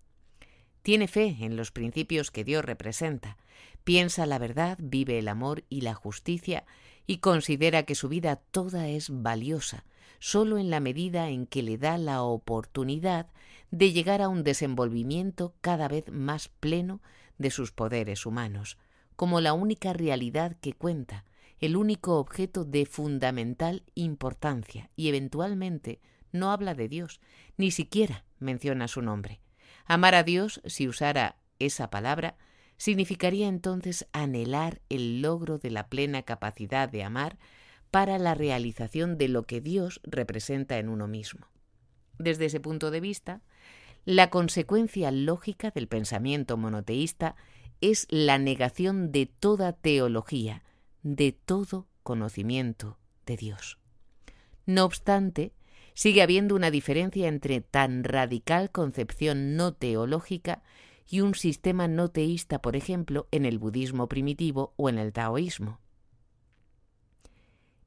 Tiene 0.81 1.07
fe 1.07 1.37
en 1.41 1.55
los 1.55 1.71
principios 1.71 2.31
que 2.31 2.43
Dios 2.43 2.63
representa, 2.63 3.37
piensa 3.83 4.25
la 4.25 4.37
verdad, 4.37 4.77
vive 4.81 5.19
el 5.19 5.27
amor 5.27 5.63
y 5.69 5.81
la 5.81 5.93
justicia 5.93 6.65
y 7.05 7.17
considera 7.17 7.83
que 7.83 7.95
su 7.95 8.07
vida 8.07 8.37
toda 8.37 8.87
es 8.87 9.09
valiosa, 9.09 9.83
solo 10.19 10.57
en 10.57 10.69
la 10.69 10.79
medida 10.79 11.29
en 11.29 11.47
que 11.47 11.63
le 11.63 11.77
da 11.77 11.97
la 11.97 12.21
oportunidad 12.23 13.27
de 13.71 13.91
llegar 13.91 14.21
a 14.21 14.29
un 14.29 14.43
desenvolvimiento 14.43 15.53
cada 15.61 15.87
vez 15.87 16.09
más 16.11 16.47
pleno 16.47 17.01
de 17.37 17.51
sus 17.51 17.71
poderes 17.71 18.25
humanos, 18.25 18.77
como 19.15 19.41
la 19.41 19.53
única 19.53 19.93
realidad 19.93 20.55
que 20.61 20.73
cuenta, 20.73 21.25
el 21.59 21.75
único 21.75 22.19
objeto 22.19 22.63
de 22.63 22.85
fundamental 22.85 23.83
importancia, 23.95 24.91
y 24.95 25.09
eventualmente 25.09 25.99
no 26.31 26.51
habla 26.51 26.73
de 26.73 26.87
Dios, 26.87 27.19
ni 27.57 27.71
siquiera 27.71 28.23
menciona 28.39 28.87
su 28.87 29.01
nombre. 29.01 29.41
Amar 29.89 30.13
a 30.13 30.21
Dios, 30.21 30.61
si 30.65 30.87
usara 30.87 31.35
esa 31.57 31.89
palabra, 31.89 32.37
significaría 32.77 33.47
entonces 33.47 34.05
anhelar 34.13 34.81
el 34.87 35.23
logro 35.23 35.57
de 35.57 35.71
la 35.71 35.87
plena 35.87 36.21
capacidad 36.21 36.87
de 36.87 37.03
amar 37.03 37.39
para 37.89 38.19
la 38.19 38.35
realización 38.35 39.17
de 39.17 39.29
lo 39.29 39.47
que 39.47 39.61
Dios 39.61 39.99
representa 40.03 40.77
en 40.77 40.89
uno 40.89 41.07
mismo. 41.07 41.47
Desde 42.19 42.45
ese 42.45 42.59
punto 42.59 42.91
de 42.91 42.99
vista, 42.99 43.41
la 44.05 44.29
consecuencia 44.29 45.09
lógica 45.09 45.71
del 45.71 45.87
pensamiento 45.87 46.55
monoteísta 46.55 47.35
es 47.81 48.05
la 48.11 48.37
negación 48.37 49.11
de 49.11 49.25
toda 49.25 49.73
teología, 49.73 50.61
de 51.01 51.31
todo 51.31 51.87
conocimiento 52.03 52.99
de 53.25 53.37
Dios. 53.37 53.79
No 54.67 54.85
obstante, 54.85 55.51
sigue 55.93 56.21
habiendo 56.21 56.55
una 56.55 56.71
diferencia 56.71 57.27
entre 57.27 57.61
tan 57.61 58.03
radical 58.03 58.71
concepción 58.71 59.55
no 59.55 59.73
teológica 59.73 60.63
y 61.09 61.21
un 61.21 61.35
sistema 61.35 61.87
no 61.87 62.09
teísta, 62.09 62.61
por 62.61 62.75
ejemplo, 62.75 63.27
en 63.31 63.45
el 63.45 63.57
budismo 63.57 64.07
primitivo 64.07 64.73
o 64.77 64.89
en 64.89 64.99
el 64.99 65.11
taoísmo. 65.11 65.79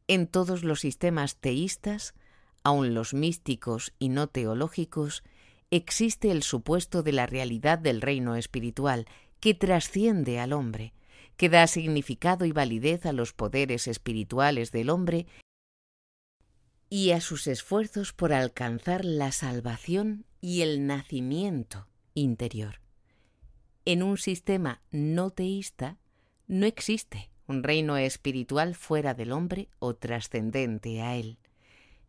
En 0.08 0.26
todos 0.26 0.64
los 0.64 0.80
sistemas 0.80 1.36
teístas, 1.36 2.14
aun 2.64 2.94
los 2.94 3.14
místicos 3.14 3.92
y 3.98 4.08
no 4.08 4.26
teológicos, 4.26 5.22
existe 5.70 6.30
el 6.30 6.42
supuesto 6.42 7.02
de 7.02 7.12
la 7.12 7.26
realidad 7.26 7.78
del 7.78 8.00
reino 8.00 8.36
espiritual, 8.36 9.06
que 9.40 9.54
trasciende 9.54 10.38
al 10.38 10.52
hombre, 10.52 10.92
que 11.36 11.48
da 11.48 11.66
significado 11.66 12.44
y 12.44 12.52
validez 12.52 13.06
a 13.06 13.12
los 13.12 13.32
poderes 13.32 13.86
espirituales 13.86 14.70
del 14.70 14.90
hombre 14.90 15.26
y 16.94 17.12
a 17.12 17.22
sus 17.22 17.46
esfuerzos 17.46 18.12
por 18.12 18.34
alcanzar 18.34 19.06
la 19.06 19.32
salvación 19.32 20.26
y 20.42 20.60
el 20.60 20.86
nacimiento 20.86 21.88
interior. 22.12 22.82
En 23.86 24.02
un 24.02 24.18
sistema 24.18 24.82
no 24.90 25.30
teísta 25.30 25.96
no 26.48 26.66
existe 26.66 27.30
un 27.46 27.62
reino 27.62 27.96
espiritual 27.96 28.74
fuera 28.74 29.14
del 29.14 29.32
hombre 29.32 29.70
o 29.78 29.94
trascendente 29.94 31.00
a 31.00 31.16
él. 31.16 31.38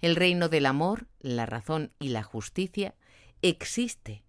El 0.02 0.18
reino 0.18 0.50
del 0.50 0.66
amor, 0.66 1.08
la 1.22 1.46
razón 1.46 1.94
y 1.98 2.10
la 2.10 2.24
justicia 2.24 2.94
existe 3.42 4.26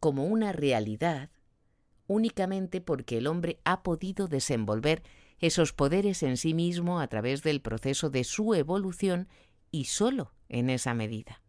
como 0.00 0.24
una 0.24 0.50
realidad 0.50 1.30
únicamente 2.08 2.80
porque 2.80 3.18
el 3.18 3.28
hombre 3.28 3.60
ha 3.62 3.84
podido 3.84 4.26
desenvolver 4.26 5.04
esos 5.38 5.72
poderes 5.72 6.24
en 6.24 6.36
sí 6.36 6.52
mismo 6.52 6.98
a 6.98 7.06
través 7.06 7.44
del 7.44 7.60
proceso 7.60 8.10
de 8.10 8.24
su 8.24 8.54
evolución 8.54 9.28
y 9.74 9.86
solo 9.86 10.30
en 10.48 10.70
esa 10.70 10.94
medida. 10.94 11.42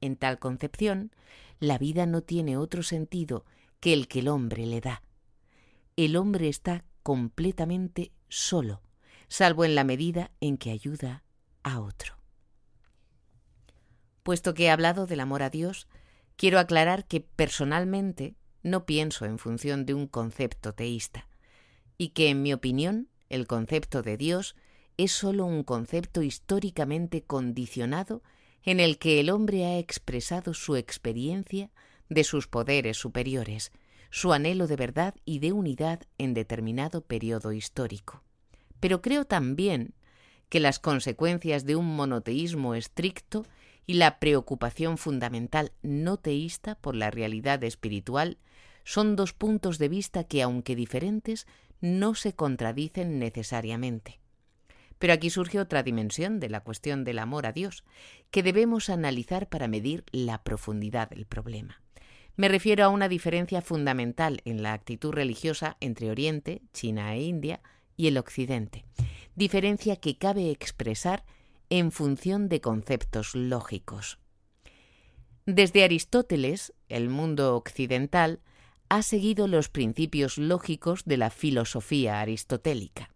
En 0.00 0.16
tal 0.16 0.40
concepción, 0.40 1.12
la 1.60 1.78
vida 1.78 2.06
no 2.06 2.20
tiene 2.20 2.56
otro 2.56 2.82
sentido 2.82 3.44
que 3.78 3.92
el 3.92 4.08
que 4.08 4.18
el 4.18 4.26
hombre 4.26 4.66
le 4.66 4.80
da. 4.80 5.04
El 5.94 6.16
hombre 6.16 6.48
está 6.48 6.84
completamente 7.04 8.10
solo, 8.28 8.82
salvo 9.28 9.64
en 9.64 9.76
la 9.76 9.84
medida 9.84 10.32
en 10.40 10.58
que 10.58 10.72
ayuda 10.72 11.22
a 11.62 11.78
otro. 11.78 12.16
Puesto 14.24 14.54
que 14.54 14.64
he 14.64 14.70
hablado 14.70 15.06
del 15.06 15.20
amor 15.20 15.44
a 15.44 15.50
Dios, 15.50 15.86
quiero 16.34 16.58
aclarar 16.58 17.06
que 17.06 17.20
personalmente 17.20 18.34
no 18.64 18.86
pienso 18.86 19.24
en 19.24 19.38
función 19.38 19.86
de 19.86 19.94
un 19.94 20.08
concepto 20.08 20.72
teísta, 20.72 21.28
y 21.96 22.08
que, 22.08 22.28
en 22.28 22.42
mi 22.42 22.52
opinión, 22.52 23.08
el 23.28 23.46
concepto 23.46 24.02
de 24.02 24.16
Dios 24.16 24.56
es 24.96 25.12
sólo 25.12 25.46
un 25.46 25.62
concepto 25.62 26.22
históricamente 26.22 27.22
condicionado 27.22 28.22
en 28.64 28.80
el 28.80 28.98
que 28.98 29.20
el 29.20 29.30
hombre 29.30 29.64
ha 29.64 29.78
expresado 29.78 30.54
su 30.54 30.76
experiencia 30.76 31.70
de 32.08 32.24
sus 32.24 32.46
poderes 32.46 32.96
superiores, 32.96 33.72
su 34.10 34.32
anhelo 34.32 34.66
de 34.66 34.76
verdad 34.76 35.14
y 35.24 35.38
de 35.38 35.52
unidad 35.52 36.02
en 36.18 36.34
determinado 36.34 37.00
periodo 37.00 37.52
histórico. 37.52 38.22
Pero 38.78 39.00
creo 39.00 39.24
también 39.24 39.94
que 40.48 40.60
las 40.60 40.78
consecuencias 40.78 41.64
de 41.64 41.76
un 41.76 41.96
monoteísmo 41.96 42.74
estricto 42.74 43.46
y 43.86 43.94
la 43.94 44.18
preocupación 44.18 44.98
fundamental 44.98 45.72
no 45.82 46.18
teísta 46.18 46.74
por 46.76 46.94
la 46.94 47.10
realidad 47.10 47.64
espiritual 47.64 48.38
son 48.84 49.16
dos 49.16 49.32
puntos 49.32 49.78
de 49.78 49.88
vista 49.88 50.24
que, 50.24 50.42
aunque 50.42 50.76
diferentes, 50.76 51.46
no 51.80 52.14
se 52.14 52.34
contradicen 52.34 53.18
necesariamente. 53.18 54.21
Pero 55.02 55.14
aquí 55.14 55.30
surge 55.30 55.58
otra 55.58 55.82
dimensión 55.82 56.38
de 56.38 56.48
la 56.48 56.60
cuestión 56.60 57.02
del 57.02 57.18
amor 57.18 57.44
a 57.44 57.52
Dios, 57.52 57.82
que 58.30 58.44
debemos 58.44 58.88
analizar 58.88 59.48
para 59.48 59.66
medir 59.66 60.04
la 60.12 60.44
profundidad 60.44 61.10
del 61.10 61.26
problema. 61.26 61.82
Me 62.36 62.46
refiero 62.46 62.84
a 62.84 62.88
una 62.88 63.08
diferencia 63.08 63.62
fundamental 63.62 64.42
en 64.44 64.62
la 64.62 64.74
actitud 64.74 65.10
religiosa 65.10 65.76
entre 65.80 66.08
Oriente, 66.08 66.62
China 66.72 67.16
e 67.16 67.22
India, 67.22 67.62
y 67.96 68.06
el 68.06 68.16
Occidente, 68.16 68.84
diferencia 69.34 69.96
que 69.96 70.18
cabe 70.18 70.52
expresar 70.52 71.24
en 71.68 71.90
función 71.90 72.48
de 72.48 72.60
conceptos 72.60 73.34
lógicos. 73.34 74.20
Desde 75.46 75.82
Aristóteles, 75.82 76.74
el 76.88 77.08
mundo 77.08 77.56
occidental 77.56 78.38
ha 78.88 79.02
seguido 79.02 79.48
los 79.48 79.68
principios 79.68 80.38
lógicos 80.38 81.02
de 81.06 81.16
la 81.16 81.30
filosofía 81.30 82.20
aristotélica. 82.20 83.11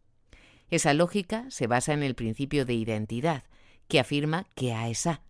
Esa 0.71 0.95
lógica 0.95 1.47
se 1.51 1.67
basa 1.67 1.93
en 1.93 2.03
el 2.03 2.15
principio 2.15 2.65
de 2.65 2.75
identidad, 2.75 3.45
que 3.89 4.01
afirma 4.01 4.47
que 4.55 4.73
A 4.73 4.89
es 4.89 5.07
A, 5.07 5.23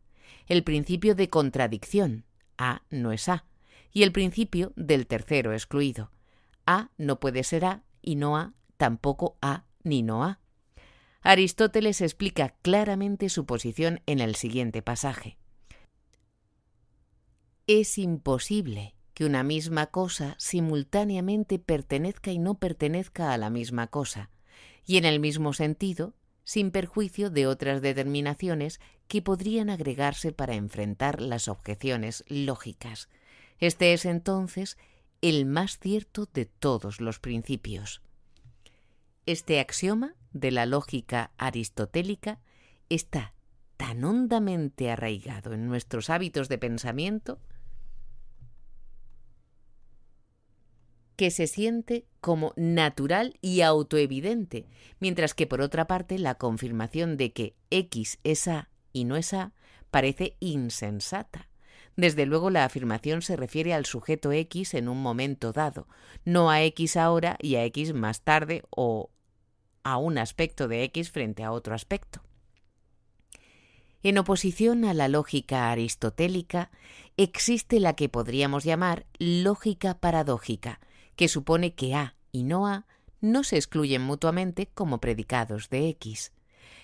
el 0.46 0.64
principio 0.64 1.14
de 1.14 1.28
contradicción, 1.28 2.24
A 2.56 2.82
no 2.90 3.12
es 3.12 3.28
A, 3.28 3.44
y 3.92 4.02
el 4.02 4.12
principio 4.12 4.72
del 4.76 5.06
tercero 5.06 5.52
excluido. 5.52 6.10
A 6.66 6.90
no 6.96 7.20
puede 7.20 7.44
ser 7.44 7.64
A 7.64 7.82
y 8.02 8.16
no 8.16 8.36
A 8.36 8.54
tampoco 8.76 9.36
A 9.40 9.64
ni 9.82 10.02
no 10.02 10.24
A. 10.24 10.40
Aristóteles 11.22 12.00
explica 12.00 12.50
claramente 12.62 13.28
su 13.28 13.46
posición 13.46 14.00
en 14.06 14.20
el 14.20 14.36
siguiente 14.36 14.82
pasaje. 14.82 15.38
Es 17.66 17.98
imposible 17.98 18.94
que 19.12 19.24
una 19.24 19.42
misma 19.42 19.86
cosa 19.86 20.36
simultáneamente 20.38 21.58
pertenezca 21.58 22.30
y 22.30 22.38
no 22.38 22.54
pertenezca 22.54 23.32
a 23.32 23.38
la 23.38 23.50
misma 23.50 23.88
cosa, 23.88 24.30
y 24.86 24.96
en 24.96 25.04
el 25.04 25.20
mismo 25.20 25.52
sentido, 25.52 26.14
sin 26.44 26.70
perjuicio 26.70 27.28
de 27.28 27.46
otras 27.46 27.82
determinaciones 27.82 28.80
que 29.08 29.20
podrían 29.20 29.68
agregarse 29.68 30.32
para 30.32 30.54
enfrentar 30.54 31.20
las 31.20 31.48
objeciones 31.48 32.24
lógicas. 32.28 33.08
Este 33.58 33.92
es 33.92 34.04
entonces 34.04 34.78
el 35.22 35.44
más 35.44 35.78
cierto 35.78 36.28
de 36.32 36.46
todos 36.46 37.00
los 37.00 37.18
principios. 37.18 38.00
Este 39.26 39.58
axioma 39.58 40.14
de 40.32 40.52
la 40.52 40.66
lógica 40.66 41.32
aristotélica 41.36 42.38
está 42.88 43.34
tan 43.76 44.04
hondamente 44.04 44.90
arraigado 44.90 45.52
en 45.52 45.66
nuestros 45.66 46.10
hábitos 46.10 46.48
de 46.48 46.58
pensamiento 46.58 47.40
que 51.16 51.30
se 51.30 51.46
siente 51.46 52.06
como 52.20 52.52
natural 52.56 53.38
y 53.40 53.62
autoevidente, 53.62 54.66
mientras 55.00 55.34
que 55.34 55.46
por 55.46 55.60
otra 55.60 55.86
parte 55.86 56.18
la 56.18 56.36
confirmación 56.36 57.16
de 57.16 57.32
que 57.32 57.54
X 57.70 58.18
es 58.22 58.46
A 58.48 58.68
y 58.92 59.04
no 59.04 59.16
es 59.16 59.32
A 59.34 59.52
parece 59.90 60.36
insensata. 60.40 61.48
Desde 61.96 62.26
luego 62.26 62.50
la 62.50 62.64
afirmación 62.64 63.22
se 63.22 63.36
refiere 63.36 63.72
al 63.72 63.86
sujeto 63.86 64.30
X 64.30 64.74
en 64.74 64.88
un 64.88 65.00
momento 65.00 65.52
dado, 65.52 65.88
no 66.24 66.50
a 66.50 66.62
X 66.62 66.96
ahora 66.98 67.38
y 67.40 67.56
a 67.56 67.64
X 67.64 67.94
más 67.94 68.20
tarde 68.20 68.62
o 68.70 69.10
a 69.82 69.96
un 69.96 70.18
aspecto 70.18 70.68
de 70.68 70.82
X 70.84 71.10
frente 71.10 71.42
a 71.42 71.52
otro 71.52 71.74
aspecto. 71.74 72.20
En 74.02 74.18
oposición 74.18 74.84
a 74.84 74.94
la 74.94 75.08
lógica 75.08 75.70
aristotélica, 75.72 76.70
existe 77.16 77.80
la 77.80 77.94
que 77.94 78.08
podríamos 78.08 78.62
llamar 78.62 79.06
lógica 79.18 79.98
paradójica, 79.98 80.80
que 81.16 81.28
supone 81.28 81.74
que 81.74 81.94
A 81.94 82.14
y 82.30 82.44
no 82.44 82.66
A 82.66 82.86
no 83.20 83.44
se 83.44 83.56
excluyen 83.56 84.02
mutuamente 84.02 84.68
como 84.72 85.00
predicados 85.00 85.70
de 85.70 85.88
X. 85.88 86.32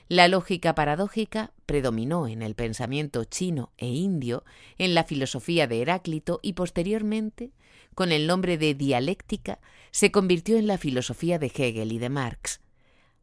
La 0.08 0.28
lógica 0.28 0.74
paradójica 0.74 1.52
predominó 1.66 2.26
en 2.26 2.42
el 2.42 2.54
pensamiento 2.54 3.24
chino 3.24 3.72
e 3.78 3.86
indio, 3.86 4.44
en 4.78 4.94
la 4.94 5.04
filosofía 5.04 5.66
de 5.66 5.80
Heráclito 5.80 6.40
y 6.42 6.54
posteriormente, 6.54 7.52
con 7.94 8.12
el 8.12 8.26
nombre 8.26 8.58
de 8.58 8.74
dialéctica, 8.74 9.60
se 9.90 10.10
convirtió 10.10 10.58
en 10.58 10.66
la 10.66 10.78
filosofía 10.78 11.38
de 11.38 11.46
Hegel 11.46 11.92
y 11.92 11.98
de 11.98 12.08
Marx. 12.08 12.60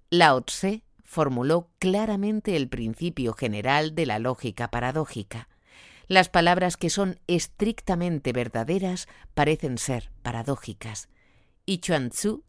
Lao 0.10 0.42
Tse 0.42 0.84
formuló 1.04 1.70
claramente 1.80 2.56
el 2.56 2.70
principio 2.70 3.34
general 3.34 3.96
de 3.96 4.06
la 4.06 4.20
lógica 4.20 4.70
paradójica. 4.72 5.49
Las 6.10 6.28
palabras 6.28 6.76
que 6.76 6.90
son 6.90 7.20
estrictamente 7.28 8.34
verdaderas 8.34 9.08
parecen 9.36 9.78
ser 9.78 10.10
paradójicas. 10.24 11.08
Y 11.68 11.78
Chuan 11.78 12.10
Tzu, 12.10 12.44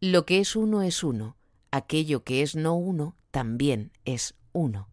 lo 0.00 0.26
que 0.26 0.40
es 0.40 0.56
uno 0.56 0.82
es 0.82 1.04
uno, 1.04 1.36
aquello 1.70 2.24
que 2.24 2.42
es 2.42 2.56
no 2.56 2.74
uno 2.74 3.16
también 3.30 3.92
es 4.04 4.34
uno. 4.52 4.88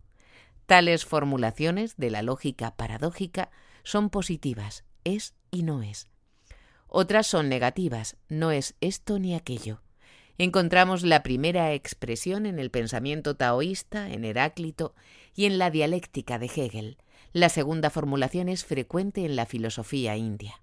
Tales 0.67 1.03
formulaciones 1.03 1.98
de 1.98 2.11
la 2.11 2.22
lógica 2.22 2.75
paradójica 2.75 3.50
son 3.82 4.11
positivas, 4.11 4.85
es 5.03 5.33
y 5.50 5.64
no 5.64 5.82
es. 5.82 6.08
Otras 6.85 7.25
son 7.25 7.50
negativas, 7.50 8.17
no 8.30 8.51
es 8.51 8.75
esto 8.82 9.17
ni 9.17 9.33
aquello. 9.33 9.82
Encontramos 10.38 11.01
la 11.01 11.24
primera 11.24 11.74
expresión 11.74 12.45
en 12.45 12.59
el 12.59 12.69
pensamiento 12.69 13.35
taoísta, 13.35 14.11
en 14.11 14.25
Heráclito, 14.25 14.93
y 15.33 15.45
en 15.45 15.58
la 15.58 15.72
dialéctica 15.72 16.38
de 16.38 16.45
Hegel, 16.45 16.98
la 17.33 17.49
segunda 17.49 17.89
formulación 17.89 18.49
es 18.49 18.65
frecuente 18.65 19.25
en 19.25 19.35
la 19.35 19.45
filosofía 19.45 20.17
india. 20.17 20.61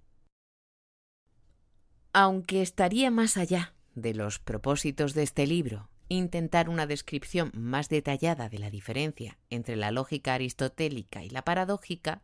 Aunque 2.12 2.62
estaría 2.62 3.10
más 3.10 3.36
allá 3.36 3.74
de 3.94 4.14
los 4.14 4.38
propósitos 4.38 5.14
de 5.14 5.22
este 5.22 5.46
libro 5.46 5.88
intentar 6.08 6.68
una 6.68 6.86
descripción 6.86 7.50
más 7.54 7.88
detallada 7.88 8.48
de 8.48 8.58
la 8.58 8.70
diferencia 8.70 9.38
entre 9.50 9.76
la 9.76 9.90
lógica 9.90 10.34
aristotélica 10.34 11.22
y 11.22 11.28
la 11.28 11.42
paradójica, 11.42 12.22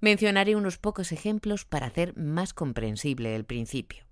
mencionaré 0.00 0.56
unos 0.56 0.78
pocos 0.78 1.12
ejemplos 1.12 1.64
para 1.66 1.86
hacer 1.86 2.16
más 2.16 2.54
comprensible 2.54 3.36
el 3.36 3.44
principio. 3.44 4.04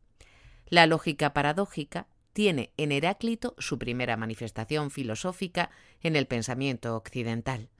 La 0.66 0.86
lógica 0.86 1.32
paradójica 1.32 2.06
tiene 2.34 2.72
en 2.76 2.92
Heráclito 2.92 3.54
su 3.58 3.78
primera 3.78 4.16
manifestación 4.18 4.90
filosófica 4.90 5.70
en 6.02 6.14
el 6.14 6.26
pensamiento 6.26 6.94
occidental. 6.94 7.70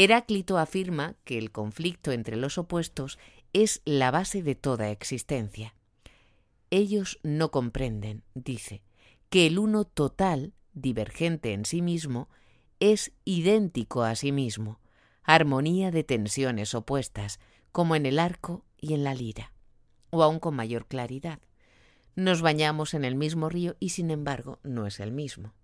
Heráclito 0.00 0.58
afirma 0.58 1.16
que 1.24 1.38
el 1.38 1.50
conflicto 1.50 2.12
entre 2.12 2.36
los 2.36 2.56
opuestos 2.56 3.18
es 3.52 3.82
la 3.84 4.12
base 4.12 4.44
de 4.44 4.54
toda 4.54 4.92
existencia. 4.92 5.74
Ellos 6.70 7.18
no 7.24 7.50
comprenden, 7.50 8.22
dice, 8.32 8.84
que 9.28 9.48
el 9.48 9.58
uno 9.58 9.84
total, 9.84 10.52
divergente 10.72 11.52
en 11.52 11.64
sí 11.64 11.82
mismo, 11.82 12.28
es 12.78 13.10
idéntico 13.24 14.04
a 14.04 14.14
sí 14.14 14.30
mismo, 14.30 14.78
armonía 15.24 15.90
de 15.90 16.04
tensiones 16.04 16.76
opuestas, 16.76 17.40
como 17.72 17.96
en 17.96 18.06
el 18.06 18.20
arco 18.20 18.64
y 18.80 18.94
en 18.94 19.02
la 19.02 19.16
lira, 19.16 19.52
o 20.10 20.22
aún 20.22 20.38
con 20.38 20.54
mayor 20.54 20.86
claridad. 20.86 21.40
Nos 22.14 22.40
bañamos 22.40 22.94
en 22.94 23.04
el 23.04 23.16
mismo 23.16 23.48
río 23.48 23.74
y 23.80 23.88
sin 23.88 24.12
embargo 24.12 24.60
no 24.62 24.86
es 24.86 25.00
el 25.00 25.10
mismo. 25.10 25.54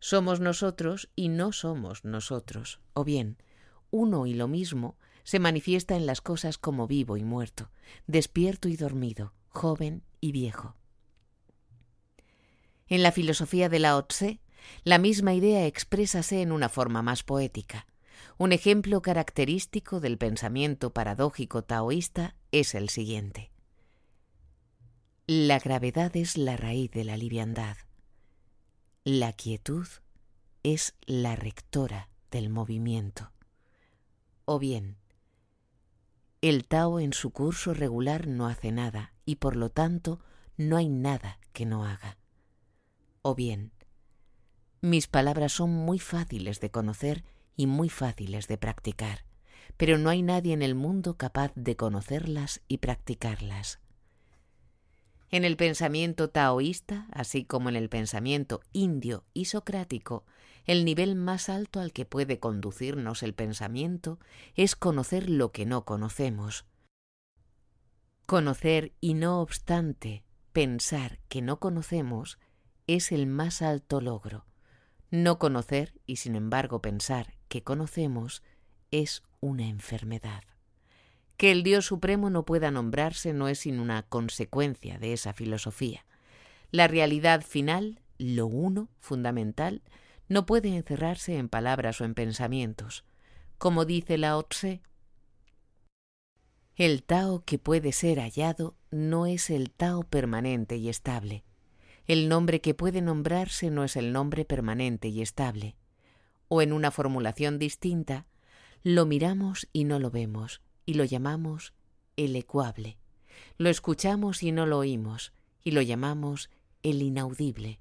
Somos 0.00 0.40
nosotros 0.40 1.08
y 1.16 1.28
no 1.28 1.52
somos 1.52 2.04
nosotros. 2.04 2.80
O 2.94 3.04
bien, 3.04 3.36
uno 3.90 4.26
y 4.26 4.34
lo 4.34 4.48
mismo 4.48 4.96
se 5.24 5.38
manifiesta 5.38 5.96
en 5.96 6.06
las 6.06 6.20
cosas 6.20 6.56
como 6.58 6.86
vivo 6.86 7.16
y 7.16 7.24
muerto, 7.24 7.70
despierto 8.06 8.68
y 8.68 8.76
dormido, 8.76 9.34
joven 9.48 10.02
y 10.20 10.32
viejo. 10.32 10.74
En 12.86 13.02
la 13.02 13.12
filosofía 13.12 13.68
de 13.68 13.78
Lao 13.78 14.04
Tse, 14.06 14.40
la 14.84 14.98
misma 14.98 15.34
idea 15.34 15.66
exprésase 15.66 16.42
en 16.42 16.52
una 16.52 16.68
forma 16.68 17.02
más 17.02 17.22
poética. 17.22 17.86
Un 18.38 18.52
ejemplo 18.52 19.02
característico 19.02 20.00
del 20.00 20.16
pensamiento 20.16 20.92
paradójico 20.92 21.62
taoísta 21.62 22.36
es 22.52 22.74
el 22.74 22.88
siguiente. 22.88 23.50
La 25.26 25.58
gravedad 25.58 26.16
es 26.16 26.38
la 26.38 26.56
raíz 26.56 26.90
de 26.92 27.04
la 27.04 27.16
liviandad. 27.16 27.76
La 29.10 29.32
quietud 29.32 29.86
es 30.62 30.94
la 31.06 31.34
rectora 31.34 32.10
del 32.30 32.50
movimiento. 32.50 33.32
O 34.44 34.58
bien, 34.58 34.98
el 36.42 36.68
Tao 36.68 37.00
en 37.00 37.14
su 37.14 37.30
curso 37.30 37.72
regular 37.72 38.26
no 38.26 38.46
hace 38.46 38.70
nada 38.70 39.14
y 39.24 39.36
por 39.36 39.56
lo 39.56 39.70
tanto 39.70 40.20
no 40.58 40.76
hay 40.76 40.90
nada 40.90 41.38
que 41.54 41.64
no 41.64 41.86
haga. 41.86 42.18
O 43.22 43.34
bien, 43.34 43.72
mis 44.82 45.06
palabras 45.06 45.52
son 45.52 45.70
muy 45.70 45.98
fáciles 45.98 46.60
de 46.60 46.70
conocer 46.70 47.24
y 47.56 47.66
muy 47.66 47.88
fáciles 47.88 48.46
de 48.46 48.58
practicar, 48.58 49.24
pero 49.78 49.96
no 49.96 50.10
hay 50.10 50.20
nadie 50.20 50.52
en 50.52 50.60
el 50.60 50.74
mundo 50.74 51.16
capaz 51.16 51.50
de 51.54 51.76
conocerlas 51.76 52.60
y 52.68 52.76
practicarlas. 52.76 53.80
En 55.30 55.44
el 55.44 55.56
pensamiento 55.56 56.30
taoísta, 56.30 57.06
así 57.12 57.44
como 57.44 57.68
en 57.68 57.76
el 57.76 57.90
pensamiento 57.90 58.60
indio 58.72 59.24
y 59.34 59.44
socrático, 59.44 60.24
el 60.64 60.84
nivel 60.84 61.16
más 61.16 61.48
alto 61.48 61.80
al 61.80 61.92
que 61.92 62.06
puede 62.06 62.38
conducirnos 62.38 63.22
el 63.22 63.34
pensamiento 63.34 64.18
es 64.54 64.74
conocer 64.76 65.28
lo 65.28 65.52
que 65.52 65.66
no 65.66 65.84
conocemos. 65.84 66.66
Conocer 68.26 68.92
y 69.00 69.14
no 69.14 69.40
obstante 69.40 70.24
pensar 70.52 71.18
que 71.28 71.42
no 71.42 71.58
conocemos 71.58 72.38
es 72.86 73.12
el 73.12 73.26
más 73.26 73.62
alto 73.62 74.00
logro. 74.00 74.44
No 75.10 75.38
conocer 75.38 75.94
y 76.06 76.16
sin 76.16 76.36
embargo 76.36 76.82
pensar 76.82 77.34
que 77.48 77.62
conocemos 77.62 78.42
es 78.90 79.22
una 79.40 79.66
enfermedad. 79.66 80.42
Que 81.38 81.52
el 81.52 81.62
Dios 81.62 81.86
Supremo 81.86 82.30
no 82.30 82.44
pueda 82.44 82.72
nombrarse 82.72 83.32
no 83.32 83.48
es 83.48 83.60
sino 83.60 83.80
una 83.80 84.02
consecuencia 84.02 84.98
de 84.98 85.12
esa 85.12 85.32
filosofía. 85.32 86.04
La 86.72 86.88
realidad 86.88 87.42
final, 87.42 88.00
lo 88.18 88.46
uno, 88.46 88.88
fundamental, 88.98 89.82
no 90.28 90.46
puede 90.46 90.76
encerrarse 90.76 91.38
en 91.38 91.48
palabras 91.48 92.00
o 92.00 92.04
en 92.04 92.14
pensamientos. 92.14 93.04
Como 93.56 93.84
dice 93.84 94.18
Lao 94.18 94.42
Tse, 94.42 94.82
el 96.74 97.04
Tao 97.04 97.44
que 97.44 97.58
puede 97.58 97.92
ser 97.92 98.18
hallado 98.18 98.76
no 98.90 99.26
es 99.26 99.48
el 99.48 99.70
Tao 99.70 100.02
permanente 100.02 100.76
y 100.76 100.88
estable. 100.88 101.44
El 102.06 102.28
nombre 102.28 102.60
que 102.60 102.74
puede 102.74 103.00
nombrarse 103.00 103.70
no 103.70 103.84
es 103.84 103.94
el 103.94 104.12
nombre 104.12 104.44
permanente 104.44 105.06
y 105.06 105.22
estable. 105.22 105.76
O 106.48 106.62
en 106.62 106.72
una 106.72 106.90
formulación 106.90 107.60
distinta, 107.60 108.26
lo 108.82 109.06
miramos 109.06 109.68
y 109.72 109.84
no 109.84 109.98
lo 109.98 110.10
vemos, 110.10 110.62
y 110.88 110.94
lo 110.94 111.04
llamamos 111.04 111.74
el 112.16 112.34
ecuable. 112.34 112.96
Lo 113.58 113.68
escuchamos 113.68 114.42
y 114.42 114.52
no 114.52 114.64
lo 114.64 114.78
oímos, 114.78 115.34
y 115.62 115.72
lo 115.72 115.82
llamamos 115.82 116.48
el 116.82 117.02
inaudible. 117.02 117.78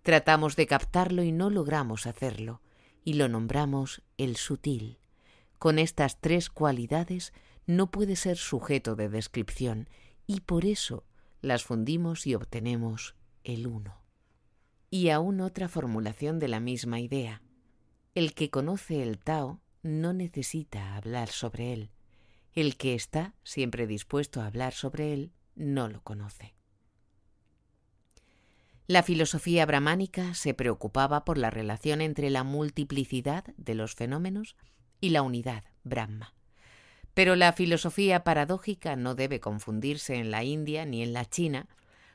Tratamos 0.00 0.56
de 0.56 0.66
captarlo 0.66 1.22
y 1.22 1.32
no 1.32 1.50
logramos 1.50 2.06
hacerlo, 2.06 2.62
y 3.04 3.12
lo 3.12 3.28
nombramos 3.28 4.00
el 4.16 4.36
sutil. 4.36 4.96
Con 5.58 5.78
estas 5.78 6.18
tres 6.18 6.48
cualidades 6.48 7.34
no 7.66 7.90
puede 7.90 8.16
ser 8.16 8.38
sujeto 8.38 8.96
de 8.96 9.10
descripción, 9.10 9.90
y 10.26 10.40
por 10.40 10.64
eso 10.64 11.04
las 11.42 11.62
fundimos 11.62 12.26
y 12.26 12.36
obtenemos 12.36 13.16
el 13.44 13.66
uno. 13.66 14.00
Y 14.88 15.10
aún 15.10 15.42
otra 15.42 15.68
formulación 15.68 16.38
de 16.38 16.48
la 16.48 16.60
misma 16.60 17.00
idea. 17.00 17.42
El 18.14 18.32
que 18.32 18.48
conoce 18.48 19.02
el 19.02 19.18
Tao 19.18 19.60
no 19.82 20.14
necesita 20.14 20.96
hablar 20.96 21.28
sobre 21.28 21.74
él, 21.74 21.90
el 22.56 22.76
que 22.76 22.94
está 22.94 23.34
siempre 23.44 23.86
dispuesto 23.86 24.40
a 24.40 24.46
hablar 24.46 24.72
sobre 24.72 25.12
él 25.12 25.30
no 25.54 25.88
lo 25.88 26.02
conoce. 26.02 26.54
La 28.88 29.02
filosofía 29.02 29.66
brahmánica 29.66 30.34
se 30.34 30.54
preocupaba 30.54 31.24
por 31.24 31.38
la 31.38 31.50
relación 31.50 32.00
entre 32.00 32.30
la 32.30 32.44
multiplicidad 32.44 33.44
de 33.56 33.74
los 33.74 33.94
fenómenos 33.94 34.56
y 35.00 35.10
la 35.10 35.22
unidad, 35.22 35.64
Brahma. 35.84 36.34
Pero 37.12 37.36
la 37.36 37.52
filosofía 37.52 38.24
paradójica 38.24 38.96
no 38.96 39.14
debe 39.14 39.38
confundirse 39.38 40.14
en 40.14 40.30
la 40.30 40.42
India 40.42 40.86
ni 40.86 41.02
en 41.02 41.12
la 41.12 41.24
China 41.24 41.68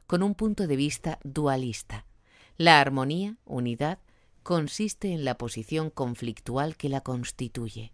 con 0.07 0.23
un 0.23 0.33
punto 0.33 0.65
de 0.65 0.75
vista 0.75 1.19
dualista. 1.23 2.05
La 2.57 2.79
armonía, 2.81 3.37
unidad, 3.45 3.99
consiste 4.41 5.11
en 5.11 5.23
la 5.23 5.37
posición 5.37 5.89
conflictual 5.89 6.77
que 6.77 6.89
la 6.89 7.01
constituye. 7.01 7.93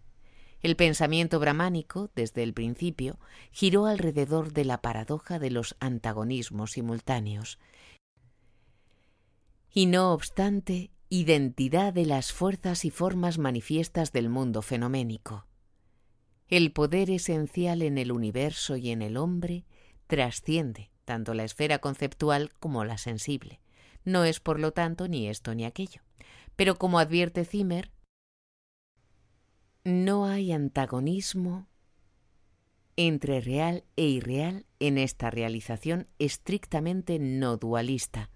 El 0.60 0.74
pensamiento 0.74 1.38
brahmánico, 1.38 2.10
desde 2.14 2.42
el 2.42 2.52
principio, 2.52 3.18
giró 3.52 3.86
alrededor 3.86 4.52
de 4.52 4.64
la 4.64 4.80
paradoja 4.80 5.38
de 5.38 5.50
los 5.50 5.76
antagonismos 5.78 6.72
simultáneos. 6.72 7.58
Y 9.72 9.86
no 9.86 10.12
obstante, 10.12 10.90
identidad 11.08 11.92
de 11.92 12.06
las 12.06 12.32
fuerzas 12.32 12.84
y 12.84 12.90
formas 12.90 13.38
manifiestas 13.38 14.12
del 14.12 14.28
mundo 14.28 14.62
fenoménico. 14.62 15.46
El 16.48 16.72
poder 16.72 17.10
esencial 17.10 17.82
en 17.82 17.98
el 17.98 18.10
universo 18.10 18.76
y 18.76 18.90
en 18.90 19.02
el 19.02 19.16
hombre 19.16 19.64
trasciende 20.06 20.90
tanto 21.08 21.32
la 21.32 21.44
esfera 21.44 21.78
conceptual 21.78 22.52
como 22.60 22.84
la 22.84 22.98
sensible. 22.98 23.60
No 24.04 24.24
es, 24.24 24.40
por 24.40 24.60
lo 24.60 24.72
tanto, 24.72 25.08
ni 25.08 25.26
esto 25.28 25.54
ni 25.54 25.64
aquello. 25.64 26.02
Pero 26.54 26.76
como 26.76 26.98
advierte 26.98 27.46
Zimmer, 27.46 27.90
no 29.88 30.26
hay 30.26 30.52
antagonismo 30.52 31.66
entre 32.96 33.40
real 33.40 33.84
e 33.96 34.04
irreal 34.04 34.66
en 34.80 34.98
esta 34.98 35.30
realización 35.30 36.08
estrictamente 36.18 37.18
no 37.18 37.56
dualista. 37.56 38.30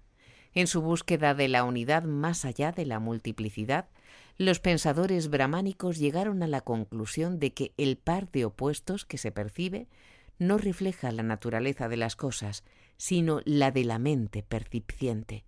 En 0.55 0.65
su 0.65 0.81
búsqueda 0.81 1.35
de 1.35 1.49
la 1.49 1.63
unidad 1.63 2.05
más 2.05 2.43
allá 2.43 2.71
de 2.71 2.87
la 2.87 2.99
multiplicidad, 2.99 3.87
los 4.37 4.59
pensadores 4.59 5.29
brahmánicos 5.29 5.99
llegaron 5.99 6.41
a 6.41 6.47
la 6.47 6.61
conclusión 6.61 7.37
de 7.37 7.53
que 7.53 7.73
el 7.77 7.97
par 7.97 8.31
de 8.31 8.45
opuestos 8.45 9.05
que 9.05 9.19
se 9.19 9.31
percibe 9.31 9.87
no 10.39 10.57
refleja 10.57 11.11
la 11.11 11.21
naturaleza 11.21 11.87
de 11.87 11.97
las 11.97 12.15
cosas, 12.15 12.63
sino 12.97 13.41
la 13.45 13.69
de 13.69 13.83
la 13.83 13.99
mente 13.99 14.41
percipiente. 14.41 15.45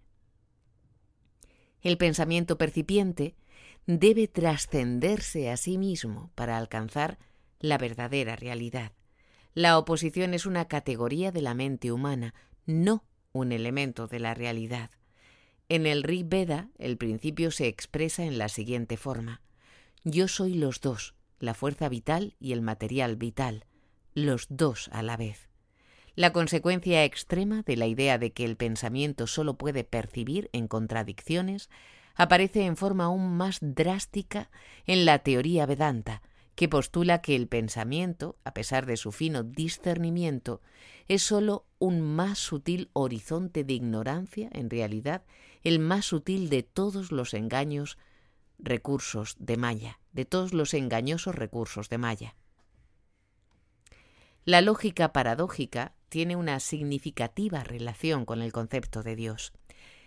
El 1.81 1.97
pensamiento 1.97 2.59
percipiente 2.59 3.35
debe 3.87 4.27
trascenderse 4.27 5.49
a 5.51 5.57
sí 5.57 5.77
mismo 5.77 6.31
para 6.35 6.57
alcanzar 6.57 7.17
la 7.59 7.77
verdadera 7.77 8.35
realidad. 8.35 8.91
La 9.53 9.77
oposición 9.77 10.33
es 10.33 10.45
una 10.45 10.67
categoría 10.67 11.31
de 11.31 11.41
la 11.41 11.53
mente 11.53 11.91
humana, 11.91 12.33
no 12.65 13.05
un 13.31 13.51
elemento 13.51 14.07
de 14.07 14.19
la 14.19 14.33
realidad. 14.33 14.89
En 15.69 15.85
el 15.85 16.03
Rig 16.03 16.27
Veda, 16.27 16.69
el 16.77 16.97
principio 16.97 17.51
se 17.51 17.67
expresa 17.67 18.23
en 18.23 18.37
la 18.37 18.49
siguiente 18.49 18.97
forma: 18.97 19.41
Yo 20.03 20.27
soy 20.27 20.55
los 20.55 20.81
dos, 20.81 21.15
la 21.39 21.53
fuerza 21.53 21.89
vital 21.89 22.35
y 22.39 22.53
el 22.53 22.61
material 22.61 23.15
vital, 23.15 23.65
los 24.13 24.47
dos 24.49 24.89
a 24.91 25.03
la 25.03 25.17
vez. 25.17 25.49
La 26.15 26.31
consecuencia 26.31 27.03
extrema 27.03 27.61
de 27.63 27.75
la 27.75 27.87
idea 27.87 28.17
de 28.17 28.31
que 28.31 28.45
el 28.45 28.55
pensamiento 28.55 29.27
solo 29.27 29.57
puede 29.57 29.83
percibir 29.83 30.49
en 30.53 30.67
contradicciones 30.67 31.69
aparece 32.15 32.65
en 32.65 32.77
forma 32.77 33.05
aún 33.05 33.37
más 33.37 33.59
drástica 33.61 34.49
en 34.85 35.05
la 35.05 35.19
teoría 35.19 35.65
Vedanta, 35.65 36.21
que 36.55 36.69
postula 36.69 37.21
que 37.21 37.35
el 37.35 37.47
pensamiento, 37.47 38.37
a 38.45 38.53
pesar 38.53 38.85
de 38.85 38.97
su 38.97 39.11
fino 39.11 39.43
discernimiento, 39.43 40.61
es 41.07 41.21
sólo 41.21 41.65
un 41.79 42.01
más 42.01 42.39
sutil 42.39 42.89
horizonte 42.93 43.63
de 43.63 43.73
ignorancia, 43.73 44.49
en 44.53 44.69
realidad 44.69 45.23
el 45.63 45.79
más 45.79 46.05
sutil 46.05 46.49
de 46.49 46.63
todos 46.63 47.11
los 47.11 47.33
engaños 47.33 47.97
recursos 48.57 49.35
de 49.39 49.57
Maya, 49.57 49.99
de 50.13 50.23
todos 50.23 50.53
los 50.53 50.73
engañosos 50.73 51.35
recursos 51.35 51.89
de 51.89 51.97
Maya. 51.97 52.35
La 54.45 54.61
lógica 54.61 55.11
paradójica 55.11 55.95
tiene 56.07 56.35
una 56.35 56.59
significativa 56.59 57.63
relación 57.63 58.25
con 58.25 58.41
el 58.41 58.53
concepto 58.53 59.03
de 59.03 59.15
Dios 59.15 59.53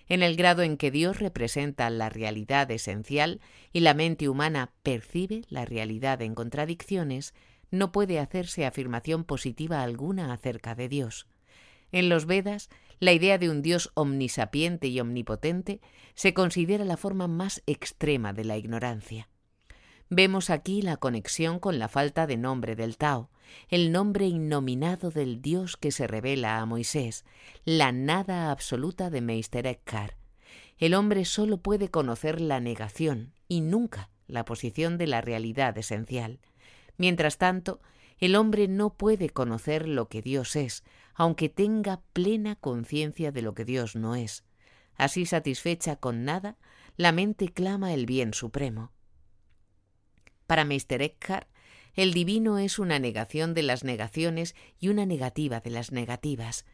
en 0.09 0.23
el 0.23 0.37
grado 0.37 0.63
en 0.63 0.77
que 0.77 0.91
Dios 0.91 1.19
representa 1.19 1.91
la 1.91 2.09
realidad 2.09 2.71
esencial 2.71 3.41
y 3.73 3.81
la 3.81 3.95
mente 3.95 4.29
humana 4.29 4.73
percibe 4.83 5.43
la 5.49 5.65
realidad 5.65 6.23
en 6.23 6.35
contradicciones, 6.35 7.35
no 7.71 7.93
puede 7.93 8.19
hacerse 8.19 8.65
afirmación 8.65 9.25
positiva 9.25 9.83
alguna 9.83 10.33
acerca 10.33 10.75
de 10.75 10.89
Dios. 10.89 11.27
En 11.93 12.09
los 12.09 12.27
Vedas, 12.27 12.69
la 13.01 13.13
idea 13.13 13.39
de 13.39 13.51
un 13.51 13.63
Dios 13.63 13.91
omnisapiente 13.95 14.89
y 14.89 15.01
omnipotente 15.01 15.81
se 16.15 16.35
considera 16.35 16.85
la 16.85 16.97
forma 16.97 17.29
más 17.29 17.63
extrema 17.67 18.33
de 18.33 18.45
la 18.45 18.57
ignorancia. 18.57 19.29
Vemos 20.11 20.51
aquí 20.51 20.83
la 20.83 20.97
conexión 20.97 21.59
con 21.59 21.79
la 21.79 21.89
falta 21.89 22.27
de 22.27 22.37
nombre 22.39 22.77
del 22.77 22.97
Tao, 22.97 23.31
el 23.69 23.93
nombre 23.93 24.27
innominado 24.27 25.11
del 25.11 25.43
Dios 25.43 25.77
que 25.77 25.93
se 25.93 26.07
revela 26.07 26.59
a 26.59 26.67
Moisés, 26.67 27.25
la 27.65 27.93
nada 27.93 28.51
absoluta 28.51 29.11
de 29.11 29.21
Meister 29.21 29.67
Eckhart. 29.67 30.17
El 30.79 30.95
hombre 30.95 31.25
solo 31.25 31.59
puede 31.59 31.89
conocer 31.91 32.41
la 32.41 32.61
negación 32.61 33.33
y 33.49 33.61
nunca 33.61 34.11
la 34.27 34.45
posición 34.45 34.99
de 34.99 35.07
la 35.07 35.21
realidad 35.21 35.77
esencial. 35.77 36.41
Mientras 36.97 37.39
tanto, 37.39 37.81
el 38.19 38.37
hombre 38.37 38.69
no 38.69 38.95
puede 38.95 39.31
conocer 39.31 39.89
lo 39.89 40.09
que 40.09 40.23
Dios 40.23 40.57
es, 40.57 40.85
aunque 41.15 41.49
tenga 41.49 42.01
plena 42.13 42.57
conciencia 42.57 43.33
de 43.33 43.43
lo 43.43 43.55
que 43.55 43.65
Dios 43.65 43.97
no 43.97 44.15
es. 44.15 44.45
Así 44.97 45.27
satisfecha 45.27 45.97
con 45.97 46.25
nada, 46.25 46.57
la 46.97 47.13
mente 47.13 47.49
clama 47.49 47.95
el 47.95 48.07
bien 48.07 48.35
supremo. 48.35 48.93
Para 50.47 50.65
Meister 50.65 51.03
Eckhart, 51.03 51.49
el 51.99 52.15
divino 52.15 52.59
es 52.61 52.79
una 52.79 53.01
negación 53.01 53.55
de 53.55 53.65
las 53.65 53.83
negaciones 53.83 54.55
y 54.79 54.87
una 54.87 55.05
negativa 55.05 55.59
de 55.59 55.71
las 55.71 55.91
negativas. 55.91 56.65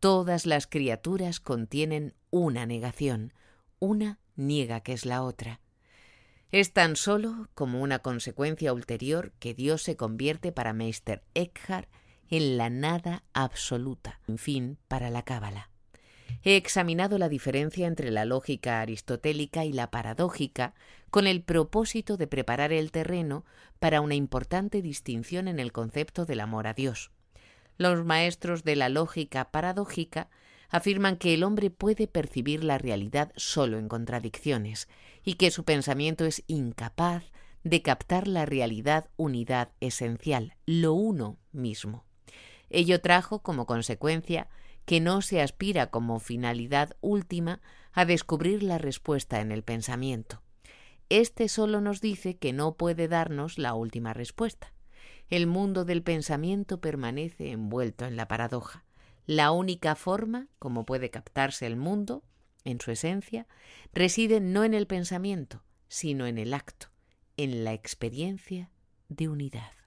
Todas 0.00 0.46
las 0.46 0.66
criaturas 0.66 1.40
contienen 1.40 2.14
una 2.30 2.64
negación, 2.64 3.34
una 3.80 4.18
niega 4.34 4.80
que 4.80 4.94
es 4.94 5.04
la 5.04 5.24
otra. 5.24 5.60
Es 6.52 6.72
tan 6.72 6.96
solo 6.96 7.50
como 7.52 7.82
una 7.82 7.98
consecuencia 7.98 8.72
ulterior 8.72 9.34
que 9.38 9.52
Dios 9.52 9.82
se 9.82 9.98
convierte 9.98 10.52
para 10.52 10.72
Meister 10.72 11.22
Eckhart 11.34 11.90
en 12.30 12.56
la 12.56 12.70
nada 12.70 13.24
absoluta, 13.34 14.20
en 14.26 14.38
fin, 14.38 14.78
para 14.88 15.10
la 15.10 15.22
Cábala. 15.22 15.71
He 16.42 16.56
examinado 16.56 17.18
la 17.18 17.28
diferencia 17.28 17.86
entre 17.86 18.10
la 18.10 18.24
lógica 18.24 18.80
aristotélica 18.80 19.64
y 19.64 19.72
la 19.72 19.90
paradójica 19.90 20.74
con 21.10 21.26
el 21.26 21.42
propósito 21.42 22.16
de 22.16 22.26
preparar 22.26 22.72
el 22.72 22.90
terreno 22.90 23.44
para 23.78 24.00
una 24.00 24.14
importante 24.14 24.82
distinción 24.82 25.48
en 25.48 25.58
el 25.58 25.72
concepto 25.72 26.24
del 26.24 26.40
amor 26.40 26.66
a 26.66 26.74
Dios. 26.74 27.10
Los 27.78 28.04
maestros 28.04 28.64
de 28.64 28.76
la 28.76 28.88
lógica 28.88 29.50
paradójica 29.50 30.28
afirman 30.68 31.16
que 31.16 31.34
el 31.34 31.42
hombre 31.42 31.70
puede 31.70 32.06
percibir 32.06 32.64
la 32.64 32.78
realidad 32.78 33.32
solo 33.36 33.78
en 33.78 33.88
contradicciones 33.88 34.88
y 35.22 35.34
que 35.34 35.50
su 35.50 35.64
pensamiento 35.64 36.24
es 36.24 36.42
incapaz 36.46 37.30
de 37.64 37.82
captar 37.82 38.26
la 38.26 38.46
realidad 38.46 39.08
unidad 39.16 39.70
esencial, 39.80 40.56
lo 40.66 40.94
uno 40.94 41.38
mismo. 41.52 42.04
Ello 42.70 43.00
trajo 43.00 43.42
como 43.42 43.66
consecuencia 43.66 44.48
que 44.84 45.00
no 45.00 45.22
se 45.22 45.40
aspira 45.40 45.88
como 45.88 46.18
finalidad 46.18 46.96
última 47.00 47.60
a 47.92 48.04
descubrir 48.04 48.62
la 48.62 48.78
respuesta 48.78 49.40
en 49.40 49.52
el 49.52 49.62
pensamiento. 49.62 50.42
Este 51.08 51.48
solo 51.48 51.80
nos 51.80 52.00
dice 52.00 52.36
que 52.36 52.52
no 52.52 52.74
puede 52.76 53.08
darnos 53.08 53.58
la 53.58 53.74
última 53.74 54.14
respuesta. 54.14 54.72
El 55.28 55.46
mundo 55.46 55.84
del 55.84 56.02
pensamiento 56.02 56.80
permanece 56.80 57.50
envuelto 57.50 58.06
en 58.06 58.16
la 58.16 58.28
paradoja. 58.28 58.84
La 59.26 59.52
única 59.52 59.94
forma 59.94 60.48
como 60.58 60.84
puede 60.84 61.10
captarse 61.10 61.66
el 61.66 61.76
mundo, 61.76 62.22
en 62.64 62.80
su 62.80 62.90
esencia, 62.90 63.46
reside 63.92 64.40
no 64.40 64.64
en 64.64 64.74
el 64.74 64.86
pensamiento, 64.86 65.62
sino 65.88 66.26
en 66.26 66.38
el 66.38 66.54
acto, 66.54 66.88
en 67.36 67.64
la 67.64 67.72
experiencia 67.72 68.70
de 69.08 69.28
unidad. 69.28 69.81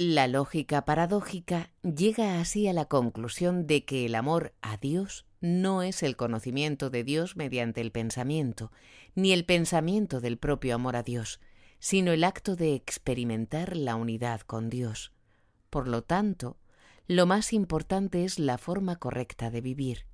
La 0.00 0.28
lógica 0.28 0.84
paradójica 0.84 1.72
llega 1.82 2.40
así 2.40 2.68
a 2.68 2.72
la 2.72 2.84
conclusión 2.84 3.66
de 3.66 3.84
que 3.84 4.06
el 4.06 4.14
amor 4.14 4.54
a 4.62 4.76
Dios 4.76 5.26
no 5.40 5.82
es 5.82 6.04
el 6.04 6.14
conocimiento 6.14 6.88
de 6.88 7.02
Dios 7.02 7.34
mediante 7.34 7.80
el 7.80 7.90
pensamiento, 7.90 8.70
ni 9.16 9.32
el 9.32 9.44
pensamiento 9.44 10.20
del 10.20 10.38
propio 10.38 10.76
amor 10.76 10.94
a 10.94 11.02
Dios, 11.02 11.40
sino 11.80 12.12
el 12.12 12.22
acto 12.22 12.54
de 12.54 12.76
experimentar 12.76 13.76
la 13.76 13.96
unidad 13.96 14.42
con 14.42 14.70
Dios. 14.70 15.10
Por 15.68 15.88
lo 15.88 16.02
tanto, 16.04 16.58
lo 17.08 17.26
más 17.26 17.52
importante 17.52 18.24
es 18.24 18.38
la 18.38 18.56
forma 18.56 19.00
correcta 19.00 19.50
de 19.50 19.62
vivir. 19.62 20.06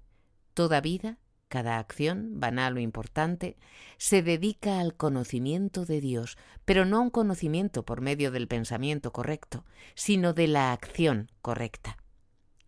Toda 0.55 0.81
vida 0.81 1.19
cada 1.55 1.79
acción, 1.79 2.41
banal 2.41 2.77
o 2.77 2.81
importante, 2.81 3.57
se 3.97 4.23
dedica 4.23 4.81
al 4.81 4.97
conocimiento 4.97 5.85
de 5.85 6.01
Dios, 6.01 6.37
pero 6.65 6.85
no 6.85 6.97
a 6.97 7.01
un 7.01 7.11
conocimiento 7.11 7.85
por 7.85 8.01
medio 8.01 8.33
del 8.33 8.49
pensamiento 8.49 9.13
correcto, 9.13 9.65
sino 9.95 10.33
de 10.33 10.49
la 10.49 10.73
acción 10.73 11.31
correcta. 11.43 11.97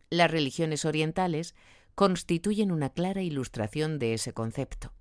Las 0.09 0.31
religiones 0.31 0.85
orientales 0.85 1.57
constituyen 1.97 2.71
una 2.71 2.91
clara 2.91 3.23
ilustración 3.23 3.99
de 3.99 4.15
ese 4.15 4.33
concepto. 4.33 4.93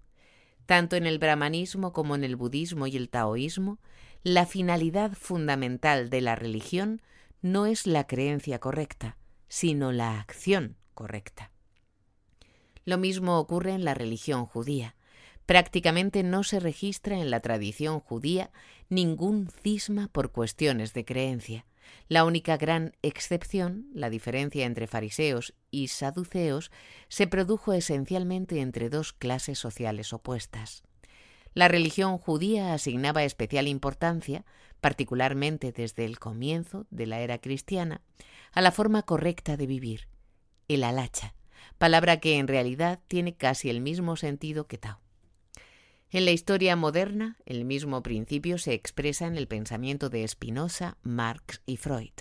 Tanto 0.66 0.96
en 0.96 1.06
el 1.06 1.20
brahmanismo 1.20 1.94
como 1.94 2.16
en 2.16 2.24
el 2.24 2.36
budismo 2.36 2.88
y 2.88 2.98
el 2.98 3.10
taoísmo, 3.10 3.78
la 4.24 4.48
finalidad 4.48 5.14
fundamental 5.14 6.10
de 6.10 6.22
la 6.22 6.36
religión 6.36 7.04
no 7.44 7.68
es 7.68 7.86
la 7.86 8.08
creencia 8.08 8.58
correcta, 8.58 9.20
sino 9.48 9.92
la 9.92 10.20
acción 10.20 10.76
correcta. 10.96 11.52
Lo 12.86 12.98
mismo 12.98 13.40
ocurre 13.40 13.74
en 13.74 13.84
la 13.84 13.94
religión 13.94 14.46
judía. 14.46 14.96
Prácticamente 15.46 16.24
no 16.24 16.44
se 16.44 16.60
registra 16.60 17.20
en 17.20 17.30
la 17.30 17.40
tradición 17.40 18.00
judía 18.00 18.52
ningún 18.90 19.50
cisma 19.62 20.08
por 20.08 20.32
cuestiones 20.32 20.94
de 20.94 21.06
creencia. 21.06 21.66
La 22.08 22.26
única 22.26 22.58
gran 22.58 22.96
excepción, 23.04 23.88
la 23.94 24.10
diferencia 24.10 24.66
entre 24.66 24.88
fariseos 24.88 25.54
y 25.72 25.90
saduceos, 25.90 26.72
se 27.10 27.28
produjo 27.28 27.74
esencialmente 27.74 28.62
entre 28.62 28.90
dos 28.90 29.14
clases 29.14 29.60
sociales 29.60 30.14
opuestas. 30.14 30.84
La 31.54 31.68
religión 31.68 32.18
judía 32.18 32.74
asignaba 32.74 33.24
especial 33.24 33.68
importancia, 33.68 34.46
particularmente 34.82 35.72
desde 35.72 36.06
el 36.06 36.20
comienzo 36.20 36.86
de 36.90 37.06
la 37.06 37.22
era 37.22 37.38
cristiana, 37.38 38.02
a 38.52 38.62
la 38.62 38.72
forma 38.72 39.04
correcta 39.04 39.58
de 39.58 39.68
vivir, 39.68 40.08
el 40.68 40.84
alacha, 40.84 41.35
palabra 41.78 42.20
que 42.20 42.38
en 42.38 42.48
realidad 42.48 43.00
tiene 43.08 43.36
casi 43.36 43.70
el 43.70 43.82
mismo 43.82 44.16
sentido 44.16 44.68
que 44.68 44.78
Tao. 44.78 45.00
En 46.12 46.26
la 46.26 46.32
historia 46.32 46.76
moderna, 46.76 47.38
el 47.46 47.66
mismo 47.66 48.02
principio 48.04 48.58
se 48.58 48.74
expresa 48.74 49.28
en 49.28 49.36
el 49.38 49.48
pensamiento 49.48 50.10
de 50.10 50.28
Spinoza, 50.28 50.98
Marx 51.04 51.62
y 51.66 51.78
Freud. 51.78 52.14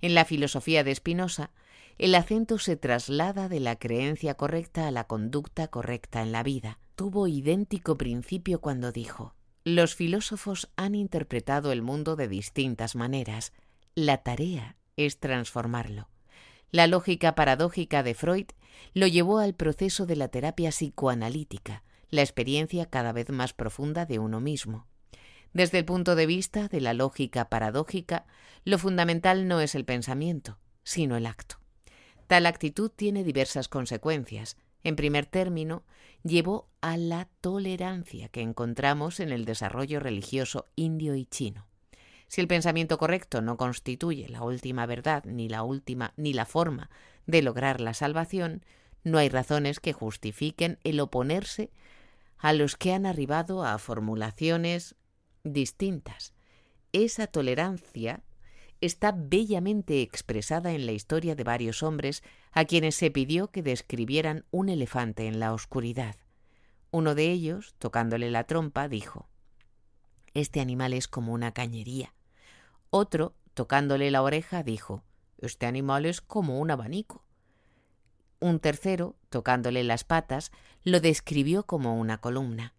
En 0.00 0.14
la 0.14 0.24
filosofía 0.24 0.84
de 0.84 0.94
Spinoza, 0.94 1.50
el 1.98 2.14
acento 2.14 2.58
se 2.58 2.76
traslada 2.76 3.48
de 3.48 3.60
la 3.60 3.76
creencia 3.76 4.34
correcta 4.34 4.86
a 4.86 4.90
la 4.92 5.04
conducta 5.04 5.68
correcta 5.68 6.22
en 6.22 6.32
la 6.32 6.42
vida. 6.42 6.78
Tuvo 6.94 7.26
idéntico 7.26 7.98
principio 7.98 8.60
cuando 8.60 8.92
dijo, 8.92 9.34
los 9.64 9.94
filósofos 9.94 10.70
han 10.76 10.94
interpretado 10.94 11.72
el 11.72 11.82
mundo 11.82 12.16
de 12.16 12.28
distintas 12.28 12.94
maneras. 12.94 13.52
La 13.94 14.22
tarea 14.22 14.76
es 14.96 15.18
transformarlo. 15.18 16.08
La 16.70 16.86
lógica 16.86 17.34
paradójica 17.34 18.02
de 18.02 18.12
Freud 18.12 18.46
lo 18.92 19.06
llevó 19.06 19.38
al 19.38 19.54
proceso 19.54 20.04
de 20.04 20.16
la 20.16 20.28
terapia 20.28 20.70
psicoanalítica, 20.70 21.82
la 22.10 22.20
experiencia 22.20 22.84
cada 22.86 23.12
vez 23.12 23.30
más 23.30 23.54
profunda 23.54 24.04
de 24.04 24.18
uno 24.18 24.40
mismo. 24.40 24.86
Desde 25.54 25.78
el 25.78 25.86
punto 25.86 26.14
de 26.14 26.26
vista 26.26 26.68
de 26.68 26.82
la 26.82 26.92
lógica 26.92 27.48
paradójica, 27.48 28.26
lo 28.64 28.78
fundamental 28.78 29.48
no 29.48 29.60
es 29.60 29.74
el 29.74 29.86
pensamiento, 29.86 30.58
sino 30.84 31.16
el 31.16 31.24
acto. 31.24 31.56
Tal 32.26 32.44
actitud 32.44 32.90
tiene 32.90 33.24
diversas 33.24 33.68
consecuencias. 33.68 34.58
En 34.84 34.94
primer 34.94 35.24
término, 35.24 35.84
llevó 36.22 36.68
a 36.82 36.98
la 36.98 37.28
tolerancia 37.40 38.28
que 38.28 38.42
encontramos 38.42 39.20
en 39.20 39.30
el 39.30 39.46
desarrollo 39.46 40.00
religioso 40.00 40.66
indio 40.76 41.14
y 41.14 41.24
chino. 41.24 41.67
Si 42.28 42.42
el 42.42 42.46
pensamiento 42.46 42.98
correcto 42.98 43.40
no 43.40 43.56
constituye 43.56 44.28
la 44.28 44.42
última 44.42 44.86
verdad 44.86 45.24
ni 45.24 45.48
la 45.48 45.62
última 45.62 46.12
ni 46.16 46.34
la 46.34 46.44
forma 46.44 46.90
de 47.26 47.42
lograr 47.42 47.80
la 47.80 47.94
salvación, 47.94 48.64
no 49.02 49.18
hay 49.18 49.30
razones 49.30 49.80
que 49.80 49.94
justifiquen 49.94 50.78
el 50.84 51.00
oponerse 51.00 51.70
a 52.36 52.52
los 52.52 52.76
que 52.76 52.92
han 52.92 53.06
arribado 53.06 53.64
a 53.64 53.78
formulaciones 53.78 54.94
distintas. 55.42 56.34
Esa 56.92 57.26
tolerancia 57.26 58.22
está 58.80 59.12
bellamente 59.12 60.02
expresada 60.02 60.72
en 60.72 60.86
la 60.86 60.92
historia 60.92 61.34
de 61.34 61.44
varios 61.44 61.82
hombres 61.82 62.22
a 62.52 62.64
quienes 62.64 62.94
se 62.94 63.10
pidió 63.10 63.48
que 63.48 63.62
describieran 63.62 64.44
un 64.50 64.68
elefante 64.68 65.26
en 65.26 65.40
la 65.40 65.52
oscuridad. 65.52 66.16
Uno 66.90 67.14
de 67.14 67.30
ellos, 67.30 67.74
tocándole 67.78 68.30
la 68.30 68.44
trompa, 68.44 68.88
dijo 68.88 69.28
Este 70.34 70.60
animal 70.60 70.92
es 70.92 71.08
como 71.08 71.32
una 71.32 71.52
cañería. 71.52 72.14
Otro, 72.90 73.34
tocándole 73.54 74.10
la 74.10 74.22
oreja, 74.22 74.62
dijo 74.62 75.02
Este 75.38 75.66
animal 75.66 76.06
es 76.06 76.20
como 76.20 76.58
un 76.58 76.70
abanico. 76.70 77.24
Un 78.40 78.60
tercero, 78.60 79.16
tocándole 79.28 79.84
las 79.84 80.04
patas, 80.04 80.52
lo 80.84 81.00
describió 81.00 81.64
como 81.64 81.98
una 81.98 82.18
columna. 82.18 82.74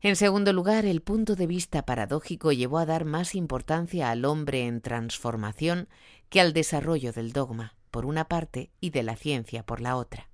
En 0.00 0.16
segundo 0.16 0.52
lugar, 0.52 0.84
el 0.84 1.00
punto 1.00 1.34
de 1.34 1.46
vista 1.46 1.86
paradójico 1.86 2.52
llevó 2.52 2.78
a 2.78 2.84
dar 2.84 3.06
más 3.06 3.34
importancia 3.34 4.10
al 4.10 4.26
hombre 4.26 4.66
en 4.66 4.82
transformación 4.82 5.88
que 6.28 6.40
al 6.40 6.52
desarrollo 6.52 7.12
del 7.12 7.32
dogma. 7.32 7.74
por 7.90 8.06
una 8.06 8.26
parte 8.26 8.72
y 8.80 8.90
de 8.90 9.04
la 9.04 9.14
ciencia 9.14 9.62
por 9.62 9.80
la 9.80 9.94
otra. 9.94 10.28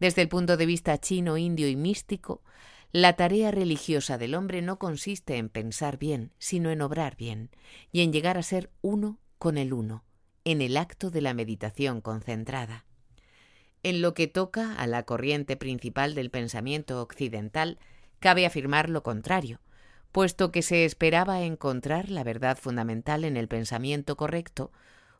Desde 0.00 0.22
el 0.22 0.28
punto 0.30 0.56
de 0.56 0.64
vista 0.64 0.98
chino, 0.98 1.36
indio 1.36 1.68
y 1.68 1.76
místico, 1.76 2.42
la 2.94 3.14
tarea 3.14 3.50
religiosa 3.50 4.18
del 4.18 4.36
hombre 4.36 4.62
no 4.62 4.78
consiste 4.78 5.36
en 5.36 5.48
pensar 5.48 5.98
bien, 5.98 6.30
sino 6.38 6.70
en 6.70 6.80
obrar 6.80 7.16
bien, 7.16 7.50
y 7.90 8.02
en 8.02 8.12
llegar 8.12 8.38
a 8.38 8.42
ser 8.44 8.70
uno 8.82 9.18
con 9.38 9.58
el 9.58 9.72
uno, 9.72 10.04
en 10.44 10.62
el 10.62 10.76
acto 10.76 11.10
de 11.10 11.20
la 11.20 11.34
meditación 11.34 12.00
concentrada. 12.00 12.84
En 13.82 14.00
lo 14.00 14.14
que 14.14 14.28
toca 14.28 14.76
a 14.76 14.86
la 14.86 15.02
corriente 15.02 15.56
principal 15.56 16.14
del 16.14 16.30
pensamiento 16.30 17.02
occidental, 17.02 17.80
cabe 18.20 18.46
afirmar 18.46 18.88
lo 18.88 19.02
contrario, 19.02 19.60
puesto 20.12 20.52
que 20.52 20.62
se 20.62 20.84
esperaba 20.84 21.42
encontrar 21.42 22.10
la 22.10 22.22
verdad 22.22 22.56
fundamental 22.56 23.24
en 23.24 23.36
el 23.36 23.48
pensamiento 23.48 24.16
correcto, 24.16 24.70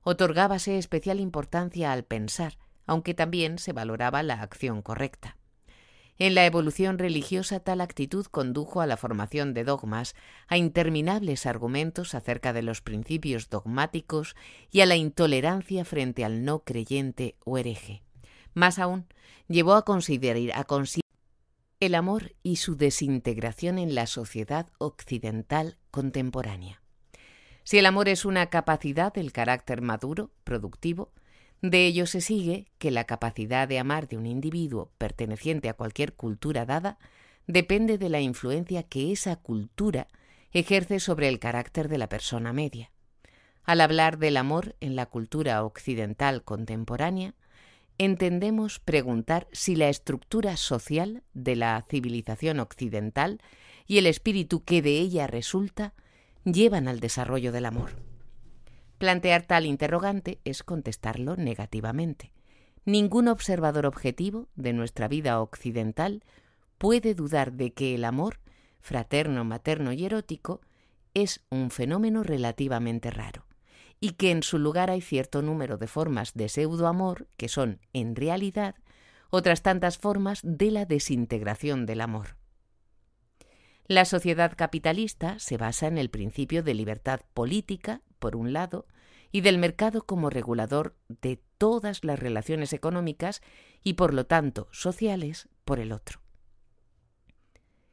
otorgábase 0.04 0.78
especial 0.78 1.18
importancia 1.18 1.90
al 1.90 2.04
pensar, 2.04 2.56
aunque 2.86 3.14
también 3.14 3.58
se 3.58 3.72
valoraba 3.72 4.22
la 4.22 4.42
acción 4.42 4.80
correcta. 4.80 5.38
En 6.18 6.36
la 6.36 6.46
evolución 6.46 6.98
religiosa 6.98 7.58
tal 7.58 7.80
actitud 7.80 8.26
condujo 8.26 8.80
a 8.80 8.86
la 8.86 8.96
formación 8.96 9.52
de 9.52 9.64
dogmas, 9.64 10.14
a 10.46 10.56
interminables 10.56 11.44
argumentos 11.44 12.14
acerca 12.14 12.52
de 12.52 12.62
los 12.62 12.80
principios 12.82 13.50
dogmáticos 13.50 14.36
y 14.70 14.80
a 14.80 14.86
la 14.86 14.94
intolerancia 14.94 15.84
frente 15.84 16.24
al 16.24 16.44
no 16.44 16.60
creyente 16.60 17.36
o 17.44 17.58
hereje. 17.58 18.04
Más 18.54 18.78
aún, 18.78 19.06
llevó 19.48 19.74
a 19.74 19.84
considerar, 19.84 20.56
a 20.56 20.64
el 21.80 21.94
amor 21.96 22.36
y 22.44 22.56
su 22.56 22.76
desintegración 22.76 23.78
en 23.78 23.96
la 23.96 24.06
sociedad 24.06 24.68
occidental 24.78 25.78
contemporánea. 25.90 26.80
Si 27.64 27.78
el 27.78 27.86
amor 27.86 28.08
es 28.08 28.24
una 28.24 28.50
capacidad 28.50 29.12
del 29.12 29.32
carácter 29.32 29.82
maduro, 29.82 30.30
productivo, 30.44 31.12
de 31.70 31.86
ello 31.86 32.06
se 32.06 32.20
sigue 32.20 32.66
que 32.76 32.90
la 32.90 33.04
capacidad 33.04 33.66
de 33.66 33.78
amar 33.78 34.06
de 34.06 34.18
un 34.18 34.26
individuo 34.26 34.92
perteneciente 34.98 35.70
a 35.70 35.74
cualquier 35.74 36.12
cultura 36.12 36.66
dada 36.66 36.98
depende 37.46 37.96
de 37.96 38.10
la 38.10 38.20
influencia 38.20 38.82
que 38.82 39.12
esa 39.12 39.36
cultura 39.36 40.08
ejerce 40.52 41.00
sobre 41.00 41.26
el 41.28 41.38
carácter 41.38 41.88
de 41.88 41.96
la 41.96 42.10
persona 42.10 42.52
media. 42.52 42.90
Al 43.64 43.80
hablar 43.80 44.18
del 44.18 44.36
amor 44.36 44.76
en 44.80 44.94
la 44.94 45.06
cultura 45.06 45.64
occidental 45.64 46.44
contemporánea, 46.44 47.34
entendemos 47.96 48.78
preguntar 48.78 49.48
si 49.52 49.74
la 49.74 49.88
estructura 49.88 50.58
social 50.58 51.22
de 51.32 51.56
la 51.56 51.82
civilización 51.88 52.60
occidental 52.60 53.40
y 53.86 53.96
el 53.96 54.06
espíritu 54.06 54.64
que 54.64 54.82
de 54.82 54.98
ella 54.98 55.26
resulta 55.26 55.94
llevan 56.44 56.88
al 56.88 57.00
desarrollo 57.00 57.52
del 57.52 57.64
amor. 57.64 58.13
Plantear 58.98 59.42
tal 59.42 59.66
interrogante 59.66 60.40
es 60.44 60.62
contestarlo 60.62 61.36
negativamente. 61.36 62.32
Ningún 62.84 63.28
observador 63.28 63.86
objetivo 63.86 64.48
de 64.54 64.72
nuestra 64.72 65.08
vida 65.08 65.40
occidental 65.40 66.22
puede 66.78 67.14
dudar 67.14 67.52
de 67.52 67.72
que 67.72 67.94
el 67.94 68.04
amor, 68.04 68.40
fraterno, 68.80 69.44
materno 69.44 69.92
y 69.92 70.04
erótico, 70.04 70.60
es 71.14 71.44
un 71.50 71.70
fenómeno 71.70 72.22
relativamente 72.22 73.10
raro, 73.10 73.46
y 74.00 74.12
que 74.12 74.30
en 74.30 74.42
su 74.42 74.58
lugar 74.58 74.90
hay 74.90 75.00
cierto 75.00 75.42
número 75.42 75.78
de 75.78 75.86
formas 75.86 76.34
de 76.34 76.48
pseudoamor 76.48 77.28
que 77.36 77.48
son, 77.48 77.80
en 77.92 78.16
realidad, 78.16 78.74
otras 79.30 79.62
tantas 79.62 79.98
formas 79.98 80.40
de 80.42 80.70
la 80.70 80.84
desintegración 80.84 81.86
del 81.86 82.00
amor. 82.00 82.36
La 83.86 84.04
sociedad 84.04 84.52
capitalista 84.56 85.38
se 85.38 85.56
basa 85.56 85.86
en 85.86 85.98
el 85.98 86.08
principio 86.08 86.62
de 86.62 86.74
libertad 86.74 87.20
política, 87.34 88.00
por 88.24 88.36
un 88.36 88.54
lado, 88.54 88.86
y 89.32 89.42
del 89.42 89.58
mercado 89.58 90.06
como 90.06 90.30
regulador 90.30 90.96
de 91.08 91.42
todas 91.58 92.04
las 92.04 92.18
relaciones 92.18 92.72
económicas 92.72 93.42
y, 93.82 93.94
por 93.94 94.14
lo 94.14 94.24
tanto, 94.24 94.66
sociales, 94.72 95.50
por 95.66 95.78
el 95.78 95.92
otro. 95.92 96.22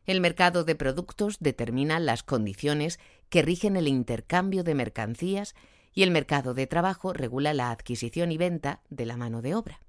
El 0.05 0.21
mercado 0.21 0.63
de 0.63 0.75
productos 0.75 1.39
determina 1.41 1.99
las 1.99 2.23
condiciones 2.23 2.97
que 3.27 3.41
rigen 3.41 3.75
el 3.75 3.89
intercambio 3.89 4.63
de 4.63 4.73
mercancías 4.73 5.53
y 5.93 6.03
el 6.03 6.11
mercado 6.11 6.53
de 6.53 6.65
trabajo 6.65 7.11
regula 7.11 7.53
la 7.53 7.71
adquisición 7.71 8.31
y 8.31 8.37
venta 8.37 8.79
de 8.89 9.05
la 9.05 9.17
mano 9.17 9.41
de 9.41 9.53
obra. 9.53 9.81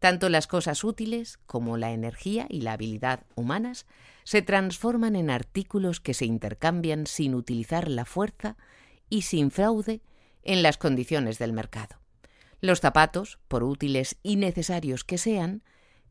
Tanto 0.00 0.30
las 0.30 0.48
cosas 0.48 0.82
útiles 0.82 1.38
como 1.46 1.76
la 1.76 1.92
energía 1.92 2.46
y 2.48 2.62
la 2.62 2.72
habilidad 2.72 3.24
humanas 3.36 3.86
se 4.24 4.42
transforman 4.42 5.14
en 5.14 5.30
artículos 5.30 6.00
que 6.00 6.12
se 6.12 6.24
intercambian 6.24 7.06
sin 7.06 7.36
utilizar 7.36 7.86
la 7.86 8.04
fuerza 8.04 8.56
y 9.10 9.22
sin 9.22 9.50
fraude 9.50 10.00
en 10.42 10.62
las 10.62 10.78
condiciones 10.78 11.38
del 11.38 11.52
mercado. 11.52 12.00
Los 12.60 12.80
zapatos, 12.80 13.38
por 13.48 13.62
útiles 13.62 14.16
y 14.22 14.36
necesarios 14.36 15.04
que 15.04 15.18
sean, 15.18 15.62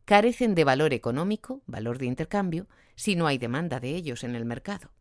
carecen 0.05 0.55
de 0.55 0.63
valor 0.63 0.93
económico, 0.93 1.61
valor 1.65 1.97
de 1.97 2.05
intercambio, 2.05 2.67
si 2.95 3.15
no 3.15 3.27
hay 3.27 3.37
demanda 3.37 3.79
de 3.79 3.95
ellos 3.95 4.23
en 4.23 4.35
el 4.35 4.45
mercado. 4.45 4.91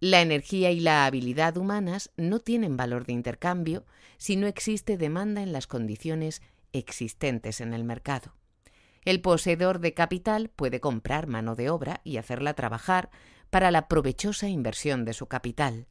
La 0.00 0.22
energía 0.22 0.70
y 0.70 0.78
la 0.78 1.06
habilidad 1.06 1.56
humanas 1.56 2.10
no 2.16 2.38
tienen 2.38 2.76
valor 2.76 3.04
de 3.04 3.12
intercambio 3.12 3.84
si 4.16 4.36
no 4.36 4.46
existe 4.46 4.96
demanda 4.96 5.42
en 5.42 5.52
las 5.52 5.66
condiciones 5.66 6.40
existentes 6.72 7.60
en 7.60 7.74
el 7.74 7.82
mercado. 7.82 8.34
El 9.04 9.20
poseedor 9.20 9.80
de 9.80 9.94
capital 9.94 10.50
puede 10.50 10.80
comprar 10.80 11.26
mano 11.26 11.56
de 11.56 11.70
obra 11.70 12.00
y 12.04 12.18
hacerla 12.18 12.54
trabajar 12.54 13.10
para 13.50 13.70
la 13.70 13.88
provechosa 13.88 14.48
inversión 14.48 15.04
de 15.04 15.14
su 15.14 15.26
capital. 15.26 15.86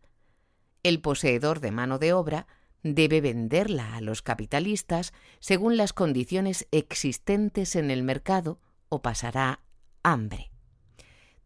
El 0.84 1.02
poseedor 1.02 1.60
de 1.60 1.72
mano 1.72 2.00
de 2.00 2.14
obra 2.14 2.48
debe 2.84 3.22
venderla 3.22 3.96
a 3.96 4.02
los 4.02 4.22
capitalistas 4.22 5.14
según 5.40 5.78
las 5.78 5.94
condiciones 5.94 6.68
existentes 6.72 7.76
en 7.76 7.92
el 7.92 8.04
mercado 8.04 8.60
o 8.90 9.02
pasará 9.02 9.62
hambre. 10.04 10.52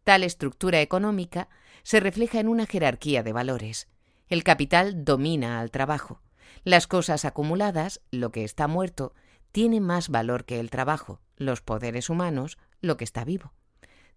Tal 0.04 0.24
estructura 0.24 0.80
económica 0.80 1.48
se 1.82 2.00
refleja 2.00 2.40
en 2.40 2.48
una 2.48 2.66
jerarquía 2.66 3.22
de 3.22 3.32
valores. 3.32 3.88
El 4.28 4.44
capital 4.44 5.04
domina 5.04 5.60
al 5.60 5.70
trabajo. 5.70 6.22
Las 6.64 6.86
cosas 6.86 7.24
acumuladas, 7.24 8.00
lo 8.10 8.30
que 8.30 8.44
está 8.44 8.68
muerto, 8.68 9.14
tiene 9.52 9.80
más 9.80 10.08
valor 10.08 10.44
que 10.44 10.60
el 10.60 10.70
trabajo, 10.70 11.20
los 11.36 11.60
poderes 11.60 12.08
humanos, 12.08 12.58
lo 12.80 12.96
que 12.96 13.04
está 13.04 13.24
vivo. 13.24 13.52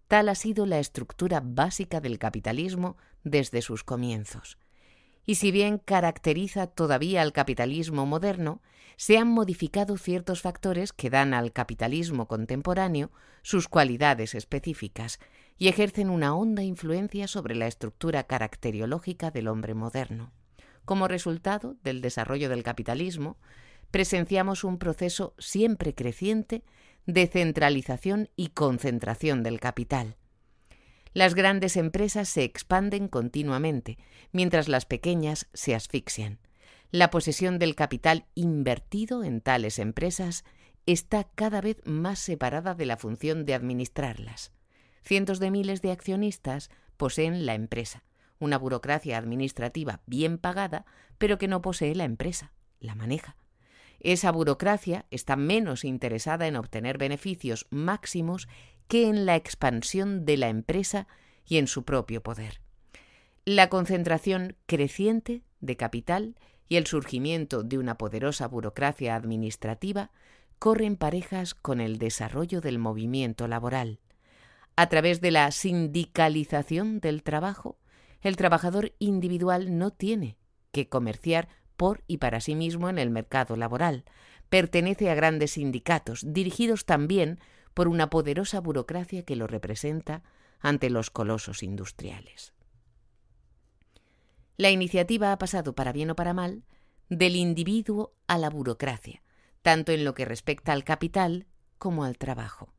Tal 0.08 0.28
ha 0.28 0.34
sido 0.34 0.66
la 0.66 0.78
estructura 0.78 1.42
básica 1.44 2.00
del 2.00 2.18
capitalismo 2.18 2.96
desde 3.24 3.62
sus 3.62 3.82
comienzos. 3.82 4.58
Y 5.26 5.34
si 5.34 5.50
bien 5.50 5.78
caracteriza 5.78 6.68
todavía 6.68 7.20
al 7.20 7.32
capitalismo 7.32 8.06
moderno, 8.06 8.62
se 8.96 9.18
han 9.18 9.28
modificado 9.28 9.98
ciertos 9.98 10.40
factores 10.40 10.92
que 10.92 11.10
dan 11.10 11.34
al 11.34 11.52
capitalismo 11.52 12.26
contemporáneo 12.28 13.10
sus 13.42 13.68
cualidades 13.68 14.34
específicas 14.34 15.18
y 15.58 15.68
ejercen 15.68 16.10
una 16.10 16.34
honda 16.34 16.62
influencia 16.62 17.28
sobre 17.28 17.54
la 17.54 17.66
estructura 17.66 18.24
caracteriológica 18.24 19.30
del 19.30 19.48
hombre 19.48 19.74
moderno. 19.74 20.32
Como 20.84 21.08
resultado 21.08 21.76
del 21.82 22.00
desarrollo 22.00 22.48
del 22.48 22.62
capitalismo, 22.62 23.36
presenciamos 23.90 24.64
un 24.64 24.78
proceso 24.78 25.34
siempre 25.38 25.94
creciente 25.94 26.62
de 27.06 27.26
centralización 27.26 28.30
y 28.36 28.48
concentración 28.48 29.42
del 29.42 29.60
capital. 29.60 30.16
Las 31.16 31.34
grandes 31.34 31.78
empresas 31.78 32.28
se 32.28 32.44
expanden 32.44 33.08
continuamente, 33.08 33.96
mientras 34.32 34.68
las 34.68 34.84
pequeñas 34.84 35.48
se 35.54 35.74
asfixian. 35.74 36.40
La 36.90 37.08
posesión 37.08 37.58
del 37.58 37.74
capital 37.74 38.26
invertido 38.34 39.24
en 39.24 39.40
tales 39.40 39.78
empresas 39.78 40.44
está 40.84 41.24
cada 41.24 41.62
vez 41.62 41.78
más 41.86 42.18
separada 42.18 42.74
de 42.74 42.84
la 42.84 42.98
función 42.98 43.46
de 43.46 43.54
administrarlas. 43.54 44.52
Cientos 45.04 45.40
de 45.40 45.50
miles 45.50 45.80
de 45.80 45.90
accionistas 45.90 46.68
poseen 46.98 47.46
la 47.46 47.54
empresa, 47.54 48.04
una 48.38 48.58
burocracia 48.58 49.16
administrativa 49.16 50.02
bien 50.04 50.36
pagada, 50.36 50.84
pero 51.16 51.38
que 51.38 51.48
no 51.48 51.62
posee 51.62 51.94
la 51.94 52.04
empresa, 52.04 52.52
la 52.78 52.94
maneja. 52.94 53.36
Esa 54.00 54.30
burocracia 54.32 55.06
está 55.10 55.36
menos 55.36 55.82
interesada 55.82 56.46
en 56.46 56.56
obtener 56.56 56.98
beneficios 56.98 57.66
máximos 57.70 58.48
que 58.88 59.08
en 59.08 59.26
la 59.26 59.36
expansión 59.36 60.24
de 60.24 60.36
la 60.36 60.48
empresa 60.48 61.06
y 61.46 61.58
en 61.58 61.66
su 61.66 61.84
propio 61.84 62.22
poder. 62.22 62.60
La 63.44 63.68
concentración 63.68 64.56
creciente 64.66 65.42
de 65.60 65.76
capital 65.76 66.36
y 66.68 66.76
el 66.76 66.86
surgimiento 66.86 67.62
de 67.62 67.78
una 67.78 67.96
poderosa 67.96 68.48
burocracia 68.48 69.14
administrativa 69.14 70.10
corren 70.58 70.96
parejas 70.96 71.54
con 71.54 71.80
el 71.80 71.98
desarrollo 71.98 72.60
del 72.60 72.78
movimiento 72.78 73.46
laboral. 73.46 74.00
A 74.74 74.88
través 74.88 75.20
de 75.20 75.30
la 75.30 75.50
sindicalización 75.52 77.00
del 77.00 77.22
trabajo, 77.22 77.78
el 78.20 78.36
trabajador 78.36 78.94
individual 78.98 79.78
no 79.78 79.92
tiene 79.92 80.38
que 80.72 80.88
comerciar 80.88 81.48
por 81.76 82.02
y 82.06 82.18
para 82.18 82.40
sí 82.40 82.54
mismo 82.54 82.88
en 82.88 82.98
el 82.98 83.10
mercado 83.10 83.56
laboral. 83.56 84.04
Pertenece 84.48 85.10
a 85.10 85.14
grandes 85.14 85.52
sindicatos, 85.52 86.24
dirigidos 86.26 86.84
también 86.84 87.38
por 87.76 87.88
una 87.88 88.08
poderosa 88.08 88.58
burocracia 88.58 89.22
que 89.22 89.36
lo 89.36 89.46
representa 89.46 90.22
ante 90.60 90.88
los 90.88 91.10
colosos 91.10 91.62
industriales. 91.62 92.54
La 94.56 94.70
iniciativa 94.70 95.30
ha 95.30 95.36
pasado, 95.36 95.74
para 95.74 95.92
bien 95.92 96.08
o 96.08 96.16
para 96.16 96.32
mal, 96.32 96.64
del 97.10 97.36
individuo 97.36 98.14
a 98.28 98.38
la 98.38 98.48
burocracia, 98.48 99.22
tanto 99.60 99.92
en 99.92 100.06
lo 100.06 100.14
que 100.14 100.24
respecta 100.24 100.72
al 100.72 100.84
capital 100.84 101.48
como 101.76 102.04
al 102.04 102.16
trabajo. 102.16 102.72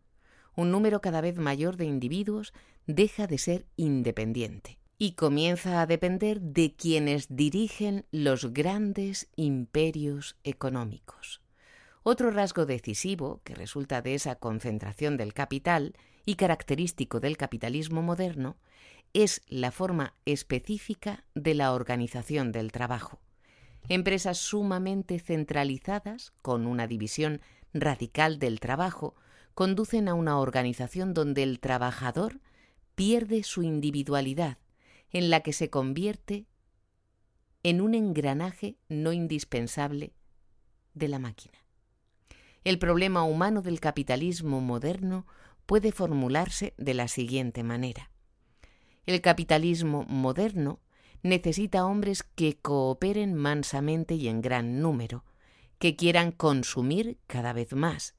Un 0.56 0.72
número 0.72 1.00
cada 1.00 1.22
vez 1.22 1.38
mayor 1.38 1.78
de 1.78 1.86
individuos 1.86 2.52
deja 2.88 3.28
de 3.28 3.38
ser 3.38 3.68
independiente 3.76 4.80
y 4.98 5.12
comienza 5.12 5.80
a 5.80 5.86
depender 5.86 6.42
de 6.42 6.76
quienes 6.76 7.28
dirigen 7.30 8.08
los 8.10 8.52
grandes 8.52 9.30
imperios 9.36 10.38
económicos. 10.44 11.40
Otro 12.10 12.32
rasgo 12.32 12.66
decisivo 12.66 13.42
que 13.44 13.54
resulta 13.54 14.02
de 14.02 14.16
esa 14.16 14.36
concentración 14.36 15.18
del 15.18 15.34
capital 15.34 15.94
y 16.26 16.36
característico 16.36 17.20
del 17.20 17.36
capitalismo 17.36 18.02
moderno 18.02 18.56
es 19.12 19.42
la 19.50 19.72
forma 19.72 20.14
específica 20.24 21.26
de 21.36 21.54
la 21.54 21.74
organización 21.74 22.54
del 22.54 22.72
trabajo. 22.72 23.20
Empresas 23.90 24.38
sumamente 24.38 25.20
centralizadas, 25.20 26.32
con 26.42 26.66
una 26.66 26.88
división 26.88 27.42
radical 27.74 28.40
del 28.40 28.62
trabajo, 28.62 29.14
conducen 29.54 30.08
a 30.08 30.14
una 30.14 30.40
organización 30.40 31.14
donde 31.14 31.44
el 31.44 31.60
trabajador 31.60 32.40
pierde 32.96 33.44
su 33.44 33.64
individualidad 33.64 34.60
en 35.12 35.30
la 35.30 35.42
que 35.42 35.52
se 35.52 35.70
convierte 35.70 36.46
en 37.64 37.82
un 37.82 37.96
engranaje 37.96 38.78
no 38.88 39.12
indispensable 39.12 40.14
de 40.94 41.10
la 41.10 41.20
máquina. 41.20 41.67
El 42.64 42.80
problema 42.80 43.24
humano 43.24 43.62
del 43.62 43.80
capitalismo 43.80 44.62
moderno 44.62 45.26
puede 45.66 45.92
formularse 45.92 46.74
de 46.78 46.94
la 46.94 47.08
siguiente 47.08 47.64
manera. 47.64 48.10
El 49.06 49.22
capitalismo 49.22 50.04
moderno 50.08 50.80
necesita 51.24 51.86
hombres 51.86 52.24
que 52.24 52.58
cooperen 52.58 53.34
mansamente 53.34 54.16
y 54.16 54.28
en 54.28 54.42
gran 54.42 54.82
número, 54.82 55.24
que 55.80 55.96
quieran 55.96 56.32
consumir 56.32 57.20
cada 57.28 57.54
vez 57.54 57.74
más 57.74 58.16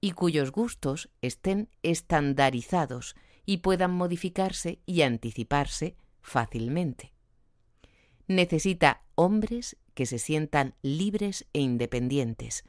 y 0.00 0.12
cuyos 0.12 0.52
gustos 0.52 1.10
estén 1.22 1.68
estandarizados 1.82 3.16
y 3.46 3.58
puedan 3.58 3.92
modificarse 3.92 4.80
y 4.86 5.02
anticiparse 5.02 5.96
fácilmente. 6.20 7.12
Necesita 8.26 9.02
hombres 9.14 9.76
que 9.94 10.06
se 10.06 10.18
sientan 10.18 10.74
libres 10.82 11.46
e 11.52 11.60
independientes, 11.60 12.64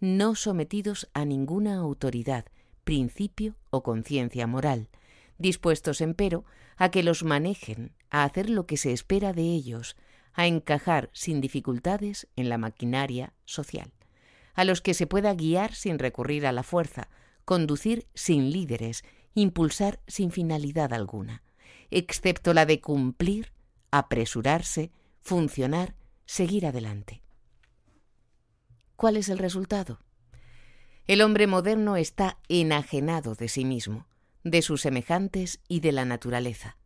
no 0.00 0.34
sometidos 0.34 1.08
a 1.14 1.24
ninguna 1.24 1.76
autoridad, 1.76 2.46
principio 2.84 3.56
o 3.70 3.82
conciencia 3.82 4.46
moral, 4.46 4.88
dispuestos, 5.38 6.00
empero, 6.00 6.44
a 6.76 6.90
que 6.90 7.02
los 7.02 7.24
manejen, 7.24 7.92
a 8.10 8.24
hacer 8.24 8.50
lo 8.50 8.66
que 8.66 8.76
se 8.76 8.92
espera 8.92 9.32
de 9.32 9.42
ellos, 9.42 9.96
a 10.34 10.46
encajar 10.46 11.10
sin 11.12 11.40
dificultades 11.40 12.28
en 12.36 12.48
la 12.48 12.58
maquinaria 12.58 13.32
social, 13.44 13.92
a 14.54 14.64
los 14.64 14.82
que 14.82 14.94
se 14.94 15.06
pueda 15.06 15.34
guiar 15.34 15.74
sin 15.74 15.98
recurrir 15.98 16.46
a 16.46 16.52
la 16.52 16.62
fuerza, 16.62 17.08
conducir 17.44 18.06
sin 18.14 18.50
líderes, 18.50 19.04
impulsar 19.34 20.00
sin 20.06 20.30
finalidad 20.30 20.92
alguna 20.92 21.42
excepto 21.90 22.54
la 22.54 22.66
de 22.66 22.80
cumplir, 22.80 23.52
apresurarse, 23.90 24.90
funcionar, 25.20 25.94
seguir 26.24 26.66
adelante. 26.66 27.22
¿Cuál 28.96 29.18
es 29.18 29.28
el 29.28 29.36
resultado? 29.36 30.00
El 31.06 31.20
hombre 31.20 31.46
moderno 31.46 31.96
está 31.96 32.38
enajenado 32.48 33.34
de 33.34 33.48
sí 33.48 33.66
mismo, 33.66 34.06
de 34.42 34.62
sus 34.62 34.80
semejantes 34.80 35.60
y 35.68 35.80
de 35.80 35.92
la 35.92 36.06
naturaleza. 36.06 36.78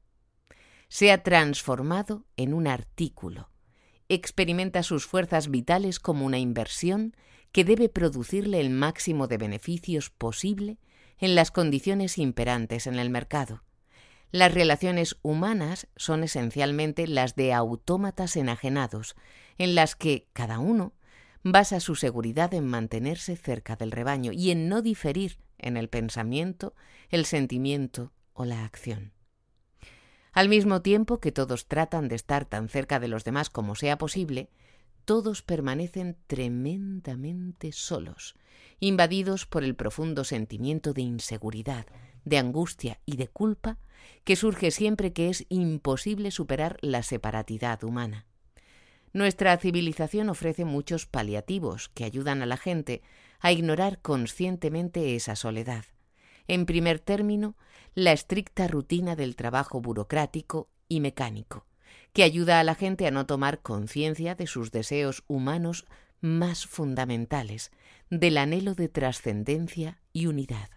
Se 0.88 1.12
ha 1.12 1.22
transformado 1.22 2.26
en 2.36 2.52
un 2.52 2.66
artículo. 2.66 3.48
Experimenta 4.08 4.82
sus 4.82 5.06
fuerzas 5.06 5.50
vitales 5.50 6.00
como 6.00 6.26
una 6.26 6.38
inversión 6.38 7.14
que 7.52 7.64
debe 7.64 7.88
producirle 7.88 8.58
el 8.58 8.70
máximo 8.70 9.28
de 9.28 9.38
beneficios 9.38 10.10
posible 10.10 10.78
en 11.18 11.36
las 11.36 11.52
condiciones 11.52 12.18
imperantes 12.18 12.88
en 12.88 12.98
el 12.98 13.08
mercado. 13.08 13.62
Las 14.32 14.52
relaciones 14.52 15.16
humanas 15.22 15.86
son 15.94 16.24
esencialmente 16.24 17.06
las 17.06 17.36
de 17.36 17.52
autómatas 17.52 18.34
enajenados, 18.34 19.14
en 19.58 19.76
las 19.76 19.94
que 19.94 20.26
cada 20.32 20.58
uno 20.58 20.92
basa 21.42 21.80
su 21.80 21.94
seguridad 21.94 22.52
en 22.54 22.66
mantenerse 22.66 23.36
cerca 23.36 23.76
del 23.76 23.90
rebaño 23.90 24.32
y 24.32 24.50
en 24.50 24.68
no 24.68 24.82
diferir 24.82 25.38
en 25.58 25.76
el 25.76 25.88
pensamiento, 25.88 26.74
el 27.08 27.24
sentimiento 27.24 28.12
o 28.32 28.44
la 28.44 28.64
acción. 28.64 29.12
Al 30.32 30.48
mismo 30.48 30.80
tiempo 30.80 31.18
que 31.20 31.32
todos 31.32 31.66
tratan 31.66 32.08
de 32.08 32.14
estar 32.14 32.44
tan 32.44 32.68
cerca 32.68 33.00
de 33.00 33.08
los 33.08 33.24
demás 33.24 33.50
como 33.50 33.74
sea 33.74 33.98
posible, 33.98 34.50
todos 35.04 35.42
permanecen 35.42 36.16
tremendamente 36.26 37.72
solos, 37.72 38.36
invadidos 38.78 39.46
por 39.46 39.64
el 39.64 39.74
profundo 39.74 40.24
sentimiento 40.24 40.92
de 40.92 41.02
inseguridad, 41.02 41.86
de 42.24 42.38
angustia 42.38 43.00
y 43.04 43.16
de 43.16 43.28
culpa 43.28 43.78
que 44.24 44.36
surge 44.36 44.70
siempre 44.70 45.12
que 45.12 45.30
es 45.30 45.46
imposible 45.48 46.30
superar 46.30 46.78
la 46.80 47.02
separatidad 47.02 47.82
humana. 47.82 48.26
Nuestra 49.12 49.56
civilización 49.56 50.28
ofrece 50.28 50.64
muchos 50.64 51.06
paliativos 51.06 51.88
que 51.88 52.04
ayudan 52.04 52.42
a 52.42 52.46
la 52.46 52.56
gente 52.56 53.02
a 53.40 53.50
ignorar 53.52 54.00
conscientemente 54.00 55.16
esa 55.16 55.34
soledad. 55.34 55.84
En 56.46 56.66
primer 56.66 57.00
término, 57.00 57.56
la 57.94 58.12
estricta 58.12 58.68
rutina 58.68 59.16
del 59.16 59.34
trabajo 59.34 59.80
burocrático 59.80 60.68
y 60.88 61.00
mecánico, 61.00 61.66
que 62.12 62.22
ayuda 62.22 62.60
a 62.60 62.64
la 62.64 62.74
gente 62.74 63.06
a 63.06 63.10
no 63.10 63.26
tomar 63.26 63.62
conciencia 63.62 64.34
de 64.34 64.46
sus 64.46 64.70
deseos 64.70 65.24
humanos 65.26 65.86
más 66.20 66.66
fundamentales, 66.66 67.72
del 68.10 68.38
anhelo 68.38 68.74
de 68.74 68.88
trascendencia 68.88 70.00
y 70.12 70.26
unidad. 70.26 70.70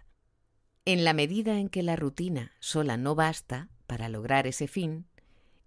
En 0.84 1.04
la 1.04 1.12
medida 1.12 1.58
en 1.58 1.68
que 1.68 1.82
la 1.82 1.96
rutina 1.96 2.52
sola 2.60 2.96
no 2.96 3.14
basta 3.14 3.68
para 3.86 4.08
lograr 4.08 4.46
ese 4.46 4.68
fin, 4.68 5.06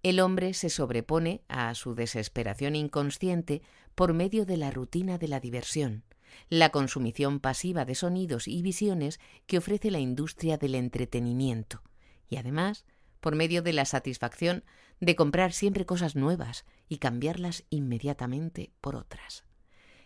el 0.03 0.19
hombre 0.19 0.53
se 0.53 0.69
sobrepone 0.69 1.41
a 1.47 1.73
su 1.75 1.95
desesperación 1.95 2.75
inconsciente 2.75 3.61
por 3.95 4.13
medio 4.13 4.45
de 4.45 4.57
la 4.57 4.71
rutina 4.71 5.17
de 5.17 5.27
la 5.27 5.39
diversión, 5.39 6.03
la 6.49 6.69
consumición 6.69 7.39
pasiva 7.39 7.85
de 7.85 7.95
sonidos 7.95 8.47
y 8.47 8.61
visiones 8.61 9.19
que 9.47 9.57
ofrece 9.57 9.91
la 9.91 9.99
industria 9.99 10.57
del 10.57 10.75
entretenimiento, 10.75 11.81
y 12.29 12.37
además 12.37 12.85
por 13.19 13.35
medio 13.35 13.61
de 13.61 13.73
la 13.73 13.85
satisfacción 13.85 14.63
de 14.99 15.15
comprar 15.15 15.51
siempre 15.51 15.85
cosas 15.85 16.15
nuevas 16.15 16.65
y 16.87 16.97
cambiarlas 16.97 17.63
inmediatamente 17.69 18.71
por 18.81 18.95
otras. 18.95 19.43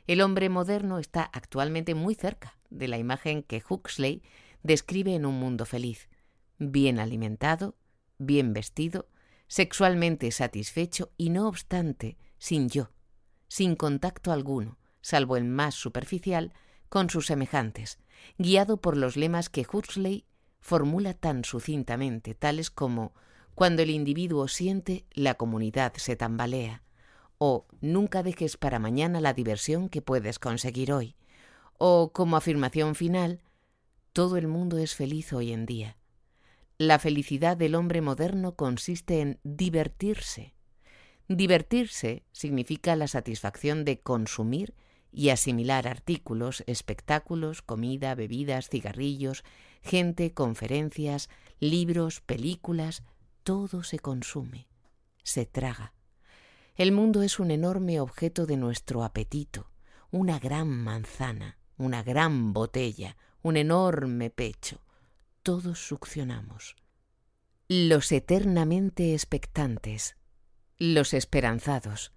El 0.07 0.21
hombre 0.21 0.49
moderno 0.49 0.97
está 0.99 1.23
actualmente 1.23 1.95
muy 1.95 2.15
cerca 2.15 2.57
de 2.69 2.87
la 2.87 2.97
imagen 2.97 3.43
que 3.43 3.63
Huxley 3.67 4.23
describe 4.63 5.15
en 5.15 5.25
un 5.25 5.39
mundo 5.39 5.65
feliz, 5.65 6.09
bien 6.57 6.99
alimentado, 6.99 7.75
bien 8.17 8.53
vestido, 8.53 9.07
sexualmente 9.51 10.31
satisfecho 10.31 11.11
y 11.17 11.29
no 11.29 11.49
obstante 11.49 12.17
sin 12.37 12.69
yo, 12.69 12.91
sin 13.49 13.75
contacto 13.75 14.31
alguno, 14.31 14.77
salvo 15.01 15.35
el 15.35 15.43
más 15.43 15.75
superficial, 15.75 16.53
con 16.87 17.09
sus 17.09 17.25
semejantes, 17.27 17.99
guiado 18.37 18.77
por 18.77 18.95
los 18.95 19.17
lemas 19.17 19.49
que 19.49 19.67
Huxley 19.69 20.23
formula 20.61 21.13
tan 21.13 21.43
sucintamente, 21.43 22.33
tales 22.33 22.69
como 22.69 23.13
cuando 23.53 23.81
el 23.81 23.89
individuo 23.89 24.47
siente, 24.47 25.05
la 25.11 25.33
comunidad 25.33 25.91
se 25.97 26.15
tambalea, 26.15 26.83
o 27.37 27.67
nunca 27.81 28.23
dejes 28.23 28.55
para 28.55 28.79
mañana 28.79 29.19
la 29.19 29.33
diversión 29.33 29.89
que 29.89 30.01
puedes 30.01 30.39
conseguir 30.39 30.93
hoy, 30.93 31.17
o 31.77 32.13
como 32.13 32.37
afirmación 32.37 32.95
final, 32.95 33.41
todo 34.13 34.37
el 34.37 34.47
mundo 34.47 34.77
es 34.77 34.95
feliz 34.95 35.33
hoy 35.33 35.51
en 35.51 35.65
día. 35.65 35.97
La 36.81 36.97
felicidad 36.97 37.57
del 37.57 37.75
hombre 37.75 38.01
moderno 38.01 38.55
consiste 38.55 39.21
en 39.21 39.39
divertirse. 39.43 40.55
Divertirse 41.27 42.25
significa 42.31 42.95
la 42.95 43.05
satisfacción 43.05 43.85
de 43.85 43.99
consumir 43.99 44.73
y 45.11 45.29
asimilar 45.29 45.87
artículos, 45.87 46.63
espectáculos, 46.65 47.61
comida, 47.61 48.15
bebidas, 48.15 48.67
cigarrillos, 48.67 49.43
gente, 49.83 50.33
conferencias, 50.33 51.29
libros, 51.59 52.19
películas, 52.19 53.03
todo 53.43 53.83
se 53.83 53.99
consume, 53.99 54.67
se 55.21 55.45
traga. 55.45 55.93
El 56.73 56.93
mundo 56.93 57.21
es 57.21 57.39
un 57.39 57.51
enorme 57.51 57.99
objeto 57.99 58.47
de 58.47 58.57
nuestro 58.57 59.03
apetito, 59.03 59.69
una 60.09 60.39
gran 60.39 60.67
manzana, 60.67 61.59
una 61.77 62.01
gran 62.01 62.53
botella, 62.53 63.17
un 63.43 63.57
enorme 63.57 64.31
pecho. 64.31 64.81
Todos 65.43 65.79
succionamos. 65.79 66.75
Los 67.67 68.11
eternamente 68.11 69.13
expectantes, 69.13 70.15
los 70.77 71.15
esperanzados 71.15 72.11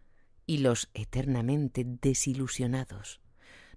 y 0.45 0.59
los 0.59 0.91
eternamente 0.93 1.87
desilusionados. 1.87 3.23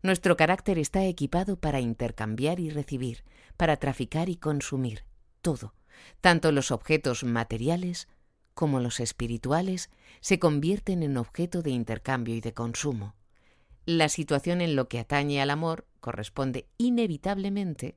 Nuestro 0.02 0.36
carácter 0.36 0.78
está 0.78 1.06
equipado 1.06 1.62
para 1.62 1.80
intercambiar 1.80 2.60
y 2.60 2.72
recibir, 2.72 3.24
para 3.56 3.78
traficar 3.78 4.28
y 4.28 4.36
consumir, 4.36 5.06
todo, 5.42 5.74
tanto 6.20 6.52
los 6.52 6.72
objetos 6.72 7.24
materiales 7.24 8.10
como 8.54 8.82
los 8.82 9.00
espirituales, 9.00 9.90
se 10.20 10.40
convierten 10.40 11.04
en 11.04 11.16
objeto 11.16 11.62
de 11.62 11.70
intercambio 11.70 12.36
y 12.36 12.42
de 12.42 12.54
consumo. 12.54 13.16
la 13.86 14.10
situación 14.10 14.60
en 14.60 14.76
lo 14.76 14.90
que 14.90 15.00
atañe 15.00 15.42
al 15.42 15.52
amor 15.52 15.88
corresponde 16.02 16.68
inevitablemente 16.78 17.96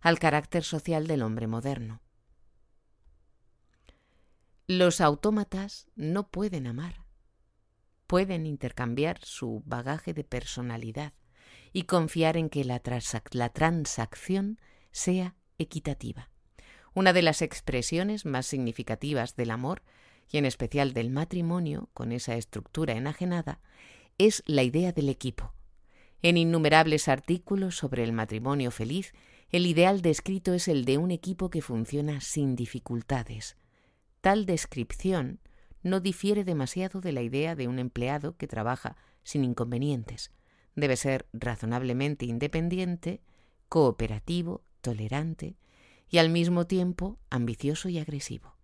al 0.00 0.18
carácter 0.18 0.64
social 0.64 1.06
del 1.06 1.22
hombre 1.22 1.46
moderno. 1.46 2.00
Los 4.66 5.00
autómatas 5.00 5.88
no 5.96 6.28
pueden 6.28 6.66
amar. 6.66 7.04
Pueden 8.06 8.46
intercambiar 8.46 9.18
su 9.22 9.62
bagaje 9.66 10.14
de 10.14 10.24
personalidad 10.24 11.12
y 11.72 11.84
confiar 11.84 12.36
en 12.36 12.48
que 12.48 12.64
la, 12.64 12.80
la 13.32 13.48
transacción 13.48 14.60
sea 14.92 15.36
equitativa. 15.58 16.30
Una 16.94 17.12
de 17.12 17.22
las 17.22 17.42
expresiones 17.42 18.26
más 18.26 18.46
significativas 18.46 19.36
del 19.36 19.50
amor, 19.50 19.82
y 20.30 20.38
en 20.38 20.44
especial 20.44 20.92
del 20.92 21.10
matrimonio, 21.10 21.88
con 21.92 22.12
esa 22.12 22.34
estructura 22.36 22.94
enajenada, 22.94 23.60
es 24.18 24.42
la 24.46 24.62
idea 24.62 24.92
del 24.92 25.08
equipo. 25.08 25.52
En 26.22 26.36
innumerables 26.36 27.08
artículos 27.08 27.76
sobre 27.76 28.04
el 28.04 28.12
matrimonio 28.12 28.70
feliz, 28.70 29.14
el 29.50 29.66
ideal 29.66 30.00
descrito 30.00 30.54
es 30.54 30.68
el 30.68 30.84
de 30.84 30.98
un 30.98 31.10
equipo 31.10 31.50
que 31.50 31.62
funciona 31.62 32.20
sin 32.20 32.54
dificultades. 32.54 33.56
Tal 34.20 34.46
descripción 34.46 35.40
no 35.82 36.00
difiere 36.00 36.44
demasiado 36.44 37.00
de 37.00 37.12
la 37.12 37.22
idea 37.22 37.56
de 37.56 37.66
un 37.66 37.78
empleado 37.78 38.36
que 38.36 38.46
trabaja 38.46 38.96
sin 39.24 39.44
inconvenientes. 39.44 40.30
Debe 40.76 40.96
ser 40.96 41.26
razonablemente 41.32 42.26
independiente, 42.26 43.22
cooperativo, 43.68 44.62
tolerante 44.80 45.56
y 46.08 46.18
al 46.18 46.30
mismo 46.30 46.66
tiempo 46.66 47.18
ambicioso 47.30 47.88
y 47.88 47.98
agresivo. 47.98 48.56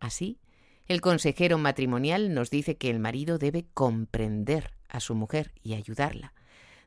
Así, 0.00 0.38
el 0.86 1.00
consejero 1.00 1.56
matrimonial 1.56 2.34
nos 2.34 2.50
dice 2.50 2.76
que 2.76 2.90
el 2.90 3.00
marido 3.00 3.38
debe 3.38 3.66
comprender 3.72 4.74
a 4.88 5.00
su 5.00 5.14
mujer 5.14 5.52
y 5.62 5.74
ayudarla. 5.74 6.34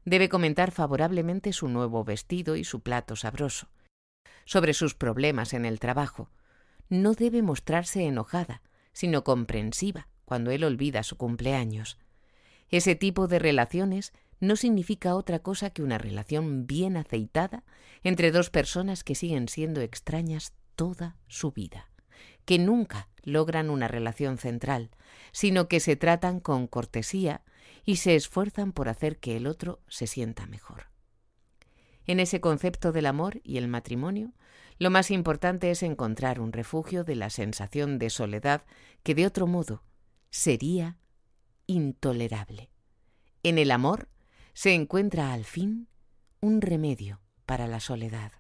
Debe 0.08 0.30
comentar 0.30 0.72
favorablemente 0.72 1.52
su 1.52 1.68
nuevo 1.68 2.06
vestido 2.06 2.56
y 2.56 2.64
su 2.64 2.80
plato 2.80 3.18
sabroso. 3.18 3.68
Sobre 4.46 4.74
sus 4.74 4.96
problemas 4.96 5.52
en 5.52 5.66
el 5.66 5.82
trabajo. 5.82 6.30
No 6.88 7.12
debe 7.14 7.42
mostrarse 7.42 8.06
enojada, 8.06 8.62
sino 8.94 9.26
comprensiva 9.26 10.08
cuando 10.24 10.52
él 10.52 10.64
olvida 10.64 11.04
su 11.04 11.18
cumpleaños. 11.18 11.98
Ese 12.70 12.96
tipo 12.96 13.28
de 13.28 13.38
relaciones 13.40 14.14
no 14.40 14.56
significa 14.56 15.14
otra 15.14 15.40
cosa 15.40 15.72
que 15.72 15.84
una 15.84 15.98
relación 15.98 16.68
bien 16.68 16.96
aceitada 16.96 17.66
entre 18.02 18.32
dos 18.32 18.50
personas 18.50 19.04
que 19.04 19.14
siguen 19.14 19.50
siendo 19.50 19.82
extrañas 19.82 20.54
toda 20.78 21.18
su 21.28 21.52
vida, 21.52 21.90
que 22.46 22.60
nunca 22.60 23.10
logran 23.24 23.70
una 23.70 23.90
relación 23.90 24.38
central, 24.38 24.90
sino 25.34 25.68
que 25.68 25.82
se 25.82 25.98
tratan 25.98 26.40
con 26.40 26.66
cortesía 26.68 27.42
y 27.88 27.96
se 27.96 28.16
esfuerzan 28.16 28.74
por 28.74 28.90
hacer 28.90 29.18
que 29.18 29.38
el 29.38 29.48
otro 29.48 29.82
se 29.88 30.08
sienta 30.08 30.46
mejor. 30.46 30.88
En 32.06 32.20
ese 32.20 32.42
concepto 32.42 32.92
del 32.92 33.06
amor 33.06 33.40
y 33.46 33.58
el 33.58 33.70
matrimonio, 33.70 34.34
lo 34.78 34.90
más 34.90 35.10
importante 35.10 35.72
es 35.72 35.82
encontrar 35.84 36.42
un 36.42 36.52
refugio 36.52 37.06
de 37.06 37.16
la 37.16 37.30
sensación 37.30 37.98
de 37.98 38.10
soledad 38.10 38.66
que 39.04 39.16
de 39.16 39.26
otro 39.26 39.48
modo 39.48 39.86
sería 40.30 40.98
intolerable. 41.66 42.72
En 43.42 43.58
el 43.58 43.72
amor 43.72 44.10
se 44.54 44.74
encuentra 44.74 45.32
al 45.32 45.46
fin 45.46 45.88
un 46.42 46.60
remedio 46.60 47.22
para 47.46 47.68
la 47.68 47.80
soledad. 47.80 48.34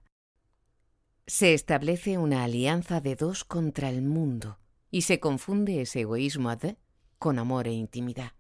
Se 1.26 1.53
establece 1.53 2.17
una 2.17 2.43
alianza 2.43 3.00
de 3.00 3.16
dos 3.16 3.45
contra 3.45 3.90
el 3.90 4.01
mundo 4.01 4.59
y 4.92 5.03
se 5.03 5.22
confunde 5.22 5.82
ese 5.82 6.01
egoísmo 6.01 6.50
ad 6.50 6.76
con 7.17 7.40
amor 7.40 7.69
e 7.69 7.72
intimidad. 7.72 8.36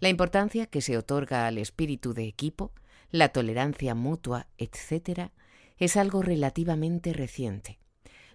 La 0.00 0.08
importancia 0.08 0.66
que 0.66 0.80
se 0.80 0.96
otorga 0.96 1.46
al 1.46 1.58
espíritu 1.58 2.14
de 2.14 2.26
equipo, 2.26 2.72
la 3.10 3.30
tolerancia 3.30 3.94
mutua, 3.94 4.46
etc., 4.58 5.30
es 5.76 5.96
algo 5.96 6.22
relativamente 6.22 7.12
reciente. 7.12 7.78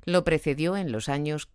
Lo 0.06 0.24
precedió 0.24 0.76
en 0.78 0.92
los 0.92 1.10
años 1.10 1.50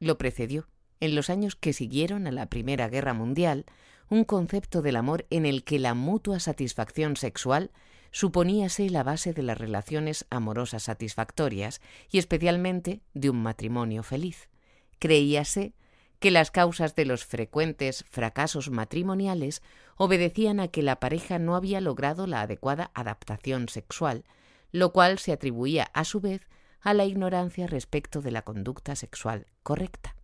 lo 0.00 0.16
precedió 0.16 0.68
en 1.00 1.14
los 1.14 1.30
años 1.30 1.56
que 1.56 1.72
siguieron 1.72 2.26
a 2.26 2.32
la 2.32 2.46
Primera 2.46 2.88
Guerra 2.88 3.14
Mundial 3.14 3.66
un 4.08 4.24
concepto 4.24 4.82
del 4.82 4.96
amor 4.96 5.26
en 5.30 5.44
el 5.44 5.64
que 5.64 5.78
la 5.78 5.94
mutua 5.94 6.40
satisfacción 6.40 7.16
sexual 7.16 7.70
suponíase 8.10 8.88
la 8.90 9.02
base 9.02 9.32
de 9.32 9.42
las 9.42 9.58
relaciones 9.58 10.24
amorosas 10.30 10.84
satisfactorias 10.84 11.80
y 12.10 12.18
especialmente 12.18 13.02
de 13.14 13.30
un 13.30 13.42
matrimonio 13.42 14.02
feliz. 14.02 14.48
Creíase 14.98 15.74
que 16.18 16.30
las 16.30 16.50
causas 16.50 16.94
de 16.94 17.04
los 17.04 17.24
frecuentes 17.24 18.04
fracasos 18.10 18.70
matrimoniales 18.70 19.62
obedecían 19.96 20.60
a 20.60 20.68
que 20.68 20.82
la 20.82 21.00
pareja 21.00 21.38
no 21.38 21.54
había 21.54 21.80
logrado 21.80 22.26
la 22.26 22.42
adecuada 22.42 22.90
adaptación 22.94 23.68
sexual, 23.68 24.24
lo 24.72 24.92
cual 24.92 25.18
se 25.18 25.32
atribuía 25.32 25.90
a 25.94 26.04
su 26.04 26.20
vez 26.20 26.48
a 26.80 26.94
la 26.94 27.04
ignorancia 27.04 27.66
respecto 27.66 28.20
de 28.20 28.30
la 28.30 28.42
conducta 28.42 28.96
sexual 28.96 29.46
correcta, 29.62 30.16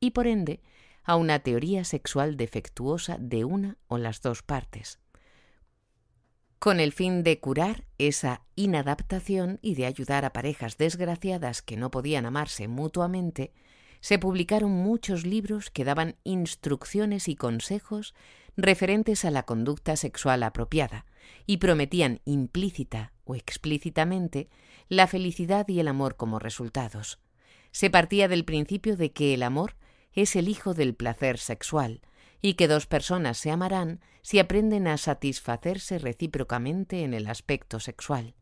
y 0.00 0.10
por 0.10 0.26
ende 0.26 0.60
a 1.04 1.16
una 1.16 1.38
teoría 1.38 1.84
sexual 1.84 2.36
defectuosa 2.36 3.16
de 3.18 3.44
una 3.44 3.78
o 3.86 3.98
las 3.98 4.20
dos 4.20 4.42
partes, 4.42 4.98
con 6.58 6.80
el 6.80 6.92
fin 6.92 7.22
de 7.22 7.38
curar 7.40 7.84
esa 7.98 8.42
inadaptación 8.56 9.58
y 9.62 9.74
de 9.74 9.86
ayudar 9.86 10.24
a 10.24 10.32
parejas 10.32 10.76
desgraciadas 10.76 11.62
que 11.62 11.76
no 11.76 11.90
podían 11.90 12.26
amarse 12.26 12.68
mutuamente, 12.68 13.52
se 14.00 14.18
publicaron 14.18 14.70
muchos 14.70 15.26
libros 15.26 15.70
que 15.70 15.84
daban 15.84 16.16
instrucciones 16.24 17.28
y 17.28 17.36
consejos 17.36 18.14
referentes 18.56 19.24
a 19.24 19.30
la 19.30 19.44
conducta 19.44 19.96
sexual 19.96 20.42
apropiada 20.42 21.06
y 21.46 21.58
prometían 21.58 22.20
implícita 22.24 23.12
o 23.24 23.34
explícitamente 23.34 24.48
la 24.88 25.06
felicidad 25.06 25.68
y 25.68 25.80
el 25.80 25.88
amor 25.88 26.16
como 26.16 26.38
resultados. 26.38 27.18
Se 27.70 27.90
partía 27.90 28.28
del 28.28 28.44
principio 28.44 28.96
de 28.96 29.12
que 29.12 29.34
el 29.34 29.42
amor 29.42 29.76
es 30.12 30.36
el 30.36 30.48
hijo 30.48 30.74
del 30.74 30.94
placer 30.94 31.38
sexual, 31.38 32.00
y 32.40 32.54
que 32.54 32.68
dos 32.68 32.86
personas 32.86 33.38
se 33.38 33.50
amarán 33.50 34.00
si 34.22 34.38
aprenden 34.38 34.86
a 34.86 34.96
satisfacerse 34.96 35.98
recíprocamente 35.98 37.02
en 37.02 37.14
el 37.14 37.26
aspecto 37.26 37.80
sexual. 37.80 38.34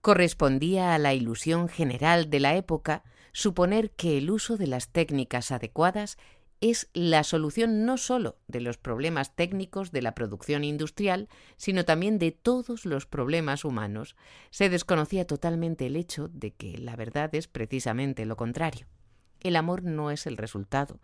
Correspondía 0.00 0.94
a 0.94 0.98
la 0.98 1.14
ilusión 1.14 1.68
general 1.68 2.30
de 2.30 2.40
la 2.40 2.56
época 2.56 3.04
suponer 3.32 3.90
que 3.90 4.18
el 4.18 4.30
uso 4.30 4.56
de 4.56 4.66
las 4.66 4.88
técnicas 4.88 5.50
adecuadas 5.50 6.18
es 6.60 6.90
la 6.92 7.24
solución 7.24 7.86
no 7.86 7.96
sólo 7.96 8.36
de 8.46 8.60
los 8.60 8.76
problemas 8.76 9.34
técnicos 9.34 9.92
de 9.92 10.02
la 10.02 10.14
producción 10.14 10.62
industrial, 10.62 11.28
sino 11.56 11.84
también 11.84 12.18
de 12.18 12.32
todos 12.32 12.84
los 12.84 13.06
problemas 13.06 13.64
humanos. 13.64 14.14
Se 14.50 14.68
desconocía 14.68 15.26
totalmente 15.26 15.86
el 15.86 15.96
hecho 15.96 16.28
de 16.28 16.52
que 16.52 16.76
la 16.76 16.96
verdad 16.96 17.34
es 17.34 17.48
precisamente 17.48 18.26
lo 18.26 18.36
contrario. 18.36 18.86
El 19.40 19.56
amor 19.56 19.84
no 19.84 20.10
es 20.10 20.26
el 20.26 20.36
resultado 20.36 21.00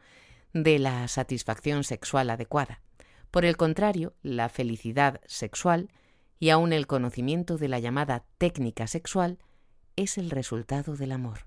de 0.53 0.79
la 0.79 1.09
satisfacción 1.09 1.85
sexual 1.85 2.29
adecuada. 2.29 2.83
Por 3.31 3.47
el 3.47 3.57
contrario, 3.57 4.15
la 4.23 4.51
felicidad 4.51 5.21
sexual 5.27 5.91
y 6.39 6.51
aun 6.51 6.75
el 6.75 6.87
conocimiento 6.87 7.57
de 7.57 7.69
la 7.69 7.79
llamada 7.79 8.25
técnica 8.37 8.87
sexual 8.87 9.39
es 9.97 10.19
el 10.19 10.31
resultado 10.31 10.97
del 10.97 11.13
amor. 11.13 11.47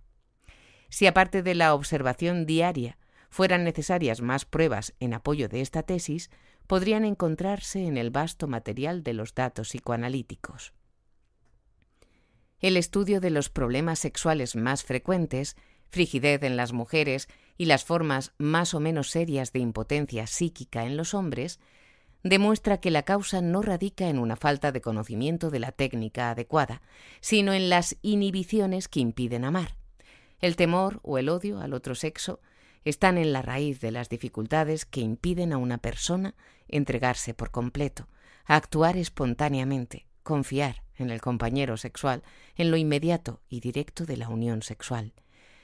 Si 0.90 1.08
aparte 1.08 1.44
de 1.44 1.56
la 1.56 1.74
observación 1.74 2.46
diaria 2.46 2.98
fueran 3.30 3.64
necesarias 3.64 4.22
más 4.22 4.46
pruebas 4.46 4.94
en 5.00 5.14
apoyo 5.14 5.48
de 5.48 5.62
esta 5.62 5.84
tesis, 5.84 6.30
podrían 6.68 7.06
encontrarse 7.06 7.86
en 7.86 7.98
el 7.98 8.10
vasto 8.10 8.48
material 8.48 9.04
de 9.04 9.14
los 9.14 9.34
datos 9.36 9.70
psicoanalíticos. 9.70 10.74
El 12.60 12.76
estudio 12.76 13.22
de 13.22 13.30
los 13.30 13.50
problemas 13.50 14.00
sexuales 14.00 14.56
más 14.56 14.84
frecuentes 14.84 15.56
frigidez 15.90 16.44
en 16.44 16.56
las 16.56 16.72
mujeres 16.72 17.28
y 17.58 17.66
las 17.66 17.84
formas 17.84 18.34
más 18.38 18.74
o 18.74 18.80
menos 18.80 19.10
serias 19.10 19.52
de 19.52 19.60
impotencia 19.60 20.28
psíquica 20.28 20.86
en 20.86 20.96
los 20.96 21.14
hombres, 21.14 21.60
demuestra 22.24 22.80
que 22.80 22.92
la 22.92 23.04
causa 23.04 23.42
no 23.42 23.62
radica 23.62 24.08
en 24.08 24.20
una 24.20 24.36
falta 24.36 24.72
de 24.72 24.82
conocimiento 24.82 25.50
de 25.50 25.60
la 25.60 25.72
técnica 25.72 26.32
adecuada, 26.32 26.82
sino 27.22 27.54
en 27.54 27.70
las 27.70 27.98
inhibiciones 28.02 28.88
que 28.88 29.00
impiden 29.00 29.46
amar. 29.46 29.78
El 30.40 30.56
temor 30.56 31.00
o 31.04 31.18
el 31.18 31.30
odio 31.30 31.60
al 31.60 31.74
otro 31.74 31.96
sexo 31.96 32.40
están 32.86 33.18
en 33.18 33.34
la 33.34 33.42
raíz 33.42 33.82
de 33.82 33.92
las 33.92 34.10
dificultades 34.10 34.86
que 34.86 35.02
impiden 35.02 35.52
a 35.52 35.58
una 35.58 35.78
persona 35.78 36.36
entregarse 36.68 37.34
por 37.34 37.52
completo, 37.52 38.08
actuar 38.46 38.96
espontáneamente, 38.98 40.08
confiar 40.24 40.84
en 40.96 41.10
el 41.10 41.22
compañero 41.22 41.78
sexual, 41.78 42.24
en 42.56 42.72
lo 42.72 42.78
inmediato 42.78 43.42
y 43.50 43.60
directo 43.60 44.06
de 44.06 44.18
la 44.18 44.30
unión 44.30 44.62
sexual. 44.62 45.14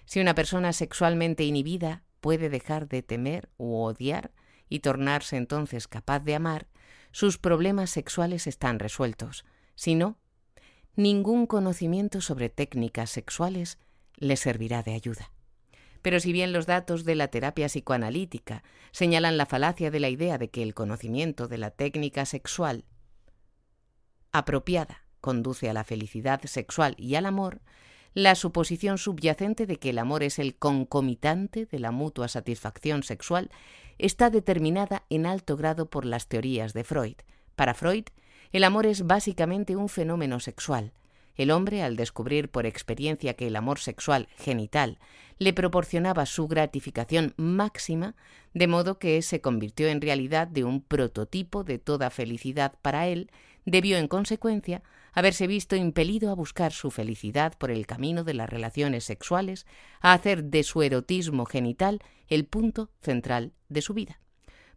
Si 0.05 0.19
una 0.19 0.35
persona 0.35 0.73
sexualmente 0.73 1.43
inhibida 1.43 2.03
puede 2.21 2.49
dejar 2.49 2.87
de 2.87 3.01
temer 3.01 3.49
u 3.57 3.75
odiar 3.77 4.31
y 4.69 4.79
tornarse 4.79 5.37
entonces 5.37 5.87
capaz 5.87 6.19
de 6.19 6.35
amar, 6.35 6.67
sus 7.11 7.37
problemas 7.37 7.91
sexuales 7.91 8.45
están 8.45 8.79
resueltos. 8.79 9.45
Si 9.75 9.95
no, 9.95 10.17
ningún 10.95 11.47
conocimiento 11.47 12.19
sobre 12.21 12.49
técnicas 12.49 13.09
sexuales 13.09 13.77
le 14.17 14.35
servirá 14.37 14.83
de 14.83 14.93
ayuda. 14.93 15.31
Pero 16.01 16.19
si 16.19 16.31
bien 16.31 16.53
los 16.53 16.67
datos 16.67 17.03
de 17.03 17.15
la 17.15 17.29
terapia 17.29 17.67
psicoanalítica 17.67 18.63
señalan 18.91 19.37
la 19.37 19.45
falacia 19.45 19.89
de 19.89 19.99
la 19.99 20.09
idea 20.09 20.37
de 20.37 20.49
que 20.49 20.61
el 20.61 20.73
conocimiento 20.73 21.47
de 21.47 21.57
la 21.57 21.71
técnica 21.71 22.25
sexual 22.25 22.85
apropiada 24.31 25.01
conduce 25.21 25.69
a 25.69 25.73
la 25.73 25.83
felicidad 25.83 26.41
sexual 26.43 26.93
y 26.99 27.15
al 27.15 27.25
amor, 27.25 27.61
la 28.13 28.35
suposición 28.35 28.97
subyacente 28.97 29.65
de 29.65 29.77
que 29.77 29.89
el 29.89 29.97
amor 29.97 30.23
es 30.23 30.39
el 30.39 30.55
concomitante 30.55 31.65
de 31.65 31.79
la 31.79 31.91
mutua 31.91 32.27
satisfacción 32.27 33.03
sexual 33.03 33.49
está 33.97 34.29
determinada 34.29 35.03
en 35.09 35.25
alto 35.25 35.57
grado 35.57 35.89
por 35.89 36.05
las 36.05 36.27
teorías 36.27 36.73
de 36.73 36.83
Freud. 36.83 37.15
Para 37.55 37.73
Freud, 37.73 38.05
el 38.51 38.63
amor 38.63 38.85
es 38.85 39.07
básicamente 39.07 39.75
un 39.75 39.89
fenómeno 39.89 40.39
sexual, 40.39 40.93
el 41.35 41.51
hombre, 41.51 41.81
al 41.83 41.95
descubrir 41.95 42.49
por 42.49 42.65
experiencia 42.65 43.33
que 43.33 43.47
el 43.47 43.55
amor 43.55 43.79
sexual 43.79 44.27
genital 44.37 44.99
le 45.37 45.53
proporcionaba 45.53 46.25
su 46.25 46.47
gratificación 46.47 47.33
máxima, 47.37 48.15
de 48.53 48.67
modo 48.67 48.99
que 48.99 49.21
se 49.21 49.41
convirtió 49.41 49.87
en 49.87 50.01
realidad 50.01 50.47
de 50.47 50.63
un 50.63 50.81
prototipo 50.81 51.63
de 51.63 51.77
toda 51.77 52.09
felicidad 52.09 52.75
para 52.81 53.07
él, 53.07 53.29
debió 53.65 53.97
en 53.97 54.07
consecuencia 54.07 54.81
haberse 55.11 55.47
visto 55.47 55.75
impelido 55.75 56.29
a 56.29 56.35
buscar 56.35 56.71
su 56.71 56.91
felicidad 56.91 57.57
por 57.57 57.71
el 57.71 57.85
camino 57.85 58.23
de 58.23 58.33
las 58.33 58.49
relaciones 58.49 59.05
sexuales, 59.05 59.65
a 60.01 60.13
hacer 60.13 60.45
de 60.45 60.63
su 60.63 60.83
erotismo 60.83 61.45
genital 61.45 61.99
el 62.27 62.45
punto 62.45 62.91
central 63.01 63.53
de 63.69 63.81
su 63.81 63.93
vida. 63.93 64.19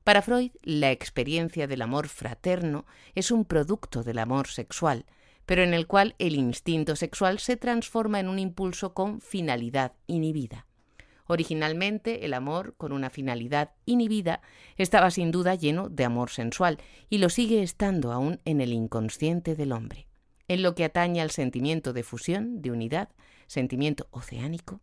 Para 0.05 0.23
Freud, 0.23 0.53
la 0.62 0.91
experiencia 0.91 1.67
del 1.67 1.83
amor 1.83 2.09
fraterno 2.09 2.87
es 3.15 3.31
un 3.31 3.45
producto 3.45 4.03
del 4.03 4.19
amor 4.19 4.47
sexual, 4.47 5.05
pero 5.49 5.62
en 5.62 5.73
el 5.73 5.86
cual 5.86 6.15
el 6.18 6.35
instinto 6.35 6.94
sexual 6.94 7.39
se 7.39 7.57
transforma 7.57 8.20
en 8.20 8.28
un 8.28 8.39
impulso 8.39 8.93
con 8.93 9.23
finalidad 9.23 9.94
inhibida. 10.07 10.67
Originalmente, 11.27 12.27
el 12.27 12.35
amor 12.35 12.75
con 12.77 12.93
una 12.93 13.09
finalidad 13.09 13.70
inhibida 13.86 14.43
estaba 14.77 15.10
sin 15.10 15.31
duda 15.31 15.55
lleno 15.55 15.89
de 15.89 16.05
amor 16.05 16.28
sensual 16.28 16.77
y 17.09 17.17
lo 17.17 17.31
sigue 17.31 17.62
estando 17.62 18.12
aún 18.12 18.43
en 18.44 18.60
el 18.60 18.75
inconsciente 18.75 19.57
del 19.57 19.73
hombre. 19.73 20.07
En 20.49 20.62
lo 20.62 20.75
que 20.75 20.85
atañe 20.85 21.23
al 21.23 21.31
sentimiento 21.31 21.94
de 21.94 22.02
fusión, 22.02 22.60
de 22.60 22.70
unidad, 22.70 23.09
sentimiento 23.47 24.07
oceánico, 24.10 24.83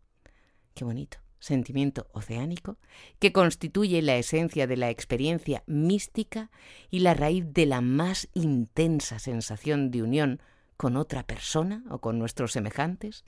qué 0.74 0.84
bonito, 0.84 1.20
sentimiento 1.38 2.08
oceánico, 2.12 2.80
que 3.20 3.32
constituye 3.32 4.02
la 4.02 4.16
esencia 4.16 4.66
de 4.66 4.78
la 4.78 4.90
experiencia 4.90 5.62
mística 5.68 6.50
y 6.90 7.02
la 7.02 7.14
raíz 7.14 7.46
de 7.54 7.68
la 7.68 7.82
más 7.82 8.30
intensa 8.34 9.20
sensación 9.20 9.92
de 9.92 10.02
unión 10.02 10.42
con 10.78 10.98
otra 10.98 11.24
persona 11.24 11.84
o 11.90 12.00
con 12.00 12.20
nuestros 12.20 12.52
semejantes, 12.52 13.24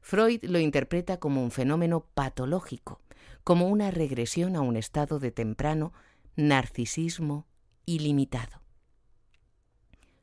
Freud 0.00 0.44
lo 0.44 0.58
interpreta 0.58 1.18
como 1.18 1.42
un 1.42 1.50
fenómeno 1.50 2.06
patológico, 2.14 3.00
como 3.44 3.68
una 3.68 3.90
regresión 3.90 4.56
a 4.56 4.60
un 4.60 4.76
estado 4.76 5.18
de 5.18 5.30
temprano 5.30 5.92
narcisismo 6.36 7.46
ilimitado. 7.86 8.60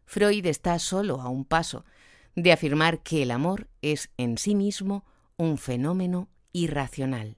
Freud 0.06 0.45
está 0.45 0.77
solo 0.80 1.22
a 1.22 1.30
un 1.30 1.45
paso 1.45 1.85
de 2.35 2.52
afirmar 2.52 3.02
que 3.03 3.24
el 3.24 3.32
amor 3.32 3.68
es 3.82 4.10
en 4.18 4.38
sí 4.38 4.56
mismo 4.56 5.06
un 5.38 5.58
fenómeno 5.58 6.30
irracional. 6.52 7.38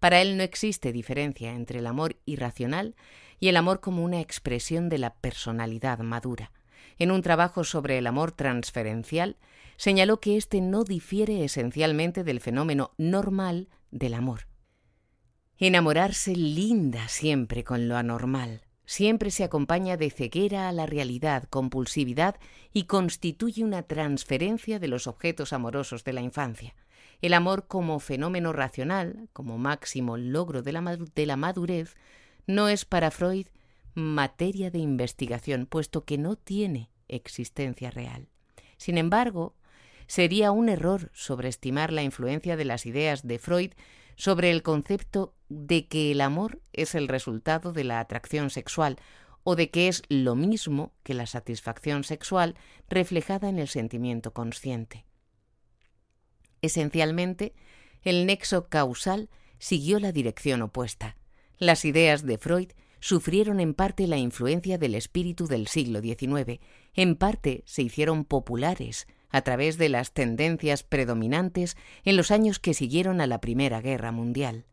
Para 0.00 0.20
él 0.20 0.36
no 0.36 0.42
existe 0.42 0.92
diferencia 0.92 1.54
entre 1.54 1.78
el 1.78 1.86
amor 1.86 2.16
irracional 2.26 2.94
y 3.40 3.48
el 3.48 3.56
amor 3.56 3.80
como 3.80 4.04
una 4.04 4.20
expresión 4.20 4.88
de 4.88 4.98
la 4.98 5.14
personalidad 5.14 5.98
madura 6.00 6.52
en 6.98 7.10
un 7.10 7.22
trabajo 7.22 7.64
sobre 7.64 7.98
el 7.98 8.06
amor 8.06 8.32
transferencial, 8.32 9.36
señaló 9.76 10.20
que 10.20 10.36
éste 10.36 10.60
no 10.60 10.84
difiere 10.84 11.44
esencialmente 11.44 12.24
del 12.24 12.40
fenómeno 12.40 12.92
normal 12.96 13.68
del 13.90 14.14
amor. 14.14 14.46
Enamorarse 15.58 16.34
linda 16.34 17.08
siempre 17.08 17.64
con 17.64 17.88
lo 17.88 17.96
anormal, 17.96 18.62
siempre 18.84 19.30
se 19.30 19.44
acompaña 19.44 19.96
de 19.96 20.10
ceguera 20.10 20.68
a 20.68 20.72
la 20.72 20.86
realidad, 20.86 21.44
compulsividad 21.44 22.36
y 22.72 22.84
constituye 22.84 23.64
una 23.64 23.82
transferencia 23.82 24.78
de 24.78 24.88
los 24.88 25.06
objetos 25.06 25.52
amorosos 25.52 26.04
de 26.04 26.12
la 26.12 26.20
infancia. 26.20 26.74
El 27.22 27.34
amor 27.34 27.66
como 27.66 27.98
fenómeno 28.00 28.52
racional, 28.52 29.28
como 29.32 29.58
máximo 29.58 30.16
logro 30.16 30.62
de 30.62 30.72
la, 30.72 30.98
de 31.14 31.26
la 31.26 31.36
madurez, 31.36 31.96
no 32.46 32.68
es 32.68 32.84
para 32.84 33.10
Freud 33.10 33.46
materia 33.96 34.70
de 34.70 34.78
investigación, 34.78 35.66
puesto 35.66 36.04
que 36.04 36.18
no 36.18 36.36
tiene 36.36 36.90
existencia 37.08 37.90
real. 37.90 38.28
Sin 38.76 38.98
embargo, 38.98 39.56
sería 40.06 40.50
un 40.52 40.68
error 40.68 41.10
sobreestimar 41.14 41.92
la 41.92 42.02
influencia 42.02 42.56
de 42.56 42.66
las 42.66 42.86
ideas 42.86 43.26
de 43.26 43.38
Freud 43.38 43.72
sobre 44.14 44.50
el 44.50 44.62
concepto 44.62 45.34
de 45.48 45.88
que 45.88 46.12
el 46.12 46.20
amor 46.20 46.60
es 46.72 46.94
el 46.94 47.08
resultado 47.08 47.72
de 47.72 47.84
la 47.84 48.00
atracción 48.00 48.50
sexual 48.50 48.98
o 49.44 49.56
de 49.56 49.70
que 49.70 49.88
es 49.88 50.02
lo 50.08 50.34
mismo 50.34 50.92
que 51.02 51.14
la 51.14 51.26
satisfacción 51.26 52.04
sexual 52.04 52.54
reflejada 52.88 53.48
en 53.48 53.58
el 53.58 53.68
sentimiento 53.68 54.32
consciente. 54.32 55.06
Esencialmente, 56.62 57.54
el 58.02 58.26
nexo 58.26 58.68
causal 58.68 59.30
siguió 59.58 60.00
la 60.00 60.12
dirección 60.12 60.62
opuesta. 60.62 61.16
Las 61.58 61.84
ideas 61.84 62.26
de 62.26 62.38
Freud 62.38 62.72
sufrieron 63.00 63.60
en 63.60 63.74
parte 63.74 64.06
la 64.06 64.16
influencia 64.16 64.78
del 64.78 64.94
espíritu 64.94 65.46
del 65.46 65.66
siglo 65.66 66.00
XIX, 66.00 66.60
en 66.94 67.16
parte 67.16 67.62
se 67.66 67.82
hicieron 67.82 68.24
populares 68.24 69.06
a 69.30 69.42
través 69.42 69.76
de 69.78 69.88
las 69.88 70.12
tendencias 70.12 70.82
predominantes 70.82 71.76
en 72.04 72.16
los 72.16 72.30
años 72.30 72.58
que 72.58 72.74
siguieron 72.74 73.20
a 73.20 73.26
la 73.26 73.40
Primera 73.40 73.80
Guerra 73.80 74.12
Mundial. 74.12 74.64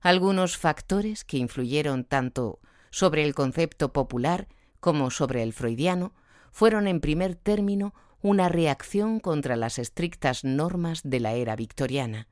Algunos 0.00 0.56
factores 0.56 1.24
que 1.24 1.38
influyeron 1.38 2.04
tanto 2.04 2.60
sobre 2.90 3.24
el 3.24 3.34
concepto 3.34 3.92
popular 3.92 4.48
como 4.80 5.10
sobre 5.10 5.42
el 5.42 5.52
freudiano 5.52 6.14
fueron 6.52 6.86
en 6.86 7.00
primer 7.00 7.34
término 7.34 7.94
una 8.20 8.48
reacción 8.48 9.20
contra 9.20 9.56
las 9.56 9.78
estrictas 9.78 10.44
normas 10.44 11.00
de 11.04 11.20
la 11.20 11.34
era 11.34 11.56
victoriana. 11.56 12.28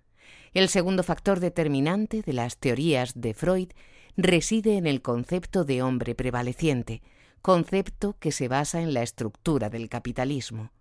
El 0.53 0.69
segundo 0.69 1.03
factor 1.03 1.41
determinante 1.41 2.23
de 2.23 2.33
las 2.33 2.59
teorías 2.59 3.13
de 3.15 3.35
Freud 3.35 3.69
reside 4.17 4.77
en 4.77 4.87
el 4.87 5.03
concepto 5.03 5.65
de 5.65 5.83
hombre 5.83 6.15
prevaleciente, 6.15 7.03
concepto 7.43 8.17
que 8.19 8.33
se 8.33 8.49
basa 8.49 8.81
en 8.81 8.95
la 8.95 9.03
estructura 9.03 9.71
del 9.71 9.89
capitalismo. 9.89 10.73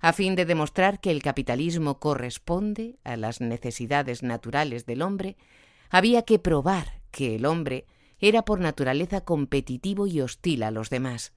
A 0.00 0.12
fin 0.12 0.34
de 0.34 0.44
demostrar 0.44 1.00
que 1.00 1.10
el 1.10 1.22
capitalismo 1.22 1.98
corresponde 1.98 2.98
a 3.04 3.16
las 3.16 3.40
necesidades 3.40 4.22
naturales 4.22 4.84
del 4.86 5.02
hombre, 5.02 5.36
había 5.88 6.22
que 6.22 6.38
probar 6.38 7.00
que 7.10 7.36
el 7.36 7.46
hombre 7.46 7.86
era 8.18 8.44
por 8.44 8.60
naturaleza 8.60 9.22
competitivo 9.22 10.06
y 10.06 10.20
hostil 10.20 10.62
a 10.62 10.70
los 10.70 10.90
demás. 10.90 11.32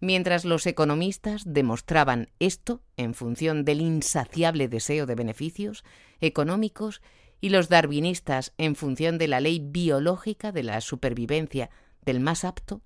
Mientras 0.00 0.44
los 0.44 0.66
economistas 0.66 1.42
demostraban 1.46 2.28
esto 2.38 2.82
en 2.96 3.14
función 3.14 3.64
del 3.64 3.80
insaciable 3.80 4.68
deseo 4.68 5.06
de 5.06 5.14
beneficios 5.14 5.84
económicos 6.20 7.00
y 7.44 7.50
los 7.50 7.68
darwinistas 7.68 8.54
en 8.56 8.74
función 8.74 9.18
de 9.18 9.28
la 9.28 9.38
ley 9.38 9.58
biológica 9.62 10.50
de 10.50 10.62
la 10.62 10.80
supervivencia 10.80 11.68
del 12.00 12.18
más 12.18 12.42
apto, 12.42 12.80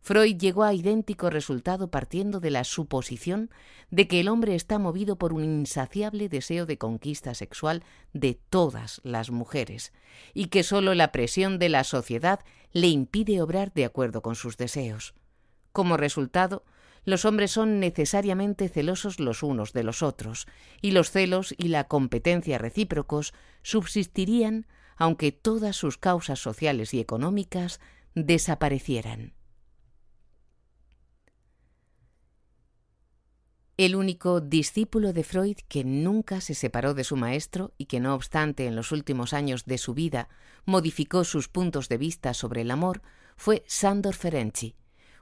Freud 0.00 0.38
llegó 0.38 0.64
a 0.64 0.72
idéntico 0.72 1.28
resultado 1.28 1.90
partiendo 1.90 2.40
de 2.40 2.50
la 2.50 2.64
suposición 2.64 3.50
de 3.90 4.08
que 4.08 4.20
el 4.20 4.28
hombre 4.28 4.54
está 4.54 4.78
movido 4.78 5.16
por 5.18 5.34
un 5.34 5.44
insaciable 5.44 6.30
deseo 6.30 6.64
de 6.64 6.78
conquista 6.78 7.34
sexual 7.34 7.84
de 8.14 8.40
todas 8.48 9.02
las 9.04 9.30
mujeres 9.30 9.92
y 10.32 10.46
que 10.46 10.62
sólo 10.62 10.94
la 10.94 11.12
presión 11.12 11.58
de 11.58 11.68
la 11.68 11.84
sociedad 11.84 12.40
le 12.72 12.86
impide 12.86 13.42
obrar 13.42 13.74
de 13.74 13.84
acuerdo 13.84 14.22
con 14.22 14.36
sus 14.36 14.56
deseos. 14.56 15.12
Como 15.72 15.98
resultado, 15.98 16.64
los 17.04 17.24
hombres 17.24 17.50
son 17.50 17.80
necesariamente 17.80 18.68
celosos 18.68 19.20
los 19.20 19.42
unos 19.42 19.72
de 19.72 19.84
los 19.84 20.02
otros, 20.02 20.46
y 20.80 20.90
los 20.90 21.10
celos 21.10 21.54
y 21.56 21.68
la 21.68 21.84
competencia 21.84 22.58
recíprocos 22.58 23.34
subsistirían 23.62 24.66
aunque 24.98 25.32
todas 25.32 25.76
sus 25.76 25.96
causas 25.96 26.40
sociales 26.40 26.92
y 26.92 27.00
económicas 27.00 27.80
desaparecieran. 28.14 29.32
El 33.76 33.94
único 33.94 34.40
discípulo 34.40 35.12
de 35.12 35.22
Freud 35.22 35.56
que 35.68 35.84
nunca 35.84 36.40
se 36.40 36.54
separó 36.54 36.94
de 36.94 37.04
su 37.04 37.14
maestro 37.14 37.74
y 37.78 37.84
que 37.84 38.00
no 38.00 38.12
obstante 38.12 38.66
en 38.66 38.74
los 38.74 38.90
últimos 38.90 39.32
años 39.32 39.66
de 39.66 39.78
su 39.78 39.94
vida 39.94 40.28
modificó 40.64 41.22
sus 41.22 41.46
puntos 41.46 41.88
de 41.88 41.96
vista 41.96 42.34
sobre 42.34 42.62
el 42.62 42.72
amor 42.72 43.02
fue 43.36 43.62
Sandor 43.68 44.16
Ferenczi, 44.16 44.74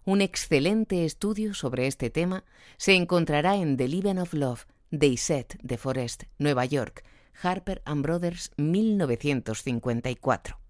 un 0.07 0.23
excelente 0.23 1.05
estudio 1.05 1.53
sobre 1.53 1.89
este 1.89 2.09
tema 2.11 2.45
se 2.77 2.95
encontrará 2.95 3.57
en 3.57 3.77
The 3.77 3.89
Living 3.89 4.19
of 4.19 4.35
Love, 4.35 4.67
de 4.93 5.19
de 5.63 5.77
Forest, 5.77 6.23
Nueva 6.39 6.65
York, 6.65 7.05
Harper 7.43 7.83
and 7.85 8.05
Brothers, 8.05 8.53
1954. 8.57 10.61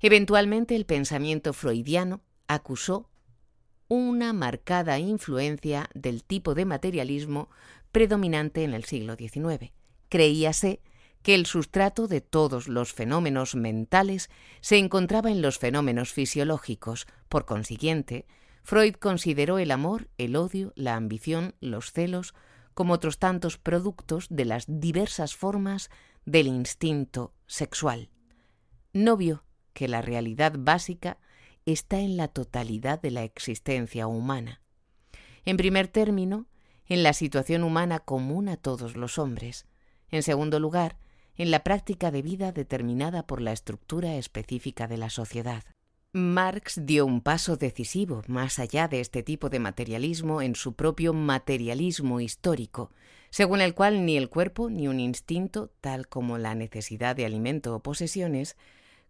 Eventualmente 0.00 0.74
el 0.74 0.86
pensamiento 0.86 1.52
freudiano 1.52 2.20
acusó 2.48 3.08
una 3.86 4.32
marcada 4.32 4.98
influencia 4.98 5.88
del 5.94 6.24
tipo 6.24 6.54
de 6.54 6.64
materialismo 6.64 7.48
predominante 7.92 8.64
en 8.64 8.74
el 8.74 8.82
siglo 8.84 9.14
XIX. 9.14 9.70
Creíase 10.08 10.80
que 11.26 11.34
el 11.34 11.46
sustrato 11.46 12.06
de 12.06 12.20
todos 12.20 12.68
los 12.68 12.92
fenómenos 12.92 13.56
mentales 13.56 14.30
se 14.60 14.78
encontraba 14.78 15.32
en 15.32 15.42
los 15.42 15.58
fenómenos 15.58 16.12
fisiológicos. 16.12 17.08
Por 17.28 17.46
consiguiente, 17.46 18.28
Freud 18.62 18.94
consideró 18.94 19.58
el 19.58 19.72
amor, 19.72 20.08
el 20.18 20.36
odio, 20.36 20.72
la 20.76 20.94
ambición, 20.94 21.56
los 21.58 21.90
celos, 21.90 22.32
como 22.74 22.92
otros 22.92 23.18
tantos 23.18 23.58
productos 23.58 24.28
de 24.30 24.44
las 24.44 24.66
diversas 24.68 25.34
formas 25.34 25.90
del 26.26 26.46
instinto 26.46 27.34
sexual. 27.48 28.08
No 28.92 29.16
vio 29.16 29.42
que 29.72 29.88
la 29.88 30.02
realidad 30.02 30.54
básica 30.56 31.18
está 31.64 31.98
en 31.98 32.16
la 32.16 32.28
totalidad 32.28 33.02
de 33.02 33.10
la 33.10 33.24
existencia 33.24 34.06
humana. 34.06 34.62
En 35.44 35.56
primer 35.56 35.88
término, 35.88 36.46
en 36.86 37.02
la 37.02 37.12
situación 37.12 37.64
humana 37.64 37.98
común 37.98 38.48
a 38.48 38.56
todos 38.56 38.94
los 38.94 39.18
hombres. 39.18 39.66
En 40.08 40.22
segundo 40.22 40.60
lugar, 40.60 40.98
en 41.36 41.50
la 41.50 41.64
práctica 41.64 42.10
de 42.10 42.22
vida 42.22 42.52
determinada 42.52 43.26
por 43.26 43.40
la 43.40 43.52
estructura 43.52 44.16
específica 44.16 44.86
de 44.86 44.96
la 44.96 45.10
sociedad. 45.10 45.64
Marx 46.12 46.80
dio 46.86 47.04
un 47.04 47.20
paso 47.20 47.56
decisivo 47.56 48.22
más 48.26 48.58
allá 48.58 48.88
de 48.88 49.00
este 49.00 49.22
tipo 49.22 49.50
de 49.50 49.58
materialismo 49.58 50.40
en 50.40 50.54
su 50.54 50.74
propio 50.74 51.12
materialismo 51.12 52.20
histórico, 52.20 52.90
según 53.28 53.60
el 53.60 53.74
cual 53.74 54.06
ni 54.06 54.16
el 54.16 54.30
cuerpo 54.30 54.70
ni 54.70 54.88
un 54.88 54.98
instinto, 54.98 55.70
tal 55.82 56.08
como 56.08 56.38
la 56.38 56.54
necesidad 56.54 57.14
de 57.16 57.26
alimento 57.26 57.74
o 57.74 57.82
posesiones, 57.82 58.56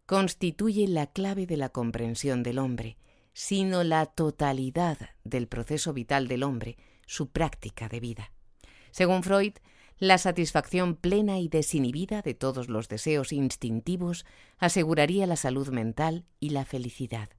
constituye 0.07 0.89
la 0.89 1.07
clave 1.07 1.47
de 1.47 1.57
la 1.57 1.69
comprensión 1.69 2.43
del 2.43 2.59
hombre, 2.59 2.97
sino 3.35 3.85
la 3.85 4.07
totalidad 4.07 4.99
del 5.23 5.47
proceso 5.47 5.93
vital 5.93 6.27
del 6.27 6.43
hombre, 6.43 6.77
su 7.07 7.29
práctica 7.29 7.89
de 7.89 8.01
vida. 8.01 8.33
Según 8.91 9.23
Freud, 9.23 9.53
la 9.99 10.19
satisfacción 10.19 10.95
plena 10.95 11.39
y 11.39 11.49
desinhibida 11.49 12.23
de 12.23 12.35
todos 12.35 12.69
los 12.69 12.89
deseos 12.89 13.33
instintivos 13.33 14.27
aseguraría 14.59 15.27
la 15.27 15.37
salud 15.37 15.69
mental 15.69 16.27
y 16.39 16.51
la 16.51 16.65
felicidad. 16.65 17.31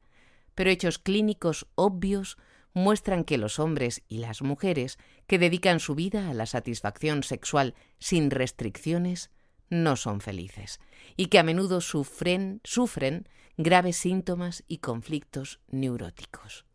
Pero 0.56 0.72
hechos 0.72 0.98
clínicos 0.98 1.68
obvios 1.76 2.38
muestran 2.74 3.24
que 3.24 3.38
los 3.38 3.60
hombres 3.60 4.04
y 4.08 4.18
las 4.18 4.42
mujeres 4.42 4.98
que 5.28 5.40
dedican 5.40 5.80
su 5.80 5.96
vida 5.96 6.30
a 6.30 6.34
la 6.34 6.46
satisfacción 6.46 7.24
sexual 7.24 7.76
sin 8.00 8.32
restricciones 8.32 9.30
no 9.70 9.96
son 9.96 10.22
felices 10.22 10.80
y 11.16 11.28
que 11.28 11.40
a 11.40 11.44
menudo 11.44 11.82
sufren, 11.82 12.62
sufren 12.64 13.28
graves 13.58 13.98
síntomas 13.98 14.64
y 14.68 14.78
conflictos 14.78 15.60
neuróticos. 15.68 16.66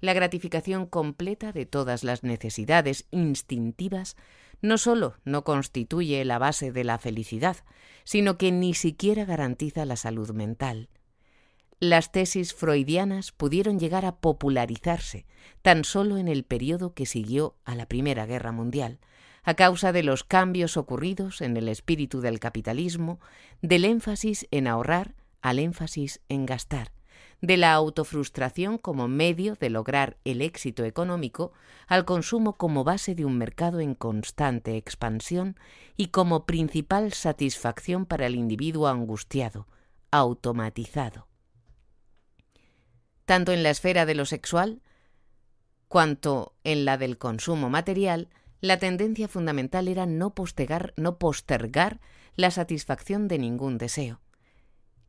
La 0.00 0.14
gratificación 0.14 0.86
completa 0.86 1.52
de 1.52 1.66
todas 1.66 2.02
las 2.02 2.24
necesidades 2.24 3.06
instintivas 3.12 4.16
no 4.62 4.78
solo 4.78 5.16
no 5.24 5.44
constituye 5.44 6.24
la 6.24 6.38
base 6.38 6.72
de 6.72 6.84
la 6.84 6.98
felicidad, 6.98 7.56
sino 8.04 8.38
que 8.38 8.50
ni 8.52 8.74
siquiera 8.74 9.24
garantiza 9.24 9.84
la 9.84 9.96
salud 9.96 10.30
mental. 10.30 10.88
Las 11.80 12.12
tesis 12.12 12.54
freudianas 12.54 13.32
pudieron 13.32 13.80
llegar 13.80 14.04
a 14.04 14.16
popularizarse 14.16 15.26
tan 15.62 15.84
solo 15.84 16.16
en 16.16 16.28
el 16.28 16.44
periodo 16.44 16.94
que 16.94 17.06
siguió 17.06 17.56
a 17.64 17.74
la 17.74 17.86
Primera 17.86 18.24
Guerra 18.24 18.52
Mundial, 18.52 19.00
a 19.42 19.54
causa 19.54 19.90
de 19.90 20.04
los 20.04 20.22
cambios 20.22 20.76
ocurridos 20.76 21.40
en 21.40 21.56
el 21.56 21.68
espíritu 21.68 22.20
del 22.20 22.38
capitalismo, 22.38 23.18
del 23.60 23.84
énfasis 23.84 24.46
en 24.52 24.68
ahorrar 24.68 25.16
al 25.40 25.58
énfasis 25.58 26.20
en 26.28 26.46
gastar, 26.46 26.92
de 27.42 27.56
la 27.56 27.74
autofrustración 27.74 28.78
como 28.78 29.08
medio 29.08 29.56
de 29.56 29.68
lograr 29.68 30.16
el 30.24 30.40
éxito 30.40 30.84
económico 30.84 31.52
al 31.88 32.04
consumo 32.04 32.56
como 32.56 32.84
base 32.84 33.16
de 33.16 33.24
un 33.24 33.36
mercado 33.36 33.80
en 33.80 33.94
constante 33.94 34.76
expansión 34.76 35.56
y 35.96 36.06
como 36.06 36.46
principal 36.46 37.12
satisfacción 37.12 38.06
para 38.06 38.26
el 38.26 38.36
individuo 38.36 38.86
angustiado, 38.86 39.66
automatizado. 40.12 41.26
Tanto 43.24 43.52
en 43.52 43.64
la 43.64 43.70
esfera 43.70 44.06
de 44.06 44.14
lo 44.14 44.24
sexual 44.24 44.80
cuanto 45.88 46.54
en 46.62 46.84
la 46.84 46.96
del 46.96 47.18
consumo 47.18 47.68
material, 47.68 48.28
la 48.60 48.78
tendencia 48.78 49.26
fundamental 49.26 49.88
era 49.88 50.06
no 50.06 50.34
postergar, 50.34 50.94
no 50.96 51.18
postergar 51.18 52.00
la 52.36 52.52
satisfacción 52.52 53.26
de 53.26 53.38
ningún 53.38 53.78
deseo. 53.78 54.21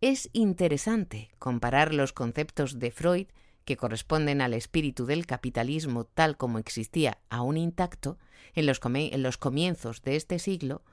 Es 0.06 0.30
interesante 0.34 1.30
comparar 1.40 1.94
los 1.94 2.12
conceptos 2.12 2.78
de 2.78 2.92
Freud, 2.92 3.28
que 3.64 3.78
corresponden 3.78 4.42
al 4.42 4.54
espíritu 4.54 5.06
del 5.06 5.26
capitalismo 5.26 6.04
tal 6.04 6.36
como 6.36 6.60
existía 6.60 7.20
aún 7.30 7.56
intacto 7.56 8.18
en 8.54 8.66
los, 8.66 8.82
en 8.84 9.24
los 9.24 9.38
comienzos 9.38 10.02
de 10.02 10.18
este 10.18 10.40
siglo, 10.40 10.84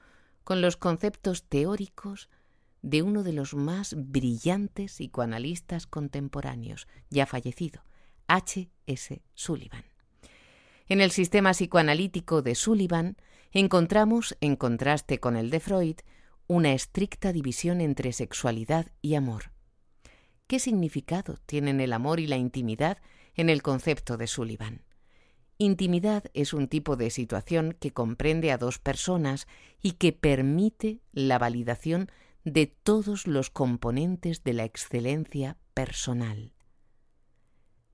con 0.45 0.61
los 0.61 0.77
conceptos 0.77 1.43
teóricos 1.43 2.29
de 2.81 3.01
uno 3.01 3.23
de 3.23 3.33
los 3.33 3.53
más 3.53 3.95
brillantes 3.97 4.93
psicoanalistas 4.93 5.87
contemporáneos, 5.87 6.87
ya 7.09 7.25
fallecido, 7.25 7.83
H. 8.27 8.69
S. 8.87 9.21
Sullivan. 9.33 9.83
En 10.87 11.01
el 11.01 11.11
sistema 11.11 11.51
psicoanalítico 11.51 12.41
de 12.41 12.55
Sullivan 12.55 13.17
encontramos, 13.51 14.37
en 14.39 14.55
contraste 14.55 15.19
con 15.19 15.35
el 15.35 15.49
de 15.49 15.59
Freud, 15.59 15.97
una 16.51 16.73
estricta 16.73 17.31
división 17.31 17.79
entre 17.79 18.11
sexualidad 18.11 18.87
y 19.01 19.15
amor. 19.15 19.53
¿Qué 20.47 20.59
significado 20.59 21.37
tienen 21.45 21.79
el 21.79 21.93
amor 21.93 22.19
y 22.19 22.27
la 22.27 22.35
intimidad 22.35 22.97
en 23.35 23.49
el 23.49 23.61
concepto 23.61 24.17
de 24.17 24.27
Sullivan? 24.27 24.83
Intimidad 25.57 26.25
es 26.33 26.53
un 26.53 26.67
tipo 26.67 26.97
de 26.97 27.09
situación 27.09 27.77
que 27.79 27.93
comprende 27.93 28.51
a 28.51 28.57
dos 28.57 28.79
personas 28.79 29.47
y 29.81 29.93
que 29.93 30.11
permite 30.11 30.99
la 31.13 31.39
validación 31.39 32.11
de 32.43 32.67
todos 32.67 33.27
los 33.27 33.49
componentes 33.49 34.43
de 34.43 34.51
la 34.51 34.65
excelencia 34.65 35.55
personal. 35.73 36.51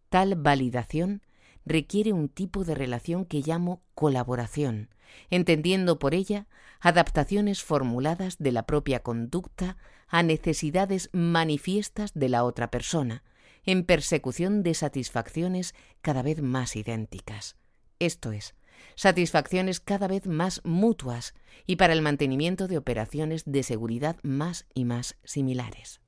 Tal 0.09 0.33
validación 0.33 1.21
requiere 1.67 2.13
un 2.13 2.29
tipo 2.29 2.63
de 2.63 2.75
relación 2.75 3.25
que 3.25 3.41
llamo 3.41 3.81
colaboración, 3.93 4.89
entendiendo 5.29 5.99
por 5.99 6.13
ella 6.13 6.47
adaptaciones 6.79 7.63
formuladas 7.63 8.37
de 8.37 8.51
la 8.51 8.65
propia 8.65 9.01
conducta 9.01 9.77
a 10.07 10.23
necesidades 10.23 11.09
manifiestas 11.11 12.13
de 12.13 12.29
la 12.29 12.43
otra 12.43 12.71
persona, 12.71 13.23
en 13.65 13.83
persecución 13.83 14.63
de 14.63 14.73
satisfacciones 14.73 15.75
cada 16.01 16.21
vez 16.21 16.41
más 16.41 16.75
idénticas. 16.75 17.57
Esto 17.99 18.31
es, 18.31 18.55
satisfacciones 18.95 19.79
cada 19.79 20.07
vez 20.07 20.25
más 20.27 20.61
mutuas 20.63 21.33
y 21.65 21.75
para 21.75 21.93
el 21.93 22.01
mantenimiento 22.01 22.67
de 22.67 22.77
operaciones 22.77 23.43
de 23.45 23.63
seguridad 23.63 24.17
más 24.23 24.67
y 24.73 24.85
más 24.85 25.17
similares. 25.23 25.99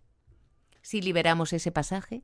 Si 0.81 1.01
liberamos 1.01 1.51
ese 1.51 1.71
pasaje 1.71 2.23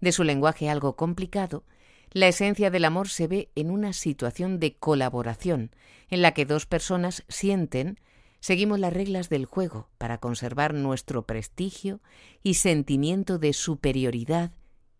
de 0.00 0.12
su 0.12 0.24
lenguaje 0.24 0.68
algo 0.68 0.96
complicado, 0.96 1.64
la 2.12 2.28
esencia 2.28 2.70
del 2.70 2.84
amor 2.84 3.08
se 3.08 3.26
ve 3.26 3.50
en 3.54 3.70
una 3.70 3.92
situación 3.92 4.58
de 4.60 4.74
colaboración, 4.76 5.70
en 6.08 6.22
la 6.22 6.32
que 6.32 6.44
dos 6.44 6.66
personas 6.66 7.24
sienten, 7.28 7.98
seguimos 8.40 8.78
las 8.78 8.92
reglas 8.92 9.28
del 9.28 9.46
juego 9.46 9.88
para 9.98 10.18
conservar 10.18 10.74
nuestro 10.74 11.26
prestigio 11.26 12.00
y 12.42 12.54
sentimiento 12.54 13.38
de 13.38 13.52
superioridad 13.52 14.52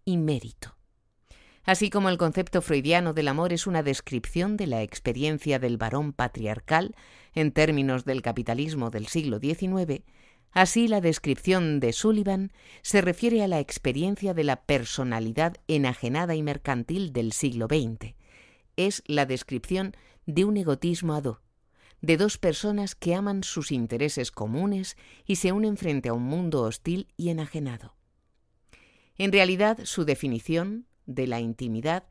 y 0.05 0.17
mérito. 0.17 0.77
Así 1.65 1.91
como 1.91 2.09
el 2.09 2.19
concepto 2.19 2.61
freudiano 2.61 3.13
del 3.13 3.29
amor 3.29 3.53
es 3.53 3.67
una 3.67 3.83
descripción 3.83 4.57
de 4.57 4.67
la 4.67 4.83
experiencia 4.83 5.59
del 5.61 5.77
varón 5.77 6.13
patriarcal 6.13 6.97
en 7.35 7.53
términos 7.53 8.05
del 8.05 8.21
capitalismo 8.21 8.91
del 8.91 9.07
siglo 9.07 9.39
XIX, 9.39 10.03
Así, 10.53 10.87
la 10.87 11.01
descripción 11.01 11.81
de 11.81 11.95
Sullivan 11.95 12.53
se 12.83 13.01
refiere 13.01 13.43
a 13.43 13.49
la 13.49 13.59
experiencia 13.59 14.35
de 14.35 14.45
la 14.45 14.57
personalidad 14.57 15.57
enajenada 15.67 16.35
y 16.35 16.43
mercantil 16.43 17.13
del 17.13 17.33
siglo 17.33 17.67
XX. 17.67 18.15
Es 18.77 19.03
la 19.07 19.25
descripción 19.25 19.97
de 20.27 20.45
un 20.45 20.59
egotismo 20.59 21.15
ado, 21.15 21.41
de 22.03 22.19
dos 22.19 22.37
personas 22.37 22.95
que 22.95 23.15
aman 23.15 23.45
sus 23.45 23.73
intereses 23.73 24.31
comunes 24.31 24.97
y 25.25 25.37
se 25.37 25.53
unen 25.53 25.79
frente 25.79 26.11
a 26.11 26.13
un 26.13 26.25
mundo 26.25 26.63
hostil 26.63 27.09
y 27.17 27.31
enajenado. 27.31 27.95
En 29.17 29.33
realidad, 29.33 29.79
su 29.85 30.05
definición 30.05 30.87
de 31.07 31.27
la 31.29 31.41
intimidad 31.41 32.05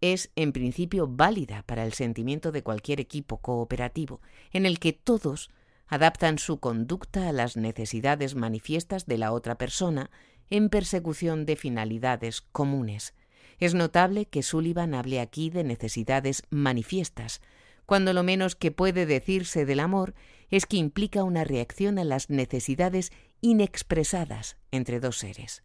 es 0.00 0.30
en 0.36 0.52
principio 0.52 1.08
válida 1.08 1.64
para 1.66 1.84
el 1.84 1.94
sentimiento 1.94 2.52
de 2.52 2.62
cualquier 2.62 3.00
equipo 3.00 3.38
cooperativo, 3.38 4.20
en 4.52 4.66
el 4.66 4.78
que 4.78 4.92
todos 4.92 5.50
adaptan 5.88 6.38
su 6.38 6.58
conducta 6.58 7.28
a 7.28 7.32
las 7.32 7.56
necesidades 7.56 8.34
manifiestas 8.34 9.06
de 9.06 9.18
la 9.18 9.32
otra 9.32 9.56
persona 9.56 10.10
en 10.50 10.68
persecución 10.68 11.46
de 11.46 11.56
finalidades 11.56 12.40
comunes. 12.40 13.14
Es 13.58 13.74
notable 13.74 14.26
que 14.26 14.42
Sullivan 14.42 14.94
hable 14.94 15.20
aquí 15.20 15.50
de 15.50 15.64
necesidades 15.64 16.42
manifiestas, 16.50 17.40
cuando 17.86 18.12
lo 18.12 18.22
menos 18.22 18.56
que 18.56 18.72
puede 18.72 19.06
decirse 19.06 19.64
del 19.64 19.80
amor 19.80 20.14
es 20.50 20.66
que 20.66 20.76
implica 20.76 21.24
una 21.24 21.44
reacción 21.44 21.98
a 21.98 22.04
las 22.04 22.30
necesidades 22.30 23.12
inexpresadas 23.40 24.56
entre 24.70 25.00
dos 25.00 25.18
seres. 25.18 25.62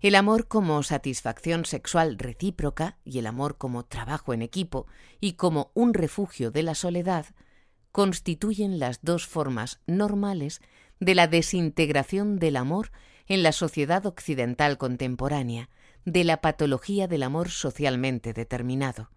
El 0.00 0.14
amor 0.14 0.46
como 0.46 0.82
satisfacción 0.84 1.64
sexual 1.64 2.18
recíproca 2.18 2.98
y 3.04 3.18
el 3.18 3.26
amor 3.26 3.58
como 3.58 3.84
trabajo 3.84 4.32
en 4.32 4.42
equipo 4.42 4.86
y 5.20 5.32
como 5.32 5.72
un 5.74 5.92
refugio 5.92 6.50
de 6.50 6.62
la 6.62 6.76
soledad 6.76 7.26
constituyen 7.98 8.78
las 8.78 9.00
dos 9.02 9.26
formas 9.26 9.80
normales 9.88 10.60
de 11.00 11.16
la 11.16 11.26
desintegración 11.26 12.38
del 12.38 12.54
amor 12.54 12.92
en 13.26 13.42
la 13.42 13.50
sociedad 13.50 14.06
occidental 14.06 14.78
contemporánea, 14.78 15.68
de 16.04 16.22
la 16.22 16.40
patología 16.40 17.08
del 17.08 17.24
amor 17.24 17.48
socialmente 17.50 18.34
determinado. 18.34 19.10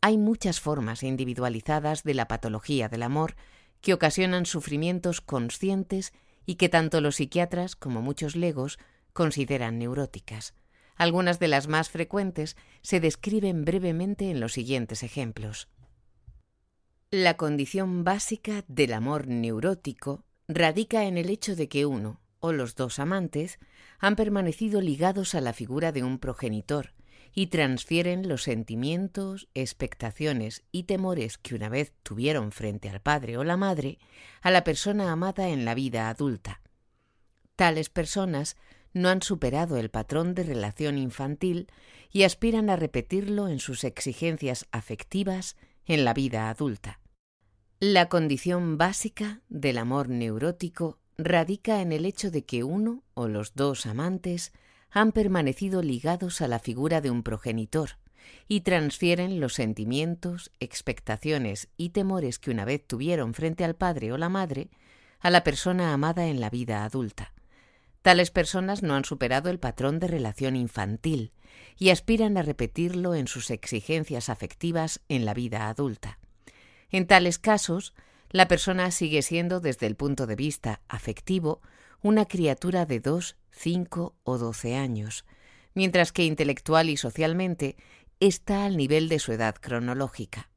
Hay 0.00 0.18
muchas 0.18 0.58
formas 0.58 1.04
individualizadas 1.04 2.02
de 2.02 2.14
la 2.14 2.26
patología 2.26 2.88
del 2.88 3.04
amor 3.04 3.36
que 3.80 3.94
ocasionan 3.94 4.44
sufrimientos 4.44 5.20
conscientes 5.20 6.12
y 6.44 6.56
que 6.56 6.68
tanto 6.68 7.00
los 7.00 7.14
psiquiatras 7.14 7.76
como 7.76 8.02
muchos 8.02 8.34
legos 8.34 8.80
consideran 9.12 9.78
neuróticas. 9.78 10.54
Algunas 10.96 11.38
de 11.38 11.46
las 11.46 11.68
más 11.68 11.88
frecuentes 11.88 12.56
se 12.80 12.98
describen 12.98 13.64
brevemente 13.64 14.28
en 14.28 14.40
los 14.40 14.54
siguientes 14.54 15.04
ejemplos. 15.04 15.68
La 17.14 17.36
condición 17.36 18.04
básica 18.04 18.64
del 18.68 18.94
amor 18.94 19.28
neurótico 19.28 20.24
radica 20.48 21.04
en 21.04 21.18
el 21.18 21.28
hecho 21.28 21.54
de 21.54 21.68
que 21.68 21.84
uno 21.84 22.22
o 22.40 22.52
los 22.52 22.74
dos 22.74 22.98
amantes 22.98 23.58
han 23.98 24.16
permanecido 24.16 24.80
ligados 24.80 25.34
a 25.34 25.42
la 25.42 25.52
figura 25.52 25.92
de 25.92 26.02
un 26.02 26.18
progenitor 26.18 26.94
y 27.34 27.48
transfieren 27.48 28.30
los 28.30 28.44
sentimientos, 28.44 29.50
expectaciones 29.52 30.64
y 30.72 30.84
temores 30.84 31.36
que 31.36 31.54
una 31.54 31.68
vez 31.68 31.92
tuvieron 32.02 32.50
frente 32.50 32.88
al 32.88 33.02
padre 33.02 33.36
o 33.36 33.44
la 33.44 33.58
madre 33.58 33.98
a 34.40 34.50
la 34.50 34.64
persona 34.64 35.12
amada 35.12 35.50
en 35.50 35.66
la 35.66 35.74
vida 35.74 36.08
adulta. 36.08 36.62
Tales 37.56 37.90
personas 37.90 38.56
no 38.94 39.10
han 39.10 39.20
superado 39.20 39.76
el 39.76 39.90
patrón 39.90 40.34
de 40.34 40.44
relación 40.44 40.96
infantil 40.96 41.66
y 42.10 42.22
aspiran 42.22 42.70
a 42.70 42.76
repetirlo 42.76 43.48
en 43.48 43.58
sus 43.58 43.84
exigencias 43.84 44.66
afectivas 44.72 45.56
en 45.84 46.06
la 46.06 46.14
vida 46.14 46.48
adulta. 46.48 47.01
La 47.84 48.08
condición 48.08 48.78
básica 48.78 49.40
del 49.48 49.76
amor 49.76 50.08
neurótico 50.08 51.00
radica 51.18 51.80
en 51.80 51.90
el 51.90 52.06
hecho 52.06 52.30
de 52.30 52.44
que 52.44 52.62
uno 52.62 53.02
o 53.14 53.26
los 53.26 53.56
dos 53.56 53.86
amantes 53.86 54.52
han 54.92 55.10
permanecido 55.10 55.82
ligados 55.82 56.42
a 56.42 56.46
la 56.46 56.60
figura 56.60 57.00
de 57.00 57.10
un 57.10 57.24
progenitor 57.24 57.98
y 58.46 58.60
transfieren 58.60 59.40
los 59.40 59.54
sentimientos, 59.54 60.52
expectaciones 60.60 61.70
y 61.76 61.88
temores 61.88 62.38
que 62.38 62.52
una 62.52 62.64
vez 62.64 62.86
tuvieron 62.86 63.34
frente 63.34 63.64
al 63.64 63.74
padre 63.74 64.12
o 64.12 64.16
la 64.16 64.28
madre 64.28 64.70
a 65.18 65.30
la 65.30 65.42
persona 65.42 65.92
amada 65.92 66.28
en 66.28 66.38
la 66.38 66.50
vida 66.50 66.84
adulta. 66.84 67.32
Tales 68.02 68.30
personas 68.30 68.84
no 68.84 68.94
han 68.94 69.04
superado 69.04 69.50
el 69.50 69.58
patrón 69.58 69.98
de 69.98 70.06
relación 70.06 70.54
infantil 70.54 71.32
y 71.76 71.90
aspiran 71.90 72.36
a 72.36 72.42
repetirlo 72.42 73.16
en 73.16 73.26
sus 73.26 73.50
exigencias 73.50 74.28
afectivas 74.28 75.00
en 75.08 75.24
la 75.24 75.34
vida 75.34 75.68
adulta. 75.68 76.20
En 76.92 77.06
tales 77.06 77.38
casos, 77.38 77.94
la 78.30 78.48
persona 78.48 78.90
sigue 78.90 79.22
siendo, 79.22 79.60
desde 79.60 79.86
el 79.86 79.96
punto 79.96 80.26
de 80.26 80.36
vista 80.36 80.82
afectivo, 80.88 81.60
una 82.02 82.26
criatura 82.26 82.86
de 82.86 83.00
dos, 83.00 83.36
cinco 83.50 84.14
o 84.24 84.38
doce 84.38 84.76
años, 84.76 85.24
mientras 85.74 86.12
que 86.12 86.24
intelectual 86.24 86.90
y 86.90 86.96
socialmente 86.96 87.76
está 88.20 88.64
al 88.66 88.76
nivel 88.76 89.08
de 89.08 89.18
su 89.18 89.32
edad 89.32 89.54
cronológica. 89.54 90.50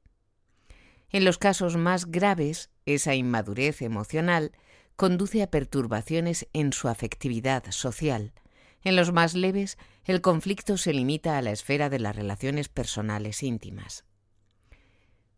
En 1.10 1.24
los 1.24 1.38
casos 1.38 1.78
más 1.78 2.06
graves, 2.06 2.70
esa 2.86 3.16
inmadurez 3.16 3.82
emocional 3.82 4.52
conduce 4.96 5.42
a 5.42 5.48
perturbaciones 5.48 6.48
en 6.54 6.74
su 6.74 6.90
afectividad 6.90 7.64
social. 7.72 8.34
En 8.84 8.96
los 8.96 9.14
más 9.14 9.34
leves, 9.34 9.78
el 10.04 10.22
conflicto 10.22 10.78
se 10.78 10.94
limita 10.94 11.38
a 11.38 11.42
la 11.42 11.52
esfera 11.52 11.90
de 11.90 12.00
las 12.00 12.16
relaciones 12.16 12.70
personales 12.70 13.42
íntimas. 13.44 14.04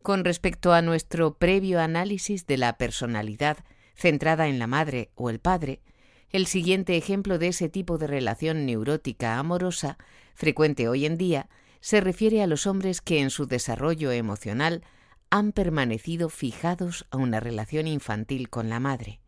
Con 0.02 0.24
respecto 0.24 0.74
a 0.74 0.82
nuestro 0.82 1.36
previo 1.36 1.82
análisis 1.82 2.46
de 2.46 2.58
la 2.58 2.78
personalidad 2.78 3.58
centrada 3.96 4.48
en 4.48 4.60
la 4.60 4.68
madre 4.68 5.10
o 5.16 5.30
el 5.30 5.40
padre, 5.40 5.82
el 6.30 6.46
siguiente 6.46 6.98
ejemplo 6.98 7.40
de 7.40 7.50
ese 7.50 7.70
tipo 7.70 7.98
de 7.98 8.08
relación 8.08 8.66
neurótica 8.66 9.38
amorosa, 9.38 9.98
frecuente 10.36 10.88
hoy 10.88 11.06
en 11.06 11.18
día, 11.18 11.50
se 11.80 12.02
refiere 12.02 12.42
a 12.42 12.48
los 12.48 12.68
hombres 12.68 13.02
que 13.02 13.22
en 13.22 13.30
su 13.30 13.48
desarrollo 13.48 14.12
emocional 14.12 14.84
han 15.30 15.52
permanecido 15.52 16.30
fijados 16.30 17.06
a 17.12 17.18
una 17.18 17.40
relación 17.40 17.88
infantil 17.88 18.50
con 18.50 18.70
la 18.70 18.80
madre. 18.80 19.20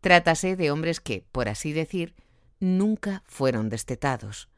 Trátase 0.00 0.56
de 0.56 0.70
hombres 0.70 1.00
que, 1.00 1.24
por 1.32 1.48
así 1.48 1.72
decir, 1.72 2.14
nunca 2.60 3.22
fueron 3.26 3.68
destetados. 3.68 4.48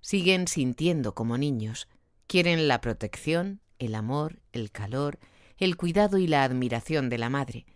Siguen 0.00 0.48
sintiendo 0.48 1.14
como 1.14 1.36
niños, 1.36 1.88
quieren 2.26 2.68
la 2.68 2.80
protección, 2.80 3.60
el 3.78 3.94
amor, 3.94 4.40
el 4.52 4.70
calor, 4.70 5.18
el 5.58 5.76
cuidado 5.76 6.18
y 6.18 6.26
la 6.26 6.44
admiración 6.44 7.08
de 7.08 7.18
la 7.18 7.30
madre. 7.30 7.66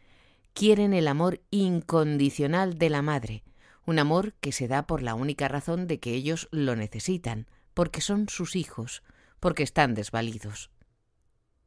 Quieren 0.52 0.92
el 0.92 1.08
amor 1.08 1.40
incondicional 1.50 2.78
de 2.78 2.90
la 2.90 3.02
madre, 3.02 3.44
un 3.86 3.98
amor 3.98 4.34
que 4.40 4.52
se 4.52 4.68
da 4.68 4.86
por 4.86 5.02
la 5.02 5.14
única 5.14 5.48
razón 5.48 5.86
de 5.86 5.98
que 6.00 6.14
ellos 6.14 6.48
lo 6.50 6.76
necesitan, 6.76 7.46
porque 7.74 8.00
son 8.00 8.28
sus 8.28 8.56
hijos, 8.56 9.02
porque 9.38 9.62
están 9.62 9.94
desvalidos. 9.94 10.70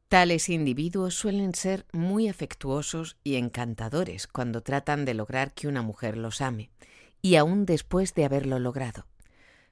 Tales 0.08 0.48
individuos 0.48 1.14
suelen 1.14 1.54
ser 1.54 1.86
muy 1.92 2.28
afectuosos 2.28 3.16
y 3.24 3.34
encantadores 3.34 4.26
cuando 4.28 4.62
tratan 4.62 5.04
de 5.04 5.14
lograr 5.14 5.54
que 5.54 5.66
una 5.66 5.82
mujer 5.82 6.16
los 6.16 6.40
ame, 6.40 6.70
y 7.20 7.36
aún 7.36 7.66
después 7.66 8.14
de 8.14 8.24
haberlo 8.24 8.58
logrado. 8.58 9.06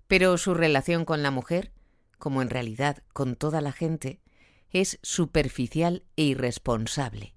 Pero 0.08 0.36
su 0.38 0.54
relación 0.54 1.04
con 1.04 1.22
la 1.22 1.30
mujer, 1.30 1.70
como 2.18 2.42
en 2.42 2.50
realidad 2.50 3.02
con 3.12 3.36
toda 3.36 3.60
la 3.60 3.72
gente, 3.72 4.20
es 4.72 4.98
superficial 5.02 6.04
e 6.16 6.24
irresponsable. 6.24 7.34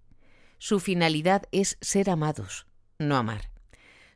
Su 0.57 0.79
finalidad 0.79 1.43
es 1.51 1.77
ser 1.81 2.09
amados, 2.09 2.67
no 2.97 3.17
amar. 3.17 3.51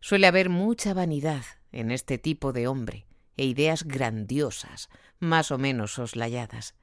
Suele 0.02 0.28
haber 0.28 0.50
mucha 0.50 0.94
vanidad 0.94 1.44
en 1.72 1.92
este 1.92 2.18
tipo 2.18 2.54
de 2.54 2.68
hombre 2.68 3.06
e 3.38 3.46
ideas 3.46 3.84
grandiosas, 3.84 4.90
más 5.20 5.52
o 5.52 5.58
menos 5.58 5.94
soslayadas. 5.94 6.76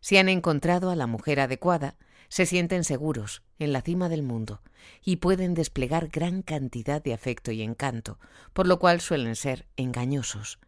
Si 0.00 0.16
han 0.16 0.28
encontrado 0.28 0.90
a 0.90 0.96
la 0.96 1.06
mujer 1.06 1.40
adecuada, 1.40 1.96
se 2.28 2.46
sienten 2.46 2.82
seguros, 2.82 3.42
en 3.58 3.72
la 3.72 3.82
cima 3.82 4.08
del 4.08 4.22
mundo, 4.22 4.62
y 5.04 5.16
pueden 5.16 5.54
desplegar 5.54 6.08
gran 6.08 6.42
cantidad 6.42 7.02
de 7.02 7.12
afecto 7.12 7.52
y 7.52 7.62
encanto, 7.62 8.18
por 8.52 8.66
lo 8.66 8.78
cual 8.78 9.00
suelen 9.00 9.36
ser 9.36 9.66
engañosos. 9.76 10.58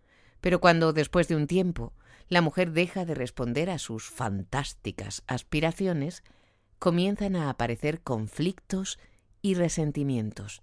Pero 0.42 0.60
cuando, 0.60 0.92
después 0.92 1.26
de 1.26 1.36
un 1.36 1.46
tiempo, 1.46 1.94
la 2.28 2.40
mujer 2.40 2.72
deja 2.72 3.04
de 3.04 3.14
responder 3.14 3.70
a 3.70 3.78
sus 3.78 4.08
fantásticas 4.08 5.22
aspiraciones, 5.26 6.22
comienzan 6.78 7.36
a 7.36 7.50
aparecer 7.50 8.02
conflictos 8.02 8.98
y 9.42 9.54
resentimientos. 9.54 10.62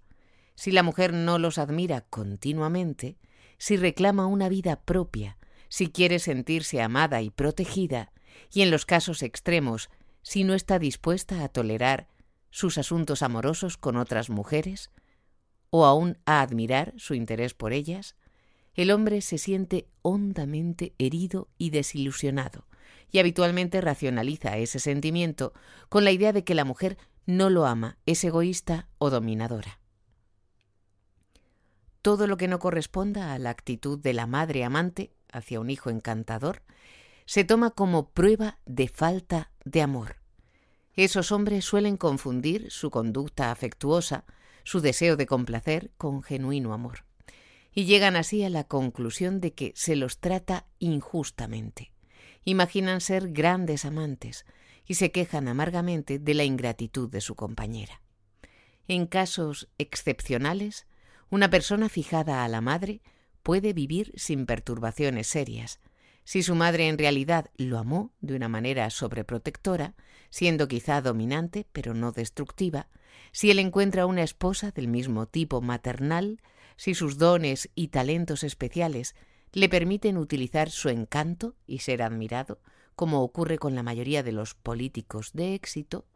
Si 0.54 0.70
la 0.70 0.82
mujer 0.82 1.12
no 1.12 1.38
los 1.38 1.58
admira 1.58 2.02
continuamente, 2.02 3.16
si 3.58 3.76
reclama 3.76 4.26
una 4.26 4.48
vida 4.48 4.80
propia, 4.80 5.38
si 5.68 5.88
quiere 5.88 6.18
sentirse 6.18 6.82
amada 6.82 7.22
y 7.22 7.30
protegida, 7.30 8.12
y 8.52 8.62
en 8.62 8.70
los 8.70 8.84
casos 8.84 9.22
extremos, 9.22 9.88
si 10.22 10.44
no 10.44 10.54
está 10.54 10.78
dispuesta 10.78 11.42
a 11.42 11.48
tolerar 11.48 12.08
sus 12.50 12.76
asuntos 12.76 13.22
amorosos 13.22 13.76
con 13.76 13.96
otras 13.96 14.30
mujeres, 14.30 14.90
o 15.70 15.86
aún 15.86 16.18
a 16.26 16.42
admirar 16.42 16.92
su 16.98 17.14
interés 17.14 17.54
por 17.54 17.72
ellas, 17.72 18.14
el 18.74 18.90
hombre 18.90 19.20
se 19.20 19.38
siente 19.38 19.88
hondamente 20.02 20.94
herido 20.98 21.48
y 21.58 21.70
desilusionado, 21.70 22.66
y 23.10 23.18
habitualmente 23.18 23.80
racionaliza 23.80 24.56
ese 24.56 24.78
sentimiento 24.78 25.52
con 25.88 26.04
la 26.04 26.12
idea 26.12 26.32
de 26.32 26.44
que 26.44 26.54
la 26.54 26.64
mujer 26.64 26.96
no 27.26 27.50
lo 27.50 27.66
ama, 27.66 27.98
es 28.06 28.24
egoísta 28.24 28.88
o 28.98 29.10
dominadora. 29.10 29.78
Todo 32.00 32.26
lo 32.26 32.36
que 32.36 32.48
no 32.48 32.58
corresponda 32.58 33.32
a 33.32 33.38
la 33.38 33.50
actitud 33.50 33.98
de 33.98 34.12
la 34.12 34.26
madre 34.26 34.64
amante 34.64 35.12
hacia 35.30 35.60
un 35.60 35.70
hijo 35.70 35.88
encantador 35.88 36.62
se 37.26 37.44
toma 37.44 37.70
como 37.70 38.10
prueba 38.10 38.58
de 38.66 38.88
falta 38.88 39.52
de 39.64 39.82
amor. 39.82 40.16
Esos 40.94 41.30
hombres 41.30 41.64
suelen 41.64 41.96
confundir 41.96 42.70
su 42.70 42.90
conducta 42.90 43.50
afectuosa, 43.50 44.24
su 44.64 44.80
deseo 44.80 45.16
de 45.16 45.26
complacer, 45.26 45.92
con 45.96 46.22
genuino 46.22 46.74
amor, 46.74 47.04
y 47.74 47.84
llegan 47.84 48.16
así 48.16 48.44
a 48.44 48.50
la 48.50 48.64
conclusión 48.64 49.40
de 49.40 49.52
que 49.52 49.72
se 49.74 49.96
los 49.96 50.18
trata 50.18 50.66
injustamente. 50.78 51.92
Imaginan 52.44 53.00
ser 53.00 53.32
grandes 53.32 53.84
amantes 53.84 54.44
y 54.86 54.94
se 54.94 55.10
quejan 55.10 55.48
amargamente 55.48 56.18
de 56.18 56.34
la 56.34 56.44
ingratitud 56.44 57.08
de 57.08 57.20
su 57.20 57.34
compañera. 57.34 58.02
En 58.88 59.06
casos 59.06 59.68
excepcionales, 59.78 60.86
una 61.30 61.48
persona 61.48 61.88
fijada 61.88 62.44
a 62.44 62.48
la 62.48 62.60
madre 62.60 63.00
puede 63.42 63.72
vivir 63.72 64.12
sin 64.16 64.44
perturbaciones 64.44 65.26
serias, 65.28 65.80
si 66.24 66.42
su 66.42 66.54
madre 66.54 66.88
en 66.88 66.98
realidad 66.98 67.50
lo 67.56 67.78
amó 67.78 68.12
de 68.20 68.36
una 68.36 68.48
manera 68.48 68.88
sobreprotectora, 68.90 69.94
siendo 70.30 70.68
quizá 70.68 71.00
dominante 71.00 71.66
pero 71.72 71.94
no 71.94 72.12
destructiva, 72.12 72.88
si 73.32 73.50
él 73.50 73.58
encuentra 73.58 74.06
una 74.06 74.22
esposa 74.22 74.70
del 74.70 74.88
mismo 74.88 75.26
tipo 75.26 75.60
maternal, 75.60 76.40
si 76.82 76.96
sus 76.96 77.16
dones 77.16 77.70
y 77.76 77.88
talentos 77.88 78.42
especiales 78.42 79.14
le 79.52 79.68
permiten 79.68 80.16
utilizar 80.16 80.68
su 80.68 80.88
encanto 80.88 81.54
y 81.64 81.78
ser 81.78 82.02
admirado, 82.02 82.60
como 82.96 83.22
ocurre 83.22 83.56
con 83.56 83.76
la 83.76 83.84
mayoría 83.84 84.24
de 84.24 84.32
los 84.32 84.54
políticos 84.54 85.30
de 85.32 85.54
éxito, 85.54 86.08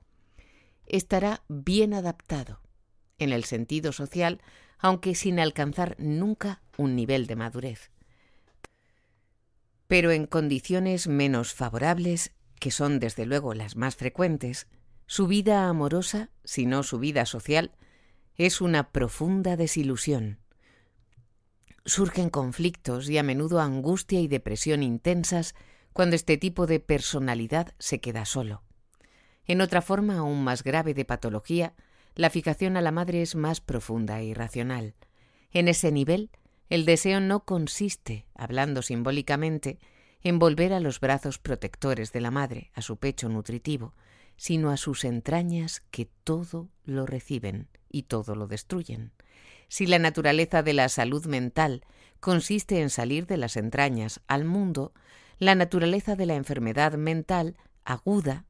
estará 0.85 1.45
bien 1.47 1.95
adaptado 1.95 2.63
en 3.19 3.31
el 3.33 3.45
sentido 3.45 3.93
social, 3.93 4.43
aunque 4.77 5.15
sin 5.15 5.39
alcanzar 5.39 5.95
nunca 6.01 6.63
un 6.77 6.97
nivel 6.97 7.29
de 7.29 7.37
madurez. 7.37 7.93
Pero 9.87 10.11
en 10.11 10.27
condiciones 10.27 11.07
menos 11.07 11.55
favorables, 11.55 12.33
que 12.59 12.73
son 12.73 12.99
desde 12.99 13.25
luego 13.25 13.55
las 13.55 13.77
más 13.77 13.95
frecuentes, 13.95 14.67
su 15.07 15.29
vida 15.29 15.69
amorosa, 15.69 16.31
si 16.43 16.67
no 16.67 16.83
su 16.83 16.99
vida 16.99 17.25
social, 17.25 17.71
es 18.35 18.61
una 18.61 18.91
profunda 18.91 19.57
desilusión. 19.57 20.41
Surgen 21.87 22.31
conflictos 22.31 23.09
y 23.09 23.17
a 23.17 23.23
menudo 23.23 23.61
angustia 23.61 24.21
y 24.21 24.27
depresión 24.27 24.83
intensas 24.83 25.55
cuando 25.93 26.17
este 26.17 26.37
tipo 26.37 26.67
de 26.67 26.81
personalidad 26.81 27.75
se 27.79 28.01
queda 28.01 28.25
solo. 28.25 28.65
En 29.45 29.61
otra 29.61 29.81
forma 29.83 30.19
aún 30.19 30.43
más 30.43 30.65
grave 30.65 30.95
de 30.95 31.05
patología, 31.05 31.75
la 32.17 32.29
fijación 32.29 32.77
a 32.77 32.81
la 32.81 32.91
madre 32.91 33.23
es 33.23 33.37
más 33.37 33.61
profunda 33.61 34.19
e 34.19 34.25
irracional. 34.25 34.95
En 35.53 35.69
ese 35.69 35.93
nivel, 35.93 36.31
el 36.71 36.87
deseo 36.87 37.21
no 37.21 37.45
consiste, 37.45 38.27
hablando 38.35 38.83
simbólicamente, 38.83 39.79
en 40.25 40.41
volver 40.41 40.73
a 40.73 40.81
los 40.81 40.99
brazos 40.99 41.39
protectores 41.39 42.13
de 42.13 42.21
la 42.21 42.33
madre, 42.33 42.73
a 42.75 42.83
su 42.83 42.97
pecho 42.97 43.29
nutritivo, 43.29 43.95
sino 44.37 44.71
a 44.71 44.77
sus 44.77 45.05
entrañas 45.05 45.83
que 45.93 46.11
todo 46.25 46.69
lo 46.85 47.07
reciben 47.07 47.69
y 47.89 48.03
todo 48.03 48.35
lo 48.35 48.49
destruyen. 48.49 49.13
Si 49.69 49.87
la 49.87 49.99
naturaleza 49.99 50.63
de 50.63 50.73
la 50.73 50.89
salud 50.89 51.27
mental 51.27 51.85
consiste 52.21 52.81
en 52.81 52.91
salir 52.91 53.27
de 53.27 53.37
las 53.37 53.57
entrañas 53.57 54.21
al 54.27 54.45
mundo, 54.45 54.93
la 55.39 55.55
naturaleza 55.55 56.17
de 56.17 56.27
la 56.27 56.35
enfermedad 56.35 56.95
mental 56.95 57.57
aguda 57.85 58.47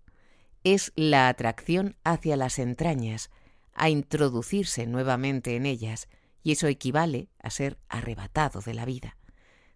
es 0.64 0.92
la 0.96 1.28
atracción 1.28 1.96
hacia 2.04 2.36
las 2.36 2.58
entrañas, 2.58 3.30
a 3.72 3.88
introducirse 3.88 4.86
nuevamente 4.86 5.54
en 5.54 5.66
ellas, 5.66 6.08
y 6.42 6.52
eso 6.52 6.66
equivale 6.66 7.28
a 7.42 7.50
ser 7.50 7.78
arrebatado 7.88 8.60
de 8.60 8.74
la 8.74 8.84
vida. 8.84 9.16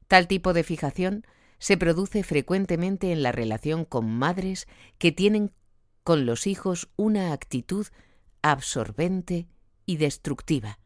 Tal 0.08 0.26
tipo 0.26 0.52
de 0.52 0.64
fijación 0.64 1.26
se 1.58 1.76
produce 1.76 2.22
frecuentemente 2.22 3.12
en 3.12 3.22
la 3.22 3.32
relación 3.32 3.84
con 3.84 4.10
madres 4.10 4.66
que 4.98 5.12
tienen 5.12 5.52
con 6.02 6.26
los 6.26 6.46
hijos 6.46 6.88
una 6.96 7.32
actitud 7.32 7.86
absorbente 8.42 9.46
y 9.84 9.98
destructiva. 9.98 10.78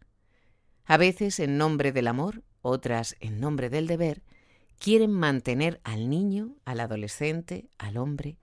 A 0.85 0.97
veces 0.97 1.41
en 1.41 1.59
nombre 1.59 1.93
del 1.93 2.07
amor, 2.07 2.43
otras 2.63 3.17
en 3.21 3.41
nombre 3.41 3.71
del 3.71 3.87
deber, 3.87 4.23
quieren 4.79 5.11
mantener 5.11 5.81
al 5.85 6.11
niño, 6.11 6.57
al 6.65 6.81
adolescente, 6.81 7.69
al 7.79 7.97
hombre, 7.97 8.37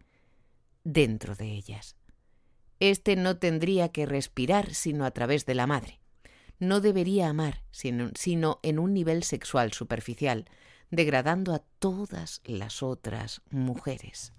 dentro 0.84 1.36
de 1.36 1.52
ellas. 1.52 1.96
Este 2.80 3.16
no 3.16 3.38
tendría 3.38 3.90
que 3.90 4.06
respirar 4.06 4.74
sino 4.74 5.06
a 5.06 5.12
través 5.12 5.46
de 5.46 5.56
la 5.56 5.68
madre. 5.68 6.00
No 6.60 6.82
debería 6.82 7.30
amar 7.30 7.64
sino, 7.72 8.10
sino 8.16 8.60
en 8.64 8.80
un 8.80 8.94
nivel 8.94 9.24
sexual 9.24 9.74
superficial, 9.74 10.46
degradando 10.90 11.54
a 11.54 11.60
todas 11.80 12.42
las 12.46 12.82
otras 12.82 13.42
mujeres 13.50 14.34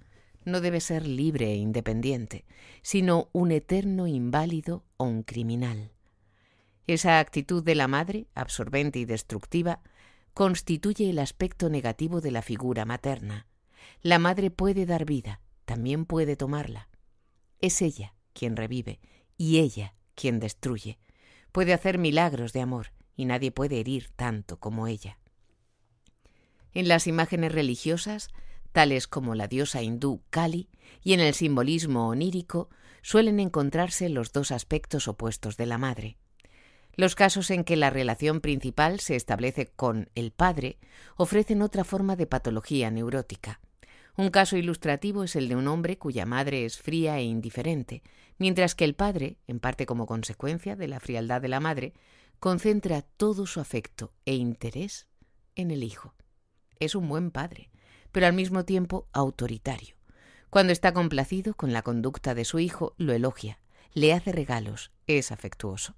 no 0.45 0.61
debe 0.61 0.81
ser 0.81 1.07
libre 1.07 1.53
e 1.53 1.57
independiente, 1.57 2.45
sino 2.83 3.29
un 3.33 3.53
eterno 3.53 4.07
inválido 4.07 4.85
o 4.97 5.05
un 5.05 5.23
criminal. 5.23 5.93
Esa 6.87 7.19
actitud 7.19 7.63
de 7.63 7.75
la 7.75 7.89
madre, 7.89 8.27
absorbente 8.35 8.99
y 8.99 9.05
destructiva, 9.05 9.81
constituye 10.35 11.11
el 11.11 11.19
aspecto 11.19 11.69
negativo 11.69 12.21
de 12.21 12.31
la 12.31 12.43
figura 12.43 12.85
materna. 12.85 13.47
La 14.01 14.19
madre 14.19 14.51
puede 14.51 14.87
dar 14.87 15.05
vida, 15.05 15.41
también 15.65 16.07
puede 16.07 16.37
tomarla. 16.37 16.89
Es 17.61 17.83
ella 17.83 18.15
quien 18.33 18.57
revive 18.57 19.01
y 19.37 19.59
ella 19.59 19.95
quien 20.15 20.41
destruye. 20.41 20.99
Puede 21.53 21.73
hacer 21.73 21.99
milagros 21.99 22.53
de 22.53 22.61
amor 22.61 22.93
y 23.15 23.27
nadie 23.27 23.53
puede 23.53 23.79
herir 23.81 24.11
tanto 24.17 24.59
como 24.59 24.87
ella. 24.87 25.19
En 26.73 26.89
las 26.89 27.07
imágenes 27.07 27.53
religiosas, 27.53 28.29
tales 28.73 29.07
como 29.07 29.35
la 29.35 29.49
diosa 29.49 29.83
hindú 29.83 30.23
Kali, 30.31 30.71
y 31.03 31.13
en 31.13 31.21
el 31.21 31.35
simbolismo 31.35 32.09
onírico 32.09 32.71
suelen 33.03 33.41
encontrarse 33.41 34.09
los 34.09 34.33
dos 34.33 34.51
aspectos 34.51 35.09
opuestos 35.09 35.57
de 35.57 35.67
la 35.67 35.79
madre. 35.79 36.17
Los 36.95 37.15
casos 37.15 37.51
en 37.51 37.65
que 37.65 37.77
la 37.77 37.91
relación 37.91 38.41
principal 38.41 39.01
se 39.01 39.17
establece 39.17 39.67
con 39.67 40.11
el 40.15 40.31
padre 40.31 40.79
ofrecen 41.17 41.63
otra 41.63 41.85
forma 41.85 42.17
de 42.17 42.27
patología 42.27 42.91
neurótica. 42.91 43.61
Un 44.15 44.29
caso 44.29 44.59
ilustrativo 44.59 45.25
es 45.25 45.37
el 45.37 45.49
de 45.49 45.57
un 45.57 45.69
hombre 45.69 45.97
cuya 45.97 46.27
madre 46.27 46.67
es 46.67 46.79
fría 46.79 47.19
e 47.19 47.23
indiferente, 47.23 48.03
mientras 48.37 48.75
que 48.75 48.85
el 48.85 48.95
padre, 48.95 49.39
en 49.47 49.59
parte 49.59 49.87
como 49.87 50.05
consecuencia 50.05 50.77
de 50.77 50.87
la 50.87 51.01
frialdad 51.01 51.41
de 51.41 51.49
la 51.49 51.61
madre, 51.61 51.95
concentra 52.39 53.01
todo 53.03 53.47
su 53.47 53.61
afecto 53.61 54.13
e 54.27 54.35
interés 54.35 55.07
en 55.55 55.71
el 55.71 55.83
hijo. 55.83 56.15
Es 56.79 56.95
un 56.95 57.09
buen 57.09 57.31
padre, 57.31 57.71
pero 58.11 58.27
al 58.27 58.35
mismo 58.35 58.67
tiempo 58.67 59.09
autoritario. 59.13 59.97
Cuando 60.51 60.75
está 60.75 60.93
complacido 60.93 61.55
con 61.55 61.73
la 61.73 61.81
conducta 61.81 62.35
de 62.35 62.45
su 62.45 62.59
hijo, 62.59 62.95
lo 62.99 63.15
elogia, 63.15 63.61
le 63.95 64.13
hace 64.13 64.33
regalos, 64.33 64.91
es 65.07 65.33
afectuoso. 65.33 65.95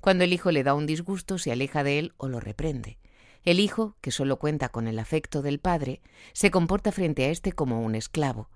Cuando 0.00 0.24
el 0.24 0.32
hijo 0.32 0.50
le 0.50 0.62
da 0.62 0.74
un 0.74 0.86
disgusto, 0.86 1.38
se 1.38 1.52
aleja 1.52 1.84
de 1.84 1.98
él 1.98 2.12
o 2.16 2.28
lo 2.28 2.40
reprende. 2.40 2.98
El 3.44 3.60
hijo, 3.60 3.96
que 4.00 4.10
solo 4.10 4.38
cuenta 4.38 4.68
con 4.68 4.88
el 4.88 4.98
afecto 4.98 5.42
del 5.42 5.58
padre, 5.58 6.00
se 6.32 6.50
comporta 6.50 6.92
frente 6.92 7.24
a 7.24 7.30
éste 7.30 7.52
como 7.52 7.82
un 7.82 7.94
esclavo. 7.94 8.48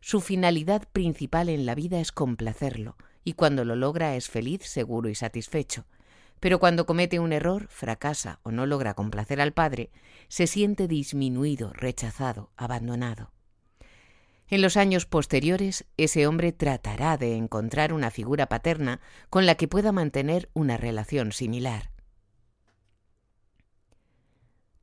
Su 0.00 0.20
finalidad 0.20 0.88
principal 0.92 1.48
en 1.48 1.66
la 1.66 1.74
vida 1.74 2.00
es 2.00 2.12
complacerlo, 2.12 2.96
y 3.24 3.32
cuando 3.32 3.64
lo 3.64 3.76
logra 3.76 4.14
es 4.14 4.28
feliz, 4.28 4.62
seguro 4.62 5.08
y 5.08 5.14
satisfecho 5.14 5.86
pero 6.40 6.58
cuando 6.58 6.86
comete 6.86 7.18
un 7.18 7.32
error, 7.32 7.68
fracasa 7.68 8.40
o 8.42 8.50
no 8.50 8.66
logra 8.66 8.94
complacer 8.94 9.40
al 9.40 9.52
padre, 9.52 9.90
se 10.28 10.46
siente 10.46 10.86
disminuido, 10.86 11.72
rechazado, 11.72 12.50
abandonado. 12.56 13.32
En 14.48 14.62
los 14.62 14.76
años 14.76 15.06
posteriores, 15.06 15.86
ese 15.96 16.26
hombre 16.26 16.52
tratará 16.52 17.16
de 17.16 17.36
encontrar 17.36 17.92
una 17.92 18.10
figura 18.10 18.48
paterna 18.48 19.00
con 19.28 19.44
la 19.44 19.56
que 19.56 19.66
pueda 19.66 19.90
mantener 19.90 20.48
una 20.52 20.76
relación 20.76 21.32
similar. 21.32 21.90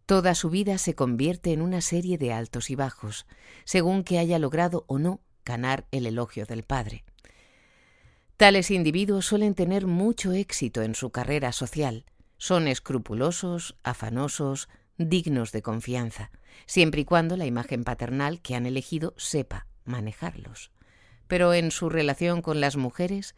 Toda 0.06 0.36
su 0.36 0.50
vida 0.50 0.78
se 0.78 0.96
convierte 0.96 1.54
en 1.54 1.62
una 1.62 1.80
serie 1.80 2.18
de 2.18 2.34
altos 2.34 2.70
y 2.70 2.76
bajos, 2.76 3.26
según 3.64 4.04
que 4.04 4.20
haya 4.20 4.38
logrado 4.38 4.84
o 4.88 5.00
no 5.00 5.22
ganar 5.46 5.88
el 5.92 6.06
elogio 6.06 6.46
del 6.46 6.64
padre. 6.64 7.06
Tales 8.36 8.70
individuos 8.70 9.26
suelen 9.26 9.56
tener 9.56 9.88
mucho 9.88 10.34
éxito 10.34 10.82
en 10.82 10.96
su 10.96 11.12
carrera 11.12 11.54
social. 11.54 12.06
Son 12.38 12.68
escrupulosos, 12.68 13.78
afanosos, 13.84 14.68
dignos 14.98 15.52
de 15.52 15.62
confianza, 15.62 16.32
siempre 16.66 17.02
y 17.02 17.06
cuando 17.06 17.38
la 17.38 17.46
imagen 17.46 17.84
paternal 17.84 18.42
que 18.42 18.56
han 18.56 18.66
elegido 18.66 19.14
sepa 19.18 19.68
manejarlos. 19.86 20.72
Pero 21.28 21.54
en 21.54 21.72
su 21.72 21.90
relación 21.90 22.42
con 22.42 22.62
las 22.62 22.78
mujeres 22.78 23.36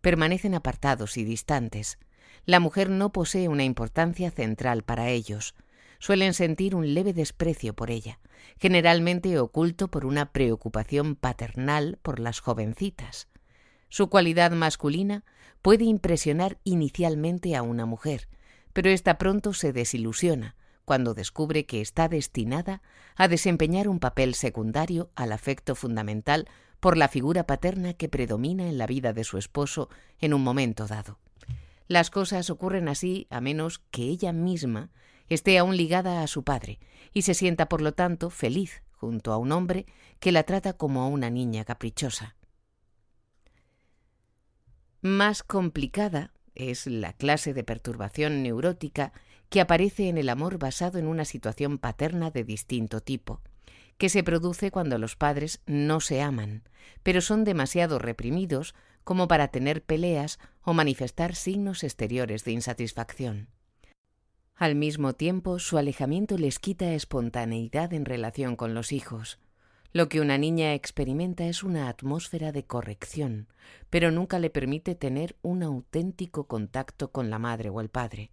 permanecen 0.00 0.54
apartados 0.54 1.16
y 1.16 1.24
distantes. 1.24 1.98
La 2.44 2.60
mujer 2.60 2.90
no 2.90 3.12
posee 3.12 3.48
una 3.48 3.64
importancia 3.64 4.30
central 4.30 4.82
para 4.82 5.08
ellos. 5.10 5.54
Suelen 5.98 6.34
sentir 6.34 6.74
un 6.74 6.94
leve 6.94 7.12
desprecio 7.12 7.74
por 7.74 7.90
ella, 7.90 8.20
generalmente 8.58 9.38
oculto 9.38 9.88
por 9.88 10.04
una 10.04 10.32
preocupación 10.32 11.16
paternal 11.16 11.98
por 12.02 12.20
las 12.20 12.40
jovencitas. 12.40 13.28
Su 13.88 14.08
cualidad 14.08 14.50
masculina 14.52 15.24
puede 15.62 15.84
impresionar 15.84 16.58
inicialmente 16.64 17.56
a 17.56 17.62
una 17.62 17.86
mujer, 17.86 18.28
pero 18.72 18.90
ésta 18.90 19.16
pronto 19.16 19.54
se 19.54 19.72
desilusiona 19.72 20.54
cuando 20.86 21.12
descubre 21.12 21.66
que 21.66 21.82
está 21.82 22.08
destinada 22.08 22.80
a 23.16 23.28
desempeñar 23.28 23.88
un 23.88 23.98
papel 23.98 24.34
secundario 24.34 25.10
al 25.16 25.32
afecto 25.32 25.74
fundamental 25.74 26.48
por 26.80 26.96
la 26.96 27.08
figura 27.08 27.44
paterna 27.44 27.94
que 27.94 28.08
predomina 28.08 28.68
en 28.68 28.78
la 28.78 28.86
vida 28.86 29.12
de 29.12 29.24
su 29.24 29.36
esposo 29.36 29.90
en 30.20 30.32
un 30.32 30.42
momento 30.42 30.86
dado. 30.86 31.18
Las 31.88 32.10
cosas 32.10 32.50
ocurren 32.50 32.88
así 32.88 33.26
a 33.30 33.40
menos 33.40 33.80
que 33.90 34.04
ella 34.04 34.32
misma 34.32 34.90
esté 35.28 35.58
aún 35.58 35.76
ligada 35.76 36.22
a 36.22 36.26
su 36.28 36.44
padre 36.44 36.78
y 37.12 37.22
se 37.22 37.34
sienta 37.34 37.68
por 37.68 37.82
lo 37.82 37.92
tanto 37.92 38.30
feliz 38.30 38.82
junto 38.92 39.32
a 39.32 39.38
un 39.38 39.50
hombre 39.52 39.86
que 40.20 40.32
la 40.32 40.44
trata 40.44 40.74
como 40.74 41.02
a 41.02 41.08
una 41.08 41.30
niña 41.30 41.64
caprichosa. 41.64 42.36
Más 45.00 45.42
complicada 45.42 46.32
es 46.54 46.86
la 46.86 47.12
clase 47.12 47.54
de 47.54 47.64
perturbación 47.64 48.42
neurótica 48.42 49.12
que 49.48 49.60
aparece 49.60 50.08
en 50.08 50.18
el 50.18 50.28
amor 50.28 50.58
basado 50.58 50.98
en 50.98 51.06
una 51.06 51.24
situación 51.24 51.78
paterna 51.78 52.30
de 52.30 52.44
distinto 52.44 53.00
tipo, 53.00 53.40
que 53.98 54.08
se 54.08 54.22
produce 54.22 54.70
cuando 54.70 54.98
los 54.98 55.16
padres 55.16 55.60
no 55.66 56.00
se 56.00 56.20
aman, 56.20 56.62
pero 57.02 57.20
son 57.20 57.44
demasiado 57.44 57.98
reprimidos 57.98 58.74
como 59.04 59.28
para 59.28 59.48
tener 59.48 59.82
peleas 59.82 60.38
o 60.62 60.74
manifestar 60.74 61.34
signos 61.34 61.84
exteriores 61.84 62.44
de 62.44 62.52
insatisfacción. 62.52 63.48
Al 64.56 64.74
mismo 64.74 65.12
tiempo, 65.12 65.58
su 65.58 65.78
alejamiento 65.78 66.38
les 66.38 66.58
quita 66.58 66.92
espontaneidad 66.94 67.92
en 67.92 68.04
relación 68.04 68.56
con 68.56 68.74
los 68.74 68.90
hijos. 68.90 69.38
Lo 69.92 70.08
que 70.08 70.20
una 70.20 70.38
niña 70.38 70.74
experimenta 70.74 71.44
es 71.44 71.62
una 71.62 71.88
atmósfera 71.88 72.52
de 72.52 72.64
corrección, 72.64 73.48
pero 73.90 74.10
nunca 74.10 74.38
le 74.38 74.50
permite 74.50 74.94
tener 74.94 75.36
un 75.42 75.62
auténtico 75.62 76.44
contacto 76.44 77.12
con 77.12 77.30
la 77.30 77.38
madre 77.38 77.70
o 77.70 77.80
el 77.80 77.90
padre. 77.90 78.30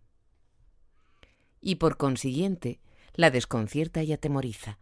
Y 1.65 1.75
por 1.75 1.95
consiguiente, 1.95 2.81
la 3.13 3.31
desconcierta 3.31 4.03
y 4.03 4.11
atemoriza. 4.11 4.79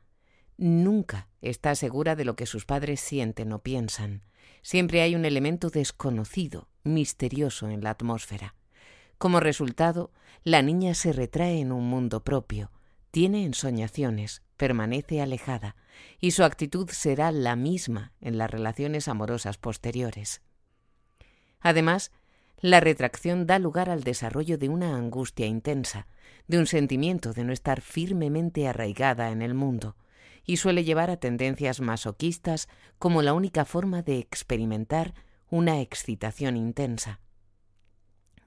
Nunca 0.58 1.30
está 1.40 1.76
segura 1.76 2.16
de 2.16 2.26
lo 2.26 2.36
que 2.36 2.48
sus 2.48 2.66
padres 2.66 3.00
sienten 3.00 3.54
o 3.54 3.60
piensan. 3.60 4.24
Siempre 4.64 5.04
hay 5.04 5.14
un 5.14 5.24
elemento 5.24 5.70
desconocido, 5.70 6.70
misterioso 6.84 7.70
en 7.70 7.84
la 7.84 7.92
atmósfera. 7.92 8.56
Como 9.20 9.40
resultado, 9.40 10.12
la 10.44 10.64
niña 10.64 10.96
se 10.96 11.14
retrae 11.14 11.60
en 11.60 11.72
un 11.72 11.88
mundo 11.88 12.24
propio, 12.24 12.72
tiene 13.12 13.46
ensoñaciones, 13.46 14.42
permanece 14.58 15.22
alejada, 15.22 15.76
y 16.20 16.32
su 16.32 16.44
actitud 16.44 16.90
será 16.90 17.32
la 17.32 17.56
misma 17.56 18.14
en 18.22 18.40
las 18.40 18.50
relaciones 18.50 19.08
amorosas 19.08 19.60
posteriores. 19.60 20.42
Además, 21.60 22.12
la 22.60 22.80
retracción 22.80 23.48
da 23.48 23.60
lugar 23.60 23.90
al 23.90 24.04
desarrollo 24.04 24.58
de 24.58 24.70
una 24.70 24.96
angustia 24.96 25.48
intensa, 25.48 26.08
de 26.48 26.60
un 26.60 26.68
sentimiento 26.68 27.34
de 27.34 27.44
no 27.44 27.54
estar 27.54 27.82
firmemente 27.82 28.68
arraigada 28.68 29.32
en 29.32 29.42
el 29.42 29.54
mundo, 29.54 29.96
y 30.46 30.58
suele 30.58 30.84
llevar 30.84 31.10
a 31.10 31.18
tendencias 31.18 31.82
masoquistas 31.82 32.68
como 33.00 33.22
la 33.22 33.34
única 33.34 33.66
forma 33.66 34.02
de 34.02 34.18
experimentar 34.18 35.14
una 35.50 35.82
excitación 35.82 36.58
intensa. 36.58 37.20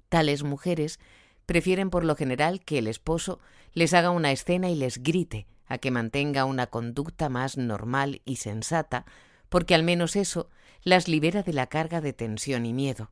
Tales 0.08 0.42
mujeres 0.42 0.98
prefieren 1.46 1.90
por 1.90 2.04
lo 2.04 2.16
general 2.16 2.64
que 2.64 2.78
el 2.78 2.86
esposo 2.86 3.40
les 3.72 3.94
haga 3.94 4.10
una 4.10 4.32
escena 4.32 4.70
y 4.70 4.74
les 4.74 5.02
grite, 5.02 5.46
a 5.66 5.78
que 5.78 5.90
mantenga 5.90 6.44
una 6.44 6.66
conducta 6.66 7.28
más 7.28 7.56
normal 7.56 8.20
y 8.24 8.36
sensata, 8.36 9.06
porque 9.48 9.74
al 9.74 9.82
menos 9.82 10.16
eso 10.16 10.50
las 10.82 11.08
libera 11.08 11.42
de 11.42 11.52
la 11.52 11.68
carga 11.68 12.00
de 12.00 12.12
tensión 12.12 12.66
y 12.66 12.72
miedo. 12.72 13.10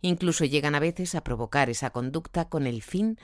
Incluso 0.00 0.44
llegan 0.44 0.74
a 0.74 0.80
veces 0.80 1.14
a 1.14 1.24
provocar 1.24 1.70
esa 1.70 1.90
conducta 1.90 2.48
con 2.48 2.66
el 2.66 2.82
fin 2.82 3.18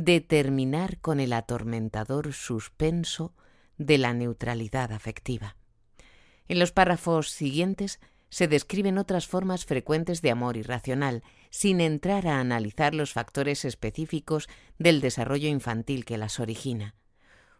de 0.00 0.20
terminar 0.20 0.98
con 1.00 1.20
el 1.20 1.32
atormentador 1.32 2.32
suspenso 2.32 3.34
de 3.76 3.98
la 3.98 4.14
neutralidad 4.14 4.92
afectiva. 4.92 5.56
En 6.48 6.58
los 6.58 6.72
párrafos 6.72 7.30
siguientes 7.30 8.00
se 8.30 8.48
describen 8.48 8.96
otras 8.96 9.26
formas 9.26 9.66
frecuentes 9.66 10.22
de 10.22 10.30
amor 10.30 10.56
irracional, 10.56 11.22
sin 11.50 11.82
entrar 11.82 12.26
a 12.26 12.40
analizar 12.40 12.94
los 12.94 13.12
factores 13.12 13.66
específicos 13.66 14.48
del 14.78 15.02
desarrollo 15.02 15.48
infantil 15.48 16.06
que 16.06 16.16
las 16.16 16.40
origina. 16.40 16.94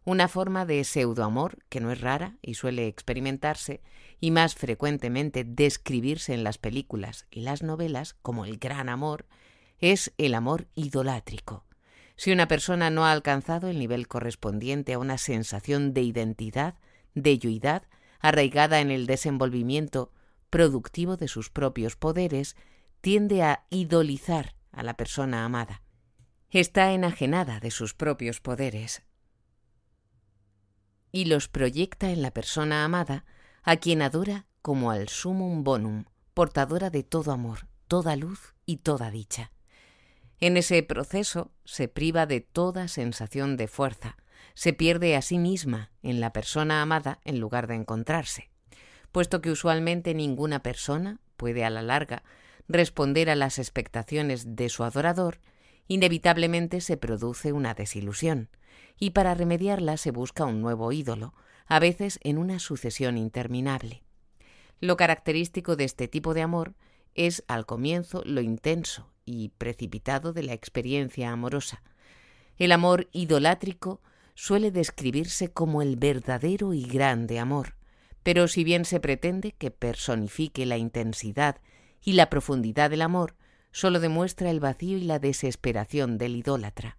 Una 0.04 0.28
forma 0.28 0.64
de 0.64 0.82
pseudoamor, 0.82 1.58
que 1.68 1.80
no 1.80 1.92
es 1.92 2.00
rara 2.00 2.38
y 2.40 2.54
suele 2.54 2.88
experimentarse, 2.88 3.82
y 4.18 4.30
más 4.30 4.54
frecuentemente 4.54 5.44
describirse 5.44 6.32
en 6.32 6.42
las 6.42 6.56
películas 6.56 7.26
y 7.30 7.42
las 7.42 7.62
novelas 7.62 8.14
como 8.22 8.46
el 8.46 8.56
gran 8.56 8.88
amor, 8.88 9.26
es 9.78 10.12
el 10.16 10.34
amor 10.34 10.68
idolátrico, 10.74 11.66
si 12.16 12.32
una 12.32 12.48
persona 12.48 12.90
no 12.90 13.04
ha 13.04 13.12
alcanzado 13.12 13.68
el 13.68 13.78
nivel 13.78 14.08
correspondiente 14.08 14.92
a 14.92 14.98
una 14.98 15.18
sensación 15.18 15.94
de 15.94 16.02
identidad, 16.02 16.74
de 17.14 17.38
yuidad, 17.38 17.82
arraigada 18.20 18.80
en 18.80 18.90
el 18.90 19.06
desenvolvimiento 19.06 20.12
productivo 20.50 21.16
de 21.16 21.28
sus 21.28 21.50
propios 21.50 21.96
poderes, 21.96 22.56
tiende 23.00 23.42
a 23.42 23.64
idolizar 23.70 24.54
a 24.70 24.82
la 24.82 24.94
persona 24.96 25.44
amada. 25.44 25.82
Está 26.50 26.92
enajenada 26.92 27.60
de 27.60 27.70
sus 27.70 27.94
propios 27.94 28.40
poderes 28.40 29.02
y 31.12 31.26
los 31.26 31.46
proyecta 31.48 32.10
en 32.10 32.22
la 32.22 32.32
persona 32.32 32.84
amada, 32.84 33.24
a 33.62 33.76
quien 33.76 34.02
adora 34.02 34.46
como 34.62 34.90
al 34.90 35.08
sumum 35.08 35.62
bonum, 35.62 36.04
portadora 36.34 36.90
de 36.90 37.02
todo 37.04 37.30
amor, 37.32 37.68
toda 37.86 38.16
luz 38.16 38.54
y 38.64 38.78
toda 38.78 39.10
dicha. 39.10 39.52
En 40.42 40.56
ese 40.56 40.82
proceso 40.82 41.52
se 41.64 41.86
priva 41.86 42.26
de 42.26 42.40
toda 42.40 42.88
sensación 42.88 43.56
de 43.56 43.68
fuerza, 43.68 44.16
se 44.54 44.72
pierde 44.72 45.14
a 45.14 45.22
sí 45.22 45.38
misma 45.38 45.92
en 46.02 46.18
la 46.18 46.32
persona 46.32 46.82
amada 46.82 47.20
en 47.24 47.38
lugar 47.38 47.68
de 47.68 47.76
encontrarse, 47.76 48.50
puesto 49.12 49.40
que 49.40 49.52
usualmente 49.52 50.14
ninguna 50.14 50.60
persona 50.60 51.20
puede 51.36 51.64
a 51.64 51.70
la 51.70 51.82
larga 51.82 52.24
responder 52.66 53.30
a 53.30 53.36
las 53.36 53.60
expectaciones 53.60 54.56
de 54.56 54.68
su 54.68 54.82
adorador, 54.82 55.38
inevitablemente 55.86 56.80
se 56.80 56.96
produce 56.96 57.52
una 57.52 57.74
desilusión, 57.74 58.48
y 58.98 59.10
para 59.10 59.36
remediarla 59.36 59.96
se 59.96 60.10
busca 60.10 60.44
un 60.44 60.60
nuevo 60.60 60.90
ídolo, 60.90 61.34
a 61.66 61.78
veces 61.78 62.18
en 62.24 62.38
una 62.38 62.58
sucesión 62.58 63.16
interminable. 63.16 64.02
Lo 64.80 64.96
característico 64.96 65.76
de 65.76 65.84
este 65.84 66.08
tipo 66.08 66.34
de 66.34 66.42
amor 66.42 66.74
es 67.14 67.44
al 67.46 67.64
comienzo 67.64 68.22
lo 68.24 68.40
intenso 68.40 69.11
y 69.24 69.50
precipitado 69.50 70.32
de 70.32 70.42
la 70.42 70.52
experiencia 70.52 71.30
amorosa. 71.30 71.82
El 72.56 72.72
amor 72.72 73.08
idolátrico 73.12 74.00
suele 74.34 74.70
describirse 74.70 75.48
como 75.48 75.82
el 75.82 75.96
verdadero 75.96 76.74
y 76.74 76.84
grande 76.84 77.38
amor, 77.38 77.76
pero 78.22 78.48
si 78.48 78.64
bien 78.64 78.84
se 78.84 79.00
pretende 79.00 79.52
que 79.52 79.70
personifique 79.70 80.66
la 80.66 80.76
intensidad 80.76 81.56
y 82.02 82.12
la 82.12 82.30
profundidad 82.30 82.90
del 82.90 83.02
amor, 83.02 83.36
solo 83.72 84.00
demuestra 84.00 84.50
el 84.50 84.60
vacío 84.60 84.98
y 84.98 85.02
la 85.02 85.18
desesperación 85.18 86.18
del 86.18 86.36
idólatra. 86.36 86.98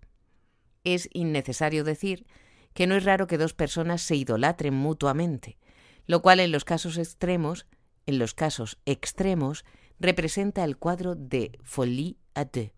Es 0.83 1.09
innecesario 1.13 1.83
decir 1.83 2.25
que 2.73 2.87
no 2.87 2.95
es 2.95 3.05
raro 3.05 3.27
que 3.27 3.37
dos 3.37 3.53
personas 3.53 4.01
se 4.01 4.15
idolatren 4.15 4.73
mutuamente, 4.73 5.57
lo 6.05 6.21
cual 6.21 6.39
en 6.39 6.51
los 6.51 6.65
casos 6.65 6.97
extremos, 6.97 7.67
en 8.05 8.19
los 8.19 8.33
casos 8.33 8.79
extremos, 8.85 9.63
representa 9.99 10.63
el 10.63 10.77
cuadro 10.77 11.15
de 11.15 11.57
Folie 11.63 12.17
à 12.35 12.45
deux. 12.45 12.71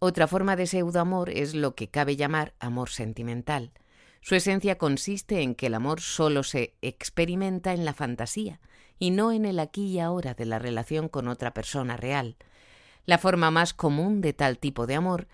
Otra 0.00 0.28
forma 0.28 0.54
de 0.54 0.66
pseudoamor 0.66 1.30
es 1.30 1.54
lo 1.54 1.74
que 1.74 1.88
cabe 1.88 2.16
llamar 2.16 2.54
amor 2.60 2.88
sentimental. 2.90 3.72
Su 4.20 4.34
esencia 4.34 4.78
consiste 4.78 5.42
en 5.42 5.54
que 5.54 5.66
el 5.66 5.74
amor 5.74 6.00
solo 6.00 6.42
se 6.42 6.76
experimenta 6.82 7.72
en 7.72 7.84
la 7.84 7.94
fantasía 7.94 8.60
y 8.98 9.10
no 9.10 9.32
en 9.32 9.44
el 9.44 9.58
aquí 9.58 9.86
y 9.86 9.98
ahora 10.00 10.34
de 10.34 10.44
la 10.44 10.58
relación 10.58 11.08
con 11.08 11.28
otra 11.28 11.52
persona 11.52 11.96
real. 11.96 12.36
La 13.06 13.18
forma 13.18 13.50
más 13.50 13.74
común 13.74 14.20
de 14.20 14.32
tal 14.32 14.58
tipo 14.58 14.86
de 14.86 14.94
amor 14.94 15.28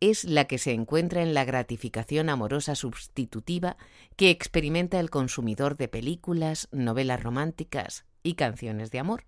es 0.00 0.24
la 0.24 0.44
que 0.44 0.58
se 0.58 0.72
encuentra 0.72 1.22
en 1.22 1.32
la 1.34 1.44
gratificación 1.44 2.28
amorosa 2.28 2.74
sustitutiva 2.74 3.76
que 4.16 4.30
experimenta 4.30 5.00
el 5.00 5.10
consumidor 5.10 5.76
de 5.76 5.88
películas, 5.88 6.68
novelas 6.70 7.22
románticas 7.22 8.04
y 8.22 8.34
canciones 8.34 8.90
de 8.90 8.98
amor. 8.98 9.24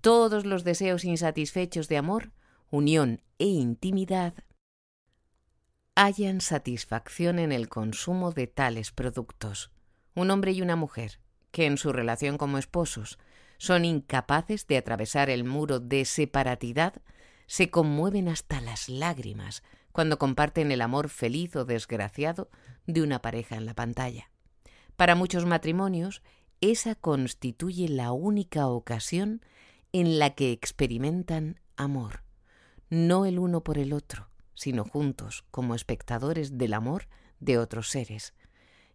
Todos 0.00 0.46
los 0.46 0.64
deseos 0.64 1.04
insatisfechos 1.04 1.88
de 1.88 1.96
amor, 1.96 2.32
unión 2.70 3.22
e 3.38 3.46
intimidad 3.46 4.34
hallan 5.98 6.40
satisfacción 6.40 7.40
en 7.40 7.50
el 7.50 7.68
consumo 7.68 8.30
de 8.30 8.46
tales 8.46 8.92
productos. 8.92 9.72
Un 10.14 10.30
hombre 10.30 10.52
y 10.52 10.62
una 10.62 10.76
mujer, 10.76 11.18
que 11.50 11.66
en 11.66 11.76
su 11.76 11.92
relación 11.92 12.38
como 12.38 12.58
esposos 12.58 13.18
son 13.58 13.84
incapaces 13.84 14.68
de 14.68 14.76
atravesar 14.76 15.28
el 15.28 15.42
muro 15.42 15.80
de 15.80 16.04
separatidad, 16.04 16.94
se 17.48 17.68
conmueven 17.68 18.28
hasta 18.28 18.60
las 18.60 18.88
lágrimas 18.88 19.64
cuando 19.90 20.18
comparten 20.18 20.70
el 20.70 20.82
amor 20.82 21.08
feliz 21.08 21.56
o 21.56 21.64
desgraciado 21.64 22.48
de 22.86 23.02
una 23.02 23.20
pareja 23.20 23.56
en 23.56 23.66
la 23.66 23.74
pantalla. 23.74 24.30
Para 24.94 25.16
muchos 25.16 25.46
matrimonios, 25.46 26.22
esa 26.60 26.94
constituye 26.94 27.88
la 27.88 28.12
única 28.12 28.68
ocasión 28.68 29.42
en 29.92 30.18
la 30.18 30.30
que 30.30 30.52
experimentan 30.52 31.60
amor, 31.76 32.22
no 32.90 33.26
el 33.26 33.38
uno 33.38 33.62
por 33.62 33.78
el 33.78 33.92
otro, 33.92 34.28
sino 34.54 34.84
juntos 34.84 35.44
como 35.50 35.74
espectadores 35.74 36.58
del 36.58 36.74
amor 36.74 37.08
de 37.40 37.58
otros 37.58 37.88
seres. 37.90 38.34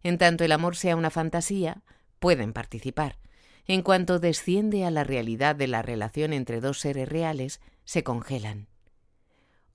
En 0.02 0.18
tanto 0.18 0.44
el 0.44 0.52
amor 0.52 0.76
sea 0.76 0.96
una 0.96 1.10
fantasía, 1.10 1.84
pueden 2.20 2.54
participar. 2.54 3.18
En 3.66 3.82
cuanto 3.82 4.20
desciende 4.20 4.84
a 4.84 4.92
la 4.92 5.04
realidad 5.04 5.56
de 5.56 5.68
la 5.68 5.82
relación 5.82 6.34
entre 6.34 6.60
dos 6.60 6.80
seres 6.80 7.08
reales, 7.08 7.62
se 7.86 8.04
congelan. 8.04 8.68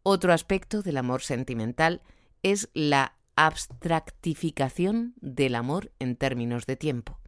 Otro 0.03 0.33
aspecto 0.33 0.83
del 0.83 0.99
amor 0.99 1.23
sentimental 1.23 2.03
es 2.43 2.69
la 2.75 3.15
abstractificación 3.37 5.15
del 5.21 5.55
amor 5.55 5.93
en 5.99 6.17
términos 6.17 6.67
de 6.67 6.77
tiempo. 6.77 7.19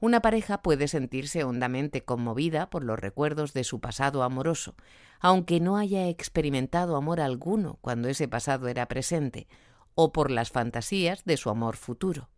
Una 0.00 0.22
pareja 0.22 0.62
puede 0.62 0.88
sentirse 0.88 1.44
hondamente 1.44 2.02
conmovida 2.04 2.70
por 2.70 2.84
los 2.84 2.98
recuerdos 2.98 3.52
de 3.52 3.64
su 3.64 3.80
pasado 3.80 4.22
amoroso, 4.22 4.74
aunque 5.20 5.60
no 5.60 5.76
haya 5.76 6.08
experimentado 6.08 6.96
amor 6.96 7.20
alguno 7.20 7.78
cuando 7.82 8.08
ese 8.08 8.26
pasado 8.26 8.68
era 8.68 8.88
presente, 8.88 9.46
o 9.94 10.12
por 10.12 10.30
las 10.30 10.50
fantasías 10.50 11.24
de 11.26 11.36
su 11.36 11.50
amor 11.50 11.76
futuro. 11.76 12.30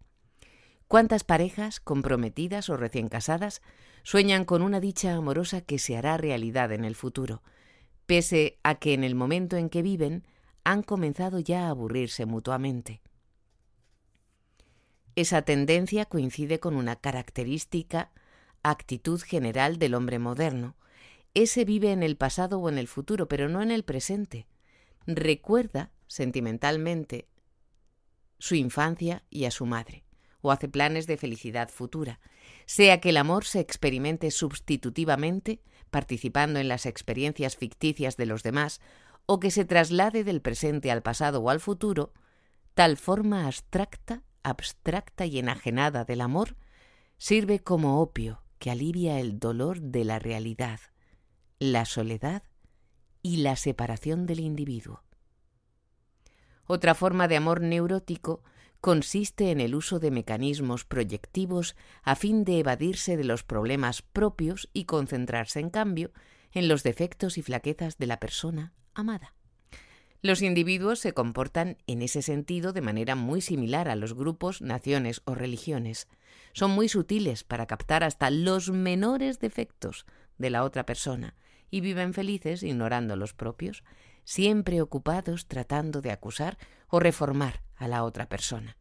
¿Cuántas 0.89 1.23
parejas, 1.23 1.79
comprometidas 1.79 2.69
o 2.69 2.77
recién 2.77 3.09
casadas, 3.09 3.63
sueñan 4.03 4.45
con 4.45 4.63
una 4.63 4.81
dicha 4.81 5.15
amorosa 5.15 5.61
que 5.61 5.79
se 5.79 5.97
hará 5.97 6.17
realidad 6.17 6.73
en 6.73 6.85
el 6.85 6.97
futuro, 6.97 7.43
pese 8.07 8.59
a 8.65 8.75
que 8.75 8.93
en 8.93 9.05
el 9.05 9.15
momento 9.15 9.57
en 9.57 9.71
que 9.71 9.83
viven 9.83 10.27
han 10.65 10.83
comenzado 10.83 11.39
ya 11.39 11.67
a 11.67 11.71
aburrirse 11.71 12.27
mutuamente? 12.27 13.01
Esa 15.15 15.43
tendencia 15.43 16.07
coincide 16.07 16.59
con 16.59 16.75
una 16.75 16.97
característica 16.97 18.11
actitud 18.63 19.21
general 19.21 19.79
del 19.79 19.95
hombre 19.95 20.19
moderno. 20.19 20.77
Ese 21.35 21.65
vive 21.65 21.93
en 21.93 22.03
el 22.03 22.17
pasado 22.17 22.59
o 22.59 22.69
en 22.69 22.79
el 22.79 22.89
futuro, 22.89 23.29
pero 23.29 23.49
no 23.49 23.63
en 23.63 23.71
el 23.71 23.85
presente. 23.85 24.47
Recuerda 25.07 25.91
sentimentalmente 26.07 27.27
su 28.39 28.55
infancia 28.55 29.25
y 29.31 29.45
a 29.45 29.51
su 29.51 29.67
madre, 29.67 30.05
o 30.41 30.51
hace 30.51 30.69
planes 30.69 31.07
de 31.07 31.17
felicidad 31.17 31.69
futura, 31.69 32.21
sea 32.67 33.01
que 33.01 33.11
el 33.11 33.17
amor 33.17 33.45
se 33.45 33.61
experimente 33.61 34.31
substitutivamente, 34.31 35.61
participando 35.91 36.59
en 36.59 36.69
las 36.69 36.87
experiencias 36.87 37.57
ficticias 37.57 38.17
de 38.17 38.27
los 38.27 38.43
demás, 38.43 38.81
o 39.27 39.41
que 39.41 39.51
se 39.51 39.65
traslade 39.65 40.25
del 40.25 40.41
presente 40.41 40.91
al 40.91 41.03
pasado 41.03 41.41
o 41.41 41.51
al 41.51 41.61
futuro, 41.61 42.13
tal 42.75 42.97
forma 42.97 43.47
abstracta, 43.47 44.23
abstracta 44.43 45.27
y 45.27 45.39
enajenada 45.39 46.05
del 46.05 46.21
amor 46.21 46.57
sirve 47.19 47.61
como 47.61 48.01
opio 48.01 48.43
que 48.59 48.71
alivia 48.71 49.19
el 49.19 49.39
dolor 49.39 49.81
de 49.81 50.05
la 50.05 50.19
realidad, 50.19 50.81
la 51.59 51.85
soledad 51.85 52.43
y 53.23 53.39
la 53.39 53.57
separación 53.57 54.27
del 54.27 54.41
individuo. 54.41 55.05
Otra 56.67 56.95
forma 56.95 57.29
de 57.29 57.37
amor 57.37 57.61
neurótico 57.61 58.43
consiste 58.81 59.51
en 59.51 59.61
el 59.61 59.75
uso 59.75 60.01
de 60.01 60.11
mecanismos 60.11 60.85
proyectivos 60.85 61.77
a 62.03 62.17
fin 62.17 62.45
de 62.45 62.59
evadirse 62.59 63.17
de 63.17 63.25
los 63.25 63.45
problemas 63.45 64.03
propios 64.03 64.69
y 64.73 64.85
concentrarse, 64.85 65.61
en 65.61 65.71
cambio, 65.71 66.13
en 66.51 66.69
los 66.69 66.83
defectos 66.83 67.39
y 67.39 67.43
flaquezas 67.43 67.99
de 67.99 68.07
la 68.07 68.19
persona 68.19 68.75
amada. 68.95 69.35
Los 70.25 70.41
individuos 70.41 71.01
se 71.01 71.15
comportan 71.15 71.79
en 71.89 72.01
ese 72.01 72.23
sentido 72.23 72.73
de 72.73 72.81
manera 72.81 73.17
muy 73.17 73.41
similar 73.41 73.89
a 73.89 73.97
los 73.97 74.15
grupos, 74.15 74.63
naciones 74.63 75.21
o 75.25 75.35
religiones. 75.35 76.07
Son 76.53 76.71
muy 76.71 76.89
sutiles 76.89 77.43
para 77.43 77.67
captar 77.67 78.05
hasta 78.05 78.31
los 78.31 78.71
menores 78.71 79.41
defectos 79.41 80.07
de 80.39 80.51
la 80.51 80.63
otra 80.63 80.87
persona 80.87 81.35
y 81.71 81.81
viven 81.81 82.15
felices 82.15 82.63
ignorando 82.63 83.17
los 83.17 83.35
propios, 83.35 83.83
siempre 84.23 84.81
ocupados 84.81 85.49
tratando 85.49 86.01
de 86.01 86.13
acusar 86.13 86.57
o 86.87 87.01
reformar 87.01 87.65
a 87.75 87.89
la 87.89 88.05
otra 88.05 88.29
persona. 88.29 88.77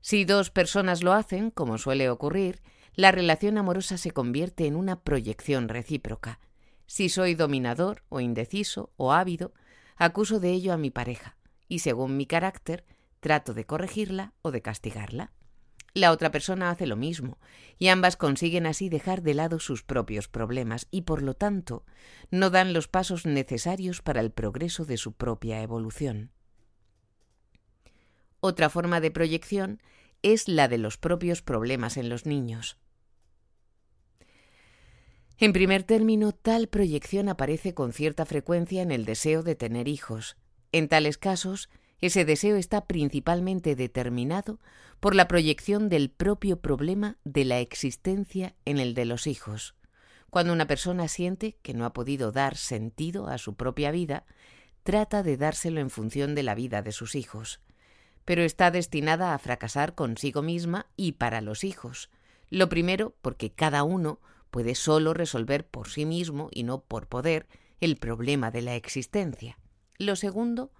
Si 0.00 0.24
dos 0.24 0.50
personas 0.50 1.02
lo 1.02 1.12
hacen, 1.12 1.50
como 1.50 1.76
suele 1.76 2.08
ocurrir, 2.08 2.62
la 2.94 3.12
relación 3.12 3.58
amorosa 3.58 3.98
se 3.98 4.12
convierte 4.12 4.66
en 4.66 4.74
una 4.74 5.02
proyección 5.02 5.68
recíproca. 5.68 6.40
Si 6.86 7.10
soy 7.10 7.34
dominador 7.34 8.04
o 8.08 8.20
indeciso 8.20 8.90
o 8.96 9.12
ávido, 9.12 9.52
acuso 9.96 10.40
de 10.40 10.50
ello 10.50 10.72
a 10.72 10.76
mi 10.76 10.90
pareja 10.90 11.36
y 11.68 11.80
según 11.80 12.16
mi 12.16 12.26
carácter 12.26 12.84
trato 13.20 13.54
de 13.54 13.64
corregirla 13.64 14.34
o 14.42 14.50
de 14.50 14.62
castigarla. 14.62 15.32
La 15.94 16.12
otra 16.12 16.30
persona 16.30 16.68
hace 16.68 16.86
lo 16.86 16.94
mismo, 16.94 17.38
y 17.78 17.88
ambas 17.88 18.18
consiguen 18.18 18.66
así 18.66 18.90
dejar 18.90 19.22
de 19.22 19.32
lado 19.32 19.58
sus 19.58 19.82
propios 19.82 20.28
problemas 20.28 20.88
y, 20.90 21.02
por 21.02 21.22
lo 21.22 21.32
tanto, 21.32 21.86
no 22.30 22.50
dan 22.50 22.74
los 22.74 22.86
pasos 22.86 23.24
necesarios 23.24 24.02
para 24.02 24.20
el 24.20 24.30
progreso 24.30 24.84
de 24.84 24.98
su 24.98 25.14
propia 25.14 25.62
evolución. 25.62 26.32
Otra 28.40 28.68
forma 28.68 29.00
de 29.00 29.10
proyección 29.10 29.80
es 30.20 30.48
la 30.48 30.68
de 30.68 30.76
los 30.76 30.98
propios 30.98 31.40
problemas 31.40 31.96
en 31.96 32.10
los 32.10 32.26
niños. 32.26 32.76
En 35.38 35.52
primer 35.52 35.82
término, 35.82 36.32
tal 36.32 36.66
proyección 36.66 37.28
aparece 37.28 37.74
con 37.74 37.92
cierta 37.92 38.24
frecuencia 38.24 38.80
en 38.80 38.90
el 38.90 39.04
deseo 39.04 39.42
de 39.42 39.54
tener 39.54 39.86
hijos. 39.86 40.38
En 40.72 40.88
tales 40.88 41.18
casos, 41.18 41.68
ese 42.00 42.24
deseo 42.24 42.56
está 42.56 42.86
principalmente 42.86 43.76
determinado 43.76 44.58
por 44.98 45.14
la 45.14 45.28
proyección 45.28 45.90
del 45.90 46.10
propio 46.10 46.60
problema 46.60 47.18
de 47.24 47.44
la 47.44 47.60
existencia 47.60 48.54
en 48.64 48.78
el 48.78 48.94
de 48.94 49.04
los 49.04 49.26
hijos. 49.26 49.74
Cuando 50.30 50.54
una 50.54 50.66
persona 50.66 51.06
siente 51.06 51.58
que 51.62 51.74
no 51.74 51.84
ha 51.84 51.92
podido 51.92 52.32
dar 52.32 52.56
sentido 52.56 53.28
a 53.28 53.36
su 53.36 53.56
propia 53.56 53.90
vida, 53.90 54.24
trata 54.84 55.22
de 55.22 55.36
dárselo 55.36 55.80
en 55.80 55.90
función 55.90 56.34
de 56.34 56.44
la 56.44 56.54
vida 56.54 56.80
de 56.80 56.92
sus 56.92 57.14
hijos. 57.14 57.60
Pero 58.24 58.42
está 58.42 58.70
destinada 58.70 59.34
a 59.34 59.38
fracasar 59.38 59.94
consigo 59.94 60.40
misma 60.40 60.86
y 60.96 61.12
para 61.12 61.42
los 61.42 61.62
hijos. 61.62 62.10
Lo 62.48 62.70
primero, 62.70 63.14
porque 63.20 63.52
cada 63.52 63.82
uno 63.82 64.18
puede 64.50 64.74
solo 64.74 65.14
resolver 65.14 65.66
por 65.66 65.88
sí 65.88 66.04
mismo 66.04 66.48
y 66.52 66.62
no 66.62 66.80
por 66.82 67.06
poder 67.06 67.46
el 67.80 67.96
problema 67.96 68.50
de 68.50 68.62
la 68.62 68.74
existencia. 68.74 69.58
Lo 69.98 70.16
segundo, 70.16 70.72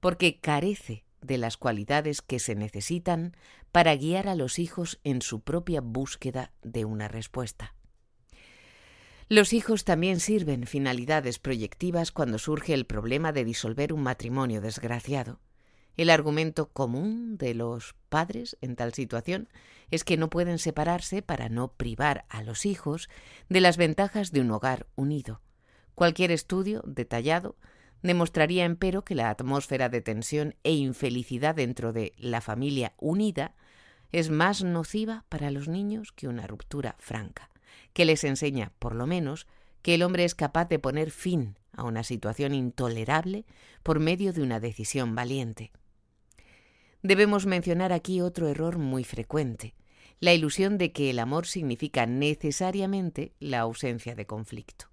porque 0.00 0.40
carece 0.40 1.04
de 1.20 1.38
las 1.38 1.56
cualidades 1.56 2.22
que 2.22 2.38
se 2.38 2.54
necesitan 2.54 3.36
para 3.72 3.96
guiar 3.96 4.28
a 4.28 4.34
los 4.34 4.58
hijos 4.58 5.00
en 5.04 5.22
su 5.22 5.40
propia 5.40 5.80
búsqueda 5.80 6.52
de 6.62 6.84
una 6.84 7.08
respuesta. 7.08 7.74
Los 9.28 9.52
hijos 9.52 9.84
también 9.84 10.20
sirven 10.20 10.66
finalidades 10.66 11.40
proyectivas 11.40 12.12
cuando 12.12 12.38
surge 12.38 12.74
el 12.74 12.86
problema 12.86 13.32
de 13.32 13.44
disolver 13.44 13.92
un 13.92 14.02
matrimonio 14.02 14.60
desgraciado. 14.60 15.40
El 15.96 16.10
argumento 16.10 16.68
común 16.68 17.38
de 17.38 17.54
los 17.54 17.94
padres 18.10 18.58
en 18.60 18.76
tal 18.76 18.92
situación 18.92 19.48
es 19.90 20.04
que 20.04 20.18
no 20.18 20.28
pueden 20.28 20.58
separarse 20.58 21.22
para 21.22 21.48
no 21.48 21.68
privar 21.68 22.26
a 22.28 22.42
los 22.42 22.66
hijos 22.66 23.08
de 23.48 23.60
las 23.60 23.78
ventajas 23.78 24.30
de 24.30 24.40
un 24.40 24.50
hogar 24.50 24.86
unido. 24.94 25.40
Cualquier 25.94 26.32
estudio 26.32 26.82
detallado 26.86 27.56
demostraría, 28.02 28.66
empero, 28.66 29.04
que 29.04 29.14
la 29.14 29.30
atmósfera 29.30 29.88
de 29.88 30.02
tensión 30.02 30.54
e 30.64 30.74
infelicidad 30.74 31.54
dentro 31.54 31.94
de 31.94 32.12
la 32.18 32.42
familia 32.42 32.92
unida 32.98 33.54
es 34.12 34.28
más 34.28 34.62
nociva 34.62 35.24
para 35.30 35.50
los 35.50 35.66
niños 35.66 36.12
que 36.12 36.28
una 36.28 36.46
ruptura 36.46 36.96
franca, 36.98 37.50
que 37.94 38.04
les 38.04 38.22
enseña, 38.24 38.72
por 38.78 38.94
lo 38.94 39.06
menos, 39.06 39.46
que 39.80 39.94
el 39.94 40.02
hombre 40.02 40.24
es 40.24 40.34
capaz 40.34 40.68
de 40.68 40.78
poner 40.78 41.10
fin 41.10 41.58
a 41.72 41.84
una 41.84 42.04
situación 42.04 42.54
intolerable 42.54 43.46
por 43.82 43.98
medio 43.98 44.32
de 44.32 44.42
una 44.42 44.60
decisión 44.60 45.14
valiente. 45.14 45.72
Debemos 47.06 47.46
mencionar 47.46 47.92
aquí 47.92 48.20
otro 48.20 48.48
error 48.48 48.78
muy 48.78 49.04
frecuente, 49.04 49.76
la 50.18 50.34
ilusión 50.34 50.76
de 50.76 50.90
que 50.90 51.08
el 51.08 51.20
amor 51.20 51.46
significa 51.46 52.04
necesariamente 52.04 53.32
la 53.38 53.60
ausencia 53.60 54.16
de 54.16 54.26
conflicto. 54.26 54.86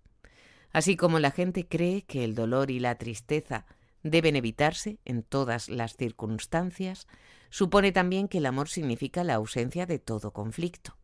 Así 0.71 0.95
como 0.95 1.17
la 1.17 1.31
gente 1.31 1.67
cree 1.67 2.03
que 2.03 2.23
el 2.23 2.35
dolor 2.35 2.69
y 2.69 2.79
la 2.79 2.99
tristeza 2.99 3.65
deben 4.03 4.35
evitarse 4.35 4.99
en 5.05 5.23
todas 5.23 5.69
las 5.69 5.95
circunstancias, 5.95 7.07
supone 7.49 7.91
también 7.91 8.27
que 8.27 8.37
el 8.37 8.45
amor 8.45 8.69
significa 8.69 9.23
la 9.23 9.33
ausencia 9.33 9.87
de 9.87 9.97
todo 9.97 10.33
conflicto. 10.33 10.95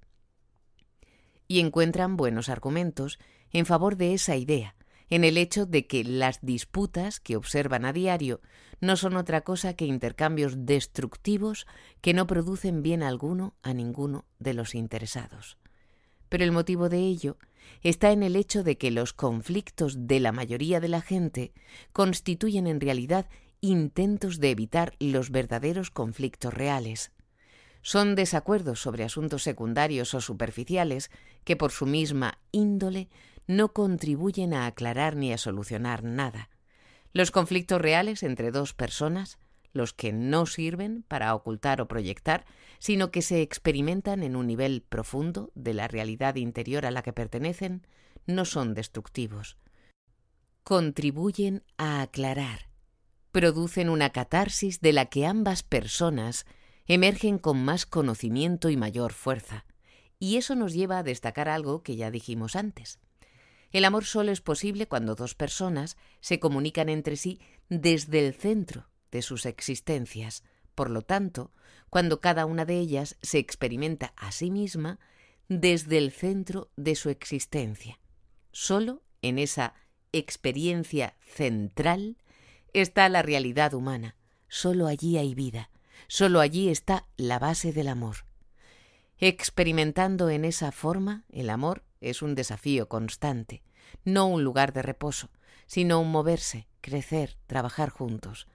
Y 1.48 1.60
encuentran 1.60 2.18
buenos 2.18 2.50
argumentos 2.50 3.18
en 3.52 3.66
favor 3.66 3.98
de 3.98 4.14
esa 4.14 4.36
idea, 4.36 4.76
en 5.10 5.24
el 5.24 5.38
hecho 5.38 5.66
de 5.66 5.88
que 5.88 6.04
las 6.04 6.40
disputas 6.42 7.20
que 7.20 7.36
observan 7.36 7.86
a 7.86 7.94
diario 7.94 8.42
no 8.82 8.96
son 8.96 9.16
otra 9.18 9.42
cosa 9.42 9.74
que 9.74 9.86
intercambios 9.86 10.66
destructivos 10.66 11.68
que 12.02 12.14
no 12.14 12.28
producen 12.28 12.82
bien 12.82 13.04
alguno 13.04 13.56
a 13.62 13.74
ninguno 13.74 14.26
de 14.40 14.54
los 14.54 14.76
interesados. 14.76 15.58
Pero 16.30 16.44
el 16.44 16.52
motivo 16.52 16.90
de 16.90 17.00
ello 17.00 17.38
está 17.84 18.12
en 18.12 18.24
el 18.24 18.36
hecho 18.36 18.64
de 18.64 18.78
que 18.78 18.92
los 18.92 19.14
conflictos 19.14 20.08
de 20.08 20.20
la 20.20 20.32
mayoría 20.32 20.80
de 20.80 20.88
la 20.88 21.02
gente 21.02 21.54
constituyen 21.92 22.68
en 22.68 22.80
realidad 22.80 23.28
intentos 23.62 24.40
de 24.40 24.52
evitar 24.52 24.94
los 25.00 25.32
verdaderos 25.32 25.92
conflictos 25.92 26.54
reales. 26.54 27.12
Son 27.82 28.16
desacuerdos 28.16 28.82
sobre 28.82 29.04
asuntos 29.04 29.44
secundarios 29.44 30.14
o 30.14 30.22
superficiales 30.22 31.12
que 31.44 31.56
por 31.56 31.72
su 31.72 31.86
misma 31.86 32.40
índole 32.52 33.10
no 33.50 33.74
contribuyen 33.74 34.54
a 34.54 34.68
aclarar 34.68 35.16
ni 35.16 35.34
a 35.34 35.40
solucionar 35.40 36.04
nada. 36.04 36.52
Los 37.14 37.32
conflictos 37.32 37.82
reales 37.82 38.22
entre 38.22 38.52
dos 38.52 38.76
personas, 38.76 39.40
los 39.74 39.92
que 39.92 40.14
no 40.14 40.46
sirven 40.46 41.04
para 41.08 41.34
ocultar 41.34 41.82
o 41.82 41.88
proyectar, 41.88 42.46
sino 42.78 43.10
que 43.10 43.24
se 43.24 43.42
experimentan 43.42 44.22
en 44.22 44.36
un 44.36 44.46
nivel 44.46 44.84
profundo 44.88 45.52
de 45.56 45.74
la 45.74 45.88
realidad 45.88 46.36
interior 46.36 46.86
a 46.86 46.92
la 46.92 47.02
que 47.02 47.12
pertenecen, 47.12 47.88
no 48.28 48.46
son 48.46 48.76
destructivos. 48.76 49.58
Contribuyen 50.64 51.64
a 51.80 52.04
aclarar, 52.04 52.70
producen 53.32 53.90
una 53.90 54.12
catarsis 54.12 54.80
de 54.80 54.94
la 54.94 55.08
que 55.08 55.26
ambas 55.26 55.64
personas 55.64 56.46
emergen 56.86 57.40
con 57.40 57.66
más 57.66 57.88
conocimiento 57.88 58.70
y 58.70 58.78
mayor 58.78 59.12
fuerza. 59.12 59.66
Y 60.20 60.38
eso 60.38 60.54
nos 60.54 60.74
lleva 60.74 61.00
a 61.00 61.04
destacar 61.04 61.50
algo 61.50 61.82
que 61.82 61.96
ya 61.96 62.12
dijimos 62.12 62.56
antes. 62.56 63.00
El 63.72 63.86
amor 63.86 64.06
solo 64.06 64.32
es 64.32 64.42
posible 64.42 64.88
cuando 64.88 65.16
dos 65.16 65.36
personas 65.36 65.98
se 66.22 66.40
comunican 66.40 66.90
entre 66.90 67.16
sí 67.16 67.40
desde 67.70 68.26
el 68.26 68.34
centro 68.34 68.90
de 69.12 69.22
sus 69.22 69.46
existencias. 69.46 70.44
Por 70.76 70.90
lo 70.90 71.02
tanto, 71.02 71.52
cuando 71.90 72.20
cada 72.20 72.46
una 72.46 72.66
de 72.66 72.80
ellas 72.80 73.18
se 73.22 73.38
experimenta 73.38 74.14
a 74.16 74.32
sí 74.32 74.50
misma 74.50 75.00
desde 75.48 75.98
el 75.98 76.12
centro 76.12 76.72
de 76.78 76.96
su 76.96 77.10
existencia. 77.10 78.00
Solo 78.52 79.04
en 79.22 79.40
esa 79.40 79.74
experiencia 80.12 81.16
central 81.22 82.18
está 82.74 83.10
la 83.10 83.22
realidad 83.22 83.74
humana. 83.74 84.16
Solo 84.48 84.88
allí 84.88 85.18
hay 85.18 85.36
vida. 85.36 85.70
Solo 86.08 86.40
allí 86.40 86.70
está 86.70 87.08
la 87.18 87.40
base 87.40 87.74
del 87.74 87.88
amor. 87.88 88.26
Experimentando 89.18 90.30
en 90.30 90.46
esa 90.46 90.72
forma, 90.72 91.26
el 91.30 91.50
amor 91.50 91.84
es 92.02 92.22
un 92.22 92.36
desafío 92.36 92.88
constante, 92.90 93.64
no 94.04 94.28
un 94.28 94.44
lugar 94.44 94.74
de 94.74 94.82
reposo, 94.82 95.30
sino 95.66 96.00
un 96.00 96.12
moverse, 96.12 96.68
crecer, 96.82 97.38
trabajar 97.48 97.90
juntos. 97.90 98.48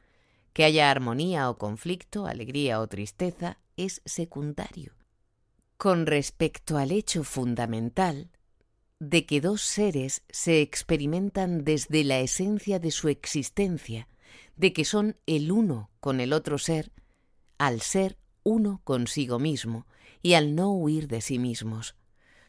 Que 0.52 0.64
haya 0.64 0.90
armonía 0.90 1.50
o 1.50 1.58
conflicto, 1.58 2.26
alegría 2.26 2.80
o 2.80 2.86
tristeza, 2.86 3.58
es 3.76 4.02
secundario. 4.04 4.94
Con 5.76 6.06
respecto 6.06 6.78
al 6.78 6.92
hecho 6.92 7.24
fundamental 7.24 8.30
de 9.00 9.26
que 9.26 9.40
dos 9.40 9.62
seres 9.62 10.22
se 10.30 10.60
experimentan 10.60 11.64
desde 11.64 12.04
la 12.04 12.20
esencia 12.20 12.78
de 12.78 12.90
su 12.90 13.08
existencia, 13.08 14.08
de 14.56 14.72
que 14.72 14.84
son 14.84 15.16
el 15.26 15.52
uno 15.52 15.90
con 16.00 16.20
el 16.20 16.32
otro 16.32 16.58
ser, 16.58 16.92
al 17.58 17.80
ser 17.80 18.16
uno 18.44 18.80
consigo 18.84 19.38
mismo 19.38 19.86
y 20.22 20.34
al 20.34 20.54
no 20.54 20.72
huir 20.72 21.08
de 21.08 21.20
sí 21.20 21.38
mismos. 21.38 21.96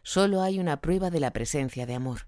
Solo 0.07 0.43
hay 0.43 0.59
una 0.59 0.81
prueba 0.81 1.09
de 1.09 1.19
la 1.19 1.33
presencia 1.33 1.87
de 1.87 1.95
amor, 1.95 2.27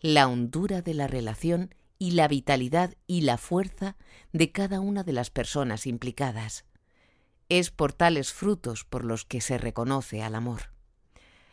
la 0.00 0.26
hondura 0.26 0.82
de 0.82 0.94
la 0.94 1.06
relación 1.06 1.72
y 1.96 2.10
la 2.10 2.26
vitalidad 2.26 2.94
y 3.06 3.20
la 3.20 3.38
fuerza 3.38 3.96
de 4.32 4.50
cada 4.50 4.80
una 4.80 5.04
de 5.04 5.12
las 5.12 5.30
personas 5.30 5.86
implicadas. 5.86 6.64
Es 7.48 7.70
por 7.70 7.92
tales 7.92 8.32
frutos 8.32 8.84
por 8.84 9.04
los 9.04 9.24
que 9.24 9.40
se 9.40 9.58
reconoce 9.58 10.24
al 10.24 10.34
amor. 10.34 10.72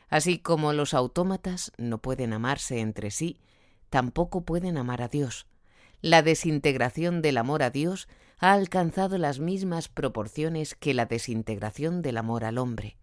Así 0.09 0.39
como 0.39 0.73
los 0.73 0.95
autómatas 0.95 1.71
no 1.77 1.99
pueden 2.01 2.33
amarse 2.33 2.79
entre 2.79 3.11
sí, 3.11 3.39
tampoco 3.91 4.45
pueden 4.45 4.79
amar 4.79 5.03
a 5.03 5.09
Dios. 5.09 5.45
La 6.01 6.23
desintegración 6.23 7.21
del 7.21 7.37
amor 7.37 7.61
a 7.61 7.69
Dios 7.69 8.07
ha 8.39 8.53
alcanzado 8.53 9.19
las 9.19 9.37
mismas 9.37 9.89
proporciones 9.89 10.73
que 10.73 10.95
la 10.95 11.05
desintegración 11.05 12.01
del 12.01 12.17
amor 12.17 12.45
al 12.45 12.57
hombre. 12.57 12.97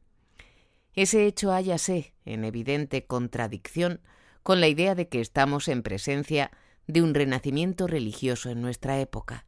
Ese 0.94 1.26
hecho 1.26 1.52
hállase 1.52 2.12
en 2.24 2.44
evidente 2.44 3.06
contradicción 3.06 4.00
con 4.42 4.60
la 4.60 4.68
idea 4.68 4.94
de 4.94 5.08
que 5.08 5.20
estamos 5.20 5.68
en 5.68 5.82
presencia 5.82 6.50
de 6.86 7.00
un 7.00 7.14
renacimiento 7.14 7.86
religioso 7.86 8.50
en 8.50 8.60
nuestra 8.60 9.00
época. 9.00 9.46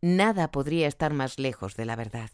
Nada 0.00 0.50
podría 0.50 0.86
estar 0.86 1.12
más 1.12 1.38
lejos 1.38 1.74
de 1.76 1.86
la 1.86 1.96
verdad. 1.96 2.30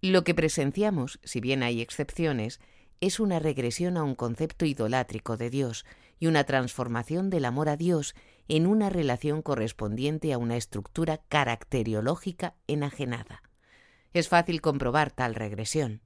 Lo 0.00 0.24
que 0.24 0.34
presenciamos, 0.34 1.20
si 1.22 1.40
bien 1.40 1.62
hay 1.62 1.80
excepciones, 1.80 2.60
es 3.00 3.20
una 3.20 3.38
regresión 3.38 3.96
a 3.96 4.02
un 4.02 4.16
concepto 4.16 4.64
idolátrico 4.64 5.36
de 5.36 5.50
Dios 5.50 5.84
y 6.18 6.26
una 6.26 6.44
transformación 6.44 7.30
del 7.30 7.44
amor 7.44 7.68
a 7.68 7.76
Dios 7.76 8.14
en 8.48 8.66
una 8.66 8.90
relación 8.90 9.40
correspondiente 9.40 10.32
a 10.32 10.38
una 10.38 10.56
estructura 10.56 11.18
caracteriológica 11.28 12.56
enajenada. 12.66 13.42
Es 14.14 14.28
fácil 14.28 14.60
comprobar 14.60 15.12
tal 15.12 15.34
regresión. 15.36 16.00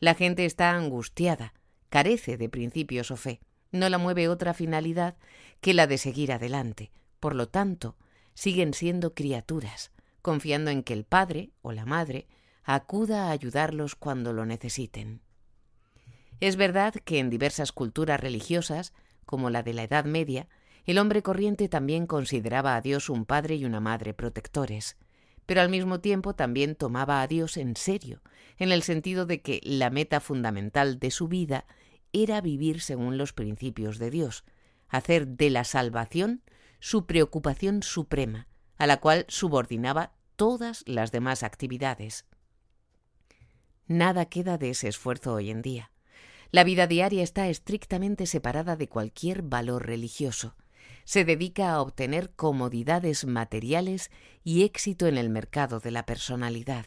La 0.00 0.14
gente 0.14 0.46
está 0.46 0.70
angustiada, 0.70 1.52
carece 1.90 2.38
de 2.38 2.48
principios 2.48 3.10
o 3.10 3.16
fe, 3.16 3.40
no 3.70 3.88
la 3.90 3.98
mueve 3.98 4.28
otra 4.28 4.54
finalidad 4.54 5.16
que 5.60 5.74
la 5.74 5.86
de 5.86 5.98
seguir 5.98 6.32
adelante. 6.32 6.90
Por 7.20 7.34
lo 7.34 7.48
tanto, 7.48 7.96
siguen 8.32 8.72
siendo 8.72 9.14
criaturas, 9.14 9.92
confiando 10.22 10.70
en 10.70 10.82
que 10.82 10.94
el 10.94 11.04
padre 11.04 11.52
o 11.60 11.72
la 11.72 11.84
madre 11.84 12.26
acuda 12.64 13.26
a 13.26 13.30
ayudarlos 13.30 13.94
cuando 13.94 14.32
lo 14.32 14.46
necesiten. 14.46 15.20
Es 16.40 16.56
verdad 16.56 16.94
que 16.94 17.18
en 17.18 17.28
diversas 17.28 17.70
culturas 17.70 18.18
religiosas, 18.18 18.94
como 19.26 19.50
la 19.50 19.62
de 19.62 19.74
la 19.74 19.82
Edad 19.82 20.06
Media, 20.06 20.48
el 20.86 20.96
hombre 20.96 21.22
corriente 21.22 21.68
también 21.68 22.06
consideraba 22.06 22.74
a 22.74 22.80
Dios 22.80 23.10
un 23.10 23.26
padre 23.26 23.56
y 23.56 23.66
una 23.66 23.80
madre 23.80 24.14
protectores, 24.14 24.96
pero 25.44 25.60
al 25.60 25.68
mismo 25.68 26.00
tiempo 26.00 26.34
también 26.34 26.74
tomaba 26.74 27.20
a 27.20 27.26
Dios 27.26 27.58
en 27.58 27.76
serio, 27.76 28.22
en 28.60 28.70
el 28.72 28.82
sentido 28.82 29.26
de 29.26 29.40
que 29.40 29.60
la 29.64 29.90
meta 29.90 30.20
fundamental 30.20 31.00
de 31.00 31.10
su 31.10 31.26
vida 31.26 31.66
era 32.12 32.40
vivir 32.40 32.82
según 32.82 33.16
los 33.16 33.32
principios 33.32 33.98
de 33.98 34.10
Dios, 34.10 34.44
hacer 34.88 35.26
de 35.26 35.50
la 35.50 35.64
salvación 35.64 36.42
su 36.78 37.06
preocupación 37.06 37.82
suprema, 37.82 38.48
a 38.76 38.86
la 38.86 38.98
cual 39.00 39.24
subordinaba 39.28 40.12
todas 40.36 40.84
las 40.86 41.10
demás 41.10 41.42
actividades. 41.42 42.26
Nada 43.86 44.26
queda 44.26 44.58
de 44.58 44.70
ese 44.70 44.88
esfuerzo 44.88 45.34
hoy 45.34 45.50
en 45.50 45.62
día. 45.62 45.90
La 46.50 46.62
vida 46.62 46.86
diaria 46.86 47.22
está 47.22 47.48
estrictamente 47.48 48.26
separada 48.26 48.76
de 48.76 48.88
cualquier 48.88 49.42
valor 49.42 49.86
religioso. 49.86 50.54
Se 51.04 51.24
dedica 51.24 51.72
a 51.72 51.80
obtener 51.80 52.30
comodidades 52.34 53.24
materiales 53.24 54.10
y 54.44 54.64
éxito 54.64 55.06
en 55.06 55.16
el 55.16 55.30
mercado 55.30 55.80
de 55.80 55.92
la 55.92 56.04
personalidad. 56.04 56.86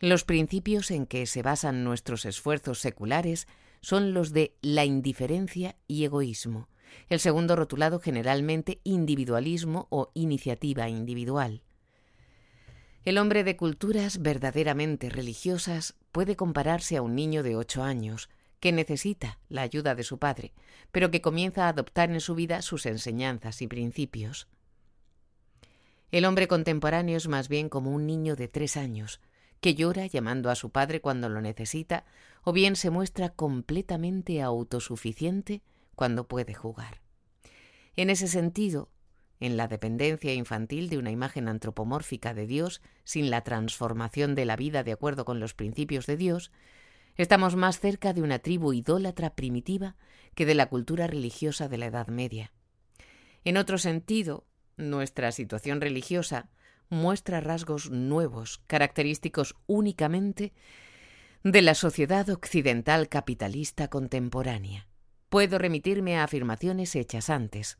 Los 0.00 0.24
principios 0.24 0.90
en 0.90 1.06
que 1.06 1.26
se 1.26 1.42
basan 1.42 1.82
nuestros 1.82 2.24
esfuerzos 2.24 2.78
seculares 2.78 3.48
son 3.80 4.14
los 4.14 4.32
de 4.32 4.54
la 4.62 4.84
indiferencia 4.84 5.76
y 5.88 6.04
egoísmo, 6.04 6.68
el 7.08 7.20
segundo 7.20 7.56
rotulado 7.56 7.98
generalmente 7.98 8.80
individualismo 8.84 9.88
o 9.90 10.10
iniciativa 10.14 10.88
individual. 10.88 11.62
El 13.04 13.18
hombre 13.18 13.42
de 13.42 13.56
culturas 13.56 14.20
verdaderamente 14.22 15.08
religiosas 15.08 15.94
puede 16.12 16.36
compararse 16.36 16.96
a 16.96 17.02
un 17.02 17.14
niño 17.14 17.42
de 17.42 17.56
ocho 17.56 17.82
años, 17.82 18.28
que 18.60 18.72
necesita 18.72 19.38
la 19.48 19.62
ayuda 19.62 19.94
de 19.94 20.02
su 20.02 20.18
padre, 20.18 20.52
pero 20.92 21.10
que 21.10 21.20
comienza 21.20 21.66
a 21.66 21.68
adoptar 21.68 22.10
en 22.10 22.20
su 22.20 22.34
vida 22.34 22.60
sus 22.62 22.86
enseñanzas 22.86 23.62
y 23.62 23.68
principios. 23.68 24.48
El 26.10 26.24
hombre 26.24 26.48
contemporáneo 26.48 27.16
es 27.16 27.28
más 27.28 27.48
bien 27.48 27.68
como 27.68 27.92
un 27.92 28.06
niño 28.06 28.34
de 28.34 28.48
tres 28.48 28.76
años, 28.76 29.20
que 29.60 29.74
llora 29.74 30.06
llamando 30.06 30.50
a 30.50 30.54
su 30.54 30.70
padre 30.70 31.00
cuando 31.00 31.28
lo 31.28 31.40
necesita, 31.40 32.04
o 32.42 32.52
bien 32.52 32.76
se 32.76 32.90
muestra 32.90 33.30
completamente 33.30 34.40
autosuficiente 34.42 35.62
cuando 35.94 36.28
puede 36.28 36.54
jugar. 36.54 37.00
En 37.96 38.10
ese 38.10 38.28
sentido, 38.28 38.90
en 39.40 39.56
la 39.56 39.68
dependencia 39.68 40.32
infantil 40.32 40.88
de 40.88 40.98
una 40.98 41.10
imagen 41.10 41.48
antropomórfica 41.48 42.34
de 42.34 42.46
Dios 42.46 42.80
sin 43.04 43.30
la 43.30 43.42
transformación 43.42 44.34
de 44.34 44.44
la 44.44 44.56
vida 44.56 44.84
de 44.84 44.92
acuerdo 44.92 45.24
con 45.24 45.40
los 45.40 45.54
principios 45.54 46.06
de 46.06 46.16
Dios, 46.16 46.52
Estamos 47.18 47.56
más 47.56 47.80
cerca 47.80 48.12
de 48.12 48.22
una 48.22 48.38
tribu 48.38 48.72
idólatra 48.72 49.34
primitiva 49.34 49.96
que 50.36 50.46
de 50.46 50.54
la 50.54 50.66
cultura 50.66 51.08
religiosa 51.08 51.68
de 51.68 51.76
la 51.76 51.86
Edad 51.86 52.06
Media. 52.06 52.52
En 53.44 53.56
otro 53.56 53.76
sentido, 53.76 54.46
nuestra 54.76 55.32
situación 55.32 55.80
religiosa 55.80 56.48
muestra 56.90 57.40
rasgos 57.40 57.90
nuevos, 57.90 58.60
característicos 58.66 59.56
únicamente 59.66 60.52
de 61.44 61.62
la 61.62 61.74
sociedad 61.74 62.28
occidental 62.30 63.08
capitalista 63.08 63.88
contemporánea. 63.88 64.88
Puedo 65.28 65.58
remitirme 65.58 66.16
a 66.16 66.24
afirmaciones 66.24 66.96
hechas 66.96 67.30
antes. 67.30 67.78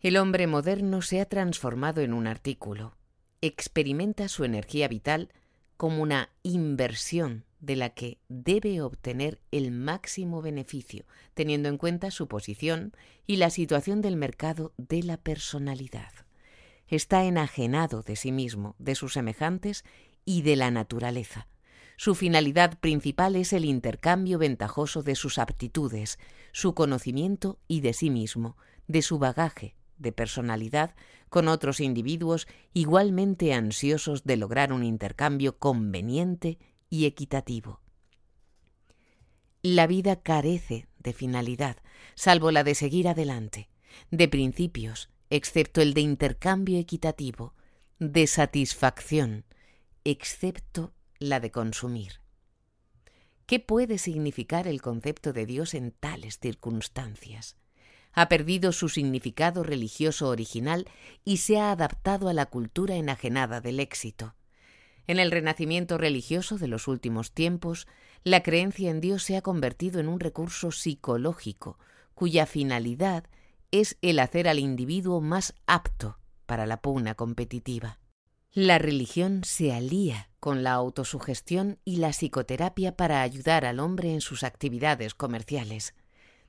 El 0.00 0.16
hombre 0.16 0.46
moderno 0.46 1.02
se 1.02 1.20
ha 1.20 1.24
transformado 1.24 2.02
en 2.02 2.12
un 2.12 2.26
artículo. 2.26 2.96
Experimenta 3.40 4.28
su 4.28 4.44
energía 4.44 4.86
vital 4.86 5.32
como 5.76 6.02
una 6.02 6.30
inversión 6.42 7.44
de 7.60 7.76
la 7.76 7.90
que 7.90 8.18
debe 8.28 8.80
obtener 8.80 9.40
el 9.50 9.72
máximo 9.72 10.42
beneficio, 10.42 11.04
teniendo 11.34 11.68
en 11.68 11.78
cuenta 11.78 12.10
su 12.10 12.28
posición 12.28 12.92
y 13.26 13.36
la 13.36 13.50
situación 13.50 14.00
del 14.00 14.16
mercado 14.16 14.72
de 14.76 15.02
la 15.02 15.16
personalidad. 15.16 16.27
Está 16.88 17.24
enajenado 17.24 18.02
de 18.02 18.16
sí 18.16 18.32
mismo, 18.32 18.74
de 18.78 18.94
sus 18.94 19.12
semejantes 19.12 19.84
y 20.24 20.42
de 20.42 20.56
la 20.56 20.70
naturaleza. 20.70 21.48
Su 21.96 22.14
finalidad 22.14 22.78
principal 22.78 23.36
es 23.36 23.52
el 23.52 23.64
intercambio 23.64 24.38
ventajoso 24.38 25.02
de 25.02 25.14
sus 25.14 25.38
aptitudes, 25.38 26.18
su 26.52 26.74
conocimiento 26.74 27.58
y 27.66 27.80
de 27.80 27.92
sí 27.92 28.08
mismo, 28.08 28.56
de 28.86 29.02
su 29.02 29.18
bagaje, 29.18 29.74
de 29.98 30.12
personalidad 30.12 30.94
con 31.28 31.48
otros 31.48 31.80
individuos 31.80 32.46
igualmente 32.72 33.52
ansiosos 33.52 34.24
de 34.24 34.36
lograr 34.36 34.72
un 34.72 34.84
intercambio 34.84 35.58
conveniente 35.58 36.58
y 36.88 37.04
equitativo. 37.04 37.80
La 39.62 39.86
vida 39.86 40.22
carece 40.22 40.86
de 40.98 41.12
finalidad, 41.12 41.76
salvo 42.14 42.50
la 42.50 42.64
de 42.64 42.74
seguir 42.74 43.08
adelante, 43.08 43.68
de 44.10 44.28
principios, 44.28 45.10
excepto 45.30 45.80
el 45.80 45.94
de 45.94 46.00
intercambio 46.00 46.78
equitativo, 46.78 47.54
de 47.98 48.26
satisfacción, 48.26 49.44
excepto 50.04 50.92
la 51.18 51.40
de 51.40 51.50
consumir. 51.50 52.20
¿Qué 53.46 53.60
puede 53.60 53.98
significar 53.98 54.68
el 54.68 54.82
concepto 54.82 55.32
de 55.32 55.46
Dios 55.46 55.74
en 55.74 55.90
tales 55.92 56.38
circunstancias? 56.38 57.56
ha 58.12 58.28
perdido 58.28 58.72
su 58.72 58.88
significado 58.88 59.62
religioso 59.62 60.28
original 60.28 60.86
y 61.24 61.36
se 61.36 61.60
ha 61.60 61.70
adaptado 61.70 62.28
a 62.28 62.32
la 62.32 62.46
cultura 62.46 62.96
enajenada 62.96 63.60
del 63.60 63.78
éxito. 63.78 64.34
En 65.06 65.20
el 65.20 65.30
renacimiento 65.30 65.98
religioso 65.98 66.58
de 66.58 66.66
los 66.66 66.88
últimos 66.88 67.32
tiempos, 67.32 67.86
la 68.24 68.42
creencia 68.42 68.90
en 68.90 69.00
Dios 69.00 69.22
se 69.22 69.36
ha 69.36 69.42
convertido 69.42 70.00
en 70.00 70.08
un 70.08 70.18
recurso 70.18 70.72
psicológico, 70.72 71.78
cuya 72.14 72.44
finalidad 72.46 73.24
es 73.70 73.98
el 74.02 74.18
hacer 74.18 74.48
al 74.48 74.58
individuo 74.58 75.20
más 75.20 75.54
apto 75.66 76.18
para 76.46 76.66
la 76.66 76.80
pugna 76.80 77.14
competitiva. 77.14 77.98
La 78.52 78.78
religión 78.78 79.42
se 79.44 79.72
alía 79.72 80.30
con 80.40 80.62
la 80.62 80.72
autosugestión 80.72 81.78
y 81.84 81.96
la 81.96 82.10
psicoterapia 82.10 82.96
para 82.96 83.22
ayudar 83.22 83.64
al 83.66 83.78
hombre 83.80 84.14
en 84.14 84.20
sus 84.20 84.42
actividades 84.42 85.14
comerciales. 85.14 85.94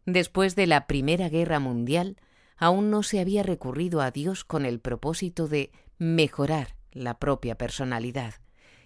Después 0.05 0.55
de 0.55 0.67
la 0.67 0.87
Primera 0.87 1.27
Guerra 1.29 1.59
Mundial, 1.59 2.17
aún 2.55 2.89
no 2.89 3.03
se 3.03 3.19
había 3.19 3.43
recurrido 3.43 4.01
a 4.01 4.11
Dios 4.11 4.43
con 4.43 4.65
el 4.65 4.79
propósito 4.79 5.47
de 5.47 5.71
mejorar 5.97 6.75
la 6.91 7.19
propia 7.19 7.57
personalidad. 7.57 8.35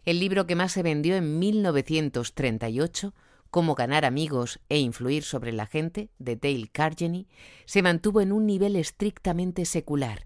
El 0.06 0.20
libro 0.20 0.48
que 0.48 0.56
más 0.56 0.72
se 0.72 0.84
vendió 0.84 1.16
en 1.16 1.40
1938, 1.40 3.14
Cómo 3.54 3.76
ganar 3.76 4.04
amigos 4.04 4.60
e 4.68 4.80
influir 4.80 5.22
sobre 5.22 5.52
la 5.52 5.68
gente, 5.68 6.10
de 6.18 6.36
Dale 6.36 6.70
Carnegie, 6.70 7.28
se 7.66 7.84
mantuvo 7.84 8.20
en 8.20 8.32
un 8.32 8.48
nivel 8.48 8.76
estrictamente 8.76 9.66
secular. 9.66 10.26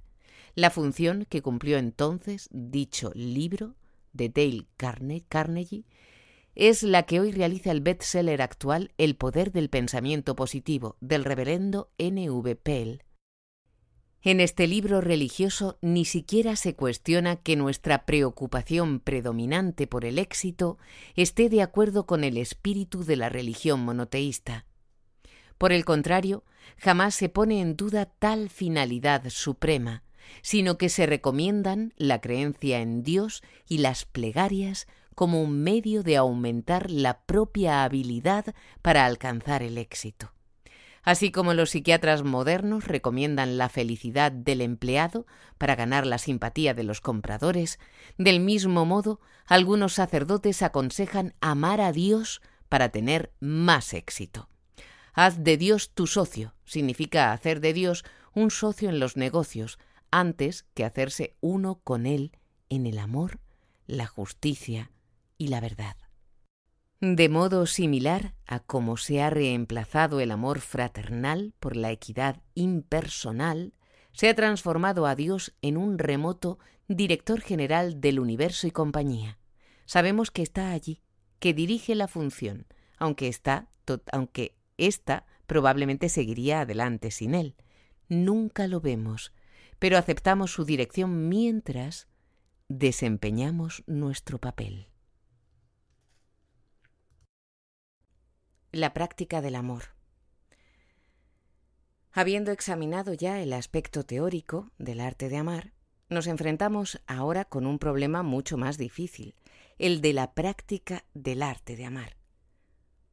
La 0.55 0.69
función 0.69 1.25
que 1.27 1.41
cumplió 1.41 1.77
entonces 1.77 2.47
dicho 2.53 3.11
libro, 3.15 3.75
de 4.13 4.29
Dale 4.29 4.65
Carnegie, 5.27 5.83
es 6.55 6.83
la 6.83 7.03
que 7.03 7.19
hoy 7.19 7.33
realiza 7.33 7.71
el 7.71 7.81
bestseller 7.81 8.41
actual 8.41 8.93
El 8.97 9.17
poder 9.17 9.51
del 9.51 9.69
pensamiento 9.69 10.33
positivo, 10.37 10.95
del 11.01 11.25
reverendo 11.25 11.91
N. 11.97 12.29
V. 12.29 12.55
Pell, 12.55 13.03
en 14.31 14.41
este 14.41 14.67
libro 14.67 14.99
religioso 14.99 15.77
ni 15.81 16.03
siquiera 16.03 16.57
se 16.57 16.75
cuestiona 16.75 17.37
que 17.37 17.55
nuestra 17.55 18.05
preocupación 18.05 18.99
predominante 18.99 19.87
por 19.87 20.03
el 20.03 20.19
éxito 20.19 20.77
esté 21.15 21.47
de 21.47 21.61
acuerdo 21.61 22.05
con 22.05 22.25
el 22.25 22.35
espíritu 22.35 23.05
de 23.05 23.15
la 23.15 23.29
religión 23.29 23.79
monoteísta. 23.79 24.65
Por 25.57 25.71
el 25.71 25.85
contrario, 25.85 26.43
jamás 26.77 27.15
se 27.15 27.29
pone 27.29 27.61
en 27.61 27.77
duda 27.77 28.05
tal 28.05 28.49
finalidad 28.49 29.23
suprema, 29.29 30.03
sino 30.41 30.77
que 30.77 30.89
se 30.89 31.05
recomiendan 31.05 31.93
la 31.95 32.19
creencia 32.19 32.81
en 32.81 33.03
Dios 33.03 33.43
y 33.65 33.77
las 33.77 34.03
plegarias 34.03 34.87
como 35.15 35.41
un 35.41 35.63
medio 35.63 36.03
de 36.03 36.17
aumentar 36.17 36.91
la 36.91 37.21
propia 37.21 37.85
habilidad 37.85 38.53
para 38.81 39.05
alcanzar 39.05 39.63
el 39.63 39.77
éxito. 39.77 40.33
Así 41.07 41.31
como 41.31 41.53
los 41.53 41.69
psiquiatras 41.69 42.23
modernos 42.23 42.83
recomiendan 42.83 43.57
la 43.57 43.69
felicidad 43.69 44.29
del 44.29 44.59
empleado 44.59 45.25
para 45.57 45.77
ganar 45.77 46.05
la 46.05 46.17
simpatía 46.17 46.73
de 46.73 46.83
los 46.83 46.99
compradores, 46.99 47.79
del 48.17 48.41
mismo 48.41 48.83
modo 48.83 49.21
algunos 49.45 49.93
sacerdotes 49.93 50.61
aconsejan 50.61 51.33
amar 51.39 51.79
a 51.79 51.93
Dios 51.93 52.41
para 52.67 52.89
tener 52.89 53.31
más 53.39 53.93
éxito. 53.93 54.49
Haz 55.13 55.45
de 55.45 55.55
Dios 55.55 55.91
tu 55.93 56.07
socio 56.07 56.55
significa 56.65 57.31
hacer 57.31 57.61
de 57.61 57.71
Dios 57.71 58.03
un 58.33 58.51
socio 58.51 58.89
en 58.89 58.99
los 58.99 59.15
negocios 59.15 59.79
antes 60.11 60.65
que 60.73 60.83
hacerse 60.83 61.37
uno 61.39 61.79
con 61.85 62.05
Él 62.05 62.33
en 62.67 62.85
el 62.85 62.99
amor, 62.99 63.39
la 63.85 64.07
justicia 64.07 64.91
y 65.37 65.47
la 65.47 65.61
verdad. 65.61 65.95
De 66.99 67.29
modo 67.29 67.67
similar 67.67 68.33
a 68.47 68.59
cómo 68.59 68.97
se 68.97 69.21
ha 69.21 69.29
reemplazado 69.29 70.19
el 70.19 70.31
amor 70.31 70.61
fraternal 70.61 71.53
por 71.59 71.75
la 71.75 71.91
equidad 71.91 72.41
impersonal, 72.55 73.75
se 74.13 74.29
ha 74.29 74.35
transformado 74.35 75.05
a 75.05 75.13
Dios 75.13 75.53
en 75.61 75.77
un 75.77 75.99
remoto 75.99 76.57
director 76.87 77.39
general 77.41 78.01
del 78.01 78.19
universo 78.19 78.65
y 78.65 78.71
compañía. 78.71 79.37
Sabemos 79.85 80.31
que 80.31 80.41
está 80.41 80.71
allí, 80.71 81.03
que 81.37 81.53
dirige 81.53 81.93
la 81.93 82.07
función, 82.07 82.65
aunque 82.97 83.27
está, 83.27 83.69
aunque 84.11 84.57
ésta 84.77 85.27
probablemente 85.45 86.09
seguiría 86.09 86.61
adelante 86.61 87.11
sin 87.11 87.35
él. 87.35 87.55
Nunca 88.09 88.67
lo 88.67 88.81
vemos, 88.81 89.33
pero 89.77 89.99
aceptamos 89.99 90.51
su 90.51 90.65
dirección 90.65 91.29
mientras 91.29 92.07
desempeñamos 92.69 93.83
nuestro 93.85 94.39
papel. 94.39 94.87
La 98.73 98.93
práctica 98.93 99.41
del 99.41 99.55
amor. 99.55 99.95
Habiendo 102.11 102.51
examinado 102.51 103.13
ya 103.13 103.41
el 103.41 103.53
aspecto 103.53 104.03
teórico 104.03 104.71
del 104.77 104.99
arte 104.99 105.29
de 105.29 105.37
amar, 105.37 105.71
nos 106.09 106.27
enfrentamos 106.27 107.01
ahora 107.07 107.45
con 107.45 107.65
un 107.65 107.79
problema 107.79 108.23
mucho 108.23 108.57
más 108.57 108.77
difícil, 108.77 109.35
el 109.77 110.01
de 110.01 110.11
la 110.11 110.33
práctica 110.33 111.05
del 111.13 111.43
arte 111.43 111.77
de 111.77 111.85
amar. 111.85 112.17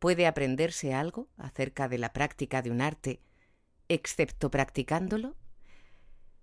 ¿Puede 0.01 0.27
aprenderse 0.27 0.93
algo 0.93 1.29
acerca 1.37 1.89
de 1.89 1.99
la 1.99 2.13
práctica 2.13 2.61
de 2.61 2.73
un 2.73 2.81
arte 2.81 3.21
excepto 3.89 4.51
practicándolo? 4.51 5.37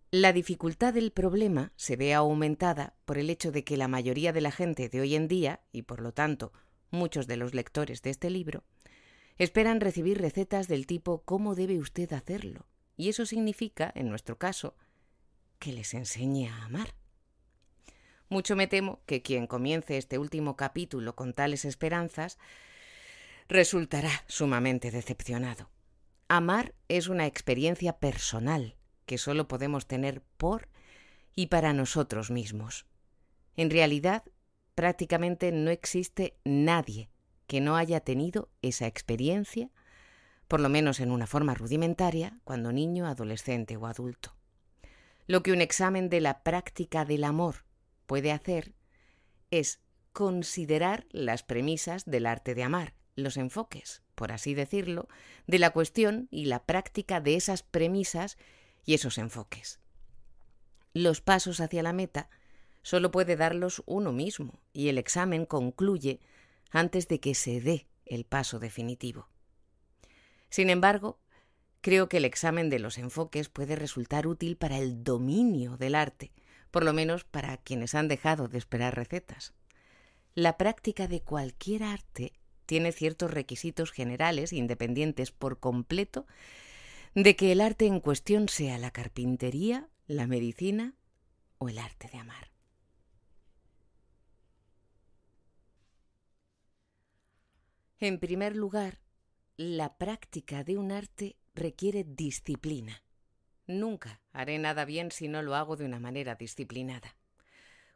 La 0.09 0.31
dificultad 0.31 0.93
del 0.93 1.11
problema 1.11 1.73
se 1.75 1.98
ve 1.98 2.14
aumentada 2.14 2.95
por 3.03 3.17
el 3.17 3.30
hecho 3.30 3.51
de 3.51 3.65
que 3.65 3.75
la 3.75 3.90
mayoría 3.90 4.31
de 4.31 4.41
la 4.41 4.51
gente 4.51 4.88
de 4.88 5.01
hoy 5.01 5.15
en 5.15 5.27
día, 5.27 5.59
y 5.73 5.81
por 5.81 5.99
lo 5.99 6.14
tanto 6.14 6.53
muchos 6.91 7.27
de 7.27 7.35
los 7.35 7.53
lectores 7.53 8.01
de 8.03 8.09
este 8.09 8.30
libro, 8.30 8.64
Esperan 9.38 9.82
recibir 9.82 10.19
recetas 10.19 10.68
del 10.68 10.85
tipo 10.85 11.24
¿cómo 11.24 11.56
debe 11.56 11.80
usted 11.80 12.11
hacerlo? 12.14 12.66
Y 12.98 13.10
eso 13.10 13.26
significa, 13.26 13.92
en 13.95 14.10
nuestro 14.10 14.38
caso, 14.38 14.76
que 15.60 15.72
les 15.72 15.93
enseñe 15.93 16.48
a 16.48 16.66
amar. 16.66 16.93
Mucho 18.30 18.56
me 18.56 18.68
temo 18.68 19.01
que 19.06 19.22
quien 19.22 19.45
comience 19.48 19.98
este 19.98 20.18
último 20.18 20.56
capítulo 20.56 21.16
con 21.16 21.34
tales 21.34 21.66
esperanzas 21.66 22.38
resultará 23.50 24.24
sumamente 24.27 24.90
decepcionado. 24.90 25.69
Amar 26.30 26.74
es 26.88 27.10
una 27.10 27.26
experiencia 27.26 28.00
personal 28.00 28.77
que 29.06 29.18
solo 29.18 29.50
podemos 29.50 29.88
tener 29.88 30.22
por 30.38 30.69
y 31.35 31.48
para 31.48 31.74
nosotros 31.74 32.32
mismos. 32.32 32.85
En 33.58 33.69
realidad, 33.69 34.24
prácticamente 34.76 35.51
no 35.51 35.69
existe 35.69 36.38
nadie 36.45 37.10
que 37.52 37.60
no 37.60 37.76
haya 37.76 38.00
tenido 38.00 38.48
esa 38.62 38.88
experiencia, 38.88 39.72
por 40.48 40.62
lo 40.62 40.70
menos 40.70 41.02
en 41.02 41.12
una 41.12 41.28
forma 41.28 41.54
rudimentaria, 41.54 42.40
cuando 42.46 42.72
niño, 42.72 43.08
adolescente 43.08 43.76
o 43.76 43.88
adulto. 43.88 44.38
Lo 45.28 45.44
que 45.44 45.52
un 45.52 45.60
examen 45.60 46.08
de 46.08 46.22
la 46.22 46.44
práctica 46.44 47.04
del 47.04 47.26
amor 47.26 47.66
puede 48.06 48.32
hacer 48.32 48.74
es 49.50 49.82
considerar 50.14 51.08
las 51.12 51.44
premisas 51.44 52.06
del 52.06 52.26
arte 52.26 52.56
de 52.56 52.64
amar, 52.64 52.94
los 53.18 53.36
enfoques, 53.36 54.02
por 54.16 54.32
así 54.32 54.54
decirlo, 54.54 55.10
de 55.46 55.60
la 55.60 55.72
cuestión 55.72 56.30
y 56.32 56.46
la 56.46 56.64
práctica 56.64 57.20
de 57.20 57.36
esas 57.36 57.64
premisas 57.64 58.38
y 58.86 58.94
esos 58.94 59.18
enfoques. 59.18 59.82
Los 60.94 61.20
pasos 61.20 61.60
hacia 61.60 61.84
la 61.84 61.92
meta 61.92 62.30
solo 62.82 63.12
puede 63.12 63.36
darlos 63.36 63.84
uno 63.88 64.14
mismo 64.14 64.62
y 64.72 64.88
el 64.88 64.98
examen 64.98 65.46
concluye 65.46 66.22
antes 66.72 67.08
de 67.08 67.19
que 67.19 67.35
se 67.35 67.61
dé 67.61 67.88
el 68.06 68.25
paso 68.25 68.59
definitivo. 68.59 69.27
Sin 70.50 70.69
embargo, 70.69 71.19
creo 71.82 72.09
que 72.09 72.17
el 72.17 72.25
examen 72.25 72.69
de 72.69 72.80
los 72.80 72.98
enfoques 72.98 73.50
puede 73.50 73.75
resultar 73.75 74.27
útil 74.27 74.58
para 74.58 74.77
el 74.77 75.03
dominio 75.03 75.77
del 75.77 75.95
arte, 75.95 76.32
por 76.72 76.83
lo 76.83 76.93
menos 76.93 77.24
para 77.24 77.58
quienes 77.58 77.95
han 77.95 78.08
dejado 78.08 78.48
de 78.48 78.58
esperar 78.58 78.95
recetas. 78.95 79.53
La 80.33 80.58
práctica 80.58 81.08
de 81.08 81.22
cualquier 81.22 81.83
arte 81.83 82.33
tiene 82.66 82.93
ciertos 82.93 83.32
requisitos 83.32 83.91
generales 83.91 84.53
independientes 84.53 85.32
por 85.32 85.59
completo 85.59 86.25
de 87.14 87.35
que 87.35 87.51
el 87.51 87.59
arte 87.59 87.85
en 87.85 88.00
cuestión 88.00 88.48
sea 88.48 88.77
la 88.77 88.91
carpintería, 88.91 89.90
la 90.08 90.27
medicina 90.27 90.95
o 91.58 91.67
el 91.67 91.80
arte 91.80 92.09
de 92.11 92.17
amar. 92.17 92.51
En 98.04 98.18
primer 98.18 98.56
lugar, 98.56 99.00
la 99.58 100.00
práctica 100.00 100.64
de 100.64 100.76
un 100.80 100.92
arte 100.92 101.38
requiere 101.54 102.04
disciplina. 102.04 103.04
Nunca 103.68 104.24
haré 104.34 104.58
nada 104.58 104.86
bien 104.86 105.12
si 105.12 105.28
no 105.28 105.44
lo 105.44 105.54
hago 105.54 105.76
de 105.76 105.86
una 105.86 106.00
manera 106.00 106.34
disciplinada. 106.34 107.16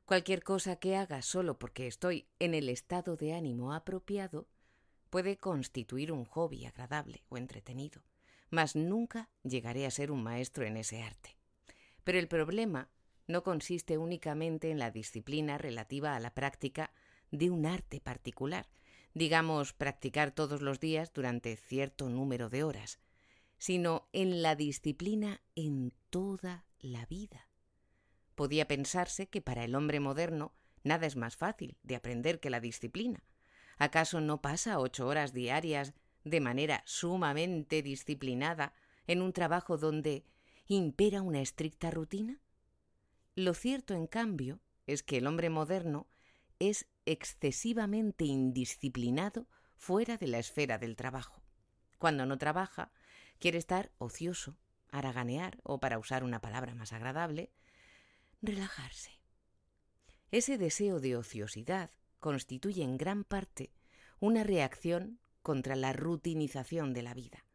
Cualquier 0.05 0.43
cosa 0.43 0.75
que 0.75 0.95
haga 0.95 1.23
solo 1.23 1.57
porque 1.57 1.87
estoy 1.87 2.27
en 2.37 2.53
el 2.53 2.69
estado 2.69 3.15
de 3.17 3.33
ánimo 3.33 3.73
apropiado 3.73 4.47
puede 5.09 5.37
constituir 5.37 6.11
un 6.11 6.25
hobby 6.25 6.65
agradable 6.65 7.25
o 7.29 7.37
entretenido, 7.37 8.03
mas 8.51 8.75
nunca 8.75 9.31
llegaré 9.41 9.87
a 9.87 9.91
ser 9.91 10.11
un 10.11 10.21
maestro 10.21 10.65
en 10.65 10.77
ese 10.77 11.01
arte. 11.01 11.35
Pero 12.03 12.19
el 12.19 12.27
problema 12.27 12.91
no 13.25 13.41
consiste 13.41 13.97
únicamente 13.97 14.69
en 14.69 14.77
la 14.77 14.91
disciplina 14.91 15.57
relativa 15.57 16.15
a 16.15 16.19
la 16.19 16.35
práctica 16.35 16.93
de 17.31 17.49
un 17.49 17.65
arte 17.65 18.01
particular, 18.01 18.67
digamos, 19.15 19.73
practicar 19.73 20.31
todos 20.31 20.61
los 20.61 20.79
días 20.79 21.13
durante 21.13 21.55
cierto 21.55 22.09
número 22.09 22.49
de 22.49 22.63
horas, 22.63 22.99
sino 23.57 24.09
en 24.11 24.41
la 24.41 24.55
disciplina 24.55 25.41
en 25.55 25.93
toda 26.09 26.65
la 26.79 27.05
vida. 27.05 27.47
Podía 28.35 28.67
pensarse 28.67 29.27
que 29.27 29.41
para 29.41 29.63
el 29.63 29.73
hombre 29.73 30.01
moderno 30.01 30.53
nada 30.83 31.07
es 31.07 31.15
más 31.15 31.37
fácil 31.37 31.77
de 31.81 31.95
aprender 31.95 32.41
que 32.41 32.49
la 32.49 32.59
disciplina. 32.59 33.23
¿Acaso 33.77 34.19
no 34.19 34.41
pasa 34.41 34.79
ocho 34.79 35.07
horas 35.07 35.33
diarias 35.33 35.93
de 36.25 36.41
manera 36.41 36.83
sumamente 36.85 37.81
disciplinada 37.81 38.73
en 39.07 39.21
un 39.21 39.31
trabajo 39.31 39.77
donde 39.77 40.25
impera 40.67 41.21
una 41.21 41.41
estricta 41.41 41.89
rutina? 41.89 42.41
Lo 43.33 43.53
cierto, 43.53 43.93
en 43.93 44.07
cambio, 44.07 44.59
es 44.87 45.03
que 45.03 45.17
el 45.17 45.27
hombre 45.27 45.49
moderno 45.49 46.07
es 46.59 46.87
excesivamente 47.05 48.25
indisciplinado 48.25 49.47
fuera 49.75 50.17
de 50.17 50.27
la 50.27 50.39
esfera 50.39 50.77
del 50.77 50.95
trabajo. 50.95 51.41
Cuando 51.97 52.25
no 52.25 52.37
trabaja, 52.37 52.91
quiere 53.39 53.57
estar 53.57 53.91
ocioso, 53.97 54.57
haraganear 54.91 55.59
o, 55.63 55.79
para 55.79 55.99
usar 55.99 56.23
una 56.23 56.41
palabra 56.41 56.75
más 56.75 56.93
agradable, 56.93 57.51
relajarse. 58.41 59.19
Ese 60.31 60.57
deseo 60.57 60.99
de 60.99 61.15
ociosidad 61.15 61.91
constituye 62.19 62.83
en 62.83 62.97
gran 62.97 63.23
parte 63.23 63.71
una 64.19 64.43
reacción 64.43 65.19
contra 65.41 65.75
la 65.75 65.93
rutinización 65.93 66.93
de 66.93 67.03
la 67.03 67.13
vida, 67.13 67.45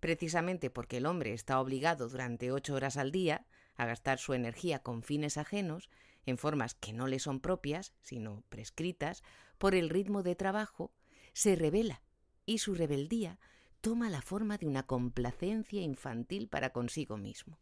precisamente 0.00 0.70
porque 0.70 0.96
el 0.96 1.06
hombre 1.06 1.32
está 1.32 1.60
obligado 1.60 2.08
durante 2.08 2.50
ocho 2.50 2.74
horas 2.74 2.96
al 2.96 3.12
día 3.12 3.46
a 3.76 3.86
gastar 3.86 4.18
su 4.18 4.32
energía 4.32 4.78
con 4.80 5.02
fines 5.02 5.36
ajenos, 5.36 5.90
en 6.26 6.38
formas 6.38 6.74
que 6.74 6.92
no 6.92 7.06
le 7.06 7.18
son 7.18 7.40
propias, 7.40 7.92
sino 8.00 8.42
prescritas, 8.48 9.22
por 9.58 9.74
el 9.74 9.88
ritmo 9.90 10.22
de 10.22 10.34
trabajo, 10.34 10.92
se 11.32 11.56
revela 11.56 12.02
y 12.46 12.58
su 12.58 12.74
rebeldía 12.74 13.38
toma 13.80 14.08
la 14.08 14.22
forma 14.22 14.56
de 14.56 14.66
una 14.66 14.84
complacencia 14.84 15.82
infantil 15.82 16.48
para 16.48 16.70
consigo 16.70 17.16
mismo. 17.16 17.58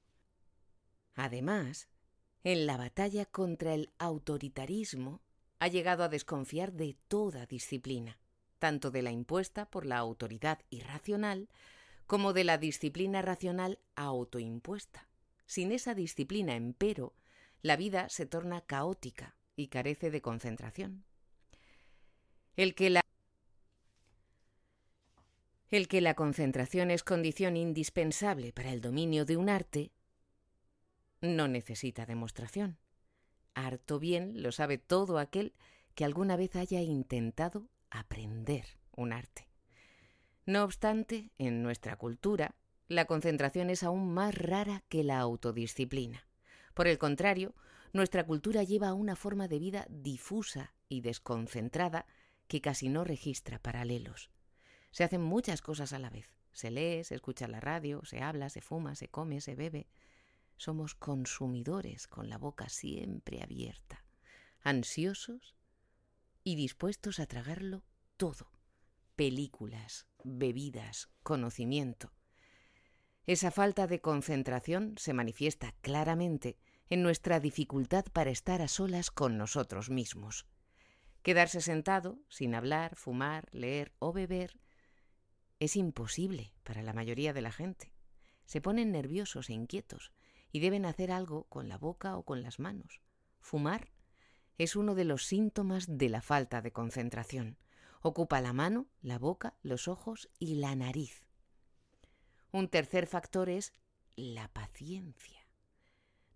Además, 1.15 1.89
en 2.45 2.67
la 2.67 2.77
batalla 2.77 3.27
contra 3.27 3.75
el 3.75 3.93
autoritarismo 3.99 5.21
ha 5.59 5.69
llegado 5.69 6.03
a 6.05 6.09
desconfiar 6.09 6.73
de 6.73 6.97
toda 7.09 7.47
disciplina, 7.47 8.19
tanto 8.59 8.91
de 8.91 9.03
la 9.03 9.13
impuesta 9.13 9.71
por 9.71 9.87
la 9.87 9.99
autoridad 9.99 10.61
irracional 10.71 11.49
como 12.07 12.33
de 12.33 12.45
la 12.45 12.59
disciplina 12.59 13.23
racional 13.23 13.79
autoimpuesta. 13.95 15.09
Sin 15.47 15.73
esa 15.73 15.95
disciplina, 15.95 16.57
empero, 16.57 17.15
la 17.63 17.77
vida 17.77 18.09
se 18.09 18.27
torna 18.27 18.61
caótica 18.61 19.37
y 19.57 19.69
carece 19.69 20.11
de 20.11 20.21
concentración. 20.21 21.05
El 22.57 22.75
que 22.75 22.91
la 22.91 23.01
el 25.71 25.89
que 25.89 26.03
la 26.03 26.15
concentración 26.15 26.91
es 26.91 27.03
condición 27.03 27.57
indispensable 27.57 28.53
para 28.53 28.73
el 28.73 28.83
dominio 28.83 29.25
de 29.25 29.39
un 29.39 29.49
arte 29.49 29.91
no 31.23 31.49
necesita 31.49 32.05
demostración. 32.05 32.79
Harto 33.55 33.99
bien 33.99 34.43
lo 34.43 34.53
sabe 34.53 34.77
todo 34.77 35.19
aquel 35.19 35.55
que 35.95 36.05
alguna 36.05 36.37
vez 36.37 36.57
haya 36.57 36.83
intentado 36.83 37.71
aprender 37.91 38.67
un 38.97 39.13
arte. 39.13 39.49
No 40.45 40.65
obstante, 40.65 41.31
en 41.39 41.63
nuestra 41.63 41.97
cultura, 41.97 42.55
la 42.89 43.05
concentración 43.05 43.71
es 43.71 43.83
aún 43.83 44.13
más 44.13 44.35
rara 44.35 44.83
que 44.89 45.05
la 45.05 45.21
autodisciplina. 45.21 46.27
Por 46.75 46.87
el 46.87 46.99
contrario, 46.99 47.55
nuestra 47.93 48.25
cultura 48.25 48.63
lleva 48.63 48.89
a 48.89 48.95
una 48.95 49.17
forma 49.17 49.49
de 49.49 49.59
vida 49.59 49.87
difusa 49.91 50.75
y 50.89 51.03
desconcentrada 51.03 52.07
que 52.49 52.61
casi 52.61 52.89
no 52.89 53.05
registra 53.05 53.59
paralelos. 53.59 54.31
Se 54.91 55.05
hacen 55.05 55.23
muchas 55.23 55.61
cosas 55.63 55.93
a 55.93 55.99
la 55.99 56.11
vez. 56.11 56.31
Se 56.53 56.71
lee, 56.71 57.05
se 57.05 57.15
escucha 57.15 57.49
la 57.49 57.61
radio, 57.61 58.05
se 58.05 58.23
habla, 58.23 58.51
se 58.51 58.61
fuma, 58.61 58.95
se 58.95 59.09
come, 59.09 59.41
se 59.41 59.55
bebe. 59.55 59.89
Somos 60.57 60.95
consumidores 60.95 62.07
con 62.07 62.29
la 62.29 62.39
boca 62.39 62.69
siempre 62.69 63.43
abierta, 63.43 64.05
ansiosos 64.61 65.57
y 66.45 66.57
dispuestos 66.57 67.21
a 67.21 67.27
tragarlo 67.27 67.85
todo. 68.17 68.51
Películas, 69.17 70.07
bebidas, 70.25 71.09
conocimiento. 71.23 72.13
Esa 73.27 73.51
falta 73.51 73.87
de 73.87 74.01
concentración 74.01 74.95
se 74.99 75.13
manifiesta 75.13 75.75
claramente 75.81 76.59
en 76.91 77.03
nuestra 77.03 77.39
dificultad 77.39 78.05
para 78.13 78.31
estar 78.31 78.63
a 78.63 78.69
solas 78.69 79.11
con 79.11 79.39
nosotros 79.39 79.91
mismos. 79.91 80.47
Quedarse 81.23 81.61
sentado, 81.61 82.19
sin 82.29 82.55
hablar, 82.55 82.97
fumar, 82.97 83.49
leer 83.53 83.93
o 84.01 84.13
beber, 84.13 84.59
es 85.61 85.77
imposible 85.77 86.53
para 86.65 86.83
la 86.83 86.93
mayoría 86.93 87.33
de 87.33 87.41
la 87.41 87.53
gente. 87.53 87.93
Se 88.47 88.61
ponen 88.61 88.91
nerviosos 88.91 89.49
e 89.49 89.53
inquietos 89.53 90.13
y 90.51 90.59
deben 90.59 90.85
hacer 90.85 91.13
algo 91.13 91.45
con 91.45 91.69
la 91.69 91.79
boca 91.79 92.17
o 92.17 92.25
con 92.25 92.43
las 92.43 92.59
manos. 92.59 93.01
Fumar 93.41 93.93
es 94.59 94.75
uno 94.75 94.97
de 94.97 95.05
los 95.05 95.25
síntomas 95.25 95.87
de 95.87 96.09
la 96.09 96.21
falta 96.21 96.61
de 96.61 96.73
concentración. 96.73 97.59
Ocupa 98.01 98.41
la 98.41 98.53
mano, 98.53 98.89
la 99.01 99.21
boca, 99.21 99.55
los 99.63 99.87
ojos 99.87 100.29
y 100.41 100.57
la 100.57 100.75
nariz. 100.75 101.29
Un 102.53 102.69
tercer 102.69 103.07
factor 103.07 103.49
es 103.49 103.73
la 104.15 104.49
paciencia. 104.49 105.49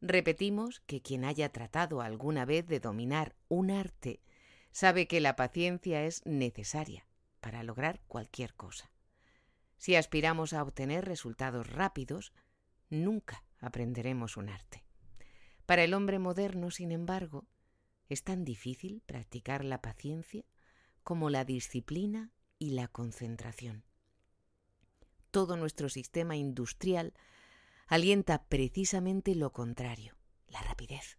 Repetimos 0.01 0.81
que 0.81 1.03
quien 1.03 1.27
haya 1.27 1.53
tratado 1.53 2.01
alguna 2.01 2.47
vez 2.47 2.67
de 2.67 2.81
dominar 2.81 3.37
un 3.49 3.71
arte 3.71 4.23
sabe 4.73 5.09
que 5.09 5.21
la 5.21 5.37
paciencia 5.37 6.05
es 6.05 6.25
necesaria 6.25 7.07
para 7.41 7.63
lograr 7.63 8.01
cualquier 8.09 8.55
cosa. 8.55 8.91
Si 9.77 9.95
aspiramos 9.95 10.55
a 10.55 10.63
obtener 10.63 11.05
resultados 11.05 11.69
rápidos, 11.71 12.33
nunca 12.89 13.45
aprenderemos 13.61 14.39
un 14.39 14.49
arte. 14.49 14.85
Para 15.67 15.85
el 15.85 15.93
hombre 15.93 16.19
moderno, 16.19 16.71
sin 16.71 16.93
embargo, 16.93 17.47
es 18.09 18.23
tan 18.23 18.45
difícil 18.45 19.03
practicar 19.05 19.67
la 19.67 19.83
paciencia 19.83 20.47
como 21.03 21.29
la 21.29 21.45
disciplina 21.45 22.33
y 22.59 22.71
la 22.71 22.89
concentración. 22.89 23.85
Todo 25.37 25.59
nuestro 25.59 25.91
sistema 25.91 26.35
industrial 26.35 27.13
alienta 27.89 28.45
precisamente 28.45 29.35
lo 29.35 29.53
contrario, 29.53 30.17
la 30.49 30.63
rapidez. 30.63 31.19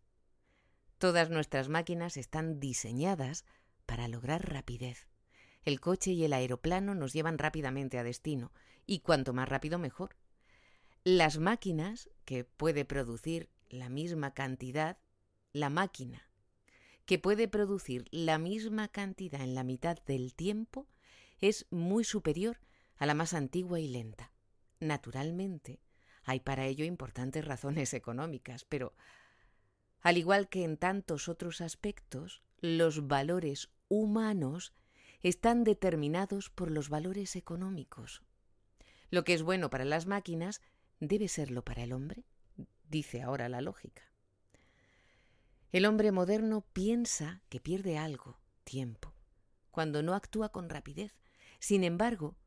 Todas 0.98 1.30
nuestras 1.30 1.70
máquinas 1.70 2.18
están 2.18 2.60
diseñadas 2.60 3.46
para 3.86 4.08
lograr 4.08 4.52
rapidez. 4.52 5.08
El 5.66 5.80
coche 5.80 6.14
y 6.14 6.24
el 6.26 6.34
aeroplano 6.34 6.96
nos 6.96 7.14
llevan 7.14 7.38
rápidamente 7.38 8.00
a 8.00 8.04
destino, 8.04 8.52
y 8.88 9.02
cuanto 9.02 9.34
más 9.34 9.48
rápido 9.48 9.78
mejor. 9.78 10.16
Las 11.04 11.38
máquinas, 11.38 12.10
que 12.26 12.44
puede 12.44 12.86
producir 12.86 13.52
la 13.70 13.88
misma 13.88 14.34
cantidad, 14.34 14.98
la 15.54 15.70
máquina, 15.70 16.28
que 17.06 17.20
puede 17.20 17.48
producir 17.48 18.08
la 18.10 18.40
misma 18.40 18.88
cantidad 18.88 19.42
en 19.42 19.54
la 19.54 19.64
mitad 19.64 19.96
del 20.08 20.34
tiempo, 20.34 20.88
es 21.40 21.68
muy 21.70 22.04
superior 22.04 22.58
a 22.98 23.06
la 23.06 23.14
más 23.14 23.34
antigua 23.34 23.80
y 23.80 23.88
lenta. 23.88 24.32
Naturalmente, 24.80 25.80
hay 26.24 26.40
para 26.40 26.66
ello 26.66 26.85
importantes 26.85 27.45
razones 27.45 27.93
económicas, 27.93 28.66
pero 28.66 28.93
al 30.01 30.17
igual 30.17 30.50
que 30.50 30.64
en 30.64 30.77
tantos 30.77 31.30
otros 31.30 31.61
aspectos, 31.61 32.43
los 32.59 33.08
valores 33.08 33.69
humanos 33.88 34.74
están 35.22 35.64
determinados 35.64 36.50
por 36.50 36.72
los 36.72 36.90
valores 36.90 37.35
económicos. 37.35 38.24
Lo 39.09 39.24
que 39.24 39.34
es 39.34 39.42
bueno 39.42 39.69
para 39.69 39.85
las 39.85 40.06
máquinas 40.06 40.61
debe 41.00 41.27
serlo 41.27 41.64
para 41.64 41.84
el 41.84 41.93
hombre, 41.93 42.26
dice 42.90 43.22
ahora 43.22 43.50
la 43.50 43.61
lógica. 43.61 44.03
El 45.72 45.85
hombre 45.85 46.11
moderno 46.11 46.66
piensa 46.74 47.42
que 47.50 47.59
pierde 47.59 47.98
algo, 47.98 48.40
tiempo, 48.64 49.14
cuando 49.72 50.01
no 50.01 50.14
actúa 50.14 50.50
con 50.50 50.69
rapidez. 50.69 51.14
Sin 51.59 51.84
embargo, 51.84 52.38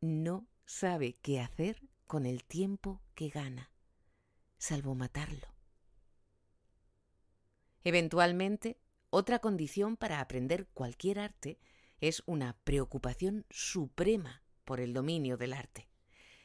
no 0.00 0.46
sabe 0.64 1.16
qué 1.22 1.40
hacer 1.40 1.82
con 2.06 2.26
el 2.26 2.44
tiempo 2.44 3.02
que 3.14 3.28
gana, 3.28 3.70
salvo 4.56 4.94
matarlo. 4.94 5.54
Eventualmente, 7.84 8.78
otra 9.10 9.38
condición 9.38 9.96
para 9.96 10.20
aprender 10.20 10.66
cualquier 10.74 11.18
arte 11.18 11.58
es 12.00 12.22
una 12.26 12.56
preocupación 12.64 13.46
suprema 13.50 14.42
por 14.64 14.80
el 14.80 14.92
dominio 14.92 15.36
del 15.36 15.52
arte. 15.52 15.88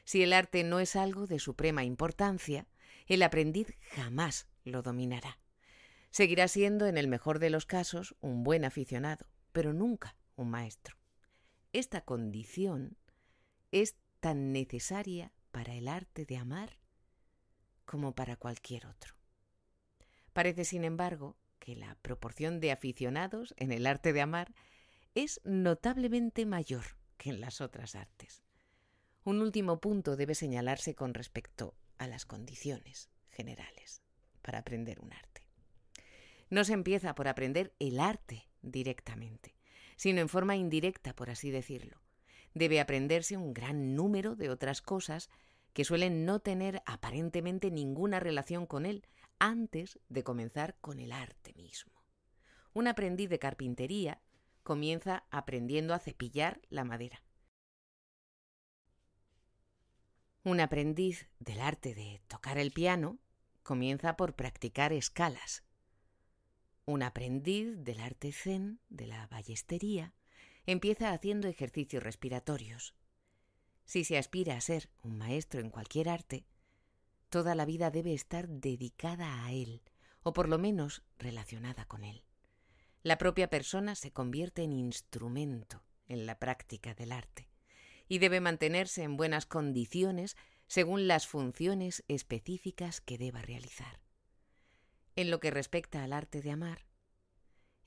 Si 0.06 0.24
el 0.24 0.34
arte 0.34 0.64
no 0.64 0.80
es 0.80 0.96
algo 0.96 1.28
de 1.28 1.40
suprema 1.40 1.84
importancia, 1.84 2.68
el 3.08 3.22
aprendiz 3.22 3.76
jamás 3.92 4.48
lo 4.64 4.82
dominará. 4.82 5.40
Seguirá 6.12 6.48
siendo, 6.48 6.88
en 6.88 6.98
el 6.98 7.08
mejor 7.08 7.40
de 7.40 7.50
los 7.50 7.66
casos, 7.66 8.16
un 8.22 8.44
buen 8.44 8.66
aficionado, 8.66 9.26
pero 9.52 9.74
nunca 9.74 10.16
un 10.36 10.50
maestro. 10.50 10.96
Esta 11.72 12.02
condición 12.02 12.98
es 13.74 13.96
tan 14.20 14.54
necesaria 14.54 15.34
para 15.52 15.74
el 15.74 15.88
arte 15.88 16.26
de 16.26 16.38
amar 16.38 16.78
como 17.86 18.14
para 18.14 18.36
cualquier 18.36 18.86
otro. 18.86 19.16
Parece, 20.32 20.64
sin 20.64 20.84
embargo, 20.84 21.36
que 21.58 21.76
la 21.76 21.96
proporción 21.96 22.60
de 22.60 22.72
aficionados 22.72 23.56
en 23.58 23.72
el 23.72 23.88
arte 23.88 24.14
de 24.14 24.22
amar 24.22 24.54
es 25.16 25.42
notablemente 25.44 26.46
mayor 26.46 26.84
que 27.18 27.32
en 27.32 27.42
las 27.42 27.62
otras 27.62 27.96
artes. 27.96 28.44
Un 29.24 29.42
último 29.42 29.82
punto 29.82 30.16
debe 30.16 30.36
señalarse 30.36 30.94
con 30.94 31.16
respecto 31.16 31.76
a 31.98 32.06
las 32.08 32.26
condiciones 32.26 33.10
generales 33.32 34.04
para 34.44 34.60
aprender 34.60 35.00
un 35.00 35.14
arte. 35.14 35.48
No 36.52 36.64
se 36.64 36.74
empieza 36.74 37.16
por 37.16 37.28
aprender 37.28 37.74
el 37.80 38.00
arte 38.00 38.48
directamente, 38.62 39.56
sino 39.96 40.22
en 40.22 40.30
forma 40.30 40.56
indirecta, 40.56 41.16
por 41.16 41.32
así 41.32 41.50
decirlo. 41.50 42.04
Debe 42.54 42.80
aprenderse 42.80 43.38
un 43.38 43.54
gran 43.54 43.96
número 43.96 44.36
de 44.36 44.50
otras 44.50 44.82
cosas 44.82 45.30
que 45.74 45.84
suelen 45.84 46.26
no 46.26 46.40
tener 46.40 46.84
aparentemente 46.86 47.72
ninguna 47.72 48.20
relación 48.20 48.66
con 48.66 48.86
él 48.86 49.08
antes 49.40 50.00
de 50.10 50.24
comenzar 50.24 50.78
con 50.80 51.00
el 51.00 51.12
arte 51.12 51.54
mismo. 51.56 51.94
Un 52.74 52.88
aprendiz 52.88 53.30
de 53.30 53.40
carpintería 53.40 54.22
comienza 54.64 55.26
aprendiendo 55.30 55.94
a 55.94 56.00
cepillar 56.00 56.62
la 56.70 56.84
madera. 56.84 57.24
Un 60.44 60.60
aprendiz 60.60 61.30
del 61.40 61.62
arte 61.62 61.96
de 61.96 62.22
tocar 62.28 62.58
el 62.58 62.72
piano 62.72 63.20
comienza 63.64 64.16
por 64.18 64.36
practicar 64.36 64.92
escalas. 64.92 65.64
Un 66.86 67.02
aprendiz 67.02 67.78
del 67.78 68.02
arte 68.02 68.32
zen, 68.34 68.80
de 68.90 69.08
la 69.08 69.28
ballestería, 69.28 70.14
empieza 70.66 71.12
haciendo 71.12 71.48
ejercicios 71.48 72.04
respiratorios. 72.04 72.96
Si 73.86 74.04
se 74.04 74.18
aspira 74.18 74.56
a 74.56 74.62
ser 74.62 74.90
un 75.02 75.18
maestro 75.18 75.60
en 75.60 75.70
cualquier 75.70 76.10
arte, 76.10 76.46
toda 77.30 77.56
la 77.56 77.66
vida 77.66 77.92
debe 77.92 78.14
estar 78.14 78.48
dedicada 78.48 79.46
a 79.46 79.52
él, 79.52 79.82
o 80.22 80.34
por 80.34 80.48
lo 80.48 80.58
menos 80.58 81.04
relacionada 81.18 81.86
con 81.86 82.04
él. 82.04 82.24
La 83.02 83.18
propia 83.18 83.50
persona 83.50 83.96
se 83.96 84.12
convierte 84.12 84.64
en 84.64 84.72
instrumento 84.72 85.84
en 86.08 86.26
la 86.26 86.40
práctica 86.40 86.94
del 86.94 87.12
arte 87.12 87.50
y 88.08 88.20
debe 88.20 88.40
mantenerse 88.40 89.04
en 89.04 89.18
buenas 89.18 89.46
condiciones 89.46 90.38
según 90.68 91.08
las 91.08 91.28
funciones 91.28 92.04
específicas 92.08 93.02
que 93.02 93.18
deba 93.18 93.42
realizar. 93.42 94.00
En 95.16 95.30
lo 95.30 95.40
que 95.40 95.52
respecta 95.52 96.04
al 96.04 96.14
arte 96.14 96.42
de 96.42 96.52
amar, 96.52 96.86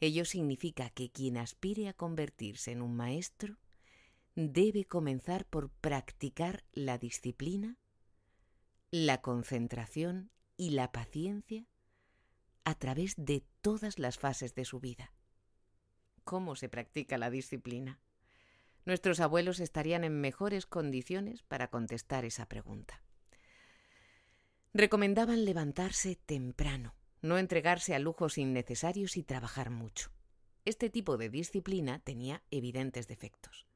ello 0.01 0.25
significa 0.25 0.91
que 0.91 1.11
quien 1.11 1.37
aspire 1.37 1.89
a 1.89 1.95
convertirse 1.95 2.73
en 2.73 2.83
un 2.83 2.97
maestro 2.97 3.59
debe 4.35 4.85
comenzar 4.85 5.47
por 5.47 5.71
practicar 5.71 6.65
la 6.73 6.99
disciplina, 6.99 7.79
la 8.91 9.23
concentración 9.23 10.31
y 10.57 10.71
la 10.71 10.93
paciencia 10.93 11.67
a 12.65 12.75
través 12.75 13.15
de 13.17 13.45
todas 13.61 13.99
las 13.99 14.19
fases 14.19 14.55
de 14.55 14.65
su 14.65 14.81
vida. 14.81 15.13
¿Cómo 16.25 16.57
se 16.57 16.69
practica 16.69 17.17
la 17.19 17.31
disciplina? 17.31 18.01
nuestros 18.87 19.21
abuelos 19.21 19.61
estarían 19.61 20.05
en 20.05 20.21
mejores 20.21 20.65
condiciones 20.65 21.43
para 21.43 21.69
contestar 21.69 22.25
esa 22.25 22.47
pregunta. 22.47 23.03
Recomendaban 24.73 25.45
levantarse 25.45 26.17
temprano, 26.17 26.95
no 27.27 27.39
entregarse 27.39 27.95
a 27.95 27.99
lujos 27.99 28.39
innecesarios 28.39 29.17
y 29.17 29.23
trabajar 29.23 29.71
mucho. 29.71 30.11
Este 30.65 30.91
tipo 30.91 31.17
de 31.17 31.29
disciplina 31.29 31.99
tenía 31.99 32.43
evidentes 32.51 33.07
defectos. 33.07 33.67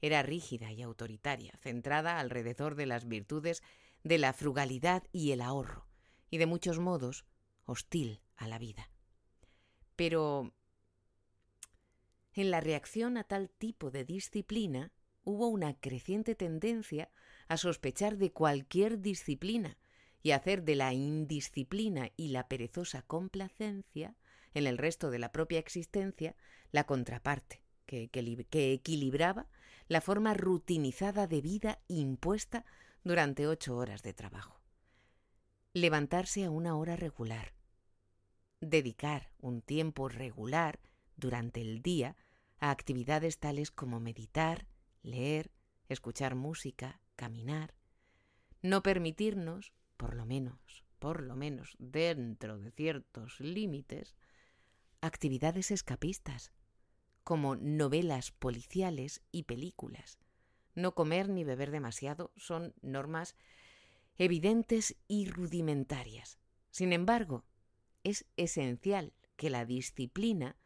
Era 0.00 0.22
rígida 0.22 0.72
y 0.72 0.82
autoritaria, 0.82 1.54
centrada 1.58 2.20
alrededor 2.20 2.74
de 2.74 2.86
las 2.86 3.08
virtudes 3.08 3.62
de 4.04 4.18
la 4.18 4.32
frugalidad 4.32 5.02
y 5.12 5.32
el 5.32 5.40
ahorro, 5.40 5.88
y 6.30 6.38
de 6.38 6.46
muchos 6.46 6.78
modos 6.78 7.24
hostil 7.64 8.20
a 8.36 8.46
la 8.46 8.58
vida. 8.58 8.90
Pero 9.96 10.54
en 12.34 12.50
la 12.50 12.60
reacción 12.60 13.16
a 13.16 13.24
tal 13.24 13.50
tipo 13.50 13.90
de 13.90 14.04
disciplina 14.04 14.92
hubo 15.24 15.48
una 15.48 15.74
creciente 15.74 16.34
tendencia 16.34 17.10
a 17.48 17.56
sospechar 17.56 18.16
de 18.16 18.32
cualquier 18.32 19.00
disciplina 19.00 19.76
y 20.22 20.32
hacer 20.32 20.64
de 20.64 20.76
la 20.76 20.92
indisciplina 20.92 22.10
y 22.16 22.28
la 22.28 22.48
perezosa 22.48 23.02
complacencia 23.02 24.16
en 24.54 24.66
el 24.66 24.78
resto 24.78 25.10
de 25.10 25.18
la 25.18 25.32
propia 25.32 25.58
existencia 25.58 26.34
la 26.72 26.84
contraparte, 26.84 27.62
que, 27.86 28.10
equilibraba 28.72 29.48
la 29.88 30.00
forma 30.00 30.34
rutinizada 30.34 31.26
de 31.26 31.40
vida 31.40 31.80
impuesta 31.88 32.64
durante 33.04 33.46
ocho 33.46 33.76
horas 33.76 34.02
de 34.02 34.12
trabajo. 34.12 34.60
Levantarse 35.72 36.44
a 36.44 36.50
una 36.50 36.76
hora 36.76 36.96
regular, 36.96 37.54
dedicar 38.60 39.32
un 39.38 39.62
tiempo 39.62 40.08
regular 40.08 40.80
durante 41.16 41.60
el 41.60 41.80
día 41.80 42.16
a 42.58 42.70
actividades 42.70 43.38
tales 43.38 43.70
como 43.70 44.00
meditar, 44.00 44.66
leer, 45.02 45.52
escuchar 45.88 46.34
música, 46.34 47.00
caminar, 47.16 47.74
no 48.62 48.82
permitirnos, 48.82 49.72
por 49.98 50.14
lo 50.14 50.24
menos, 50.24 50.84
por 50.98 51.22
lo 51.22 51.36
menos 51.36 51.76
dentro 51.78 52.58
de 52.58 52.70
ciertos 52.70 53.40
límites, 53.40 54.14
actividades 55.02 55.70
escapistas, 55.70 56.52
como 57.24 57.56
novelas 57.56 58.30
policiales 58.30 59.20
y 59.30 59.42
películas. 59.42 60.18
No 60.74 60.94
comer 60.94 61.28
ni 61.28 61.44
beber 61.44 61.70
demasiado 61.70 62.32
son 62.36 62.72
normas 62.80 63.36
evidentes 64.16 64.96
y 65.08 65.28
rudimentarias. 65.28 66.38
Sin 66.70 66.92
embargo, 66.92 67.44
es 68.04 68.24
esencial 68.36 69.12
que 69.36 69.50
la 69.50 69.64
disciplina 69.64 70.56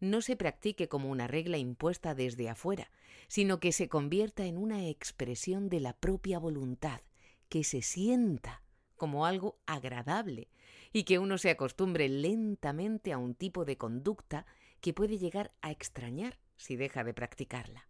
no 0.00 0.20
se 0.20 0.36
practique 0.36 0.88
como 0.88 1.10
una 1.10 1.26
regla 1.26 1.58
impuesta 1.58 2.14
desde 2.14 2.48
afuera, 2.48 2.90
sino 3.28 3.60
que 3.60 3.72
se 3.72 3.88
convierta 3.88 4.46
en 4.46 4.58
una 4.58 4.88
expresión 4.88 5.68
de 5.68 5.80
la 5.80 5.92
propia 5.92 6.38
voluntad, 6.38 7.00
que 7.48 7.64
se 7.64 7.82
sienta 7.82 8.62
como 9.00 9.24
algo 9.24 9.58
agradable 9.64 10.50
y 10.92 11.04
que 11.04 11.18
uno 11.18 11.38
se 11.38 11.48
acostumbre 11.48 12.06
lentamente 12.10 13.14
a 13.14 13.16
un 13.16 13.34
tipo 13.34 13.64
de 13.64 13.78
conducta 13.78 14.44
que 14.82 14.92
puede 14.92 15.16
llegar 15.16 15.54
a 15.62 15.70
extrañar 15.70 16.38
si 16.58 16.76
deja 16.76 17.02
de 17.02 17.14
practicarla. 17.14 17.88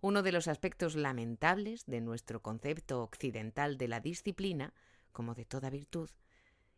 Uno 0.00 0.22
de 0.22 0.30
los 0.30 0.46
aspectos 0.46 0.94
lamentables 0.94 1.84
de 1.86 2.00
nuestro 2.00 2.42
concepto 2.42 3.02
occidental 3.02 3.76
de 3.76 3.88
la 3.88 3.98
disciplina, 3.98 4.72
como 5.10 5.34
de 5.34 5.46
toda 5.46 5.68
virtud, 5.68 6.10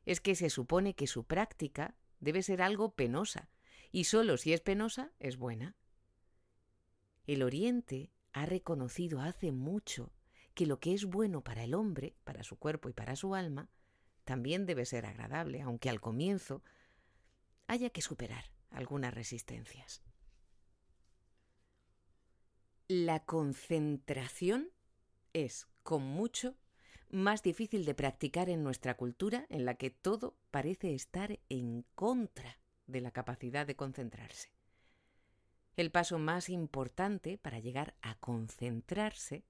es 0.06 0.22
que 0.22 0.34
se 0.34 0.48
supone 0.48 0.94
que 0.94 1.06
su 1.06 1.24
práctica 1.24 1.94
debe 2.20 2.42
ser 2.42 2.62
algo 2.62 2.94
penosa, 2.94 3.50
y 3.90 4.05
solo 4.05 4.39
si 4.39 4.55
es 4.55 4.62
penosa 4.62 5.12
es 5.20 5.36
buena. 5.36 5.76
El 7.26 7.42
Oriente 7.42 8.14
ha 8.32 8.47
reconocido 8.47 9.20
hace 9.20 9.52
mucho 9.52 10.10
que 10.55 10.66
lo 10.66 10.81
que 10.81 10.94
es 10.94 11.05
bueno 11.05 11.42
para 11.42 11.64
el 11.64 11.74
hombre, 11.74 12.14
para 12.24 12.42
su 12.42 12.56
cuerpo 12.56 12.89
y 12.89 12.92
para 12.92 13.16
su 13.16 13.34
alma, 13.34 13.68
también 14.24 14.66
debe 14.66 14.84
ser 14.86 15.06
agradable, 15.06 15.62
aunque 15.62 15.90
al 15.90 16.00
comienzo 16.00 16.62
haya 17.66 17.90
que 17.90 18.02
superar 18.02 18.44
algunas 18.70 19.14
resistencias. 19.14 20.02
La 22.89 23.24
concentración 23.24 24.70
es, 25.32 25.66
con 25.82 26.02
mucho, 26.02 26.56
más 27.10 27.42
difícil 27.42 27.84
de 27.84 27.94
practicar 27.94 28.48
en 28.48 28.62
nuestra 28.62 28.97
cultura 28.97 29.47
en 29.48 29.64
la 29.64 29.74
que 29.74 29.90
todo 29.90 30.36
parece 30.50 30.94
estar 30.94 31.39
en 31.48 31.84
contra 31.94 32.58
de 32.86 33.00
la 33.00 33.10
capacidad 33.10 33.66
de 33.66 33.76
concentrarse. 33.76 34.50
El 35.76 35.90
paso 35.90 36.18
más 36.18 36.48
importante 36.48 37.39
para 37.39 37.58
llegar 37.58 37.94
a 38.02 38.14
concentrarse 38.16 39.44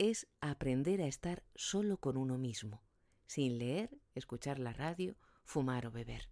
es 0.00 0.26
aprender 0.40 1.02
a 1.02 1.06
estar 1.06 1.44
solo 1.54 1.98
con 1.98 2.16
uno 2.16 2.38
mismo, 2.38 2.82
sin 3.26 3.58
leer, 3.58 3.90
escuchar 4.14 4.58
la 4.58 4.72
radio, 4.72 5.14
fumar 5.44 5.84
o 5.84 5.90
beber. 5.90 6.30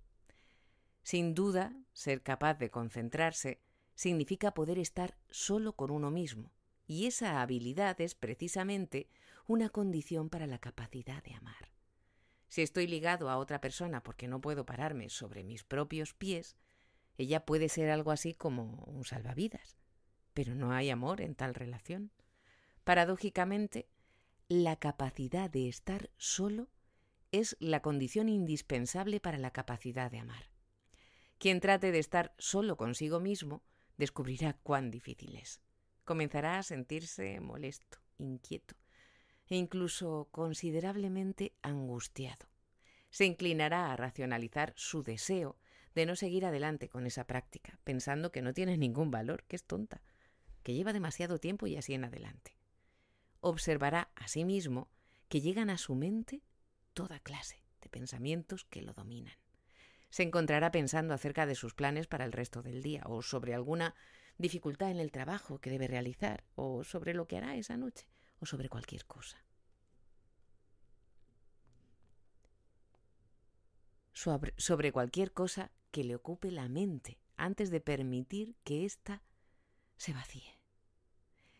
Sin 1.03 1.35
duda, 1.35 1.77
ser 1.93 2.23
capaz 2.23 2.55
de 2.55 2.71
concentrarse 2.71 3.61
significa 3.95 4.55
poder 4.55 4.79
estar 4.79 5.19
solo 5.29 5.75
con 5.75 5.91
uno 5.91 6.11
mismo, 6.11 6.51
y 6.87 7.05
esa 7.05 7.43
habilidad 7.43 8.01
es 8.01 8.15
precisamente 8.15 9.11
una 9.47 9.69
condición 9.69 10.31
para 10.31 10.47
la 10.47 10.59
capacidad 10.59 11.23
de 11.23 11.35
amar. 11.35 11.71
Si 12.49 12.63
estoy 12.63 12.87
ligado 12.87 13.29
a 13.29 13.37
otra 13.37 13.61
persona 13.61 14.03
porque 14.03 14.29
no 14.29 14.41
puedo 14.41 14.65
pararme 14.65 15.11
sobre 15.11 15.45
mis 15.45 15.63
propios 15.63 16.15
pies, 16.15 16.57
ella 17.19 17.45
puede 17.45 17.69
ser 17.69 17.91
algo 17.91 18.13
así 18.13 18.33
como 18.33 18.85
un 18.87 19.05
salvavidas. 19.05 19.77
Pero 20.33 20.55
no 20.55 20.73
hay 20.73 20.89
amor 20.89 21.21
en 21.21 21.35
tal 21.35 21.55
relación. 21.55 22.11
Paradójicamente, 22.89 23.87
la 24.49 24.77
capacidad 24.77 25.51
de 25.51 25.69
estar 25.69 26.09
solo 26.17 26.71
es 27.33 27.55
la 27.61 27.83
condición 27.83 28.31
indispensable 28.31 29.21
para 29.21 29.37
la 29.37 29.51
capacidad 29.51 30.11
de 30.11 30.21
amar. 30.21 30.51
Quien 31.37 31.61
trate 31.61 31.93
de 31.93 31.99
estar 31.99 32.35
solo 32.39 32.79
consigo 32.79 33.21
mismo 33.21 33.63
descubrirá 33.99 34.55
cuán 34.55 34.91
difícil 34.91 35.37
es. 35.37 35.61
Comenzará 36.07 36.59
a 36.59 36.63
sentirse 36.63 37.41
molesto, 37.41 37.99
inquieto, 38.17 38.75
e 39.49 39.57
incluso 39.57 40.29
considerablemente 40.31 41.53
angustiado. 41.61 42.49
Se 43.11 43.27
inclinará 43.27 43.93
a 43.93 43.97
racionalizar 43.99 44.73
su 44.77 45.03
deseo 45.03 45.59
de 45.95 46.07
no 46.07 46.17
seguir 46.17 46.47
adelante 46.47 46.89
con 46.89 47.05
esa 47.07 47.27
práctica, 47.27 47.79
pensando 47.85 48.33
que 48.33 48.41
no 48.41 48.55
tiene 48.55 48.79
ningún 48.79 49.11
valor, 49.11 49.45
que 49.45 49.57
es 49.57 49.65
tonta, 49.65 50.01
que 50.63 50.73
lleva 50.73 50.95
demasiado 50.95 51.39
tiempo 51.39 51.67
y 51.67 51.77
así 51.77 51.93
en 51.93 52.05
adelante. 52.05 52.58
Observará 53.49 54.11
asimismo 54.15 54.91
que 55.31 55.41
llegan 55.41 55.71
a 55.71 55.79
su 55.79 55.95
mente 55.95 56.43
toda 56.93 57.19
clase 57.19 57.63
de 57.81 57.89
pensamientos 57.89 58.67
que 58.67 58.83
lo 58.83 58.93
dominan. 58.93 59.33
Se 60.11 60.23
encontrará 60.23 60.71
pensando 60.71 61.15
acerca 61.15 61.47
de 61.47 61.55
sus 61.55 61.73
planes 61.73 62.07
para 62.07 62.27
el 62.27 62.33
resto 62.33 62.63
del 62.63 62.83
día, 62.83 63.05
o 63.07 63.23
sobre 63.23 63.55
alguna 63.55 63.95
dificultad 64.37 64.91
en 64.91 65.01
el 65.01 65.11
trabajo 65.11 65.61
que 65.61 65.71
debe 65.71 65.89
realizar, 65.89 66.45
o 66.57 66.85
sobre 66.85 67.15
lo 67.15 67.27
que 67.27 67.39
hará 67.39 67.57
esa 67.57 67.79
noche, 67.79 68.07
o 68.39 68.45
sobre 68.45 68.69
cualquier 68.69 69.07
cosa. 69.07 69.43
Sobre, 74.13 74.93
cualquier 74.93 75.33
cosa 75.33 75.71
que 75.91 76.05
le 76.05 76.17
ocupe 76.17 76.51
la 76.51 76.69
mente 76.69 77.19
antes 77.39 77.71
de 77.71 77.81
permitir 77.81 78.57
que 78.63 78.85
ésta 78.85 79.23
se 79.97 80.13
vacíe. 80.13 80.59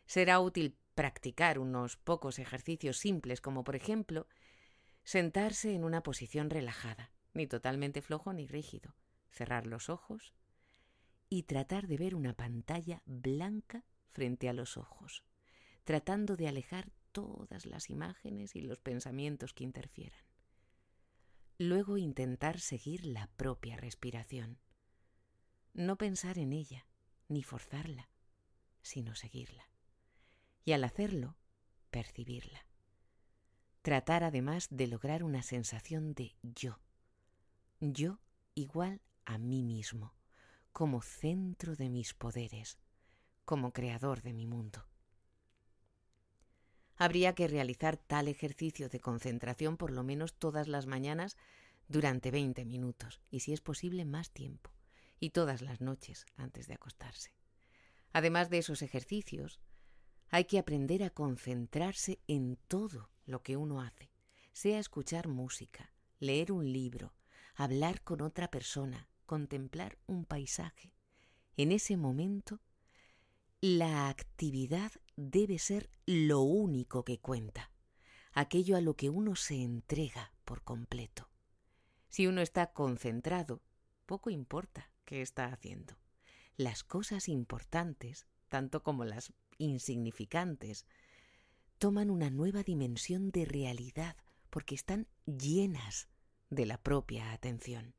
Será 0.05 0.41
útil 0.41 0.77
practicar 0.99 1.61
unos 1.61 1.97
pocos 1.97 2.41
ejercicios 2.41 2.97
simples 2.97 3.41
como 3.41 3.63
por 3.63 3.77
ejemplo 3.77 4.27
sentarse 5.05 5.73
en 5.73 5.85
una 5.85 6.03
posición 6.03 6.51
relajada, 6.51 7.13
ni 7.35 7.47
totalmente 7.47 8.03
flojo 8.03 8.33
ni 8.33 8.49
rígido, 8.49 8.97
cerrar 9.31 9.65
los 9.65 9.91
ojos 9.91 10.35
y 11.29 11.45
tratar 11.45 11.87
de 11.87 11.99
ver 11.99 12.17
una 12.17 12.35
pantalla 12.35 13.01
blanca 13.07 13.85
frente 14.09 14.49
a 14.49 14.53
los 14.53 14.77
ojos, 14.77 15.23
tratando 15.85 16.35
de 16.35 16.49
alejar 16.49 16.91
todas 17.13 17.65
las 17.65 17.91
imágenes 17.91 18.57
y 18.57 18.61
los 18.61 18.81
pensamientos 18.81 19.55
que 19.55 19.63
interfieran. 19.63 20.25
Luego 21.59 21.97
intentar 21.97 22.59
seguir 22.59 23.07
la 23.07 23.29
propia 23.37 23.77
respiración. 23.77 24.59
No 25.75 25.97
pensar 25.97 26.41
en 26.41 26.53
ella, 26.53 26.89
ni 27.29 27.45
forzarla, 27.45 28.11
sino 28.83 29.15
seguirla. 29.15 29.69
Y 30.69 30.75
al 30.75 30.85
hacerlo, 30.85 31.35
percibirla. 31.91 32.67
Tratar 33.81 34.23
además 34.23 34.69
de 34.71 34.87
lograr 34.87 35.25
una 35.25 35.43
sensación 35.43 36.13
de 36.13 36.37
yo. 36.43 36.79
Yo 37.81 38.21
igual 38.55 39.01
a 39.25 39.39
mí 39.39 39.63
mismo, 39.63 40.13
como 40.75 41.01
centro 41.01 41.75
de 41.75 41.89
mis 41.89 42.13
poderes, 42.13 42.77
como 43.47 43.73
creador 43.73 44.21
de 44.21 44.35
mi 44.35 44.47
mundo. 44.47 44.87
Habría 46.97 47.35
que 47.35 47.49
realizar 47.49 47.97
tal 47.97 48.29
ejercicio 48.29 48.91
de 48.91 49.01
concentración 49.01 49.79
por 49.79 49.91
lo 49.91 50.05
menos 50.05 50.35
todas 50.35 50.69
las 50.69 50.85
mañanas 50.85 51.39
durante 51.89 52.31
20 52.31 52.67
minutos 52.67 53.23
y 53.31 53.41
si 53.41 53.55
es 53.55 53.63
posible 53.63 54.05
más 54.05 54.33
tiempo, 54.33 54.71
y 55.19 55.31
todas 55.31 55.63
las 55.63 55.81
noches 55.81 56.27
antes 56.37 56.69
de 56.69 56.75
acostarse. 56.75 57.33
Además 58.13 58.51
de 58.51 58.59
esos 58.59 58.83
ejercicios, 58.83 59.61
hay 60.31 60.45
que 60.45 60.59
aprender 60.59 61.03
a 61.03 61.11
concentrarse 61.11 62.21
en 62.27 62.57
todo 62.69 63.11
lo 63.27 63.43
que 63.43 63.57
uno 63.57 63.81
hace, 63.81 64.11
sea 64.53 64.79
escuchar 64.79 65.29
música, 65.29 65.93
leer 66.19 66.53
un 66.53 66.73
libro, 66.73 67.15
hablar 67.55 68.03
con 68.03 68.21
otra 68.21 68.51
persona, 68.51 69.09
contemplar 69.27 69.99
un 70.07 70.25
paisaje. 70.25 70.93
En 71.57 71.73
ese 71.73 71.97
momento, 71.97 72.61
la 73.61 74.09
actividad 74.09 74.93
debe 75.17 75.59
ser 75.59 75.91
lo 76.07 76.41
único 76.41 77.05
que 77.05 77.19
cuenta, 77.19 77.73
aquello 78.33 78.77
a 78.77 78.81
lo 78.81 78.95
que 78.95 79.11
uno 79.11 79.35
se 79.35 79.63
entrega 79.63 80.33
por 80.45 80.63
completo. 80.63 81.29
Si 82.09 82.27
uno 82.27 82.41
está 82.41 82.73
concentrado, 82.73 83.61
poco 84.07 84.31
importa 84.31 84.91
qué 85.05 85.23
está 85.23 85.47
haciendo. 85.47 85.97
Las 86.57 86.85
cosas 86.85 87.29
importantes, 87.29 88.27
tanto 88.49 88.83
como 88.83 89.05
las 89.05 89.33
insignificantes, 89.59 90.87
toman 91.79 92.11
una 92.11 92.31
nueva 92.31 92.63
dimensión 92.63 93.31
de 93.31 93.45
realidad 93.45 94.17
porque 94.51 94.75
están 94.75 95.07
llenas 95.27 96.09
de 96.51 96.67
la 96.67 96.79
propia 96.79 97.33
atención. 97.33 97.95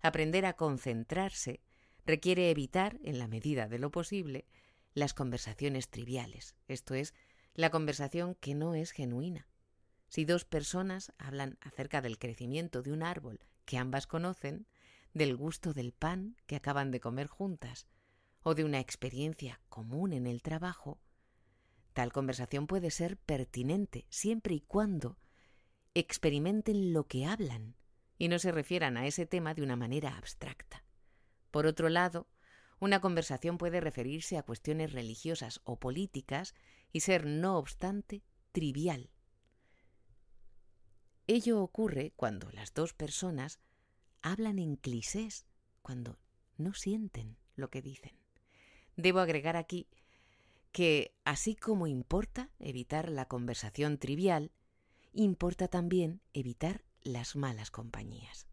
Aprender 0.00 0.46
a 0.46 0.54
concentrarse 0.54 1.60
requiere 2.06 2.50
evitar, 2.50 2.98
en 3.02 3.18
la 3.18 3.28
medida 3.28 3.68
de 3.68 3.78
lo 3.78 3.90
posible, 3.90 4.46
las 4.94 5.14
conversaciones 5.14 5.88
triviales, 5.88 6.56
esto 6.68 6.94
es, 6.94 7.14
la 7.54 7.70
conversación 7.70 8.34
que 8.34 8.54
no 8.54 8.74
es 8.74 8.92
genuina. 8.92 9.46
Si 10.08 10.24
dos 10.24 10.44
personas 10.44 11.12
hablan 11.18 11.58
acerca 11.60 12.00
del 12.00 12.18
crecimiento 12.18 12.82
de 12.82 12.92
un 12.92 13.02
árbol 13.02 13.40
que 13.64 13.78
ambas 13.78 14.06
conocen, 14.06 14.66
del 15.14 15.36
gusto 15.36 15.72
del 15.72 15.92
pan 15.92 16.36
que 16.46 16.56
acaban 16.56 16.90
de 16.90 17.00
comer 17.00 17.26
juntas, 17.26 17.86
o 18.42 18.54
de 18.54 18.64
una 18.64 18.80
experiencia 18.80 19.60
común 19.68 20.12
en 20.12 20.26
el 20.26 20.42
trabajo, 20.42 21.00
tal 21.92 22.12
conversación 22.12 22.66
puede 22.66 22.90
ser 22.90 23.16
pertinente 23.16 24.06
siempre 24.08 24.54
y 24.54 24.60
cuando 24.60 25.18
experimenten 25.94 26.92
lo 26.92 27.06
que 27.06 27.26
hablan 27.26 27.74
y 28.16 28.28
no 28.28 28.38
se 28.38 28.52
refieran 28.52 28.96
a 28.96 29.06
ese 29.06 29.26
tema 29.26 29.54
de 29.54 29.62
una 29.62 29.76
manera 29.76 30.16
abstracta. 30.16 30.84
Por 31.50 31.66
otro 31.66 31.88
lado, 31.88 32.28
una 32.78 33.00
conversación 33.00 33.58
puede 33.58 33.80
referirse 33.80 34.38
a 34.38 34.42
cuestiones 34.42 34.92
religiosas 34.92 35.60
o 35.64 35.78
políticas 35.78 36.54
y 36.92 37.00
ser, 37.00 37.26
no 37.26 37.58
obstante, 37.58 38.22
trivial. 38.52 39.10
Ello 41.26 41.60
ocurre 41.60 42.12
cuando 42.16 42.50
las 42.50 42.72
dos 42.74 42.94
personas 42.94 43.60
hablan 44.22 44.58
en 44.58 44.76
clichés, 44.76 45.46
cuando 45.82 46.18
no 46.56 46.74
sienten 46.74 47.36
lo 47.54 47.70
que 47.70 47.82
dicen. 47.82 48.19
Debo 49.00 49.20
agregar 49.20 49.56
aquí 49.56 49.88
que, 50.72 51.16
así 51.24 51.56
como 51.56 51.86
importa 51.86 52.50
evitar 52.58 53.08
la 53.08 53.26
conversación 53.28 53.96
trivial, 53.96 54.52
importa 55.14 55.68
también 55.68 56.20
evitar 56.34 56.84
las 57.00 57.34
malas 57.34 57.70
compañías. 57.70 58.46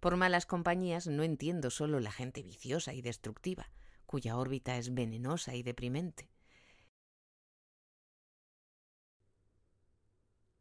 Por 0.00 0.16
malas 0.16 0.44
compañías 0.44 1.06
no 1.06 1.22
entiendo 1.22 1.70
solo 1.70 2.00
la 2.00 2.10
gente 2.10 2.42
viciosa 2.42 2.94
y 2.94 3.00
destructiva, 3.00 3.70
cuya 4.06 4.36
órbita 4.36 4.76
es 4.76 4.92
venenosa 4.92 5.54
y 5.54 5.62
deprimente. 5.62 6.28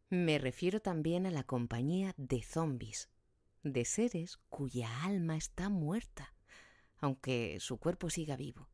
Me 0.09 0.37
refiero 0.37 0.81
también 0.81 1.25
a 1.25 1.31
la 1.31 1.43
compañía 1.43 2.13
de 2.17 2.43
zombis, 2.43 3.09
de 3.63 3.85
seres 3.85 4.37
cuya 4.49 5.03
alma 5.03 5.35
está 5.35 5.69
muerta, 5.69 6.35
aunque 6.99 7.57
su 7.59 7.79
cuerpo 7.79 8.11
siga 8.11 8.35
vivo, 8.35 8.69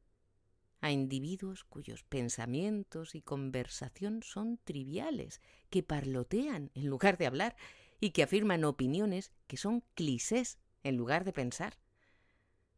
a 0.82 0.92
individuos 0.92 1.64
cuyos 1.64 2.04
pensamientos 2.04 3.16
y 3.16 3.22
conversación 3.22 4.24
son 4.24 4.58
triviales, 4.64 5.40
que 5.70 5.84
parlotean 5.84 6.72
en 6.74 6.88
lugar 6.88 7.18
de 7.18 7.28
hablar 7.28 7.56
y 8.00 8.10
que 8.10 8.24
afirman 8.24 8.66
opiniones 8.66 9.32
que 9.48 9.58
son 9.58 9.84
clichés 9.94 10.58
en 10.84 10.98
lugar 10.98 11.24
de 11.24 11.34
pensar. 11.34 11.78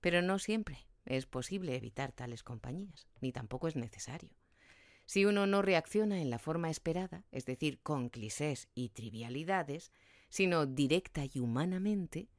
Pero 0.02 0.22
no 0.22 0.38
siempre 0.38 0.86
es 1.06 1.26
posible 1.26 1.76
evitar 1.76 2.12
tales 2.12 2.44
compañías, 2.44 3.08
ni 3.22 3.32
tampoco 3.32 3.68
es 3.68 3.76
necesario. 3.76 4.32
Si 5.06 5.26
uno 5.26 5.48
no 5.48 5.62
reacciona 5.62 6.22
en 6.22 6.30
la 6.30 6.40
forma 6.40 6.70
esperada, 6.70 7.26
es 7.32 7.46
decir, 7.46 7.80
con 7.82 8.10
clichés 8.10 8.68
y 8.74 8.90
trivialidades, 8.90 9.92
sino 10.30 10.66
directa 10.66 11.24
y 11.26 11.40
humanamente, 11.40 12.30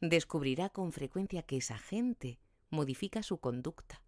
descubrirá 0.00 0.68
con 0.70 0.92
frecuencia 0.92 1.42
que 1.42 1.56
esa 1.56 1.78
gente 1.78 2.38
modifica 2.70 3.22
su 3.22 3.38
conducta, 3.38 4.02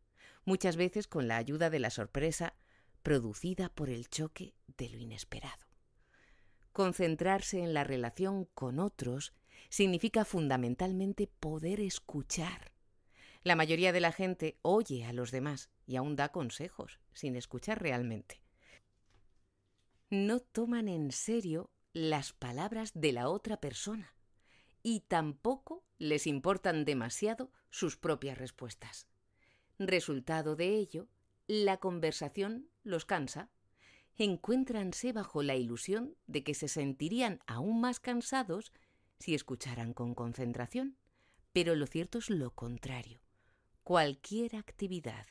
muchas 0.46 0.76
veces 0.76 1.06
con 1.06 1.28
la 1.28 1.36
ayuda 1.36 1.68
de 1.68 1.80
la 1.80 1.90
sorpresa 1.90 2.54
producida 3.02 3.68
por 3.68 3.90
el 3.90 4.08
choque 4.08 4.54
de 4.78 4.88
lo 4.88 4.98
inesperado. 4.98 5.66
Concentrarse 6.72 7.62
en 7.62 7.74
la 7.74 7.84
relación 7.84 8.46
con 8.54 8.78
otros 8.78 9.34
significa 9.68 10.24
fundamentalmente 10.24 11.26
poder 11.26 11.80
escuchar. 11.80 12.72
La 13.42 13.56
mayoría 13.56 13.92
de 13.92 14.00
la 14.00 14.12
gente 14.12 14.58
oye 14.62 15.04
a 15.04 15.12
los 15.12 15.30
demás 15.30 15.70
y 15.86 15.96
aún 15.96 16.16
da 16.16 16.30
consejos, 16.30 17.00
sin 17.12 17.36
escuchar 17.36 17.80
realmente. 17.80 18.42
No 20.10 20.40
toman 20.40 20.88
en 20.88 21.12
serio 21.12 21.70
las 21.92 22.32
palabras 22.32 22.92
de 22.94 23.12
la 23.12 23.28
otra 23.28 23.60
persona 23.60 24.14
y 24.82 25.00
tampoco 25.00 25.84
les 25.98 26.26
importan 26.26 26.84
demasiado 26.84 27.50
sus 27.70 27.96
propias 27.96 28.38
respuestas. 28.38 29.08
Resultado 29.78 30.56
de 30.56 30.74
ello, 30.76 31.08
la 31.46 31.76
conversación 31.76 32.68
los 32.82 33.04
cansa 33.04 33.50
encuéntranse 34.16 35.12
bajo 35.12 35.42
la 35.42 35.56
ilusión 35.56 36.16
de 36.26 36.42
que 36.42 36.54
se 36.54 36.68
sentirían 36.68 37.40
aún 37.46 37.80
más 37.80 38.00
cansados 38.00 38.72
si 39.18 39.34
escucharan 39.34 39.92
con 39.92 40.14
concentración. 40.14 40.96
Pero 41.52 41.74
lo 41.74 41.86
cierto 41.86 42.18
es 42.18 42.30
lo 42.30 42.52
contrario. 42.52 43.20
Cualquier 43.82 44.56
actividad 44.56 45.26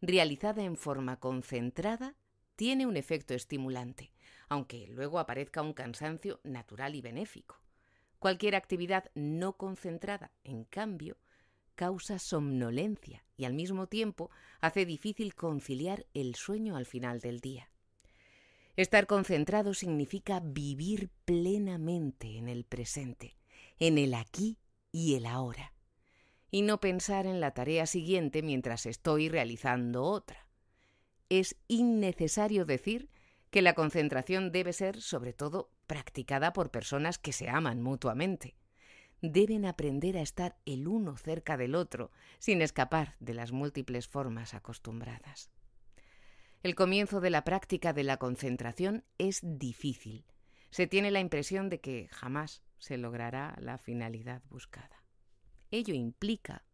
realizada 0.00 0.62
en 0.64 0.76
forma 0.76 1.18
concentrada 1.18 2.16
tiene 2.56 2.86
un 2.86 2.96
efecto 2.96 3.34
estimulante, 3.34 4.12
aunque 4.48 4.86
luego 4.88 5.18
aparezca 5.18 5.62
un 5.62 5.72
cansancio 5.72 6.40
natural 6.44 6.94
y 6.94 7.00
benéfico. 7.00 7.60
Cualquier 8.18 8.56
actividad 8.56 9.10
no 9.14 9.56
concentrada, 9.56 10.32
en 10.44 10.64
cambio, 10.64 11.16
causa 11.74 12.18
somnolencia 12.18 13.24
y 13.36 13.44
al 13.44 13.54
mismo 13.54 13.86
tiempo 13.86 14.30
hace 14.60 14.86
difícil 14.86 15.34
conciliar 15.34 16.06
el 16.14 16.34
sueño 16.34 16.76
al 16.76 16.86
final 16.86 17.20
del 17.20 17.40
día. 17.40 17.70
Estar 18.76 19.06
concentrado 19.06 19.74
significa 19.74 20.40
vivir 20.40 21.10
plenamente 21.24 22.38
en 22.38 22.48
el 22.48 22.64
presente, 22.64 23.36
en 23.78 23.98
el 23.98 24.14
aquí 24.14 24.58
y 24.90 25.14
el 25.14 25.26
ahora, 25.26 25.72
y 26.50 26.62
no 26.62 26.80
pensar 26.80 27.26
en 27.26 27.40
la 27.40 27.52
tarea 27.52 27.86
siguiente 27.86 28.42
mientras 28.42 28.86
estoy 28.86 29.28
realizando 29.28 30.02
otra. 30.02 30.48
Es 31.28 31.56
innecesario 31.68 32.64
decir 32.64 33.10
que 33.50 33.62
la 33.62 33.74
concentración 33.74 34.50
debe 34.50 34.72
ser, 34.72 35.00
sobre 35.00 35.32
todo, 35.32 35.70
practicada 35.86 36.52
por 36.52 36.70
personas 36.70 37.18
que 37.18 37.32
se 37.32 37.48
aman 37.48 37.82
mutuamente. 37.82 38.56
Deben 39.32 39.64
aprender 39.64 40.16
a 40.16 40.22
estar 40.22 40.56
el 40.66 40.86
uno 40.86 41.16
cerca 41.16 41.56
del 41.56 41.74
otro, 41.74 42.10
sin 42.38 42.62
escapar 42.62 43.16
de 43.20 43.34
las 43.34 43.52
múltiples 43.52 44.08
formas 44.08 44.54
acostumbradas. 44.54 45.50
El 46.62 46.74
comienzo 46.74 47.20
de 47.20 47.30
la 47.30 47.44
práctica 47.44 47.92
de 47.92 48.04
la 48.04 48.16
concentración 48.16 49.04
es 49.18 49.40
difícil. 49.42 50.24
Se 50.70 50.86
tiene 50.86 51.10
la 51.10 51.20
impresión 51.20 51.68
de 51.68 51.80
que 51.80 52.08
jamás 52.10 52.62
se 52.78 52.96
logrará 52.96 53.54
la 53.60 53.78
finalidad 53.78 54.42
buscada. 54.48 55.04
Ello 55.70 55.94
implica, 55.94 56.64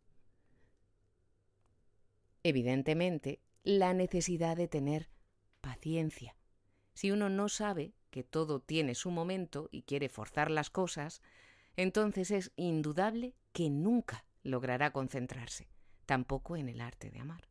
evidentemente, 2.43 3.41
la 3.63 3.93
necesidad 3.95 4.57
de 4.57 4.69
tener 4.69 5.11
paciencia. 5.61 6.37
Si 6.95 7.11
uno 7.11 7.29
no 7.29 7.49
sabe 7.49 7.95
que 8.11 8.25
todo 8.25 8.61
tiene 8.61 8.95
su 8.95 9.11
momento 9.11 9.69
y 9.71 9.83
quiere 9.83 10.09
forzar 10.09 10.51
las 10.51 10.71
cosas, 10.71 11.23
entonces 11.83 12.31
es 12.31 12.53
indudable 12.57 13.35
que 13.53 13.71
nunca 13.71 14.25
logrará 14.43 14.93
concentrarse, 14.93 15.69
tampoco 16.07 16.57
en 16.57 16.69
el 16.69 16.81
arte 16.81 17.11
de 17.11 17.21
amar. 17.21 17.49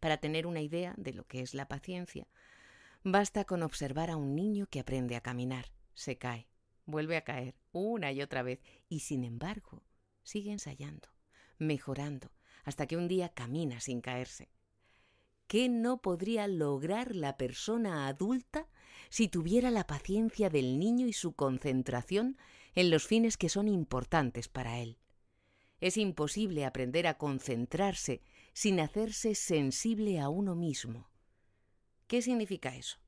Para 0.00 0.18
tener 0.18 0.46
una 0.46 0.60
idea 0.60 0.94
de 0.96 1.12
lo 1.12 1.26
que 1.26 1.40
es 1.40 1.54
la 1.54 1.68
paciencia, 1.68 2.26
basta 3.02 3.44
con 3.44 3.62
observar 3.62 4.10
a 4.10 4.16
un 4.16 4.34
niño 4.34 4.66
que 4.66 4.80
aprende 4.80 5.16
a 5.16 5.20
caminar, 5.20 5.66
se 5.94 6.18
cae, 6.18 6.48
vuelve 6.86 7.16
a 7.16 7.24
caer 7.24 7.54
una 7.72 8.12
y 8.12 8.22
otra 8.22 8.42
vez 8.42 8.60
y 8.88 9.00
sin 9.00 9.24
embargo 9.24 9.82
sigue 10.22 10.52
ensayando, 10.52 11.08
mejorando, 11.58 12.30
hasta 12.64 12.86
que 12.86 12.96
un 12.96 13.08
día 13.08 13.30
camina 13.30 13.80
sin 13.80 14.00
caerse. 14.00 14.50
¿Qué 15.46 15.68
no 15.68 16.00
podría 16.00 16.46
lograr 16.46 17.16
la 17.16 17.36
persona 17.36 18.06
adulta 18.06 18.68
si 19.08 19.28
tuviera 19.28 19.70
la 19.70 19.86
paciencia 19.86 20.48
del 20.48 20.78
niño 20.78 21.06
y 21.06 21.12
su 21.12 21.32
concentración 21.32 22.36
en 22.74 22.90
los 22.90 23.06
fines 23.06 23.36
que 23.36 23.48
son 23.48 23.68
importantes 23.68 24.48
para 24.48 24.78
él? 24.78 24.98
Es 25.80 25.96
imposible 25.96 26.64
aprender 26.64 27.06
a 27.06 27.16
concentrarse 27.18 28.22
sin 28.52 28.80
hacerse 28.80 29.34
sensible 29.34 30.20
a 30.20 30.28
uno 30.28 30.54
mismo. 30.54 31.10
¿Qué 32.06 32.22
significa 32.22 32.76
eso? 32.76 32.98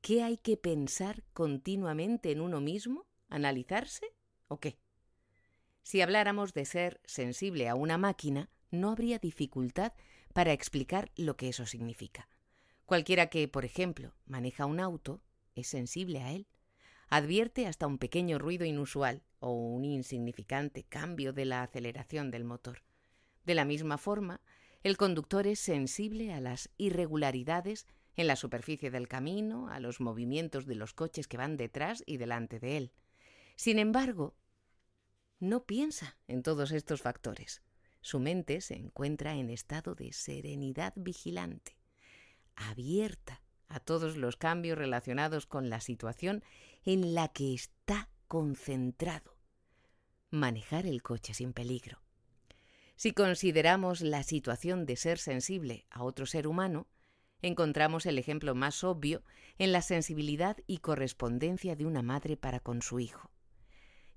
¿Qué 0.00 0.22
hay 0.22 0.36
que 0.36 0.56
pensar 0.56 1.22
continuamente 1.32 2.32
en 2.32 2.40
uno 2.40 2.60
mismo? 2.60 3.06
¿Analizarse? 3.28 4.06
¿O 4.48 4.58
qué? 4.58 4.78
Si 5.82 6.00
habláramos 6.00 6.54
de 6.54 6.64
ser 6.64 7.00
sensible 7.04 7.68
a 7.68 7.74
una 7.74 7.98
máquina, 7.98 8.50
no 8.70 8.90
habría 8.90 9.18
dificultad 9.18 9.92
para 10.32 10.52
explicar 10.52 11.12
lo 11.16 11.36
que 11.36 11.48
eso 11.48 11.66
significa. 11.66 12.28
Cualquiera 12.86 13.28
que, 13.28 13.46
por 13.46 13.64
ejemplo, 13.64 14.14
maneja 14.26 14.66
un 14.66 14.80
auto 14.80 15.22
es 15.54 15.68
sensible 15.68 16.20
a 16.20 16.32
él. 16.32 16.48
Advierte 17.14 17.66
hasta 17.66 17.86
un 17.86 17.98
pequeño 17.98 18.38
ruido 18.38 18.64
inusual 18.64 19.22
o 19.38 19.52
un 19.52 19.84
insignificante 19.84 20.84
cambio 20.84 21.34
de 21.34 21.44
la 21.44 21.62
aceleración 21.62 22.30
del 22.30 22.44
motor. 22.44 22.84
De 23.44 23.54
la 23.54 23.66
misma 23.66 23.98
forma, 23.98 24.40
el 24.82 24.96
conductor 24.96 25.46
es 25.46 25.58
sensible 25.58 26.32
a 26.32 26.40
las 26.40 26.70
irregularidades 26.78 27.86
en 28.16 28.28
la 28.28 28.34
superficie 28.34 28.90
del 28.90 29.08
camino, 29.08 29.68
a 29.68 29.78
los 29.78 30.00
movimientos 30.00 30.64
de 30.64 30.74
los 30.74 30.94
coches 30.94 31.28
que 31.28 31.36
van 31.36 31.58
detrás 31.58 32.02
y 32.06 32.16
delante 32.16 32.58
de 32.58 32.78
él. 32.78 32.92
Sin 33.56 33.78
embargo, 33.78 34.34
no 35.38 35.66
piensa 35.66 36.16
en 36.28 36.42
todos 36.42 36.72
estos 36.72 37.02
factores. 37.02 37.60
Su 38.00 38.20
mente 38.20 38.62
se 38.62 38.76
encuentra 38.76 39.34
en 39.34 39.50
estado 39.50 39.94
de 39.94 40.14
serenidad 40.14 40.94
vigilante, 40.96 41.76
abierta 42.56 43.41
a 43.72 43.80
todos 43.80 44.16
los 44.16 44.36
cambios 44.36 44.76
relacionados 44.76 45.46
con 45.46 45.70
la 45.70 45.80
situación 45.80 46.44
en 46.84 47.14
la 47.14 47.28
que 47.28 47.54
está 47.54 48.08
concentrado. 48.28 49.36
Manejar 50.30 50.86
el 50.86 51.02
coche 51.02 51.34
sin 51.34 51.52
peligro. 51.52 52.02
Si 52.96 53.12
consideramos 53.12 54.02
la 54.02 54.22
situación 54.22 54.86
de 54.86 54.96
ser 54.96 55.18
sensible 55.18 55.86
a 55.90 56.04
otro 56.04 56.26
ser 56.26 56.46
humano, 56.46 56.86
encontramos 57.40 58.06
el 58.06 58.18
ejemplo 58.18 58.54
más 58.54 58.84
obvio 58.84 59.24
en 59.58 59.72
la 59.72 59.82
sensibilidad 59.82 60.56
y 60.66 60.78
correspondencia 60.78 61.74
de 61.74 61.86
una 61.86 62.02
madre 62.02 62.36
para 62.36 62.60
con 62.60 62.82
su 62.82 63.00
hijo. 63.00 63.30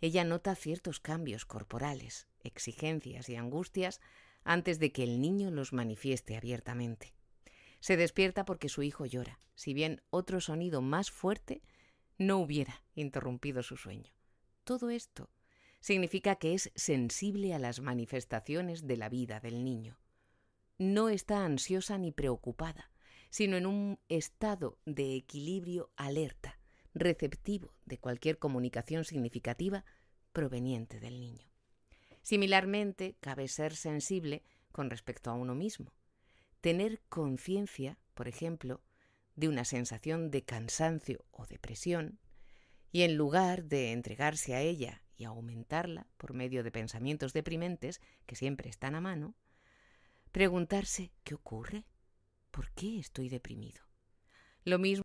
Ella 0.01 0.23
nota 0.23 0.53
ciertos 0.55 0.99
cambios 0.99 1.45
corporales, 1.45 2.27
exigencias 2.43 3.29
y 3.29 3.35
angustias 3.37 4.01
antes 4.43 4.79
de 4.79 4.91
que 4.91 5.03
el 5.03 5.21
niño 5.21 5.49
los 5.49 5.73
manifieste 5.73 6.37
abiertamente. 6.37 7.13
Se 7.85 7.97
despierta 7.97 8.45
porque 8.45 8.67
su 8.67 8.81
hijo 8.81 9.05
llora, 9.05 9.39
si 9.53 9.75
bien 9.75 10.01
otro 10.09 10.41
sonido 10.41 10.81
más 10.81 11.11
fuerte 11.11 11.61
no 12.17 12.39
hubiera 12.39 12.81
interrumpido 12.95 13.61
su 13.61 13.77
sueño. 13.77 14.11
Todo 14.63 14.89
esto 14.89 15.29
significa 15.81 16.37
que 16.37 16.55
es 16.55 16.71
sensible 16.73 17.53
a 17.53 17.59
las 17.59 17.81
manifestaciones 17.81 18.87
de 18.87 18.97
la 18.97 19.07
vida 19.07 19.39
del 19.39 19.63
niño. 19.63 19.99
No 20.79 21.09
está 21.09 21.45
ansiosa 21.45 21.99
ni 21.99 22.11
preocupada, 22.11 22.89
sino 23.29 23.55
en 23.55 23.67
un 23.67 23.99
estado 24.09 24.79
de 24.87 25.15
equilibrio 25.15 25.91
alerta, 25.95 26.57
receptivo 26.95 27.75
de 27.85 27.99
cualquier 27.99 28.39
comunicación 28.39 29.05
significativa 29.05 29.85
proveniente 30.33 30.99
del 30.99 31.19
niño. 31.19 31.47
Similarmente, 32.23 33.15
cabe 33.19 33.47
ser 33.47 33.75
sensible 33.75 34.41
con 34.71 34.89
respecto 34.89 35.29
a 35.29 35.35
uno 35.35 35.53
mismo. 35.53 35.93
Tener 36.65 36.99
conciencia, 37.09 37.99
por 38.15 38.27
ejemplo, 38.27 38.81
de 39.35 39.47
una 39.47 39.65
sensación 39.65 40.31
de 40.31 40.41
cansancio 40.41 41.23
o 41.29 41.45
depresión, 41.45 42.17
y 42.91 43.03
en 43.03 43.17
lugar 43.17 43.65
de 43.65 43.91
entregarse 43.91 44.55
a 44.55 44.61
ella 44.61 45.03
y 45.15 45.25
aumentarla 45.25 46.07
por 46.17 46.33
medio 46.33 46.63
de 46.63 46.71
pensamientos 46.71 47.33
deprimentes 47.33 48.01
que 48.25 48.35
siempre 48.35 48.67
están 48.67 48.95
a 48.95 48.99
mano, 48.99 49.35
preguntarse 50.31 51.11
¿qué 51.23 51.35
ocurre? 51.35 51.85
¿Por 52.49 52.71
qué 52.71 52.97
estoy 52.97 53.29
deprimido? 53.29 53.83
Lo 54.63 54.79
mismo 54.79 55.03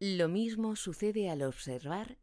lo 0.00 0.28
mismo 0.28 0.76
sucede 0.76 1.30
al 1.30 1.40
observar 1.40 2.18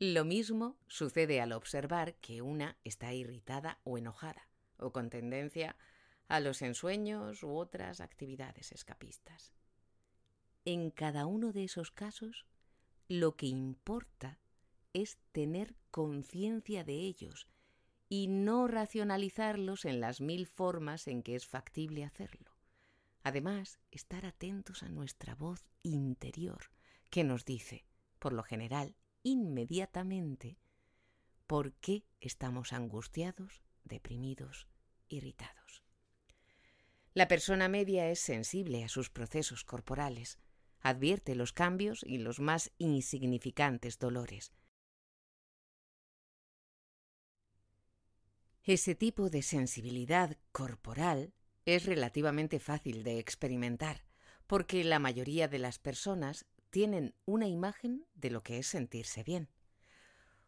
lo 0.00 0.26
mismo 0.26 0.76
sucede 0.86 1.40
al 1.40 1.52
observar 1.52 2.16
que 2.16 2.42
una 2.42 2.76
está 2.84 3.14
irritada 3.14 3.80
o 3.84 3.96
enojada, 3.96 4.50
o 4.76 4.92
con 4.92 5.08
tendencia 5.08 5.70
a 5.70 5.93
los 6.28 6.62
ensueños 6.62 7.42
u 7.42 7.56
otras 7.56 8.00
actividades 8.00 8.72
escapistas. 8.72 9.52
En 10.64 10.90
cada 10.90 11.26
uno 11.26 11.52
de 11.52 11.64
esos 11.64 11.90
casos, 11.90 12.46
lo 13.08 13.36
que 13.36 13.46
importa 13.46 14.38
es 14.92 15.18
tener 15.32 15.76
conciencia 15.90 16.84
de 16.84 16.94
ellos 16.94 17.48
y 18.08 18.28
no 18.28 18.66
racionalizarlos 18.68 19.84
en 19.84 20.00
las 20.00 20.20
mil 20.20 20.46
formas 20.46 21.06
en 21.08 21.22
que 21.22 21.34
es 21.34 21.46
factible 21.46 22.04
hacerlo. 22.04 22.56
Además, 23.22 23.78
estar 23.90 24.26
atentos 24.26 24.82
a 24.82 24.88
nuestra 24.88 25.34
voz 25.34 25.66
interior, 25.82 26.70
que 27.10 27.24
nos 27.24 27.44
dice, 27.44 27.84
por 28.18 28.32
lo 28.32 28.42
general, 28.42 28.96
inmediatamente 29.22 30.58
por 31.46 31.72
qué 31.74 32.04
estamos 32.20 32.72
angustiados, 32.72 33.62
deprimidos, 33.84 34.68
irritados. 35.08 35.83
La 37.14 37.28
persona 37.28 37.68
media 37.68 38.10
es 38.10 38.18
sensible 38.18 38.82
a 38.82 38.88
sus 38.88 39.08
procesos 39.08 39.62
corporales, 39.62 40.40
advierte 40.80 41.36
los 41.36 41.52
cambios 41.52 42.04
y 42.04 42.18
los 42.18 42.40
más 42.40 42.72
insignificantes 42.78 44.00
dolores. 44.00 44.52
Ese 48.64 48.96
tipo 48.96 49.30
de 49.30 49.42
sensibilidad 49.42 50.36
corporal 50.50 51.32
es 51.66 51.86
relativamente 51.86 52.58
fácil 52.58 53.04
de 53.04 53.20
experimentar, 53.20 54.04
porque 54.48 54.82
la 54.82 54.98
mayoría 54.98 55.46
de 55.46 55.60
las 55.60 55.78
personas 55.78 56.46
tienen 56.70 57.14
una 57.26 57.46
imagen 57.46 58.06
de 58.14 58.30
lo 58.30 58.42
que 58.42 58.58
es 58.58 58.66
sentirse 58.66 59.22
bien. 59.22 59.48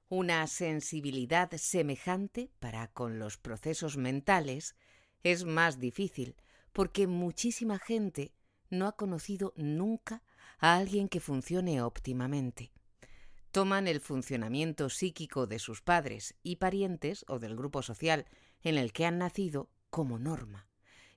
Una 0.09 0.45
sensibilidad 0.49 1.49
semejante 1.53 2.51
para 2.59 2.89
con 2.89 3.21
los 3.21 3.39
procesos 3.39 3.97
mentales 3.97 4.75
es 5.23 5.45
más 5.45 5.79
difícil 5.79 6.35
porque 6.77 7.07
muchísima 7.07 7.79
gente 7.79 8.35
no 8.69 8.87
ha 8.87 8.97
conocido 8.97 9.55
nunca 9.57 10.23
a 10.59 10.77
alguien 10.77 11.09
que 11.09 11.21
funcione 11.21 11.81
óptimamente. 11.81 12.71
Toman 13.51 13.89
el 13.89 13.99
funcionamiento 13.99 14.91
psíquico 14.91 15.47
de 15.47 15.59
sus 15.59 15.81
padres 15.81 16.35
y 16.43 16.57
parientes 16.57 17.25
o 17.29 17.39
del 17.39 17.57
grupo 17.57 17.81
social 17.81 18.27
en 18.61 18.77
el 18.77 18.93
que 18.93 19.07
han 19.07 19.17
nacido 19.17 19.71
como 19.89 20.19
norma, 20.19 20.69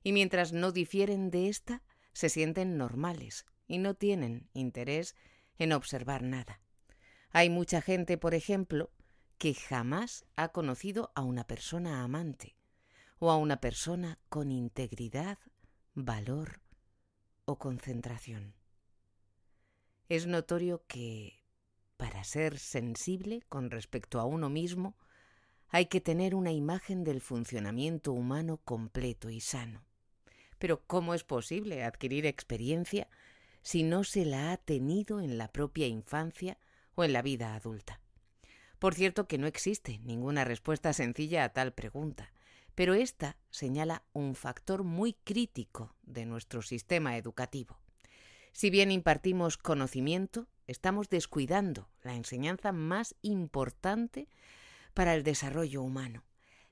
y 0.02 0.14
mientras 0.14 0.54
no 0.54 0.72
difieren 0.72 1.30
de 1.30 1.50
ésta, 1.50 1.84
se 2.14 2.30
sienten 2.30 2.78
normales, 2.78 3.46
y 3.68 3.80
no 3.80 3.96
tienen 3.96 4.48
interés 4.54 5.14
en 5.58 5.74
observar 5.74 6.24
nada. 6.24 6.62
Hay 7.32 7.50
mucha 7.50 7.82
gente, 7.82 8.18
por 8.18 8.34
ejemplo, 8.34 8.94
que 9.38 9.54
jamás 9.54 10.24
ha 10.38 10.54
conocido 10.54 11.12
a 11.16 11.22
una 11.24 11.44
persona 11.44 12.02
amante 12.02 12.56
o 13.20 13.30
a 13.30 13.38
una 13.38 13.60
persona 13.60 14.18
con 14.30 14.52
integridad, 14.52 15.38
valor 16.06 16.62
o 17.46 17.58
concentración. 17.58 18.54
Es 20.08 20.26
notorio 20.28 20.84
que, 20.88 21.44
para 21.98 22.24
ser 22.24 22.58
sensible 22.58 23.44
con 23.50 23.72
respecto 23.72 24.20
a 24.20 24.26
uno 24.26 24.50
mismo, 24.50 24.98
hay 25.70 25.86
que 25.86 26.02
tener 26.02 26.34
una 26.34 26.52
imagen 26.52 27.04
del 27.04 27.22
funcionamiento 27.22 28.12
humano 28.12 28.58
completo 28.58 29.30
y 29.30 29.40
sano. 29.40 29.84
Pero 30.58 30.82
¿cómo 30.88 31.14
es 31.14 31.24
posible 31.24 31.84
adquirir 31.84 32.26
experiencia 32.26 33.08
si 33.62 33.84
no 33.84 34.04
se 34.04 34.26
la 34.26 34.52
ha 34.52 34.58
tenido 34.58 35.22
en 35.22 35.38
la 35.38 35.52
propia 35.52 35.88
infancia 35.88 36.58
o 36.96 37.04
en 37.04 37.14
la 37.14 37.22
vida 37.22 37.54
adulta? 37.54 38.02
Por 38.80 38.96
cierto 38.96 39.28
que 39.28 39.38
no 39.38 39.46
existe 39.46 40.00
ninguna 40.00 40.44
respuesta 40.44 40.94
sencilla 40.94 41.44
a 41.44 41.50
tal 41.50 41.74
pregunta, 41.74 42.32
pero 42.76 42.94
esta 42.94 43.38
señala 43.50 44.04
un 44.14 44.36
factor 44.36 44.84
muy 44.84 45.14
crítico 45.14 45.96
de 46.04 46.26
nuestro 46.26 46.62
sistema 46.62 47.18
educativo. 47.18 47.80
Si 48.54 48.70
bien 48.70 48.92
impartimos 48.92 49.58
conocimiento, 49.58 50.48
estamos 50.68 51.10
descuidando 51.10 51.90
la 52.04 52.16
enseñanza 52.16 52.72
más 52.72 53.16
importante 53.22 54.28
para 54.94 55.16
el 55.16 55.24
desarrollo 55.24 55.82
humano, 55.82 56.24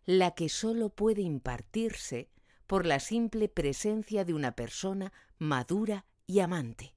la 0.06 0.32
que 0.32 0.50
sólo 0.50 0.90
puede 0.90 1.22
impartirse 1.22 2.30
por 2.66 2.86
la 2.86 3.00
simple 3.00 3.48
presencia 3.48 4.26
de 4.26 4.34
una 4.34 4.54
persona 4.54 5.14
madura 5.38 6.06
y 6.26 6.40
amante. 6.40 6.94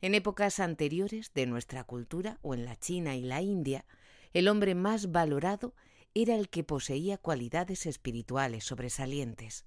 En 0.00 0.14
épocas 0.14 0.60
anteriores 0.60 1.32
de 1.34 1.46
nuestra 1.46 1.82
cultura, 1.82 2.38
o 2.42 2.54
en 2.54 2.64
la 2.64 2.76
China 2.76 3.16
y 3.16 3.22
la 3.22 3.42
India, 3.42 3.84
el 4.32 4.46
hombre 4.46 4.76
más 4.76 5.10
valorado 5.10 5.74
era 6.14 6.34
el 6.34 6.48
que 6.48 6.64
poseía 6.64 7.18
cualidades 7.18 7.86
espirituales 7.86 8.64
sobresalientes. 8.64 9.64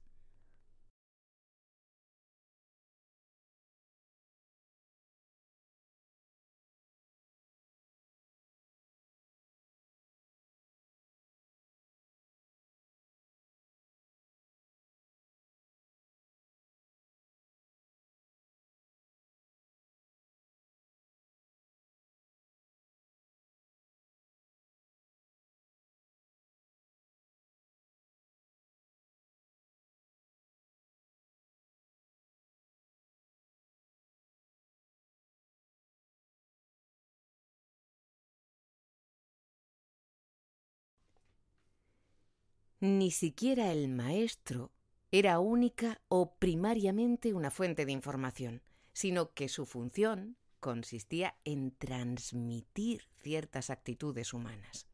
Ni 42.83 43.11
siquiera 43.11 43.71
el 43.71 43.89
maestro 43.89 44.71
era 45.11 45.37
única 45.39 46.01
o 46.07 46.33
primariamente 46.33 47.35
una 47.35 47.51
fuente 47.51 47.85
de 47.85 47.91
información, 47.91 48.63
sino 48.91 49.35
que 49.35 49.49
su 49.49 49.67
función 49.67 50.35
consistía 50.59 51.35
en 51.45 51.77
transmitir 51.77 53.03
ciertas 53.13 53.69
actitudes 53.69 54.33
humanas. 54.33 54.87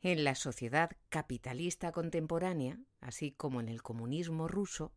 En 0.00 0.24
la 0.24 0.34
sociedad 0.34 0.90
capitalista 1.08 1.92
contemporánea, 1.92 2.80
así 3.00 3.30
como 3.30 3.60
en 3.60 3.68
el 3.68 3.80
comunismo 3.80 4.48
ruso, 4.48 4.92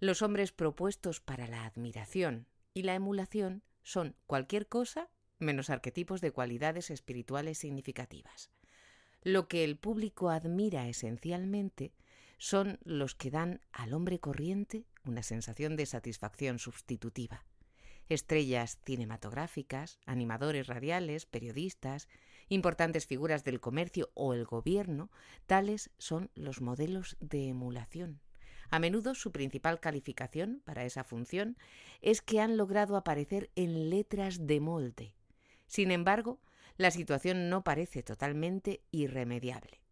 los 0.00 0.20
hombres 0.20 0.52
propuestos 0.52 1.20
para 1.20 1.48
la 1.48 1.64
admiración 1.64 2.46
y 2.74 2.82
la 2.82 2.94
emulación 2.94 3.62
son 3.82 4.16
cualquier 4.26 4.68
cosa 4.68 5.08
menos 5.38 5.70
arquetipos 5.70 6.20
de 6.20 6.32
cualidades 6.32 6.90
espirituales 6.90 7.56
significativas. 7.56 8.50
Lo 9.22 9.48
que 9.48 9.64
el 9.64 9.76
público 9.76 10.30
admira 10.30 10.88
esencialmente 10.88 11.92
son 12.38 12.78
los 12.84 13.14
que 13.14 13.30
dan 13.30 13.60
al 13.70 13.92
hombre 13.92 14.18
corriente 14.18 14.86
una 15.04 15.22
sensación 15.22 15.76
de 15.76 15.84
satisfacción 15.84 16.58
sustitutiva. 16.58 17.44
Estrellas 18.08 18.78
cinematográficas, 18.84 19.98
animadores 20.06 20.66
radiales, 20.66 21.26
periodistas, 21.26 22.08
importantes 22.48 23.06
figuras 23.06 23.44
del 23.44 23.60
comercio 23.60 24.10
o 24.14 24.32
el 24.32 24.46
gobierno, 24.46 25.10
tales 25.46 25.90
son 25.98 26.30
los 26.34 26.62
modelos 26.62 27.16
de 27.20 27.48
emulación. 27.48 28.20
A 28.70 28.78
menudo 28.78 29.14
su 29.14 29.32
principal 29.32 29.80
calificación 29.80 30.62
para 30.64 30.84
esa 30.84 31.04
función 31.04 31.58
es 32.00 32.22
que 32.22 32.40
han 32.40 32.56
logrado 32.56 32.96
aparecer 32.96 33.50
en 33.54 33.90
letras 33.90 34.46
de 34.46 34.60
molde. 34.60 35.14
Sin 35.66 35.90
embargo, 35.90 36.40
la 36.80 36.90
situación 36.90 37.50
no 37.50 37.62
parece 37.62 38.02
totalmente 38.02 38.80
irremediable. 38.90 39.82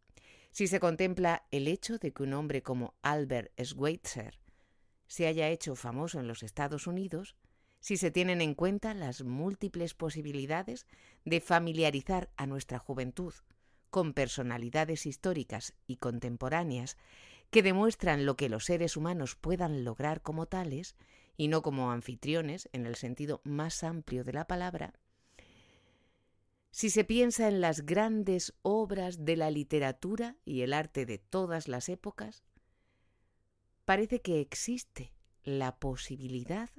Si 0.52 0.66
se 0.66 0.80
contempla 0.80 1.44
el 1.50 1.68
hecho 1.68 1.98
de 1.98 2.14
que 2.14 2.22
un 2.22 2.32
hombre 2.32 2.62
como 2.62 2.94
Albert 3.02 3.52
Schweitzer 3.62 4.38
se 5.06 5.26
haya 5.26 5.50
hecho 5.50 5.76
famoso 5.76 6.18
en 6.18 6.26
los 6.26 6.42
Estados 6.42 6.86
Unidos, 6.86 7.36
si 7.78 7.98
se 7.98 8.10
tienen 8.10 8.40
en 8.40 8.54
cuenta 8.54 8.94
las 8.94 9.22
múltiples 9.22 9.92
posibilidades 9.92 10.86
de 11.26 11.42
familiarizar 11.42 12.30
a 12.38 12.46
nuestra 12.46 12.78
juventud 12.78 13.34
con 13.90 14.14
personalidades 14.14 15.04
históricas 15.04 15.74
y 15.86 15.96
contemporáneas 15.96 16.96
que 17.50 17.62
demuestran 17.62 18.24
lo 18.24 18.38
que 18.38 18.48
los 18.48 18.64
seres 18.64 18.96
humanos 18.96 19.36
puedan 19.36 19.84
lograr 19.84 20.22
como 20.22 20.46
tales, 20.46 20.96
y 21.36 21.48
no 21.48 21.60
como 21.60 21.92
anfitriones 21.92 22.70
en 22.72 22.86
el 22.86 22.96
sentido 22.96 23.42
más 23.44 23.84
amplio 23.84 24.24
de 24.24 24.32
la 24.32 24.46
palabra, 24.46 24.94
si 26.70 26.90
se 26.90 27.04
piensa 27.04 27.48
en 27.48 27.60
las 27.60 27.86
grandes 27.86 28.54
obras 28.62 29.24
de 29.24 29.36
la 29.36 29.50
literatura 29.50 30.36
y 30.44 30.62
el 30.62 30.72
arte 30.72 31.06
de 31.06 31.18
todas 31.18 31.68
las 31.68 31.88
épocas, 31.88 32.44
parece 33.84 34.20
que 34.20 34.40
existe 34.40 35.12
la 35.44 35.78
posibilidad 35.78 36.70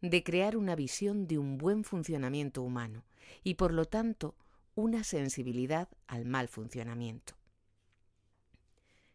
de 0.00 0.22
crear 0.22 0.56
una 0.56 0.76
visión 0.76 1.26
de 1.26 1.38
un 1.38 1.58
buen 1.58 1.82
funcionamiento 1.84 2.62
humano 2.62 3.04
y 3.42 3.54
por 3.54 3.72
lo 3.72 3.86
tanto 3.86 4.36
una 4.74 5.02
sensibilidad 5.04 5.88
al 6.06 6.24
mal 6.24 6.48
funcionamiento. 6.48 7.34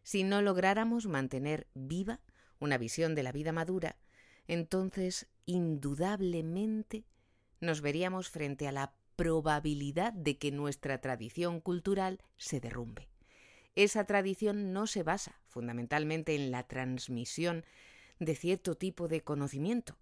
Si 0.02 0.24
no 0.24 0.42
lográramos 0.42 1.06
mantener 1.06 1.68
viva 1.74 2.20
una 2.58 2.78
visión 2.78 3.14
de 3.14 3.22
la 3.22 3.32
vida 3.32 3.52
madura, 3.52 3.96
entonces 4.48 5.28
indudablemente 5.46 7.04
nos 7.60 7.80
veríamos 7.80 8.28
frente 8.28 8.66
a 8.66 8.72
la 8.72 8.94
probabilidad 9.20 10.14
de 10.14 10.38
que 10.38 10.50
nuestra 10.50 10.98
tradición 11.02 11.60
cultural 11.60 12.22
se 12.38 12.58
derrumbe. 12.58 13.06
Esa 13.74 14.06
tradición 14.06 14.72
no 14.72 14.86
se 14.86 15.02
basa 15.02 15.42
fundamentalmente 15.46 16.34
en 16.34 16.50
la 16.50 16.66
transmisión 16.66 17.66
de 18.18 18.34
cierto 18.34 18.76
tipo 18.76 19.08
de 19.08 19.20
conocimiento, 19.20 19.98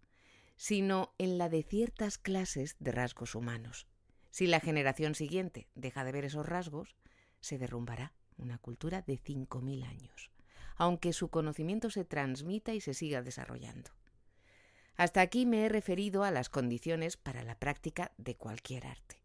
sino 0.55 1.16
en 1.18 1.36
la 1.36 1.48
de 1.48 1.64
ciertas 1.64 2.16
clases 2.16 2.76
de 2.78 2.92
rasgos 2.92 3.34
humanos. 3.34 3.88
Si 4.30 4.47
la 4.47 4.60
generación 4.60 5.16
siguiente 5.16 5.66
deja 5.74 6.05
de 6.05 6.12
ver 6.12 6.24
esos 6.24 6.47
rasgos, 6.47 6.94
se 7.40 7.58
derrumbará 7.58 8.12
una 8.36 8.58
cultura 8.58 9.02
de 9.02 9.18
5.000 9.18 9.84
años, 9.84 10.30
aunque 10.76 11.12
su 11.12 11.28
conocimiento 11.28 11.90
se 11.90 12.05
transmita 12.05 12.72
y 12.72 12.80
se 12.80 12.94
siga 12.94 13.20
desarrollando. 13.22 13.90
Hasta 14.98 15.20
aquí 15.20 15.46
me 15.46 15.64
he 15.64 15.68
referido 15.68 16.24
a 16.24 16.32
las 16.32 16.48
condiciones 16.50 17.16
para 17.16 17.44
la 17.44 17.54
práctica 17.54 18.10
de 18.18 18.36
cualquier 18.36 18.84
arte. 18.84 19.22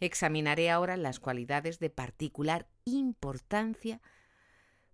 Examinaré 0.00 0.70
ahora 0.70 0.96
las 0.96 1.20
cualidades 1.20 1.78
de 1.78 1.90
particular 1.90 2.66
importancia 2.86 4.00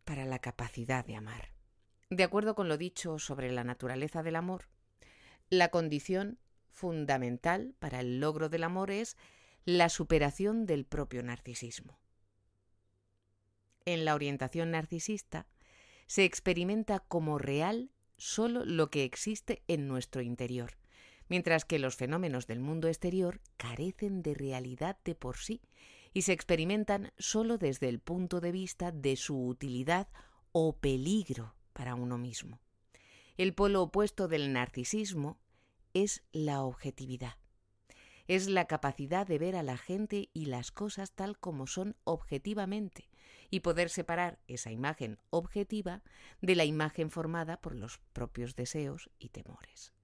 para 0.05 0.25
la 0.25 0.41
capacidad 0.41 1.07
de 1.07 1.15
amar. 1.15 1.53
De 2.11 2.25
acuerdo 2.25 2.57
con 2.57 2.69
lo 2.69 2.77
dicho 2.77 3.21
sobre 3.21 3.53
la 3.53 3.63
naturaleza 3.63 4.25
del 4.25 4.35
amor, 4.35 4.69
la 5.51 5.69
condición 5.69 6.41
fundamental 6.73 7.77
para 7.79 8.01
el 8.01 8.19
logro 8.19 8.49
del 8.49 8.65
amor 8.65 8.91
es 8.91 9.17
la 9.65 9.89
superación 9.89 10.67
del 10.67 10.85
propio 10.85 11.23
narcisismo. 11.23 11.97
En 13.85 14.05
la 14.05 14.17
orientación 14.17 14.73
narcisista 14.73 15.47
se 16.09 16.25
experimenta 16.25 16.99
como 16.99 17.39
real 17.39 17.93
solo 18.19 18.65
lo 18.65 18.91
que 18.91 19.05
existe 19.05 19.63
en 19.69 19.89
nuestro 19.89 20.21
interior, 20.21 20.77
mientras 21.29 21.65
que 21.65 21.79
los 21.79 21.97
fenómenos 21.97 22.47
del 22.47 22.61
mundo 22.61 22.89
exterior 22.89 23.41
carecen 23.57 24.23
de 24.23 24.35
realidad 24.35 24.99
de 25.05 25.15
por 25.15 25.39
sí 25.39 25.63
y 26.13 26.23
se 26.23 26.33
experimentan 26.33 27.13
solo 27.17 27.57
desde 27.57 27.89
el 27.89 28.01
punto 28.01 28.41
de 28.41 28.53
vista 28.53 28.93
de 28.93 29.17
su 29.17 29.47
utilidad 29.47 30.09
o 30.53 30.77
peligro 30.77 31.55
para 31.73 31.95
uno 31.95 32.19
mismo. 32.19 32.61
El 33.37 33.55
polo 33.55 33.83
opuesto 33.83 34.29
del 34.29 34.53
narcisismo 34.53 35.39
es 35.95 36.23
la 36.33 36.63
objetividad 36.63 37.37
es 38.29 38.47
la 38.49 38.67
capacidad 38.67 39.27
de 39.27 39.39
ver 39.39 39.57
a 39.57 39.63
la 39.63 39.79
gente 39.79 40.29
y 40.35 40.47
las 40.47 40.71
cosas 40.71 41.13
tal 41.13 41.39
como 41.39 41.67
son 41.67 41.97
objetivamente 42.05 43.09
y 43.51 43.61
poder 43.61 43.89
separar 43.89 44.39
esa 44.47 44.71
imagen 44.71 45.19
objetiva 45.31 46.03
de 46.43 46.55
la 46.55 46.67
imagen 46.67 47.11
formada 47.11 47.61
por 47.61 47.75
los 47.75 47.99
propios 48.13 48.55
deseos 48.55 49.11
y 49.19 49.31
temores. 49.31 49.95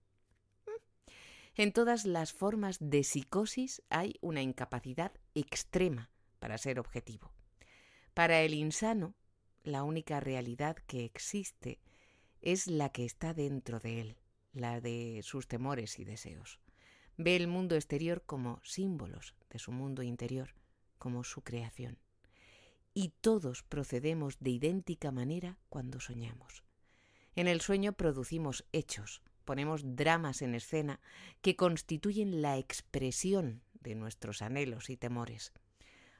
En 1.54 1.72
todas 1.72 2.06
las 2.06 2.32
formas 2.32 2.78
de 2.80 3.04
psicosis 3.04 3.82
hay 3.90 4.16
una 4.22 4.42
incapacidad 4.42 5.12
extrema 5.34 6.10
para 6.40 6.58
ser 6.58 6.80
objetivo. 6.80 7.32
Para 8.14 8.40
el 8.40 8.54
insano, 8.54 9.14
la 9.62 9.82
única 9.82 10.18
realidad 10.18 10.76
que 10.86 11.04
existe 11.04 11.80
es 12.40 12.66
la 12.66 12.88
que 12.88 13.04
está 13.04 13.34
dentro 13.34 13.78
de 13.80 14.00
él, 14.00 14.16
la 14.52 14.80
de 14.80 15.20
sus 15.22 15.46
temores 15.46 15.98
y 15.98 16.04
deseos. 16.04 16.63
Ve 17.16 17.36
el 17.36 17.46
mundo 17.46 17.76
exterior 17.76 18.22
como 18.26 18.60
símbolos 18.64 19.34
de 19.50 19.58
su 19.58 19.70
mundo 19.70 20.02
interior, 20.02 20.54
como 20.98 21.22
su 21.22 21.42
creación. 21.42 21.98
Y 22.92 23.12
todos 23.20 23.62
procedemos 23.62 24.38
de 24.40 24.50
idéntica 24.50 25.12
manera 25.12 25.58
cuando 25.68 26.00
soñamos. 26.00 26.64
En 27.36 27.48
el 27.48 27.60
sueño 27.60 27.92
producimos 27.92 28.64
hechos, 28.72 29.22
ponemos 29.44 29.82
dramas 29.96 30.42
en 30.42 30.54
escena 30.54 31.00
que 31.40 31.56
constituyen 31.56 32.42
la 32.42 32.58
expresión 32.58 33.62
de 33.74 33.94
nuestros 33.94 34.42
anhelos 34.42 34.90
y 34.90 34.96
temores, 34.96 35.52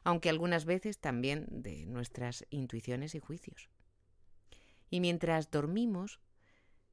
aunque 0.05 0.28
algunas 0.28 0.64
veces 0.64 0.98
también 0.98 1.47
de 1.50 1.86
nuestras 1.86 2.44
intuiciones 2.50 3.14
y 3.14 3.20
juicios. 3.20 3.68
Y 4.90 5.00
mientras 5.00 5.50
dormimos, 5.50 6.20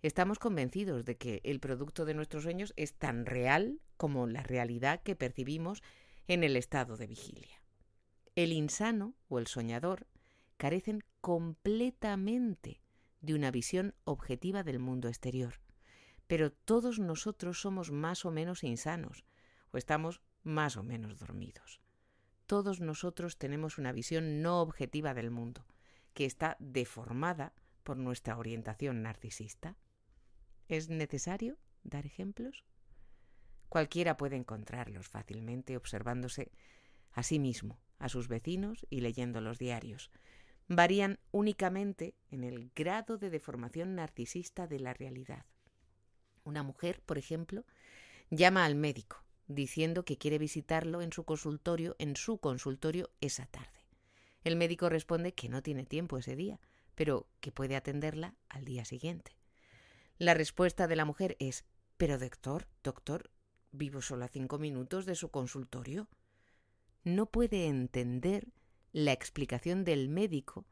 estamos 0.01 0.39
convencidos 0.39 1.05
de 1.05 1.17
que 1.17 1.41
el 1.43 1.59
producto 1.59 2.05
de 2.05 2.13
nuestros 2.13 2.43
sueños 2.43 2.73
es 2.77 2.93
tan 2.93 3.25
real 3.25 3.79
como 4.01 4.25
la 4.25 4.41
realidad 4.41 5.03
que 5.03 5.15
percibimos 5.15 5.83
en 6.27 6.43
el 6.43 6.55
estado 6.55 6.97
de 6.97 7.05
vigilia. 7.05 7.61
El 8.35 8.51
insano 8.51 9.13
o 9.27 9.37
el 9.37 9.45
soñador 9.45 10.07
carecen 10.57 11.03
completamente 11.21 12.81
de 13.19 13.35
una 13.35 13.51
visión 13.51 13.93
objetiva 14.03 14.63
del 14.63 14.79
mundo 14.79 15.07
exterior. 15.07 15.61
Pero 16.25 16.51
todos 16.51 16.97
nosotros 16.97 17.61
somos 17.61 17.91
más 17.91 18.25
o 18.25 18.31
menos 18.31 18.63
insanos, 18.63 19.23
o 19.71 19.77
estamos 19.77 20.23
más 20.41 20.77
o 20.77 20.83
menos 20.83 21.19
dormidos. 21.19 21.79
Todos 22.47 22.81
nosotros 22.81 23.37
tenemos 23.37 23.77
una 23.77 23.91
visión 23.91 24.41
no 24.41 24.61
objetiva 24.61 25.13
del 25.13 25.29
mundo, 25.29 25.67
que 26.15 26.25
está 26.25 26.57
deformada 26.57 27.53
por 27.83 27.97
nuestra 27.97 28.35
orientación 28.35 29.03
narcisista. 29.03 29.77
¿Es 30.67 30.89
necesario 30.89 31.59
dar 31.83 32.07
ejemplos? 32.07 32.65
Cualquiera 33.71 34.17
puede 34.17 34.35
encontrarlos 34.35 35.07
fácilmente 35.07 35.77
observándose 35.77 36.51
a 37.13 37.23
sí 37.23 37.39
mismo, 37.39 37.79
a 37.99 38.09
sus 38.09 38.27
vecinos 38.27 38.85
y 38.89 38.99
leyendo 38.99 39.39
los 39.39 39.59
diarios. 39.59 40.11
Varían 40.67 41.19
únicamente 41.31 42.13
en 42.31 42.43
el 42.43 42.69
grado 42.75 43.17
de 43.17 43.29
deformación 43.29 43.95
narcisista 43.95 44.67
de 44.67 44.81
la 44.81 44.93
realidad. 44.93 45.45
Una 46.43 46.63
mujer, 46.63 47.01
por 47.05 47.17
ejemplo, 47.17 47.63
llama 48.29 48.65
al 48.65 48.75
médico 48.75 49.23
diciendo 49.47 50.03
que 50.03 50.17
quiere 50.17 50.37
visitarlo 50.37 51.01
en 51.01 51.13
su 51.13 51.23
consultorio, 51.23 51.95
en 51.97 52.17
su 52.17 52.39
consultorio 52.39 53.09
esa 53.21 53.45
tarde. 53.45 53.87
El 54.43 54.57
médico 54.57 54.89
responde 54.89 55.33
que 55.33 55.47
no 55.47 55.63
tiene 55.63 55.85
tiempo 55.85 56.17
ese 56.17 56.35
día, 56.35 56.59
pero 56.93 57.29
que 57.39 57.53
puede 57.53 57.77
atenderla 57.77 58.35
al 58.49 58.65
día 58.65 58.83
siguiente. 58.83 59.37
La 60.17 60.33
respuesta 60.33 60.87
de 60.87 60.97
la 60.97 61.05
mujer 61.05 61.37
es 61.39 61.63
Pero 61.95 62.17
doctor, 62.17 62.67
doctor, 62.83 63.31
vivo 63.71 64.01
solo 64.01 64.25
a 64.25 64.27
cinco 64.27 64.59
minutos 64.59 65.05
de 65.05 65.15
su 65.15 65.29
consultorio. 65.29 66.07
No 67.03 67.25
puede 67.25 67.67
entender 67.67 68.47
la 68.91 69.11
explicación 69.11 69.83
del 69.83 70.09
médico 70.09 70.65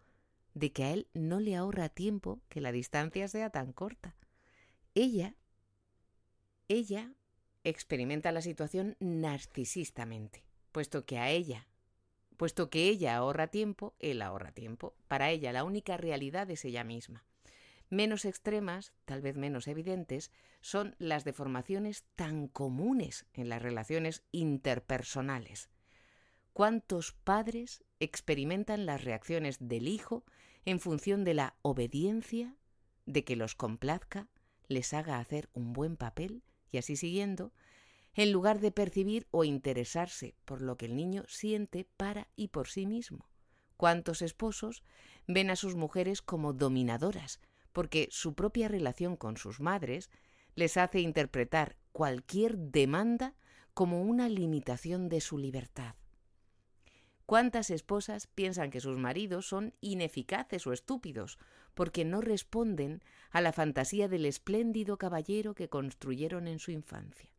de 0.54 0.72
que 0.72 0.84
a 0.84 0.92
él 0.92 1.08
no 1.14 1.40
le 1.40 1.56
ahorra 1.56 1.90
tiempo 1.90 2.42
que 2.50 2.62
la 2.62 2.72
distancia 2.72 3.28
sea 3.28 3.50
tan 3.50 3.74
corta. 3.74 4.16
Ella, 4.96 5.36
ella 6.68 7.14
experimenta 7.64 8.32
la 8.32 8.42
situación 8.42 8.98
narcisistamente, 9.00 10.44
puesto 10.72 11.06
que 11.06 11.18
a 11.18 11.30
ella, 11.30 11.68
puesto 12.38 12.70
que 12.70 12.90
ella 12.90 13.16
ahorra 13.16 13.48
tiempo, 13.48 13.96
él 14.00 14.22
ahorra 14.22 14.52
tiempo. 14.52 14.96
Para 15.08 15.30
ella 15.30 15.52
la 15.54 15.64
única 15.64 15.98
realidad 15.98 16.50
es 16.52 16.66
ella 16.66 16.84
misma. 16.84 17.26
Menos 17.90 18.26
extremas, 18.26 18.94
tal 19.06 19.22
vez 19.22 19.36
menos 19.36 19.68
evidentes, 19.68 20.32
son 20.62 20.96
las 21.00 21.24
deformaciones 21.24 22.06
tan 22.16 22.48
comunes 22.48 23.26
en 23.34 23.50
las 23.50 23.62
relaciones 23.62 24.24
interpersonales. 24.32 25.70
¿Cuántos 26.54 27.14
padres 27.14 27.84
experimentan 28.00 28.86
las 28.86 29.04
reacciones 29.04 29.58
del 29.60 29.88
hijo 29.88 30.24
en 30.66 30.80
función 30.80 31.24
de 31.24 31.34
la 31.34 31.56
obediencia, 31.64 32.56
de 33.06 33.24
que 33.24 33.36
los 33.36 33.56
complazca, 33.56 34.28
les 34.68 34.94
haga 34.94 35.18
hacer 35.18 35.50
un 35.54 35.74
buen 35.74 35.98
papel 35.98 36.44
y 36.72 36.78
así 36.78 36.96
siguiendo, 36.96 37.54
en 38.14 38.32
lugar 38.32 38.60
de 38.60 38.72
percibir 38.72 39.28
o 39.32 39.44
interesarse 39.44 40.36
por 40.46 40.62
lo 40.62 40.78
que 40.78 40.86
el 40.86 40.96
niño 40.96 41.24
siente 41.28 41.88
para 41.98 42.28
y 42.36 42.50
por 42.50 42.68
sí 42.68 42.86
mismo? 42.86 43.30
¿Cuántos 43.78 44.22
esposos 44.22 44.84
ven 45.26 45.50
a 45.50 45.56
sus 45.56 45.76
mujeres 45.76 46.22
como 46.22 46.54
dominadoras, 46.54 47.40
porque 47.72 48.08
su 48.12 48.34
propia 48.34 48.68
relación 48.68 49.16
con 49.16 49.38
sus 49.38 49.60
madres 49.60 50.10
les 50.56 50.78
hace 50.78 51.00
interpretar 51.00 51.78
cualquier 51.92 52.58
demanda 52.58 53.36
como 53.74 54.02
una 54.02 54.30
limitación 54.30 55.10
de 55.10 55.22
su 55.22 55.38
libertad? 55.38 55.96
¿Cuántas 57.26 57.70
esposas 57.70 58.26
piensan 58.26 58.72
que 58.72 58.80
sus 58.80 58.98
maridos 58.98 59.48
son 59.48 59.76
ineficaces 59.82 60.66
o 60.66 60.74
estúpidos 60.74 61.38
porque 61.76 62.04
no 62.04 62.22
responden 62.22 63.04
a 63.30 63.40
la 63.40 63.54
fantasía 63.54 64.08
del 64.08 64.26
espléndido 64.26 64.98
caballero 64.98 65.54
que 65.54 65.70
construyeron 65.70 66.48
en 66.48 66.58
su 66.58 66.72
infancia? 66.72 67.30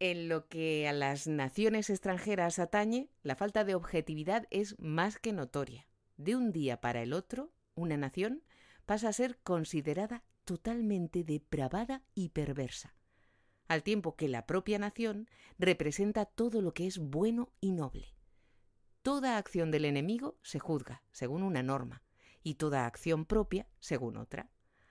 En 0.00 0.28
lo 0.28 0.48
que 0.48 0.88
a 0.88 0.92
las 0.92 1.28
naciones 1.28 1.90
extranjeras 1.90 2.58
atañe, 2.58 3.08
la 3.22 3.36
falta 3.36 3.64
de 3.64 3.76
objetividad 3.76 4.46
es 4.50 4.76
más 4.80 5.18
que 5.18 5.32
notoria. 5.32 5.86
De 6.16 6.36
un 6.36 6.52
día 6.52 6.80
para 6.80 7.02
el 7.02 7.12
otro, 7.12 7.52
una 7.74 7.96
nación 7.96 8.42
pasa 8.84 9.08
a 9.08 9.12
ser 9.12 9.38
considerada 9.38 10.22
totalmente 10.44 11.24
depravada 11.24 12.02
y 12.14 12.30
perversa 12.30 12.96
al 13.68 13.82
tiempo 13.82 14.16
que 14.16 14.28
la 14.28 14.46
propia 14.46 14.78
nación 14.78 15.28
representa 15.58 16.24
todo 16.24 16.62
lo 16.62 16.72
que 16.74 16.86
es 16.86 16.98
bueno 16.98 17.52
y 17.60 17.72
noble. 17.72 18.14
Toda 19.02 19.38
acción 19.38 19.70
del 19.70 19.84
enemigo 19.84 20.38
se 20.42 20.58
juzga 20.58 21.02
según 21.12 21.42
una 21.42 21.62
norma 21.62 22.02
y 22.42 22.54
toda 22.54 22.86
acción 22.86 23.24
propia 23.24 23.68
según 23.78 24.16
otra. 24.16 24.50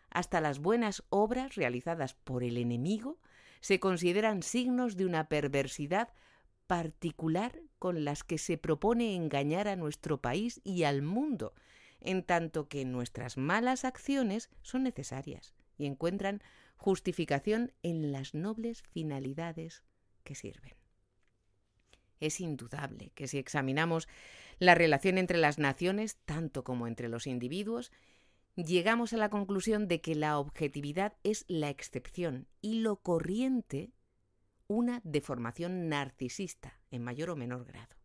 Hasta 0.09 0.41
las 0.41 0.59
buenas 0.59 1.03
obras 1.09 1.55
realizadas 1.55 2.13
por 2.13 2.43
el 2.43 2.57
enemigo 2.57 3.19
se 3.59 3.79
consideran 3.79 4.43
signos 4.43 4.95
de 4.95 5.05
una 5.05 5.27
perversidad 5.27 6.13
particular 6.67 7.61
con 7.79 8.05
las 8.05 8.23
que 8.23 8.37
se 8.37 8.57
propone 8.57 9.15
engañar 9.15 9.67
a 9.67 9.75
nuestro 9.75 10.21
país 10.21 10.61
y 10.63 10.83
al 10.83 11.01
mundo, 11.01 11.53
en 12.01 12.23
tanto 12.23 12.67
que 12.67 12.85
nuestras 12.85 13.37
malas 13.37 13.85
acciones 13.85 14.49
son 14.61 14.83
necesarias 14.83 15.53
y 15.77 15.85
encuentran 15.85 16.41
justificación 16.77 17.73
en 17.83 18.11
las 18.11 18.33
nobles 18.33 18.83
finalidades 18.91 19.83
que 20.23 20.35
sirven. 20.35 20.73
Es 22.19 22.39
indudable 22.39 23.11
que 23.13 23.27
si 23.27 23.37
examinamos 23.37 24.07
la 24.59 24.75
relación 24.75 25.17
entre 25.17 25.37
las 25.37 25.59
naciones, 25.59 26.17
tanto 26.25 26.63
como 26.63 26.87
entre 26.87 27.09
los 27.09 27.27
individuos, 27.27 27.91
llegamos 28.55 29.13
a 29.13 29.17
la 29.17 29.29
conclusión 29.29 29.87
de 29.87 30.01
que 30.01 30.15
la 30.15 30.39
objetividad 30.39 31.13
es 31.23 31.45
la 31.47 31.69
excepción 31.69 32.47
y 32.61 32.79
lo 32.79 32.97
corriente 32.97 33.91
una 34.67 35.01
deformación 35.03 35.89
narcisista 35.89 36.79
en 36.91 37.03
mayor 37.03 37.29
o 37.29 37.35
menor 37.35 37.65
grado. 37.65 37.95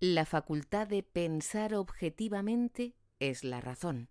La 0.00 0.24
facultad 0.24 0.88
de 0.88 1.02
pensar 1.02 1.74
objetivamente 1.74 2.96
es 3.18 3.44
la 3.44 3.60
razón. 3.60 4.08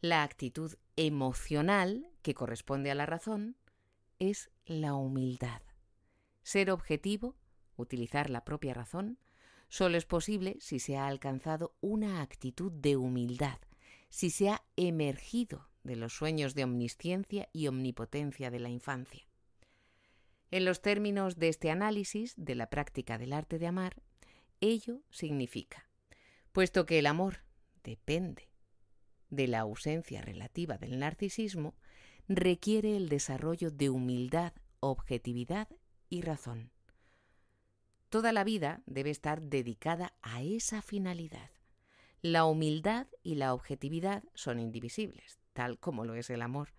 La 0.00 0.22
actitud 0.22 0.74
emocional, 0.96 2.10
que 2.22 2.34
corresponde 2.34 2.90
a 2.90 2.94
la 2.94 3.06
razón, 3.06 3.56
es 4.18 4.50
la 4.66 4.94
humildad. 4.94 5.62
Ser 6.42 6.70
objetivo, 6.70 7.34
utilizar 7.76 8.28
la 8.28 8.44
propia 8.44 8.74
razón, 8.74 9.18
solo 9.68 9.96
es 9.96 10.04
posible 10.04 10.56
si 10.60 10.78
se 10.78 10.98
ha 10.98 11.06
alcanzado 11.06 11.74
una 11.80 12.20
actitud 12.20 12.70
de 12.70 12.96
humildad, 12.96 13.58
si 14.10 14.28
se 14.28 14.50
ha 14.50 14.62
emergido 14.76 15.71
de 15.84 15.96
los 15.96 16.12
sueños 16.14 16.54
de 16.54 16.64
omnisciencia 16.64 17.48
y 17.52 17.66
omnipotencia 17.66 18.50
de 18.50 18.60
la 18.60 18.68
infancia. 18.68 19.26
En 20.50 20.64
los 20.64 20.82
términos 20.82 21.36
de 21.36 21.48
este 21.48 21.70
análisis 21.70 22.34
de 22.36 22.54
la 22.54 22.68
práctica 22.68 23.18
del 23.18 23.32
arte 23.32 23.58
de 23.58 23.66
amar, 23.66 23.96
ello 24.60 25.00
significa, 25.10 25.88
puesto 26.52 26.86
que 26.86 26.98
el 26.98 27.06
amor 27.06 27.38
depende 27.82 28.48
de 29.30 29.48
la 29.48 29.60
ausencia 29.60 30.20
relativa 30.20 30.76
del 30.76 30.98
narcisismo, 30.98 31.74
requiere 32.28 32.96
el 32.96 33.08
desarrollo 33.08 33.70
de 33.70 33.90
humildad, 33.90 34.52
objetividad 34.80 35.68
y 36.10 36.20
razón. 36.20 36.70
Toda 38.10 38.32
la 38.32 38.44
vida 38.44 38.82
debe 38.84 39.08
estar 39.08 39.40
dedicada 39.40 40.12
a 40.20 40.42
esa 40.42 40.82
finalidad. 40.82 41.50
La 42.20 42.44
humildad 42.44 43.06
y 43.22 43.36
la 43.36 43.54
objetividad 43.54 44.22
son 44.34 44.60
indivisibles. 44.60 45.41
Tal 45.52 45.78
como 45.78 46.04
lo 46.04 46.14
es 46.14 46.30
el 46.30 46.42
amor. 46.42 46.72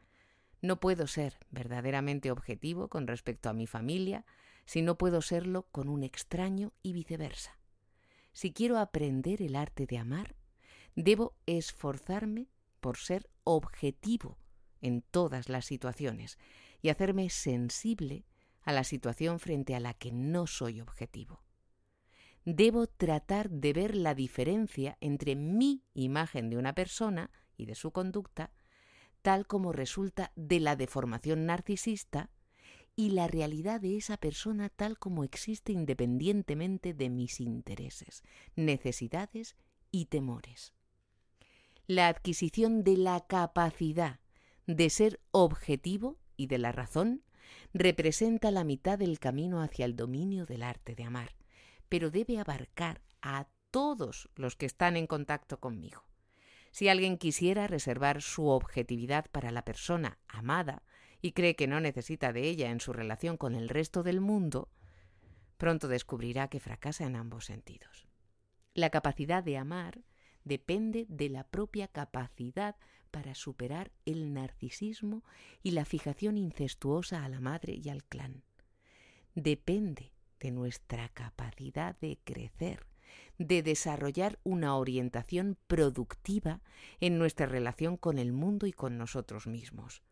No 0.61 0.80
puedo 0.80 1.08
ser 1.08 1.38
verdaderamente 1.52 2.32
objetivo 2.32 2.88
con 2.88 3.08
respecto 3.08 3.50
a 3.50 3.53
mi 3.53 3.68
familia 3.68 4.26
si 4.66 4.82
no 4.82 4.98
puedo 4.98 5.22
serlo 5.22 5.68
con 5.72 5.90
un 5.90 6.03
extraño 6.03 6.74
y 6.82 6.93
viceversa. 6.93 7.58
Si 8.32 8.52
quiero 8.52 8.80
aprender 8.80 9.42
el 9.42 9.56
arte 9.56 9.85
de 9.85 9.98
amar, 9.98 10.35
debo 10.95 11.35
esforzarme 11.45 12.48
por 12.80 12.98
ser 12.98 13.30
objetivo 13.43 14.38
en 14.82 15.02
todas 15.02 15.50
las 15.50 15.66
situaciones 15.66 16.38
y 16.82 16.90
hacerme 16.90 17.30
sensible 17.30 18.26
a 18.61 18.74
la 18.74 18.84
situación 18.84 19.40
frente 19.40 19.76
a 19.76 19.80
la 19.80 19.93
que 19.93 20.11
no 20.11 20.48
soy 20.48 20.82
objetivo. 20.82 21.43
Debo 22.45 22.88
tratar 22.88 23.50
de 23.50 23.72
ver 23.72 23.95
la 23.95 24.16
diferencia 24.16 24.98
entre 25.00 25.35
mi 25.35 25.84
imagen 25.93 26.50
de 26.50 26.58
una 26.58 26.74
persona 26.74 27.32
y 27.56 27.66
de 27.66 27.76
su 27.76 27.92
conducta, 27.92 28.52
tal 29.24 29.48
como 29.48 29.72
resulta 29.72 30.32
de 30.35 30.60
la 30.60 30.76
deformación 30.76 31.48
narcisista, 31.48 32.30
y 32.95 33.10
la 33.10 33.27
realidad 33.27 33.82
de 33.82 33.98
esa 33.98 34.18
persona 34.18 34.69
tal 34.69 35.00
como 35.00 35.24
existe 35.24 35.72
independientemente 35.72 36.93
de 36.93 37.10
mis 37.10 37.40
intereses, 37.40 38.24
necesidades 38.56 39.56
y 39.90 40.06
temores. 40.06 40.74
La 41.88 42.08
adquisición 42.08 42.84
de 42.84 42.98
la 42.98 43.26
capacidad 43.26 44.19
de 44.68 44.90
ser 44.90 45.19
objetivo 45.32 46.19
y 46.38 46.48
de 46.48 46.60
la 46.60 46.72
razón 46.72 47.24
representa 47.74 48.52
la 48.52 48.64
mitad 48.64 49.00
del 49.00 49.19
camino 49.19 49.61
hacia 49.61 49.85
el 49.85 49.95
dominio 49.95 50.45
del 50.45 50.64
arte 50.64 50.95
de 50.95 51.03
amar, 51.03 51.35
pero 51.90 52.11
debe 52.11 52.40
abarcar 52.40 53.02
a 53.22 53.48
todos 53.72 54.30
los 54.35 54.56
que 54.56 54.66
están 54.66 54.98
en 54.98 55.08
contacto 55.08 55.60
conmigo. 55.60 56.03
Si 56.74 56.90
alguien 56.90 57.19
quisiera 57.19 57.68
reservar 57.68 58.24
su 58.24 58.48
objetividad 58.48 59.27
para 59.32 59.52
la 59.52 59.64
persona 59.64 60.18
amada 60.27 60.82
y 61.22 61.34
cree 61.34 61.56
que 61.56 61.68
no 61.68 61.80
necesita 61.80 62.34
de 62.34 62.50
ella 62.50 62.72
en 62.72 62.80
su 62.80 62.93
relación 62.93 63.38
con 63.38 63.53
el 63.53 63.69
resto 63.69 64.02
del 64.02 64.22
mundo, 64.22 64.69
pronto 65.58 65.88
descubrirá 65.88 66.48
que 66.48 66.60
fracasa 66.60 67.06
en 67.06 67.16
ambos 67.16 67.45
sentidos. 67.45 68.08
La 68.74 68.90
capacidad 68.90 69.43
de 69.43 69.58
amar 69.60 70.02
depende 70.45 71.06
de 71.10 71.30
la 71.30 71.43
propia 71.43 71.88
capacidad 71.88 72.76
para 73.11 73.35
superar 73.35 73.92
el 74.08 74.34
narcisismo 74.34 75.24
y 75.61 75.72
la 75.72 75.85
fijación 75.85 76.40
incestuosa 76.40 77.24
a 77.24 77.30
la 77.30 77.40
madre 77.40 77.80
y 77.84 77.90
al 77.90 78.03
clan. 78.03 78.43
Depende 79.35 80.11
de 80.40 80.50
nuestra 80.50 81.08
capacidad 81.10 81.95
de 82.00 82.18
crecer, 82.24 82.88
de 83.44 83.64
desarrollar 83.64 84.40
una 84.44 84.76
orientación 84.76 85.58
productiva 85.68 86.62
en 87.00 87.18
nuestra 87.18 87.46
relación 87.46 87.98
con 87.98 88.18
el 88.20 88.32
mundo 88.32 88.68
y 88.68 88.74
con 88.74 88.98
nosotros 88.98 89.48
mismos. 89.48 90.04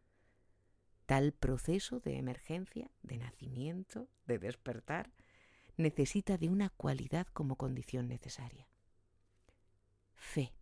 Tal 1.06 1.34
proceso 1.34 2.00
de 2.00 2.18
emergencia, 2.18 2.92
de 3.04 3.18
nacimiento, 3.18 4.08
de 4.26 4.40
despertar, 4.40 5.12
necesita 5.78 6.38
de 6.38 6.50
una 6.50 6.70
cualidad 6.70 7.28
como 7.28 7.56
condición 7.56 8.08
necesaria 8.08 8.68
fe. 10.22 10.54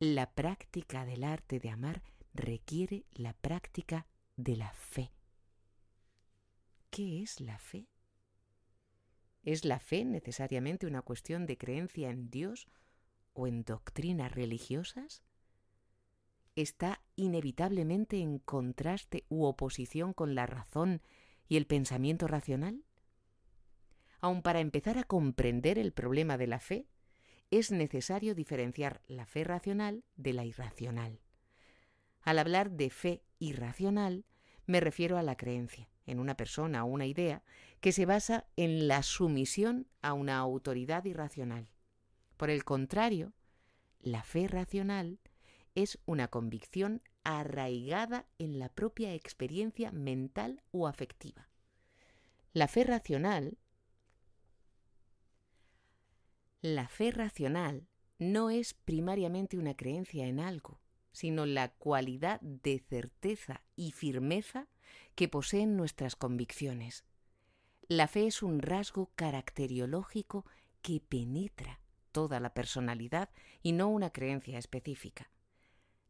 La 0.00 0.30
práctica 0.32 1.06
del 1.06 1.24
arte 1.24 1.60
de 1.60 1.70
amar 1.70 2.02
requiere 2.34 3.06
la 3.12 3.32
práctica 3.32 4.06
de 4.36 4.56
la 4.56 4.72
fe. 4.72 5.12
¿Qué 6.90 7.22
es 7.22 7.40
la 7.40 7.58
fe? 7.58 7.86
¿Es 9.44 9.66
la 9.66 9.78
fe 9.78 10.06
necesariamente 10.06 10.86
una 10.86 11.02
cuestión 11.02 11.44
de 11.46 11.58
creencia 11.58 12.08
en 12.08 12.30
Dios 12.30 12.66
o 13.34 13.46
en 13.46 13.62
doctrinas 13.62 14.32
religiosas? 14.32 15.22
¿Está 16.56 17.02
inevitablemente 17.14 18.18
en 18.20 18.38
contraste 18.38 19.24
u 19.28 19.44
oposición 19.44 20.14
con 20.14 20.34
la 20.34 20.46
razón 20.46 21.02
y 21.46 21.58
el 21.58 21.66
pensamiento 21.66 22.26
racional? 22.26 22.84
Aun 24.20 24.40
para 24.40 24.60
empezar 24.60 24.96
a 24.96 25.04
comprender 25.04 25.78
el 25.78 25.92
problema 25.92 26.38
de 26.38 26.46
la 26.46 26.60
fe, 26.60 26.88
es 27.50 27.70
necesario 27.70 28.34
diferenciar 28.34 29.02
la 29.06 29.26
fe 29.26 29.44
racional 29.44 30.04
de 30.16 30.32
la 30.32 30.46
irracional. 30.46 31.20
Al 32.22 32.38
hablar 32.38 32.70
de 32.70 32.88
fe 32.88 33.22
irracional, 33.38 34.24
me 34.64 34.80
refiero 34.80 35.18
a 35.18 35.22
la 35.22 35.36
creencia 35.36 35.93
en 36.06 36.18
una 36.18 36.36
persona 36.36 36.84
o 36.84 36.88
una 36.88 37.06
idea 37.06 37.42
que 37.80 37.92
se 37.92 38.06
basa 38.06 38.46
en 38.56 38.88
la 38.88 39.02
sumisión 39.02 39.86
a 40.02 40.12
una 40.12 40.38
autoridad 40.38 41.04
irracional. 41.04 41.70
Por 42.36 42.50
el 42.50 42.64
contrario, 42.64 43.32
la 44.00 44.22
fe 44.22 44.48
racional 44.48 45.18
es 45.74 45.98
una 46.06 46.28
convicción 46.28 47.02
arraigada 47.24 48.26
en 48.38 48.58
la 48.58 48.68
propia 48.68 49.14
experiencia 49.14 49.90
mental 49.92 50.62
o 50.72 50.86
afectiva. 50.86 51.48
La 52.52 52.68
fe 52.68 52.84
racional 52.84 53.58
la 56.64 56.88
fe 56.88 57.10
racional 57.10 57.88
no 58.18 58.48
es 58.48 58.72
primariamente 58.72 59.58
una 59.58 59.76
creencia 59.76 60.26
en 60.26 60.40
algo, 60.40 60.80
sino 61.12 61.44
la 61.44 61.68
cualidad 61.68 62.40
de 62.40 62.78
certeza 62.78 63.62
y 63.76 63.92
firmeza 63.92 64.66
que 65.14 65.28
poseen 65.28 65.76
nuestras 65.76 66.16
convicciones. 66.16 67.04
La 67.88 68.08
fe 68.08 68.26
es 68.26 68.42
un 68.42 68.60
rasgo 68.60 69.10
caracteriológico 69.14 70.46
que 70.82 71.00
penetra 71.00 71.80
toda 72.12 72.40
la 72.40 72.54
personalidad 72.54 73.28
y 73.62 73.72
no 73.72 73.88
una 73.88 74.10
creencia 74.10 74.58
específica. 74.58 75.30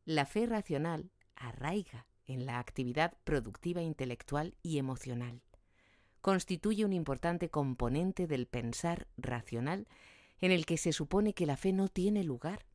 La 0.05 0.27
fe 0.27 0.47
racional 0.47 1.11
arraiga 1.35 2.07
en 2.27 2.47
la 2.47 2.59
actividad 2.59 3.17
productiva 3.25 3.83
intelectual 3.83 4.55
y 4.62 4.78
emocional. 4.78 5.43
Constituye 6.20 6.85
un 6.85 6.93
importante 6.93 7.51
componente 7.51 8.27
del 8.27 8.47
pensar 8.47 9.09
racional 9.17 9.89
en 10.41 10.53
el 10.53 10.67
que 10.67 10.78
se 10.78 10.93
supone 10.93 11.35
que 11.35 11.47
la 11.47 11.57
fe 11.57 11.73
no 11.73 11.89
tiene 11.89 12.25
lugar. 12.25 12.67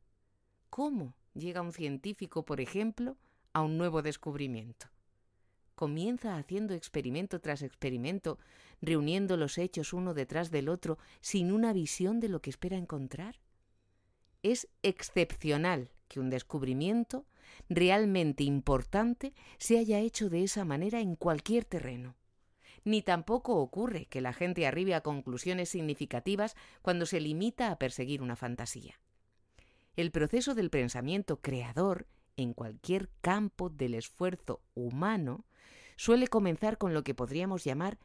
¿Cómo 0.70 1.14
llega 1.34 1.62
un 1.62 1.72
científico, 1.72 2.44
por 2.44 2.60
ejemplo, 2.60 3.16
a 3.52 3.62
un 3.62 3.78
nuevo 3.78 4.02
descubrimiento? 4.02 4.88
Comienza 5.80 6.36
haciendo 6.36 6.74
experimento 6.74 7.40
tras 7.40 7.62
experimento, 7.62 8.38
reuniendo 8.82 9.38
los 9.38 9.56
hechos 9.56 9.94
uno 9.94 10.12
detrás 10.12 10.50
del 10.50 10.68
otro, 10.68 10.98
sin 11.22 11.50
una 11.50 11.72
visión 11.72 12.20
de 12.20 12.28
lo 12.28 12.42
que 12.42 12.50
espera 12.50 12.76
encontrar. 12.76 13.40
Es 14.42 14.68
excepcional 14.82 15.90
que 16.06 16.20
un 16.20 16.28
descubrimiento 16.28 17.24
realmente 17.70 18.44
importante 18.44 19.32
se 19.56 19.78
haya 19.78 20.00
hecho 20.00 20.28
de 20.28 20.44
esa 20.44 20.66
manera 20.66 21.00
en 21.00 21.16
cualquier 21.16 21.64
terreno 21.64 22.14
ni 22.84 23.00
tampoco 23.00 23.56
ocurre 23.56 24.04
que 24.04 24.20
la 24.20 24.34
gente 24.34 24.66
arribe 24.66 24.94
a 24.94 25.00
conclusiones 25.00 25.70
significativas 25.70 26.56
cuando 26.82 27.06
se 27.06 27.20
limita 27.20 27.70
a 27.70 27.78
perseguir 27.78 28.20
una 28.20 28.36
fantasía. 28.36 29.00
El 29.96 30.10
proceso 30.10 30.54
del 30.54 30.68
pensamiento 30.68 31.40
creador 31.40 32.06
en 32.36 32.52
cualquier 32.52 33.08
campo 33.22 33.70
del 33.70 33.94
esfuerzo 33.94 34.62
humano 34.74 35.46
suele 36.00 36.28
comenzar 36.28 36.78
con 36.78 36.94
lo 36.94 37.04
que 37.04 37.14
podríamos 37.14 37.62
llamar 37.62 37.98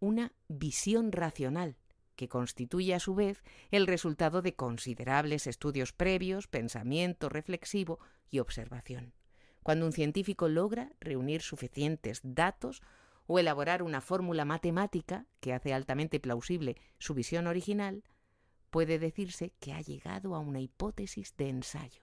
una 0.00 0.32
visión 0.48 1.12
racional, 1.12 1.76
que 2.16 2.28
constituye 2.28 2.92
a 2.92 2.98
su 2.98 3.14
vez 3.14 3.44
el 3.70 3.86
resultado 3.86 4.42
de 4.42 4.56
considerables 4.56 5.46
estudios 5.46 5.92
previos, 5.92 6.48
pensamiento 6.48 7.28
reflexivo 7.28 8.00
y 8.30 8.40
observación. 8.40 9.12
Cuando 9.62 9.86
un 9.86 9.92
científico 9.92 10.48
logra 10.48 10.90
reunir 10.98 11.40
suficientes 11.40 12.20
datos 12.24 12.82
o 13.28 13.38
elaborar 13.38 13.84
una 13.84 14.00
fórmula 14.00 14.44
matemática 14.44 15.26
que 15.38 15.52
hace 15.52 15.72
altamente 15.72 16.18
plausible 16.18 16.74
su 16.98 17.14
visión 17.14 17.46
original, 17.46 18.02
puede 18.70 18.98
decirse 18.98 19.52
que 19.60 19.72
ha 19.72 19.80
llegado 19.80 20.34
a 20.34 20.40
una 20.40 20.58
hipótesis 20.58 21.36
de 21.36 21.50
ensayo, 21.50 22.02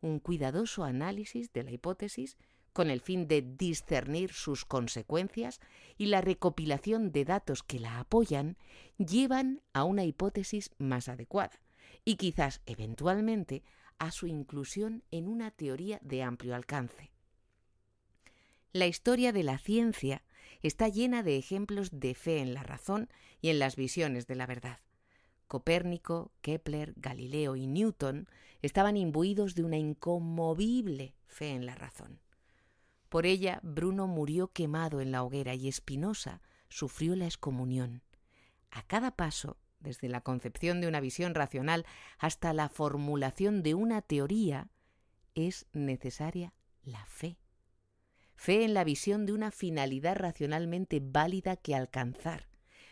un 0.00 0.20
cuidadoso 0.20 0.84
análisis 0.84 1.52
de 1.52 1.64
la 1.64 1.70
hipótesis 1.70 2.38
con 2.74 2.90
el 2.90 3.00
fin 3.00 3.28
de 3.28 3.40
discernir 3.40 4.32
sus 4.32 4.64
consecuencias 4.64 5.60
y 5.96 6.06
la 6.06 6.20
recopilación 6.20 7.12
de 7.12 7.24
datos 7.24 7.62
que 7.62 7.78
la 7.78 8.00
apoyan 8.00 8.58
llevan 8.98 9.62
a 9.72 9.84
una 9.84 10.04
hipótesis 10.04 10.72
más 10.76 11.08
adecuada 11.08 11.60
y 12.04 12.16
quizás 12.16 12.60
eventualmente 12.66 13.62
a 13.98 14.10
su 14.10 14.26
inclusión 14.26 15.04
en 15.12 15.28
una 15.28 15.52
teoría 15.52 16.00
de 16.02 16.24
amplio 16.24 16.56
alcance. 16.56 17.12
La 18.72 18.88
historia 18.88 19.32
de 19.32 19.44
la 19.44 19.58
ciencia 19.58 20.24
está 20.60 20.88
llena 20.88 21.22
de 21.22 21.36
ejemplos 21.36 22.00
de 22.00 22.16
fe 22.16 22.40
en 22.40 22.54
la 22.54 22.64
razón 22.64 23.08
y 23.40 23.50
en 23.50 23.60
las 23.60 23.76
visiones 23.76 24.26
de 24.26 24.34
la 24.34 24.46
verdad. 24.46 24.80
Copérnico, 25.46 26.32
Kepler, 26.40 26.92
Galileo 26.96 27.54
y 27.54 27.68
Newton 27.68 28.28
estaban 28.62 28.96
imbuidos 28.96 29.54
de 29.54 29.62
una 29.62 29.76
inconmovible 29.76 31.14
fe 31.28 31.50
en 31.50 31.66
la 31.66 31.76
razón. 31.76 32.23
Por 33.14 33.26
ella 33.26 33.60
Bruno 33.62 34.08
murió 34.08 34.48
quemado 34.48 35.00
en 35.00 35.12
la 35.12 35.22
hoguera 35.22 35.54
y 35.54 35.70
Spinoza 35.70 36.42
sufrió 36.68 37.14
la 37.14 37.26
excomunión. 37.26 38.02
A 38.72 38.82
cada 38.82 39.12
paso, 39.12 39.56
desde 39.78 40.08
la 40.08 40.22
concepción 40.22 40.80
de 40.80 40.88
una 40.88 40.98
visión 40.98 41.36
racional 41.36 41.86
hasta 42.18 42.52
la 42.52 42.68
formulación 42.68 43.62
de 43.62 43.74
una 43.74 44.02
teoría, 44.02 44.68
es 45.36 45.66
necesaria 45.72 46.54
la 46.82 47.06
fe. 47.06 47.38
Fe 48.34 48.64
en 48.64 48.74
la 48.74 48.82
visión 48.82 49.26
de 49.26 49.32
una 49.32 49.52
finalidad 49.52 50.16
racionalmente 50.16 51.00
válida 51.00 51.54
que 51.54 51.76
alcanzar. 51.76 52.48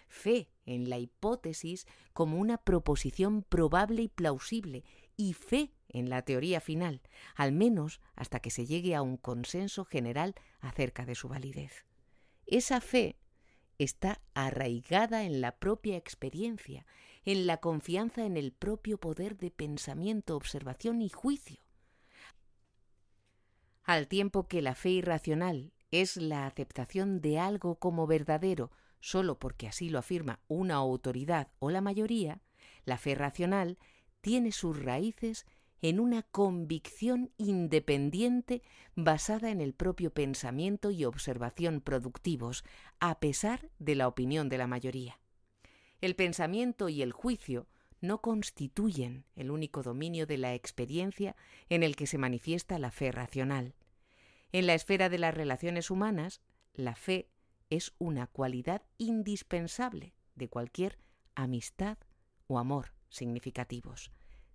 Fe 0.07 0.53
en 0.67 0.89
la 0.89 0.99
hipótesis 0.99 1.85
como 2.13 2.39
una 2.39 2.59
proposición 2.59 3.43
probable 3.43 4.03
y 4.03 4.09
plausible. 4.09 4.85
Y 5.17 5.33
fe 5.33 5.73
en 5.93 6.11
la 6.11 6.23
teoría 6.23 6.61
final, 6.61 7.03
al 7.35 7.53
menos 7.53 8.01
hasta 8.15 8.41
que 8.41 8.51
se 8.51 8.67
llegue 8.67 8.95
a 8.95 9.03
un 9.03 9.17
consenso 9.17 9.85
general 9.85 10.35
acerca 10.61 11.05
de 11.05 11.15
su 11.15 11.29
validez. 11.29 11.85
Esa 12.47 12.81
fe 12.81 13.17
está 13.79 14.21
arraigada 14.35 15.25
en 15.25 15.41
la 15.41 15.57
propia 15.59 15.97
experiencia, 15.97 16.87
en 17.25 17.47
la 17.47 17.59
confianza 17.59 18.25
en 18.25 18.37
el 18.37 18.53
propio 18.53 18.99
poder 18.99 19.37
de 19.37 19.51
pensamiento, 19.51 20.37
observación 20.37 21.03
y 21.03 21.09
juicio. 21.09 21.61
Al 23.85 24.09
tiempo 24.09 24.47
que 24.47 24.63
la 24.63 24.75
fe 24.75 24.91
irracional 24.91 25.73
es 25.91 26.17
la 26.17 26.47
aceptación 26.47 27.21
de 27.21 27.39
algo 27.39 27.77
como 27.77 28.07
verdadero 28.07 28.71
solo 29.03 29.39
porque 29.39 29.67
así 29.67 29.91
lo 29.91 29.99
afirma 29.99 30.41
una 30.47 30.77
autoridad 30.77 31.49
o 31.59 31.71
la 31.71 31.81
mayoría, 31.81 32.41
la 32.85 32.97
fe 32.97 33.15
racional 33.17 33.77
tiene 34.21 34.53
sus 34.53 34.81
raíces 34.81 35.45
en 35.83 35.99
una 35.99 36.23
convicción 36.23 37.33
independiente 37.37 38.63
basada 38.95 39.51
en 39.51 39.61
el 39.61 39.75
propio 39.75 40.13
pensamiento 40.13 40.91
y 40.93 41.05
observación 41.05 41.81
productivos, 41.81 42.65
a 43.01 43.19
pesar 43.19 43.69
de 43.81 43.97
la 43.97 44.07
opinión 44.07 44.49
de 44.49 44.59
la 44.59 44.69
mayoría. 44.69 45.19
El 46.01 46.15
pensamiento 46.15 46.89
y 46.89 47.03
el 47.03 47.13
juicio 47.13 47.67
no 48.01 48.21
constituyen 48.21 49.25
el 49.37 49.51
único 49.51 49.83
dominio 49.83 50.27
de 50.27 50.39
la 50.39 50.55
experiencia 50.55 51.37
en 51.69 51.83
el 51.83 51.97
que 51.97 52.07
se 52.07 52.19
manifiesta 52.19 52.79
la 52.79 52.91
fe 52.91 53.13
racional. 53.13 53.75
En 54.53 54.67
la 54.67 54.75
esfera 54.75 55.09
de 55.09 55.19
las 55.19 55.35
relaciones 55.35 55.91
humanas, 55.91 56.41
la 56.75 56.95
fe 56.95 57.29
es 57.71 57.95
una 57.99 58.27
cualidad 58.27 58.83
indispensable 58.99 60.15
de 60.35 60.49
cualquier 60.49 60.99
amistad 61.35 61.99
o 62.47 62.59
amor 62.59 62.93
significativos. 63.09 64.11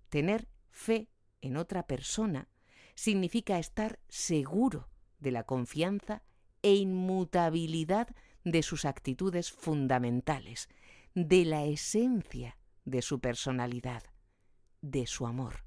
Tener 0.09 0.47
fe 0.69 1.09
en 1.41 1.57
otra 1.57 1.87
persona 1.87 2.49
significa 2.95 3.59
estar 3.59 3.99
seguro 4.09 4.89
de 5.19 5.31
la 5.31 5.43
confianza 5.43 6.23
e 6.61 6.75
inmutabilidad 6.75 8.07
de 8.43 8.63
sus 8.63 8.85
actitudes 8.85 9.51
fundamentales, 9.51 10.69
de 11.13 11.45
la 11.45 11.65
esencia 11.65 12.57
de 12.85 13.01
su 13.01 13.19
personalidad, 13.19 14.03
de 14.81 15.05
su 15.07 15.27
amor. 15.27 15.65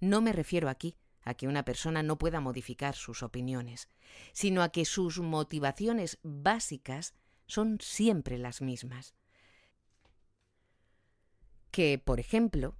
No 0.00 0.20
me 0.20 0.32
refiero 0.32 0.68
aquí 0.68 0.96
a 1.22 1.34
que 1.34 1.48
una 1.48 1.64
persona 1.64 2.02
no 2.02 2.18
pueda 2.18 2.40
modificar 2.40 2.94
sus 2.94 3.22
opiniones, 3.22 3.88
sino 4.32 4.62
a 4.62 4.68
que 4.68 4.84
sus 4.84 5.20
motivaciones 5.20 6.18
básicas 6.22 7.14
son 7.46 7.78
siempre 7.80 8.38
las 8.38 8.60
mismas. 8.60 9.14
Que, 11.70 11.98
por 11.98 12.20
ejemplo, 12.20 12.76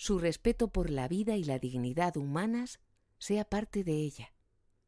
su 0.00 0.18
respeto 0.18 0.68
por 0.68 0.88
la 0.88 1.08
vida 1.08 1.36
y 1.36 1.44
la 1.44 1.58
dignidad 1.58 2.16
humanas 2.16 2.80
sea 3.18 3.44
parte 3.44 3.84
de 3.84 3.96
ella, 3.96 4.32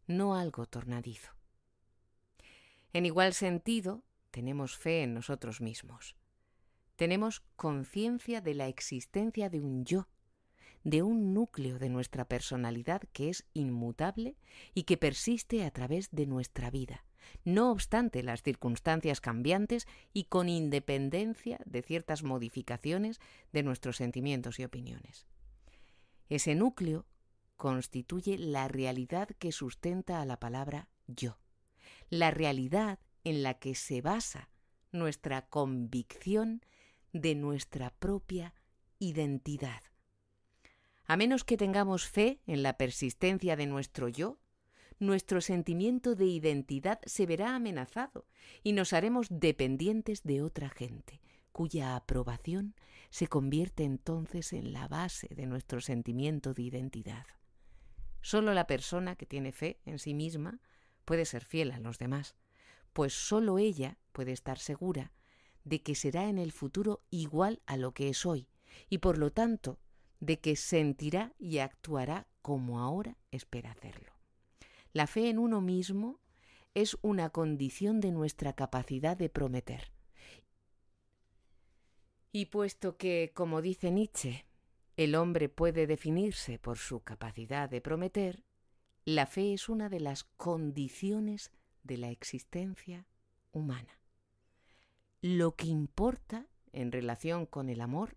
no 0.06 0.34
algo 0.36 0.64
tornadizo. 0.64 1.32
En 2.94 3.04
igual 3.04 3.34
sentido, 3.34 4.04
tenemos 4.30 4.74
fe 4.74 5.02
en 5.02 5.12
nosotros 5.12 5.60
mismos. 5.60 6.16
Tenemos 6.96 7.40
conciencia 7.56 8.40
de 8.40 8.54
la 8.54 8.68
existencia 8.68 9.50
de 9.50 9.60
un 9.60 9.84
yo, 9.84 10.08
de 10.82 11.02
un 11.02 11.34
núcleo 11.34 11.78
de 11.78 11.90
nuestra 11.90 12.24
personalidad 12.24 13.02
que 13.12 13.28
es 13.28 13.44
inmutable 13.52 14.38
y 14.72 14.84
que 14.84 14.96
persiste 14.96 15.66
a 15.66 15.70
través 15.72 16.10
de 16.10 16.24
nuestra 16.24 16.70
vida, 16.70 17.04
no 17.44 17.70
obstante 17.70 18.22
las 18.22 18.42
circunstancias 18.42 19.20
cambiantes 19.20 19.86
y 20.12 20.24
con 20.24 20.48
independencia 20.48 21.58
de 21.64 21.82
ciertas 21.82 22.22
modificaciones 22.22 23.20
de 23.52 23.62
nuestros 23.62 23.96
sentimientos 23.96 24.58
y 24.58 24.64
opiniones. 24.64 25.26
Ese 26.28 26.54
núcleo 26.54 27.06
constituye 27.56 28.38
la 28.38 28.68
realidad 28.68 29.28
que 29.38 29.52
sustenta 29.52 30.20
a 30.20 30.24
la 30.24 30.40
palabra 30.40 30.88
yo, 31.06 31.38
la 32.10 32.30
realidad 32.30 32.98
en 33.24 33.42
la 33.42 33.54
que 33.54 33.74
se 33.74 34.00
basa 34.00 34.48
nuestra 34.90 35.46
convicción 35.46 36.62
de 37.12 37.34
nuestra 37.34 37.90
propia 37.90 38.54
identidad. 38.98 39.82
A 41.04 41.16
menos 41.16 41.44
que 41.44 41.56
tengamos 41.56 42.06
fe 42.06 42.40
en 42.46 42.62
la 42.62 42.76
persistencia 42.76 43.56
de 43.56 43.66
nuestro 43.66 44.08
yo, 44.08 44.38
nuestro 45.02 45.40
sentimiento 45.40 46.14
de 46.14 46.26
identidad 46.26 47.00
se 47.04 47.26
verá 47.26 47.54
amenazado 47.54 48.26
y 48.62 48.72
nos 48.72 48.92
haremos 48.92 49.26
dependientes 49.30 50.22
de 50.22 50.42
otra 50.42 50.68
gente, 50.70 51.20
cuya 51.50 51.96
aprobación 51.96 52.74
se 53.10 53.26
convierte 53.26 53.84
entonces 53.84 54.52
en 54.52 54.72
la 54.72 54.88
base 54.88 55.28
de 55.34 55.46
nuestro 55.46 55.80
sentimiento 55.80 56.54
de 56.54 56.62
identidad. 56.62 57.26
Solo 58.20 58.54
la 58.54 58.66
persona 58.66 59.16
que 59.16 59.26
tiene 59.26 59.52
fe 59.52 59.80
en 59.84 59.98
sí 59.98 60.14
misma 60.14 60.60
puede 61.04 61.24
ser 61.24 61.44
fiel 61.44 61.72
a 61.72 61.80
los 61.80 61.98
demás, 61.98 62.36
pues 62.92 63.12
sólo 63.12 63.58
ella 63.58 63.98
puede 64.12 64.32
estar 64.32 64.58
segura 64.58 65.12
de 65.64 65.82
que 65.82 65.94
será 65.94 66.28
en 66.28 66.38
el 66.38 66.52
futuro 66.52 67.04
igual 67.10 67.60
a 67.66 67.76
lo 67.76 67.92
que 67.92 68.08
es 68.08 68.24
hoy, 68.24 68.48
y 68.88 68.98
por 68.98 69.18
lo 69.18 69.32
tanto 69.32 69.80
de 70.20 70.38
que 70.38 70.54
sentirá 70.54 71.34
y 71.38 71.58
actuará 71.58 72.28
como 72.40 72.78
ahora 72.78 73.18
espera 73.32 73.72
hacerlo. 73.72 74.11
La 74.92 75.06
fe 75.06 75.30
en 75.30 75.38
uno 75.38 75.60
mismo 75.60 76.20
es 76.74 76.98
una 77.02 77.30
condición 77.30 78.00
de 78.00 78.10
nuestra 78.10 78.52
capacidad 78.52 79.16
de 79.16 79.28
prometer. 79.28 79.92
Y 82.30 82.46
puesto 82.46 82.96
que, 82.96 83.32
como 83.34 83.60
dice 83.60 83.90
Nietzsche, 83.90 84.46
el 84.96 85.14
hombre 85.14 85.48
puede 85.48 85.86
definirse 85.86 86.58
por 86.58 86.78
su 86.78 87.00
capacidad 87.00 87.68
de 87.68 87.80
prometer, 87.80 88.44
la 89.04 89.26
fe 89.26 89.52
es 89.52 89.68
una 89.68 89.88
de 89.88 90.00
las 90.00 90.24
condiciones 90.24 91.50
de 91.82 91.96
la 91.96 92.10
existencia 92.10 93.06
humana. 93.50 93.98
Lo 95.20 95.56
que 95.56 95.66
importa 95.66 96.46
en 96.72 96.92
relación 96.92 97.46
con 97.46 97.68
el 97.68 97.80
amor 97.80 98.16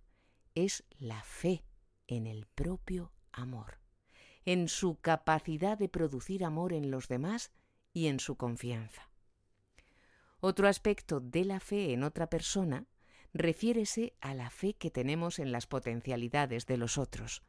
es 0.53 0.83
la 0.97 1.21
fe 1.23 1.63
en 2.07 2.27
el 2.27 2.45
propio 2.45 3.11
amor, 3.31 3.79
en 4.45 4.67
su 4.67 4.99
capacidad 4.99 5.77
de 5.77 5.89
producir 5.89 6.45
amor 6.45 6.73
en 6.73 6.91
los 6.91 7.07
demás 7.07 7.51
y 7.93 8.07
en 8.07 8.19
su 8.19 8.35
confianza. 8.35 9.09
Otro 10.39 10.67
aspecto 10.67 11.19
de 11.19 11.45
la 11.45 11.59
fe 11.59 11.93
en 11.93 12.03
otra 12.03 12.29
persona 12.29 12.85
refiérese 13.33 14.13
a 14.21 14.33
la 14.33 14.49
fe 14.49 14.75
que 14.75 14.91
tenemos 14.91 15.39
en 15.39 15.51
las 15.51 15.67
potencialidades 15.67 16.65
de 16.67 16.77
los 16.77 16.97
otros. 16.97 17.43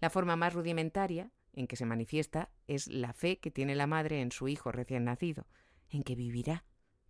La 0.00 0.10
forma 0.10 0.36
más 0.36 0.52
rudimentaria 0.52 1.30
en 1.52 1.66
que 1.66 1.76
se 1.76 1.86
manifiesta 1.86 2.50
es 2.66 2.88
la 2.88 3.12
fe 3.12 3.38
que 3.38 3.50
tiene 3.50 3.74
la 3.74 3.86
madre 3.86 4.20
en 4.20 4.32
su 4.32 4.48
hijo 4.48 4.72
recién 4.72 5.04
nacido, 5.04 5.46
en 5.88 6.02
que 6.02 6.14
vivirá, 6.14 6.64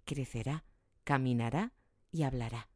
crecerá, 0.05 0.65
caminará 1.05 1.73
y 2.11 2.23
hablará. 2.23 2.69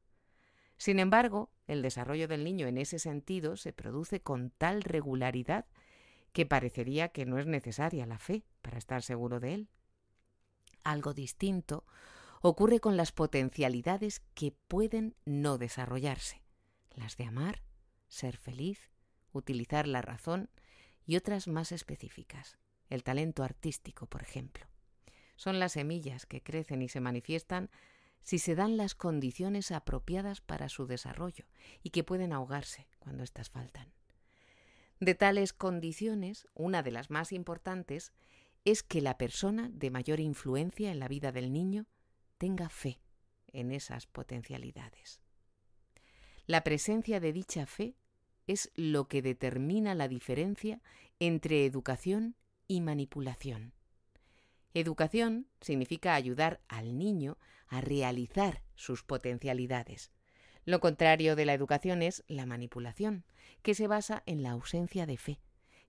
Sin 0.76 0.98
embargo, 0.98 1.50
el 1.66 1.82
desarrollo 1.82 2.28
del 2.28 2.44
niño 2.44 2.66
en 2.66 2.78
ese 2.78 2.98
sentido 2.98 3.56
se 3.56 3.72
produce 3.72 4.20
con 4.20 4.50
tal 4.50 4.82
regularidad 4.82 5.66
que 6.34 6.44
parecería 6.44 7.08
que 7.10 7.24
no 7.24 7.38
es 7.38 7.46
necesaria 7.46 8.04
la 8.06 8.18
fe 8.18 8.44
para 8.60 8.76
estar 8.76 9.02
seguro 9.02 9.38
de 9.38 9.54
él. 9.54 9.68
Algo 10.82 11.14
distinto 11.14 11.86
ocurre 12.42 12.80
con 12.80 12.96
las 12.96 13.12
potencialidades 13.12 14.20
que 14.34 14.50
pueden 14.50 15.14
no 15.24 15.58
desarrollarse, 15.58 16.42
las 16.90 17.16
de 17.16 17.24
amar, 17.24 17.62
ser 18.08 18.36
feliz, 18.36 18.90
utilizar 19.32 19.86
la 19.86 20.02
razón 20.02 20.50
y 21.06 21.14
otras 21.16 21.46
más 21.46 21.70
específicas, 21.70 22.58
el 22.90 23.04
talento 23.04 23.44
artístico, 23.44 24.06
por 24.06 24.22
ejemplo. 24.22 24.66
Son 25.36 25.60
las 25.60 25.72
semillas 25.72 26.26
que 26.26 26.42
crecen 26.42 26.82
y 26.82 26.88
se 26.88 27.00
manifiestan 27.00 27.70
si 28.22 28.40
se 28.40 28.56
dan 28.56 28.76
las 28.76 28.96
condiciones 28.96 29.70
apropiadas 29.70 30.40
para 30.40 30.68
su 30.68 30.86
desarrollo 30.86 31.46
y 31.84 31.90
que 31.90 32.02
pueden 32.02 32.32
ahogarse 32.32 32.88
cuando 32.98 33.22
éstas 33.22 33.50
faltan. 33.50 33.92
De 35.04 35.14
tales 35.14 35.52
condiciones, 35.52 36.48
una 36.54 36.82
de 36.82 36.90
las 36.90 37.10
más 37.10 37.32
importantes 37.32 38.14
es 38.64 38.82
que 38.82 39.02
la 39.02 39.18
persona 39.18 39.68
de 39.68 39.90
mayor 39.90 40.18
influencia 40.18 40.90
en 40.90 40.98
la 40.98 41.08
vida 41.08 41.30
del 41.30 41.52
niño 41.52 41.84
tenga 42.38 42.70
fe 42.70 43.02
en 43.48 43.70
esas 43.70 44.06
potencialidades. 44.06 45.20
La 46.46 46.64
presencia 46.64 47.20
de 47.20 47.34
dicha 47.34 47.66
fe 47.66 47.98
es 48.46 48.72
lo 48.76 49.06
que 49.06 49.20
determina 49.20 49.94
la 49.94 50.08
diferencia 50.08 50.80
entre 51.18 51.66
educación 51.66 52.34
y 52.66 52.80
manipulación. 52.80 53.74
Educación 54.72 55.48
significa 55.60 56.14
ayudar 56.14 56.62
al 56.66 56.96
niño 56.96 57.36
a 57.66 57.82
realizar 57.82 58.62
sus 58.74 59.02
potencialidades. 59.02 60.13
Lo 60.64 60.80
contrario 60.80 61.36
de 61.36 61.44
la 61.44 61.54
educación 61.54 62.02
es 62.02 62.24
la 62.26 62.46
manipulación, 62.46 63.24
que 63.62 63.74
se 63.74 63.86
basa 63.86 64.22
en 64.26 64.42
la 64.42 64.52
ausencia 64.52 65.06
de 65.06 65.18
fe, 65.18 65.40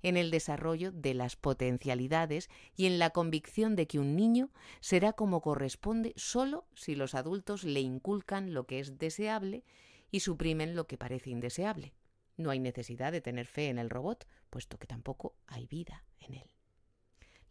en 0.02 0.18
el 0.18 0.32
desarrollo 0.32 0.92
de 0.92 1.14
las 1.14 1.36
potencialidades 1.36 2.50
y 2.76 2.86
en 2.86 3.00
la 3.00 3.12
convicción 3.12 3.76
de 3.76 3.88
que 3.88 4.00
un 4.00 4.16
niño 4.16 4.52
será 4.82 5.14
como 5.14 5.42
corresponde 5.42 6.14
solo 6.18 6.68
si 6.76 6.96
los 6.96 7.16
adultos 7.16 7.64
le 7.64 7.80
inculcan 7.80 8.54
lo 8.54 8.68
que 8.68 8.80
es 8.80 8.98
deseable 8.98 9.64
y 10.12 10.20
suprimen 10.20 10.76
lo 10.76 10.88
que 10.88 10.98
parece 10.98 11.30
indeseable. 11.30 11.94
No 12.38 12.50
hay 12.50 12.60
necesidad 12.60 13.12
de 13.12 13.22
tener 13.22 13.48
fe 13.48 13.70
en 13.70 13.80
el 13.80 13.90
robot, 13.90 14.28
puesto 14.50 14.78
que 14.78 14.88
tampoco 14.88 15.36
hay 15.48 15.68
vida 15.68 16.04
en 16.20 16.34
él. 16.34 16.50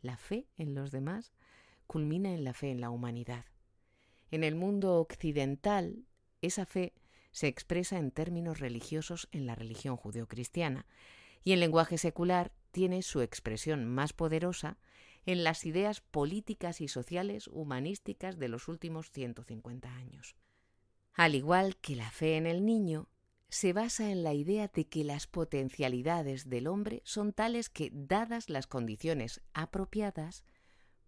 La 0.03 0.19
fe 0.19 0.47
en 0.59 0.75
los 0.75 0.91
demás 0.91 1.33
culmina 1.87 2.35
en 2.35 2.45
la 2.45 2.53
fe 2.53 2.71
en 2.71 2.81
la 2.81 2.91
humanidad. 2.91 3.47
En 4.31 4.45
el 4.45 4.55
mundo 4.55 5.01
occidental, 5.01 6.05
esa 6.43 6.67
fe 6.67 6.93
se 7.35 7.49
expresa 7.49 7.99
en 7.99 8.13
términos 8.13 8.61
religiosos 8.61 9.29
en 9.33 9.45
la 9.45 9.57
religión 9.57 9.97
judeocristiana 9.97 10.87
y 11.43 11.53
en 11.53 11.59
lenguaje 11.59 11.99
secular 11.99 12.53
tiene 12.71 13.03
su 13.03 13.23
expresión 13.23 13.87
más 13.87 14.13
poderosa 14.13 14.79
en 15.27 15.43
las 15.43 15.67
ideas 15.67 16.01
políticas 16.01 16.81
y 16.81 16.87
sociales 16.87 17.49
humanísticas 17.49 18.39
de 18.39 18.47
los 18.47 18.69
últimos 18.69 19.11
150 19.11 19.93
años. 19.93 20.37
Al 21.13 21.35
igual 21.35 21.77
que 21.77 21.97
la 21.97 22.09
fe 22.13 22.37
en 22.37 22.47
el 22.47 22.65
niño, 22.65 23.09
se 23.49 23.73
basa 23.73 24.13
en 24.13 24.23
la 24.23 24.33
idea 24.33 24.69
de 24.69 24.87
que 24.87 25.03
las 25.03 25.27
potencialidades 25.27 26.49
del 26.49 26.69
hombre 26.69 27.03
son 27.05 27.33
tales 27.33 27.69
que, 27.69 27.91
dadas 27.93 28.49
las 28.49 28.69
condiciones 28.69 29.41
apropiadas, 29.55 30.45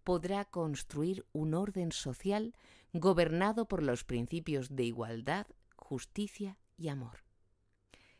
podrá 0.03 0.43
construir 0.43 1.25
un 1.31 1.53
orden 1.53 1.93
social 1.93 2.53
gobernado 2.91 3.67
por 3.69 3.81
los 3.81 4.03
principios 4.03 4.75
de 4.75 4.83
igualdad, 4.83 5.47
justicia 5.87 6.59
y 6.75 6.89
amor. 6.89 7.23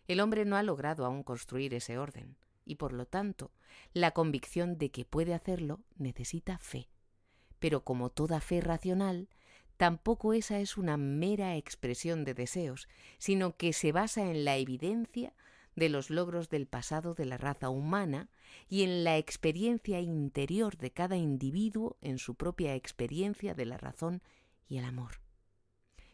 El 0.08 0.22
hombre 0.22 0.46
no 0.46 0.56
ha 0.56 0.64
logrado 0.64 1.06
aún 1.06 1.22
construir 1.22 1.74
ese 1.74 1.98
orden, 1.98 2.38
y 2.64 2.76
por 2.76 2.94
lo 2.94 3.06
tanto, 3.06 3.52
la 3.92 4.12
convicción 4.12 4.78
de 4.78 4.90
que 4.90 5.04
puede 5.04 5.34
hacerlo 5.34 5.82
necesita 5.98 6.60
fe. 6.60 6.88
Pero 7.60 7.84
como 7.84 8.10
toda 8.10 8.40
fe 8.40 8.62
racional, 8.62 9.28
tampoco 9.76 10.32
esa 10.32 10.60
es 10.60 10.78
una 10.78 10.96
mera 10.96 11.58
expresión 11.58 12.24
de 12.24 12.34
deseos, 12.34 12.88
sino 13.18 13.58
que 13.58 13.74
se 13.74 13.92
basa 13.92 14.32
en 14.32 14.46
la 14.46 14.56
evidencia 14.56 15.34
de 15.76 15.90
los 15.90 16.10
logros 16.10 16.48
del 16.48 16.68
pasado 16.68 17.16
de 17.16 17.26
la 17.26 17.38
raza 17.38 17.70
humana 17.70 18.30
y 18.70 18.84
en 18.84 19.04
la 19.04 19.18
experiencia 19.18 20.00
interior 20.00 20.78
de 20.78 20.92
cada 20.92 21.18
individuo 21.18 21.98
en 22.00 22.18
su 22.18 22.36
propia 22.36 22.76
experiencia 22.76 23.54
de 23.54 23.66
la 23.66 23.78
razón 23.78 24.24
y 24.70 24.78
el 24.78 24.86
amor 24.86 25.27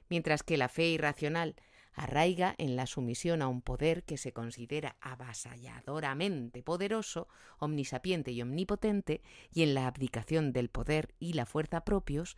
mientras 0.10 0.44
que 0.44 0.58
la 0.58 0.70
fe 0.70 0.88
irracional 0.88 1.56
arraiga 1.94 2.56
en 2.58 2.76
la 2.76 2.88
sumisión 2.88 3.42
a 3.42 3.48
un 3.48 3.62
poder 3.62 4.04
que 4.04 4.18
se 4.18 4.34
considera 4.34 4.98
avasalladoramente 5.00 6.64
poderoso, 6.64 7.28
omnisapiente 7.60 8.32
y 8.32 8.42
omnipotente, 8.42 9.22
y 9.52 9.64
en 9.64 9.74
la 9.74 9.88
abdicación 9.88 10.54
del 10.54 10.70
poder 10.70 11.14
y 11.20 11.34
la 11.34 11.46
fuerza 11.46 11.84
propios, 11.84 12.36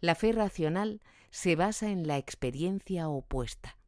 la 0.00 0.14
fe 0.14 0.32
racional 0.32 1.00
se 1.30 1.56
basa 1.56 1.90
en 1.90 2.06
la 2.06 2.18
experiencia 2.18 3.08
opuesta. 3.08 3.78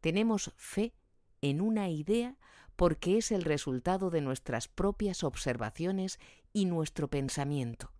Tenemos 0.00 0.52
fe 0.56 0.94
en 1.40 1.60
una 1.60 1.88
idea 1.88 2.36
porque 2.76 3.18
es 3.18 3.32
el 3.32 3.44
resultado 3.44 4.10
de 4.10 4.20
nuestras 4.20 4.68
propias 4.68 5.24
observaciones 5.24 6.18
y 6.52 6.64
nuestro 6.64 7.08
pensamiento. 7.08 7.92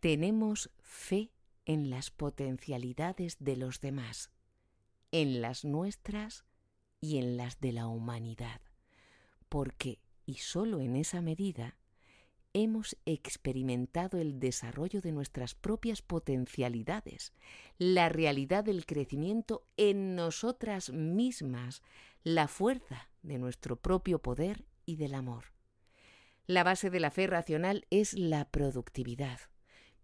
Tenemos 0.00 0.70
fe 0.84 1.32
en 1.64 1.90
las 1.90 2.10
potencialidades 2.10 3.36
de 3.40 3.56
los 3.56 3.80
demás, 3.80 4.30
en 5.10 5.40
las 5.40 5.64
nuestras 5.64 6.44
y 7.00 7.18
en 7.18 7.36
las 7.36 7.60
de 7.60 7.72
la 7.72 7.88
humanidad, 7.88 8.60
porque, 9.48 10.00
y 10.26 10.34
sólo 10.34 10.80
en 10.80 10.96
esa 10.96 11.20
medida, 11.22 11.76
hemos 12.52 12.96
experimentado 13.04 14.18
el 14.18 14.38
desarrollo 14.38 15.00
de 15.00 15.10
nuestras 15.10 15.54
propias 15.54 16.02
potencialidades, 16.02 17.32
la 17.78 18.08
realidad 18.08 18.62
del 18.62 18.86
crecimiento 18.86 19.66
en 19.76 20.14
nosotras 20.14 20.90
mismas, 20.90 21.82
la 22.22 22.46
fuerza 22.46 23.08
de 23.22 23.38
nuestro 23.38 23.76
propio 23.76 24.20
poder 24.20 24.64
y 24.86 24.96
del 24.96 25.14
amor. 25.14 25.46
La 26.46 26.62
base 26.62 26.90
de 26.90 27.00
la 27.00 27.10
fe 27.10 27.26
racional 27.26 27.86
es 27.90 28.12
la 28.12 28.44
productividad. 28.50 29.40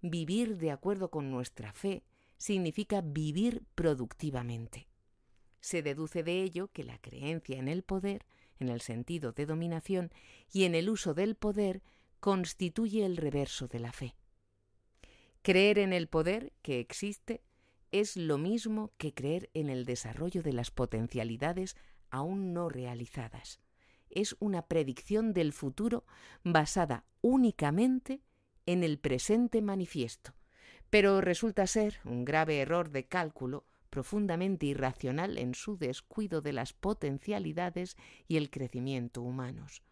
Vivir 0.02 0.56
de 0.56 0.70
acuerdo 0.70 1.10
con 1.10 1.30
nuestra 1.30 1.72
fe 1.72 2.02
significa 2.38 3.02
vivir 3.02 3.64
productivamente. 3.74 4.88
Se 5.60 5.82
deduce 5.82 6.22
de 6.22 6.42
ello 6.42 6.68
que 6.68 6.84
la 6.84 6.98
creencia 6.98 7.58
en 7.58 7.68
el 7.68 7.82
poder, 7.82 8.24
en 8.58 8.70
el 8.70 8.80
sentido 8.80 9.32
de 9.32 9.44
dominación, 9.44 10.10
y 10.50 10.64
en 10.64 10.74
el 10.74 10.88
uso 10.88 11.12
del 11.12 11.34
poder 11.34 11.82
constituye 12.18 13.04
el 13.04 13.16
reverso 13.16 13.68
de 13.68 13.80
la 13.80 13.92
fe. 13.92 14.16
Creer 15.42 15.78
en 15.78 15.92
el 15.92 16.06
poder 16.08 16.52
que 16.62 16.80
existe 16.80 17.42
es 17.92 18.16
lo 18.16 18.38
mismo 18.38 18.92
que 18.96 19.12
creer 19.12 19.50
en 19.52 19.68
el 19.68 19.84
desarrollo 19.84 20.42
de 20.42 20.52
las 20.52 20.70
potencialidades 20.70 21.76
aún 22.10 22.52
no 22.52 22.68
realizadas. 22.68 23.60
Es 24.10 24.36
una 24.38 24.66
predicción 24.66 25.32
del 25.32 25.52
futuro 25.52 26.04
basada 26.42 27.04
únicamente 27.20 28.22
en 28.66 28.82
el 28.82 28.98
presente 28.98 29.62
manifiesto, 29.62 30.34
pero 30.90 31.20
resulta 31.20 31.66
ser 31.66 32.00
un 32.04 32.24
grave 32.24 32.60
error 32.60 32.90
de 32.90 33.06
cálculo 33.06 33.64
profundamente 33.90 34.66
irracional 34.66 35.36
en 35.36 35.54
su 35.54 35.76
descuido 35.76 36.40
de 36.40 36.52
las 36.52 36.72
potencialidades 36.72 37.96
y 38.28 38.36
el 38.36 38.50
crecimiento 38.50 39.22
humanos. 39.22 39.82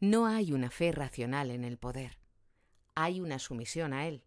No 0.00 0.26
hay 0.26 0.52
una 0.52 0.68
fe 0.68 0.90
racional 0.90 1.50
en 1.50 1.64
el 1.64 1.78
poder, 1.78 2.18
hay 2.94 3.20
una 3.20 3.38
sumisión 3.38 3.92
a 3.92 4.08
él, 4.08 4.24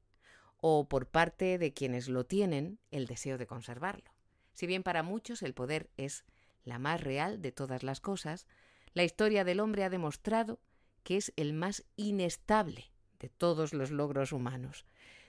o 0.62 0.88
por 0.88 1.08
parte 1.08 1.58
de 1.58 1.74
quienes 1.74 2.08
lo 2.08 2.26
tienen 2.26 2.80
el 2.92 3.08
deseo 3.08 3.38
de 3.38 3.46
conservarlo. 3.46 4.10
Si 4.54 4.68
bien 4.68 4.84
para 4.84 5.04
muchos 5.04 5.44
el 5.44 5.54
poder 5.54 5.90
es 5.98 6.24
la 6.64 6.80
más 6.80 7.02
real 7.02 7.42
de 7.42 7.52
todas 7.52 7.84
las 7.84 8.00
cosas, 8.00 8.48
la 8.94 9.04
historia 9.04 9.44
del 9.44 9.60
hombre 9.60 9.84
ha 9.84 9.90
demostrado 9.90 10.62
que 11.06 11.16
es 11.18 11.32
el 11.38 11.54
más 11.54 11.86
inestable 11.96 12.92
de 13.20 13.30
todos 13.30 13.74
los 13.74 13.92
logros 13.92 14.34
humanos. 14.34 14.86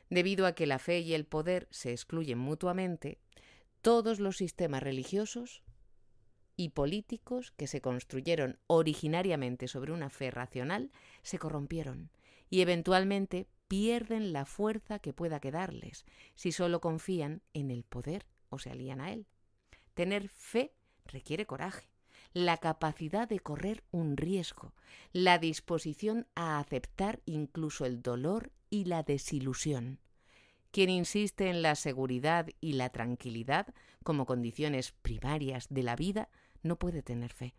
Debido 0.08 0.46
a 0.46 0.54
que 0.54 0.66
la 0.66 0.78
fe 0.78 1.00
y 1.00 1.14
el 1.14 1.26
poder 1.26 1.68
se 1.70 1.92
excluyen 1.92 2.38
mutuamente, 2.38 3.18
todos 3.82 4.18
los 4.18 4.38
sistemas 4.38 4.82
religiosos 4.82 5.62
y 6.56 6.70
políticos 6.70 7.52
que 7.56 7.66
se 7.66 7.82
construyeron 7.82 8.58
originariamente 8.66 9.68
sobre 9.68 9.92
una 9.92 10.08
fe 10.08 10.30
racional 10.30 10.90
se 11.22 11.38
corrompieron 11.38 12.10
y 12.48 12.62
eventualmente 12.62 13.46
pierden 13.68 14.32
la 14.32 14.46
fuerza 14.46 14.98
que 14.98 15.12
pueda 15.12 15.40
quedarles 15.40 16.06
si 16.34 16.52
solo 16.52 16.80
confían 16.80 17.42
en 17.52 17.70
el 17.70 17.84
poder 17.84 18.24
o 18.48 18.58
se 18.58 18.70
alían 18.70 19.02
a 19.02 19.12
él. 19.12 19.26
Tener 19.92 20.30
fe 20.30 20.72
requiere 21.04 21.44
coraje, 21.44 21.90
la 22.36 22.58
capacidad 22.58 23.26
de 23.26 23.40
correr 23.40 23.82
un 23.92 24.18
riesgo, 24.18 24.74
la 25.14 25.38
disposición 25.38 26.26
a 26.34 26.58
aceptar 26.58 27.22
incluso 27.24 27.86
el 27.86 28.02
dolor 28.02 28.52
y 28.68 28.84
la 28.84 29.02
desilusión. 29.02 30.00
Quien 30.70 30.90
insiste 30.90 31.48
en 31.48 31.62
la 31.62 31.74
seguridad 31.76 32.48
y 32.60 32.74
la 32.74 32.90
tranquilidad 32.90 33.72
como 34.04 34.26
condiciones 34.26 34.92
primarias 35.00 35.68
de 35.70 35.82
la 35.82 35.96
vida 35.96 36.28
no 36.62 36.78
puede 36.78 37.02
tener 37.02 37.32
fe. 37.32 37.54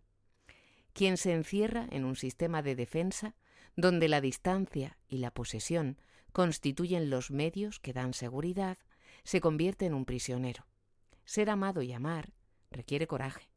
Quien 0.94 1.18
se 1.18 1.34
encierra 1.34 1.88
en 1.90 2.06
un 2.06 2.16
sistema 2.16 2.62
de 2.62 2.76
defensa 2.76 3.34
donde 3.76 4.08
la 4.08 4.22
distancia 4.22 5.00
y 5.08 5.18
la 5.18 5.32
posesión 5.32 5.98
constituyen 6.34 7.10
los 7.10 7.32
medios 7.32 7.80
que 7.80 7.94
dan 7.94 8.14
seguridad, 8.14 8.78
se 9.24 9.42
convierte 9.42 9.88
en 9.88 9.96
un 9.96 10.06
prisionero. 10.06 10.68
Ser 11.26 11.50
amado 11.50 11.82
y 11.82 11.94
amar 11.94 12.32
requiere 12.70 13.08
coraje, 13.08 13.50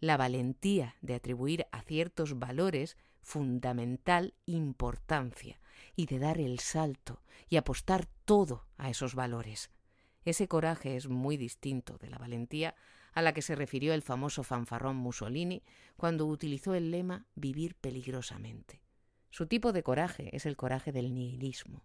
la 0.00 0.16
valentía 0.16 0.96
de 1.02 1.14
atribuir 1.14 1.66
a 1.72 1.82
ciertos 1.82 2.38
valores 2.38 2.96
fundamental 3.22 4.34
importancia 4.46 5.60
y 5.94 6.06
de 6.06 6.18
dar 6.18 6.38
el 6.38 6.58
salto 6.58 7.22
y 7.48 7.56
apostar 7.56 8.06
todo 8.24 8.66
a 8.76 8.90
esos 8.90 9.14
valores. 9.14 9.70
Ese 10.24 10.48
coraje 10.48 10.96
es 10.96 11.08
muy 11.08 11.36
distinto 11.36 11.98
de 11.98 12.10
la 12.10 12.18
valentía 12.18 12.74
a 13.12 13.22
la 13.22 13.32
que 13.32 13.42
se 13.42 13.54
refirió 13.54 13.92
el 13.92 14.02
famoso 14.02 14.42
fanfarrón 14.42 14.96
Mussolini 14.96 15.62
cuando 15.96 16.26
utilizó 16.26 16.74
el 16.74 16.90
lema 16.90 17.26
vivir 17.34 17.74
peligrosamente. 17.74 18.82
Su 19.30 19.46
tipo 19.46 19.72
de 19.72 19.82
coraje 19.82 20.34
es 20.34 20.46
el 20.46 20.56
coraje 20.56 20.92
del 20.92 21.14
nihilismo. 21.14 21.84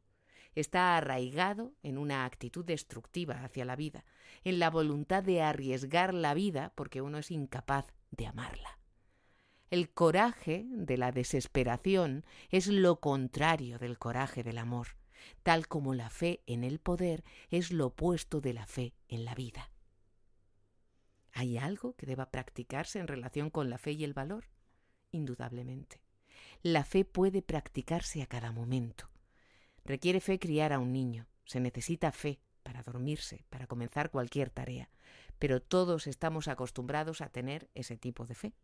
Está 0.56 0.98
arraigado 0.98 1.74
en 1.84 1.98
una 1.98 2.26
actitud 2.26 2.66
destructiva 2.66 3.44
hacia 3.44 3.66
la 3.66 3.76
vida, 3.76 4.06
en 4.44 4.60
la 4.60 4.70
voluntad 4.70 5.24
de 5.24 5.42
arriesgar 5.42 6.14
la 6.14 6.34
vida 6.34 6.72
porque 6.76 7.02
uno 7.02 7.18
es 7.18 7.30
incapaz 7.30 7.94
de 8.12 8.28
amarla. 8.28 8.80
El 9.70 9.90
coraje 9.90 10.66
de 10.70 10.98
la 10.98 11.12
desesperación 11.12 12.24
es 12.50 12.68
lo 12.68 13.00
contrario 13.00 13.80
del 13.80 13.98
coraje 13.98 14.44
del 14.44 14.58
amor, 14.58 14.96
tal 15.44 15.68
como 15.68 15.94
la 15.94 16.10
fe 16.10 16.44
en 16.46 16.64
el 16.64 16.80
poder 16.80 17.24
es 17.50 17.72
lo 17.72 17.88
opuesto 17.88 18.42
de 18.42 18.54
la 18.54 18.68
fe 18.68 18.94
en 19.08 19.26
la 19.26 19.36
vida. 19.36 19.72
¿Hay 21.34 21.58
algo 21.58 21.96
que 21.98 22.06
deba 22.06 22.32
practicarse 22.32 23.00
en 23.00 23.08
relación 23.08 23.50
con 23.50 23.70
la 23.70 23.78
fe 23.78 23.92
y 23.92 24.06
el 24.06 24.14
valor? 24.14 24.46
Indudablemente. 25.12 26.00
La 26.62 26.86
fe 26.86 27.04
puede 27.04 27.42
practicarse 27.42 28.22
a 28.22 28.28
cada 28.28 28.54
momento. 28.54 29.10
Requiere 29.86 30.20
fe 30.20 30.40
criar 30.40 30.74
a 30.74 30.80
un 30.80 30.92
niño. 30.92 31.28
Se 31.46 31.60
necesita 31.60 32.12
fe 32.12 32.42
para 32.64 32.82
dormirse, 32.82 33.46
para 33.50 33.68
comenzar 33.68 34.10
cualquier 34.10 34.50
tarea. 34.50 34.90
Pero 35.38 35.62
todos 35.62 36.08
estamos 36.08 36.48
acostumbrados 36.48 37.22
a 37.22 37.30
tener 37.30 37.70
ese 37.76 37.96
tipo 37.96 38.26
de 38.26 38.34
fe. 38.34 38.56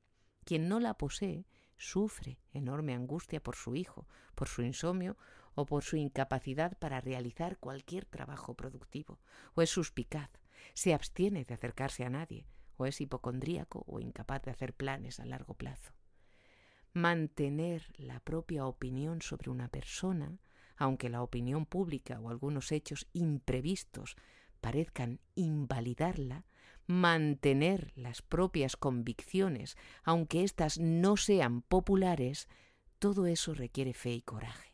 Quien 0.44 0.68
no 0.68 0.80
la 0.80 0.96
posee 0.96 1.46
sufre 1.78 2.40
enorme 2.54 2.96
angustia 2.96 3.42
por 3.42 3.56
su 3.56 3.76
hijo, 3.76 4.08
por 4.34 4.48
su 4.48 4.64
insomnio 4.64 5.16
o 5.54 5.66
por 5.66 5.84
su 5.84 5.96
incapacidad 5.96 6.78
para 6.80 7.02
realizar 7.02 7.58
cualquier 7.58 8.06
trabajo 8.06 8.56
productivo, 8.56 9.20
o 9.54 9.62
es 9.62 9.70
suspicaz, 9.70 10.30
se 10.74 10.94
abstiene 10.94 11.44
de 11.44 11.54
acercarse 11.54 12.04
a 12.04 12.10
nadie, 12.10 12.48
o 12.78 12.86
es 12.86 13.02
hipocondríaco 13.02 13.84
o 13.88 14.00
incapaz 14.00 14.42
de 14.44 14.52
hacer 14.52 14.74
planes 14.74 15.20
a 15.20 15.26
largo 15.26 15.54
plazo. 15.54 15.94
Mantener 16.94 17.94
la 17.98 18.20
propia 18.22 18.66
opinión 18.66 19.22
sobre 19.22 19.50
una 19.50 19.68
persona, 19.68 20.40
aunque 20.82 21.10
la 21.10 21.22
opinión 21.22 21.68
pública 21.68 22.20
o 22.20 22.32
algunos 22.32 22.72
hechos 22.72 23.06
imprevistos 23.14 24.16
parezcan 24.62 25.20
invalidarla, 25.36 26.44
mantener 26.88 27.92
las 27.96 28.24
propias 28.24 28.78
convicciones, 28.78 29.78
aunque 30.04 30.44
éstas 30.44 30.80
no 30.80 31.18
sean 31.18 31.62
populares, 31.62 32.48
todo 32.98 33.28
eso 33.28 33.54
requiere 33.54 33.94
fe 33.94 34.14
y 34.14 34.22
coraje. 34.24 34.74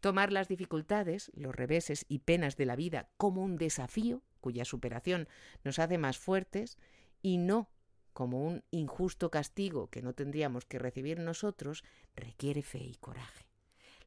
Tomar 0.00 0.32
las 0.32 0.48
dificultades, 0.48 1.30
los 1.36 1.54
reveses 1.54 2.04
y 2.08 2.18
penas 2.18 2.56
de 2.56 2.66
la 2.66 2.74
vida 2.74 3.08
como 3.16 3.44
un 3.44 3.58
desafío, 3.58 4.24
cuya 4.40 4.64
superación 4.64 5.28
nos 5.62 5.78
hace 5.78 5.98
más 5.98 6.18
fuertes, 6.18 6.78
y 7.22 7.38
no 7.38 7.70
como 8.12 8.44
un 8.44 8.64
injusto 8.72 9.30
castigo 9.30 9.88
que 9.88 10.02
no 10.02 10.14
tendríamos 10.14 10.64
que 10.64 10.80
recibir 10.80 11.20
nosotros, 11.20 11.84
requiere 12.16 12.62
fe 12.62 12.80
y 12.80 12.96
coraje. 12.96 13.45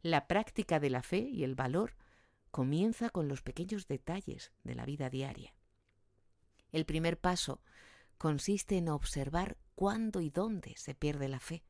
La 0.02 0.28
práctica 0.28 0.80
de 0.80 0.90
la 0.90 1.04
fe 1.04 1.20
y 1.20 1.44
el 1.44 1.56
valor 1.56 1.96
comienza 2.52 3.10
con 3.10 3.28
los 3.28 3.42
pequeños 3.42 3.88
detalles 3.88 4.54
de 4.64 4.76
la 4.76 4.86
vida 4.86 5.10
diaria. 5.10 5.54
El 6.72 6.86
primer 6.86 7.20
paso 7.20 7.62
consiste 8.18 8.78
en 8.78 8.88
observar 8.88 9.58
cuándo 9.76 10.22
y 10.22 10.30
dónde 10.30 10.74
se 10.78 10.96
pierde 10.96 11.28
la 11.28 11.42
fe, 11.42 11.64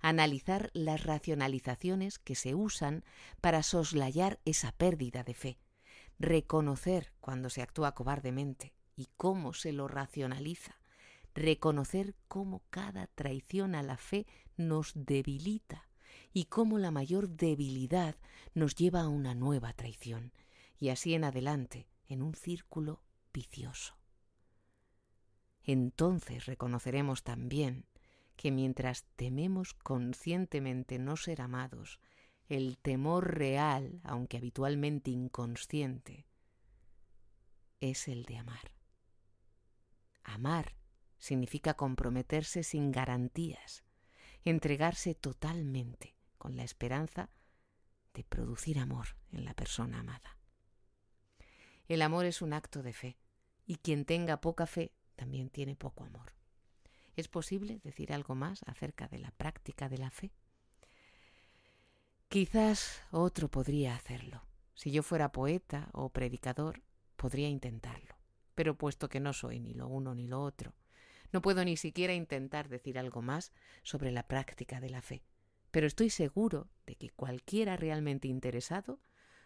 analizar 0.00 0.70
las 0.72 1.04
racionalizaciones 1.04 2.18
que 2.18 2.34
se 2.34 2.54
usan 2.54 3.04
para 3.42 3.62
soslayar 3.62 4.40
esa 4.46 4.72
pérdida 4.72 5.22
de 5.22 5.34
fe, 5.34 5.58
reconocer 6.18 7.12
cuando 7.20 7.50
se 7.50 7.60
actúa 7.60 7.94
cobardemente 7.94 8.72
y 8.94 9.08
cómo 9.18 9.52
se 9.52 9.72
lo 9.72 9.86
racionaliza, 9.86 10.80
reconocer 11.34 12.14
cómo 12.28 12.62
cada 12.70 13.06
traición 13.08 13.74
a 13.74 13.82
la 13.82 13.98
fe 13.98 14.26
nos 14.56 14.92
debilita 14.94 15.85
y 16.36 16.44
cómo 16.44 16.76
la 16.76 16.90
mayor 16.90 17.30
debilidad 17.30 18.14
nos 18.52 18.74
lleva 18.74 19.00
a 19.00 19.08
una 19.08 19.34
nueva 19.34 19.72
traición, 19.72 20.34
y 20.78 20.90
así 20.90 21.14
en 21.14 21.24
adelante, 21.24 21.88
en 22.08 22.20
un 22.20 22.34
círculo 22.34 23.00
vicioso. 23.32 23.96
Entonces 25.62 26.44
reconoceremos 26.44 27.22
también 27.22 27.86
que 28.36 28.50
mientras 28.50 29.06
tememos 29.16 29.72
conscientemente 29.72 30.98
no 30.98 31.16
ser 31.16 31.40
amados, 31.40 32.00
el 32.50 32.76
temor 32.76 33.38
real, 33.38 34.02
aunque 34.04 34.36
habitualmente 34.36 35.10
inconsciente, 35.10 36.26
es 37.80 38.08
el 38.08 38.24
de 38.24 38.36
amar. 38.36 38.72
Amar 40.22 40.76
significa 41.16 41.78
comprometerse 41.78 42.62
sin 42.62 42.92
garantías, 42.92 43.84
entregarse 44.44 45.14
totalmente 45.14 46.15
con 46.36 46.56
la 46.56 46.64
esperanza 46.64 47.30
de 48.14 48.24
producir 48.24 48.78
amor 48.78 49.16
en 49.32 49.44
la 49.44 49.54
persona 49.54 50.00
amada. 50.00 50.38
El 51.88 52.02
amor 52.02 52.24
es 52.26 52.42
un 52.42 52.52
acto 52.52 52.82
de 52.82 52.92
fe, 52.92 53.18
y 53.66 53.76
quien 53.76 54.04
tenga 54.04 54.40
poca 54.40 54.66
fe 54.66 54.92
también 55.16 55.50
tiene 55.50 55.76
poco 55.76 56.04
amor. 56.04 56.32
¿Es 57.14 57.28
posible 57.28 57.80
decir 57.82 58.12
algo 58.12 58.34
más 58.34 58.62
acerca 58.66 59.08
de 59.08 59.18
la 59.18 59.30
práctica 59.30 59.88
de 59.88 59.98
la 59.98 60.10
fe? 60.10 60.32
Quizás 62.28 63.02
otro 63.10 63.48
podría 63.48 63.94
hacerlo. 63.94 64.42
Si 64.74 64.90
yo 64.90 65.02
fuera 65.02 65.32
poeta 65.32 65.88
o 65.92 66.10
predicador, 66.10 66.82
podría 67.16 67.48
intentarlo. 67.48 68.16
Pero 68.54 68.76
puesto 68.76 69.08
que 69.08 69.20
no 69.20 69.32
soy 69.32 69.60
ni 69.60 69.74
lo 69.74 69.88
uno 69.88 70.14
ni 70.14 70.26
lo 70.26 70.42
otro, 70.42 70.74
no 71.32 71.40
puedo 71.40 71.64
ni 71.64 71.76
siquiera 71.76 72.14
intentar 72.14 72.68
decir 72.68 72.98
algo 72.98 73.22
más 73.22 73.52
sobre 73.82 74.12
la 74.12 74.26
práctica 74.26 74.80
de 74.80 74.90
la 74.90 75.02
fe, 75.02 75.22
pero 75.76 75.88
estoy 75.88 76.08
seguro 76.08 76.70
de 76.86 76.94
que 76.94 77.10
cualquiera 77.10 77.76
realmente 77.76 78.28
interesado 78.28 78.98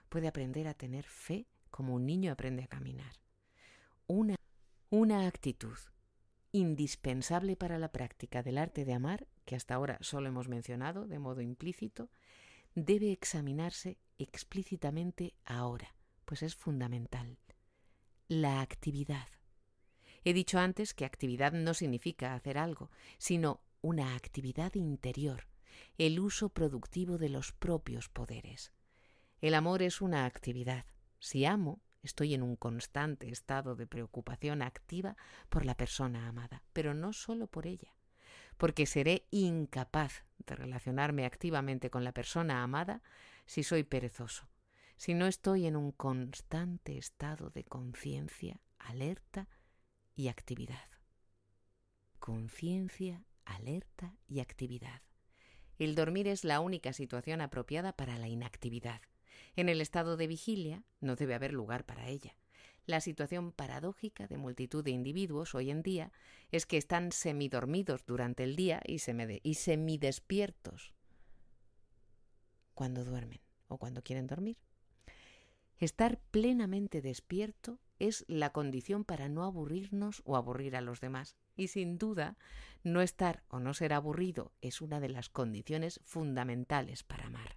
puede 0.09 0.29
aprender 0.29 0.69
a 0.69 0.75
tener 0.75 1.05
fe 1.05 1.49
como 1.73 1.93
un 1.93 2.07
niño 2.07 2.31
aprende 2.31 2.63
a 2.63 2.69
caminar. 2.69 3.15
Una, 4.07 4.37
una 4.91 5.27
actitud 5.27 5.77
indispensable 6.53 7.57
para 7.57 7.81
la 7.81 7.91
práctica 7.91 8.45
del 8.45 8.59
arte 8.59 8.85
de 8.85 8.93
amar, 8.93 9.27
que 9.45 9.57
hasta 9.57 9.75
ahora 9.75 9.99
solo 10.03 10.29
hemos 10.29 10.47
mencionado 10.47 11.09
de 11.09 11.19
modo 11.19 11.41
implícito, 11.41 12.11
debe 12.77 13.11
examinarse 13.11 13.99
explícitamente 14.17 15.35
ahora, 15.45 15.97
pues 16.27 16.45
es 16.45 16.55
fundamental. 16.55 17.39
La 18.29 18.61
actividad. 18.61 19.27
He 20.23 20.33
dicho 20.33 20.61
antes 20.61 20.95
que 20.95 21.05
actividad 21.05 21.51
no 21.51 21.75
significa 21.75 22.35
hacer 22.35 22.57
algo, 22.57 22.89
sino 23.19 23.65
una 23.83 24.15
actividad 24.15 24.77
interior, 24.77 25.50
el 25.99 26.21
uso 26.21 26.49
productivo 26.49 27.19
de 27.19 27.29
los 27.29 27.53
propios 27.53 28.09
poderes. 28.09 28.73
El 29.41 29.55
amor 29.55 29.83
es 29.83 30.01
una 30.01 30.27
actividad. 30.27 30.85
Si 31.19 31.45
amo, 31.45 31.81
estoy 32.03 32.35
en 32.35 32.43
un 32.43 32.57
constante 32.57 33.31
estado 33.31 33.77
de 33.77 33.87
preocupación 33.87 34.63
activa 34.63 35.17
por 35.49 35.65
la 35.65 35.77
persona 35.77 36.29
amada, 36.29 36.63
pero 36.73 36.95
no 36.95 37.13
solo 37.13 37.47
por 37.47 37.67
ella, 37.67 37.95
porque 38.57 38.87
seré 38.87 39.27
incapaz 39.31 40.25
de 40.39 40.55
relacionarme 40.55 41.27
activamente 41.27 41.91
con 41.91 42.05
la 42.05 42.13
persona 42.13 42.63
amada 42.63 43.03
si 43.47 43.63
soy 43.63 43.83
perezoso, 43.83 44.49
si 44.97 45.15
no 45.15 45.27
estoy 45.27 45.67
en 45.67 45.77
un 45.77 45.93
constante 45.93 46.99
estado 46.99 47.51
de 47.51 47.65
conciencia 47.65 48.61
alerta 48.79 49.49
y 50.15 50.29
actividad. 50.29 50.89
Conciencia, 52.19 53.25
alerta 53.45 54.17
y 54.27 54.41
actividad. 54.41 55.03
El 55.81 55.95
dormir 55.95 56.29
es 56.29 56.45
la 56.45 56.61
única 56.61 56.93
situación 56.93 57.41
apropiada 57.41 57.95
para 57.95 58.19
la 58.19 58.29
inactividad. 58.29 59.01
En 59.57 59.71
el 59.71 59.81
estado 59.81 60.19
de 60.19 60.27
vigilia 60.27 60.85
no 61.01 61.17
debe 61.17 61.35
haber 61.35 61.55
lugar 61.55 61.87
para 61.87 62.07
ella. 62.07 62.37
La 62.85 63.01
situación 63.01 63.51
paradójica 63.51 64.27
de 64.27 64.37
multitud 64.37 64.85
de 64.85 64.91
individuos 64.91 65.55
hoy 65.55 65.71
en 65.71 65.83
día 65.83 66.13
es 66.51 66.67
que 66.67 66.77
están 66.77 67.13
semidormidos 67.13 68.05
durante 68.05 68.45
el 68.45 68.57
día 68.57 68.83
y, 68.85 68.99
semidespiertos 68.99 70.93
cuando 72.75 73.03
duermen 73.03 73.41
o 73.69 73.79
cuando 73.79 74.03
quieren 74.03 74.27
dormir. 74.27 74.59
Estar 75.79 76.19
plenamente 76.31 77.01
despierto 77.01 77.79
es 78.01 78.25
la 78.27 78.51
condición 78.51 79.05
para 79.05 79.29
no 79.29 79.45
aburrirnos 79.45 80.23
o 80.25 80.37
aburrir 80.37 80.75
a 80.75 80.81
los 80.81 81.01
demás. 81.01 81.37
Y 81.55 81.69
sin 81.69 81.99
duda, 81.99 82.37
no 82.83 83.03
estar 83.03 83.45
o 83.49 83.61
no 83.61 83.75
ser 83.75 83.93
aburrido 83.93 84.53
es 84.61 84.81
una 84.81 84.99
de 84.99 85.11
las 85.11 85.29
condiciones 85.29 86.01
fundamentales 86.05 87.05
para 87.05 87.27
amar. 87.27 87.57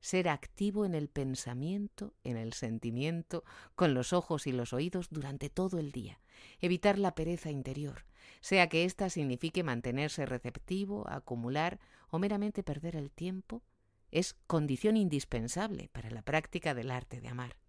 Ser 0.00 0.28
activo 0.28 0.84
en 0.86 0.94
el 0.94 1.08
pensamiento, 1.08 2.14
en 2.24 2.36
el 2.36 2.54
sentimiento, 2.54 3.44
con 3.74 3.92
los 3.94 4.12
ojos 4.12 4.46
y 4.46 4.52
los 4.52 4.72
oídos 4.72 5.10
durante 5.10 5.50
todo 5.50 5.78
el 5.78 5.92
día. 5.92 6.20
Evitar 6.60 6.98
la 6.98 7.14
pereza 7.14 7.50
interior, 7.50 8.04
sea 8.40 8.68
que 8.68 8.84
ésta 8.84 9.10
signifique 9.10 9.62
mantenerse 9.62 10.26
receptivo, 10.26 11.08
acumular 11.08 11.78
o 12.10 12.18
meramente 12.18 12.62
perder 12.62 12.96
el 12.96 13.10
tiempo, 13.10 13.62
es 14.10 14.34
condición 14.46 14.96
indispensable 14.96 15.88
para 15.92 16.10
la 16.10 16.22
práctica 16.22 16.74
del 16.74 16.90
arte 16.90 17.20
de 17.20 17.28
amar. 17.28 17.61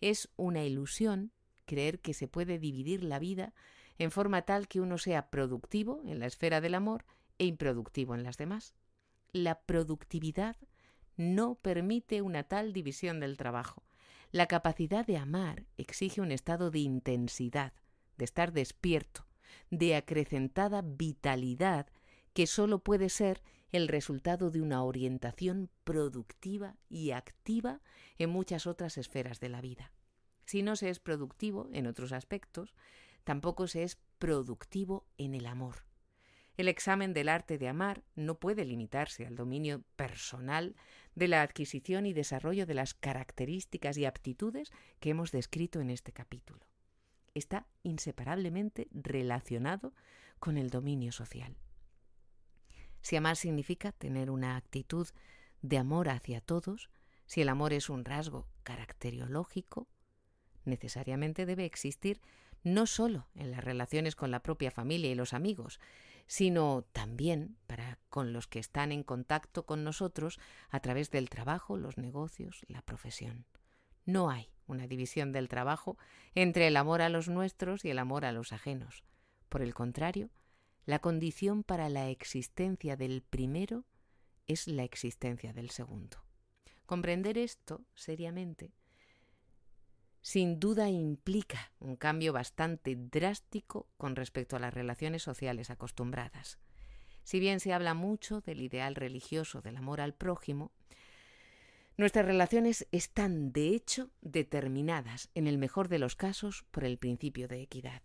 Es 0.00 0.28
una 0.36 0.64
ilusión 0.64 1.32
creer 1.66 2.00
que 2.00 2.14
se 2.14 2.28
puede 2.28 2.58
dividir 2.58 3.04
la 3.04 3.18
vida 3.18 3.54
en 3.98 4.10
forma 4.10 4.42
tal 4.42 4.68
que 4.68 4.80
uno 4.80 4.98
sea 4.98 5.30
productivo 5.30 6.02
en 6.04 6.18
la 6.18 6.26
esfera 6.26 6.60
del 6.60 6.74
amor 6.74 7.04
e 7.38 7.44
improductivo 7.44 8.14
en 8.14 8.22
las 8.22 8.36
demás. 8.36 8.74
La 9.32 9.60
productividad 9.60 10.56
no 11.16 11.56
permite 11.56 12.22
una 12.22 12.44
tal 12.44 12.72
división 12.72 13.20
del 13.20 13.36
trabajo. 13.36 13.84
La 14.30 14.46
capacidad 14.46 15.06
de 15.06 15.16
amar 15.16 15.66
exige 15.76 16.20
un 16.20 16.32
estado 16.32 16.70
de 16.70 16.78
intensidad, 16.80 17.72
de 18.16 18.24
estar 18.24 18.52
despierto, 18.52 19.26
de 19.70 19.96
acrecentada 19.96 20.82
vitalidad 20.82 21.86
que 22.34 22.46
sólo 22.46 22.78
puede 22.78 23.08
ser 23.08 23.42
el 23.72 23.88
resultado 23.88 24.50
de 24.50 24.62
una 24.62 24.82
orientación 24.82 25.70
productiva 25.84 26.76
y 26.88 27.10
activa 27.10 27.80
en 28.18 28.30
muchas 28.30 28.66
otras 28.66 28.98
esferas 28.98 29.40
de 29.40 29.48
la 29.48 29.60
vida. 29.60 29.92
Si 30.44 30.62
no 30.62 30.76
se 30.76 30.88
es 30.88 30.98
productivo 30.98 31.68
en 31.72 31.86
otros 31.86 32.12
aspectos, 32.12 32.74
tampoco 33.24 33.66
se 33.66 33.82
es 33.82 33.98
productivo 34.18 35.06
en 35.18 35.34
el 35.34 35.46
amor. 35.46 35.84
El 36.56 36.66
examen 36.66 37.12
del 37.12 37.28
arte 37.28 37.56
de 37.56 37.68
amar 37.68 38.02
no 38.16 38.40
puede 38.40 38.64
limitarse 38.64 39.26
al 39.26 39.36
dominio 39.36 39.84
personal 39.94 40.74
de 41.14 41.28
la 41.28 41.42
adquisición 41.42 42.06
y 42.06 42.12
desarrollo 42.12 42.66
de 42.66 42.74
las 42.74 42.94
características 42.94 43.96
y 43.96 44.06
aptitudes 44.06 44.72
que 44.98 45.10
hemos 45.10 45.30
descrito 45.30 45.80
en 45.80 45.90
este 45.90 46.12
capítulo. 46.12 46.66
Está 47.34 47.68
inseparablemente 47.84 48.88
relacionado 48.90 49.94
con 50.40 50.58
el 50.58 50.70
dominio 50.70 51.12
social. 51.12 51.56
Si 53.00 53.16
amar 53.16 53.36
significa 53.36 53.92
tener 53.92 54.30
una 54.30 54.56
actitud 54.56 55.08
de 55.62 55.78
amor 55.78 56.08
hacia 56.08 56.40
todos, 56.40 56.90
si 57.26 57.42
el 57.42 57.48
amor 57.48 57.72
es 57.72 57.90
un 57.90 58.04
rasgo 58.04 58.48
caracteriológico, 58.62 59.88
necesariamente 60.64 61.46
debe 61.46 61.64
existir 61.64 62.20
no 62.62 62.86
solo 62.86 63.28
en 63.34 63.50
las 63.50 63.64
relaciones 63.64 64.16
con 64.16 64.30
la 64.30 64.42
propia 64.42 64.70
familia 64.70 65.10
y 65.10 65.14
los 65.14 65.32
amigos, 65.32 65.80
sino 66.26 66.84
también 66.92 67.56
para 67.66 67.98
con 68.10 68.32
los 68.32 68.46
que 68.46 68.58
están 68.58 68.92
en 68.92 69.02
contacto 69.02 69.64
con 69.64 69.84
nosotros 69.84 70.38
a 70.68 70.80
través 70.80 71.10
del 71.10 71.30
trabajo, 71.30 71.76
los 71.76 71.96
negocios, 71.96 72.64
la 72.68 72.82
profesión. 72.82 73.46
No 74.04 74.30
hay 74.30 74.50
una 74.66 74.86
división 74.86 75.32
del 75.32 75.48
trabajo 75.48 75.96
entre 76.34 76.66
el 76.66 76.76
amor 76.76 77.00
a 77.02 77.08
los 77.08 77.28
nuestros 77.28 77.84
y 77.84 77.90
el 77.90 77.98
amor 77.98 78.24
a 78.24 78.32
los 78.32 78.52
ajenos. 78.52 79.04
Por 79.48 79.62
el 79.62 79.74
contrario, 79.74 80.30
la 80.88 81.00
condición 81.00 81.64
para 81.64 81.90
la 81.90 82.08
existencia 82.08 82.96
del 82.96 83.20
primero 83.20 83.84
es 84.46 84.66
la 84.66 84.84
existencia 84.84 85.52
del 85.52 85.68
segundo. 85.68 86.16
Comprender 86.86 87.36
esto 87.36 87.84
seriamente 87.94 88.72
sin 90.22 90.58
duda 90.58 90.88
implica 90.88 91.72
un 91.78 91.96
cambio 91.96 92.32
bastante 92.32 92.96
drástico 92.96 93.86
con 93.98 94.16
respecto 94.16 94.56
a 94.56 94.60
las 94.60 94.72
relaciones 94.72 95.22
sociales 95.22 95.68
acostumbradas. 95.68 96.58
Si 97.22 97.38
bien 97.38 97.60
se 97.60 97.74
habla 97.74 97.92
mucho 97.92 98.40
del 98.40 98.62
ideal 98.62 98.94
religioso 98.94 99.60
del 99.60 99.76
amor 99.76 100.00
al 100.00 100.14
prójimo, 100.14 100.72
nuestras 101.98 102.24
relaciones 102.24 102.88
están 102.92 103.52
de 103.52 103.74
hecho 103.74 104.10
determinadas, 104.22 105.28
en 105.34 105.48
el 105.48 105.58
mejor 105.58 105.88
de 105.88 105.98
los 105.98 106.16
casos, 106.16 106.64
por 106.70 106.84
el 106.84 106.96
principio 106.96 107.46
de 107.46 107.60
equidad. 107.60 108.00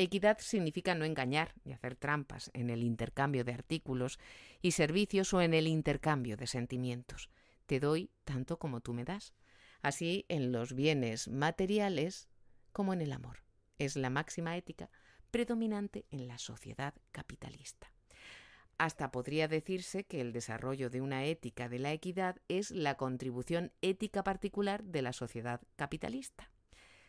Equidad 0.00 0.38
significa 0.38 0.94
no 0.94 1.04
engañar 1.04 1.54
ni 1.64 1.72
hacer 1.72 1.96
trampas 1.96 2.52
en 2.54 2.70
el 2.70 2.84
intercambio 2.84 3.44
de 3.44 3.52
artículos 3.52 4.20
y 4.62 4.70
servicios 4.70 5.34
o 5.34 5.42
en 5.42 5.54
el 5.54 5.66
intercambio 5.66 6.36
de 6.36 6.46
sentimientos. 6.46 7.30
Te 7.66 7.80
doy 7.80 8.10
tanto 8.24 8.58
como 8.60 8.80
tú 8.80 8.94
me 8.94 9.04
das 9.04 9.34
así 9.82 10.24
en 10.28 10.52
los 10.52 10.74
bienes 10.74 11.28
materiales 11.28 12.28
como 12.72 12.92
en 12.92 13.00
el 13.00 13.12
amor. 13.12 13.42
Es 13.78 13.96
la 13.96 14.10
máxima 14.10 14.56
ética 14.56 14.88
predominante 15.30 16.06
en 16.10 16.28
la 16.28 16.38
sociedad 16.38 16.94
capitalista. 17.10 17.92
Hasta 18.78 19.10
podría 19.10 19.48
decirse 19.48 20.04
que 20.04 20.20
el 20.20 20.32
desarrollo 20.32 20.88
de 20.90 21.00
una 21.00 21.24
ética 21.24 21.68
de 21.68 21.80
la 21.80 21.92
equidad 21.92 22.40
es 22.46 22.70
la 22.70 22.96
contribución 22.96 23.72
ética 23.82 24.22
particular 24.22 24.84
de 24.84 25.02
la 25.02 25.12
sociedad 25.12 25.60
capitalista. 25.74 26.52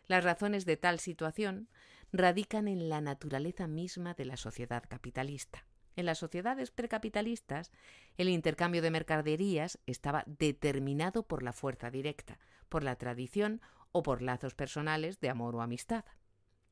Las 0.08 0.24
razones 0.24 0.66
de 0.66 0.78
tal 0.78 1.00
situación 1.00 1.70
radican 2.12 2.68
en 2.68 2.90
la 2.90 3.02
naturaleza 3.02 3.68
misma 3.68 4.14
de 4.14 4.26
la 4.26 4.38
sociedad 4.38 4.84
capitalista. 4.88 5.66
En 5.96 6.06
las 6.06 6.18
sociedades 6.18 6.72
precapitalistas, 6.72 7.72
el 8.18 8.30
intercambio 8.30 8.82
de 8.82 8.92
mercaderías 8.92 9.80
estaba 9.86 10.24
determinado 10.28 11.24
por 11.24 11.44
la 11.44 11.54
fuerza 11.54 11.92
directa, 11.92 12.40
por 12.70 12.84
la 12.84 12.96
tradición 12.96 13.62
o 13.92 14.04
por 14.04 14.22
lazos 14.22 14.56
personales 14.56 15.20
de 15.20 15.30
amor 15.30 15.56
o 15.56 15.62
amistad. 15.62 16.06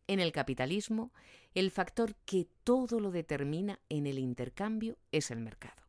En 0.07 0.21
el 0.21 0.31
capitalismo, 0.31 1.11
el 1.53 1.71
factor 1.71 2.15
que 2.25 2.47
todo 2.63 2.99
lo 2.99 3.11
determina 3.11 3.79
en 3.89 4.07
el 4.07 4.19
intercambio 4.19 4.97
es 5.11 5.31
el 5.31 5.39
mercado. 5.39 5.83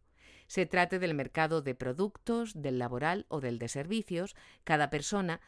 Se 0.48 0.66
trate 0.66 0.98
del 0.98 1.14
mercado 1.14 1.62
de 1.62 1.74
productos, 1.74 2.60
del 2.60 2.78
laboral 2.78 3.26
o 3.28 3.40
del 3.40 3.58
de 3.58 3.68
servicios, 3.68 4.34
cada 4.64 4.90
persona 4.90 5.40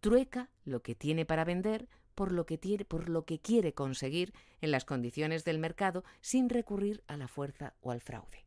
trueca 0.00 0.50
lo 0.64 0.82
que 0.82 0.94
tiene 0.94 1.26
para 1.26 1.44
vender 1.44 1.88
por 2.16 2.32
lo 2.32 2.46
que, 2.46 3.38
quiere 3.38 3.74
conseguir 3.74 4.32
en 4.60 4.72
las 4.72 4.84
condiciones 4.84 5.44
del 5.44 5.60
mercado 5.60 6.02
sin 6.20 6.48
recurrir 6.48 7.04
a 7.06 7.16
la 7.16 7.28
fuerza 7.28 7.74
o 7.80 7.92
al 7.92 8.00
fraude. 8.00 8.44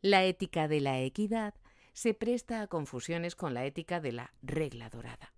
La 0.00 0.24
ética 0.24 0.66
de 0.66 0.80
la 0.80 1.00
equidad 1.00 1.54
se 1.92 2.14
presta 2.14 2.60
a 2.60 2.66
confusiones 2.66 3.36
con 3.36 3.54
la 3.54 3.64
ética 3.64 4.00
de 4.00 4.10
la 4.10 4.34
regla 4.42 4.90
dorada. 4.90 5.32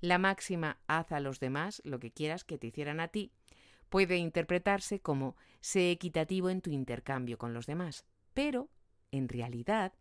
La 0.00 0.18
máxima 0.18 0.78
haz 0.86 1.10
a 1.12 1.20
los 1.20 1.40
demás 1.40 1.80
lo 1.84 1.98
que 1.98 2.12
quieras 2.12 2.44
que 2.44 2.58
te 2.58 2.66
hicieran 2.66 3.00
a 3.00 3.08
ti 3.08 3.32
puede 3.88 4.16
interpretarse 4.16 5.00
como 5.00 5.36
sé 5.60 5.90
equitativo 5.90 6.50
en 6.50 6.60
tu 6.60 6.70
intercambio 6.70 7.38
con 7.38 7.54
los 7.54 7.66
demás, 7.66 8.04
pero, 8.34 8.68
en 9.10 9.28
realidad, 9.28 9.94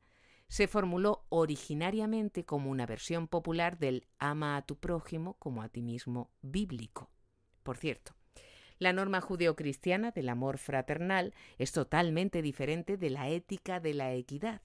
se 0.47 0.67
formuló 0.67 1.25
originariamente 1.29 2.45
como 2.45 2.69
una 2.69 2.85
versión 2.85 3.27
popular 3.27 3.77
del 3.77 4.07
ama 4.19 4.57
a 4.57 4.65
tu 4.65 4.77
prójimo 4.77 5.35
como 5.39 5.61
a 5.61 5.69
ti 5.69 5.81
mismo 5.81 6.31
bíblico. 6.41 7.09
Por 7.63 7.77
cierto, 7.77 8.15
la 8.77 8.93
norma 8.93 9.21
judeocristiana 9.21 10.11
del 10.11 10.29
amor 10.29 10.57
fraternal 10.57 11.33
es 11.57 11.71
totalmente 11.71 12.41
diferente 12.41 12.97
de 12.97 13.09
la 13.09 13.29
ética 13.29 13.79
de 13.79 13.93
la 13.93 14.13
equidad. 14.13 14.61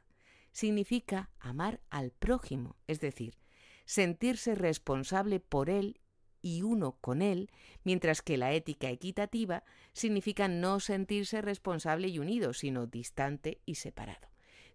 Significa 0.53 1.31
amar 1.39 1.81
al 1.91 2.11
prójimo, 2.11 2.77
es 2.87 3.01
decir, 3.01 3.39
sentirse 3.85 4.55
responsable 4.55 5.41
por 5.41 5.71
él 5.71 6.01
y 6.43 6.63
uno 6.63 6.99
con 7.01 7.23
él, 7.23 7.51
mientras 7.85 8.23
que 8.23 8.37
la 8.37 8.53
ética 8.53 8.91
equitativa 8.91 9.63
significa 9.93 10.49
no 10.49 10.81
sentirse 10.81 11.41
responsable 11.41 12.09
y 12.09 12.19
unido, 12.19 12.53
sino 12.53 12.87
distante 12.87 13.61
y 13.65 13.77
separado 13.77 14.30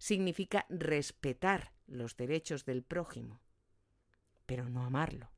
significa 0.06 0.68
respetar 0.70 1.72
los 1.88 2.16
derechos 2.16 2.64
del 2.64 2.84
prójimo, 2.84 3.42
pero 4.46 4.70
no 4.70 4.84
amarlo. 4.84 5.32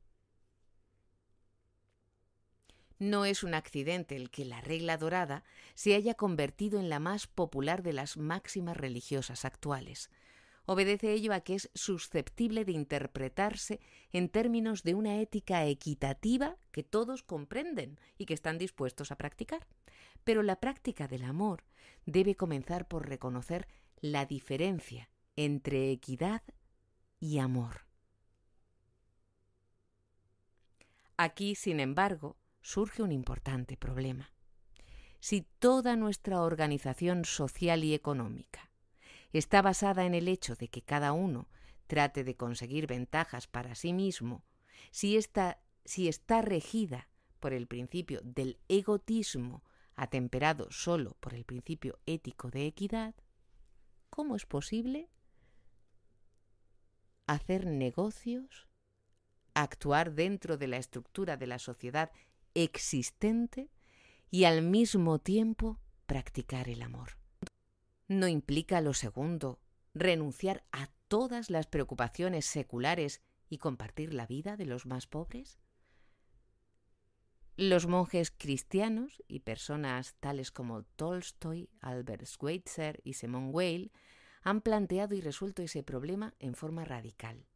No 2.98 3.24
es 3.24 3.42
un 3.42 3.54
accidente 3.54 4.14
el 4.14 4.28
que 4.30 4.44
la 4.44 4.60
regla 4.60 4.98
dorada 4.98 5.42
se 5.74 5.94
haya 5.94 6.12
convertido 6.12 6.78
en 6.78 6.90
la 6.90 6.98
más 6.98 7.26
popular 7.26 7.82
de 7.82 7.94
las 7.94 8.18
máximas 8.18 8.76
religiosas 8.76 9.46
actuales. 9.46 10.10
Obedece 10.66 11.14
ello 11.14 11.32
a 11.32 11.40
que 11.40 11.54
es 11.54 11.70
susceptible 11.72 12.66
de 12.66 12.72
interpretarse 12.72 13.80
en 14.12 14.28
términos 14.28 14.82
de 14.82 14.92
una 14.92 15.18
ética 15.18 15.64
equitativa 15.64 16.58
que 16.72 16.82
todos 16.82 17.22
comprenden 17.22 17.98
y 18.18 18.26
que 18.26 18.34
están 18.34 18.58
dispuestos 18.58 19.12
a 19.12 19.16
practicar. 19.16 19.66
Pero 20.24 20.42
la 20.42 20.60
práctica 20.60 21.08
del 21.08 21.24
amor 21.24 21.64
debe 22.04 22.34
comenzar 22.34 22.86
por 22.86 23.08
reconocer 23.08 23.66
la 24.00 24.26
diferencia 24.26 25.10
entre 25.36 25.90
equidad 25.90 26.42
y 27.20 27.38
amor. 27.38 27.86
Aquí, 31.16 31.54
sin 31.54 31.80
embargo, 31.80 32.36
surge 32.62 33.02
un 33.02 33.12
importante 33.12 33.76
problema. 33.76 34.32
Si 35.20 35.42
toda 35.58 35.96
nuestra 35.96 36.42
organización 36.42 37.24
social 37.24 37.82
y 37.82 37.94
económica 37.94 38.70
está 39.32 39.62
basada 39.62 40.04
en 40.04 40.14
el 40.14 40.28
hecho 40.28 40.54
de 40.54 40.68
que 40.68 40.82
cada 40.82 41.12
uno 41.12 41.48
trate 41.88 42.22
de 42.22 42.36
conseguir 42.36 42.86
ventajas 42.86 43.46
para 43.48 43.74
sí 43.74 43.92
mismo, 43.92 44.44
si 44.90 45.16
está, 45.16 45.60
si 45.84 46.08
está 46.08 46.42
regida 46.42 47.08
por 47.40 47.52
el 47.52 47.66
principio 47.66 48.20
del 48.22 48.58
egotismo 48.68 49.64
atemperado 49.96 50.70
solo 50.70 51.16
por 51.18 51.34
el 51.34 51.44
principio 51.44 51.98
ético 52.06 52.50
de 52.50 52.66
equidad, 52.66 53.14
¿Cómo 54.10 54.36
es 54.36 54.46
posible 54.46 55.08
hacer 57.26 57.66
negocios, 57.66 58.68
actuar 59.54 60.14
dentro 60.14 60.56
de 60.56 60.66
la 60.66 60.78
estructura 60.78 61.36
de 61.36 61.46
la 61.46 61.58
sociedad 61.58 62.10
existente 62.54 63.70
y 64.30 64.44
al 64.44 64.62
mismo 64.62 65.18
tiempo 65.18 65.78
practicar 66.06 66.68
el 66.68 66.82
amor? 66.82 67.18
¿No 68.08 68.26
implica 68.28 68.80
lo 68.80 68.94
segundo 68.94 69.60
renunciar 69.94 70.64
a 70.72 70.88
todas 71.08 71.50
las 71.50 71.66
preocupaciones 71.66 72.46
seculares 72.46 73.22
y 73.48 73.58
compartir 73.58 74.14
la 74.14 74.26
vida 74.26 74.56
de 74.56 74.66
los 74.66 74.86
más 74.86 75.06
pobres? 75.06 75.58
Los 77.60 77.88
monjes 77.88 78.30
cristianos 78.30 79.20
y 79.26 79.40
personas 79.40 80.14
tales 80.20 80.52
como 80.52 80.84
Tolstoy, 80.84 81.68
Albert 81.80 82.24
Schweitzer 82.24 83.00
y 83.02 83.14
Simone 83.14 83.50
Weil 83.50 83.90
han 84.42 84.60
planteado 84.60 85.16
y 85.16 85.20
resuelto 85.20 85.62
ese 85.62 85.82
problema 85.82 86.34
en 86.38 86.54
forma 86.54 86.84
radical. 86.84 87.48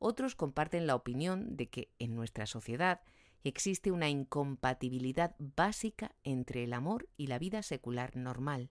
Otros 0.00 0.34
comparten 0.34 0.88
la 0.88 0.96
opinión 0.96 1.56
de 1.56 1.68
que 1.68 1.92
en 2.00 2.16
nuestra 2.16 2.46
sociedad 2.46 3.02
existe 3.44 3.92
una 3.92 4.08
incompatibilidad 4.08 5.36
básica 5.38 6.10
entre 6.24 6.64
el 6.64 6.72
amor 6.72 7.08
y 7.16 7.28
la 7.28 7.38
vida 7.38 7.62
secular 7.62 8.16
normal. 8.16 8.68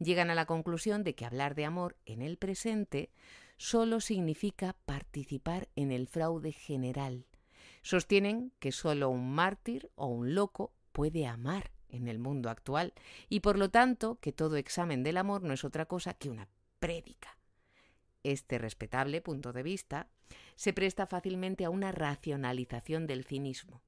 Llegan 0.00 0.28
a 0.28 0.34
la 0.34 0.44
conclusión 0.44 1.02
de 1.02 1.14
que 1.14 1.24
hablar 1.24 1.54
de 1.54 1.64
amor 1.64 1.96
en 2.04 2.20
el 2.20 2.36
presente 2.36 3.10
solo 3.56 4.00
significa 4.00 4.76
participar 4.84 5.70
en 5.76 5.92
el 5.92 6.08
fraude 6.08 6.52
general, 6.52 7.24
Sostienen 7.84 8.50
que 8.60 8.72
solo 8.72 9.10
un 9.10 9.34
mártir 9.34 9.90
o 9.94 10.06
un 10.06 10.34
loco 10.34 10.72
puede 10.92 11.26
amar 11.26 11.70
en 11.90 12.08
el 12.08 12.18
mundo 12.18 12.48
actual 12.48 12.94
y 13.28 13.40
por 13.40 13.58
lo 13.58 13.68
tanto 13.68 14.18
que 14.20 14.32
todo 14.32 14.56
examen 14.56 15.02
del 15.02 15.18
amor 15.18 15.42
no 15.42 15.52
es 15.52 15.64
otra 15.64 15.84
cosa 15.84 16.14
que 16.14 16.30
una 16.30 16.48
prédica. 16.78 17.36
Este 18.22 18.56
respetable 18.56 19.20
punto 19.20 19.52
de 19.52 19.62
vista 19.62 20.08
se 20.56 20.72
presta 20.72 21.06
fácilmente 21.06 21.66
a 21.66 21.70
una 21.70 21.92
racionalización 21.92 23.06
del 23.06 23.24
cinismo. 23.24 23.82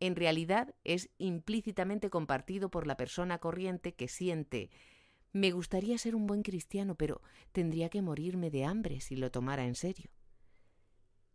En 0.00 0.16
realidad 0.16 0.74
es 0.82 1.10
implícitamente 1.16 2.10
compartido 2.10 2.68
por 2.68 2.88
la 2.88 2.96
persona 2.96 3.38
corriente 3.38 3.94
que 3.94 4.08
siente 4.08 4.70
me 5.32 5.52
gustaría 5.52 5.98
ser 5.98 6.16
un 6.16 6.26
buen 6.26 6.42
cristiano, 6.42 6.96
pero 6.96 7.22
tendría 7.52 7.90
que 7.90 8.02
morirme 8.02 8.50
de 8.50 8.64
hambre 8.64 9.00
si 9.00 9.14
lo 9.14 9.30
tomara 9.30 9.66
en 9.66 9.76
serio. 9.76 10.10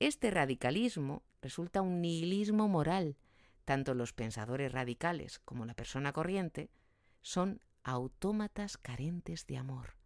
Este 0.02 0.32
radicalismo 0.32 1.22
resulta 1.44 1.84
un 1.84 2.02
nihilismo 2.02 2.68
moral. 2.68 3.18
Tanto 3.66 3.94
los 3.94 4.14
pensadores 4.14 4.72
radicales 4.72 5.38
como 5.38 5.64
la 5.64 5.76
persona 5.76 6.12
corriente 6.12 6.72
son 7.22 7.62
autómatas 7.84 8.80
carentes 8.80 9.46
de 9.46 9.58
amor. 9.58 9.98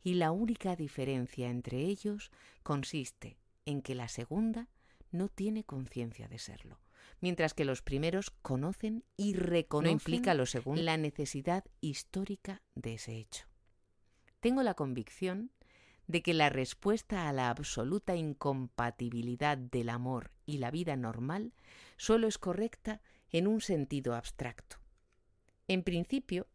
Y 0.00 0.14
la 0.14 0.30
única 0.30 0.76
diferencia 0.76 1.50
entre 1.50 1.80
ellos 1.80 2.30
consiste 2.62 3.36
en 3.66 3.82
que 3.82 3.96
la 3.96 4.06
segunda 4.06 4.68
no 5.10 5.26
tiene 5.28 5.64
conciencia 5.64 6.28
de 6.28 6.38
serlo, 6.38 6.78
mientras 7.20 7.52
que 7.52 7.64
los 7.64 7.82
primeros 7.82 8.30
conocen 8.30 9.02
y 9.16 9.34
reconocen 9.34 9.96
no 9.96 10.00
implica 10.00 10.34
lo 10.34 10.46
segundo 10.46 10.82
la 10.82 10.96
necesidad 10.96 11.64
histórica 11.80 12.62
de 12.76 12.94
ese 12.94 13.16
hecho. 13.16 13.48
Tengo 14.38 14.62
la 14.62 14.74
convicción 14.74 15.50
de 16.06 16.22
que 16.22 16.34
la 16.34 16.48
respuesta 16.48 17.28
a 17.28 17.32
la 17.32 17.50
absoluta 17.50 18.16
incompatibilidad 18.16 19.56
del 19.56 19.88
amor 19.88 20.30
y 20.46 20.58
la 20.58 20.70
vida 20.70 20.96
normal 20.96 21.52
solo 21.96 22.26
es 22.26 22.38
correcta 22.38 23.00
en 23.30 23.46
un 23.46 23.60
sentido 23.60 24.14
abstracto. 24.14 24.76
En 25.68 25.82
principio, 25.82 26.48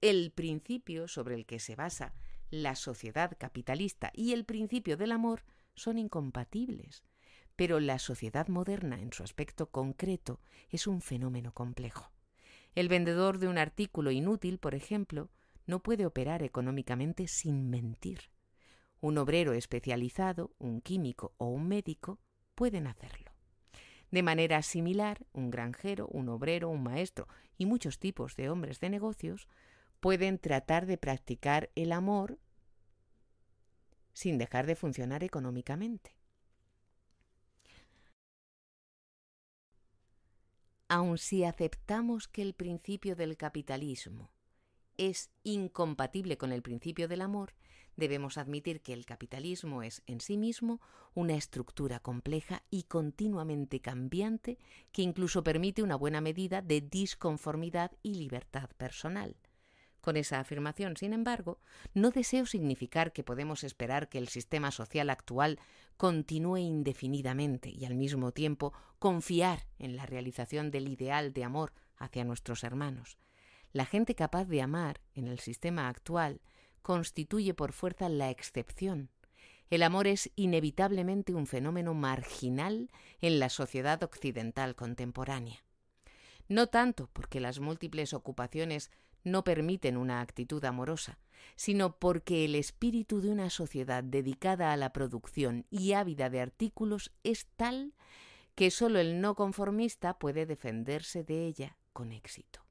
el 0.00 0.32
principio 0.32 1.08
sobre 1.08 1.34
el 1.34 1.46
que 1.46 1.58
se 1.58 1.76
basa 1.76 2.14
la 2.50 2.76
sociedad 2.76 3.36
capitalista 3.38 4.10
y 4.14 4.32
el 4.32 4.44
principio 4.44 4.96
del 4.96 5.12
amor 5.12 5.44
son 5.74 5.98
incompatibles, 5.98 7.04
pero 7.56 7.80
la 7.80 7.98
sociedad 7.98 8.48
moderna 8.48 9.00
en 9.00 9.12
su 9.12 9.22
aspecto 9.22 9.70
concreto 9.70 10.40
es 10.68 10.86
un 10.86 11.00
fenómeno 11.00 11.52
complejo. 11.52 12.12
El 12.74 12.88
vendedor 12.88 13.38
de 13.38 13.48
un 13.48 13.58
artículo 13.58 14.10
inútil, 14.10 14.58
por 14.58 14.74
ejemplo, 14.74 15.30
no 15.66 15.82
puede 15.82 16.06
operar 16.06 16.42
económicamente 16.42 17.26
sin 17.26 17.70
mentir. 17.70 18.33
Un 19.04 19.18
obrero 19.18 19.52
especializado, 19.52 20.54
un 20.58 20.80
químico 20.80 21.34
o 21.36 21.48
un 21.48 21.68
médico 21.68 22.18
pueden 22.54 22.86
hacerlo. 22.86 23.32
De 24.10 24.22
manera 24.22 24.62
similar, 24.62 25.26
un 25.34 25.50
granjero, 25.50 26.06
un 26.06 26.30
obrero, 26.30 26.70
un 26.70 26.82
maestro 26.82 27.28
y 27.58 27.66
muchos 27.66 27.98
tipos 27.98 28.34
de 28.34 28.48
hombres 28.48 28.80
de 28.80 28.88
negocios 28.88 29.46
pueden 30.00 30.38
tratar 30.38 30.86
de 30.86 30.96
practicar 30.96 31.70
el 31.74 31.92
amor 31.92 32.38
sin 34.14 34.38
dejar 34.38 34.64
de 34.64 34.74
funcionar 34.74 35.22
económicamente. 35.22 36.16
Aun 40.88 41.18
si 41.18 41.44
aceptamos 41.44 42.26
que 42.26 42.40
el 42.40 42.54
principio 42.54 43.16
del 43.16 43.36
capitalismo 43.36 44.30
es 44.96 45.30
incompatible 45.42 46.38
con 46.38 46.52
el 46.52 46.62
principio 46.62 47.06
del 47.06 47.20
amor, 47.20 47.52
debemos 47.96 48.38
admitir 48.38 48.80
que 48.80 48.92
el 48.92 49.06
capitalismo 49.06 49.82
es 49.82 50.02
en 50.06 50.20
sí 50.20 50.36
mismo 50.36 50.80
una 51.14 51.34
estructura 51.34 52.00
compleja 52.00 52.62
y 52.70 52.84
continuamente 52.84 53.80
cambiante 53.80 54.58
que 54.92 55.02
incluso 55.02 55.44
permite 55.44 55.82
una 55.82 55.96
buena 55.96 56.20
medida 56.20 56.62
de 56.62 56.80
disconformidad 56.80 57.92
y 58.02 58.14
libertad 58.14 58.68
personal. 58.76 59.36
Con 60.04 60.18
esa 60.18 60.38
afirmación, 60.38 60.98
sin 60.98 61.14
embargo, 61.14 61.60
no 61.94 62.10
deseo 62.10 62.44
significar 62.44 63.14
que 63.14 63.24
podemos 63.24 63.64
esperar 63.64 64.10
que 64.10 64.18
el 64.18 64.28
sistema 64.28 64.70
social 64.70 65.08
actual 65.08 65.58
continúe 65.96 66.58
indefinidamente 66.58 67.70
y 67.70 67.86
al 67.86 67.94
mismo 67.94 68.30
tiempo 68.30 68.74
confiar 68.98 69.66
en 69.78 69.96
la 69.96 70.04
realización 70.04 70.70
del 70.70 70.88
ideal 70.88 71.32
de 71.32 71.44
amor 71.44 71.72
hacia 71.96 72.24
nuestros 72.24 72.64
hermanos. 72.64 73.16
La 73.72 73.86
gente 73.86 74.14
capaz 74.14 74.44
de 74.44 74.60
amar 74.60 75.00
en 75.14 75.26
el 75.26 75.38
sistema 75.38 75.88
actual 75.88 76.42
constituye 76.84 77.54
por 77.54 77.72
fuerza 77.72 78.10
la 78.10 78.28
excepción. 78.28 79.08
El 79.70 79.82
amor 79.82 80.06
es 80.06 80.30
inevitablemente 80.36 81.32
un 81.32 81.46
fenómeno 81.46 81.94
marginal 81.94 82.90
en 83.22 83.38
la 83.40 83.48
sociedad 83.48 84.02
occidental 84.02 84.76
contemporánea. 84.76 85.64
No 86.46 86.66
tanto 86.66 87.08
porque 87.14 87.40
las 87.40 87.58
múltiples 87.58 88.12
ocupaciones 88.12 88.90
no 89.24 89.44
permiten 89.44 89.96
una 89.96 90.20
actitud 90.20 90.62
amorosa, 90.66 91.18
sino 91.56 91.96
porque 91.98 92.44
el 92.44 92.54
espíritu 92.54 93.22
de 93.22 93.30
una 93.30 93.48
sociedad 93.48 94.04
dedicada 94.04 94.74
a 94.74 94.76
la 94.76 94.92
producción 94.92 95.64
y 95.70 95.94
ávida 95.94 96.28
de 96.28 96.42
artículos 96.42 97.12
es 97.22 97.46
tal 97.56 97.94
que 98.54 98.70
sólo 98.70 98.98
el 98.98 99.22
no 99.22 99.34
conformista 99.34 100.18
puede 100.18 100.44
defenderse 100.44 101.24
de 101.24 101.46
ella 101.46 101.78
con 101.94 102.12
éxito. 102.12 102.63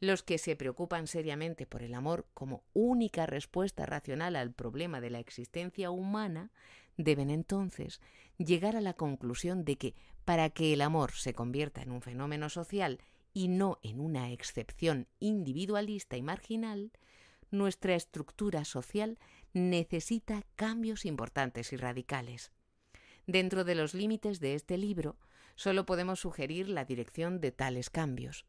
Los 0.00 0.22
que 0.22 0.38
se 0.38 0.54
preocupan 0.54 1.06
seriamente 1.06 1.66
por 1.66 1.82
el 1.82 1.94
amor 1.94 2.26
como 2.34 2.62
única 2.72 3.26
respuesta 3.26 3.84
racional 3.84 4.36
al 4.36 4.52
problema 4.52 5.00
de 5.00 5.10
la 5.10 5.18
existencia 5.18 5.90
humana 5.90 6.52
deben 6.96 7.30
entonces 7.30 8.00
llegar 8.38 8.76
a 8.76 8.80
la 8.80 8.94
conclusión 8.94 9.64
de 9.64 9.76
que 9.76 9.94
para 10.24 10.50
que 10.50 10.72
el 10.72 10.82
amor 10.82 11.12
se 11.12 11.34
convierta 11.34 11.82
en 11.82 11.90
un 11.90 12.02
fenómeno 12.02 12.48
social 12.48 13.00
y 13.32 13.48
no 13.48 13.78
en 13.82 14.00
una 14.00 14.30
excepción 14.30 15.08
individualista 15.18 16.16
y 16.16 16.22
marginal, 16.22 16.92
nuestra 17.50 17.94
estructura 17.94 18.64
social 18.64 19.18
necesita 19.52 20.42
cambios 20.54 21.04
importantes 21.06 21.72
y 21.72 21.76
radicales. 21.76 22.52
Dentro 23.26 23.64
de 23.64 23.74
los 23.74 23.94
límites 23.94 24.38
de 24.40 24.54
este 24.54 24.78
libro, 24.78 25.16
solo 25.56 25.86
podemos 25.86 26.20
sugerir 26.20 26.68
la 26.68 26.84
dirección 26.84 27.40
de 27.40 27.52
tales 27.52 27.90
cambios. 27.90 28.46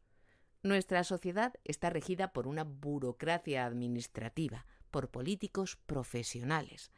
Nuestra 0.62 1.04
sociedad 1.04 1.54
está 1.64 1.88
regida 1.88 2.32
por 2.32 2.46
una 2.46 2.64
burocracia 2.64 3.64
administrativa, 3.64 4.66
por 4.90 5.08
políticos 5.08 5.78
profesionales. 5.86 6.90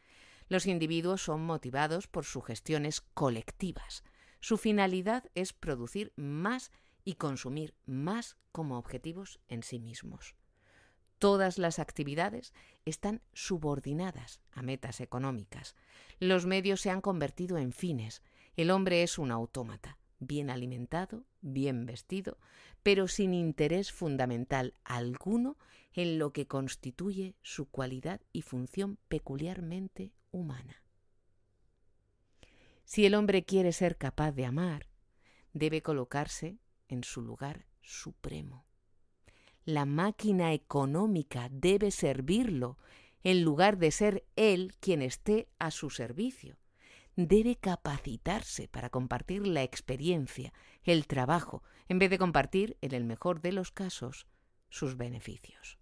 Los 0.48 0.66
individuos 0.66 1.22
son 1.22 1.44
motivados 1.44 2.08
por 2.08 2.24
sugestiones 2.24 3.00
colectivas. 3.00 4.02
Su 4.40 4.58
finalidad 4.58 5.24
es 5.36 5.52
producir 5.52 6.12
más 6.16 6.72
y 7.04 7.14
consumir 7.14 7.74
más 7.86 8.36
como 8.50 8.78
objetivos 8.78 9.38
en 9.48 9.62
sí 9.62 9.78
mismos. 9.78 10.34
Todas 11.18 11.56
las 11.56 11.78
actividades 11.78 12.52
están 12.84 13.22
subordinadas 13.32 14.40
a 14.50 14.62
metas 14.62 15.00
económicas. 15.00 15.76
Los 16.18 16.46
medios 16.46 16.80
se 16.80 16.90
han 16.90 17.00
convertido 17.00 17.58
en 17.58 17.72
fines. 17.72 18.22
El 18.56 18.72
hombre 18.72 19.04
es 19.04 19.18
un 19.18 19.30
autómata, 19.30 19.98
bien 20.26 20.50
alimentado, 20.50 21.24
bien 21.40 21.86
vestido, 21.86 22.38
pero 22.82 23.08
sin 23.08 23.34
interés 23.34 23.92
fundamental 23.92 24.74
alguno 24.84 25.56
en 25.92 26.18
lo 26.18 26.32
que 26.32 26.46
constituye 26.46 27.34
su 27.42 27.66
cualidad 27.66 28.20
y 28.32 28.42
función 28.42 28.98
peculiarmente 29.08 30.12
humana. 30.30 30.82
Si 32.84 33.06
el 33.06 33.14
hombre 33.14 33.44
quiere 33.44 33.72
ser 33.72 33.96
capaz 33.96 34.32
de 34.32 34.44
amar, 34.44 34.88
debe 35.52 35.82
colocarse 35.82 36.58
en 36.88 37.04
su 37.04 37.22
lugar 37.22 37.66
supremo. 37.80 38.66
La 39.64 39.84
máquina 39.84 40.52
económica 40.52 41.48
debe 41.50 41.90
servirlo 41.90 42.78
en 43.22 43.42
lugar 43.42 43.78
de 43.78 43.92
ser 43.92 44.24
él 44.36 44.74
quien 44.80 45.02
esté 45.02 45.48
a 45.58 45.70
su 45.70 45.90
servicio. 45.90 46.56
Debe 47.16 47.56
capacitarse 47.56 48.68
para 48.68 48.88
compartir 48.88 49.46
la 49.46 49.62
experiencia, 49.62 50.52
el 50.82 51.06
trabajo, 51.06 51.62
en 51.88 51.98
vez 51.98 52.10
de 52.10 52.18
compartir, 52.18 52.78
en 52.80 52.94
el 52.94 53.04
mejor 53.04 53.40
de 53.40 53.52
los 53.52 53.70
casos, 53.70 54.26
sus 54.70 54.96
beneficios. 54.96 55.78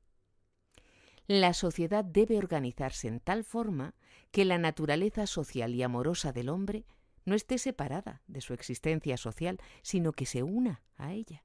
La 1.28 1.54
sociedad 1.54 2.04
debe 2.04 2.38
organizarse 2.38 3.06
en 3.06 3.20
tal 3.20 3.44
forma 3.44 3.94
que 4.32 4.44
la 4.44 4.58
naturaleza 4.58 5.28
social 5.28 5.74
y 5.76 5.82
amorosa 5.84 6.32
del 6.32 6.48
hombre 6.48 6.84
no 7.24 7.36
esté 7.36 7.58
separada 7.58 8.22
de 8.26 8.40
su 8.40 8.52
existencia 8.52 9.16
social, 9.16 9.60
sino 9.82 10.12
que 10.12 10.26
se 10.26 10.42
una 10.42 10.82
a 10.96 11.12
ella. 11.12 11.44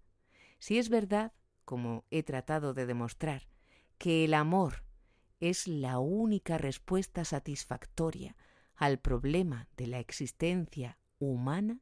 Si 0.57 0.79
es 0.79 0.89
verdad, 0.89 1.33
como 1.65 2.05
he 2.09 2.23
tratado 2.23 2.73
de 2.73 2.87
demostrar, 2.87 3.47
que 3.99 4.25
el 4.25 4.33
amor 4.33 4.83
es 5.39 5.67
la 5.67 5.99
única 5.99 6.57
respuesta 6.57 7.23
satisfactoria 7.23 8.35
al 8.75 8.99
problema 8.99 9.67
de 9.77 9.87
la 9.87 9.99
existencia 9.99 10.97
humana, 11.19 11.81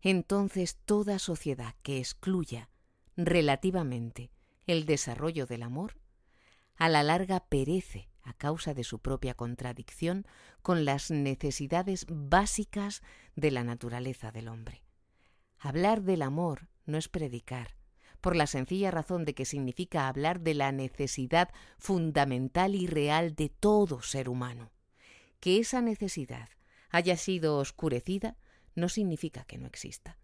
entonces 0.00 0.76
toda 0.84 1.18
sociedad 1.18 1.74
que 1.82 1.98
excluya 1.98 2.70
relativamente 3.16 4.30
el 4.66 4.86
desarrollo 4.86 5.46
del 5.46 5.62
amor, 5.62 5.96
a 6.76 6.88
la 6.88 7.02
larga 7.02 7.40
perece 7.48 8.08
a 8.22 8.34
causa 8.34 8.74
de 8.74 8.84
su 8.84 9.00
propia 9.00 9.34
contradicción 9.34 10.26
con 10.62 10.84
las 10.84 11.10
necesidades 11.10 12.06
básicas 12.08 13.02
de 13.34 13.50
la 13.50 13.64
naturaleza 13.64 14.30
del 14.30 14.48
hombre. 14.48 14.84
Hablar 15.58 16.02
del 16.02 16.22
amor 16.22 16.68
no 16.84 16.98
es 16.98 17.08
predicar, 17.08 17.77
por 18.28 18.36
la 18.36 18.46
sencilla 18.46 18.90
razón 18.90 19.24
de 19.24 19.34
que 19.34 19.46
significa 19.46 20.06
hablar 20.06 20.40
de 20.40 20.52
la 20.52 20.70
necesidad 20.70 21.48
fundamental 21.78 22.74
y 22.74 22.86
real 22.86 23.34
de 23.34 23.48
todo 23.48 24.02
ser 24.02 24.28
humano. 24.28 24.70
Que 25.40 25.60
esa 25.60 25.80
necesidad 25.80 26.50
haya 26.90 27.16
sido 27.16 27.56
oscurecida 27.56 28.36
no 28.74 28.90
significa 28.90 29.44
que 29.44 29.56
no 29.56 29.66
exista. 29.66 30.18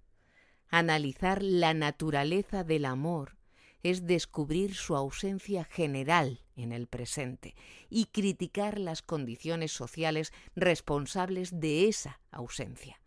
Analizar 0.68 1.42
la 1.42 1.72
naturaleza 1.72 2.62
del 2.62 2.84
amor 2.84 3.38
es 3.82 4.04
descubrir 4.04 4.74
su 4.74 4.96
ausencia 4.96 5.64
general 5.64 6.42
en 6.56 6.72
el 6.72 6.88
presente 6.88 7.54
y 7.88 8.04
criticar 8.04 8.78
las 8.78 9.00
condiciones 9.00 9.72
sociales 9.72 10.30
responsables 10.54 11.58
de 11.58 11.88
esa 11.88 12.20
ausencia. 12.30 13.00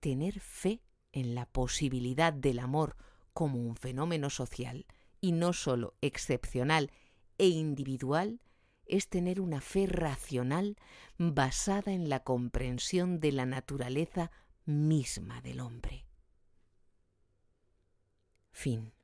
Tener 0.00 0.40
fe 0.40 0.82
en 1.12 1.34
la 1.34 1.46
posibilidad 1.46 2.34
del 2.34 2.58
amor 2.58 2.96
como 3.36 3.58
un 3.58 3.76
fenómeno 3.76 4.30
social 4.30 4.86
y 5.20 5.32
no 5.32 5.52
sólo 5.52 5.92
excepcional 6.00 6.90
e 7.36 7.48
individual 7.48 8.40
es 8.86 9.10
tener 9.10 9.42
una 9.42 9.60
fe 9.60 9.86
racional 9.86 10.78
basada 11.18 11.92
en 11.92 12.08
la 12.08 12.24
comprensión 12.24 13.20
de 13.20 13.32
la 13.32 13.44
naturaleza 13.44 14.30
misma 14.64 15.42
del 15.42 15.60
hombre. 15.60 16.06
Fin. 18.52 18.95